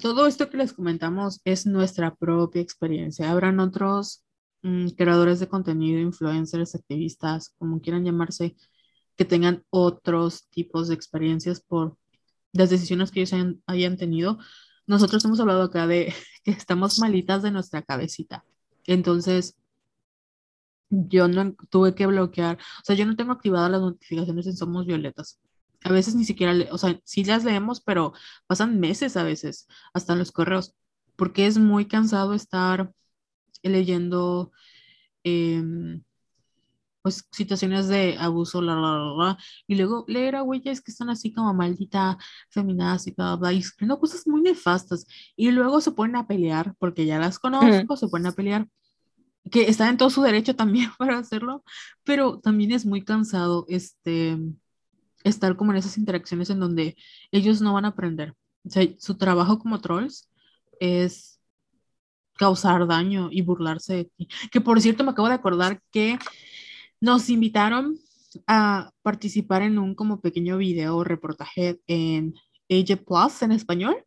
todo 0.01 0.28
esto 0.28 0.49
que 0.49 0.59
les 0.59 0.73
comentamos 0.73 1.40
es 1.44 1.66
nuestra 1.66 2.15
propia 2.15 2.62
experiencia. 2.62 3.32
Habrán 3.32 3.59
otros 3.59 4.24
mm, 4.62 4.90
creadores 4.90 5.40
de 5.40 5.49
contenido, 5.49 5.99
influencers, 5.99 6.77
activistas, 6.77 7.53
como 7.59 7.81
quieran 7.81 8.05
llamarse, 8.05 8.55
que 9.16 9.24
tengan 9.24 9.65
otros 9.70 10.49
tipos 10.51 10.86
de 10.86 10.94
experiencias 10.94 11.61
por 11.61 11.97
las 12.53 12.70
decisiones 12.70 13.11
que 13.11 13.20
ellos 13.20 13.32
hayan, 13.32 13.61
hayan 13.66 13.97
tenido. 13.97 14.39
Nosotros 14.86 15.24
hemos 15.24 15.40
hablado 15.40 15.62
acá 15.62 15.89
de 15.89 16.15
que 16.44 16.53
estamos 16.53 17.01
malitas 17.01 17.43
de 17.43 17.51
nuestra 17.51 17.82
cabecita. 17.82 18.44
Entonces, 18.86 19.57
yo 20.93 21.27
no 21.28 21.55
tuve 21.70 21.94
que 21.94 22.06
bloquear, 22.06 22.56
o 22.56 22.85
sea, 22.85 22.94
yo 22.97 23.06
no 23.06 23.16
tengo 23.16 23.32
activadas 23.32 23.70
las 23.70 23.81
notificaciones 23.81 24.47
en 24.47 24.56
Somos 24.56 24.86
Violetas. 24.86 25.40
A 25.85 25.90
veces 25.93 26.14
ni 26.14 26.24
siquiera, 26.24 26.55
o 26.70 26.78
sea, 26.78 27.01
sí 27.05 27.24
las 27.24 27.44
leemos, 27.44 27.81
pero 27.81 28.12
pasan 28.47 28.78
meses 28.78 29.16
a 29.16 29.24
veces, 29.24 29.66
hasta 29.94 30.12
en 30.12 30.20
los 30.20 30.32
correos, 30.32 30.74
porque 31.16 31.47
es 31.47 31.59
muy 31.59 31.86
cansado 31.86 32.35
estar 32.35 32.93
leyendo 33.62 34.52
em, 35.24 36.02
pues 37.02 37.27
situaciones 37.32 37.89
de 37.89 38.16
abuso, 38.19 38.62
la, 38.62 38.77
la, 38.77 38.98
la, 38.98 39.39
y 39.66 39.74
luego 39.74 40.05
leer 40.09 40.36
a 40.36 40.43
güeyes 40.43 40.81
que 40.82 40.93
están 40.93 41.10
así 41.10 41.32
como 41.32 41.52
maldita, 41.55 42.16
feminadas 42.51 43.06
y 43.09 43.12
bla, 43.12 43.36
bla, 43.36 43.52
y 43.52 43.59
escribiendo 43.59 43.98
cosas 43.98 44.27
muy 44.27 44.43
nefastas, 44.43 45.06
y 45.36 45.51
luego 45.51 45.81
se 45.81 45.93
ponen 45.93 46.16
a 46.16 46.27
pelear, 46.28 46.74
porque 46.78 47.06
ya 47.06 47.19
las 47.19 47.39
conozco, 47.39 47.97
se 47.97 48.09
ponen 48.09 48.28
a 48.28 48.32
pelear 48.32 48.69
que 49.51 49.69
está 49.69 49.89
en 49.89 49.97
todo 49.97 50.10
su 50.10 50.23
derecho 50.23 50.55
también 50.56 50.90
para 50.98 51.19
hacerlo, 51.19 51.64
pero 52.05 52.39
también 52.40 52.73
es 52.73 52.86
muy 52.86 53.05
cansado 53.05 53.66
este, 53.69 54.39
estar 55.24 55.56
como 55.56 55.73
en 55.73 55.78
esas 55.78 55.98
interacciones 55.98 56.51
en 56.51 56.60
donde 56.60 56.97
ellos 57.31 57.60
no 57.60 57.74
van 57.74 57.85
a 57.85 57.89
aprender. 57.89 58.35
O 58.64 58.70
sea, 58.70 58.86
su 58.98 59.16
trabajo 59.16 59.59
como 59.59 59.81
trolls 59.81 60.28
es 60.81 61.40
causar 62.35 62.86
daño 62.86 63.28
y 63.31 63.43
burlarse 63.43 63.94
de 63.94 64.05
ti. 64.05 64.28
Que 64.51 64.60
por 64.60 64.81
cierto, 64.81 65.05
me 65.05 65.10
acabo 65.10 65.28
de 65.28 65.35
acordar 65.35 65.81
que 65.90 66.19
nos 67.01 67.28
invitaron 67.28 67.98
a 68.47 68.90
participar 69.02 69.62
en 69.62 69.78
un 69.78 69.94
como 69.94 70.20
pequeño 70.20 70.56
video 70.56 71.05
reportaje 71.05 71.81
en 71.86 72.35
AJ 72.70 73.05
Plus 73.05 73.43
en 73.43 73.52
español 73.52 74.05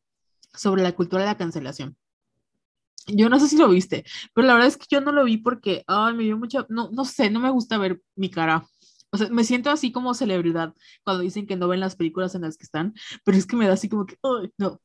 sobre 0.53 0.81
la 0.81 0.93
cultura 0.93 1.23
de 1.23 1.29
la 1.29 1.37
cancelación. 1.37 1.97
Yo 3.07 3.30
no 3.30 3.40
sé 3.40 3.48
si 3.48 3.57
lo 3.57 3.69
viste, 3.69 4.03
pero 4.34 4.48
la 4.48 4.53
verdad 4.53 4.69
es 4.69 4.77
que 4.77 4.88
yo 4.90 4.99
no 5.02 5.11
lo 5.11 5.23
vi 5.26 5.38
porque, 5.38 5.84
ay, 5.88 6.14
me 6.15 6.23
dio 6.23 6.38
mucha, 6.38 6.65
no, 6.69 6.90
no 6.91 7.06
sé, 7.06 7.30
no 7.30 7.40
me 7.40 7.52
gusta 7.52 7.77
ver 7.77 8.02
mi 8.15 8.30
cara. 8.30 8.65
O 9.11 9.18
sea, 9.18 9.30
me 9.30 9.44
siento 9.44 9.69
así 9.69 9.91
como 9.91 10.14
celebridad 10.14 10.73
cuando 11.03 11.22
dicen 11.23 11.45
que 11.48 11.56
no 11.56 11.68
ven 11.68 11.80
las 11.80 11.95
películas 11.95 12.36
en 12.36 12.41
las 12.41 12.57
que 12.57 12.64
están, 12.65 12.94
pero 13.23 13.38
es 13.38 13.45
que 13.45 13.56
me 13.56 13.68
da 13.68 13.73
así 13.73 13.90
como 13.90 14.06
que, 14.06 14.18
ay, 14.23 14.52
no. 14.57 14.82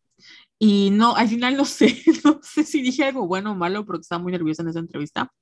Y 0.58 0.90
no, 0.92 1.16
al 1.16 1.28
final 1.28 1.56
no 1.56 1.64
sé, 1.66 2.02
no 2.24 2.40
sé 2.42 2.64
si 2.64 2.82
dije 2.82 3.04
algo 3.04 3.26
bueno 3.26 3.52
o 3.52 3.54
malo 3.56 3.86
porque 3.86 4.02
estaba 4.02 4.22
muy 4.22 4.32
nerviosa 4.32 4.62
en 4.62 4.68
esa 4.70 4.80
entrevista, 4.80 5.32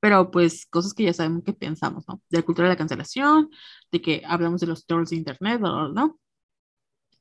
pero 0.00 0.30
pues 0.30 0.66
cosas 0.66 0.94
que 0.94 1.04
ya 1.04 1.12
sabemos 1.12 1.44
que 1.44 1.52
pensamos, 1.54 2.04
¿no? 2.08 2.22
De 2.30 2.38
la 2.38 2.44
cultura 2.44 2.68
de 2.68 2.74
la 2.74 2.78
cancelación, 2.78 3.50
de 3.92 4.02
que 4.02 4.22
hablamos 4.26 4.60
de 4.60 4.68
los 4.68 4.86
trolls 4.86 5.10
de 5.10 5.16
internet, 5.16 5.60
¿no? 5.60 6.18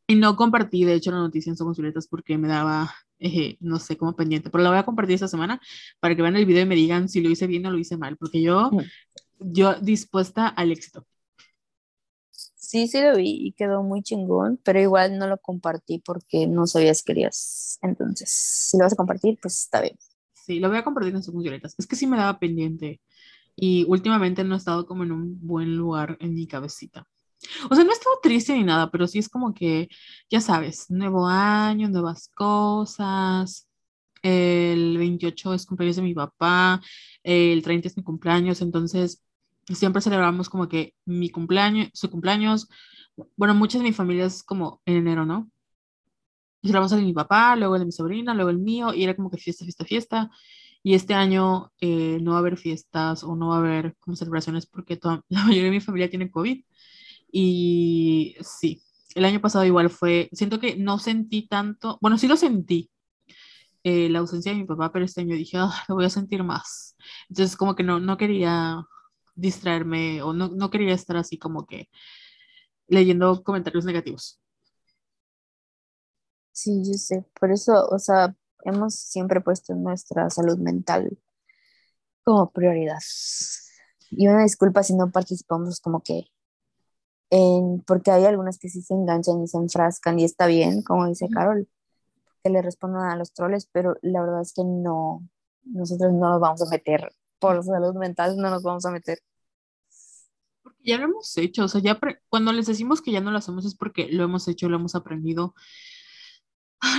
Y 0.07 0.15
no 0.15 0.36
compartí, 0.36 0.84
de 0.84 0.94
hecho, 0.94 1.11
la 1.11 1.18
noticia 1.18 1.49
en 1.49 1.57
Somos 1.57 1.77
Violetas 1.77 2.07
porque 2.07 2.38
me 2.38 2.48
daba 2.48 2.94
eh, 3.19 3.57
no 3.61 3.80
sé, 3.80 3.98
cómo 3.98 4.15
pendiente, 4.15 4.49
pero 4.49 4.64
la 4.64 4.69
voy 4.69 4.80
a 4.80 4.86
compartir 4.86 5.15
esta 5.15 5.27
semana 5.27 5.61
para 5.99 6.15
que 6.15 6.22
vean 6.22 6.36
el 6.36 6.45
video 6.45 6.64
y 6.64 6.65
me 6.65 6.76
digan 6.76 7.07
si 7.07 7.22
lo 7.22 7.30
hice 7.30 7.48
bien 7.48 7.65
o 7.65 7.72
lo 7.72 7.77
hice 7.77 7.98
mal, 7.98 8.18
porque 8.18 8.41
yo, 8.41 8.69
mm. 8.72 8.82
yo 9.40 9.76
dispuesta 9.76 10.48
al 10.48 10.72
éxito. 10.72 11.06
Sí, 12.32 12.88
sí 12.88 12.99
lo 13.02 13.15
vi 13.15 13.48
y 13.48 13.52
quedó 13.53 13.84
muy 13.84 14.02
chingón, 14.02 14.60
pero 14.64 14.82
igual 14.82 15.18
no 15.18 15.27
lo 15.27 15.38
compartí 15.38 15.99
porque 15.99 16.48
no 16.48 16.68
sabías 16.68 17.03
que 17.03 17.14
querías. 17.14 17.77
Entonces, 17.82 18.30
si 18.30 18.77
lo 18.77 18.84
vas 18.84 18.94
a 18.94 18.98
compartir, 18.98 19.38
pues 19.41 19.61
está 19.61 19.82
bien. 19.82 19.98
Sí, 20.34 20.60
lo 20.60 20.69
voy 20.69 20.77
a 20.77 20.84
compartir 20.84 21.15
en 21.15 21.23
sus 21.23 21.36
violetas. 21.36 21.76
Es 21.77 21.88
que 21.88 21.95
sí 21.95 22.07
me 22.07 22.18
daba 22.18 22.40
pendiente 22.40 23.02
y 23.56 23.86
últimamente 23.88 24.44
no 24.44 24.56
he 24.56 24.57
estado 24.57 24.86
como 24.86 25.03
en 25.03 25.11
un 25.11 25.40
buen 25.48 25.77
lugar 25.77 26.18
en 26.19 26.34
mi 26.34 26.48
cabecita. 26.48 27.07
O 27.70 27.76
sea, 27.76 27.84
no 27.84 27.92
he 27.92 27.94
estado 27.94 28.20
triste 28.22 28.54
ni 28.54 28.64
nada, 28.64 28.90
pero 28.92 29.08
sí 29.08 29.20
es 29.20 29.30
como 29.30 29.54
que, 29.54 29.90
ya 30.30 30.42
sabes, 30.42 30.90
nuevo 30.90 31.28
año, 31.28 31.90
nuevas 31.90 32.30
cosas. 32.34 33.68
El 34.22 34.98
28 34.98 35.54
es 35.54 35.66
cumpleaños 35.66 35.98
de 35.98 36.02
mi 36.02 36.14
papá, 36.16 36.82
el 37.24 37.62
30 37.62 37.88
es 37.88 37.98
mi 37.98 38.04
cumpleaños, 38.04 38.62
entonces 38.62 39.24
siempre 39.68 40.02
celebramos 40.02 40.50
como 40.50 40.68
que 40.68 40.96
mi 41.06 41.30
cumpleaños, 41.30 41.90
su 41.94 42.10
cumpleaños. 42.10 42.68
Bueno, 43.38 43.56
muchas 43.56 43.82
de 43.82 43.88
mi 43.88 43.94
familia 43.94 44.26
es 44.26 44.44
como 44.44 44.82
en 44.86 44.98
enero, 44.98 45.26
¿no? 45.26 45.50
Y 46.62 46.70
celebramos 46.70 46.92
el 46.94 47.00
de 47.00 47.06
mi 47.06 47.14
papá, 47.14 47.56
luego 47.56 47.76
el 47.76 47.82
de 47.82 47.86
mi 47.86 47.92
sobrina, 47.92 48.34
luego 48.34 48.50
el 48.50 48.58
mío, 48.58 48.94
y 48.94 49.04
era 49.04 49.16
como 49.16 49.30
que 49.30 49.38
fiesta, 49.38 49.64
fiesta, 49.66 49.86
fiesta. 49.86 50.32
Y 50.82 50.94
este 50.96 51.14
año 51.14 51.72
eh, 51.80 52.20
no 52.22 52.32
va 52.32 52.38
a 52.38 52.40
haber 52.40 52.58
fiestas 52.58 53.24
o 53.24 53.36
no 53.36 53.50
va 53.50 53.56
a 53.58 53.60
haber 53.60 53.96
como 54.00 54.16
celebraciones 54.16 54.66
porque 54.66 54.98
toda, 54.98 55.24
la 55.30 55.44
mayoría 55.44 55.66
de 55.66 55.72
mi 55.72 55.82
familia 55.82 56.10
tiene 56.10 56.32
COVID. 56.32 56.64
Y 57.38 58.38
sí, 58.40 58.82
el 59.14 59.26
año 59.26 59.41
pasado 59.41 59.66
igual 59.66 59.90
fue, 59.90 60.30
siento 60.32 60.57
que 60.57 60.78
no 60.78 60.99
sentí 60.99 61.45
tanto, 61.49 61.98
bueno, 62.02 62.18
sí 62.18 62.30
lo 62.30 62.38
sentí, 62.38 62.90
eh, 63.84 64.10
la 64.10 64.20
ausencia 64.20 64.53
de 64.53 64.60
mi 64.60 64.66
papá, 64.66 64.91
pero 64.91 65.06
este 65.06 65.22
año 65.22 65.36
dije, 65.36 65.57
ah, 65.60 65.72
lo 65.90 65.95
voy 65.95 66.06
a 66.06 66.10
sentir 66.10 66.44
más. 66.44 66.95
Entonces 67.30 67.57
como 67.57 67.76
que 67.76 67.84
no, 67.84 67.99
no 67.99 68.18
quería 68.18 68.86
distraerme 69.36 70.22
o 70.24 70.34
no, 70.34 70.49
no 70.49 70.70
quería 70.72 70.94
estar 70.94 71.18
así 71.18 71.38
como 71.38 71.66
que 71.68 71.90
leyendo 72.88 73.44
comentarios 73.44 73.86
negativos. 73.86 74.40
Sí, 76.52 76.82
yo 76.86 76.94
sé, 76.94 77.24
por 77.40 77.52
eso, 77.52 77.88
o 77.90 77.99
sea, 77.99 78.36
hemos 78.64 78.95
siempre 78.95 79.41
puesto 79.41 79.76
nuestra 79.76 80.30
salud 80.32 80.57
mental 80.57 81.18
como 82.24 82.52
prioridad. 82.52 82.99
Y 84.12 84.28
una 84.28 84.44
disculpa 84.44 84.84
si 84.84 84.95
no 84.95 85.12
participamos 85.12 85.80
como 85.80 86.02
que 86.02 86.26
porque 87.86 88.12
hay 88.12 88.26
algunas 88.26 88.60
que 88.60 88.70
sí 88.70 88.82
se 88.82 88.94
enganchan 88.94 89.44
y 89.44 89.48
se 89.48 89.57
enfrascan 89.57 90.20
y 90.20 90.24
está 90.24 90.48
bien, 90.48 90.84
como 90.84 91.07
dice 91.07 91.28
Carol, 91.30 91.68
que 92.44 92.49
le 92.49 92.62
respondan 92.62 93.10
a 93.10 93.16
los 93.16 93.34
troles, 93.34 93.68
pero 93.72 93.95
la 94.02 94.22
verdad 94.22 94.41
es 94.41 94.53
que 94.53 94.64
no, 94.64 95.28
nosotros 95.64 96.14
no 96.14 96.30
nos 96.30 96.40
vamos 96.40 96.62
a 96.62 96.70
meter 96.70 97.12
por 97.40 97.64
salud 97.64 97.95
mental, 97.95 98.38
no 98.38 98.49
nos 98.49 98.64
vamos 98.64 98.86
a 98.86 98.91
meter. 98.91 99.20
Porque 100.62 100.84
ya 100.84 100.98
lo 100.98 101.06
hemos 101.06 101.36
hecho, 101.38 101.66
o 101.66 101.68
sea, 101.68 101.82
ya 101.82 101.99
cuando 102.30 102.53
les 102.53 102.68
decimos 102.68 103.02
que 103.02 103.12
ya 103.12 103.22
no 103.22 103.32
lo 103.32 103.38
hacemos 103.38 103.66
es 103.66 103.76
porque 103.76 104.07
lo 104.12 104.24
hemos 104.24 104.48
hecho, 104.48 104.70
lo 104.70 104.78
hemos 104.78 104.95
aprendido. 104.95 105.53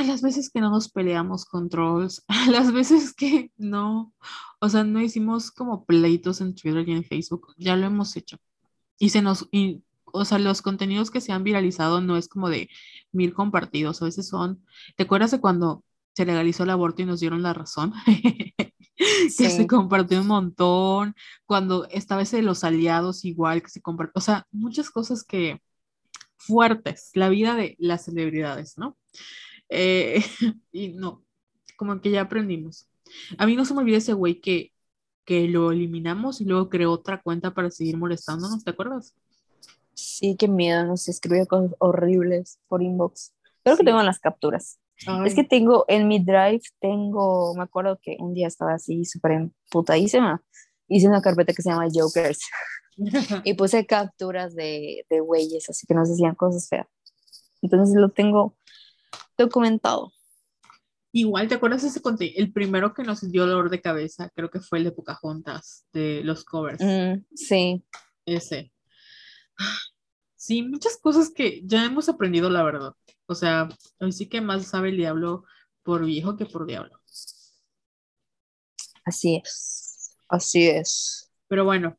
las 0.07 0.23
veces 0.23 0.51
que 0.51 0.61
no 0.61 0.71
nos 0.71 0.91
peleamos 0.91 1.45
con 1.45 1.69
trolls, 1.69 2.25
las 2.51 2.73
veces 2.73 3.15
que 3.15 3.53
no, 3.57 4.15
o 4.61 4.69
sea, 4.69 4.85
no 4.85 5.01
hicimos 5.01 5.51
como 5.51 5.85
pleitos 5.85 6.41
en 6.41 6.55
Twitter 6.55 6.89
y 6.89 6.93
en 6.93 7.05
Facebook, 7.05 7.55
ya 7.57 7.77
lo 7.77 7.87
hemos 7.87 8.17
hecho. 8.17 8.39
Y 8.99 9.11
se 9.11 9.23
nos, 9.23 9.49
o 10.13 10.25
sea, 10.25 10.39
los 10.39 10.63
contenidos 10.63 11.11
que 11.11 11.21
se 11.21 11.33
han 11.33 11.45
viralizado 11.45 12.01
no 12.01 12.17
es 12.17 12.29
como 12.29 12.49
de 12.49 12.71
mil 13.13 13.35
compartidos, 13.35 14.03
a 14.03 14.07
veces 14.07 14.29
son, 14.29 14.65
¿te 14.97 15.05
acuerdas 15.05 15.31
de 15.31 15.41
cuando 15.41 15.85
se 16.15 16.25
legalizó 16.25 16.65
el 16.65 16.71
aborto 16.71 17.03
y 17.03 17.07
nos 17.07 17.21
dieron 17.21 17.43
la 17.43 17.53
razón? 17.53 17.93
que 18.97 19.51
se 19.51 19.67
compartió 19.67 20.21
un 20.21 20.27
montón, 20.27 21.15
cuando 21.45 21.87
esta 21.91 22.17
vez 22.17 22.31
de 22.31 22.43
los 22.43 22.65
aliados 22.65 23.25
igual 23.25 23.63
que 23.63 23.69
se 23.69 23.83
compartió, 23.83 24.13
o 24.15 24.21
sea, 24.21 24.47
muchas 24.51 24.91
cosas 24.91 25.25
que 25.25 25.61
fuertes, 26.37 27.11
la 27.15 27.29
vida 27.29 27.55
de 27.55 27.77
las 27.79 28.05
celebridades, 28.05 28.79
¿no? 28.79 28.97
Eh, 29.69 30.25
y 30.73 30.89
no, 30.89 31.25
como 31.77 32.01
que 32.01 32.11
ya 32.11 32.23
aprendimos. 32.23 32.89
A 33.39 33.47
mí 33.47 33.57
no 33.57 33.65
se 33.65 33.75
me 33.75 33.81
olvida 33.81 33.99
ese 33.99 34.13
güey 34.13 34.41
que, 34.41 34.73
que 35.25 35.49
lo 35.49 35.73
eliminamos 35.73 36.41
y 36.41 36.45
luego 36.45 36.69
creó 36.69 36.93
otra 36.93 37.21
cuenta 37.21 37.53
para 37.53 37.71
seguir 37.71 37.97
molestándonos, 37.97 38.65
¿te 38.65 38.71
acuerdas? 38.71 39.15
Sí, 39.97 40.37
qué 40.37 40.47
miedo, 40.47 40.85
nos 40.85 41.09
escribió 41.09 41.47
cosas 41.47 41.75
horribles 41.79 42.59
por 42.69 42.83
inbox. 42.83 43.33
Creo 43.65 43.79
que 43.79 43.85
tengo 43.85 44.03
las 44.03 44.21
capturas. 44.21 44.79
Es 45.25 45.35
que 45.35 45.45
tengo 45.45 45.85
en 45.89 46.07
mi 46.07 46.19
drive, 46.19 46.63
tengo, 46.81 47.55
me 47.55 47.63
acuerdo 47.63 47.99
que 48.01 48.17
un 48.19 48.33
día 48.33 48.47
estaba 48.47 48.75
así 48.75 49.05
súper 49.05 49.33
emputadísima. 49.33 50.43
Hice 50.89 51.09
una 51.09 51.21
carpeta 51.21 51.53
que 51.53 51.63
se 51.63 51.71
llama 51.71 51.89
Jokers 51.93 52.41
y 53.45 53.55
puse 53.55 53.87
capturas 53.87 54.55
de, 54.55 55.05
de 55.11 55.21
güeyes, 55.21 55.69
así 55.69 55.87
que 55.87 55.95
nos 55.95 56.09
decían 56.09 56.35
cosas 56.35 56.69
feas. 56.69 56.87
Entonces 57.63 57.97
lo 57.97 58.11
tengo 58.11 58.57
documentado. 59.37 60.13
Igual, 61.13 61.49
¿te 61.49 61.55
acuerdas 61.55 61.85
ese 61.85 62.03
contenido? 62.03 62.37
El 62.39 62.53
primero 62.53 62.93
que 62.93 63.03
nos 63.03 63.21
dio 63.31 63.47
dolor 63.47 63.71
de 63.71 63.81
cabeza, 63.81 64.31
creo 64.35 64.51
que 64.51 64.61
fue 64.61 64.79
el 64.79 64.85
de 64.85 64.93
Pocahontas, 64.93 65.87
de 65.93 66.23
los 66.23 66.45
covers. 66.45 66.83
Mm, 66.83 67.25
sí. 67.35 67.83
Ese. 68.27 68.73
Sí, 70.47 70.63
muchas 70.63 70.97
cosas 70.99 71.31
que 71.31 71.63
ya 71.65 71.85
hemos 71.85 72.09
aprendido, 72.09 72.49
la 72.51 72.63
verdad. 72.63 72.93
O 73.27 73.35
sea, 73.35 73.69
hoy 73.99 74.13
sí 74.13 74.29
que 74.29 74.41
más 74.41 74.67
sabe 74.67 74.91
el 74.91 74.97
diablo 74.97 75.45
por 75.83 76.05
viejo 76.05 76.37
que 76.37 76.47
por 76.47 76.67
diablo. 76.67 77.01
Así 79.05 79.43
es, 79.45 80.17
así 80.29 80.69
es. 80.69 81.33
Pero 81.49 81.65
bueno, 81.65 81.99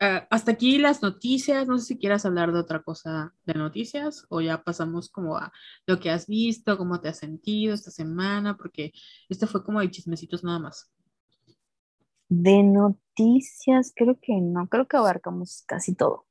ah, 0.00 0.26
hasta 0.30 0.52
aquí 0.52 0.78
las 0.78 1.00
noticias. 1.00 1.66
No 1.66 1.78
sé 1.78 1.86
si 1.86 1.98
quieras 1.98 2.26
hablar 2.26 2.52
de 2.52 2.58
otra 2.58 2.82
cosa 2.82 3.34
de 3.44 3.54
noticias 3.54 4.26
o 4.28 4.42
ya 4.42 4.62
pasamos 4.62 5.08
como 5.08 5.38
a 5.38 5.50
lo 5.86 5.98
que 5.98 6.10
has 6.10 6.26
visto, 6.26 6.76
cómo 6.76 7.00
te 7.00 7.08
has 7.08 7.18
sentido 7.18 7.72
esta 7.72 7.90
semana, 7.90 8.58
porque 8.58 8.92
este 9.30 9.46
fue 9.46 9.64
como 9.64 9.80
de 9.80 9.90
chismecitos 9.90 10.44
nada 10.44 10.58
más. 10.58 10.90
De 12.28 12.62
noticias, 12.62 13.92
creo 13.96 14.18
que 14.20 14.40
no, 14.40 14.68
creo 14.68 14.86
que 14.86 14.96
abarcamos 14.96 15.62
casi 15.66 15.94
todo 15.94 16.25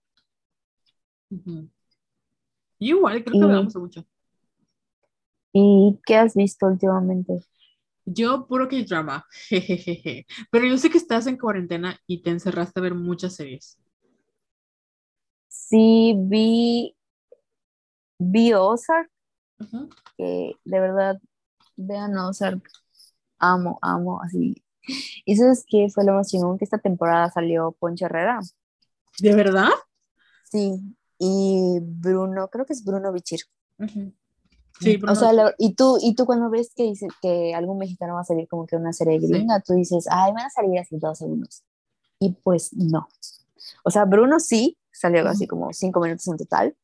igual, 2.80 3.24
creo 3.24 3.40
que 3.40 3.46
hablamos 3.46 3.76
mucho. 3.76 4.06
¿Y 5.54 5.98
qué 6.06 6.18
has 6.18 6.36
visto 6.36 6.68
últimamente? 6.68 7.42
Yo, 8.06 8.46
puro 8.46 8.68
que 8.68 8.84
drama, 8.84 9.26
jejeje. 9.50 10.26
Pero 10.52 10.68
yo 10.68 10.78
sé 10.78 10.90
que 10.90 10.98
estás 10.98 11.28
en 11.28 11.38
cuarentena 11.38 11.98
y 12.06 12.22
te 12.22 12.30
encerraste 12.30 12.80
a 12.80 12.84
ver 12.84 12.94
muchas 12.94 13.36
series. 13.36 13.78
Sí, 15.48 16.14
vi, 16.18 16.96
vi 18.20 18.54
Ozark, 18.54 19.10
que 20.18 20.54
de 20.64 20.80
verdad, 20.80 21.20
vean 21.76 22.18
Ozark, 22.18 22.70
amo, 23.40 23.80
amo, 23.82 24.22
así. 24.22 24.56
Y 25.26 25.36
sabes 25.36 25.66
que 25.68 25.88
fue 25.90 26.06
lo 26.06 26.14
más 26.14 26.30
chingón 26.30 26.58
que 26.58 26.66
esta 26.66 26.78
temporada 26.78 27.32
salió 27.32 27.72
Poncho 27.72 28.06
Herrera. 28.06 28.40
¿De 29.20 29.36
verdad? 29.36 29.70
Sí, 30.44 30.80
y 31.18 31.80
Bruno, 31.82 32.50
creo 32.50 32.66
que 32.66 32.74
es 32.74 32.84
Bruno 32.84 33.12
Bichir. 33.12 33.42
Sí, 34.80 34.98
Bruno. 34.98 35.14
O 35.14 35.16
sea, 35.16 35.32
y 35.58 35.74
tú, 35.74 35.98
y 36.02 36.16
tú 36.16 36.26
cuando 36.26 36.50
ves 36.50 36.74
que 36.76 36.84
dice 36.84 37.08
que 37.22 37.54
algún 37.56 37.78
mexicano 37.78 38.16
va 38.16 38.22
a 38.22 38.26
salir 38.26 38.48
como 38.48 38.66
que 38.66 38.76
una 38.76 38.94
serie 38.94 39.20
gringa, 39.20 39.62
tú 39.62 39.74
dices, 39.74 40.08
ay, 40.10 40.34
van 40.34 40.46
a 40.46 40.50
salir 40.50 40.80
así 40.80 40.98
dos 40.98 41.18
segundos. 41.18 41.64
Y 42.20 42.34
pues 42.34 42.74
no. 42.74 43.08
O 43.84 43.92
sea, 43.92 44.06
Bruno 44.06 44.40
sí, 44.40 44.78
salió 44.92 45.28
así 45.28 45.48
como 45.48 45.72
cinco 45.74 46.00
minutos 46.00 46.28
en 46.28 46.38
total, 46.38 46.78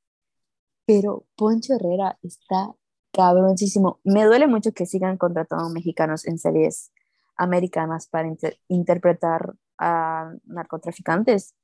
pero 0.86 1.26
Poncho 1.36 1.74
Herrera 1.74 2.18
está 2.22 2.74
cabroncísimo. 3.12 4.00
Me 4.04 4.26
duele 4.26 4.48
mucho 4.48 4.72
que 4.72 4.86
sigan 4.86 5.18
contratando 5.18 5.70
mexicanos 5.70 6.26
en 6.26 6.38
series 6.38 6.92
americanas 7.36 8.08
para 8.08 8.30
interpretar 8.68 9.56
a 9.78 10.34
narcotraficantes. 10.46 11.56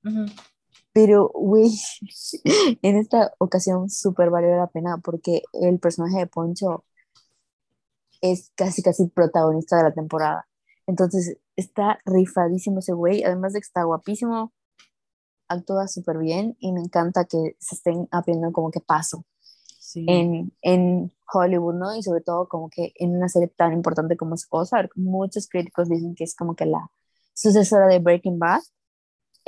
Pero, 0.98 1.30
güey, 1.32 1.70
en 2.82 2.98
esta 2.98 3.32
ocasión 3.38 3.88
súper 3.88 4.32
valió 4.32 4.58
la 4.58 4.66
pena 4.66 4.98
porque 4.98 5.44
el 5.54 5.78
personaje 5.78 6.18
de 6.18 6.26
Poncho 6.26 6.86
es 8.20 8.52
casi, 8.56 8.82
casi 8.82 9.08
protagonista 9.08 9.78
de 9.78 9.84
la 9.84 9.94
temporada. 9.94 10.48
Entonces, 10.88 11.38
está 11.56 12.00
rifadísimo 12.04 12.80
ese 12.80 12.94
güey, 12.94 13.24
además 13.24 13.54
de 13.54 13.60
que 13.60 13.66
está 13.66 13.84
guapísimo, 13.84 14.54
actúa 15.48 15.88
súper 15.88 16.18
bien 16.18 16.58
y 16.60 16.72
me 16.72 16.80
encanta 16.80 17.26
que 17.26 17.56
se 17.60 17.76
estén 17.76 18.08
aprendiendo 18.10 18.52
como 18.52 18.72
que 18.72 18.80
paso 18.80 19.24
en, 19.94 20.52
en 20.64 21.14
Hollywood, 21.32 21.76
¿no? 21.76 21.96
Y 21.96 22.02
sobre 22.02 22.22
todo 22.22 22.48
como 22.50 22.72
que 22.72 22.94
en 22.96 23.16
una 23.16 23.30
serie 23.30 23.50
tan 23.50 23.72
importante 23.72 24.18
como 24.18 24.34
es 24.34 24.48
Ozark, 24.50 24.94
muchos 24.96 25.48
críticos 25.48 25.90
dicen 25.90 26.16
que 26.16 26.24
es 26.24 26.36
como 26.36 26.56
que 26.56 26.66
la 26.66 26.90
sucesora 27.36 27.86
de 27.86 28.00
Breaking 28.00 28.40
Bad, 28.40 28.62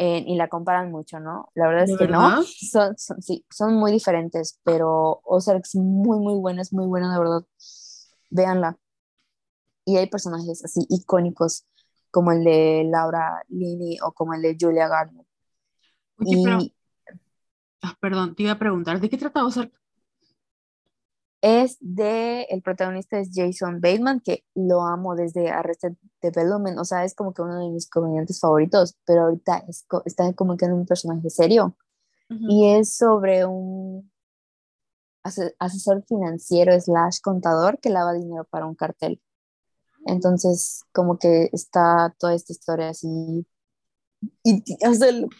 y 0.01 0.35
la 0.35 0.47
comparan 0.47 0.91
mucho, 0.91 1.19
¿no? 1.19 1.51
La 1.55 1.67
verdad 1.67 1.89
es 1.89 1.97
que 1.97 2.07
no, 2.07 2.41
son, 2.43 2.95
sí, 2.95 3.45
son 3.49 3.75
muy 3.75 3.91
diferentes, 3.91 4.57
pero 4.63 5.19
Ozark 5.25 5.61
es 5.65 5.75
muy, 5.75 6.19
muy 6.19 6.39
buena, 6.39 6.61
es 6.61 6.71
muy 6.71 6.85
buena, 6.85 7.11
de 7.11 7.19
verdad. 7.19 7.41
Véanla. 8.29 8.77
Y 9.83 9.97
hay 9.97 10.07
personajes 10.07 10.63
así 10.63 10.85
icónicos 10.89 11.65
como 12.11 12.31
el 12.31 12.45
de 12.45 12.87
Laura 12.89 13.43
Linney 13.49 13.97
o 14.01 14.13
como 14.13 14.33
el 14.33 14.41
de 14.41 14.55
Julia 14.59 14.87
Garner. 14.87 15.25
y... 16.21 16.73
Ah, 17.81 17.95
perdón, 17.99 18.35
te 18.35 18.43
iba 18.43 18.53
a 18.53 18.59
preguntar, 18.59 18.99
¿de 18.99 19.09
qué 19.09 19.17
trata 19.17 19.45
Ozark? 19.45 19.73
Es 21.41 21.77
de, 21.79 22.43
el 22.49 22.61
protagonista 22.61 23.17
es 23.19 23.29
Jason 23.33 23.79
Bateman, 23.81 24.19
que 24.19 24.43
lo 24.55 24.81
amo 24.81 25.15
desde 25.15 25.49
Arrested 25.49 25.93
Development, 26.21 26.77
o 26.79 26.85
sea, 26.85 27.05
es 27.05 27.15
como 27.15 27.33
que 27.33 27.41
uno 27.41 27.59
de 27.59 27.71
mis 27.71 27.89
comediantes 27.89 28.39
favoritos, 28.39 28.97
pero 29.05 29.23
ahorita 29.23 29.65
está 30.05 30.33
como 30.33 30.57
que 30.57 30.65
en 30.65 30.73
un 30.73 30.85
personaje 30.85 31.29
serio. 31.29 31.75
y 32.29 32.67
es 32.69 32.95
sobre 32.95 33.45
un 33.45 34.11
asesor 35.57 36.03
financiero 36.07 36.79
slash 36.79 37.19
contador 37.21 37.79
que 37.79 37.89
lava 37.89 38.13
dinero 38.13 38.45
para 38.49 38.67
un 38.67 38.75
cartel. 38.75 39.21
Entonces, 40.05 40.83
como 40.91 41.17
que 41.17 41.49
está 41.51 42.15
toda 42.19 42.33
esta 42.33 42.53
historia 42.53 42.89
así. 42.89 43.45
Y 44.43 44.63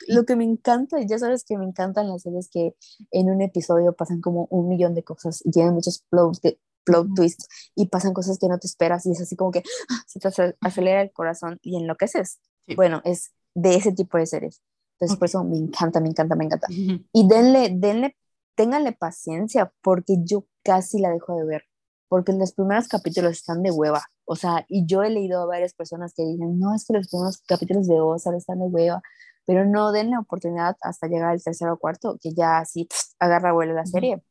lo, 0.08 0.26
que 0.26 0.36
me 0.36 0.44
encanta, 0.44 0.98
ya 1.02 1.18
sabes 1.18 1.44
que 1.44 1.58
me 1.58 1.66
encantan 1.66 2.08
las 2.08 2.22
series 2.22 2.50
que 2.50 2.76
en 3.12 3.30
un 3.30 3.42
episodio 3.42 3.94
pasan 3.94 4.22
como 4.22 4.48
un 4.50 4.68
millón 4.68 4.96
de 4.96 5.04
cosas 5.04 5.42
y 5.46 5.52
tienen 5.52 5.74
muchos 5.74 6.06
plot, 6.10 6.40
plot 6.86 7.08
twists 7.16 7.48
y 7.76 7.88
pasan 7.88 8.14
cosas 8.14 8.38
que 8.40 8.48
no 8.48 8.58
te 8.58 8.68
esperas 8.68 9.06
y 9.06 9.12
es 9.12 9.22
así 9.22 9.36
como 9.36 9.52
que 9.52 9.64
¡ah! 9.90 10.04
se 10.08 10.20
te 10.20 10.30
acelera 10.62 11.02
el 11.02 11.12
corazón 11.12 11.60
y 11.62 11.78
enloqueces. 11.78 12.40
Bueno, 12.76 13.02
es 13.04 13.34
de 13.56 13.76
ese 13.76 13.92
tipo 13.92 14.18
de 14.18 14.28
series. 14.28 14.62
Entonces, 14.94 15.18
por 15.18 15.28
eso 15.28 15.44
me 15.44 15.58
encanta, 15.58 16.00
me 16.00 16.10
encanta, 16.10 16.36
me 16.36 16.46
encanta. 16.46 16.68
Y 16.70 17.28
denle, 17.28 17.72
denle, 17.74 18.18
ténganle 18.56 18.92
paciencia 18.92 19.74
porque 19.82 20.18
yo 20.24 20.46
casi 20.64 21.00
la 21.00 21.10
dejo 21.10 21.36
de 21.36 21.46
ver 21.46 21.64
porque 22.10 22.34
los 22.34 22.52
primeros 22.54 22.88
capítulos 22.88 23.32
están 23.34 23.64
de 23.64 23.72
hueva. 23.72 24.04
O 24.32 24.36
sea, 24.36 24.64
y 24.70 24.86
yo 24.86 25.02
he 25.02 25.10
leído 25.10 25.42
a 25.42 25.48
varias 25.48 25.74
personas 25.74 26.14
que 26.14 26.24
dicen, 26.24 26.60
no, 26.60 26.76
es 26.76 26.86
que 26.86 26.94
los 26.94 27.08
primeros 27.08 27.42
capítulos 27.48 27.88
de 27.88 28.00
Ozark 28.00 28.38
están 28.38 28.60
de 28.60 28.68
hueva, 28.68 29.02
pero 29.48 29.66
no 29.66 29.92
den 29.92 30.12
la 30.12 30.20
oportunidad 30.20 30.78
hasta 30.82 31.08
llegar 31.08 31.32
al 31.32 31.42
tercero 31.44 31.74
o 31.74 31.78
cuarto, 31.80 32.16
que 32.22 32.32
ya 32.36 32.60
así 32.60 32.88
agarra 33.20 33.54
vuelo 33.54 33.74
la 33.74 33.88
serie. 33.88 34.22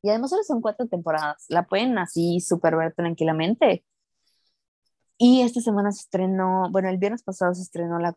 Y 0.00 0.08
además 0.08 0.30
solo 0.30 0.42
son 0.44 0.62
cuatro 0.62 0.86
temporadas, 0.88 1.44
la 1.50 1.66
pueden 1.66 1.98
así 1.98 2.40
super 2.40 2.74
ver 2.74 2.94
tranquilamente. 2.94 3.84
Y 5.18 5.42
esta 5.42 5.60
semana 5.60 5.92
se 5.92 6.00
estrenó, 6.04 6.70
bueno, 6.70 6.88
el 6.88 6.96
viernes 6.96 7.22
pasado 7.22 7.54
se 7.54 7.60
estrenó 7.60 7.98
la 7.98 8.16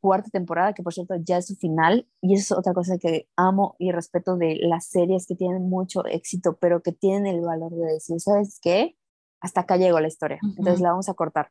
cuarta 0.00 0.30
temporada, 0.30 0.72
que 0.72 0.82
por 0.82 0.94
cierto 0.94 1.16
ya 1.22 1.36
es 1.36 1.48
su 1.48 1.56
final, 1.56 2.08
y 2.22 2.34
eso 2.34 2.54
es 2.54 2.58
otra 2.58 2.72
cosa 2.72 2.96
que 2.96 3.28
amo 3.36 3.76
y 3.78 3.92
respeto 3.92 4.38
de 4.38 4.58
las 4.62 4.86
series 4.86 5.26
que 5.26 5.34
tienen 5.34 5.68
mucho 5.68 6.06
éxito, 6.06 6.56
pero 6.58 6.82
que 6.82 6.92
tienen 6.92 7.26
el 7.26 7.42
valor 7.42 7.72
de 7.72 7.92
decir, 7.92 8.18
¿sabes 8.20 8.58
qué? 8.62 8.96
Hasta 9.40 9.62
acá 9.62 9.76
llegó 9.76 10.00
la 10.00 10.08
historia, 10.08 10.38
entonces 10.42 10.80
la 10.80 10.90
vamos 10.90 11.08
a 11.08 11.14
cortar. 11.14 11.50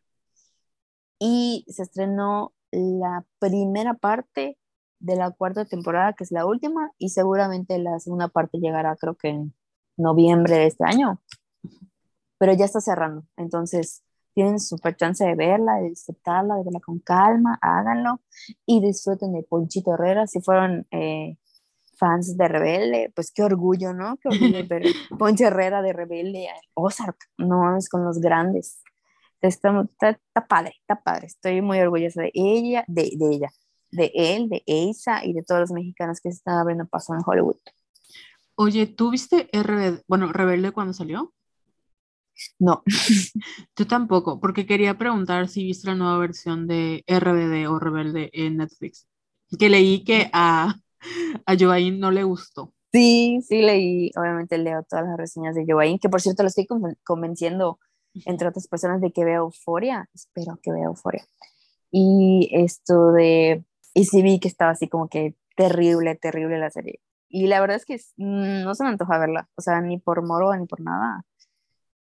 Y 1.20 1.66
se 1.68 1.84
estrenó 1.84 2.54
la 2.72 3.26
primera 3.40 3.94
parte 3.96 4.58
de 5.00 5.16
la 5.16 5.32
cuarta 5.32 5.66
temporada, 5.66 6.14
que 6.14 6.24
es 6.24 6.32
la 6.32 6.46
última, 6.46 6.92
y 6.98 7.10
seguramente 7.10 7.78
la 7.80 8.00
segunda 8.00 8.28
parte 8.28 8.60
llegará 8.60 8.96
creo 8.96 9.16
que 9.16 9.30
en 9.30 9.54
noviembre 9.98 10.56
de 10.56 10.68
este 10.68 10.86
año, 10.86 11.22
pero 12.38 12.54
ya 12.54 12.66
está 12.66 12.80
cerrando, 12.80 13.26
entonces 13.38 14.04
tienen 14.34 14.60
súper 14.60 14.96
chance 14.96 15.26
de 15.26 15.36
verla, 15.36 15.76
de 15.76 15.90
disfrutarla, 15.90 16.56
de 16.56 16.64
verla 16.64 16.80
con 16.80 17.00
calma, 17.00 17.58
háganlo 17.62 18.22
y 18.66 18.82
disfruten 18.82 19.34
de 19.34 19.44
Ponchito 19.44 19.94
Herrera. 19.94 20.28
Si 20.28 20.40
fueron 20.40 20.88
eh, 20.92 21.38
fans 22.00 22.38
de 22.38 22.48
Rebelde, 22.48 23.12
pues 23.14 23.32
qué 23.32 23.44
orgullo, 23.44 23.94
¿no? 23.94 24.18
Qué 24.18 24.30
orgullo 24.30 24.66
ver 24.68 24.84
Poncho 25.20 25.46
Herrera 25.46 25.82
de 25.82 25.94
Rebelde, 25.94 26.48
Ozark, 26.74 27.18
no 27.38 27.78
es 27.78 27.90
con 27.90 28.04
los 28.06 28.20
grandes. 28.20 28.82
Está, 29.42 29.88
está, 30.02 30.48
padre, 30.48 30.74
está 30.82 31.02
padre. 31.02 31.28
Estoy 31.28 31.62
muy 31.62 31.80
orgullosa 31.80 32.24
de 32.24 32.32
ella, 32.34 32.84
de, 32.88 33.12
de 33.16 33.36
ella, 33.36 33.50
de 33.92 34.12
él, 34.14 34.50
de 34.50 34.64
Eisa 34.66 35.24
y 35.24 35.34
de 35.34 35.44
todos 35.44 35.62
los 35.62 35.72
mexicanos 35.72 36.20
que 36.20 36.32
se 36.32 36.38
están 36.38 36.58
abriendo 36.58 36.86
paso 36.86 37.14
en 37.14 37.22
Hollywood. 37.26 37.58
Oye, 38.56 38.88
¿tú 38.88 39.12
viste 39.12 39.50
RBD, 39.54 40.04
bueno, 40.08 40.32
Rebelde 40.34 40.72
cuando 40.72 40.94
salió? 40.94 41.34
No. 42.58 42.84
Yo 43.78 43.88
tampoco, 43.88 44.40
porque 44.40 44.66
quería 44.66 44.98
preguntar 44.98 45.48
si 45.48 45.64
viste 45.64 45.88
la 45.88 45.96
nueva 45.96 46.18
versión 46.18 46.68
de 46.68 47.04
RBD 47.08 47.70
o 47.70 47.80
Rebelde 47.80 48.30
en 48.34 48.58
Netflix. 48.58 49.08
Que 49.58 49.70
leí 49.70 50.04
que 50.04 50.30
a, 50.34 50.76
a 51.46 51.56
Joaín 51.58 52.00
no 52.00 52.12
le 52.12 52.24
gustó. 52.24 52.74
Sí, 52.92 53.42
sí 53.48 53.62
leí, 53.62 54.12
obviamente 54.16 54.58
leo 54.58 54.84
todas 54.84 55.06
las 55.06 55.18
reseñas 55.18 55.56
de 55.56 55.66
Joaín, 55.68 56.00
que 56.00 56.10
por 56.10 56.22
cierto 56.22 56.44
lo 56.44 56.48
estoy 56.48 56.68
convenciendo, 57.04 57.80
entre 58.26 58.48
otras 58.48 58.68
personas, 58.68 59.00
de 59.02 59.12
que 59.12 59.26
vea 59.26 59.38
Euforia. 59.38 60.10
Espero 60.14 60.60
que 60.62 60.72
vea 60.72 60.86
Euforia. 60.86 61.26
Y 61.92 62.50
esto 62.52 63.12
de, 63.12 63.64
y 63.94 64.06
sí 64.06 64.22
vi 64.24 64.40
que 64.40 64.48
estaba 64.48 64.72
así 64.72 64.88
como 64.88 65.08
que 65.08 65.36
terrible, 65.56 66.16
terrible 66.16 66.58
la 66.58 66.72
serie. 66.72 67.00
Y 67.28 67.48
la 67.48 67.62
verdad 67.62 67.78
es 67.78 67.86
que 67.86 67.98
mm, 68.18 68.64
no 68.64 68.74
se 68.74 68.84
me 68.84 68.90
antoja 68.90 69.20
verla, 69.20 69.50
o 69.56 69.62
sea, 69.62 69.82
ni 69.82 70.00
por 70.00 70.26
moro 70.26 70.56
ni 70.56 70.66
por 70.66 70.82
nada 70.82 71.26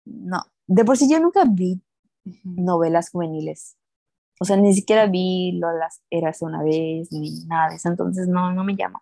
no, 0.06 0.44
de 0.68 0.86
por 0.86 0.98
sí 0.98 1.10
yo 1.10 1.20
nunca 1.20 1.44
vi 1.46 1.82
novelas 2.44 3.10
juveniles. 3.10 3.78
O 4.40 4.46
sea, 4.46 4.58
ni 4.58 4.74
siquiera 4.74 5.08
vi 5.08 5.54
Lolas 5.54 6.02
Eras 6.10 6.42
una 6.42 6.64
vez, 6.64 7.12
ni 7.12 7.46
nada 7.46 7.70
de 7.70 7.76
eso, 7.76 7.90
entonces 7.90 8.28
no, 8.28 8.54
no 8.54 8.64
me 8.64 8.76
llama. 8.76 9.02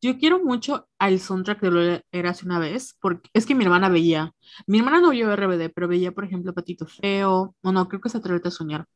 Yo 0.00 0.18
quiero 0.18 0.42
mucho 0.44 0.88
al 0.98 1.20
soundtrack 1.20 1.60
de 1.60 1.70
Lola 1.70 2.02
Eras 2.10 2.42
una 2.42 2.58
vez, 2.58 2.96
porque 3.00 3.30
es 3.34 3.46
que 3.46 3.54
mi 3.54 3.64
hermana 3.64 3.88
veía, 3.88 4.34
mi 4.66 4.78
hermana 4.78 5.00
no 5.00 5.10
vio 5.10 5.32
RBD, 5.32 5.70
pero 5.72 5.86
veía, 5.86 6.12
por 6.12 6.24
ejemplo, 6.24 6.52
Patito 6.54 6.86
Feo, 6.86 7.54
o 7.62 7.72
no, 7.72 7.88
creo 7.88 8.00
que 8.00 8.08
se 8.08 8.18
atreve 8.18 8.40
a 8.44 8.50
soñar, 8.50 8.86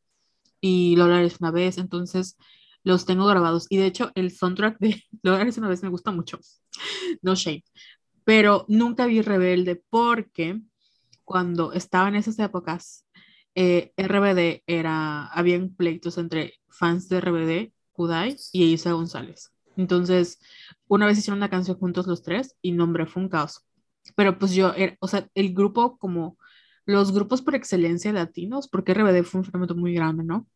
y 0.61 0.97
Lola 0.97 1.21
Eras 1.21 1.41
una 1.41 1.53
vez, 1.53 1.79
entonces 1.79 2.37
los 2.83 3.07
tengo 3.07 3.27
grabados. 3.27 3.67
Y 3.71 3.77
de 3.79 3.87
hecho, 3.87 4.11
el 4.17 4.33
soundtrack 4.33 4.79
de 4.81 5.03
Lola 5.23 5.43
Eras 5.43 5.59
una 5.59 5.69
vez 5.69 5.83
me 5.83 5.91
gusta 5.91 6.11
mucho, 6.11 6.41
no 7.23 7.37
shame, 7.37 7.65
pero 8.25 8.67
nunca 8.69 9.07
vi 9.07 9.23
Rebelde 9.23 9.83
porque 9.91 10.61
cuando 11.25 11.73
estaba 11.73 12.09
en 12.09 12.17
esas 12.17 12.39
épocas, 12.41 13.06
eh, 13.57 13.93
RBD 13.97 14.63
era, 14.67 15.27
habían 15.29 15.71
pleitos 15.75 16.19
entre 16.19 16.55
fans 16.69 17.09
de 17.09 17.21
RBD, 17.21 17.73
Kudai 17.93 18.37
y 18.53 18.65
Isa 18.75 18.93
González. 18.93 19.53
Entonces, 19.77 20.39
una 20.89 21.07
vez 21.07 21.19
hicieron 21.19 21.39
una 21.39 21.51
canción 21.51 21.79
juntos 21.79 22.07
los 22.07 22.23
tres 22.23 22.57
y 22.63 22.73
nombre 22.73 23.07
fue 23.07 23.23
un 23.23 23.29
caos. 23.31 23.65
Pero 24.15 24.39
pues 24.39 24.55
yo, 24.55 24.73
o 25.01 25.09
sea, 25.09 25.29
el 25.35 25.55
grupo 25.55 25.99
como 25.99 26.39
los 26.85 27.13
grupos 27.13 27.43
por 27.43 27.55
excelencia 27.55 28.13
latinos, 28.13 28.69
porque 28.69 28.95
RBD 28.95 29.25
fue 29.25 29.41
un 29.41 29.47
fenómeno 29.47 29.75
muy 29.75 29.95
grande, 29.95 30.25
¿no? 30.25 30.47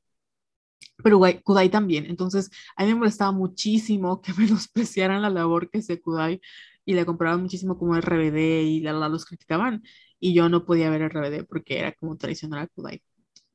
Pero 1.03 1.21
Kudai 1.43 1.71
también. 1.71 2.07
Entonces, 2.07 2.51
a 2.77 2.85
mí 2.85 2.91
me 2.91 2.97
molestaba 3.01 3.33
muchísimo 3.33 4.21
que 4.21 4.33
menospreciaran 4.39 5.23
la 5.23 5.31
labor 5.31 5.71
que 5.71 5.79
hace 5.79 6.01
Kudai 6.01 6.41
y 6.85 6.95
le 6.95 7.07
compraban 7.07 7.43
muchísimo 7.43 7.79
como 7.79 7.97
RBD 7.97 8.63
y 8.65 8.81
la, 8.81 8.93
la 8.93 9.09
los 9.09 9.25
criticaban 9.25 9.83
y 10.21 10.35
yo 10.35 10.49
no 10.49 10.65
podía 10.65 10.91
ver 10.91 11.03
RBD 11.03 11.47
porque 11.47 11.79
era 11.79 11.93
como 11.93 12.17
tradicional 12.17 12.61
a 12.61 12.67
Kudai. 12.69 13.03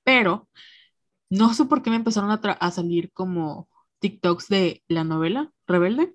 Pero 0.04 0.50
no 1.30 1.54
sé 1.54 1.66
por 1.66 1.82
qué 1.82 1.90
me 1.90 1.96
empezaron 1.98 2.32
a, 2.32 2.36
a 2.36 2.72
salir 2.72 3.12
como 3.12 3.70
TikToks 4.00 4.48
de 4.50 4.84
la 4.88 5.04
novela 5.04 5.52
Rebelde. 5.68 6.14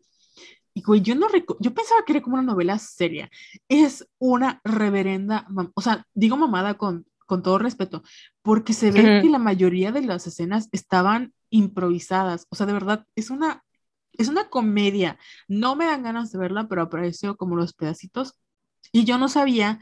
Y 0.75 0.83
güey, 0.83 1.01
yo 1.01 1.15
no 1.15 1.29
yo 1.61 1.75
pensaba 1.75 2.05
que 2.07 2.13
era 2.13 2.23
como 2.23 2.35
una 2.35 2.45
novela 2.45 2.79
seria. 2.79 3.31
Es 3.69 4.09
una 4.19 4.61
reverenda, 4.65 5.47
o 5.75 5.81
sea, 5.81 6.07
digo 6.15 6.37
mamada 6.37 6.75
con, 6.75 7.07
con 7.27 7.43
todo 7.43 7.59
respeto, 7.59 8.03
porque 8.43 8.73
se 8.73 8.93
ve 8.93 9.21
que 9.23 9.29
la 9.29 9.39
mayoría 9.39 9.93
de 9.93 10.03
las 10.03 10.27
escenas 10.27 10.69
estaban 10.73 11.35
improvisadas. 11.51 12.47
O 12.51 12.57
sea, 12.57 12.67
de 12.67 12.73
verdad, 12.73 13.07
es 13.17 13.31
una, 13.31 13.65
es 14.13 14.29
una 14.29 14.49
comedia. 14.49 15.19
No 15.49 15.75
me 15.75 15.87
dan 15.87 16.05
ganas 16.05 16.31
de 16.31 16.39
verla, 16.39 16.69
pero 16.69 16.83
aprecio 16.83 17.37
como 17.37 17.57
los 17.57 17.75
pedacitos. 17.75 18.35
Y 18.93 19.05
yo 19.05 19.19
no 19.19 19.29
sabía 19.29 19.81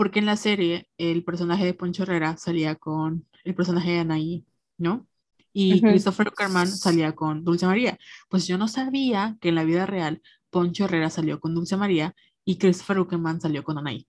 porque 0.00 0.20
en 0.20 0.24
la 0.24 0.36
serie 0.38 0.88
el 0.96 1.24
personaje 1.24 1.66
de 1.66 1.74
Poncho 1.74 2.04
Herrera 2.04 2.38
salía 2.38 2.74
con 2.74 3.28
el 3.44 3.54
personaje 3.54 3.90
de 3.90 3.98
Anaí, 3.98 4.46
¿no? 4.78 5.06
Y 5.52 5.82
Christopher 5.82 6.28
Uckerman 6.28 6.68
salía 6.68 7.14
con 7.14 7.44
Dulce 7.44 7.66
María. 7.66 7.98
Pues 8.30 8.46
yo 8.46 8.56
no 8.56 8.66
sabía 8.66 9.36
que 9.42 9.50
en 9.50 9.56
la 9.56 9.64
vida 9.64 9.84
real 9.84 10.22
Poncho 10.48 10.86
Herrera 10.86 11.10
salió 11.10 11.38
con 11.38 11.54
Dulce 11.54 11.76
María 11.76 12.14
y 12.46 12.56
Christopher 12.56 13.00
Uckerman 13.00 13.42
salió 13.42 13.62
con 13.62 13.76
Anaí. 13.76 14.08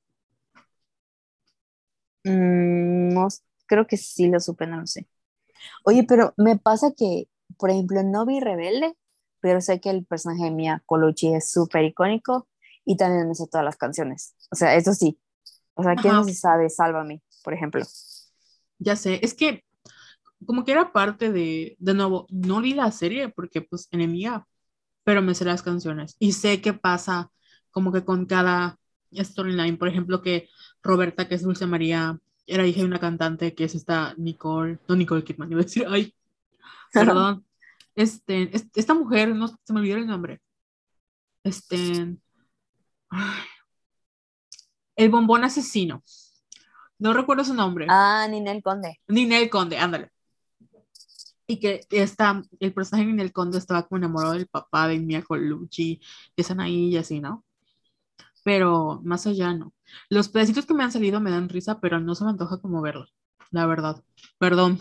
Mm, 2.23 3.13
no, 3.13 3.27
creo 3.65 3.85
que 3.85 3.97
sí 3.97 4.29
lo 4.29 4.39
supe, 4.39 4.67
no 4.67 4.79
lo 4.79 4.87
sé. 4.87 5.09
Oye, 5.83 6.05
pero 6.07 6.33
me 6.37 6.57
pasa 6.57 6.93
que, 6.95 7.27
por 7.57 7.69
ejemplo, 7.69 8.01
no 8.01 8.25
vi 8.25 8.39
Rebelde, 8.39 8.95
pero 9.41 9.59
sé 9.59 9.81
que 9.81 9.89
el 9.89 10.05
personaje 10.05 10.45
de 10.45 10.51
Mia 10.51 10.83
Colucci 10.85 11.33
es 11.33 11.51
súper 11.51 11.83
icónico 11.83 12.47
y 12.85 12.95
también 12.95 13.27
me 13.27 13.35
sé 13.35 13.45
todas 13.47 13.65
las 13.65 13.75
canciones. 13.75 14.35
O 14.51 14.55
sea, 14.55 14.75
eso 14.75 14.93
sí, 14.93 15.19
o 15.73 15.83
sea, 15.83 15.95
¿quién 15.95 16.13
no 16.13 16.23
se 16.23 16.33
sabe 16.33 16.69
Sálvame, 16.69 17.21
por 17.43 17.53
ejemplo? 17.53 17.83
Ya 18.79 18.95
sé, 18.95 19.19
es 19.23 19.33
que 19.33 19.63
como 20.45 20.65
que 20.65 20.71
era 20.71 20.91
parte 20.91 21.31
de, 21.31 21.75
de 21.79 21.93
nuevo, 21.93 22.25
no 22.29 22.61
vi 22.61 22.73
la 22.73 22.91
serie 22.91 23.29
porque 23.29 23.61
pues 23.61 23.87
enemiga, 23.91 24.47
pero 25.03 25.21
me 25.21 25.35
sé 25.35 25.45
las 25.45 25.63
canciones 25.63 26.15
y 26.19 26.33
sé 26.33 26.61
qué 26.61 26.73
pasa 26.73 27.31
como 27.71 27.91
que 27.91 28.03
con 28.03 28.25
cada 28.25 28.77
storyline, 29.13 29.77
por 29.77 29.87
ejemplo, 29.87 30.21
que 30.21 30.49
Roberta, 30.83 31.27
que 31.27 31.35
es 31.35 31.43
Dulce 31.43 31.65
María, 31.65 32.19
era 32.47 32.65
hija 32.65 32.81
de 32.81 32.85
una 32.85 32.99
cantante 32.99 33.53
que 33.55 33.65
es 33.65 33.75
esta 33.75 34.13
Nicole, 34.17 34.79
no 34.87 34.95
Nicole 34.95 35.23
Kidman, 35.23 35.51
iba 35.51 35.61
a 35.61 35.63
decir, 35.63 35.85
ay, 35.89 36.13
perdón, 36.93 37.45
este, 37.95 38.51
esta 38.75 38.93
mujer, 38.93 39.35
no 39.35 39.47
se 39.47 39.73
me 39.73 39.79
olvidó 39.79 39.97
el 39.97 40.07
nombre, 40.07 40.41
este, 41.43 42.17
ay, 43.09 43.43
el 45.03 45.09
bombón 45.09 45.43
asesino. 45.43 46.03
No 46.99 47.13
recuerdo 47.13 47.43
su 47.43 47.55
nombre. 47.55 47.87
Ah, 47.89 48.27
Ninel 48.29 48.61
Conde. 48.61 48.99
Ninel 49.07 49.49
Conde, 49.49 49.77
ándale. 49.77 50.11
y 51.47 51.59
que 51.59 51.81
está, 51.89 52.43
el 52.59 52.73
personaje 52.73 53.09
en 53.09 53.19
el 53.19 53.33
conde 53.33 53.57
estaba 53.57 53.87
como 53.87 53.97
enamorado 53.97 54.33
del 54.33 54.47
papá 54.47 54.87
de 54.87 54.99
Mia 54.99 55.21
Colucci, 55.23 55.99
y 56.35 56.41
están 56.41 56.61
ahí 56.61 56.89
y 56.89 56.97
así, 56.97 57.19
¿no? 57.19 57.43
Pero 58.43 59.01
más 59.03 59.27
allá 59.27 59.53
no. 59.53 59.73
Los 60.09 60.29
pedacitos 60.29 60.65
que 60.65 60.73
me 60.73 60.83
han 60.83 60.91
salido 60.91 61.19
me 61.19 61.31
dan 61.31 61.49
risa, 61.49 61.79
pero 61.81 61.99
no 61.99 62.15
se 62.15 62.23
me 62.23 62.29
antoja 62.29 62.61
como 62.61 62.81
verlo, 62.81 63.07
la 63.49 63.65
verdad. 63.65 64.03
Perdón. 64.37 64.79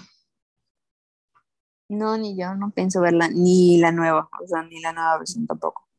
No, 1.88 2.16
ni 2.16 2.38
yo 2.38 2.54
no 2.54 2.70
pienso 2.70 3.00
verla, 3.00 3.28
ni 3.28 3.78
la 3.78 3.90
nueva, 3.90 4.28
o 4.40 4.46
sea, 4.46 4.62
ni 4.62 4.80
la 4.80 4.92
nueva 4.92 5.18
versión 5.18 5.46
tampoco. 5.46 5.89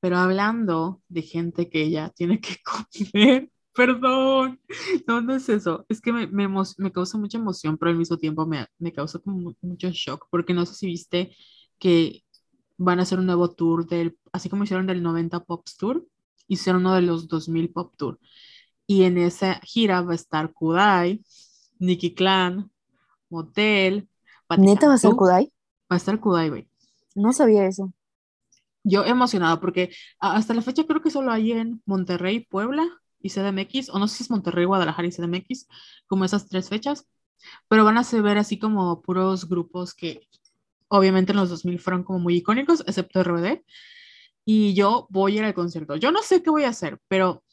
Pero 0.00 0.18
hablando 0.18 1.02
de 1.08 1.22
gente 1.22 1.68
que 1.70 1.90
ya 1.90 2.10
tiene 2.10 2.40
que 2.40 2.56
comer, 3.12 3.50
perdón, 3.74 4.60
no, 5.06 5.20
no 5.20 5.34
es 5.34 5.48
eso, 5.48 5.84
es 5.88 6.00
que 6.00 6.12
me, 6.12 6.26
me, 6.26 6.48
me 6.78 6.92
causa 6.92 7.18
mucha 7.18 7.38
emoción, 7.38 7.76
pero 7.78 7.90
al 7.90 7.98
mismo 7.98 8.16
tiempo 8.18 8.46
me, 8.46 8.66
me 8.78 8.92
causa 8.92 9.18
como 9.18 9.54
mucho 9.60 9.90
shock, 9.90 10.26
porque 10.30 10.54
no 10.54 10.66
sé 10.66 10.74
si 10.74 10.86
viste 10.86 11.34
que 11.78 12.24
van 12.76 13.00
a 13.00 13.02
hacer 13.02 13.18
un 13.18 13.26
nuevo 13.26 13.50
tour 13.50 13.86
del, 13.86 14.16
así 14.32 14.48
como 14.48 14.64
hicieron 14.64 14.86
del 14.86 15.02
90 15.02 15.44
Pops 15.44 15.76
Tour, 15.76 16.06
hicieron 16.48 16.82
uno 16.82 16.94
de 16.94 17.02
los 17.02 17.28
2000 17.28 17.70
Pop 17.70 17.94
Tour. 17.96 18.18
Y 18.86 19.04
en 19.04 19.18
esa 19.18 19.60
gira 19.62 20.00
va 20.00 20.12
a 20.12 20.14
estar 20.16 20.52
Kudai, 20.52 21.22
Nicky 21.78 22.14
Clan, 22.14 22.70
Motel. 23.28 24.08
¿Neta 24.56 24.86
va 24.86 24.94
a 24.94 24.96
estar 24.96 25.14
Kudai? 25.14 25.52
Va 25.90 25.94
a 25.94 25.96
estar 25.96 26.18
Kudai, 26.18 26.48
güey. 26.48 26.68
No 27.14 27.32
sabía 27.32 27.66
eso. 27.66 27.92
Yo 28.88 29.04
emocionado 29.04 29.60
porque 29.60 29.90
hasta 30.20 30.54
la 30.54 30.62
fecha 30.62 30.84
creo 30.84 31.02
que 31.02 31.10
solo 31.10 31.32
hay 31.32 31.52
en 31.52 31.82
Monterrey, 31.86 32.40
Puebla 32.40 32.86
y 33.20 33.30
CDMX, 33.30 33.90
o 33.90 33.98
no 33.98 34.08
sé 34.08 34.18
si 34.18 34.22
es 34.24 34.30
Monterrey, 34.30 34.64
Guadalajara 34.64 35.08
y 35.08 35.12
CDMX, 35.12 35.68
como 36.06 36.24
esas 36.24 36.48
tres 36.48 36.68
fechas, 36.68 37.06
pero 37.68 37.84
van 37.84 37.98
a 37.98 38.04
ser 38.04 38.22
ver 38.22 38.38
así 38.38 38.58
como 38.58 39.02
puros 39.02 39.48
grupos 39.48 39.94
que 39.94 40.28
obviamente 40.88 41.32
en 41.32 41.38
los 41.38 41.50
2000 41.50 41.78
fueron 41.80 42.04
como 42.04 42.18
muy 42.18 42.36
icónicos, 42.36 42.82
excepto 42.86 43.20
RBD, 43.20 43.64
y 44.44 44.74
yo 44.74 45.06
voy 45.10 45.34
a 45.36 45.38
ir 45.40 45.44
al 45.44 45.54
concierto. 45.54 45.96
Yo 45.96 46.12
no 46.12 46.22
sé 46.22 46.42
qué 46.42 46.50
voy 46.50 46.64
a 46.64 46.70
hacer, 46.70 47.00
pero 47.08 47.44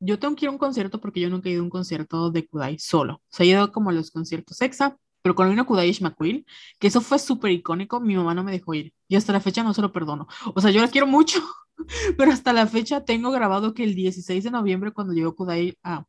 yo 0.00 0.18
tengo 0.18 0.36
que 0.36 0.46
ir 0.46 0.48
a 0.50 0.52
un 0.52 0.58
concierto 0.58 1.00
porque 1.00 1.20
yo 1.20 1.30
nunca 1.30 1.48
he 1.48 1.52
ido 1.52 1.62
a 1.62 1.64
un 1.64 1.70
concierto 1.70 2.30
de 2.32 2.46
Kudai 2.48 2.78
solo. 2.78 3.16
O 3.16 3.22
sea, 3.30 3.46
he 3.46 3.50
ido 3.50 3.72
como 3.72 3.90
a 3.90 3.94
los 3.94 4.10
conciertos 4.10 4.60
EXA, 4.62 4.98
pero 5.22 5.34
con 5.34 5.48
una 5.48 5.64
Kudai 5.66 5.90
Ishmaquil, 5.90 6.46
que 6.78 6.88
eso 6.88 7.00
fue 7.02 7.18
súper 7.18 7.52
icónico, 7.52 8.00
mi 8.00 8.16
mamá 8.16 8.34
no 8.34 8.44
me 8.44 8.52
dejó 8.52 8.74
ir. 8.74 8.93
Y 9.14 9.16
hasta 9.16 9.32
la 9.32 9.38
fecha 9.38 9.62
no 9.62 9.72
se 9.72 9.80
lo 9.80 9.92
perdono. 9.92 10.26
O 10.56 10.60
sea, 10.60 10.72
yo 10.72 10.80
la 10.80 10.88
quiero 10.88 11.06
mucho, 11.06 11.38
pero 12.18 12.32
hasta 12.32 12.52
la 12.52 12.66
fecha 12.66 13.04
tengo 13.04 13.30
grabado 13.30 13.72
que 13.72 13.84
el 13.84 13.94
16 13.94 14.42
de 14.42 14.50
noviembre, 14.50 14.90
cuando 14.90 15.12
llegó 15.12 15.36
Kudai 15.36 15.78
a, 15.84 16.04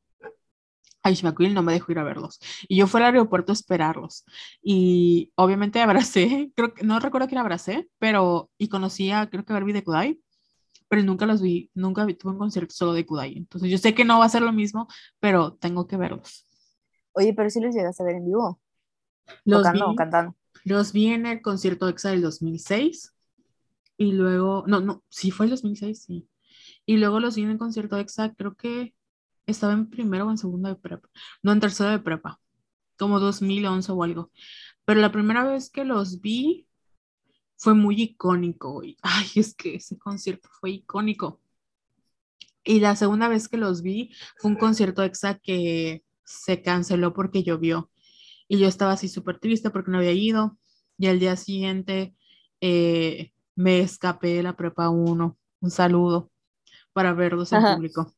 a 1.03 1.11
Ishmaquil, 1.11 1.53
no 1.53 1.61
me 1.61 1.73
dejó 1.73 1.91
ir 1.91 1.99
a 1.99 2.03
verlos. 2.03 2.39
Y 2.67 2.77
yo 2.77 2.87
fui 2.87 2.99
al 3.01 3.05
aeropuerto 3.05 3.51
a 3.51 3.53
esperarlos. 3.53 4.25
Y 4.59 5.31
obviamente 5.35 5.79
abracé, 5.81 6.51
creo 6.55 6.73
que 6.73 6.83
no 6.83 6.99
recuerdo 6.99 7.27
quién 7.27 7.37
abracé, 7.37 7.87
pero 7.99 8.49
y 8.57 8.69
conocía, 8.69 9.29
creo 9.29 9.45
que 9.45 9.53
Barbie 9.53 9.73
de 9.73 9.83
Kudai 9.83 10.19
pero 10.87 11.01
nunca 11.01 11.25
los 11.25 11.41
vi, 11.41 11.71
nunca 11.73 12.05
tuve 12.15 12.33
un 12.33 12.37
concierto 12.37 12.73
solo 12.73 12.93
de 12.93 13.05
Kudai. 13.05 13.37
Entonces 13.37 13.71
yo 13.71 13.77
sé 13.79 13.95
que 13.95 14.05
no 14.05 14.19
va 14.19 14.25
a 14.25 14.29
ser 14.29 14.43
lo 14.43 14.53
mismo, 14.53 14.87
pero 15.19 15.53
tengo 15.53 15.87
que 15.87 15.97
verlos. 15.97 16.45
Oye, 17.13 17.33
pero 17.33 17.49
si 17.49 17.59
los 17.59 17.73
llegaste 17.73 18.03
a 18.03 18.05
ver 18.05 18.17
en 18.17 18.25
vivo. 18.25 18.61
Los 19.43 19.63
Tocando 19.63 19.89
vi, 19.89 19.95
cantando. 19.95 20.35
Los 20.65 20.91
vi 20.91 21.07
en 21.07 21.25
el 21.25 21.41
concierto 21.41 21.87
EXA 21.87 22.09
del 22.09 22.21
2006 22.21 23.13
y 23.97 24.11
luego, 24.11 24.65
no, 24.67 24.81
no, 24.81 25.03
sí 25.09 25.31
fue 25.31 25.45
el 25.45 25.51
2006, 25.51 26.03
sí. 26.03 26.27
Y 26.85 26.97
luego 26.97 27.19
los 27.19 27.35
vi 27.35 27.43
en 27.43 27.51
el 27.51 27.57
concierto 27.57 27.97
EXA, 27.97 28.33
creo 28.33 28.55
que 28.55 28.93
estaba 29.45 29.73
en 29.73 29.89
primero 29.89 30.27
o 30.27 30.31
en 30.31 30.37
segundo 30.37 30.67
de 30.69 30.75
prepa, 30.75 31.09
no, 31.43 31.51
en 31.51 31.59
tercero 31.59 31.91
de 31.91 31.99
prepa, 31.99 32.41
como 32.97 33.19
2011 33.19 33.91
o 33.91 34.03
algo. 34.03 34.31
Pero 34.85 34.99
la 34.99 35.11
primera 35.11 35.45
vez 35.45 35.69
que 35.69 35.85
los 35.85 36.19
vi 36.19 36.67
fue 37.57 37.73
muy 37.73 38.01
icónico. 38.01 38.81
Ay, 39.01 39.27
es 39.35 39.55
que 39.55 39.75
ese 39.75 39.97
concierto 39.97 40.49
fue 40.59 40.71
icónico. 40.71 41.41
Y 42.63 42.79
la 42.79 42.95
segunda 42.95 43.27
vez 43.27 43.47
que 43.47 43.57
los 43.57 43.81
vi 43.81 44.11
fue 44.37 44.51
un 44.51 44.57
concierto 44.57 45.03
exa 45.03 45.37
que 45.39 46.03
se 46.23 46.61
canceló 46.61 47.13
porque 47.13 47.43
llovió. 47.43 47.91
Y 48.47 48.59
yo 48.59 48.67
estaba 48.67 48.93
así 48.93 49.07
súper 49.07 49.39
triste 49.39 49.69
porque 49.69 49.91
no 49.91 49.97
había 49.97 50.11
ido. 50.11 50.57
Y 50.97 51.07
al 51.07 51.19
día 51.19 51.35
siguiente 51.35 52.15
eh, 52.61 53.31
me 53.55 53.79
escapé 53.79 54.35
de 54.35 54.43
la 54.43 54.55
prepa 54.55 54.89
1. 54.89 55.37
Un 55.61 55.71
saludo 55.71 56.31
para 56.93 57.13
verlos 57.13 57.51
en 57.51 57.61
público. 57.61 58.13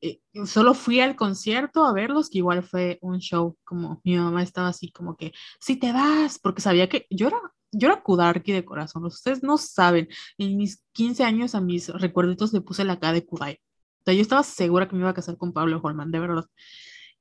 Eh, 0.00 0.20
solo 0.44 0.74
fui 0.74 1.00
al 1.00 1.16
concierto 1.16 1.84
a 1.84 1.92
verlos, 1.92 2.28
que 2.28 2.38
igual 2.38 2.62
fue 2.62 2.98
un 3.00 3.20
show, 3.20 3.56
como 3.64 4.02
mi 4.04 4.16
mamá 4.16 4.42
estaba 4.42 4.68
así 4.68 4.92
como 4.92 5.16
que, 5.16 5.32
si 5.60 5.76
te 5.76 5.92
vas, 5.92 6.38
porque 6.38 6.60
sabía 6.60 6.88
que 6.88 7.06
yo 7.08 7.28
era 7.28 7.38
yo 7.74 7.88
era 7.88 8.02
Kudarki 8.02 8.52
de 8.52 8.64
corazón, 8.64 9.04
ustedes 9.04 9.42
no 9.42 9.58
saben, 9.58 10.08
en 10.38 10.56
mis 10.56 10.82
15 10.92 11.24
años 11.24 11.54
a 11.54 11.60
mis 11.60 11.88
recuerditos 11.88 12.52
le 12.52 12.60
puse 12.60 12.84
la 12.84 12.98
K 12.98 13.12
de 13.12 13.26
Kudai. 13.26 13.54
O 13.54 14.04
sea, 14.04 14.14
yo 14.14 14.22
estaba 14.22 14.42
segura 14.42 14.88
que 14.88 14.94
me 14.94 15.00
iba 15.00 15.10
a 15.10 15.14
casar 15.14 15.36
con 15.36 15.52
Pablo 15.52 15.80
Holman, 15.82 16.10
de 16.10 16.20
verdad. 16.20 16.44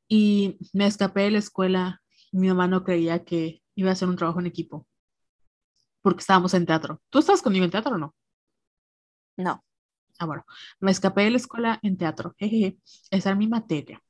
Y 0.08 0.58
me 0.74 0.86
escapé 0.86 1.22
de 1.22 1.32
la 1.32 1.40
escuela, 1.40 2.03
mi 2.34 2.48
mamá 2.50 2.68
no 2.68 2.84
creía 2.84 3.24
que 3.24 3.64
iba 3.76 3.90
a 3.90 3.94
hacer 3.94 4.10
un 4.10 4.18
trabajo 4.18 4.40
en 4.40 4.48
equipo, 4.48 4.88
porque 6.02 6.22
estábamos 6.22 6.54
en 6.54 6.66
teatro. 6.66 7.02
¿Tú 7.10 7.20
estabas 7.20 7.42
conmigo 7.42 7.66
en 7.66 7.72
teatro 7.72 7.96
o 7.96 7.98
no? 7.98 8.16
No. 9.38 9.64
Ah, 10.20 10.26
bueno, 10.26 10.46
me 10.80 10.92
escapé 10.92 11.24
de 11.24 11.32
la 11.32 11.38
escuela 11.38 11.80
en 11.82 11.98
teatro, 11.98 12.36
jejeje, 12.38 12.78
esa 13.12 13.30
era 13.30 13.38
mi 13.38 13.48
materia, 13.48 14.02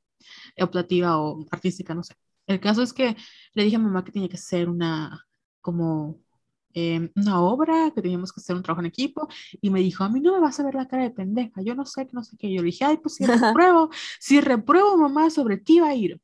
optativa 0.60 1.18
o 1.18 1.46
artística, 1.50 1.94
no 1.94 2.02
sé. 2.02 2.14
El 2.46 2.60
caso 2.60 2.82
es 2.82 2.92
que 2.92 3.16
le 3.54 3.64
dije 3.64 3.76
a 3.76 3.78
mamá 3.78 4.04
que 4.04 4.12
tenía 4.12 4.28
que 4.28 4.36
ser 4.36 4.68
una, 4.68 5.26
como 5.62 6.20
Em, 6.76 7.08
una 7.14 7.40
obra, 7.40 7.92
que 7.94 8.02
teníamos 8.02 8.32
que 8.32 8.40
hacer 8.40 8.56
un 8.56 8.62
trabajo 8.62 8.80
en 8.80 8.86
equipo, 8.86 9.28
y 9.60 9.70
me 9.70 9.78
dijo, 9.80 10.02
a 10.02 10.08
mí 10.08 10.20
no 10.20 10.32
me 10.34 10.40
vas 10.40 10.58
a 10.58 10.64
ver 10.64 10.74
la 10.74 10.88
cara 10.88 11.04
de 11.04 11.10
pendeja, 11.10 11.62
yo 11.62 11.74
no 11.76 11.86
sé, 11.86 12.08
no 12.12 12.24
sé 12.24 12.36
qué. 12.36 12.52
Yo 12.52 12.62
le 12.62 12.66
dije, 12.66 12.84
ay, 12.84 12.96
pues 12.96 13.14
si 13.14 13.24
repruebo, 13.26 13.90
si 14.18 14.40
repruebo, 14.40 14.96
mamá, 14.96 15.30
sobre 15.30 15.56
ti 15.56 15.78
va 15.78 15.90
a 15.90 15.94
ir. 15.94 16.20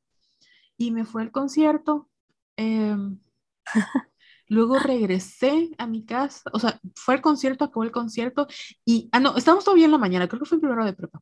Y 0.80 0.90
me 0.92 1.04
fue 1.04 1.22
al 1.22 1.30
concierto. 1.30 2.08
Em, 2.56 3.20
luego 4.48 4.78
regresé 4.78 5.70
a 5.78 5.86
mi 5.86 6.04
casa, 6.04 6.50
o 6.52 6.58
sea, 6.58 6.80
fue 6.96 7.14
el 7.14 7.20
concierto, 7.20 7.64
acabó 7.64 7.84
el 7.84 7.92
concierto, 7.92 8.46
y, 8.84 9.08
ah, 9.12 9.20
no, 9.20 9.36
estábamos 9.36 9.64
todavía 9.64 9.84
en 9.84 9.92
la 9.92 9.98
mañana, 9.98 10.26
creo 10.26 10.40
que 10.40 10.46
fue 10.46 10.56
el 10.56 10.62
primero 10.62 10.84
de 10.84 10.92
prepa 10.94 11.20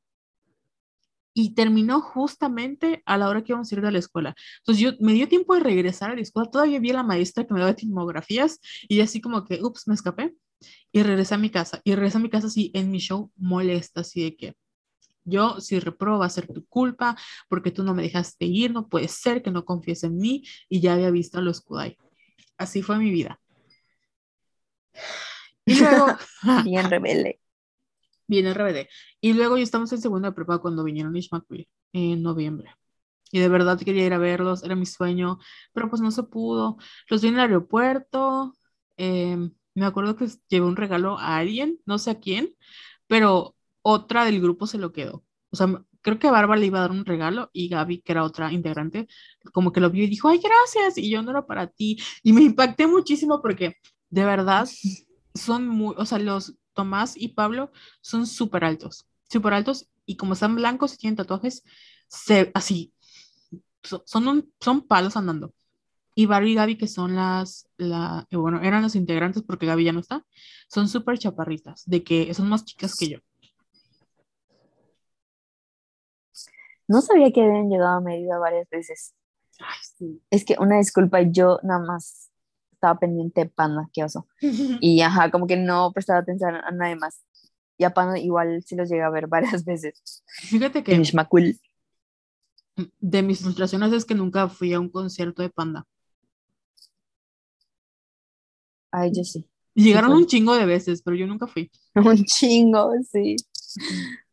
y 1.35 1.55
terminó 1.55 2.01
justamente 2.01 3.03
a 3.07 3.17
la 3.17 3.29
hora 3.29 3.45
que 3.45 3.53
íbamos 3.53 3.71
a 3.71 3.75
ir 3.77 3.81
de 3.81 3.93
la 3.93 3.99
escuela. 3.99 4.35
Entonces 4.59 4.83
yo 4.83 4.91
me 4.99 5.13
dio 5.13 5.29
tiempo 5.29 5.55
de 5.55 5.61
regresar 5.61 6.11
a 6.11 6.15
la 6.17 6.21
escuela, 6.21 6.51
todavía 6.51 6.81
vi 6.81 6.91
a 6.91 6.95
la 6.95 7.05
maestra 7.05 7.47
que 7.47 7.55
me 7.55 7.61
daba 7.61 7.75
timografías 7.75 8.59
y 8.89 9.01
así 9.01 9.21
como 9.21 9.45
que, 9.45 9.61
ups, 9.63 9.87
me 9.87 9.95
escapé 9.95 10.35
y 10.91 11.03
regresé 11.05 11.35
a 11.37 11.39
mi 11.39 11.51
casa. 11.51 11.81
Y 11.85 11.95
regresé 11.95 12.19
a 12.19 12.21
mi 12.21 12.31
casa 12.31 12.49
así 12.49 12.73
en 12.75 12.91
mi 12.91 12.99
show 12.99 13.31
molesta, 13.37 14.01
así 14.01 14.25
de 14.25 14.37
que 14.37 14.55
yo 15.29 15.61
si 15.61 15.81
reprobo 15.81 16.21
va 16.21 16.27
a 16.27 16.31
ser 16.31 16.47
tu 16.47 16.65
culpa 16.67 17.17
porque 17.49 17.71
tú 17.71 17.85
no 17.85 17.95
me 17.95 18.03
dejaste 18.03 18.47
ir, 18.47 18.73
no 18.73 18.89
puede 18.89 19.09
ser 19.09 19.43
que 19.43 19.51
no 19.51 19.65
confíes 19.65 20.05
en 20.05 20.17
mí 20.19 20.45
y 20.69 20.81
ya 20.81 20.95
había 20.95 21.11
visto 21.11 21.39
a 21.39 21.43
los 21.43 21.61
Kudai. 21.61 21.97
Así 22.57 22.83
fue 22.83 22.99
mi 22.99 23.11
vida. 23.11 23.41
Y 25.67 25.79
luego... 25.81 26.07
Bien 26.65 26.89
rebelde 26.89 27.41
viene 28.29 28.55
RBD. 28.55 28.89
Y 29.21 29.33
luego 29.33 29.57
ya 29.57 29.65
estamos 29.65 29.93
en 29.93 30.01
segunda 30.01 30.33
prepa 30.35 30.59
cuando 30.59 30.85
vinieron 30.85 31.17
Ishmael 31.17 31.69
en 31.93 32.23
noviembre. 32.23 32.75
Y 33.33 33.41
de 33.41 33.49
verdad 33.49 33.79
quería 33.81 34.07
ir 34.07 34.15
a 34.15 34.19
verlos, 34.19 34.63
era 34.65 34.77
mi 34.77 34.87
sueño, 34.87 35.39
pero 35.73 35.91
pues 35.91 36.01
no 36.03 36.11
se 36.11 36.23
pudo. 36.25 36.79
Los 37.09 37.23
vi 37.23 37.29
en 37.29 37.35
el 37.35 37.41
aeropuerto. 37.41 38.55
Em, 38.97 39.53
me 39.75 39.87
acuerdo 39.87 40.17
que 40.17 40.29
llevé 40.49 40.67
un 40.67 40.77
regalo 40.77 41.19
a 41.19 41.39
alguien, 41.39 41.81
no 41.87 41.99
sé 41.99 42.11
a 42.11 42.21
quién, 42.21 42.55
pero 43.07 43.57
otra 43.89 44.25
del 44.27 44.41
grupo 44.41 44.67
se 44.67 44.77
lo 44.77 44.93
quedó. 44.93 45.25
O 45.51 45.57
sea, 45.57 45.83
creo 46.03 46.19
que 46.19 46.31
Bárbara 46.31 46.61
le 46.61 46.67
iba 46.67 46.79
a 46.79 46.83
dar 46.83 46.91
un 46.91 47.07
regalo 47.07 47.49
y 47.55 47.69
Gaby, 47.69 48.03
que 48.03 48.13
era 48.13 48.25
otra 48.25 48.53
integrante, 48.53 49.09
como 49.53 49.73
que 49.73 49.81
lo 49.81 49.91
vio 49.91 50.05
y 50.05 50.09
dijo, 50.09 50.29
ay, 50.29 50.41
gracias, 50.43 50.99
y 50.99 51.11
yo 51.11 51.23
no 51.23 51.31
era 51.31 51.47
para 51.47 51.69
ti. 51.69 51.99
Y 52.23 52.33
me 52.35 52.43
impacté 52.43 52.87
muchísimo 52.87 53.41
porque 53.41 53.77
de 54.11 54.25
verdad 54.27 54.69
son 55.35 55.69
muy, 55.69 55.95
o 55.97 56.05
sea, 56.05 56.19
los 56.19 56.55
Tomás 56.75 57.17
y 57.17 57.29
Pablo 57.29 57.73
son 58.03 58.27
súper 58.27 58.65
altos, 58.65 59.07
súper 59.31 59.55
altos 59.55 59.89
y 60.07 60.17
como 60.17 60.35
están 60.35 60.55
blancos 60.55 60.95
y 60.95 60.99
tienen 60.99 61.17
tatuajes, 61.17 61.65
se, 62.09 62.51
así, 62.55 62.93
son, 64.05 64.53
son 64.61 64.83
palos 64.83 65.17
andando. 65.17 65.55
Y 66.15 66.27
Barbie 66.27 66.53
y 66.53 66.55
Gaby, 66.57 66.77
que 66.77 66.89
son 66.89 67.15
las, 67.17 67.69
la, 67.79 68.27
bueno, 68.33 68.61
eran 68.63 68.83
las 68.83 68.97
integrantes 68.97 69.43
porque 69.43 69.67
Gaby 69.67 69.85
ya 69.85 69.93
no 69.93 70.01
está, 70.01 70.27
son 70.69 70.89
súper 70.89 71.19
chaparritas, 71.19 71.85
de 71.87 72.03
que 72.05 72.35
son 72.35 72.49
más 72.49 72.65
chicas 72.65 72.97
que 72.97 73.09
yo. 73.09 73.19
No 76.89 77.03
sabía 77.03 77.31
que 77.31 77.43
habían 77.43 77.69
llegado 77.69 77.99
a 77.99 78.01
medida 78.01 78.39
varias 78.39 78.69
veces. 78.71 79.15
Es 80.31 80.45
que 80.45 80.57
una 80.59 80.79
disculpa, 80.79 81.21
yo 81.23 81.59
nada 81.63 81.81
más 81.81 82.31
estaba 82.73 82.99
pendiente 82.99 83.43
de 83.43 83.51
Panda, 83.51 83.89
qué 83.93 84.05
oso. 84.05 84.27
Y 84.81 85.01
ajá, 85.03 85.31
como 85.31 85.47
que 85.47 85.57
no 85.57 85.93
prestaba 85.93 86.21
atención 86.21 86.55
a 86.57 86.71
nadie 86.71 86.97
más. 86.97 87.23
Y 87.77 87.85
a 87.85 87.91
Panda 87.91 88.19
igual 88.19 88.63
sí 88.65 88.75
los 88.75 88.89
llegué 88.89 89.03
a 89.03 89.11
ver 89.11 89.27
varias 89.29 89.65
veces. 89.65 90.25
Fíjate 90.27 90.83
que... 90.83 91.01
De 93.01 93.23
mis 93.23 93.41
frustraciones 93.41 93.93
es 93.93 94.05
que 94.05 94.15
nunca 94.15 94.49
fui 94.49 94.73
a 94.73 94.81
un 94.81 94.89
concierto 94.89 95.43
de 95.43 95.51
Panda. 95.51 95.85
Ay, 98.91 99.11
yo 99.13 99.25
sí. 99.25 99.47
Llegaron 99.75 100.13
un 100.13 100.27
chingo 100.27 100.55
de 100.55 100.67
veces, 100.67 101.03
pero 101.03 101.17
yo 101.17 101.27
nunca 101.27 101.47
fui. 101.47 101.71
Un 101.95 102.25
chingo, 102.25 102.91
sí. 103.09 103.37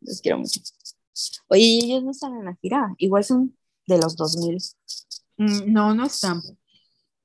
Los 0.02 0.22
quiero 0.22 0.40
mucho. 0.40 0.60
Oye, 1.48 1.62
¿y 1.64 1.92
ellos 1.92 2.04
no 2.04 2.12
están 2.12 2.36
en 2.36 2.46
la 2.46 2.56
gira. 2.56 2.94
Igual 2.98 3.24
son 3.24 3.56
de 3.88 3.98
los 3.98 4.16
2000. 4.16 4.58
Mm, 5.38 5.72
No, 5.74 5.94
no 5.94 6.06
están. 6.06 6.42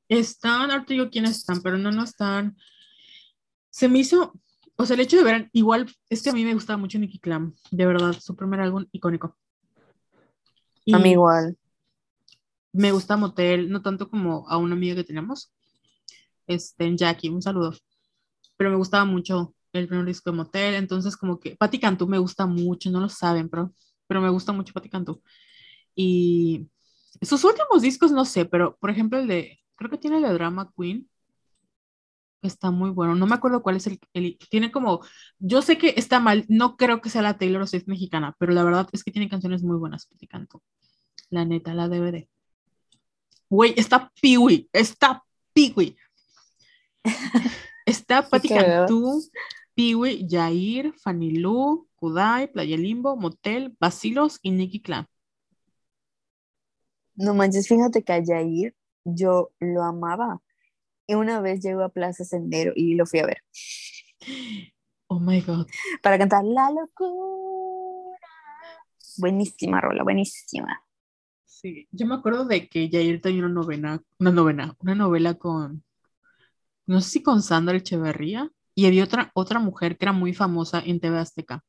Están, 0.09 0.71
ahorita 0.71 0.93
digo 0.93 1.11
quiénes 1.11 1.37
están, 1.39 1.63
pero 1.63 1.79
no, 1.79 1.91
no 1.93 2.03
están. 2.05 2.57
Se 3.71 3.89
me 3.89 4.01
hizo, 4.01 4.33
o 4.77 4.85
sea, 4.87 4.95
el 4.95 5.01
hecho 5.01 5.17
de 5.17 5.23
ver, 5.25 5.51
igual, 5.53 5.89
es 6.09 6.23
que 6.23 6.31
a 6.31 6.33
mí 6.33 6.45
me 6.45 6.55
gustaba 6.55 6.77
mucho 6.77 6.99
Nicky 6.99 7.21
Clam, 7.21 7.55
de 7.71 7.87
verdad, 7.87 8.13
su 8.21 8.35
primer 8.35 8.61
álbum 8.61 8.87
icónico. 8.93 9.37
Y 10.85 10.95
A 10.95 10.99
mí 10.99 11.11
igual. 11.13 11.57
me 12.73 12.91
gusta 12.93 13.17
Motel, 13.17 13.71
no 13.71 13.83
tanto 13.83 14.09
como 14.09 14.49
a 14.49 14.57
una 14.57 14.75
amiga 14.75 14.97
que 14.97 15.05
tenemos, 15.05 15.53
este, 16.47 16.97
Jackie, 16.97 17.29
un 17.29 17.43
saludo. 17.43 17.73
Pero 18.57 18.71
me 18.71 18.77
gustaba 18.77 19.05
mucho 19.05 19.55
el 19.73 19.89
primer 19.89 20.07
disco 20.07 20.31
de 20.31 20.37
Motel, 20.37 20.75
entonces 20.75 21.17
como 21.17 21.39
que 21.39 21.57
Patti 21.57 21.79
Cantú 21.79 22.07
me 22.09 22.19
gusta 22.19 22.47
mucho, 22.47 22.91
no 22.91 23.01
lo 23.01 23.09
saben, 23.09 23.49
pero, 23.49 23.73
pero 24.07 24.21
me 24.21 24.31
gusta 24.31 24.53
mucho 24.53 24.73
Patti 24.73 24.89
Cantú. 24.89 25.23
Y 25.95 26.69
sus 27.23 27.45
últimos 27.45 27.83
discos, 27.83 28.13
no 28.13 28.25
sé, 28.25 28.45
pero 28.45 28.77
por 28.79 28.91
ejemplo 28.91 29.19
el 29.19 29.29
de, 29.29 29.61
creo 29.77 29.91
que 29.91 29.99
tiene 29.99 30.17
el 30.19 30.23
de 30.25 30.33
Drama 30.33 30.73
Queen, 30.77 31.09
que 32.41 32.49
está 32.49 32.71
muy 32.71 32.91
bueno, 32.91 33.15
no 33.15 33.27
me 33.27 33.35
acuerdo 33.35 33.63
cuál 33.63 33.77
es 33.77 33.87
el, 33.87 34.01
el, 34.15 34.39
tiene 34.51 34.73
como, 34.73 35.01
yo 35.39 35.63
sé 35.63 35.77
que 35.79 35.95
está 35.97 36.21
mal, 36.21 36.47
no 36.49 36.77
creo 36.77 37.01
que 37.01 37.11
sea 37.11 37.23
la 37.23 37.37
Taylor 37.37 37.67
Swift 37.69 37.87
mexicana, 37.87 38.35
pero 38.39 38.53
la 38.53 38.65
verdad 38.65 38.89
es 38.93 39.05
que 39.05 39.11
tiene 39.11 39.29
canciones 39.29 39.63
muy 39.63 39.77
buenas, 39.77 40.07
Patti 40.07 40.27
Cantú. 40.27 40.63
La 41.29 41.45
neta, 41.45 41.75
la 41.75 41.89
DVD. 41.89 42.29
Güey, 43.49 43.75
está 43.77 44.11
Piwi, 44.21 44.69
está 44.73 45.23
Piwi. 45.53 45.97
Está 47.87 48.23
Patti. 48.29 48.49
Cantú, 48.49 49.21
Piwi, 49.81 50.29
Yair, 50.29 50.93
Fanny 50.93 51.31
Lu, 51.39 51.89
Kudai, 51.97 52.53
Playa 52.53 52.77
Limbo, 52.77 53.17
Motel, 53.17 53.75
Basilos 53.81 54.39
y 54.43 54.51
Nicky 54.51 54.83
Clan. 54.83 55.07
No 57.15 57.33
manches, 57.33 57.67
fíjate 57.67 58.03
que 58.03 58.13
a 58.13 58.19
Yair 58.23 58.75
yo 59.05 59.53
lo 59.59 59.83
amaba. 59.83 60.43
Y 61.07 61.15
una 61.15 61.41
vez 61.41 61.61
llegó 61.61 61.83
a 61.83 61.89
Plaza 61.89 62.25
Sendero 62.25 62.73
y 62.77 62.95
lo 62.95 63.07
fui 63.07 63.21
a 63.21 63.27
ver 63.27 63.39
Oh 65.09 65.19
my 65.19 65.41
God. 65.41 65.67
para 66.03 66.19
cantar 66.19 66.45
La 66.45 66.71
locura. 66.71 68.19
Buenísima 69.17 69.81
rola, 69.81 70.03
buenísima. 70.03 70.85
Sí, 71.47 71.89
yo 71.91 72.07
me 72.07 72.17
acuerdo 72.17 72.45
de 72.45 72.69
que 72.69 72.91
Yair 72.91 73.23
tenía 73.23 73.47
una 73.47 73.55
novena, 73.55 74.03
una 74.19 74.31
novena, 74.31 74.77
una 74.81 74.95
novela 74.95 75.35
con, 75.35 75.83
no 76.85 77.01
sé 77.01 77.11
si 77.11 77.23
con 77.23 77.43
Sandra 77.43 77.79
Echeverría, 77.79 78.53
y 78.81 78.87
había 78.87 79.05
otra, 79.05 79.31
otra 79.35 79.61
mujer 79.61 79.99
que 79.99 80.07
era 80.07 80.13
muy 80.13 80.33
famosa 80.33 80.81
en 80.81 81.01
TV 81.01 81.19
Azteca. 81.19 81.63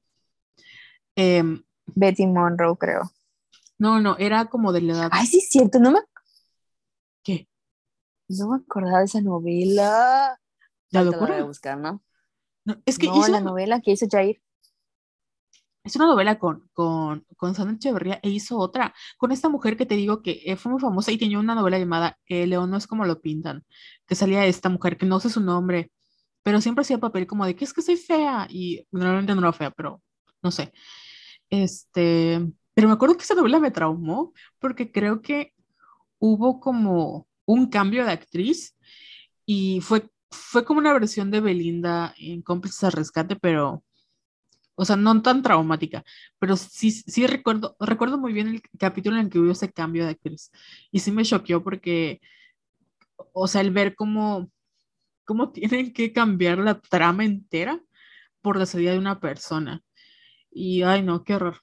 Em, 1.13 1.61
Betty 1.87 2.25
Monroe, 2.25 2.77
creo. 2.77 3.11
no, 3.77 3.99
no, 3.99 4.15
era 4.17 4.45
como 4.45 4.71
de 4.71 4.79
la 4.79 4.93
edad. 4.93 5.09
Ay, 5.11 5.27
sí, 5.27 5.39
es 5.39 5.49
cierto, 5.49 5.77
no 5.79 5.91
me, 5.91 5.99
¿Qué? 7.21 7.49
no 8.29 8.51
me 8.51 8.57
acordaba 8.63 8.99
de 8.99 9.05
esa 9.05 9.19
novela. 9.19 10.39
¿La 10.89 11.03
la 11.03 11.03
voy 11.03 11.09
a 11.09 11.19
locura? 11.19 11.43
buscar, 11.43 11.77
¿no? 11.77 12.01
No, 12.63 12.81
es 12.85 12.97
que 12.97 13.07
no, 13.07 13.19
hizo, 13.19 13.29
la 13.29 13.41
novela 13.41 13.81
que 13.81 13.91
hizo 13.91 14.05
Jair. 14.09 14.41
es 15.83 15.97
una 15.97 16.05
novela 16.05 16.39
con, 16.39 16.69
con, 16.71 17.25
con 17.35 17.55
Sandra 17.55 17.75
Echeverría 17.75 18.21
e 18.23 18.29
hizo 18.29 18.57
otra 18.57 18.93
con 19.17 19.33
esta 19.33 19.49
mujer 19.49 19.75
que 19.75 19.85
te 19.85 19.95
digo 19.95 20.21
que 20.21 20.43
eh, 20.45 20.55
fue 20.55 20.71
muy 20.71 20.79
famosa 20.79 21.11
y 21.11 21.17
tenía 21.17 21.39
una 21.39 21.55
novela 21.55 21.77
llamada 21.77 22.17
eh, 22.27 22.47
León 22.47 22.69
no 22.69 22.77
es 22.77 22.87
como 22.87 23.03
lo 23.03 23.19
pintan, 23.19 23.65
que 24.07 24.15
salía 24.15 24.45
esta 24.45 24.69
mujer 24.69 24.97
que 24.97 25.05
no 25.05 25.19
sé 25.19 25.29
su 25.29 25.41
nombre, 25.41 25.91
pero 26.43 26.61
siempre 26.61 26.81
hacía 26.83 26.97
papel 26.97 27.27
como 27.27 27.45
de 27.45 27.55
que 27.55 27.65
es 27.65 27.73
que 27.73 27.81
soy 27.81 27.97
fea 27.97 28.47
y 28.49 28.85
normalmente 28.91 29.33
no 29.35 29.41
era 29.41 29.53
fea, 29.53 29.71
pero 29.71 30.01
no 30.41 30.51
sé. 30.51 30.73
Este, 31.49 32.39
pero 32.73 32.87
me 32.87 32.93
acuerdo 32.93 33.17
que 33.17 33.23
esa 33.23 33.35
novela 33.35 33.59
me 33.59 33.71
traumó 33.71 34.33
porque 34.59 34.91
creo 34.91 35.21
que 35.21 35.53
hubo 36.19 36.59
como 36.59 37.27
un 37.45 37.69
cambio 37.69 38.05
de 38.05 38.11
actriz 38.11 38.75
y 39.45 39.81
fue, 39.81 40.09
fue 40.31 40.65
como 40.65 40.79
una 40.79 40.93
versión 40.93 41.31
de 41.31 41.41
Belinda 41.41 42.13
en 42.17 42.41
Cómplices 42.41 42.83
al 42.85 42.93
Rescate, 42.93 43.35
pero, 43.35 43.83
o 44.75 44.85
sea, 44.85 44.95
no 44.95 45.21
tan 45.21 45.41
traumática, 45.43 46.03
pero 46.39 46.57
sí, 46.57 46.91
sí 46.91 47.27
recuerdo, 47.27 47.75
recuerdo 47.79 48.17
muy 48.17 48.33
bien 48.33 48.47
el 48.47 48.61
capítulo 48.79 49.17
en 49.17 49.25
el 49.25 49.31
que 49.31 49.39
hubo 49.39 49.51
ese 49.51 49.71
cambio 49.71 50.05
de 50.05 50.11
actriz 50.11 50.51
y 50.91 50.99
sí 50.99 51.11
me 51.11 51.25
choqueó 51.25 51.63
porque, 51.63 52.21
o 53.33 53.47
sea, 53.47 53.61
el 53.61 53.71
ver 53.71 53.95
cómo, 53.95 54.49
cómo 55.31 55.49
tienen 55.53 55.93
que 55.93 56.11
cambiar 56.11 56.57
la 56.57 56.77
trama 56.81 57.23
entera 57.23 57.81
por 58.41 58.57
la 58.57 58.65
salida 58.65 58.91
de 58.91 58.97
una 58.99 59.21
persona. 59.21 59.81
Y, 60.51 60.83
ay, 60.83 61.03
no, 61.03 61.23
qué 61.23 61.35
horror. 61.35 61.55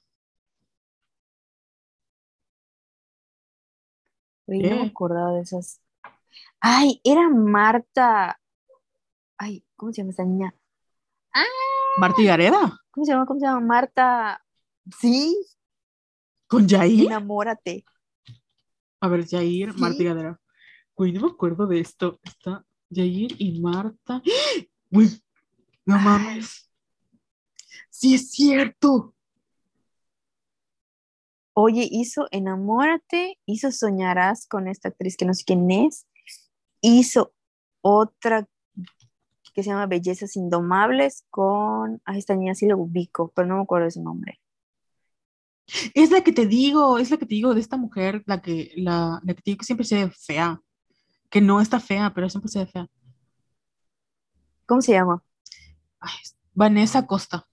Oye, 4.47 4.69
no 4.69 4.75
me 4.77 4.81
¿Qué? 4.85 4.87
acordaba 4.87 5.33
de 5.33 5.41
esas. 5.41 5.83
Ay, 6.59 6.99
era 7.03 7.29
Marta. 7.29 8.39
Ay, 9.37 9.63
¿cómo 9.75 9.93
se 9.93 10.01
llama 10.01 10.13
esa 10.13 10.25
niña? 10.25 10.55
Ah, 11.31 11.43
Marta 11.99 12.23
Gareda, 12.23 12.79
¿cómo 12.89 13.05
se 13.05 13.11
llama? 13.11 13.27
¿Cómo 13.27 13.39
se 13.39 13.45
llama? 13.45 13.59
Marta. 13.59 14.43
Sí, 14.99 15.37
con 16.47 16.67
Jair. 16.67 17.05
enamórate. 17.05 17.85
A 18.99 19.07
ver, 19.09 19.27
Jair, 19.27 19.77
Marta 19.77 19.97
Sí. 19.97 20.05
Gareda. 20.05 20.41
Güey, 20.95 21.11
no 21.13 21.21
me 21.21 21.27
acuerdo 21.27 21.67
de 21.67 21.79
esto. 21.81 22.19
Está 22.23 22.65
Jair 22.91 23.35
y 23.37 23.59
Marta. 23.59 24.21
Güey, 24.89 25.09
no 25.85 25.95
Ay. 25.95 26.03
mames. 26.03 26.69
Sí, 27.89 28.15
es 28.15 28.31
cierto. 28.31 29.13
Oye, 31.53 31.87
hizo 31.91 32.27
Enamórate, 32.31 33.37
hizo 33.45 33.71
Soñarás 33.71 34.47
con 34.47 34.67
esta 34.67 34.89
actriz 34.89 35.17
que 35.17 35.25
no 35.25 35.33
sé 35.33 35.43
quién 35.43 35.69
es, 35.69 36.07
hizo 36.81 37.33
otra 37.81 38.47
que 39.53 39.63
se 39.63 39.69
llama 39.69 39.87
Bellezas 39.87 40.35
Indomables 40.37 41.25
con, 41.29 42.01
ay, 42.05 42.19
esta 42.19 42.35
niña 42.35 42.55
sí 42.55 42.67
lo 42.67 42.77
ubico, 42.77 43.31
pero 43.35 43.47
no 43.47 43.57
me 43.57 43.63
acuerdo 43.63 43.85
de 43.85 43.91
su 43.91 44.01
nombre. 44.01 44.39
Es 45.93 46.11
la 46.11 46.21
que 46.21 46.31
te 46.31 46.45
digo, 46.45 46.97
es 46.97 47.11
la 47.11 47.17
que 47.17 47.25
te 47.25 47.35
digo 47.35 47.53
de 47.53 47.61
esta 47.61 47.77
mujer, 47.77 48.23
la 48.25 48.41
que, 48.41 48.71
la, 48.77 49.19
la 49.23 49.33
que 49.33 49.41
te 49.41 49.51
digo 49.51 49.59
que 49.59 49.65
siempre 49.65 49.85
se 49.85 50.05
ve 50.05 50.11
fea. 50.11 50.61
Que 51.31 51.41
no 51.41 51.59
está 51.61 51.79
fea, 51.79 52.13
pero 52.13 52.29
siempre 52.29 52.49
se 52.51 52.59
ve 52.59 52.67
fea. 52.67 52.87
¿Cómo 54.65 54.81
se 54.81 54.93
llama? 54.93 55.23
Ay, 56.01 56.17
Vanessa 56.53 57.05
Costa. 57.07 57.47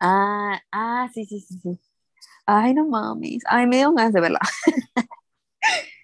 Ah, 0.00 0.60
ah, 0.72 1.08
sí, 1.12 1.26
sí, 1.26 1.40
sí, 1.40 1.58
sí. 1.62 1.78
Ay, 2.46 2.74
no 2.74 2.86
mames. 2.88 3.42
Ay, 3.48 3.66
me 3.66 3.78
dio 3.78 3.92
ganas 3.94 4.12
de 4.14 4.20
verla. 4.20 4.40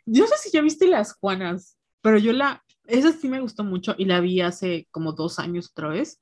Yo 0.07 0.23
no 0.25 0.29
sé 0.29 0.37
si 0.39 0.51
ya 0.53 0.61
viste 0.63 0.87
Las 0.89 1.15
Juanas, 1.15 1.77
pero 2.03 2.19
yo 2.19 2.33
la, 2.33 2.65
esa 2.87 3.13
sí 3.13 3.29
me 3.29 3.41
gustó 3.41 3.65
mucho 3.65 3.95
y 3.99 4.05
la 4.05 4.21
vi 4.21 4.41
hace 4.41 4.89
como 4.91 5.13
dos 5.13 5.39
años 5.39 5.71
otra 5.71 5.89
vez. 5.89 6.21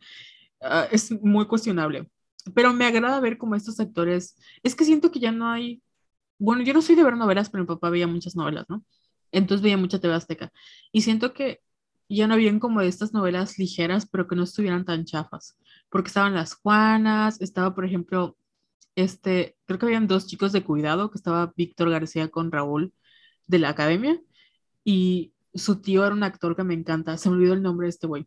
Ah, 0.61 0.87
es 0.91 1.11
muy 1.23 1.47
cuestionable, 1.47 2.09
pero 2.55 2.73
me 2.73 2.87
agrada 2.87 3.21
ver 3.21 3.39
como 3.39 3.55
estos 3.55 3.81
actores, 3.81 4.37
es 4.63 4.75
que 4.75 4.85
siento 4.85 5.11
que 5.11 5.21
ya 5.21 5.33
no 5.33 5.49
hay, 5.51 5.83
bueno, 6.39 6.63
yo 6.65 6.75
no 6.75 6.83
soy 6.83 6.97
de 6.97 7.05
ver 7.05 7.17
novelas, 7.17 7.51
pero 7.51 7.65
mi 7.65 7.69
papá 7.69 7.91
veía 7.91 8.07
muchas 8.09 8.37
novelas, 8.37 8.67
¿no? 8.69 8.85
Entonces 9.35 9.63
veía 9.63 9.77
mucha 9.77 9.99
TV 10.01 10.15
Azteca 10.15 10.53
y 10.93 11.03
siento 11.03 11.35
que 11.35 11.61
ya 12.09 12.27
no 12.27 12.35
habían 12.35 12.61
como 12.61 12.81
estas 12.81 13.13
novelas 13.13 13.59
ligeras, 13.59 14.07
pero 14.07 14.29
que 14.29 14.37
no 14.37 14.45
estuvieran 14.45 14.85
tan 14.85 15.05
chafas, 15.05 15.59
porque 15.91 16.09
estaban 16.09 16.35
Las 16.35 16.55
Juanas, 16.55 17.41
estaba, 17.41 17.75
por 17.75 17.85
ejemplo, 17.85 18.37
este, 18.95 19.57
creo 19.67 19.79
que 19.79 19.87
habían 19.87 20.07
dos 20.07 20.27
chicos 20.27 20.53
de 20.53 20.63
cuidado, 20.63 21.11
que 21.11 21.19
estaba 21.19 21.53
Víctor 21.57 21.91
García 21.91 22.29
con 22.29 22.53
Raúl 22.53 22.93
de 23.47 23.59
la 23.59 23.71
academia 23.71 24.21
y 24.85 25.33
su 25.55 25.81
tío 25.81 26.05
era 26.05 26.15
un 26.15 26.23
actor 26.23 26.55
que 26.57 26.65
me 26.65 26.75
encanta, 26.75 27.17
se 27.17 27.29
me 27.29 27.37
olvidó 27.37 27.55
el 27.55 27.63
nombre 27.63 27.87
de 27.87 27.91
este 27.91 28.07
güey, 28.07 28.27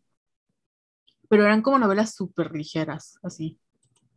pero 1.28 1.44
eran 1.44 1.62
como 1.62 1.78
novelas 1.78 2.14
súper 2.14 2.52
ligeras, 2.52 3.18
así. 3.22 3.58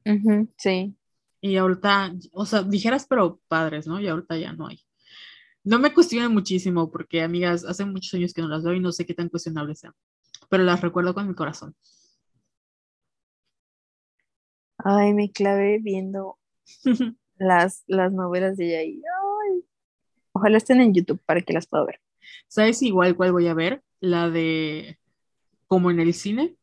Ujú, 0.06 0.50
sí. 0.58 0.96
Y 1.42 1.58
ahorita, 1.58 2.14
o 2.34 2.46
sea, 2.46 2.62
ligeras 2.62 3.06
pero 3.08 3.40
padres, 3.48 3.88
¿no? 3.88 4.00
Y 4.00 4.08
ahorita 4.08 4.38
ya 4.38 4.54
no 4.54 4.68
hay. 4.68 4.80
No 5.64 5.80
me 5.80 5.94
cuestionen 5.94 6.32
muchísimo 6.34 6.90
porque, 6.92 7.22
amigas, 7.22 7.66
hace 7.66 7.86
muchos 7.86 8.14
años 8.16 8.34
que 8.34 8.42
no 8.42 8.48
las 8.48 8.64
veo 8.64 8.74
y 8.74 8.80
no 8.80 8.92
sé 8.92 9.06
qué 9.06 9.14
tan 9.14 9.30
cuestionables 9.30 9.80
sean, 9.80 9.94
pero 10.50 10.64
las 10.64 10.82
recuerdo 10.82 11.14
con 11.14 11.28
mi 11.28 11.36
corazón. 11.36 11.76
Ay, 14.78 15.14
me 15.14 15.32
clavé 15.32 15.80
viendo 15.80 16.40
las, 17.38 17.84
las 17.88 18.12
novelas 18.12 18.58
de 18.58 18.72
Yair. 18.72 19.02
Ay. 19.04 19.64
Ojalá 20.34 20.58
estén 20.58 20.82
en 20.82 20.94
YouTube 20.94 21.22
para 21.26 21.42
que 21.42 21.54
las 21.54 21.68
pueda 21.68 21.86
ver. 21.86 22.00
¿Sabes 22.48 22.82
igual 22.82 23.16
cuál 23.16 23.32
voy 23.32 23.48
a 23.48 23.54
ver? 23.54 23.84
La 24.00 24.30
de 24.30 24.98
como 25.68 25.92
en 25.92 26.00
el 26.00 26.14
cine. 26.14 26.58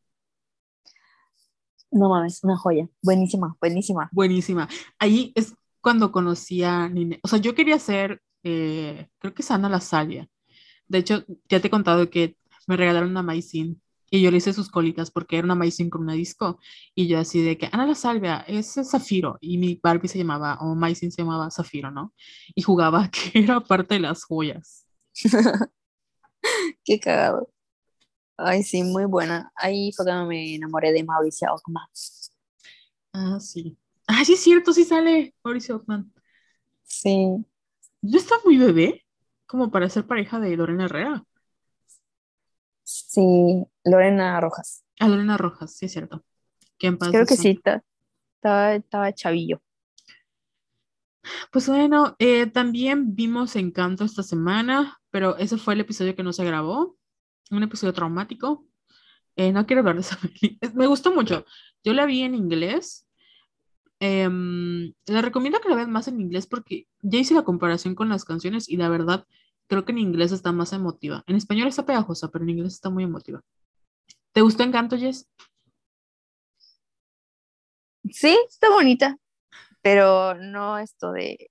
No 1.91 2.09
mames, 2.11 2.45
una 2.45 2.57
joya. 2.57 2.89
Buenísima, 3.03 3.57
buenísima. 3.61 4.09
Buenísima. 4.13 4.69
Ahí 4.99 5.33
es 5.35 5.55
cuando 5.81 6.13
conocí 6.13 6.63
a 6.63 6.89
Nine. 6.89 7.21
O 7.23 7.29
sea, 7.29 7.39
yo 7.39 7.55
quería 7.55 7.79
ser, 7.79 8.21
eh, 8.45 9.09
creo 9.19 9.35
que 9.35 9.43
es 9.43 9.51
Ana 9.51 9.69
Lasalia. 9.69 10.29
De 10.89 10.99
hecho, 10.99 11.25
ya 11.49 11.61
te 11.61 11.69
he 11.69 11.71
contado 11.71 12.11
que 12.11 12.37
me 12.67 12.77
regalaron 12.77 13.11
una 13.11 13.23
maicín 13.23 13.83
y 14.11 14.23
yo 14.23 14.31
le 14.31 14.39
hice 14.39 14.53
sus 14.53 14.71
cólicas 14.71 15.11
porque 15.11 15.37
era 15.39 15.45
una 15.45 15.55
maicín 15.55 15.91
con 15.91 16.03
una 16.03 16.15
disco 16.15 16.59
y 16.95 17.09
yo 17.09 17.19
así 17.19 17.43
de 17.43 17.59
que 17.59 17.69
Ana 17.73 17.87
la 17.87 17.95
Salvia 17.95 18.45
es 18.49 18.75
Zafiro 18.85 19.39
y 19.41 19.59
mi 19.59 19.81
Barbie 19.83 20.09
se 20.09 20.19
llamaba 20.19 20.59
o 20.61 20.75
maicín 20.75 21.13
se 21.13 21.23
llamaba 21.23 21.51
Zafiro, 21.51 21.91
¿no? 21.91 22.15
Y 22.55 22.63
jugaba 22.63 23.11
que 23.11 23.41
era 23.41 23.61
parte 23.61 23.95
de 23.95 24.01
las 24.01 24.25
joyas. 24.25 24.87
Qué 26.85 26.99
cagado. 27.01 27.49
Ay, 28.37 28.63
sí, 28.65 28.83
muy 28.85 29.07
buena. 29.07 29.53
Ahí 29.57 29.93
fue 29.97 30.07
cuando 30.07 30.27
me 30.27 30.55
enamoré 30.57 30.93
de 30.93 31.05
Mauricio 31.05 31.53
Ockman. 31.55 31.87
Ah, 33.13 33.39
sí. 33.41 33.77
Ah, 34.07 34.25
sí 34.25 34.35
es 34.35 34.41
cierto, 34.43 34.73
sí 34.73 34.85
sale 34.85 35.35
Mauricio 35.45 35.77
Ockman. 35.77 36.13
Sí. 36.85 37.45
¿No 38.03 38.17
está 38.17 38.37
muy 38.45 38.59
bebé? 38.59 39.05
Como 39.47 39.71
para 39.71 39.89
ser 39.89 40.07
pareja 40.07 40.41
de 40.41 40.57
Lorena 40.57 40.85
Herrera. 40.85 41.25
Sí, 42.85 43.67
Lorena 43.85 44.41
Rojas. 44.41 44.85
Ah, 44.99 45.09
Lorena 45.09 45.37
Rojas, 45.37 45.75
sí 45.75 45.87
es 45.87 45.93
cierto. 45.93 46.25
Que 46.79 46.97
Creo 46.97 47.27
que 47.27 47.37
sí, 47.37 47.51
estaba, 47.51 48.75
estaba 48.75 49.13
chavillo. 49.13 49.61
Pues 51.51 51.69
bueno, 51.69 52.15
eh, 52.19 52.47
también 52.47 53.15
vimos 53.15 53.57
Encanto 53.57 54.05
esta 54.05 54.23
semana, 54.23 54.99
pero 55.11 55.37
ese 55.37 55.59
fue 55.59 55.75
el 55.75 55.81
episodio 55.81 56.15
que 56.15 56.23
no 56.23 56.33
se 56.33 56.45
grabó. 56.45 56.97
Un 57.51 57.63
episodio 57.63 57.93
traumático. 57.93 58.67
Eh, 59.37 59.53
no 59.53 59.67
quiero 59.67 59.81
hablar 59.81 59.97
de 59.97 60.03
esa 60.03 60.17
película. 60.21 60.73
Me 60.75 60.87
gustó 60.87 61.13
mucho. 61.13 61.45
Yo 61.83 61.93
la 61.93 62.07
vi 62.07 62.23
en 62.23 62.35
inglés. 62.35 63.08
Em, 64.01 64.93
la 65.07 65.23
recomiendo 65.23 65.61
que 65.61 65.69
la 65.69 65.75
vean 65.75 65.91
más 65.91 66.07
en 66.07 66.21
inglés 66.21 66.47
porque 66.47 66.87
ya 67.03 67.19
hice 67.19 67.35
la 67.35 67.43
comparación 67.43 67.97
con 67.97 68.09
las 68.09 68.25
canciones 68.25 68.69
y 68.69 68.77
la 68.77 68.89
verdad 68.89 69.27
creo 69.67 69.85
que 69.85 69.93
en 69.93 69.99
inglés 69.99 70.33
está 70.33 70.53
más 70.53 70.73
emotiva. 70.73 71.25
En 71.27 71.37
español 71.37 71.69
está 71.69 71.85
pegajosa, 71.85 72.29
pero 72.31 72.45
en 72.45 72.51
inglés 72.51 72.75
está 72.75 72.91
muy 72.91 73.05
emotiva. 73.05 73.43
¿Te 74.33 74.41
gustó 74.41 74.63
Encanto, 74.63 74.97
Jess? 74.97 75.29
Sí, 78.11 78.37
está 78.49 78.71
bonita, 78.71 79.19
pero 79.83 80.35
no 80.35 80.79
esto 80.79 81.13
de... 81.13 81.51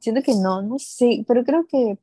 Siento 0.00 0.22
que 0.22 0.34
no, 0.34 0.60
no 0.60 0.78
sé, 0.78 1.24
pero 1.26 1.44
creo 1.44 1.66
que 1.66 1.98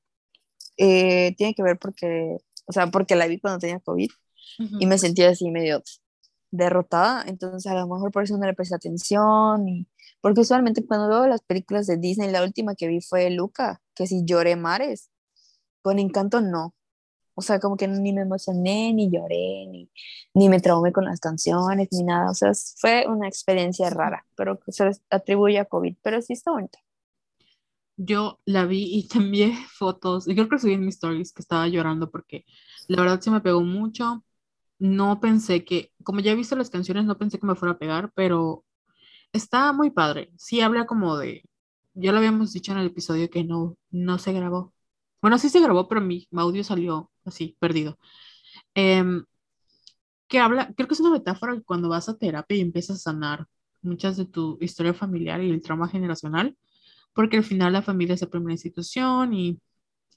eh, 0.78 1.36
tiene 1.36 1.54
que 1.54 1.62
ver 1.62 1.78
porque, 1.78 2.38
o 2.66 2.72
sea, 2.72 2.88
porque 2.88 3.16
la 3.16 3.28
vi 3.28 3.40
cuando 3.40 3.60
tenía 3.60 3.80
COVID 3.80 4.10
y 4.58 4.86
me 4.88 4.98
sentía 4.98 5.30
así 5.30 5.52
medio 5.52 5.84
derrotada, 6.52 7.24
entonces 7.28 7.72
a 7.72 7.76
lo 7.76 7.88
mejor 7.88 8.12
por 8.12 8.24
eso 8.24 8.38
no 8.38 8.46
le 8.46 8.54
presté 8.54 8.76
atención 8.76 9.68
y 9.68 9.88
porque 10.22 10.42
usualmente 10.42 10.86
cuando 10.86 11.08
veo 11.08 11.28
las 11.28 11.42
películas 11.42 11.88
de 11.88 11.98
Disney, 11.98 12.32
la 12.32 12.44
última 12.44 12.76
que 12.76 12.88
vi 12.88 13.02
fue 13.02 13.30
Luca, 13.30 13.82
que 13.96 14.08
si 14.08 14.26
lloré 14.26 14.56
mares, 14.56 15.10
con 15.82 16.00
Encanto 16.00 16.42
no, 16.42 16.74
o 17.40 17.42
sea, 17.42 17.62
como 17.62 17.78
que 17.78 17.88
ni 17.88 18.12
me 18.12 18.24
emocioné, 18.24 18.92
ni 18.94 19.10
lloré, 19.10 19.66
ni, 19.68 19.90
ni 20.34 20.50
me 20.50 20.60
traumé 20.60 20.92
con 20.92 21.06
las 21.06 21.22
canciones, 21.22 21.88
ni 21.94 22.04
nada, 22.04 22.32
o 22.32 22.34
sea, 22.34 22.52
fue 22.78 23.06
una 23.08 23.30
experiencia 23.30 23.90
rara, 23.90 24.26
pero 24.36 24.60
que 24.60 24.74
se 24.74 24.92
atribuye 25.10 25.58
a 25.58 25.64
COVID, 25.64 25.96
pero 26.02 26.22
sí 26.22 26.34
está 26.34 26.52
bonita. 26.52 26.80
Yo 27.96 28.40
la 28.44 28.66
vi 28.66 28.94
y 28.94 29.08
te 29.08 29.20
envié 29.20 29.54
fotos, 29.78 30.28
y 30.28 30.36
creo 30.36 30.50
que 30.50 30.60
subí 30.60 30.74
en 30.74 30.86
mis 30.86 30.96
stories 30.96 31.32
que 31.32 31.42
estaba 31.42 31.66
llorando 31.70 32.12
porque 32.12 32.44
la 32.90 33.02
verdad 33.04 33.22
se 33.22 33.32
me 33.32 33.40
pegó 33.40 33.62
mucho. 33.62 34.22
No 34.80 35.20
pensé 35.20 35.66
que, 35.66 35.92
como 36.04 36.22
ya 36.22 36.32
he 36.32 36.36
visto 36.36 36.56
las 36.56 36.70
canciones, 36.70 37.06
no 37.06 37.18
pensé 37.18 37.40
que 37.40 37.48
me 37.48 37.56
fuera 37.56 37.74
a 37.74 37.80
pegar, 37.80 38.12
pero 38.16 38.66
está 39.34 39.74
muy 39.74 39.92
padre. 39.92 40.32
Sí 40.38 40.62
habla 40.62 40.86
como 40.88 41.18
de, 41.18 41.44
ya 41.94 42.12
lo 42.12 42.20
habíamos 42.20 42.54
dicho 42.54 42.72
en 42.72 42.80
el 42.80 42.88
episodio 42.88 43.30
que 43.30 43.44
no, 43.44 43.78
no 43.92 44.20
se 44.20 44.34
grabó. 44.34 44.74
Bueno, 45.22 45.38
sí 45.40 45.50
se 45.50 45.60
grabó, 45.62 45.88
pero 45.88 46.02
mi 46.02 46.28
audio 46.34 46.64
salió 46.64 47.12
así, 47.26 47.58
perdido. 47.60 48.00
Em, 48.76 49.26
que 50.28 50.40
habla, 50.40 50.74
creo 50.76 50.88
que 50.88 50.94
es 50.94 51.00
una 51.00 51.12
metáfora 51.12 51.56
que 51.56 51.64
cuando 51.64 51.90
vas 51.90 52.10
a 52.10 52.18
terapia 52.18 52.58
y 52.58 52.62
empiezas 52.62 52.98
a 52.98 53.12
sanar 53.12 53.48
muchas 53.82 54.18
de 54.18 54.26
tu 54.26 54.58
historia 54.62 54.94
familiar 54.94 55.42
y 55.44 55.50
el 55.50 55.62
trauma 55.62 55.88
generacional, 55.90 56.58
porque 57.14 57.38
al 57.38 57.44
final 57.44 57.74
la 57.74 57.82
familia 57.82 58.16
es 58.16 58.22
la 58.22 58.30
primera 58.30 58.54
institución 58.54 59.34
y 59.34 59.60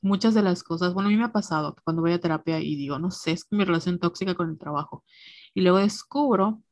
muchas 0.02 0.34
de 0.34 0.42
las 0.42 0.62
cosas, 0.62 0.94
bueno, 0.94 1.08
a 1.08 1.12
mí 1.12 1.16
me 1.16 1.24
ha 1.24 1.32
pasado 1.32 1.76
cuando 1.84 2.02
voy 2.02 2.12
a 2.12 2.20
terapia 2.20 2.60
y 2.60 2.76
digo, 2.76 2.98
no 2.98 3.10
sé, 3.10 3.32
es 3.32 3.46
mi 3.50 3.64
relación 3.64 3.98
tóxica 3.98 4.34
con 4.34 4.50
el 4.50 4.58
trabajo, 4.58 5.04
y 5.54 5.62
luego 5.62 5.78
descubro 5.78 6.62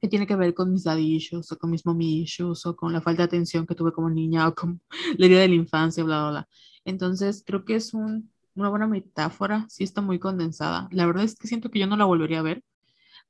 que 0.00 0.08
tiene 0.08 0.26
que 0.26 0.36
ver 0.36 0.54
con 0.54 0.72
mis 0.72 0.84
daddy 0.84 1.16
issues 1.16 1.52
o 1.52 1.58
con 1.58 1.70
mis 1.70 1.84
mommy 1.84 2.24
o 2.64 2.76
con 2.76 2.92
la 2.92 3.00
falta 3.02 3.22
de 3.22 3.26
atención 3.26 3.66
que 3.66 3.74
tuve 3.74 3.92
como 3.92 4.08
niña 4.10 4.48
o 4.48 4.54
con 4.54 4.80
la 5.18 5.26
herida 5.26 5.40
de 5.40 5.48
la 5.48 5.54
infancia, 5.54 6.02
bla, 6.04 6.30
bla. 6.30 6.48
Entonces, 6.84 7.42
creo 7.46 7.64
que 7.64 7.76
es 7.76 7.92
un, 7.94 8.32
una 8.54 8.70
buena 8.70 8.86
metáfora, 8.86 9.66
sí 9.68 9.84
está 9.84 10.00
muy 10.00 10.18
condensada. 10.18 10.88
La 10.92 11.06
verdad 11.06 11.24
es 11.24 11.36
que 11.36 11.48
siento 11.48 11.70
que 11.70 11.78
yo 11.80 11.86
no 11.86 11.96
la 11.96 12.06
volvería 12.06 12.40
a 12.40 12.42
ver, 12.42 12.64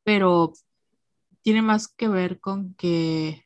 pero 0.04 0.52
tiene 1.42 1.62
más 1.62 1.88
que 1.88 2.08
ver 2.08 2.40
con 2.40 2.74
que, 2.74 3.44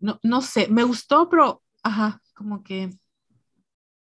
no, 0.00 0.20
no 0.22 0.42
sé, 0.42 0.68
me 0.68 0.84
gustó, 0.84 1.28
pero, 1.28 1.62
ajá, 1.82 2.22
como 2.34 2.62
que 2.62 2.90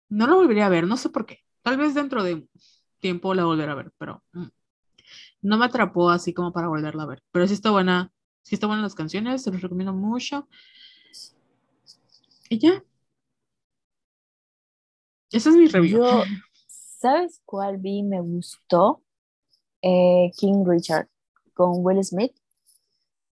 no 0.09 0.27
la 0.27 0.35
volvería 0.35 0.67
a 0.67 0.69
ver, 0.71 0.87
no 0.87 0.97
sé 0.97 1.11
por 1.11 1.27
qué. 1.27 1.41
Tal 1.63 1.77
vez 1.79 1.95
dentro 1.95 2.23
de 2.23 2.47
tiempo 3.01 3.35
la 3.35 3.45
volveré 3.45 3.73
a 3.73 3.75
ver, 3.75 3.93
pero 3.99 4.23
mm, 4.33 4.47
no 5.43 5.59
me 5.59 5.67
atrapó 5.67 6.11
así 6.11 6.35
como 6.35 6.53
para 6.53 6.69
volverla 6.69 7.05
a 7.05 7.07
ver. 7.07 7.23
Pero 7.33 7.47
sí 7.49 7.55
está 7.55 7.71
buena, 7.71 8.13
sí 8.43 8.55
está 8.57 8.67
buena 8.67 8.83
las 8.83 8.95
canciones, 8.95 9.43
se 9.43 9.51
los 9.53 9.63
recomiendo 9.63 9.93
mucho. 9.93 10.49
Y 12.51 12.59
ya, 12.59 12.83
esa 15.33 15.51
es 15.51 15.57
mi 15.57 15.67
review. 15.69 16.01
Yo, 16.01 16.05
¿sabes 16.67 17.41
cuál 17.45 17.79
vi? 17.79 18.03
Me 18.03 18.21
gustó 18.21 19.03
Eh, 19.83 20.33
King 20.39 20.65
Richard 20.67 21.09
con 21.55 21.85
Will 21.85 22.05
Smith, 22.05 22.35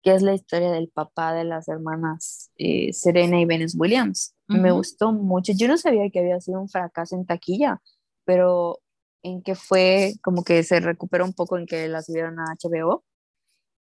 que 0.03 0.13
es 0.13 0.21
la 0.21 0.33
historia 0.33 0.71
del 0.71 0.89
papá 0.89 1.33
de 1.33 1.43
las 1.43 1.67
hermanas 1.67 2.51
eh, 2.57 2.93
Serena 2.93 3.39
y 3.39 3.45
Venus 3.45 3.75
Williams. 3.77 4.35
Me 4.47 4.71
gustó 4.71 5.11
mucho. 5.11 5.51
Yo 5.55 5.67
no 5.67 5.77
sabía 5.77 6.09
que 6.09 6.19
había 6.19 6.39
sido 6.39 6.61
un 6.61 6.69
fracaso 6.69 7.15
en 7.15 7.25
taquilla, 7.25 7.81
pero 8.23 8.79
en 9.23 9.41
que 9.41 9.55
fue 9.55 10.13
como 10.23 10.43
que 10.43 10.63
se 10.63 10.79
recuperó 10.79 11.25
un 11.25 11.33
poco 11.33 11.57
en 11.57 11.65
que 11.65 11.87
la 11.89 12.01
subieron 12.01 12.39
a 12.39 12.53
HBO 12.53 13.03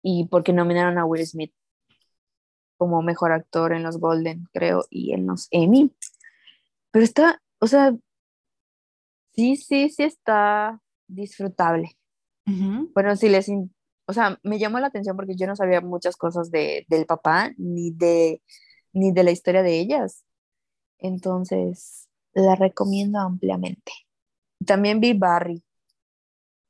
y 0.02 0.26
porque 0.28 0.52
nominaron 0.52 0.98
a 0.98 1.04
Will 1.04 1.24
Smith 1.26 1.52
como 2.76 3.02
mejor 3.02 3.30
actor 3.32 3.72
en 3.72 3.82
los 3.82 3.98
Golden, 3.98 4.48
creo, 4.52 4.86
y 4.88 5.12
en 5.12 5.26
los 5.26 5.48
Emmy. 5.50 5.92
Pero 6.90 7.04
está, 7.04 7.40
o 7.60 7.66
sea, 7.66 7.94
sí, 9.34 9.56
sí, 9.56 9.90
sí 9.90 10.02
está 10.02 10.80
disfrutable. 11.06 11.96
Ujú. 12.46 12.90
Bueno, 12.94 13.14
sí 13.16 13.28
les, 13.28 13.48
in- 13.48 13.74
o 14.10 14.12
sea, 14.12 14.40
me 14.42 14.58
llamó 14.58 14.80
la 14.80 14.88
atención 14.88 15.16
porque 15.16 15.36
yo 15.36 15.46
no 15.46 15.54
sabía 15.54 15.80
muchas 15.80 16.16
cosas 16.16 16.50
de, 16.50 16.84
del 16.88 17.06
papá 17.06 17.52
ni 17.56 17.92
de, 17.92 18.42
ni 18.92 19.12
de 19.12 19.22
la 19.22 19.30
historia 19.30 19.62
de 19.62 19.78
ellas. 19.78 20.24
Entonces, 20.98 22.08
la 22.32 22.56
recomiendo 22.56 23.20
ampliamente. 23.20 23.92
También 24.66 24.98
vi 24.98 25.12
Barry, 25.12 25.62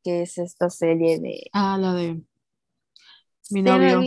que 0.05 0.23
es 0.23 0.37
esta 0.37 0.69
serie 0.69 1.19
de... 1.19 1.49
Ah, 1.53 1.79
la 1.81 1.95
de 1.95 2.23
mi 3.51 3.63
novio. 3.63 4.03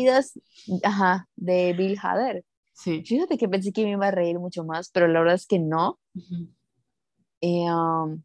ajá, 0.84 1.28
de 1.36 1.74
Bill 1.74 1.98
Hader. 2.02 2.46
Sí. 2.74 3.04
Fíjate 3.04 3.38
que 3.38 3.50
pensé 3.50 3.74
que 3.74 3.84
me 3.84 3.92
iba 3.92 4.08
a 4.08 4.12
reír 4.12 4.38
mucho 4.38 4.64
más, 4.64 4.90
pero 4.92 5.08
la 5.08 5.20
verdad 5.20 5.36
es 5.36 5.48
que 5.48 5.58
no. 5.58 6.00
Eh, 7.42 7.66
um, 7.72 8.22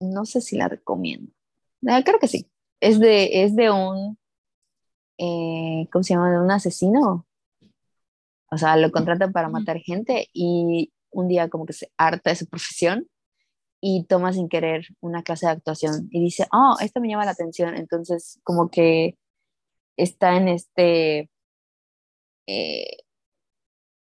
no 0.00 0.24
sé 0.24 0.40
si 0.40 0.56
la 0.56 0.68
recomiendo. 0.68 1.32
Ah, 1.88 2.02
creo 2.04 2.20
que 2.20 2.28
sí. 2.28 2.48
Es 2.80 2.98
de, 3.00 3.44
es 3.44 3.56
de 3.56 3.70
un, 3.70 4.18
eh, 5.18 5.88
¿cómo 5.92 6.02
se 6.02 6.14
llama? 6.14 6.30
De 6.30 6.40
un 6.40 6.50
asesino. 6.50 7.26
O 8.50 8.58
sea, 8.58 8.76
lo 8.76 8.90
contratan 8.92 9.32
para 9.32 9.48
matar 9.48 9.78
gente 9.78 10.28
y 10.32 10.92
un 11.10 11.28
día 11.28 11.48
como 11.48 11.66
que 11.66 11.72
se 11.72 11.90
harta 11.96 12.30
de 12.30 12.36
su 12.36 12.46
profesión 12.46 13.08
y 13.80 14.04
toma 14.04 14.32
sin 14.32 14.48
querer 14.48 14.86
una 15.00 15.22
clase 15.22 15.46
de 15.46 15.52
actuación 15.52 16.08
y 16.10 16.20
dice, 16.22 16.46
oh, 16.52 16.76
esto 16.80 17.00
me 17.00 17.08
llama 17.08 17.24
la 17.24 17.32
atención. 17.32 17.76
Entonces, 17.76 18.40
como 18.44 18.70
que 18.70 19.18
está 19.96 20.36
en 20.36 20.48
este 20.48 21.30
eh, 22.46 22.98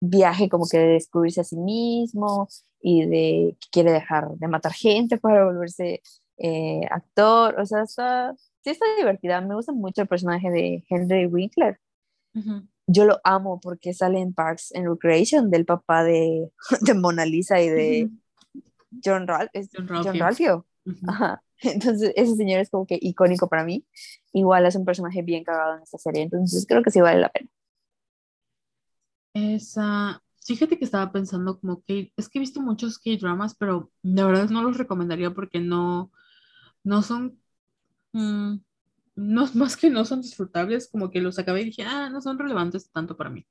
viaje 0.01 0.49
como 0.49 0.65
que 0.69 0.77
de 0.77 0.87
descubrirse 0.87 1.41
a 1.41 1.43
sí 1.43 1.57
mismo 1.57 2.47
y 2.81 3.05
de 3.05 3.57
que 3.59 3.67
quiere 3.71 3.91
dejar 3.91 4.29
de 4.31 4.47
matar 4.47 4.73
gente 4.73 5.17
para 5.17 5.45
volverse 5.45 6.01
eh, 6.37 6.81
actor. 6.91 7.59
O 7.59 7.65
sea, 7.65 7.83
está, 7.83 8.35
sí 8.61 8.69
está 8.71 8.85
divertida. 8.97 9.41
Me 9.41 9.55
gusta 9.55 9.71
mucho 9.71 10.01
el 10.01 10.07
personaje 10.07 10.49
de 10.49 10.83
Henry 10.89 11.25
Winkler. 11.27 11.79
Yo 12.87 13.05
lo 13.05 13.19
amo 13.23 13.59
porque 13.59 13.93
sale 13.93 14.19
en 14.19 14.33
Parks 14.33 14.73
and 14.75 14.87
Recreation 14.87 15.51
del 15.51 15.65
papá 15.65 16.03
de, 16.03 16.51
de 16.81 16.93
Mona 16.93 17.25
Lisa 17.25 17.61
y 17.61 17.69
de. 17.69 18.09
John, 19.03 19.27
Ralph, 19.27 19.51
John 19.53 19.87
John 19.87 19.87
Ralphio. 19.87 20.19
Ralphio. 20.19 20.65
Ujú. 20.85 20.99
Ajá. 21.07 21.43
Entonces, 21.61 22.13
ese 22.15 22.35
señor 22.35 22.59
es 22.59 22.69
como 22.69 22.85
que 22.85 22.97
icónico 23.01 23.47
para 23.47 23.63
mí. 23.63 23.85
Igual 24.33 24.65
es 24.65 24.75
un 24.75 24.85
personaje 24.85 25.21
bien 25.21 25.43
cagado 25.43 25.75
en 25.75 25.83
esta 25.83 25.97
serie. 25.97 26.23
Entonces, 26.23 26.65
creo 26.67 26.81
que 26.83 26.91
sí 26.91 27.01
vale 27.01 27.19
la 27.19 27.29
pena. 27.29 27.49
Esa, 29.33 30.23
fíjate 30.43 30.77
que 30.77 30.85
estaba 30.85 31.11
pensando 31.11 31.59
como 31.59 31.83
que 31.83 32.11
es 32.17 32.29
que 32.29 32.39
he 32.39 32.41
visto 32.41 32.61
muchos 32.61 32.97
K-dramas, 32.97 33.55
pero 33.55 33.91
de 34.01 34.23
verdad 34.23 34.49
no 34.49 34.63
los 34.63 34.77
recomendaría 34.77 35.31
porque 35.31 35.59
no, 35.59 36.11
no 36.83 37.03
son, 37.03 37.39
mm, 38.13 38.57
no, 39.15 39.45
más 39.55 39.77
que 39.77 39.89
no 39.89 40.05
son 40.05 40.21
disfrutables, 40.21 40.89
como 40.91 41.11
que 41.11 41.21
los 41.21 41.39
acabé 41.39 41.61
y 41.61 41.65
dije, 41.65 41.83
ah, 41.83 42.09
no 42.09 42.21
son 42.21 42.39
relevantes 42.39 42.89
tanto 42.91 43.17
para 43.17 43.29
mí. 43.29 43.45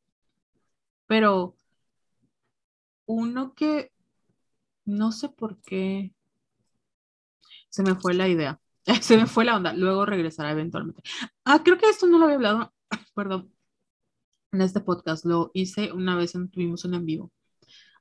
Pero 1.06 1.56
uno 3.06 3.54
que 3.54 3.92
no 4.84 5.12
sé 5.12 5.28
por 5.28 5.60
qué 5.62 6.12
se 7.68 7.82
me 7.82 7.94
fue 7.94 8.14
la 8.14 8.28
idea, 8.28 8.60
se 9.02 9.16
me 9.16 9.26
fue 9.26 9.44
la 9.44 9.56
onda, 9.56 9.72
luego 9.72 10.06
regresará 10.06 10.52
eventualmente. 10.52 11.02
Ah, 11.44 11.62
creo 11.64 11.78
que 11.78 11.88
esto 11.88 12.06
no 12.06 12.18
lo 12.18 12.24
había 12.24 12.36
hablado, 12.36 12.72
perdón, 13.14 13.52
en 14.52 14.62
este 14.62 14.80
podcast, 14.80 15.24
lo 15.24 15.50
hice 15.54 15.92
una 15.92 16.16
vez 16.16 16.34
en, 16.34 16.50
tuvimos 16.50 16.84
un 16.84 16.94
en 16.94 17.06
vivo. 17.06 17.32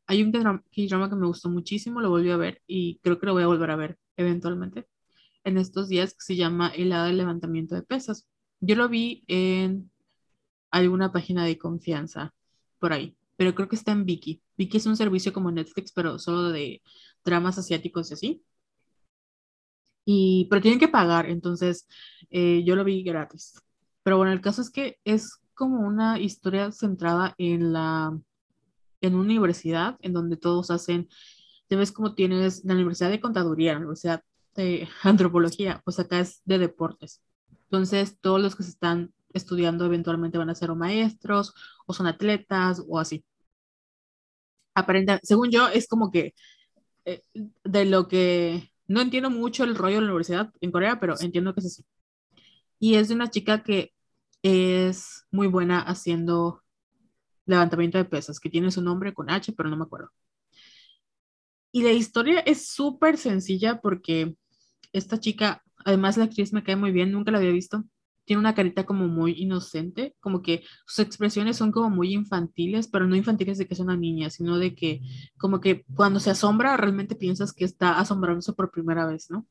Hay 0.07 0.23
un 0.23 0.31
drama 0.31 0.63
que 1.09 1.15
me 1.15 1.27
gustó 1.27 1.49
muchísimo, 1.49 2.01
lo 2.01 2.09
volví 2.09 2.31
a 2.31 2.37
ver 2.37 2.61
y 2.67 2.99
creo 2.99 3.19
que 3.19 3.25
lo 3.25 3.33
voy 3.33 3.43
a 3.43 3.47
volver 3.47 3.71
a 3.71 3.75
ver 3.75 3.99
eventualmente 4.15 4.87
en 5.47 5.57
estos 5.57 5.87
días 5.89 6.13
que 6.13 6.25
se 6.25 6.35
llama 6.35 6.69
El 6.75 6.89
lado 6.89 7.07
del 7.07 7.17
levantamiento 7.17 7.75
de 7.75 7.83
pesas. 7.83 8.27
Yo 8.59 8.75
lo 8.75 8.89
vi 8.89 9.23
en 9.27 9.89
alguna 10.71 11.11
página 11.11 11.45
de 11.45 11.57
confianza 11.57 12.33
por 12.79 12.93
ahí, 12.93 13.17
pero 13.37 13.55
creo 13.55 13.69
que 13.69 13.77
está 13.77 13.93
en 13.93 14.05
Viki. 14.05 14.41
Viki 14.57 14.77
es 14.77 14.85
un 14.85 14.97
servicio 14.97 15.33
como 15.33 15.51
Netflix, 15.51 15.91
pero 15.93 16.19
solo 16.19 16.49
de 16.49 16.81
dramas 17.23 17.57
asiáticos 17.57 18.11
y 18.11 18.13
así. 18.15 18.43
Y, 20.05 20.47
pero 20.49 20.61
tienen 20.61 20.79
que 20.79 20.87
pagar, 20.87 21.29
entonces 21.29 21.87
eh, 22.29 22.63
yo 22.65 22.75
lo 22.75 22.83
vi 22.83 23.03
gratis. 23.03 23.61
Pero 24.03 24.17
bueno, 24.17 24.31
el 24.33 24.41
caso 24.41 24.61
es 24.61 24.69
que 24.69 24.99
es 25.05 25.39
como 25.53 25.79
una 25.87 26.19
historia 26.19 26.71
centrada 26.71 27.35
en 27.37 27.73
la 27.73 28.17
en 29.01 29.15
una 29.15 29.25
universidad 29.25 29.97
en 30.01 30.13
donde 30.13 30.37
todos 30.37 30.71
hacen, 30.71 31.07
ya 31.69 31.77
ves 31.77 31.91
como 31.91 32.15
tienes 32.15 32.65
la 32.65 32.73
Universidad 32.73 33.09
de 33.11 33.21
Contaduría, 33.21 33.73
la 33.73 33.79
Universidad 33.79 34.23
de 34.57 34.89
Antropología, 35.03 35.81
pues 35.85 35.99
acá 35.99 36.19
es 36.19 36.41
de 36.45 36.59
deportes. 36.59 37.21
Entonces, 37.65 38.17
todos 38.19 38.41
los 38.41 38.55
que 38.55 38.63
se 38.63 38.71
están 38.71 39.13
estudiando 39.33 39.85
eventualmente 39.85 40.37
van 40.37 40.49
a 40.49 40.55
ser 40.55 40.71
o 40.71 40.75
maestros, 40.75 41.53
o 41.85 41.93
son 41.93 42.07
atletas, 42.07 42.83
o 42.87 42.99
así. 42.99 43.23
Aparenta, 44.75 45.19
según 45.23 45.49
yo, 45.51 45.67
es 45.69 45.87
como 45.87 46.11
que 46.11 46.33
eh, 47.05 47.23
de 47.63 47.85
lo 47.85 48.07
que 48.07 48.71
no 48.87 49.01
entiendo 49.01 49.29
mucho 49.29 49.63
el 49.63 49.75
rollo 49.75 49.95
de 49.95 50.01
la 50.01 50.07
universidad 50.07 50.53
en 50.61 50.71
Corea, 50.71 50.99
pero 50.99 51.15
entiendo 51.19 51.53
que 51.53 51.61
es 51.61 51.67
así. 51.67 51.85
Y 52.79 52.95
es 52.95 53.09
de 53.09 53.15
una 53.15 53.29
chica 53.29 53.63
que 53.63 53.93
es 54.43 55.25
muy 55.31 55.47
buena 55.47 55.81
haciendo 55.81 56.63
levantamiento 57.45 57.97
de 57.97 58.05
pesas, 58.05 58.39
que 58.39 58.49
tiene 58.49 58.71
su 58.71 58.81
nombre 58.81 59.13
con 59.13 59.29
H, 59.29 59.53
pero 59.53 59.69
no 59.69 59.77
me 59.77 59.83
acuerdo. 59.85 60.11
Y 61.71 61.83
la 61.83 61.91
historia 61.91 62.39
es 62.41 62.67
súper 62.69 63.17
sencilla 63.17 63.81
porque 63.81 64.35
esta 64.97 65.19
chica, 65.19 65.63
además 65.85 66.17
la 66.17 66.25
actriz 66.25 66.53
me 66.53 66.63
cae 66.63 66.75
muy 66.75 66.91
bien, 66.91 67.11
nunca 67.11 67.31
la 67.31 67.37
había 67.39 67.51
visto. 67.51 67.83
Tiene 68.25 68.41
una 68.41 68.55
carita 68.55 68.85
como 68.85 69.07
muy 69.07 69.33
inocente, 69.37 70.15
como 70.19 70.41
que 70.41 70.63
sus 70.85 70.99
expresiones 70.99 71.57
son 71.57 71.71
como 71.71 71.89
muy 71.89 72.13
infantiles, 72.13 72.87
pero 72.87 73.07
no 73.07 73.15
infantiles 73.15 73.57
de 73.57 73.67
que 73.67 73.73
es 73.73 73.79
una 73.79 73.95
niña, 73.95 74.29
sino 74.29 74.57
de 74.57 74.75
que 74.75 75.01
como 75.37 75.61
que 75.61 75.85
cuando 75.95 76.19
se 76.19 76.31
asombra 76.31 76.75
realmente 76.77 77.15
piensas 77.15 77.53
que 77.53 77.65
está 77.65 77.99
asombrándose 77.99 78.53
por 78.53 78.71
primera 78.71 79.07
vez, 79.07 79.29
¿no? 79.31 79.47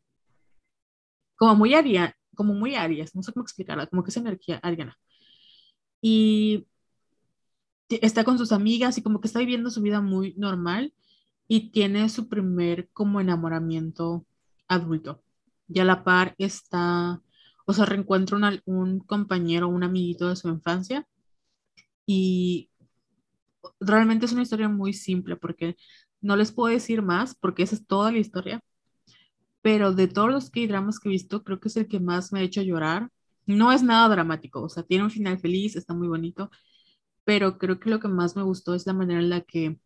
Como 1.36 1.55
muy 1.57 1.75
aria, 1.75 2.16
como 2.34 2.55
muy 2.55 2.75
arias, 2.75 3.15
no 3.15 3.23
sé 3.23 3.33
cómo 3.33 3.44
explicarla, 3.44 3.86
como 3.86 4.05
que 4.05 4.10
es 4.10 4.16
energía 4.16 4.58
ariana. 4.62 4.99
Y 6.00 6.66
está 7.89 8.25
con 8.25 8.39
sus 8.39 8.52
amigas 8.52 8.99
y 8.99 9.02
como 9.02 9.20
que 9.20 9.28
está 9.28 9.41
viviendo 9.41 9.70
su 9.70 9.83
vida 9.83 10.00
muy 10.00 10.34
normal 10.36 10.92
y 11.49 11.70
tiene 11.70 12.08
su 12.08 12.28
primer 12.28 12.89
como 12.92 13.20
enamoramiento 13.20 14.26
adulto. 14.68 15.23
Y 15.69 15.81
a 15.81 15.85
la 15.85 16.05
par 16.05 16.35
está, 16.39 17.20
o 17.67 17.73
sea, 17.73 17.85
reencuentra 17.86 18.36
un, 18.39 18.61
un 18.67 19.01
compañero, 19.01 19.69
un 19.69 19.83
amiguito 19.85 20.28
de 20.28 20.36
su 20.36 20.49
infancia 20.49 21.07
y 22.07 22.70
realmente 23.81 24.27
es 24.27 24.33
una 24.33 24.43
historia 24.43 24.69
muy 24.69 24.93
simple 24.93 25.36
porque 25.36 25.77
no 26.20 26.36
les 26.36 26.53
puedo 26.53 26.73
decir 26.73 27.03
más 27.03 27.35
porque 27.35 27.62
esa 27.62 27.77
es 27.77 27.86
toda 27.86 28.12
la 28.12 28.19
historia. 28.19 28.61
Pero 29.62 29.93
de 29.93 30.09
todos 30.09 30.31
los 30.31 30.51
K-dramas 30.51 30.99
que 31.01 31.09
he 31.09 31.12
visto, 31.12 31.43
creo 31.45 31.61
que 31.61 31.69
es 31.69 31.77
el 31.77 31.89
que 31.89 32.01
más 32.01 32.33
me 32.33 32.41
ha 32.41 32.43
hecho 32.43 32.62
llorar. 32.62 33.11
No 33.47 33.73
es 33.73 33.83
nada 33.83 34.09
dramático, 34.09 34.62
o 34.62 34.69
sea, 34.69 34.83
tiene 34.83 35.05
un 35.05 35.11
final 35.11 35.39
feliz, 35.39 35.77
está 35.77 35.95
muy 35.95 36.09
bonito, 36.09 36.51
pero 37.25 37.59
creo 37.59 37.81
que 37.81 37.91
lo 37.91 38.01
que 38.01 38.09
más 38.09 38.36
me 38.36 38.43
gustó 38.43 38.75
es 38.75 38.86
la 38.86 38.95
manera 38.95 39.20
en 39.20 39.31
la 39.31 39.43
que 39.43 39.78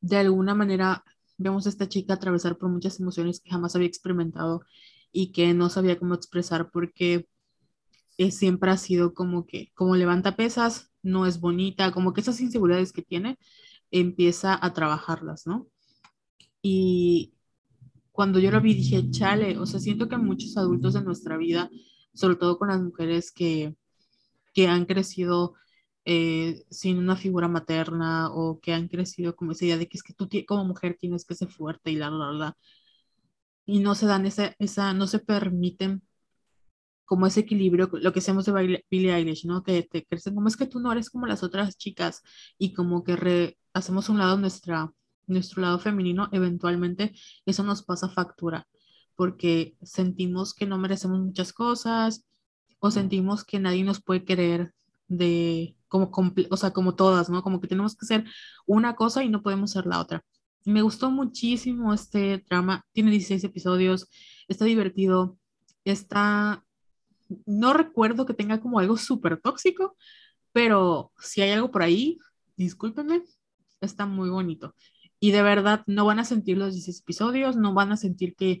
de 0.00 0.16
alguna 0.18 0.54
manera 0.54 1.04
vemos 1.38 1.66
a 1.66 1.70
esta 1.70 1.88
chica 1.88 2.14
atravesar 2.14 2.58
por 2.58 2.68
muchas 2.68 3.00
emociones 3.00 3.40
que 3.40 3.50
jamás 3.50 3.74
había 3.74 3.88
experimentado 3.88 4.62
y 5.12 5.32
que 5.32 5.54
no 5.54 5.70
sabía 5.70 5.98
cómo 5.98 6.14
expresar 6.14 6.70
porque 6.70 7.26
siempre 8.30 8.70
ha 8.70 8.76
sido 8.76 9.14
como 9.14 9.46
que, 9.46 9.70
como 9.74 9.96
levanta 9.96 10.36
pesas, 10.36 10.90
no 11.02 11.26
es 11.26 11.40
bonita, 11.40 11.92
como 11.92 12.12
que 12.12 12.20
esas 12.20 12.40
inseguridades 12.40 12.92
que 12.92 13.02
tiene, 13.02 13.38
empieza 13.90 14.58
a 14.60 14.72
trabajarlas, 14.72 15.46
¿no? 15.46 15.68
Y 16.60 17.34
cuando 18.10 18.40
yo 18.40 18.50
lo 18.50 18.60
vi 18.60 18.74
dije, 18.74 19.10
chale, 19.10 19.58
o 19.58 19.66
sea, 19.66 19.78
siento 19.80 20.08
que 20.08 20.18
muchos 20.18 20.56
adultos 20.56 20.94
de 20.94 21.02
nuestra 21.02 21.36
vida, 21.36 21.70
sobre 22.12 22.36
todo 22.36 22.58
con 22.58 22.68
las 22.68 22.82
mujeres 22.82 23.30
que, 23.30 23.76
que 24.52 24.66
han 24.66 24.84
crecido 24.84 25.54
eh, 26.10 26.64
sin 26.70 26.98
una 26.98 27.16
figura 27.16 27.48
materna 27.48 28.30
o 28.32 28.60
que 28.60 28.72
han 28.72 28.88
crecido 28.88 29.36
como 29.36 29.52
esa 29.52 29.66
idea 29.66 29.76
de 29.78 29.88
que 29.88 29.98
es 29.98 30.02
que 30.02 30.14
tú 30.14 30.28
como 30.46 30.64
mujer 30.64 30.96
tienes 30.98 31.26
que 31.26 31.34
ser 31.34 31.50
fuerte 31.50 31.90
y 31.90 31.96
la, 31.96 32.10
la, 32.10 32.32
la, 32.32 32.56
y 33.66 33.80
no 33.80 33.94
se 33.94 34.06
dan 34.06 34.26
esa, 34.26 34.54
esa, 34.58 34.94
no 34.94 35.06
se 35.06 35.18
permiten 35.20 36.02
como 37.04 37.26
ese 37.26 37.40
equilibrio, 37.40 37.90
lo 37.92 38.12
que 38.12 38.20
hacemos 38.20 38.44
de 38.46 38.82
Billie 38.90 39.14
Eilish, 39.14 39.46
¿no? 39.46 39.62
Que 39.62 39.82
te 39.82 40.04
crecen 40.06 40.34
como 40.34 40.48
es 40.48 40.56
que 40.56 40.66
tú 40.66 40.80
no 40.80 40.92
eres 40.92 41.10
como 41.10 41.26
las 41.26 41.42
otras 41.42 41.76
chicas 41.78 42.22
y 42.58 42.72
como 42.74 43.04
que 43.04 43.56
hacemos 43.74 44.08
un 44.08 44.18
lado 44.18 44.38
nuestra, 44.38 44.92
nuestro 45.26 45.62
lado 45.62 45.78
femenino, 45.78 46.28
eventualmente 46.32 47.12
eso 47.46 47.62
nos 47.64 47.82
pasa 47.82 48.08
factura 48.08 48.66
porque 49.16 49.76
sentimos 49.82 50.54
que 50.54 50.66
no 50.66 50.78
merecemos 50.78 51.20
muchas 51.20 51.52
cosas 51.52 52.24
o 52.80 52.90
sentimos 52.90 53.44
que 53.44 53.60
nadie 53.60 53.84
nos 53.84 54.02
puede 54.02 54.24
querer 54.24 54.74
de 55.08 55.77
como, 55.88 56.10
o 56.50 56.56
sea, 56.56 56.70
como 56.72 56.94
todas, 56.94 57.30
¿no? 57.30 57.42
Como 57.42 57.60
que 57.60 57.68
tenemos 57.68 57.96
que 57.96 58.06
ser 58.06 58.24
una 58.66 58.94
cosa 58.96 59.24
y 59.24 59.28
no 59.28 59.42
podemos 59.42 59.72
ser 59.72 59.86
la 59.86 60.00
otra. 60.00 60.24
Me 60.64 60.82
gustó 60.82 61.10
muchísimo 61.10 61.94
este 61.94 62.44
drama, 62.48 62.84
tiene 62.92 63.10
16 63.10 63.44
episodios, 63.44 64.08
está 64.48 64.64
divertido, 64.64 65.38
está, 65.84 66.64
no 67.46 67.72
recuerdo 67.72 68.26
que 68.26 68.34
tenga 68.34 68.60
como 68.60 68.78
algo 68.78 68.96
súper 68.96 69.40
tóxico, 69.40 69.96
pero 70.52 71.12
si 71.18 71.40
hay 71.42 71.52
algo 71.52 71.70
por 71.70 71.82
ahí, 71.82 72.18
discúlpenme, 72.56 73.22
está 73.80 74.06
muy 74.06 74.30
bonito. 74.30 74.74
Y 75.20 75.32
de 75.32 75.42
verdad, 75.42 75.82
no 75.86 76.04
van 76.04 76.20
a 76.20 76.24
sentir 76.24 76.58
los 76.58 76.74
16 76.74 77.00
episodios, 77.00 77.56
no 77.56 77.74
van 77.74 77.92
a 77.92 77.96
sentir 77.96 78.34
que 78.36 78.60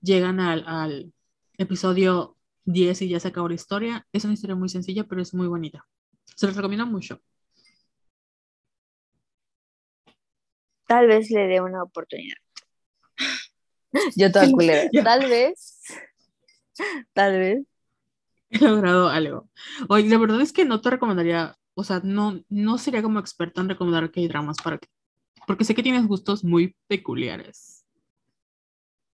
llegan 0.00 0.40
al, 0.40 0.64
al 0.66 1.12
episodio 1.58 2.36
10 2.64 3.02
y 3.02 3.08
ya 3.08 3.20
se 3.20 3.28
acabó 3.28 3.48
la 3.48 3.54
historia. 3.54 4.06
Es 4.12 4.24
una 4.24 4.34
historia 4.34 4.56
muy 4.56 4.68
sencilla, 4.68 5.04
pero 5.04 5.22
es 5.22 5.34
muy 5.34 5.46
bonita. 5.46 5.86
Se 6.34 6.46
los 6.46 6.56
recomiendo 6.56 6.86
mucho. 6.86 7.20
Tal 10.86 11.06
vez 11.06 11.30
le 11.30 11.46
dé 11.46 11.60
una 11.60 11.82
oportunidad. 11.82 12.36
Yo 14.16 14.30
toda 14.30 14.50
culera. 14.50 14.88
Tal 15.04 15.28
vez. 15.28 15.82
Tal 17.12 17.38
vez. 17.38 17.64
He 18.50 18.58
logrado 18.58 19.08
algo. 19.08 19.48
Oye, 19.88 20.08
la 20.08 20.18
verdad 20.18 20.40
es 20.40 20.52
que 20.52 20.64
no 20.64 20.80
te 20.80 20.90
recomendaría, 20.90 21.56
o 21.74 21.82
sea, 21.82 22.00
no, 22.04 22.40
no 22.48 22.78
sería 22.78 23.02
como 23.02 23.18
experta 23.18 23.60
en 23.60 23.68
recomendar 23.68 24.10
que 24.10 24.20
hay 24.20 24.28
dramas 24.28 24.58
para 24.62 24.78
ti. 24.78 24.88
Porque 25.46 25.64
sé 25.64 25.74
que 25.74 25.82
tienes 25.82 26.06
gustos 26.06 26.44
muy 26.44 26.76
peculiares. 26.86 27.84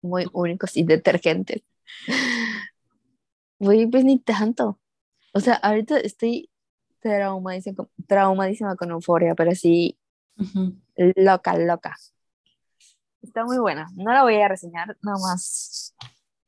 Muy 0.02 0.26
únicos 0.32 0.76
y 0.76 0.84
detergentes. 0.84 1.62
Uy, 3.58 3.86
pues 3.86 4.04
ni 4.04 4.18
tanto. 4.18 4.78
O 5.32 5.40
sea, 5.40 5.54
ahorita 5.54 5.98
estoy 5.98 6.50
traumadísima, 7.00 7.86
traumadísima 8.06 8.76
con 8.76 8.90
euforia, 8.90 9.34
pero 9.34 9.54
sí 9.54 9.96
loca, 10.96 11.56
loca. 11.58 11.96
Está 13.22 13.44
muy 13.44 13.58
buena. 13.58 13.88
No 13.96 14.12
la 14.12 14.22
voy 14.22 14.36
a 14.36 14.48
reseñar, 14.48 14.96
nada 15.02 15.18
más 15.18 15.94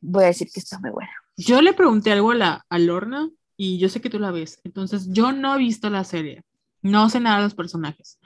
voy 0.00 0.24
a 0.24 0.28
decir 0.28 0.48
que 0.52 0.60
está 0.60 0.78
muy 0.78 0.90
buena. 0.90 1.10
Yo 1.36 1.62
le 1.62 1.72
pregunté 1.72 2.12
algo 2.12 2.30
a, 2.32 2.34
la, 2.34 2.66
a 2.68 2.78
Lorna 2.78 3.30
y 3.56 3.78
yo 3.78 3.88
sé 3.88 4.00
que 4.00 4.10
tú 4.10 4.18
la 4.18 4.30
ves. 4.30 4.60
Entonces, 4.64 5.08
yo 5.10 5.32
no 5.32 5.54
he 5.54 5.58
visto 5.58 5.90
la 5.90 6.04
serie. 6.04 6.42
No 6.82 7.10
sé 7.10 7.20
nada 7.20 7.38
de 7.38 7.44
los 7.44 7.54
personajes. 7.54 8.18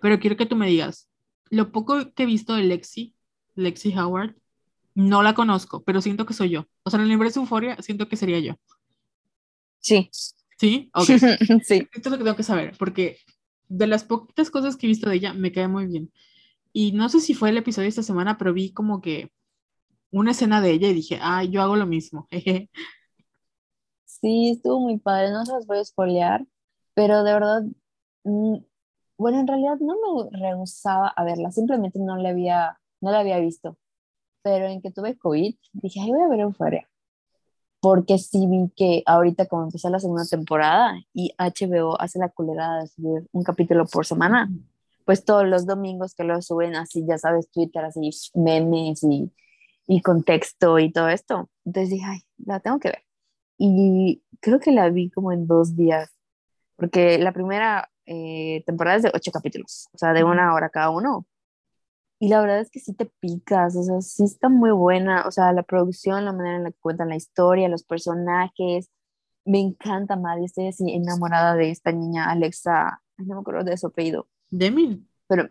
Pero 0.00 0.18
quiero 0.18 0.36
que 0.36 0.46
tú 0.46 0.56
me 0.56 0.68
digas, 0.68 1.08
lo 1.50 1.72
poco 1.72 2.12
que 2.12 2.22
he 2.22 2.26
visto 2.26 2.54
de 2.54 2.62
Lexi, 2.62 3.14
Lexi 3.54 3.96
Howard, 3.96 4.36
no 4.94 5.22
la 5.22 5.34
conozco, 5.34 5.82
pero 5.82 6.00
siento 6.00 6.26
que 6.26 6.34
soy 6.34 6.50
yo. 6.50 6.66
O 6.82 6.90
sea, 6.90 6.98
en 6.98 7.02
el 7.02 7.12
universo 7.12 7.40
de 7.40 7.44
Euforia 7.44 7.76
siento 7.80 8.08
que 8.08 8.16
sería 8.16 8.40
yo. 8.40 8.54
Sí. 9.80 10.10
¿Sí? 10.58 10.90
Ok. 10.94 11.06
sí. 11.64 11.88
Esto 11.92 12.08
es 12.08 12.10
lo 12.10 12.18
que 12.18 12.24
tengo 12.24 12.36
que 12.36 12.42
saber, 12.42 12.74
porque 12.78 13.18
de 13.68 13.86
las 13.86 14.04
poquitas 14.04 14.50
cosas 14.50 14.76
que 14.76 14.86
he 14.86 14.88
visto 14.88 15.08
de 15.08 15.16
ella, 15.16 15.32
me 15.32 15.52
cae 15.52 15.68
muy 15.68 15.86
bien. 15.86 16.12
Y 16.72 16.92
no 16.92 17.08
sé 17.08 17.20
si 17.20 17.34
fue 17.34 17.50
el 17.50 17.58
episodio 17.58 17.84
de 17.84 17.90
esta 17.90 18.02
semana, 18.02 18.38
pero 18.38 18.52
vi 18.52 18.72
como 18.72 19.00
que 19.00 19.30
una 20.10 20.32
escena 20.32 20.60
de 20.60 20.70
ella 20.72 20.88
y 20.88 20.94
dije, 20.94 21.18
ah, 21.20 21.44
yo 21.44 21.62
hago 21.62 21.76
lo 21.76 21.86
mismo. 21.86 22.28
Sí, 24.20 24.50
estuvo 24.50 24.80
muy 24.80 24.98
padre, 24.98 25.30
no 25.30 25.44
se 25.46 25.52
las 25.52 25.66
voy 25.66 25.78
a 25.78 25.84
spoilear, 25.84 26.44
pero 26.92 27.22
de 27.22 27.32
verdad, 27.32 27.62
mm, 28.24 28.56
bueno, 29.16 29.38
en 29.38 29.46
realidad 29.46 29.76
no 29.78 29.94
me 29.94 30.36
rehusaba 30.36 31.06
a 31.08 31.22
verla, 31.22 31.52
simplemente 31.52 32.00
no 32.00 32.16
la 32.16 32.30
había, 32.30 32.80
no 33.00 33.12
la 33.12 33.20
había 33.20 33.38
visto. 33.38 33.78
Pero 34.42 34.66
en 34.66 34.82
que 34.82 34.90
tuve 34.90 35.16
COVID, 35.16 35.54
dije, 35.72 36.00
ay, 36.00 36.10
voy 36.10 36.22
a 36.22 36.28
ver 36.28 36.40
Euphoria. 36.40 36.88
Porque 37.80 38.18
sí 38.18 38.46
vi 38.46 38.70
que 38.76 39.02
ahorita, 39.06 39.46
como 39.46 39.64
empezó 39.64 39.88
la 39.88 40.00
segunda 40.00 40.24
temporada 40.24 40.94
y 41.12 41.32
HBO 41.38 42.00
hace 42.00 42.18
la 42.18 42.28
culera 42.28 42.80
de 42.80 42.88
subir 42.88 43.28
un 43.32 43.44
capítulo 43.44 43.86
por 43.86 44.04
semana, 44.04 44.50
pues 45.04 45.24
todos 45.24 45.46
los 45.46 45.64
domingos 45.64 46.14
que 46.14 46.24
lo 46.24 46.42
suben 46.42 46.76
así, 46.76 47.04
ya 47.06 47.18
sabes, 47.18 47.50
Twitter, 47.50 47.84
así, 47.84 48.10
memes 48.34 49.02
y, 49.04 49.32
y 49.86 50.02
contexto 50.02 50.78
y 50.78 50.92
todo 50.92 51.08
esto. 51.08 51.48
Entonces 51.64 51.90
dije, 51.90 52.04
ay, 52.06 52.20
la 52.44 52.60
tengo 52.60 52.78
que 52.78 52.88
ver. 52.88 53.04
Y 53.58 54.22
creo 54.40 54.60
que 54.60 54.72
la 54.72 54.88
vi 54.90 55.10
como 55.10 55.32
en 55.32 55.46
dos 55.46 55.76
días, 55.76 56.10
porque 56.76 57.18
la 57.18 57.32
primera 57.32 57.90
eh, 58.06 58.62
temporada 58.66 58.96
es 58.98 59.02
de 59.02 59.12
ocho 59.14 59.32
capítulos, 59.32 59.88
o 59.92 59.98
sea, 59.98 60.12
de 60.12 60.24
una 60.24 60.54
hora 60.54 60.70
cada 60.70 60.90
uno. 60.90 61.26
Y 62.20 62.28
la 62.28 62.40
verdad 62.40 62.60
es 62.60 62.70
que 62.70 62.80
sí 62.80 62.94
te 62.94 63.06
picas, 63.06 63.76
o 63.76 63.82
sea, 63.82 64.00
sí 64.00 64.24
está 64.24 64.48
muy 64.48 64.72
buena, 64.72 65.24
o 65.26 65.30
sea, 65.30 65.52
la 65.52 65.62
producción, 65.62 66.24
la 66.24 66.32
manera 66.32 66.56
en 66.56 66.64
la 66.64 66.70
que 66.72 66.78
cuentan 66.80 67.10
la 67.10 67.16
historia, 67.16 67.68
los 67.68 67.84
personajes. 67.84 68.90
Me 69.44 69.60
encanta 69.60 70.16
Maddie, 70.16 70.46
estoy 70.46 70.68
así 70.68 70.84
enamorada 70.92 71.54
de 71.54 71.70
esta 71.70 71.92
niña 71.92 72.30
Alexa, 72.30 73.02
no 73.18 73.36
me 73.36 73.40
acuerdo 73.40 73.64
de 73.64 73.76
su 73.76 73.86
apellido. 73.86 74.28
Demi. 74.50 75.06
Pero 75.28 75.48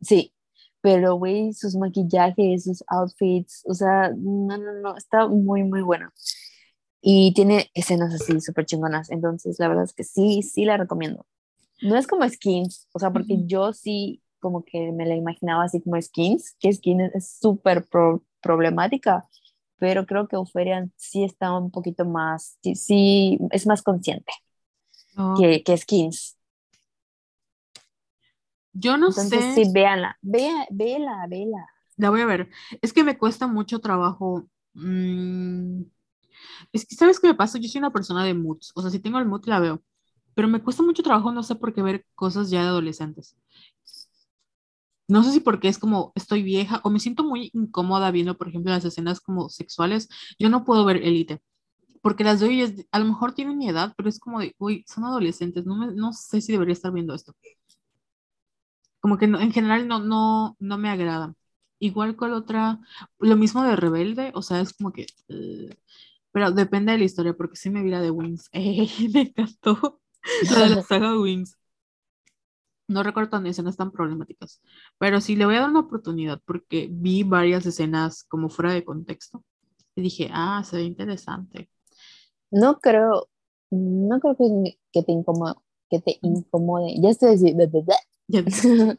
sí, 0.00 0.34
pero 0.82 1.14
güey, 1.16 1.52
sus 1.54 1.74
maquillajes, 1.76 2.64
sus 2.64 2.84
outfits, 2.88 3.62
o 3.66 3.74
sea, 3.74 4.10
no, 4.16 4.58
no, 4.58 4.72
no, 4.74 4.96
está 4.96 5.26
muy, 5.26 5.62
muy 5.64 5.82
buena. 5.82 6.12
Y 7.00 7.32
tiene 7.34 7.70
escenas 7.74 8.14
así 8.14 8.40
súper 8.40 8.66
chingonas, 8.66 9.10
entonces 9.10 9.58
la 9.58 9.68
verdad 9.68 9.84
es 9.84 9.94
que 9.94 10.04
sí, 10.04 10.42
sí 10.42 10.66
la 10.66 10.76
recomiendo. 10.76 11.26
No 11.82 11.96
es 11.96 12.06
como 12.06 12.28
Skins, 12.28 12.88
o 12.92 12.98
sea, 12.98 13.10
porque 13.10 13.38
yo 13.46 13.72
sí 13.72 14.22
como 14.40 14.64
que 14.64 14.92
me 14.92 15.06
la 15.06 15.14
imaginaba 15.14 15.64
así 15.64 15.80
como 15.80 16.00
Skins, 16.00 16.56
que 16.58 16.72
Skins 16.72 17.14
es 17.14 17.38
súper 17.38 17.86
problemática, 18.40 19.28
pero 19.78 20.06
creo 20.06 20.26
que 20.28 20.36
Euphoria 20.36 20.88
sí 20.96 21.24
está 21.24 21.56
un 21.56 21.70
poquito 21.70 22.04
más, 22.04 22.58
sí, 22.62 22.74
sí 22.74 23.38
es 23.50 23.66
más 23.66 23.82
consciente 23.82 24.32
oh. 25.16 25.34
que, 25.38 25.62
que 25.62 25.76
Skins. 25.76 26.36
Yo 28.72 28.96
no 28.96 29.08
Entonces, 29.08 29.54
sé. 29.54 29.64
Sí, 29.64 29.70
véanla, 29.72 30.16
vea, 30.22 30.66
véala, 30.70 31.26
véala. 31.28 31.66
La 31.96 32.10
voy 32.10 32.20
a 32.20 32.26
ver. 32.26 32.48
Es 32.80 32.92
que 32.92 33.04
me 33.04 33.18
cuesta 33.18 33.46
mucho 33.46 33.80
trabajo. 33.80 34.48
Mm, 34.74 35.82
es 36.72 36.86
que, 36.86 36.94
¿sabes 36.94 37.20
qué 37.20 37.28
me 37.28 37.34
pasa? 37.34 37.58
Yo 37.58 37.68
soy 37.68 37.80
una 37.80 37.92
persona 37.92 38.24
de 38.24 38.34
moods. 38.34 38.72
O 38.74 38.82
sea, 38.82 38.90
si 38.90 39.00
tengo 39.00 39.18
el 39.18 39.26
mood, 39.26 39.44
la 39.46 39.60
veo. 39.60 39.82
Pero 40.34 40.48
me 40.48 40.62
cuesta 40.62 40.82
mucho 40.82 41.02
trabajo, 41.02 41.32
no 41.32 41.42
sé 41.42 41.56
por 41.56 41.74
qué 41.74 41.82
ver 41.82 42.06
cosas 42.14 42.50
ya 42.50 42.62
de 42.62 42.68
adolescentes. 42.68 43.36
No 45.10 45.22
sé 45.24 45.32
si 45.32 45.40
porque 45.40 45.68
es 45.68 45.78
como 45.78 46.12
estoy 46.14 46.42
vieja 46.42 46.80
o 46.84 46.90
me 46.90 47.00
siento 47.00 47.24
muy 47.24 47.50
incómoda 47.54 48.10
viendo, 48.10 48.36
por 48.38 48.48
ejemplo, 48.48 48.72
las 48.72 48.84
escenas 48.84 49.20
como 49.20 49.48
sexuales. 49.48 50.08
Yo 50.38 50.48
no 50.50 50.64
puedo 50.64 50.84
ver 50.84 50.98
Elite 50.98 51.42
porque 52.02 52.24
las 52.24 52.40
de 52.40 52.46
hoy 52.48 52.86
a 52.92 52.98
lo 52.98 53.04
mejor 53.06 53.34
tienen 53.34 53.58
mi 53.58 53.68
edad, 53.68 53.94
pero 53.96 54.08
es 54.08 54.20
como 54.20 54.40
de, 54.40 54.54
uy, 54.58 54.84
son 54.88 55.04
adolescentes, 55.04 55.66
no, 55.66 55.76
me, 55.76 55.88
no 55.94 56.12
sé 56.12 56.40
si 56.40 56.52
debería 56.52 56.72
estar 56.74 56.92
viendo 56.92 57.14
esto 57.14 57.34
como 59.00 59.18
que 59.18 59.24
en 59.26 59.52
general 59.52 59.88
no, 59.88 60.00
no, 60.00 60.56
no 60.60 60.78
me 60.78 60.90
agrada. 60.90 61.34
Igual 61.78 62.16
con 62.16 62.32
otra, 62.32 62.78
lo 63.18 63.36
mismo 63.36 63.64
de 63.64 63.76
Rebelde, 63.76 64.32
o 64.34 64.42
sea, 64.42 64.60
es 64.60 64.74
como 64.74 64.92
que, 64.92 65.06
eh, 65.28 65.76
pero 66.32 66.52
depende 66.52 66.92
de 66.92 66.98
la 66.98 67.04
historia, 67.04 67.34
porque 67.34 67.56
sí 67.56 67.70
me 67.70 67.82
vi 67.82 67.90
la 67.90 68.02
de 68.02 68.10
Wings, 68.10 68.50
me 69.14 69.22
encantó 69.22 70.00
la 70.50 70.60
de 70.68 70.70
la 70.76 70.82
saga 70.82 71.18
Wings. 71.18 71.56
No 72.90 73.04
recuerdo 73.04 73.30
tan 73.30 73.46
escenas 73.46 73.76
tan 73.76 73.92
problemáticas, 73.92 74.60
pero 74.98 75.20
sí 75.20 75.36
le 75.36 75.46
voy 75.46 75.54
a 75.54 75.60
dar 75.60 75.70
una 75.70 75.78
oportunidad 75.78 76.40
porque 76.44 76.88
vi 76.90 77.22
varias 77.22 77.64
escenas 77.64 78.24
como 78.24 78.48
fuera 78.48 78.72
de 78.72 78.84
contexto 78.84 79.44
y 79.94 80.02
dije, 80.02 80.28
ah, 80.32 80.64
se 80.64 80.78
ve 80.78 80.82
interesante. 80.82 81.70
No 82.50 82.80
creo, 82.80 83.28
no 83.70 84.18
creo 84.18 84.36
que, 84.36 84.78
que 84.92 85.04
te 85.04 85.12
incomode, 85.12 85.54
que 85.88 86.00
te 86.00 86.18
incomode. 86.22 86.96
Ya 87.00 87.10
estoy 87.10 87.36
diciendo, 87.36 87.64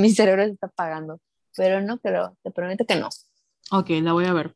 Mi 0.00 0.10
cerebro 0.10 0.44
se 0.44 0.52
está 0.52 0.68
apagando, 0.68 1.20
pero 1.56 1.82
no 1.82 1.98
creo, 1.98 2.36
te 2.44 2.52
prometo 2.52 2.86
que 2.86 2.94
no. 2.94 3.08
Ok, 3.72 3.90
la 4.02 4.12
voy 4.12 4.26
a 4.26 4.32
ver. 4.32 4.54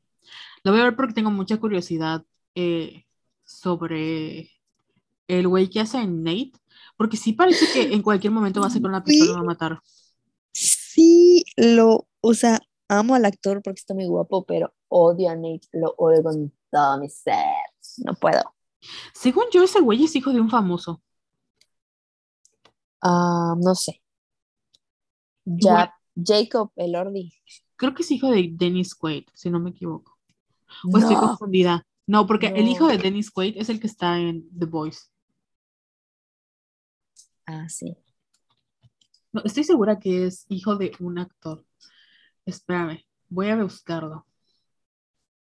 La 0.62 0.70
voy 0.70 0.80
a 0.80 0.84
ver 0.84 0.94
porque 0.94 1.14
tengo 1.14 1.32
mucha 1.32 1.56
curiosidad 1.56 2.24
eh, 2.54 3.04
sobre 3.42 4.52
el 5.26 5.48
güey 5.48 5.68
que 5.68 5.80
hace 5.80 6.06
Nate, 6.06 6.52
porque 6.98 7.16
sí 7.16 7.32
parece 7.32 7.64
que 7.72 7.82
en 7.94 8.02
cualquier 8.02 8.32
momento 8.32 8.60
va 8.60 8.66
a 8.66 8.70
sacar 8.70 8.90
una 8.90 9.02
pistola 9.02 9.30
y 9.30 9.34
va 9.34 9.40
a 9.40 9.44
matar. 9.44 9.80
Sí, 10.52 11.44
lo, 11.56 12.08
o 12.20 12.34
sea, 12.34 12.60
amo 12.88 13.14
al 13.14 13.24
actor 13.24 13.62
porque 13.62 13.78
está 13.78 13.94
muy 13.94 14.06
guapo, 14.06 14.44
pero 14.44 14.74
odio 14.88 15.30
a 15.30 15.36
Nate, 15.36 15.68
lo 15.72 15.94
odio 15.96 16.22
con 16.22 16.52
todo 16.70 16.98
mi 16.98 17.08
ser. 17.08 17.38
No 18.04 18.14
puedo. 18.14 18.42
Según 19.14 19.44
yo, 19.52 19.62
ese 19.62 19.80
güey 19.80 20.04
es 20.04 20.14
hijo 20.16 20.32
de 20.32 20.40
un 20.40 20.50
famoso. 20.50 21.00
Ah, 23.00 23.54
no 23.56 23.74
sé. 23.74 24.02
Ya, 25.44 25.94
Jacob 26.16 26.72
Elordi. 26.76 27.32
Creo 27.76 27.94
que 27.94 28.02
es 28.02 28.10
hijo 28.10 28.28
de 28.30 28.50
Dennis 28.52 28.94
Quaid, 28.94 29.24
si 29.34 29.50
no 29.50 29.60
me 29.60 29.70
equivoco. 29.70 30.18
O 30.92 30.98
estoy 30.98 31.14
confundida. 31.14 31.86
No, 32.06 32.26
porque 32.26 32.48
el 32.48 32.66
hijo 32.66 32.88
de 32.88 32.98
Dennis 32.98 33.30
Quaid 33.30 33.56
es 33.56 33.68
el 33.68 33.78
que 33.78 33.86
está 33.86 34.18
en 34.18 34.48
The 34.58 34.66
Voice. 34.66 35.08
Ah, 37.48 37.66
sí. 37.70 37.96
No, 39.32 39.40
estoy 39.42 39.64
segura 39.64 39.98
que 39.98 40.26
es 40.26 40.44
hijo 40.50 40.76
de 40.76 40.92
un 41.00 41.18
actor. 41.18 41.64
Espérame, 42.44 43.06
voy 43.30 43.48
a 43.48 43.62
buscarlo. 43.62 44.26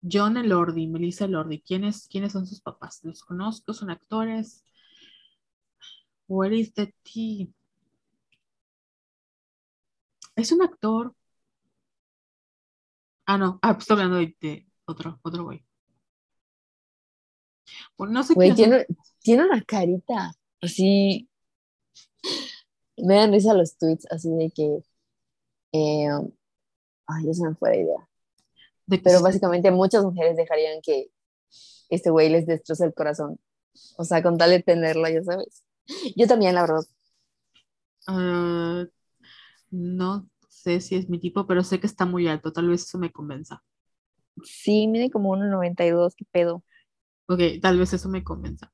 John 0.03 0.37
Elordi, 0.37 0.85
Melissa 0.85 1.25
Elordi. 1.25 1.59
¿Quiénes, 1.61 2.07
¿Quiénes 2.07 2.33
son 2.33 2.45
sus 2.45 2.61
papás? 2.61 2.99
Los 3.03 3.23
conozco, 3.23 3.73
son 3.73 3.89
actores. 3.89 4.63
Where 6.27 6.55
is 6.55 6.71
the 6.73 6.93
tea? 7.01 7.47
Es 10.35 10.51
un 10.51 10.61
actor. 10.61 11.15
Ah, 13.25 13.39
no. 13.39 13.57
Ah, 13.63 13.75
estoy 13.77 13.95
hablando 13.95 14.17
de, 14.17 14.67
otro, 14.85 15.19
otro 15.23 15.45
güey. 15.45 15.65
Pues 17.95 18.11
no 18.11 18.21
sé 18.21 18.35
qué. 18.35 18.53
Tiene, 18.53 18.85
tiene 19.19 19.45
una 19.45 19.61
carita 19.63 20.31
así. 20.61 21.27
Me 22.97 23.15
dan 23.15 23.31
risa 23.31 23.53
los 23.53 23.77
tweets 23.77 24.07
así 24.11 24.29
de 24.29 24.51
que. 24.51 24.83
Eh, 25.73 26.07
ay, 27.07 27.25
ya 27.25 27.33
se 27.33 27.43
me 27.47 27.55
fue 27.55 27.69
la 27.69 27.77
idea. 27.77 28.09
Pero 29.03 29.21
básicamente 29.21 29.69
muchas 29.71 30.03
mujeres 30.03 30.37
dejarían 30.37 30.81
que 30.81 31.11
este 31.89 32.09
güey 32.09 32.29
les 32.29 32.45
destroce 32.45 32.85
el 32.85 32.93
corazón. 32.93 33.39
O 33.97 34.03
sea, 34.03 34.23
con 34.23 34.37
tal 34.37 34.51
de 34.51 34.63
tenerlo, 34.63 35.07
ya 35.09 35.23
sabes. 35.23 35.63
Yo 36.15 36.27
también, 36.27 36.55
la 36.55 36.61
verdad. 36.61 36.83
Ah, 38.07 38.85
no 39.69 40.29
sé 40.49 40.79
si 40.81 40.95
es 40.95 41.09
mi 41.09 41.19
tipo, 41.19 41.45
pero 41.47 41.63
sé 41.63 41.79
que 41.79 41.87
está 41.87 42.05
muy 42.05 42.27
alto. 42.27 42.53
Tal 42.53 42.69
vez 42.69 42.83
eso 42.83 42.97
me 42.97 43.11
convenza. 43.11 43.63
Sí, 44.43 44.87
mide 44.87 45.09
como 45.09 45.35
1,92. 45.35 46.15
¿Qué 46.15 46.25
pedo? 46.31 46.63
Ok, 47.27 47.39
tal 47.61 47.77
vez 47.77 47.93
eso 47.93 48.09
me 48.09 48.23
convenza. 48.23 48.71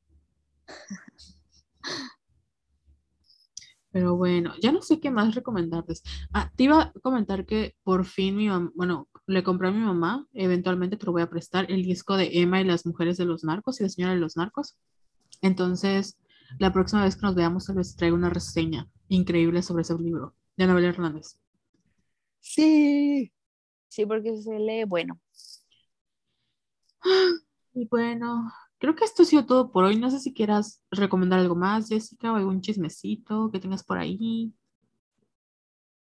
Pero 3.93 4.17
bueno, 4.17 4.53
ya 4.59 4.71
no 4.71 4.81
sé 4.81 4.99
qué 4.99 5.11
más 5.11 5.35
recomendarles. 5.35 6.01
Ah, 6.33 6.51
te 6.55 6.63
iba 6.63 6.81
a 6.81 6.91
comentar 7.01 7.45
que 7.45 7.75
por 7.83 8.05
fin 8.05 8.35
mi 8.35 8.47
mamá, 8.47 8.71
bueno, 8.73 9.07
le 9.27 9.43
compré 9.43 9.67
a 9.67 9.71
mi 9.71 9.79
mamá, 9.79 10.27
eventualmente 10.33 10.97
te 10.97 11.05
lo 11.05 11.11
voy 11.11 11.21
a 11.21 11.29
prestar, 11.29 11.71
el 11.71 11.83
disco 11.83 12.17
de 12.17 12.31
Emma 12.33 12.59
y 12.59 12.63
las 12.63 12.87
mujeres 12.87 13.17
de 13.17 13.25
los 13.25 13.43
narcos 13.43 13.79
y 13.79 13.83
la 13.83 13.89
señora 13.89 14.15
de 14.15 14.19
los 14.19 14.35
narcos. 14.35 14.79
Entonces, 15.41 16.17
la 16.57 16.73
próxima 16.73 17.03
vez 17.03 17.15
que 17.15 17.21
nos 17.21 17.35
veamos, 17.35 17.67
tal 17.67 17.75
vez 17.75 17.95
traiga 17.95 18.15
una 18.15 18.31
reseña 18.31 18.89
increíble 19.09 19.61
sobre 19.61 19.83
ese 19.83 19.95
libro 19.99 20.33
de 20.57 20.63
Anabel 20.63 20.85
Hernández. 20.85 21.37
Sí, 22.39 23.31
sí, 23.89 24.05
porque 24.07 24.35
se 24.41 24.57
lee 24.57 24.85
bueno. 24.85 25.21
Y 27.75 27.87
bueno, 27.87 28.51
creo 28.83 28.97
que 28.97 29.05
esto 29.05 29.23
ha 29.23 29.25
sido 29.25 29.45
todo 29.45 29.71
por 29.71 29.85
hoy. 29.85 29.95
No 29.95 30.11
sé 30.11 30.19
si 30.19 30.33
quieras 30.33 30.83
recomendar 30.91 31.39
algo 31.39 31.55
más, 31.55 31.87
Jessica, 31.87 32.33
o 32.33 32.35
algún 32.35 32.59
chismecito 32.59 33.49
que 33.49 33.61
tengas 33.61 33.81
por 33.81 33.97
ahí. 33.97 34.53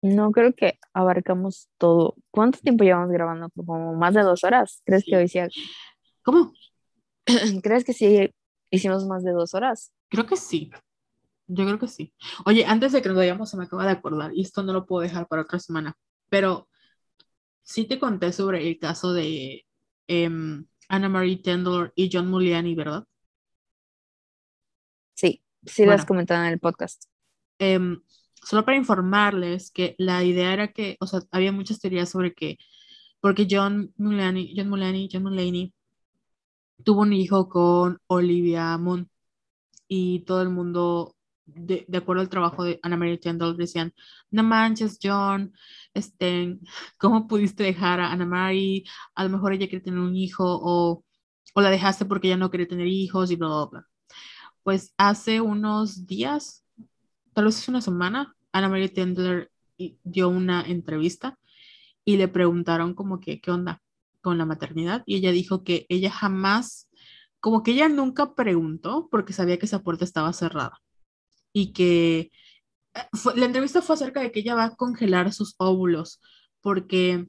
No, 0.02 0.32
creo 0.32 0.56
que 0.56 0.80
abarcamos 0.92 1.70
todo. 1.78 2.16
¿Cuánto 2.32 2.58
tiempo 2.62 2.84
llevamos 2.84 3.12
grabando? 3.12 3.52
¿Como 3.56 3.94
más 3.94 4.16
de 4.16 4.24
dos 4.24 4.44
horas? 4.44 4.82
¿Crees 4.88 5.04
que 5.06 5.16
hoy 5.16 5.28
sí? 5.28 5.40
¿Cómo? 6.24 6.52
¿Crees 7.62 7.84
que 7.84 7.94
sí 7.94 8.32
hicimos 8.72 9.06
más 9.06 9.24
de 9.24 9.34
dos 9.34 9.54
horas? 9.54 9.94
Creo 10.10 10.26
que 10.26 10.36
sí. 10.36 10.72
Yo 11.46 11.66
creo 11.66 11.78
que 11.78 11.88
sí. 11.88 12.12
Oye, 12.44 12.66
antes 12.66 12.92
de 12.92 13.04
que 13.04 13.08
nos 13.10 13.18
vayamos, 13.20 13.52
se 13.52 13.58
me 13.58 13.66
acaba 13.66 13.86
de 13.86 13.92
acordar, 13.92 14.34
y 14.34 14.42
esto 14.42 14.64
no 14.64 14.74
lo 14.74 14.88
puedo 14.88 15.04
dejar 15.04 15.28
para 15.28 15.44
otra 15.44 15.60
semana, 15.60 15.96
pero 16.28 16.68
sí 17.62 17.86
te 17.86 18.00
conté 18.00 18.34
sobre 18.34 18.68
el 18.68 18.80
caso 18.80 19.14
de 19.14 19.64
em, 20.08 20.66
Anna 20.90 21.10
Marie 21.10 21.38
Tendler 21.38 21.92
y 21.96 22.10
John 22.12 22.30
Muliani, 22.30 22.76
¿verdad? 22.76 23.06
Sí, 25.14 25.42
sí 25.66 25.86
lo 25.86 25.94
has 25.94 26.06
comentado 26.06 26.44
en 26.44 26.54
el 26.54 26.60
podcast. 26.60 27.06
Em, 27.60 28.02
solo 28.36 28.66
para 28.66 28.78
informarles 28.78 29.72
que 29.72 29.96
la 29.98 30.24
idea 30.24 30.54
era 30.54 30.74
que, 30.74 30.98
o 31.00 31.08
sea, 31.08 31.22
había 31.32 31.52
muchas 31.52 31.80
teorías 31.80 32.10
sobre 32.10 32.34
que, 32.34 32.58
porque 33.20 33.48
John 33.50 33.94
Mulaney, 33.98 34.54
John 34.56 34.70
Mulaney, 34.70 35.10
John 35.12 35.24
Mulaney 35.24 35.74
tuvo 36.84 37.02
un 37.02 37.14
hijo 37.14 37.50
con 37.50 38.00
Olivia 38.08 38.78
Moon 38.78 39.10
y 39.88 40.22
todo 40.22 40.42
el 40.42 40.50
mundo, 40.50 41.16
de, 41.56 41.86
acuerdo 41.98 42.22
al 42.22 42.30
trabajo 42.30 42.64
de 42.64 42.80
Anna 42.84 42.98
Marie 42.98 43.18
Tendall, 43.18 43.58
decían, 43.58 43.94
no 44.32 44.44
manches, 44.44 45.00
John, 45.02 45.54
este, 45.94 46.60
¿cómo 46.98 47.28
pudiste 47.28 47.64
dejar 47.64 48.00
a 48.00 48.12
Anna 48.12 48.26
Marie? 48.26 48.84
A 49.16 49.24
lo 49.24 49.30
mejor 49.30 49.54
ella 49.54 49.68
quiere 49.68 49.84
tener 49.84 50.00
un 50.00 50.16
hijo 50.16 50.44
o, 50.46 51.04
o 51.54 51.62
la 51.62 51.70
dejaste 51.70 52.06
porque 52.06 52.28
ella 52.28 52.38
no 52.38 52.50
quiere 52.50 52.66
tener 52.66 52.88
hijos 52.88 53.32
y 53.32 53.36
bla, 53.36 53.48
bla, 53.48 53.66
bla. 53.72 53.88
Pues 54.64 54.94
hace 54.98 55.42
unos 55.42 56.08
días 56.08 56.64
tal 57.34 57.46
vez 57.46 57.58
es 57.58 57.68
una 57.68 57.82
semana, 57.82 58.36
Ana 58.52 58.70
María 58.70 58.92
Tendler 58.94 59.52
dio 60.04 60.30
una 60.30 60.62
entrevista 60.62 61.38
y 62.06 62.18
le 62.18 62.28
preguntaron 62.28 62.94
como 62.94 63.20
que, 63.20 63.42
¿qué 63.42 63.52
onda 63.52 63.82
con 64.22 64.38
la 64.38 64.46
maternidad? 64.46 65.04
Y 65.06 65.18
ella 65.18 65.32
dijo 65.32 65.64
que 65.64 65.86
ella 65.90 66.12
jamás, 66.12 66.90
como 67.40 67.64
que 67.64 67.72
ella 67.72 67.90
nunca 67.90 68.36
preguntó 68.36 69.10
porque 69.12 69.34
sabía 69.34 69.58
que 69.58 69.66
esa 69.66 69.84
puerta 69.84 70.06
estaba 70.06 70.32
cerrada 70.34 70.80
y 71.54 71.74
que 71.74 72.32
eh, 72.94 73.02
la 73.36 73.46
entrevista 73.46 73.82
fue 73.82 73.96
acerca 73.96 74.22
de 74.22 74.32
que 74.32 74.42
ella 74.42 74.56
va 74.56 74.66
a 74.66 74.76
congelar 74.76 75.34
sus 75.34 75.56
óvulos 75.58 76.22
porque 76.62 77.28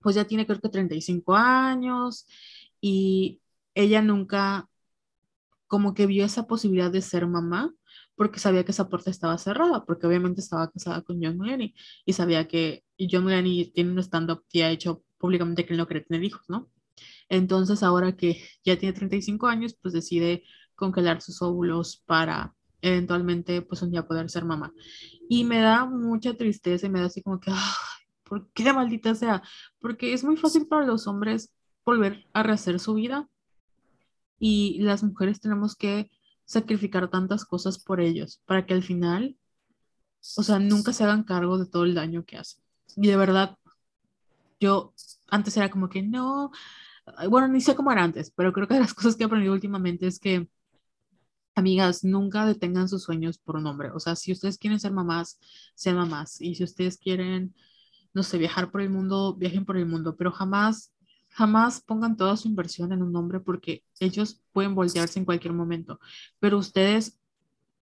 pues 0.00 0.16
ya 0.16 0.24
tiene 0.26 0.46
creo 0.46 0.60
que 0.60 0.68
35 0.68 1.34
años 1.36 2.26
y 2.80 3.40
ella 3.74 4.02
nunca 4.02 4.68
como 5.66 5.94
que 5.94 6.06
vio 6.06 6.24
esa 6.24 6.46
posibilidad 6.46 6.90
de 6.90 7.02
ser 7.02 7.26
mamá 7.26 7.72
porque 8.16 8.38
sabía 8.40 8.64
que 8.64 8.72
esa 8.72 8.88
puerta 8.88 9.10
estaba 9.10 9.38
cerrada, 9.38 9.84
porque 9.86 10.06
obviamente 10.06 10.40
estaba 10.40 10.70
casada 10.70 11.02
con 11.02 11.22
John 11.22 11.36
Mulaney 11.38 11.74
y 12.04 12.12
sabía 12.12 12.48
que 12.48 12.84
John 12.98 13.24
Mulaney 13.24 13.70
tiene 13.72 13.92
un 13.92 13.98
stand-up 14.00 14.44
y 14.52 14.62
ha 14.62 14.70
hecho 14.70 15.02
públicamente 15.18 15.64
que 15.64 15.74
no 15.74 15.86
quiere 15.86 16.04
tener 16.04 16.24
hijos, 16.24 16.42
¿no? 16.48 16.70
Entonces 17.28 17.82
ahora 17.82 18.16
que 18.16 18.42
ya 18.64 18.78
tiene 18.78 18.92
35 18.94 19.46
años, 19.46 19.74
pues 19.80 19.94
decide 19.94 20.44
congelar 20.74 21.22
sus 21.22 21.40
óvulos 21.42 22.02
para 22.06 22.54
eventualmente 22.82 23.62
pues 23.62 23.82
un 23.82 23.90
día 23.90 24.06
poder 24.06 24.30
ser 24.30 24.44
mamá. 24.44 24.72
Y 25.28 25.44
me 25.44 25.60
da 25.60 25.84
mucha 25.84 26.34
tristeza 26.34 26.86
y 26.86 26.90
me 26.90 27.00
da 27.00 27.06
así 27.06 27.22
como 27.22 27.40
que, 27.40 27.50
ay, 27.50 28.06
¿por 28.24 28.50
qué 28.52 28.72
maldita 28.72 29.14
sea? 29.14 29.42
Porque 29.80 30.12
es 30.12 30.24
muy 30.24 30.36
fácil 30.36 30.66
para 30.66 30.86
los 30.86 31.06
hombres 31.06 31.52
volver 31.84 32.24
a 32.32 32.42
rehacer 32.42 32.78
su 32.80 32.94
vida 32.94 33.28
y 34.38 34.78
las 34.80 35.02
mujeres 35.02 35.40
tenemos 35.40 35.76
que 35.76 36.10
sacrificar 36.44 37.08
tantas 37.08 37.44
cosas 37.44 37.78
por 37.78 38.00
ellos 38.00 38.40
para 38.46 38.66
que 38.66 38.74
al 38.74 38.82
final, 38.82 39.36
o 40.36 40.42
sea, 40.42 40.58
nunca 40.58 40.92
se 40.92 41.04
hagan 41.04 41.24
cargo 41.24 41.58
de 41.58 41.66
todo 41.66 41.84
el 41.84 41.94
daño 41.94 42.24
que 42.24 42.38
hacen. 42.38 42.62
Y 42.96 43.06
de 43.06 43.16
verdad, 43.16 43.56
yo 44.58 44.92
antes 45.28 45.56
era 45.56 45.70
como 45.70 45.88
que 45.88 46.02
no, 46.02 46.50
bueno, 47.28 47.48
ni 47.48 47.60
sé 47.60 47.74
cómo 47.74 47.92
era 47.92 48.02
antes, 48.02 48.30
pero 48.34 48.52
creo 48.52 48.68
que 48.68 48.78
las 48.78 48.94
cosas 48.94 49.16
que 49.16 49.22
he 49.22 49.26
aprendido 49.26 49.52
últimamente 49.52 50.06
es 50.06 50.18
que, 50.18 50.48
amigas, 51.60 52.04
nunca 52.04 52.46
detengan 52.46 52.88
sus 52.88 53.04
sueños 53.04 53.38
por 53.38 53.56
un 53.56 53.66
hombre. 53.66 53.90
O 53.92 54.00
sea, 54.00 54.16
si 54.16 54.32
ustedes 54.32 54.58
quieren 54.58 54.80
ser 54.80 54.92
mamás, 54.92 55.38
sean 55.74 55.96
mamás. 55.96 56.40
Y 56.40 56.54
si 56.56 56.64
ustedes 56.64 56.98
quieren, 56.98 57.54
no 58.12 58.22
sé, 58.22 58.38
viajar 58.38 58.70
por 58.70 58.80
el 58.80 58.90
mundo, 58.90 59.34
viajen 59.36 59.64
por 59.64 59.76
el 59.76 59.86
mundo, 59.86 60.16
pero 60.16 60.32
jamás 60.32 60.92
Jamás 61.30 61.80
pongan 61.80 62.16
toda 62.16 62.36
su 62.36 62.48
inversión 62.48 62.92
en 62.92 63.02
un 63.02 63.14
hombre 63.14 63.40
porque 63.40 63.84
ellos 64.00 64.42
pueden 64.52 64.74
voltearse 64.74 65.18
en 65.18 65.24
cualquier 65.24 65.54
momento. 65.54 66.00
Pero 66.40 66.58
ustedes, 66.58 67.18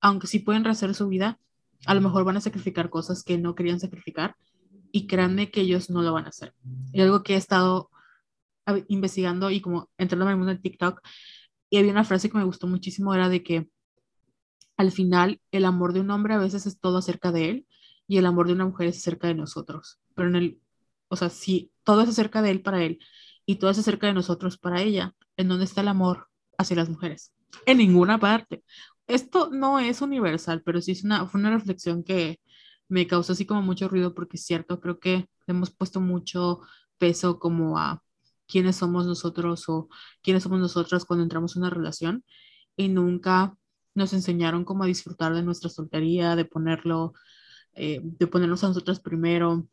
aunque 0.00 0.26
sí 0.26 0.40
pueden 0.40 0.64
rehacer 0.64 0.94
su 0.94 1.08
vida, 1.08 1.38
a 1.86 1.94
lo 1.94 2.00
mejor 2.00 2.24
van 2.24 2.36
a 2.36 2.40
sacrificar 2.40 2.90
cosas 2.90 3.22
que 3.22 3.38
no 3.38 3.54
querían 3.54 3.78
sacrificar 3.78 4.34
y 4.90 5.06
créanme 5.06 5.50
que 5.50 5.60
ellos 5.60 5.88
no 5.88 6.02
lo 6.02 6.12
van 6.12 6.26
a 6.26 6.30
hacer. 6.30 6.52
Y 6.92 7.00
algo 7.00 7.22
que 7.22 7.34
he 7.34 7.36
estado 7.36 7.90
investigando 8.88 9.50
y 9.50 9.60
como 9.60 9.88
entrando 9.96 10.26
en 10.26 10.32
el 10.32 10.36
mundo 10.36 10.52
de 10.52 10.60
TikTok, 10.60 11.00
y 11.70 11.78
había 11.78 11.92
una 11.92 12.04
frase 12.04 12.30
que 12.30 12.38
me 12.38 12.44
gustó 12.44 12.66
muchísimo, 12.66 13.14
era 13.14 13.28
de 13.28 13.42
que 13.42 13.68
al 14.76 14.92
final 14.92 15.40
el 15.50 15.64
amor 15.64 15.92
de 15.92 16.00
un 16.00 16.10
hombre 16.10 16.34
a 16.34 16.38
veces 16.38 16.66
es 16.66 16.78
todo 16.80 16.98
acerca 16.98 17.32
de 17.32 17.50
él 17.50 17.66
y 18.06 18.18
el 18.18 18.26
amor 18.26 18.46
de 18.46 18.54
una 18.54 18.66
mujer 18.66 18.88
es 18.88 18.98
acerca 18.98 19.26
de 19.26 19.34
nosotros. 19.34 20.00
Pero 20.14 20.28
en 20.28 20.36
el, 20.36 20.60
o 21.08 21.16
sea, 21.16 21.30
si 21.30 21.72
todo 21.82 22.02
es 22.02 22.08
acerca 22.08 22.42
de 22.42 22.50
él 22.50 22.62
para 22.62 22.82
él 22.82 22.98
y 23.44 23.56
todo 23.56 23.70
es 23.70 23.78
acerca 23.78 24.06
de 24.06 24.14
nosotros 24.14 24.58
para 24.58 24.82
ella. 24.82 25.14
¿En 25.36 25.48
dónde 25.48 25.64
está 25.64 25.80
el 25.80 25.88
amor 25.88 26.28
hacia 26.58 26.76
las 26.76 26.88
mujeres? 26.88 27.32
En 27.66 27.78
ninguna 27.78 28.18
parte. 28.18 28.62
Esto 29.06 29.50
no 29.50 29.78
es 29.78 30.02
universal, 30.02 30.62
pero 30.62 30.82
sí 30.82 30.92
es 30.92 31.02
una, 31.04 31.26
fue 31.26 31.40
una 31.40 31.50
reflexión 31.50 32.04
que 32.04 32.40
me 32.88 33.06
causó 33.06 33.32
así 33.32 33.46
como 33.46 33.62
mucho 33.62 33.88
ruido 33.88 34.14
porque 34.14 34.36
es 34.36 34.44
cierto, 34.44 34.80
creo 34.80 34.98
que 34.98 35.28
hemos 35.46 35.70
puesto 35.70 36.00
mucho 36.00 36.60
peso 36.98 37.38
como 37.38 37.78
a 37.78 38.02
quiénes 38.48 38.76
somos 38.76 39.06
nosotros 39.06 39.68
o 39.68 39.88
quiénes 40.22 40.42
somos 40.42 40.60
nosotras 40.60 41.04
cuando 41.04 41.22
entramos 41.24 41.56
en 41.56 41.62
una 41.62 41.70
relación 41.70 42.24
y 42.76 42.88
nunca 42.88 43.56
nos 43.94 44.12
enseñaron 44.12 44.64
cómo 44.64 44.84
disfrutar 44.84 45.34
de 45.34 45.42
nuestra 45.42 45.70
soltería, 45.70 46.36
de 46.36 46.44
ponerlo, 46.44 47.14
eh, 47.74 48.00
de 48.02 48.26
ponernos 48.26 48.64
a 48.64 48.68
nosotras 48.68 49.00
primero, 49.00 49.66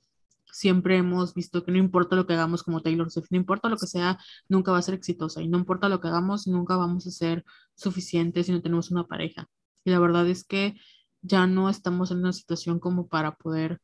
siempre 0.56 0.98
hemos 0.98 1.34
visto 1.34 1.66
que 1.66 1.72
no 1.74 1.78
importa 1.78 2.16
lo 2.16 2.26
que 2.26 2.34
hagamos 2.34 2.64
como 2.64 2.82
Taylor 2.82 3.12
Swift, 3.12 3.28
no 3.30 3.38
importa 3.38 3.68
lo 3.68 3.78
que 3.78 3.88
sea, 3.88 4.18
nunca 4.48 4.72
va 4.72 4.78
a 4.78 4.82
ser 4.82 4.94
exitosa 4.95 5.42
y 5.42 5.50
no 5.50 5.58
importa 5.58 5.90
lo 5.90 6.00
que 6.00 6.08
hagamos, 6.08 6.48
nunca 6.48 6.78
vamos 6.78 7.06
a 7.08 7.12
ser 7.12 7.44
suficientes 7.76 8.45
si 8.45 8.54
no 8.54 8.62
tenemos 8.62 8.90
una 8.90 9.06
pareja. 9.06 9.50
Y 9.84 9.92
la 9.92 10.00
verdad 10.00 10.28
es 10.30 10.45
que 10.45 10.76
ya 11.22 11.45
no 11.45 11.70
estamos 11.70 12.12
en 12.12 12.20
una 12.20 12.32
situación 12.32 12.80
como 12.80 13.08
para 13.10 13.36
poder 13.36 13.82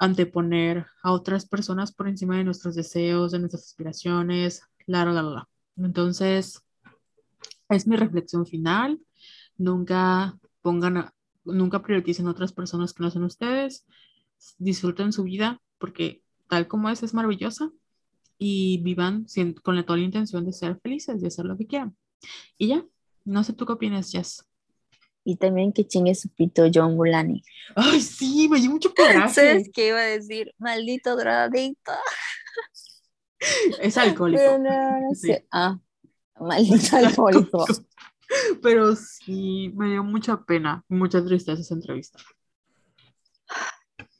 anteponer 0.00 0.86
a 1.04 1.12
otras 1.12 1.46
personas 1.46 1.92
por 1.92 2.08
encima 2.08 2.36
de 2.36 2.44
nuestros 2.44 2.74
deseos, 2.74 3.30
de 3.30 3.38
nuestras 3.38 3.64
aspiraciones, 3.66 4.62
la, 4.86 5.04
la, 5.04 5.22
la. 5.22 5.48
Entonces, 5.76 6.60
es 7.68 7.86
mi 7.86 7.94
reflexión 7.96 8.46
final. 8.46 8.98
Nunca 9.56 10.36
pongan, 10.62 11.12
nunca 11.44 11.82
prioricen 11.82 12.26
a 12.26 12.32
otras 12.32 12.52
personas 12.52 12.92
que 12.92 13.04
no 13.04 13.10
son 13.10 13.24
ustedes 13.24 13.86
disfruten 14.58 15.12
su 15.12 15.24
vida 15.24 15.60
porque 15.78 16.22
tal 16.48 16.66
como 16.66 16.88
es, 16.88 17.02
es 17.02 17.14
maravillosa 17.14 17.70
y 18.38 18.78
vivan 18.82 19.26
con 19.62 19.84
toda 19.84 19.98
la 19.98 20.04
intención 20.04 20.44
de 20.44 20.52
ser 20.52 20.78
felices, 20.80 21.20
de 21.20 21.28
hacer 21.28 21.44
lo 21.44 21.56
que 21.56 21.66
quieran. 21.66 21.96
Y 22.56 22.68
ya, 22.68 22.84
no 23.24 23.44
sé 23.44 23.52
tú 23.52 23.66
qué 23.66 23.74
opinas, 23.74 24.10
Jess. 24.10 24.46
Y 25.24 25.36
también 25.36 25.72
que 25.72 25.86
chingue 25.86 26.14
su 26.14 26.28
pito 26.30 26.64
John 26.72 26.96
Mulani. 26.96 27.42
Ay, 27.76 28.00
sí, 28.00 28.48
me 28.48 28.60
dio 28.60 28.70
mucho 28.70 28.92
coraje. 28.96 29.34
¿Sabes 29.34 29.70
qué 29.72 29.88
iba 29.88 30.00
a 30.00 30.04
decir? 30.04 30.54
Maldito 30.58 31.16
drogadicto. 31.16 31.92
Es 33.80 33.96
alcohólico. 33.96 34.42
Ah, 35.50 35.78
maldito 36.38 36.96
alcohólico. 36.96 37.64
Pero 38.62 38.94
sí, 38.94 39.72
me 39.74 39.88
dio 39.88 40.04
mucha 40.04 40.44
pena, 40.44 40.84
mucha 40.88 41.24
tristeza 41.24 41.60
esa 41.60 41.72
entrevista. 41.72 42.18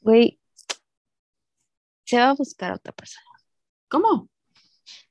Güey, 0.01 0.39
se 2.03 2.17
va 2.17 2.31
a 2.31 2.33
buscar 2.33 2.71
a 2.71 2.75
otra 2.75 2.91
persona. 2.91 3.25
¿Cómo? 3.87 4.29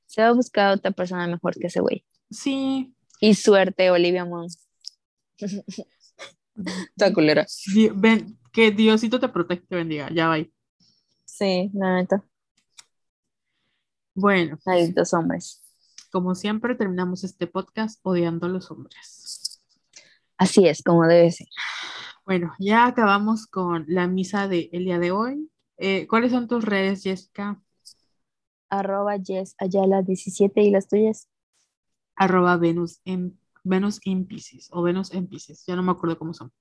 Se 0.05 0.21
va 0.21 0.27
a 0.27 0.33
buscar 0.33 0.67
a 0.67 0.73
otra 0.73 0.91
persona 0.91 1.25
mejor 1.25 1.55
que 1.57 1.67
ese 1.67 1.79
güey. 1.79 2.05
Sí. 2.29 2.93
Y 3.19 3.35
suerte, 3.35 3.91
Olivia 3.91 4.25
Munn. 4.25 4.47
Está 6.95 7.13
culera. 7.13 7.45
Ven, 7.95 8.37
que 8.51 8.71
Diosito 8.71 9.19
te 9.19 9.29
protege, 9.29 9.61
te 9.61 9.75
bendiga. 9.75 10.09
Ya 10.13 10.27
va. 10.27 10.37
Sí, 11.25 11.71
la 11.73 11.95
neta. 11.95 12.23
Bueno. 14.13 14.59
Malditos 14.65 15.13
hombres. 15.13 15.63
Como 16.11 16.35
siempre, 16.35 16.75
terminamos 16.75 17.23
este 17.23 17.47
podcast 17.47 17.99
odiando 18.03 18.45
a 18.45 18.49
los 18.49 18.69
hombres. 18.69 19.61
Así 20.37 20.67
es, 20.67 20.83
como 20.83 21.05
debe 21.07 21.31
ser. 21.31 21.47
Bueno, 22.25 22.53
ya 22.59 22.85
acabamos 22.85 23.47
con 23.47 23.85
la 23.87 24.07
misa 24.07 24.47
de 24.47 24.69
el 24.73 24.85
día 24.85 24.99
de 24.99 25.11
hoy. 25.11 25.49
Eh, 25.77 26.07
¿Cuáles 26.07 26.31
son 26.31 26.47
tus 26.47 26.63
redes, 26.63 27.03
Jessica? 27.03 27.61
Arroba 28.69 29.17
Jess 29.23 29.55
Ayala 29.57 30.01
17 30.01 30.61
y 30.61 30.71
las 30.71 30.87
tuyas. 30.87 31.27
Arroba 32.15 32.57
Venus 32.57 33.01
en, 33.05 33.39
Venus 33.63 33.99
in 34.03 34.25
Pisces 34.27 34.69
o 34.71 34.81
Venus 34.81 35.13
en 35.13 35.27
Pisces, 35.27 35.63
ya 35.65 35.75
no 35.75 35.83
me 35.83 35.91
acuerdo 35.91 36.17
cómo 36.17 36.33
son, 36.33 36.51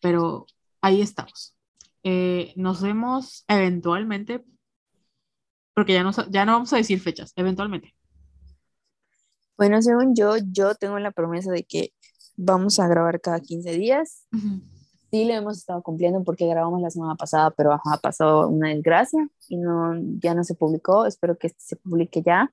pero 0.00 0.46
ahí 0.80 1.00
estamos. 1.00 1.56
Eh, 2.02 2.52
nos 2.56 2.82
vemos 2.82 3.44
eventualmente, 3.48 4.44
porque 5.74 5.94
ya 5.94 6.02
no, 6.02 6.12
ya 6.30 6.44
no 6.44 6.52
vamos 6.52 6.72
a 6.72 6.76
decir 6.76 7.00
fechas, 7.00 7.32
eventualmente. 7.36 7.94
Bueno, 9.56 9.80
según 9.80 10.14
yo, 10.14 10.36
yo 10.50 10.74
tengo 10.74 10.98
la 10.98 11.12
promesa 11.12 11.52
de 11.52 11.64
que 11.64 11.92
vamos 12.36 12.78
a 12.80 12.88
grabar 12.88 13.20
cada 13.20 13.40
15 13.40 13.70
días. 13.72 14.26
Sí 15.10 15.24
lo 15.24 15.34
hemos 15.34 15.58
estado 15.58 15.80
cumpliendo 15.82 16.24
porque 16.24 16.46
grabamos 16.46 16.80
la 16.82 16.90
semana 16.90 17.14
pasada, 17.14 17.52
pero 17.52 17.72
ha 17.72 17.98
pasado 17.98 18.48
una 18.48 18.70
desgracia 18.70 19.28
y 19.48 19.56
no, 19.56 19.94
ya 20.18 20.34
no 20.34 20.42
se 20.42 20.54
publicó. 20.54 21.06
Espero 21.06 21.38
que 21.38 21.50
se 21.56 21.76
publique 21.76 22.22
ya. 22.22 22.52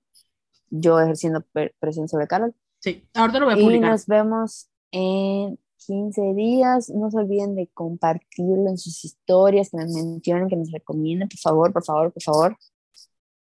Yo 0.70 1.00
ejerciendo 1.00 1.44
presión 1.80 2.08
sobre 2.08 2.28
Carol. 2.28 2.56
Sí, 2.82 3.08
ahorita 3.14 3.40
lo 3.40 3.46
voy 3.46 3.54
a 3.54 3.58
publicar. 3.58 3.90
Y 3.90 3.92
nos 3.92 4.08
vemos 4.08 4.70
en 4.92 5.58
15 5.86 6.34
días. 6.34 6.90
No 6.90 7.12
se 7.12 7.18
olviden 7.18 7.56
de 7.56 7.68
compartirlo 7.74 8.70
en 8.70 8.78
sus 8.78 9.06
historias, 9.06 9.70
que 9.70 9.78
nos 9.78 9.94
mencionen, 9.94 10.50
que 10.50 10.56
nos 10.56 10.72
recomienden, 10.72 11.30
por 11.30 11.40
favor, 11.40 11.74
por 11.74 11.86
favor, 11.86 12.12
por 12.12 12.24
favor. 12.24 12.58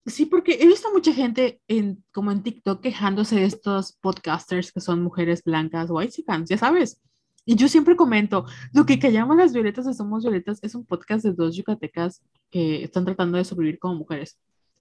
Sí, 0.07 0.27
porque 0.27 0.59
he 0.61 0.67
visto 0.67 0.89
mucha 0.93 1.13
gente 1.13 1.61
en, 1.69 2.03
como 2.13 2.33
en 2.33 2.43
TikTok 2.43 2.81
quejándose 2.81 3.37
de 3.37 3.45
estos 3.45 3.93
podcasters 3.93 4.73
que 4.73 4.81
son 4.81 5.03
mujeres 5.03 5.45
blancas, 5.45 5.91
white 5.91 6.25
ya 6.47 6.59
sabes. 6.59 7.01
Y 7.45 7.55
yo 7.55 7.69
siempre 7.69 7.97
comento, 7.97 8.45
lo 8.73 8.85
que 8.85 8.99
callamos 8.99 9.37
las 9.37 9.53
violetas 9.53 9.87
de 9.87 9.95
Somos 9.95 10.23
Violetas 10.23 10.59
es 10.63 10.75
un 10.75 10.85
podcast 10.85 11.25
de 11.25 11.33
dos 11.33 11.57
yucatecas 11.57 12.23
que 12.51 12.85
están 12.85 13.05
tratando 13.05 13.39
de 13.39 13.45
sobrevivir 13.45 13.79
como 13.79 13.95
mujeres. 13.95 14.39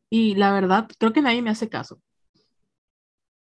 Y 0.09 0.35
la 0.35 0.51
verdad, 0.51 0.89
creo 0.97 1.13
que 1.13 1.21
nadie 1.21 1.41
me 1.41 1.49
hace 1.49 1.69
caso. 1.69 2.01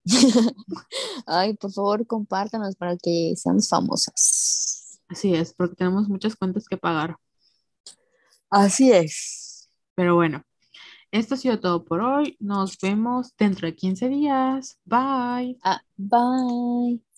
Ay, 1.27 1.53
por 1.55 1.71
favor, 1.71 2.05
compártanos 2.07 2.75
para 2.75 2.97
que 2.97 3.33
seamos 3.35 3.69
famosas. 3.69 4.99
Así 5.07 5.33
es, 5.33 5.53
porque 5.53 5.75
tenemos 5.75 6.07
muchas 6.07 6.35
cuentas 6.35 6.67
que 6.67 6.77
pagar. 6.77 7.17
Así 8.49 8.91
es. 8.91 9.69
Pero 9.95 10.15
bueno, 10.15 10.43
esto 11.11 11.35
ha 11.35 11.37
sido 11.37 11.59
todo 11.59 11.83
por 11.83 12.01
hoy. 12.01 12.37
Nos 12.39 12.77
vemos 12.79 13.35
dentro 13.37 13.67
de 13.67 13.75
15 13.75 14.09
días. 14.09 14.79
Bye. 14.85 15.57
Ah, 15.63 15.81
bye. 15.97 17.08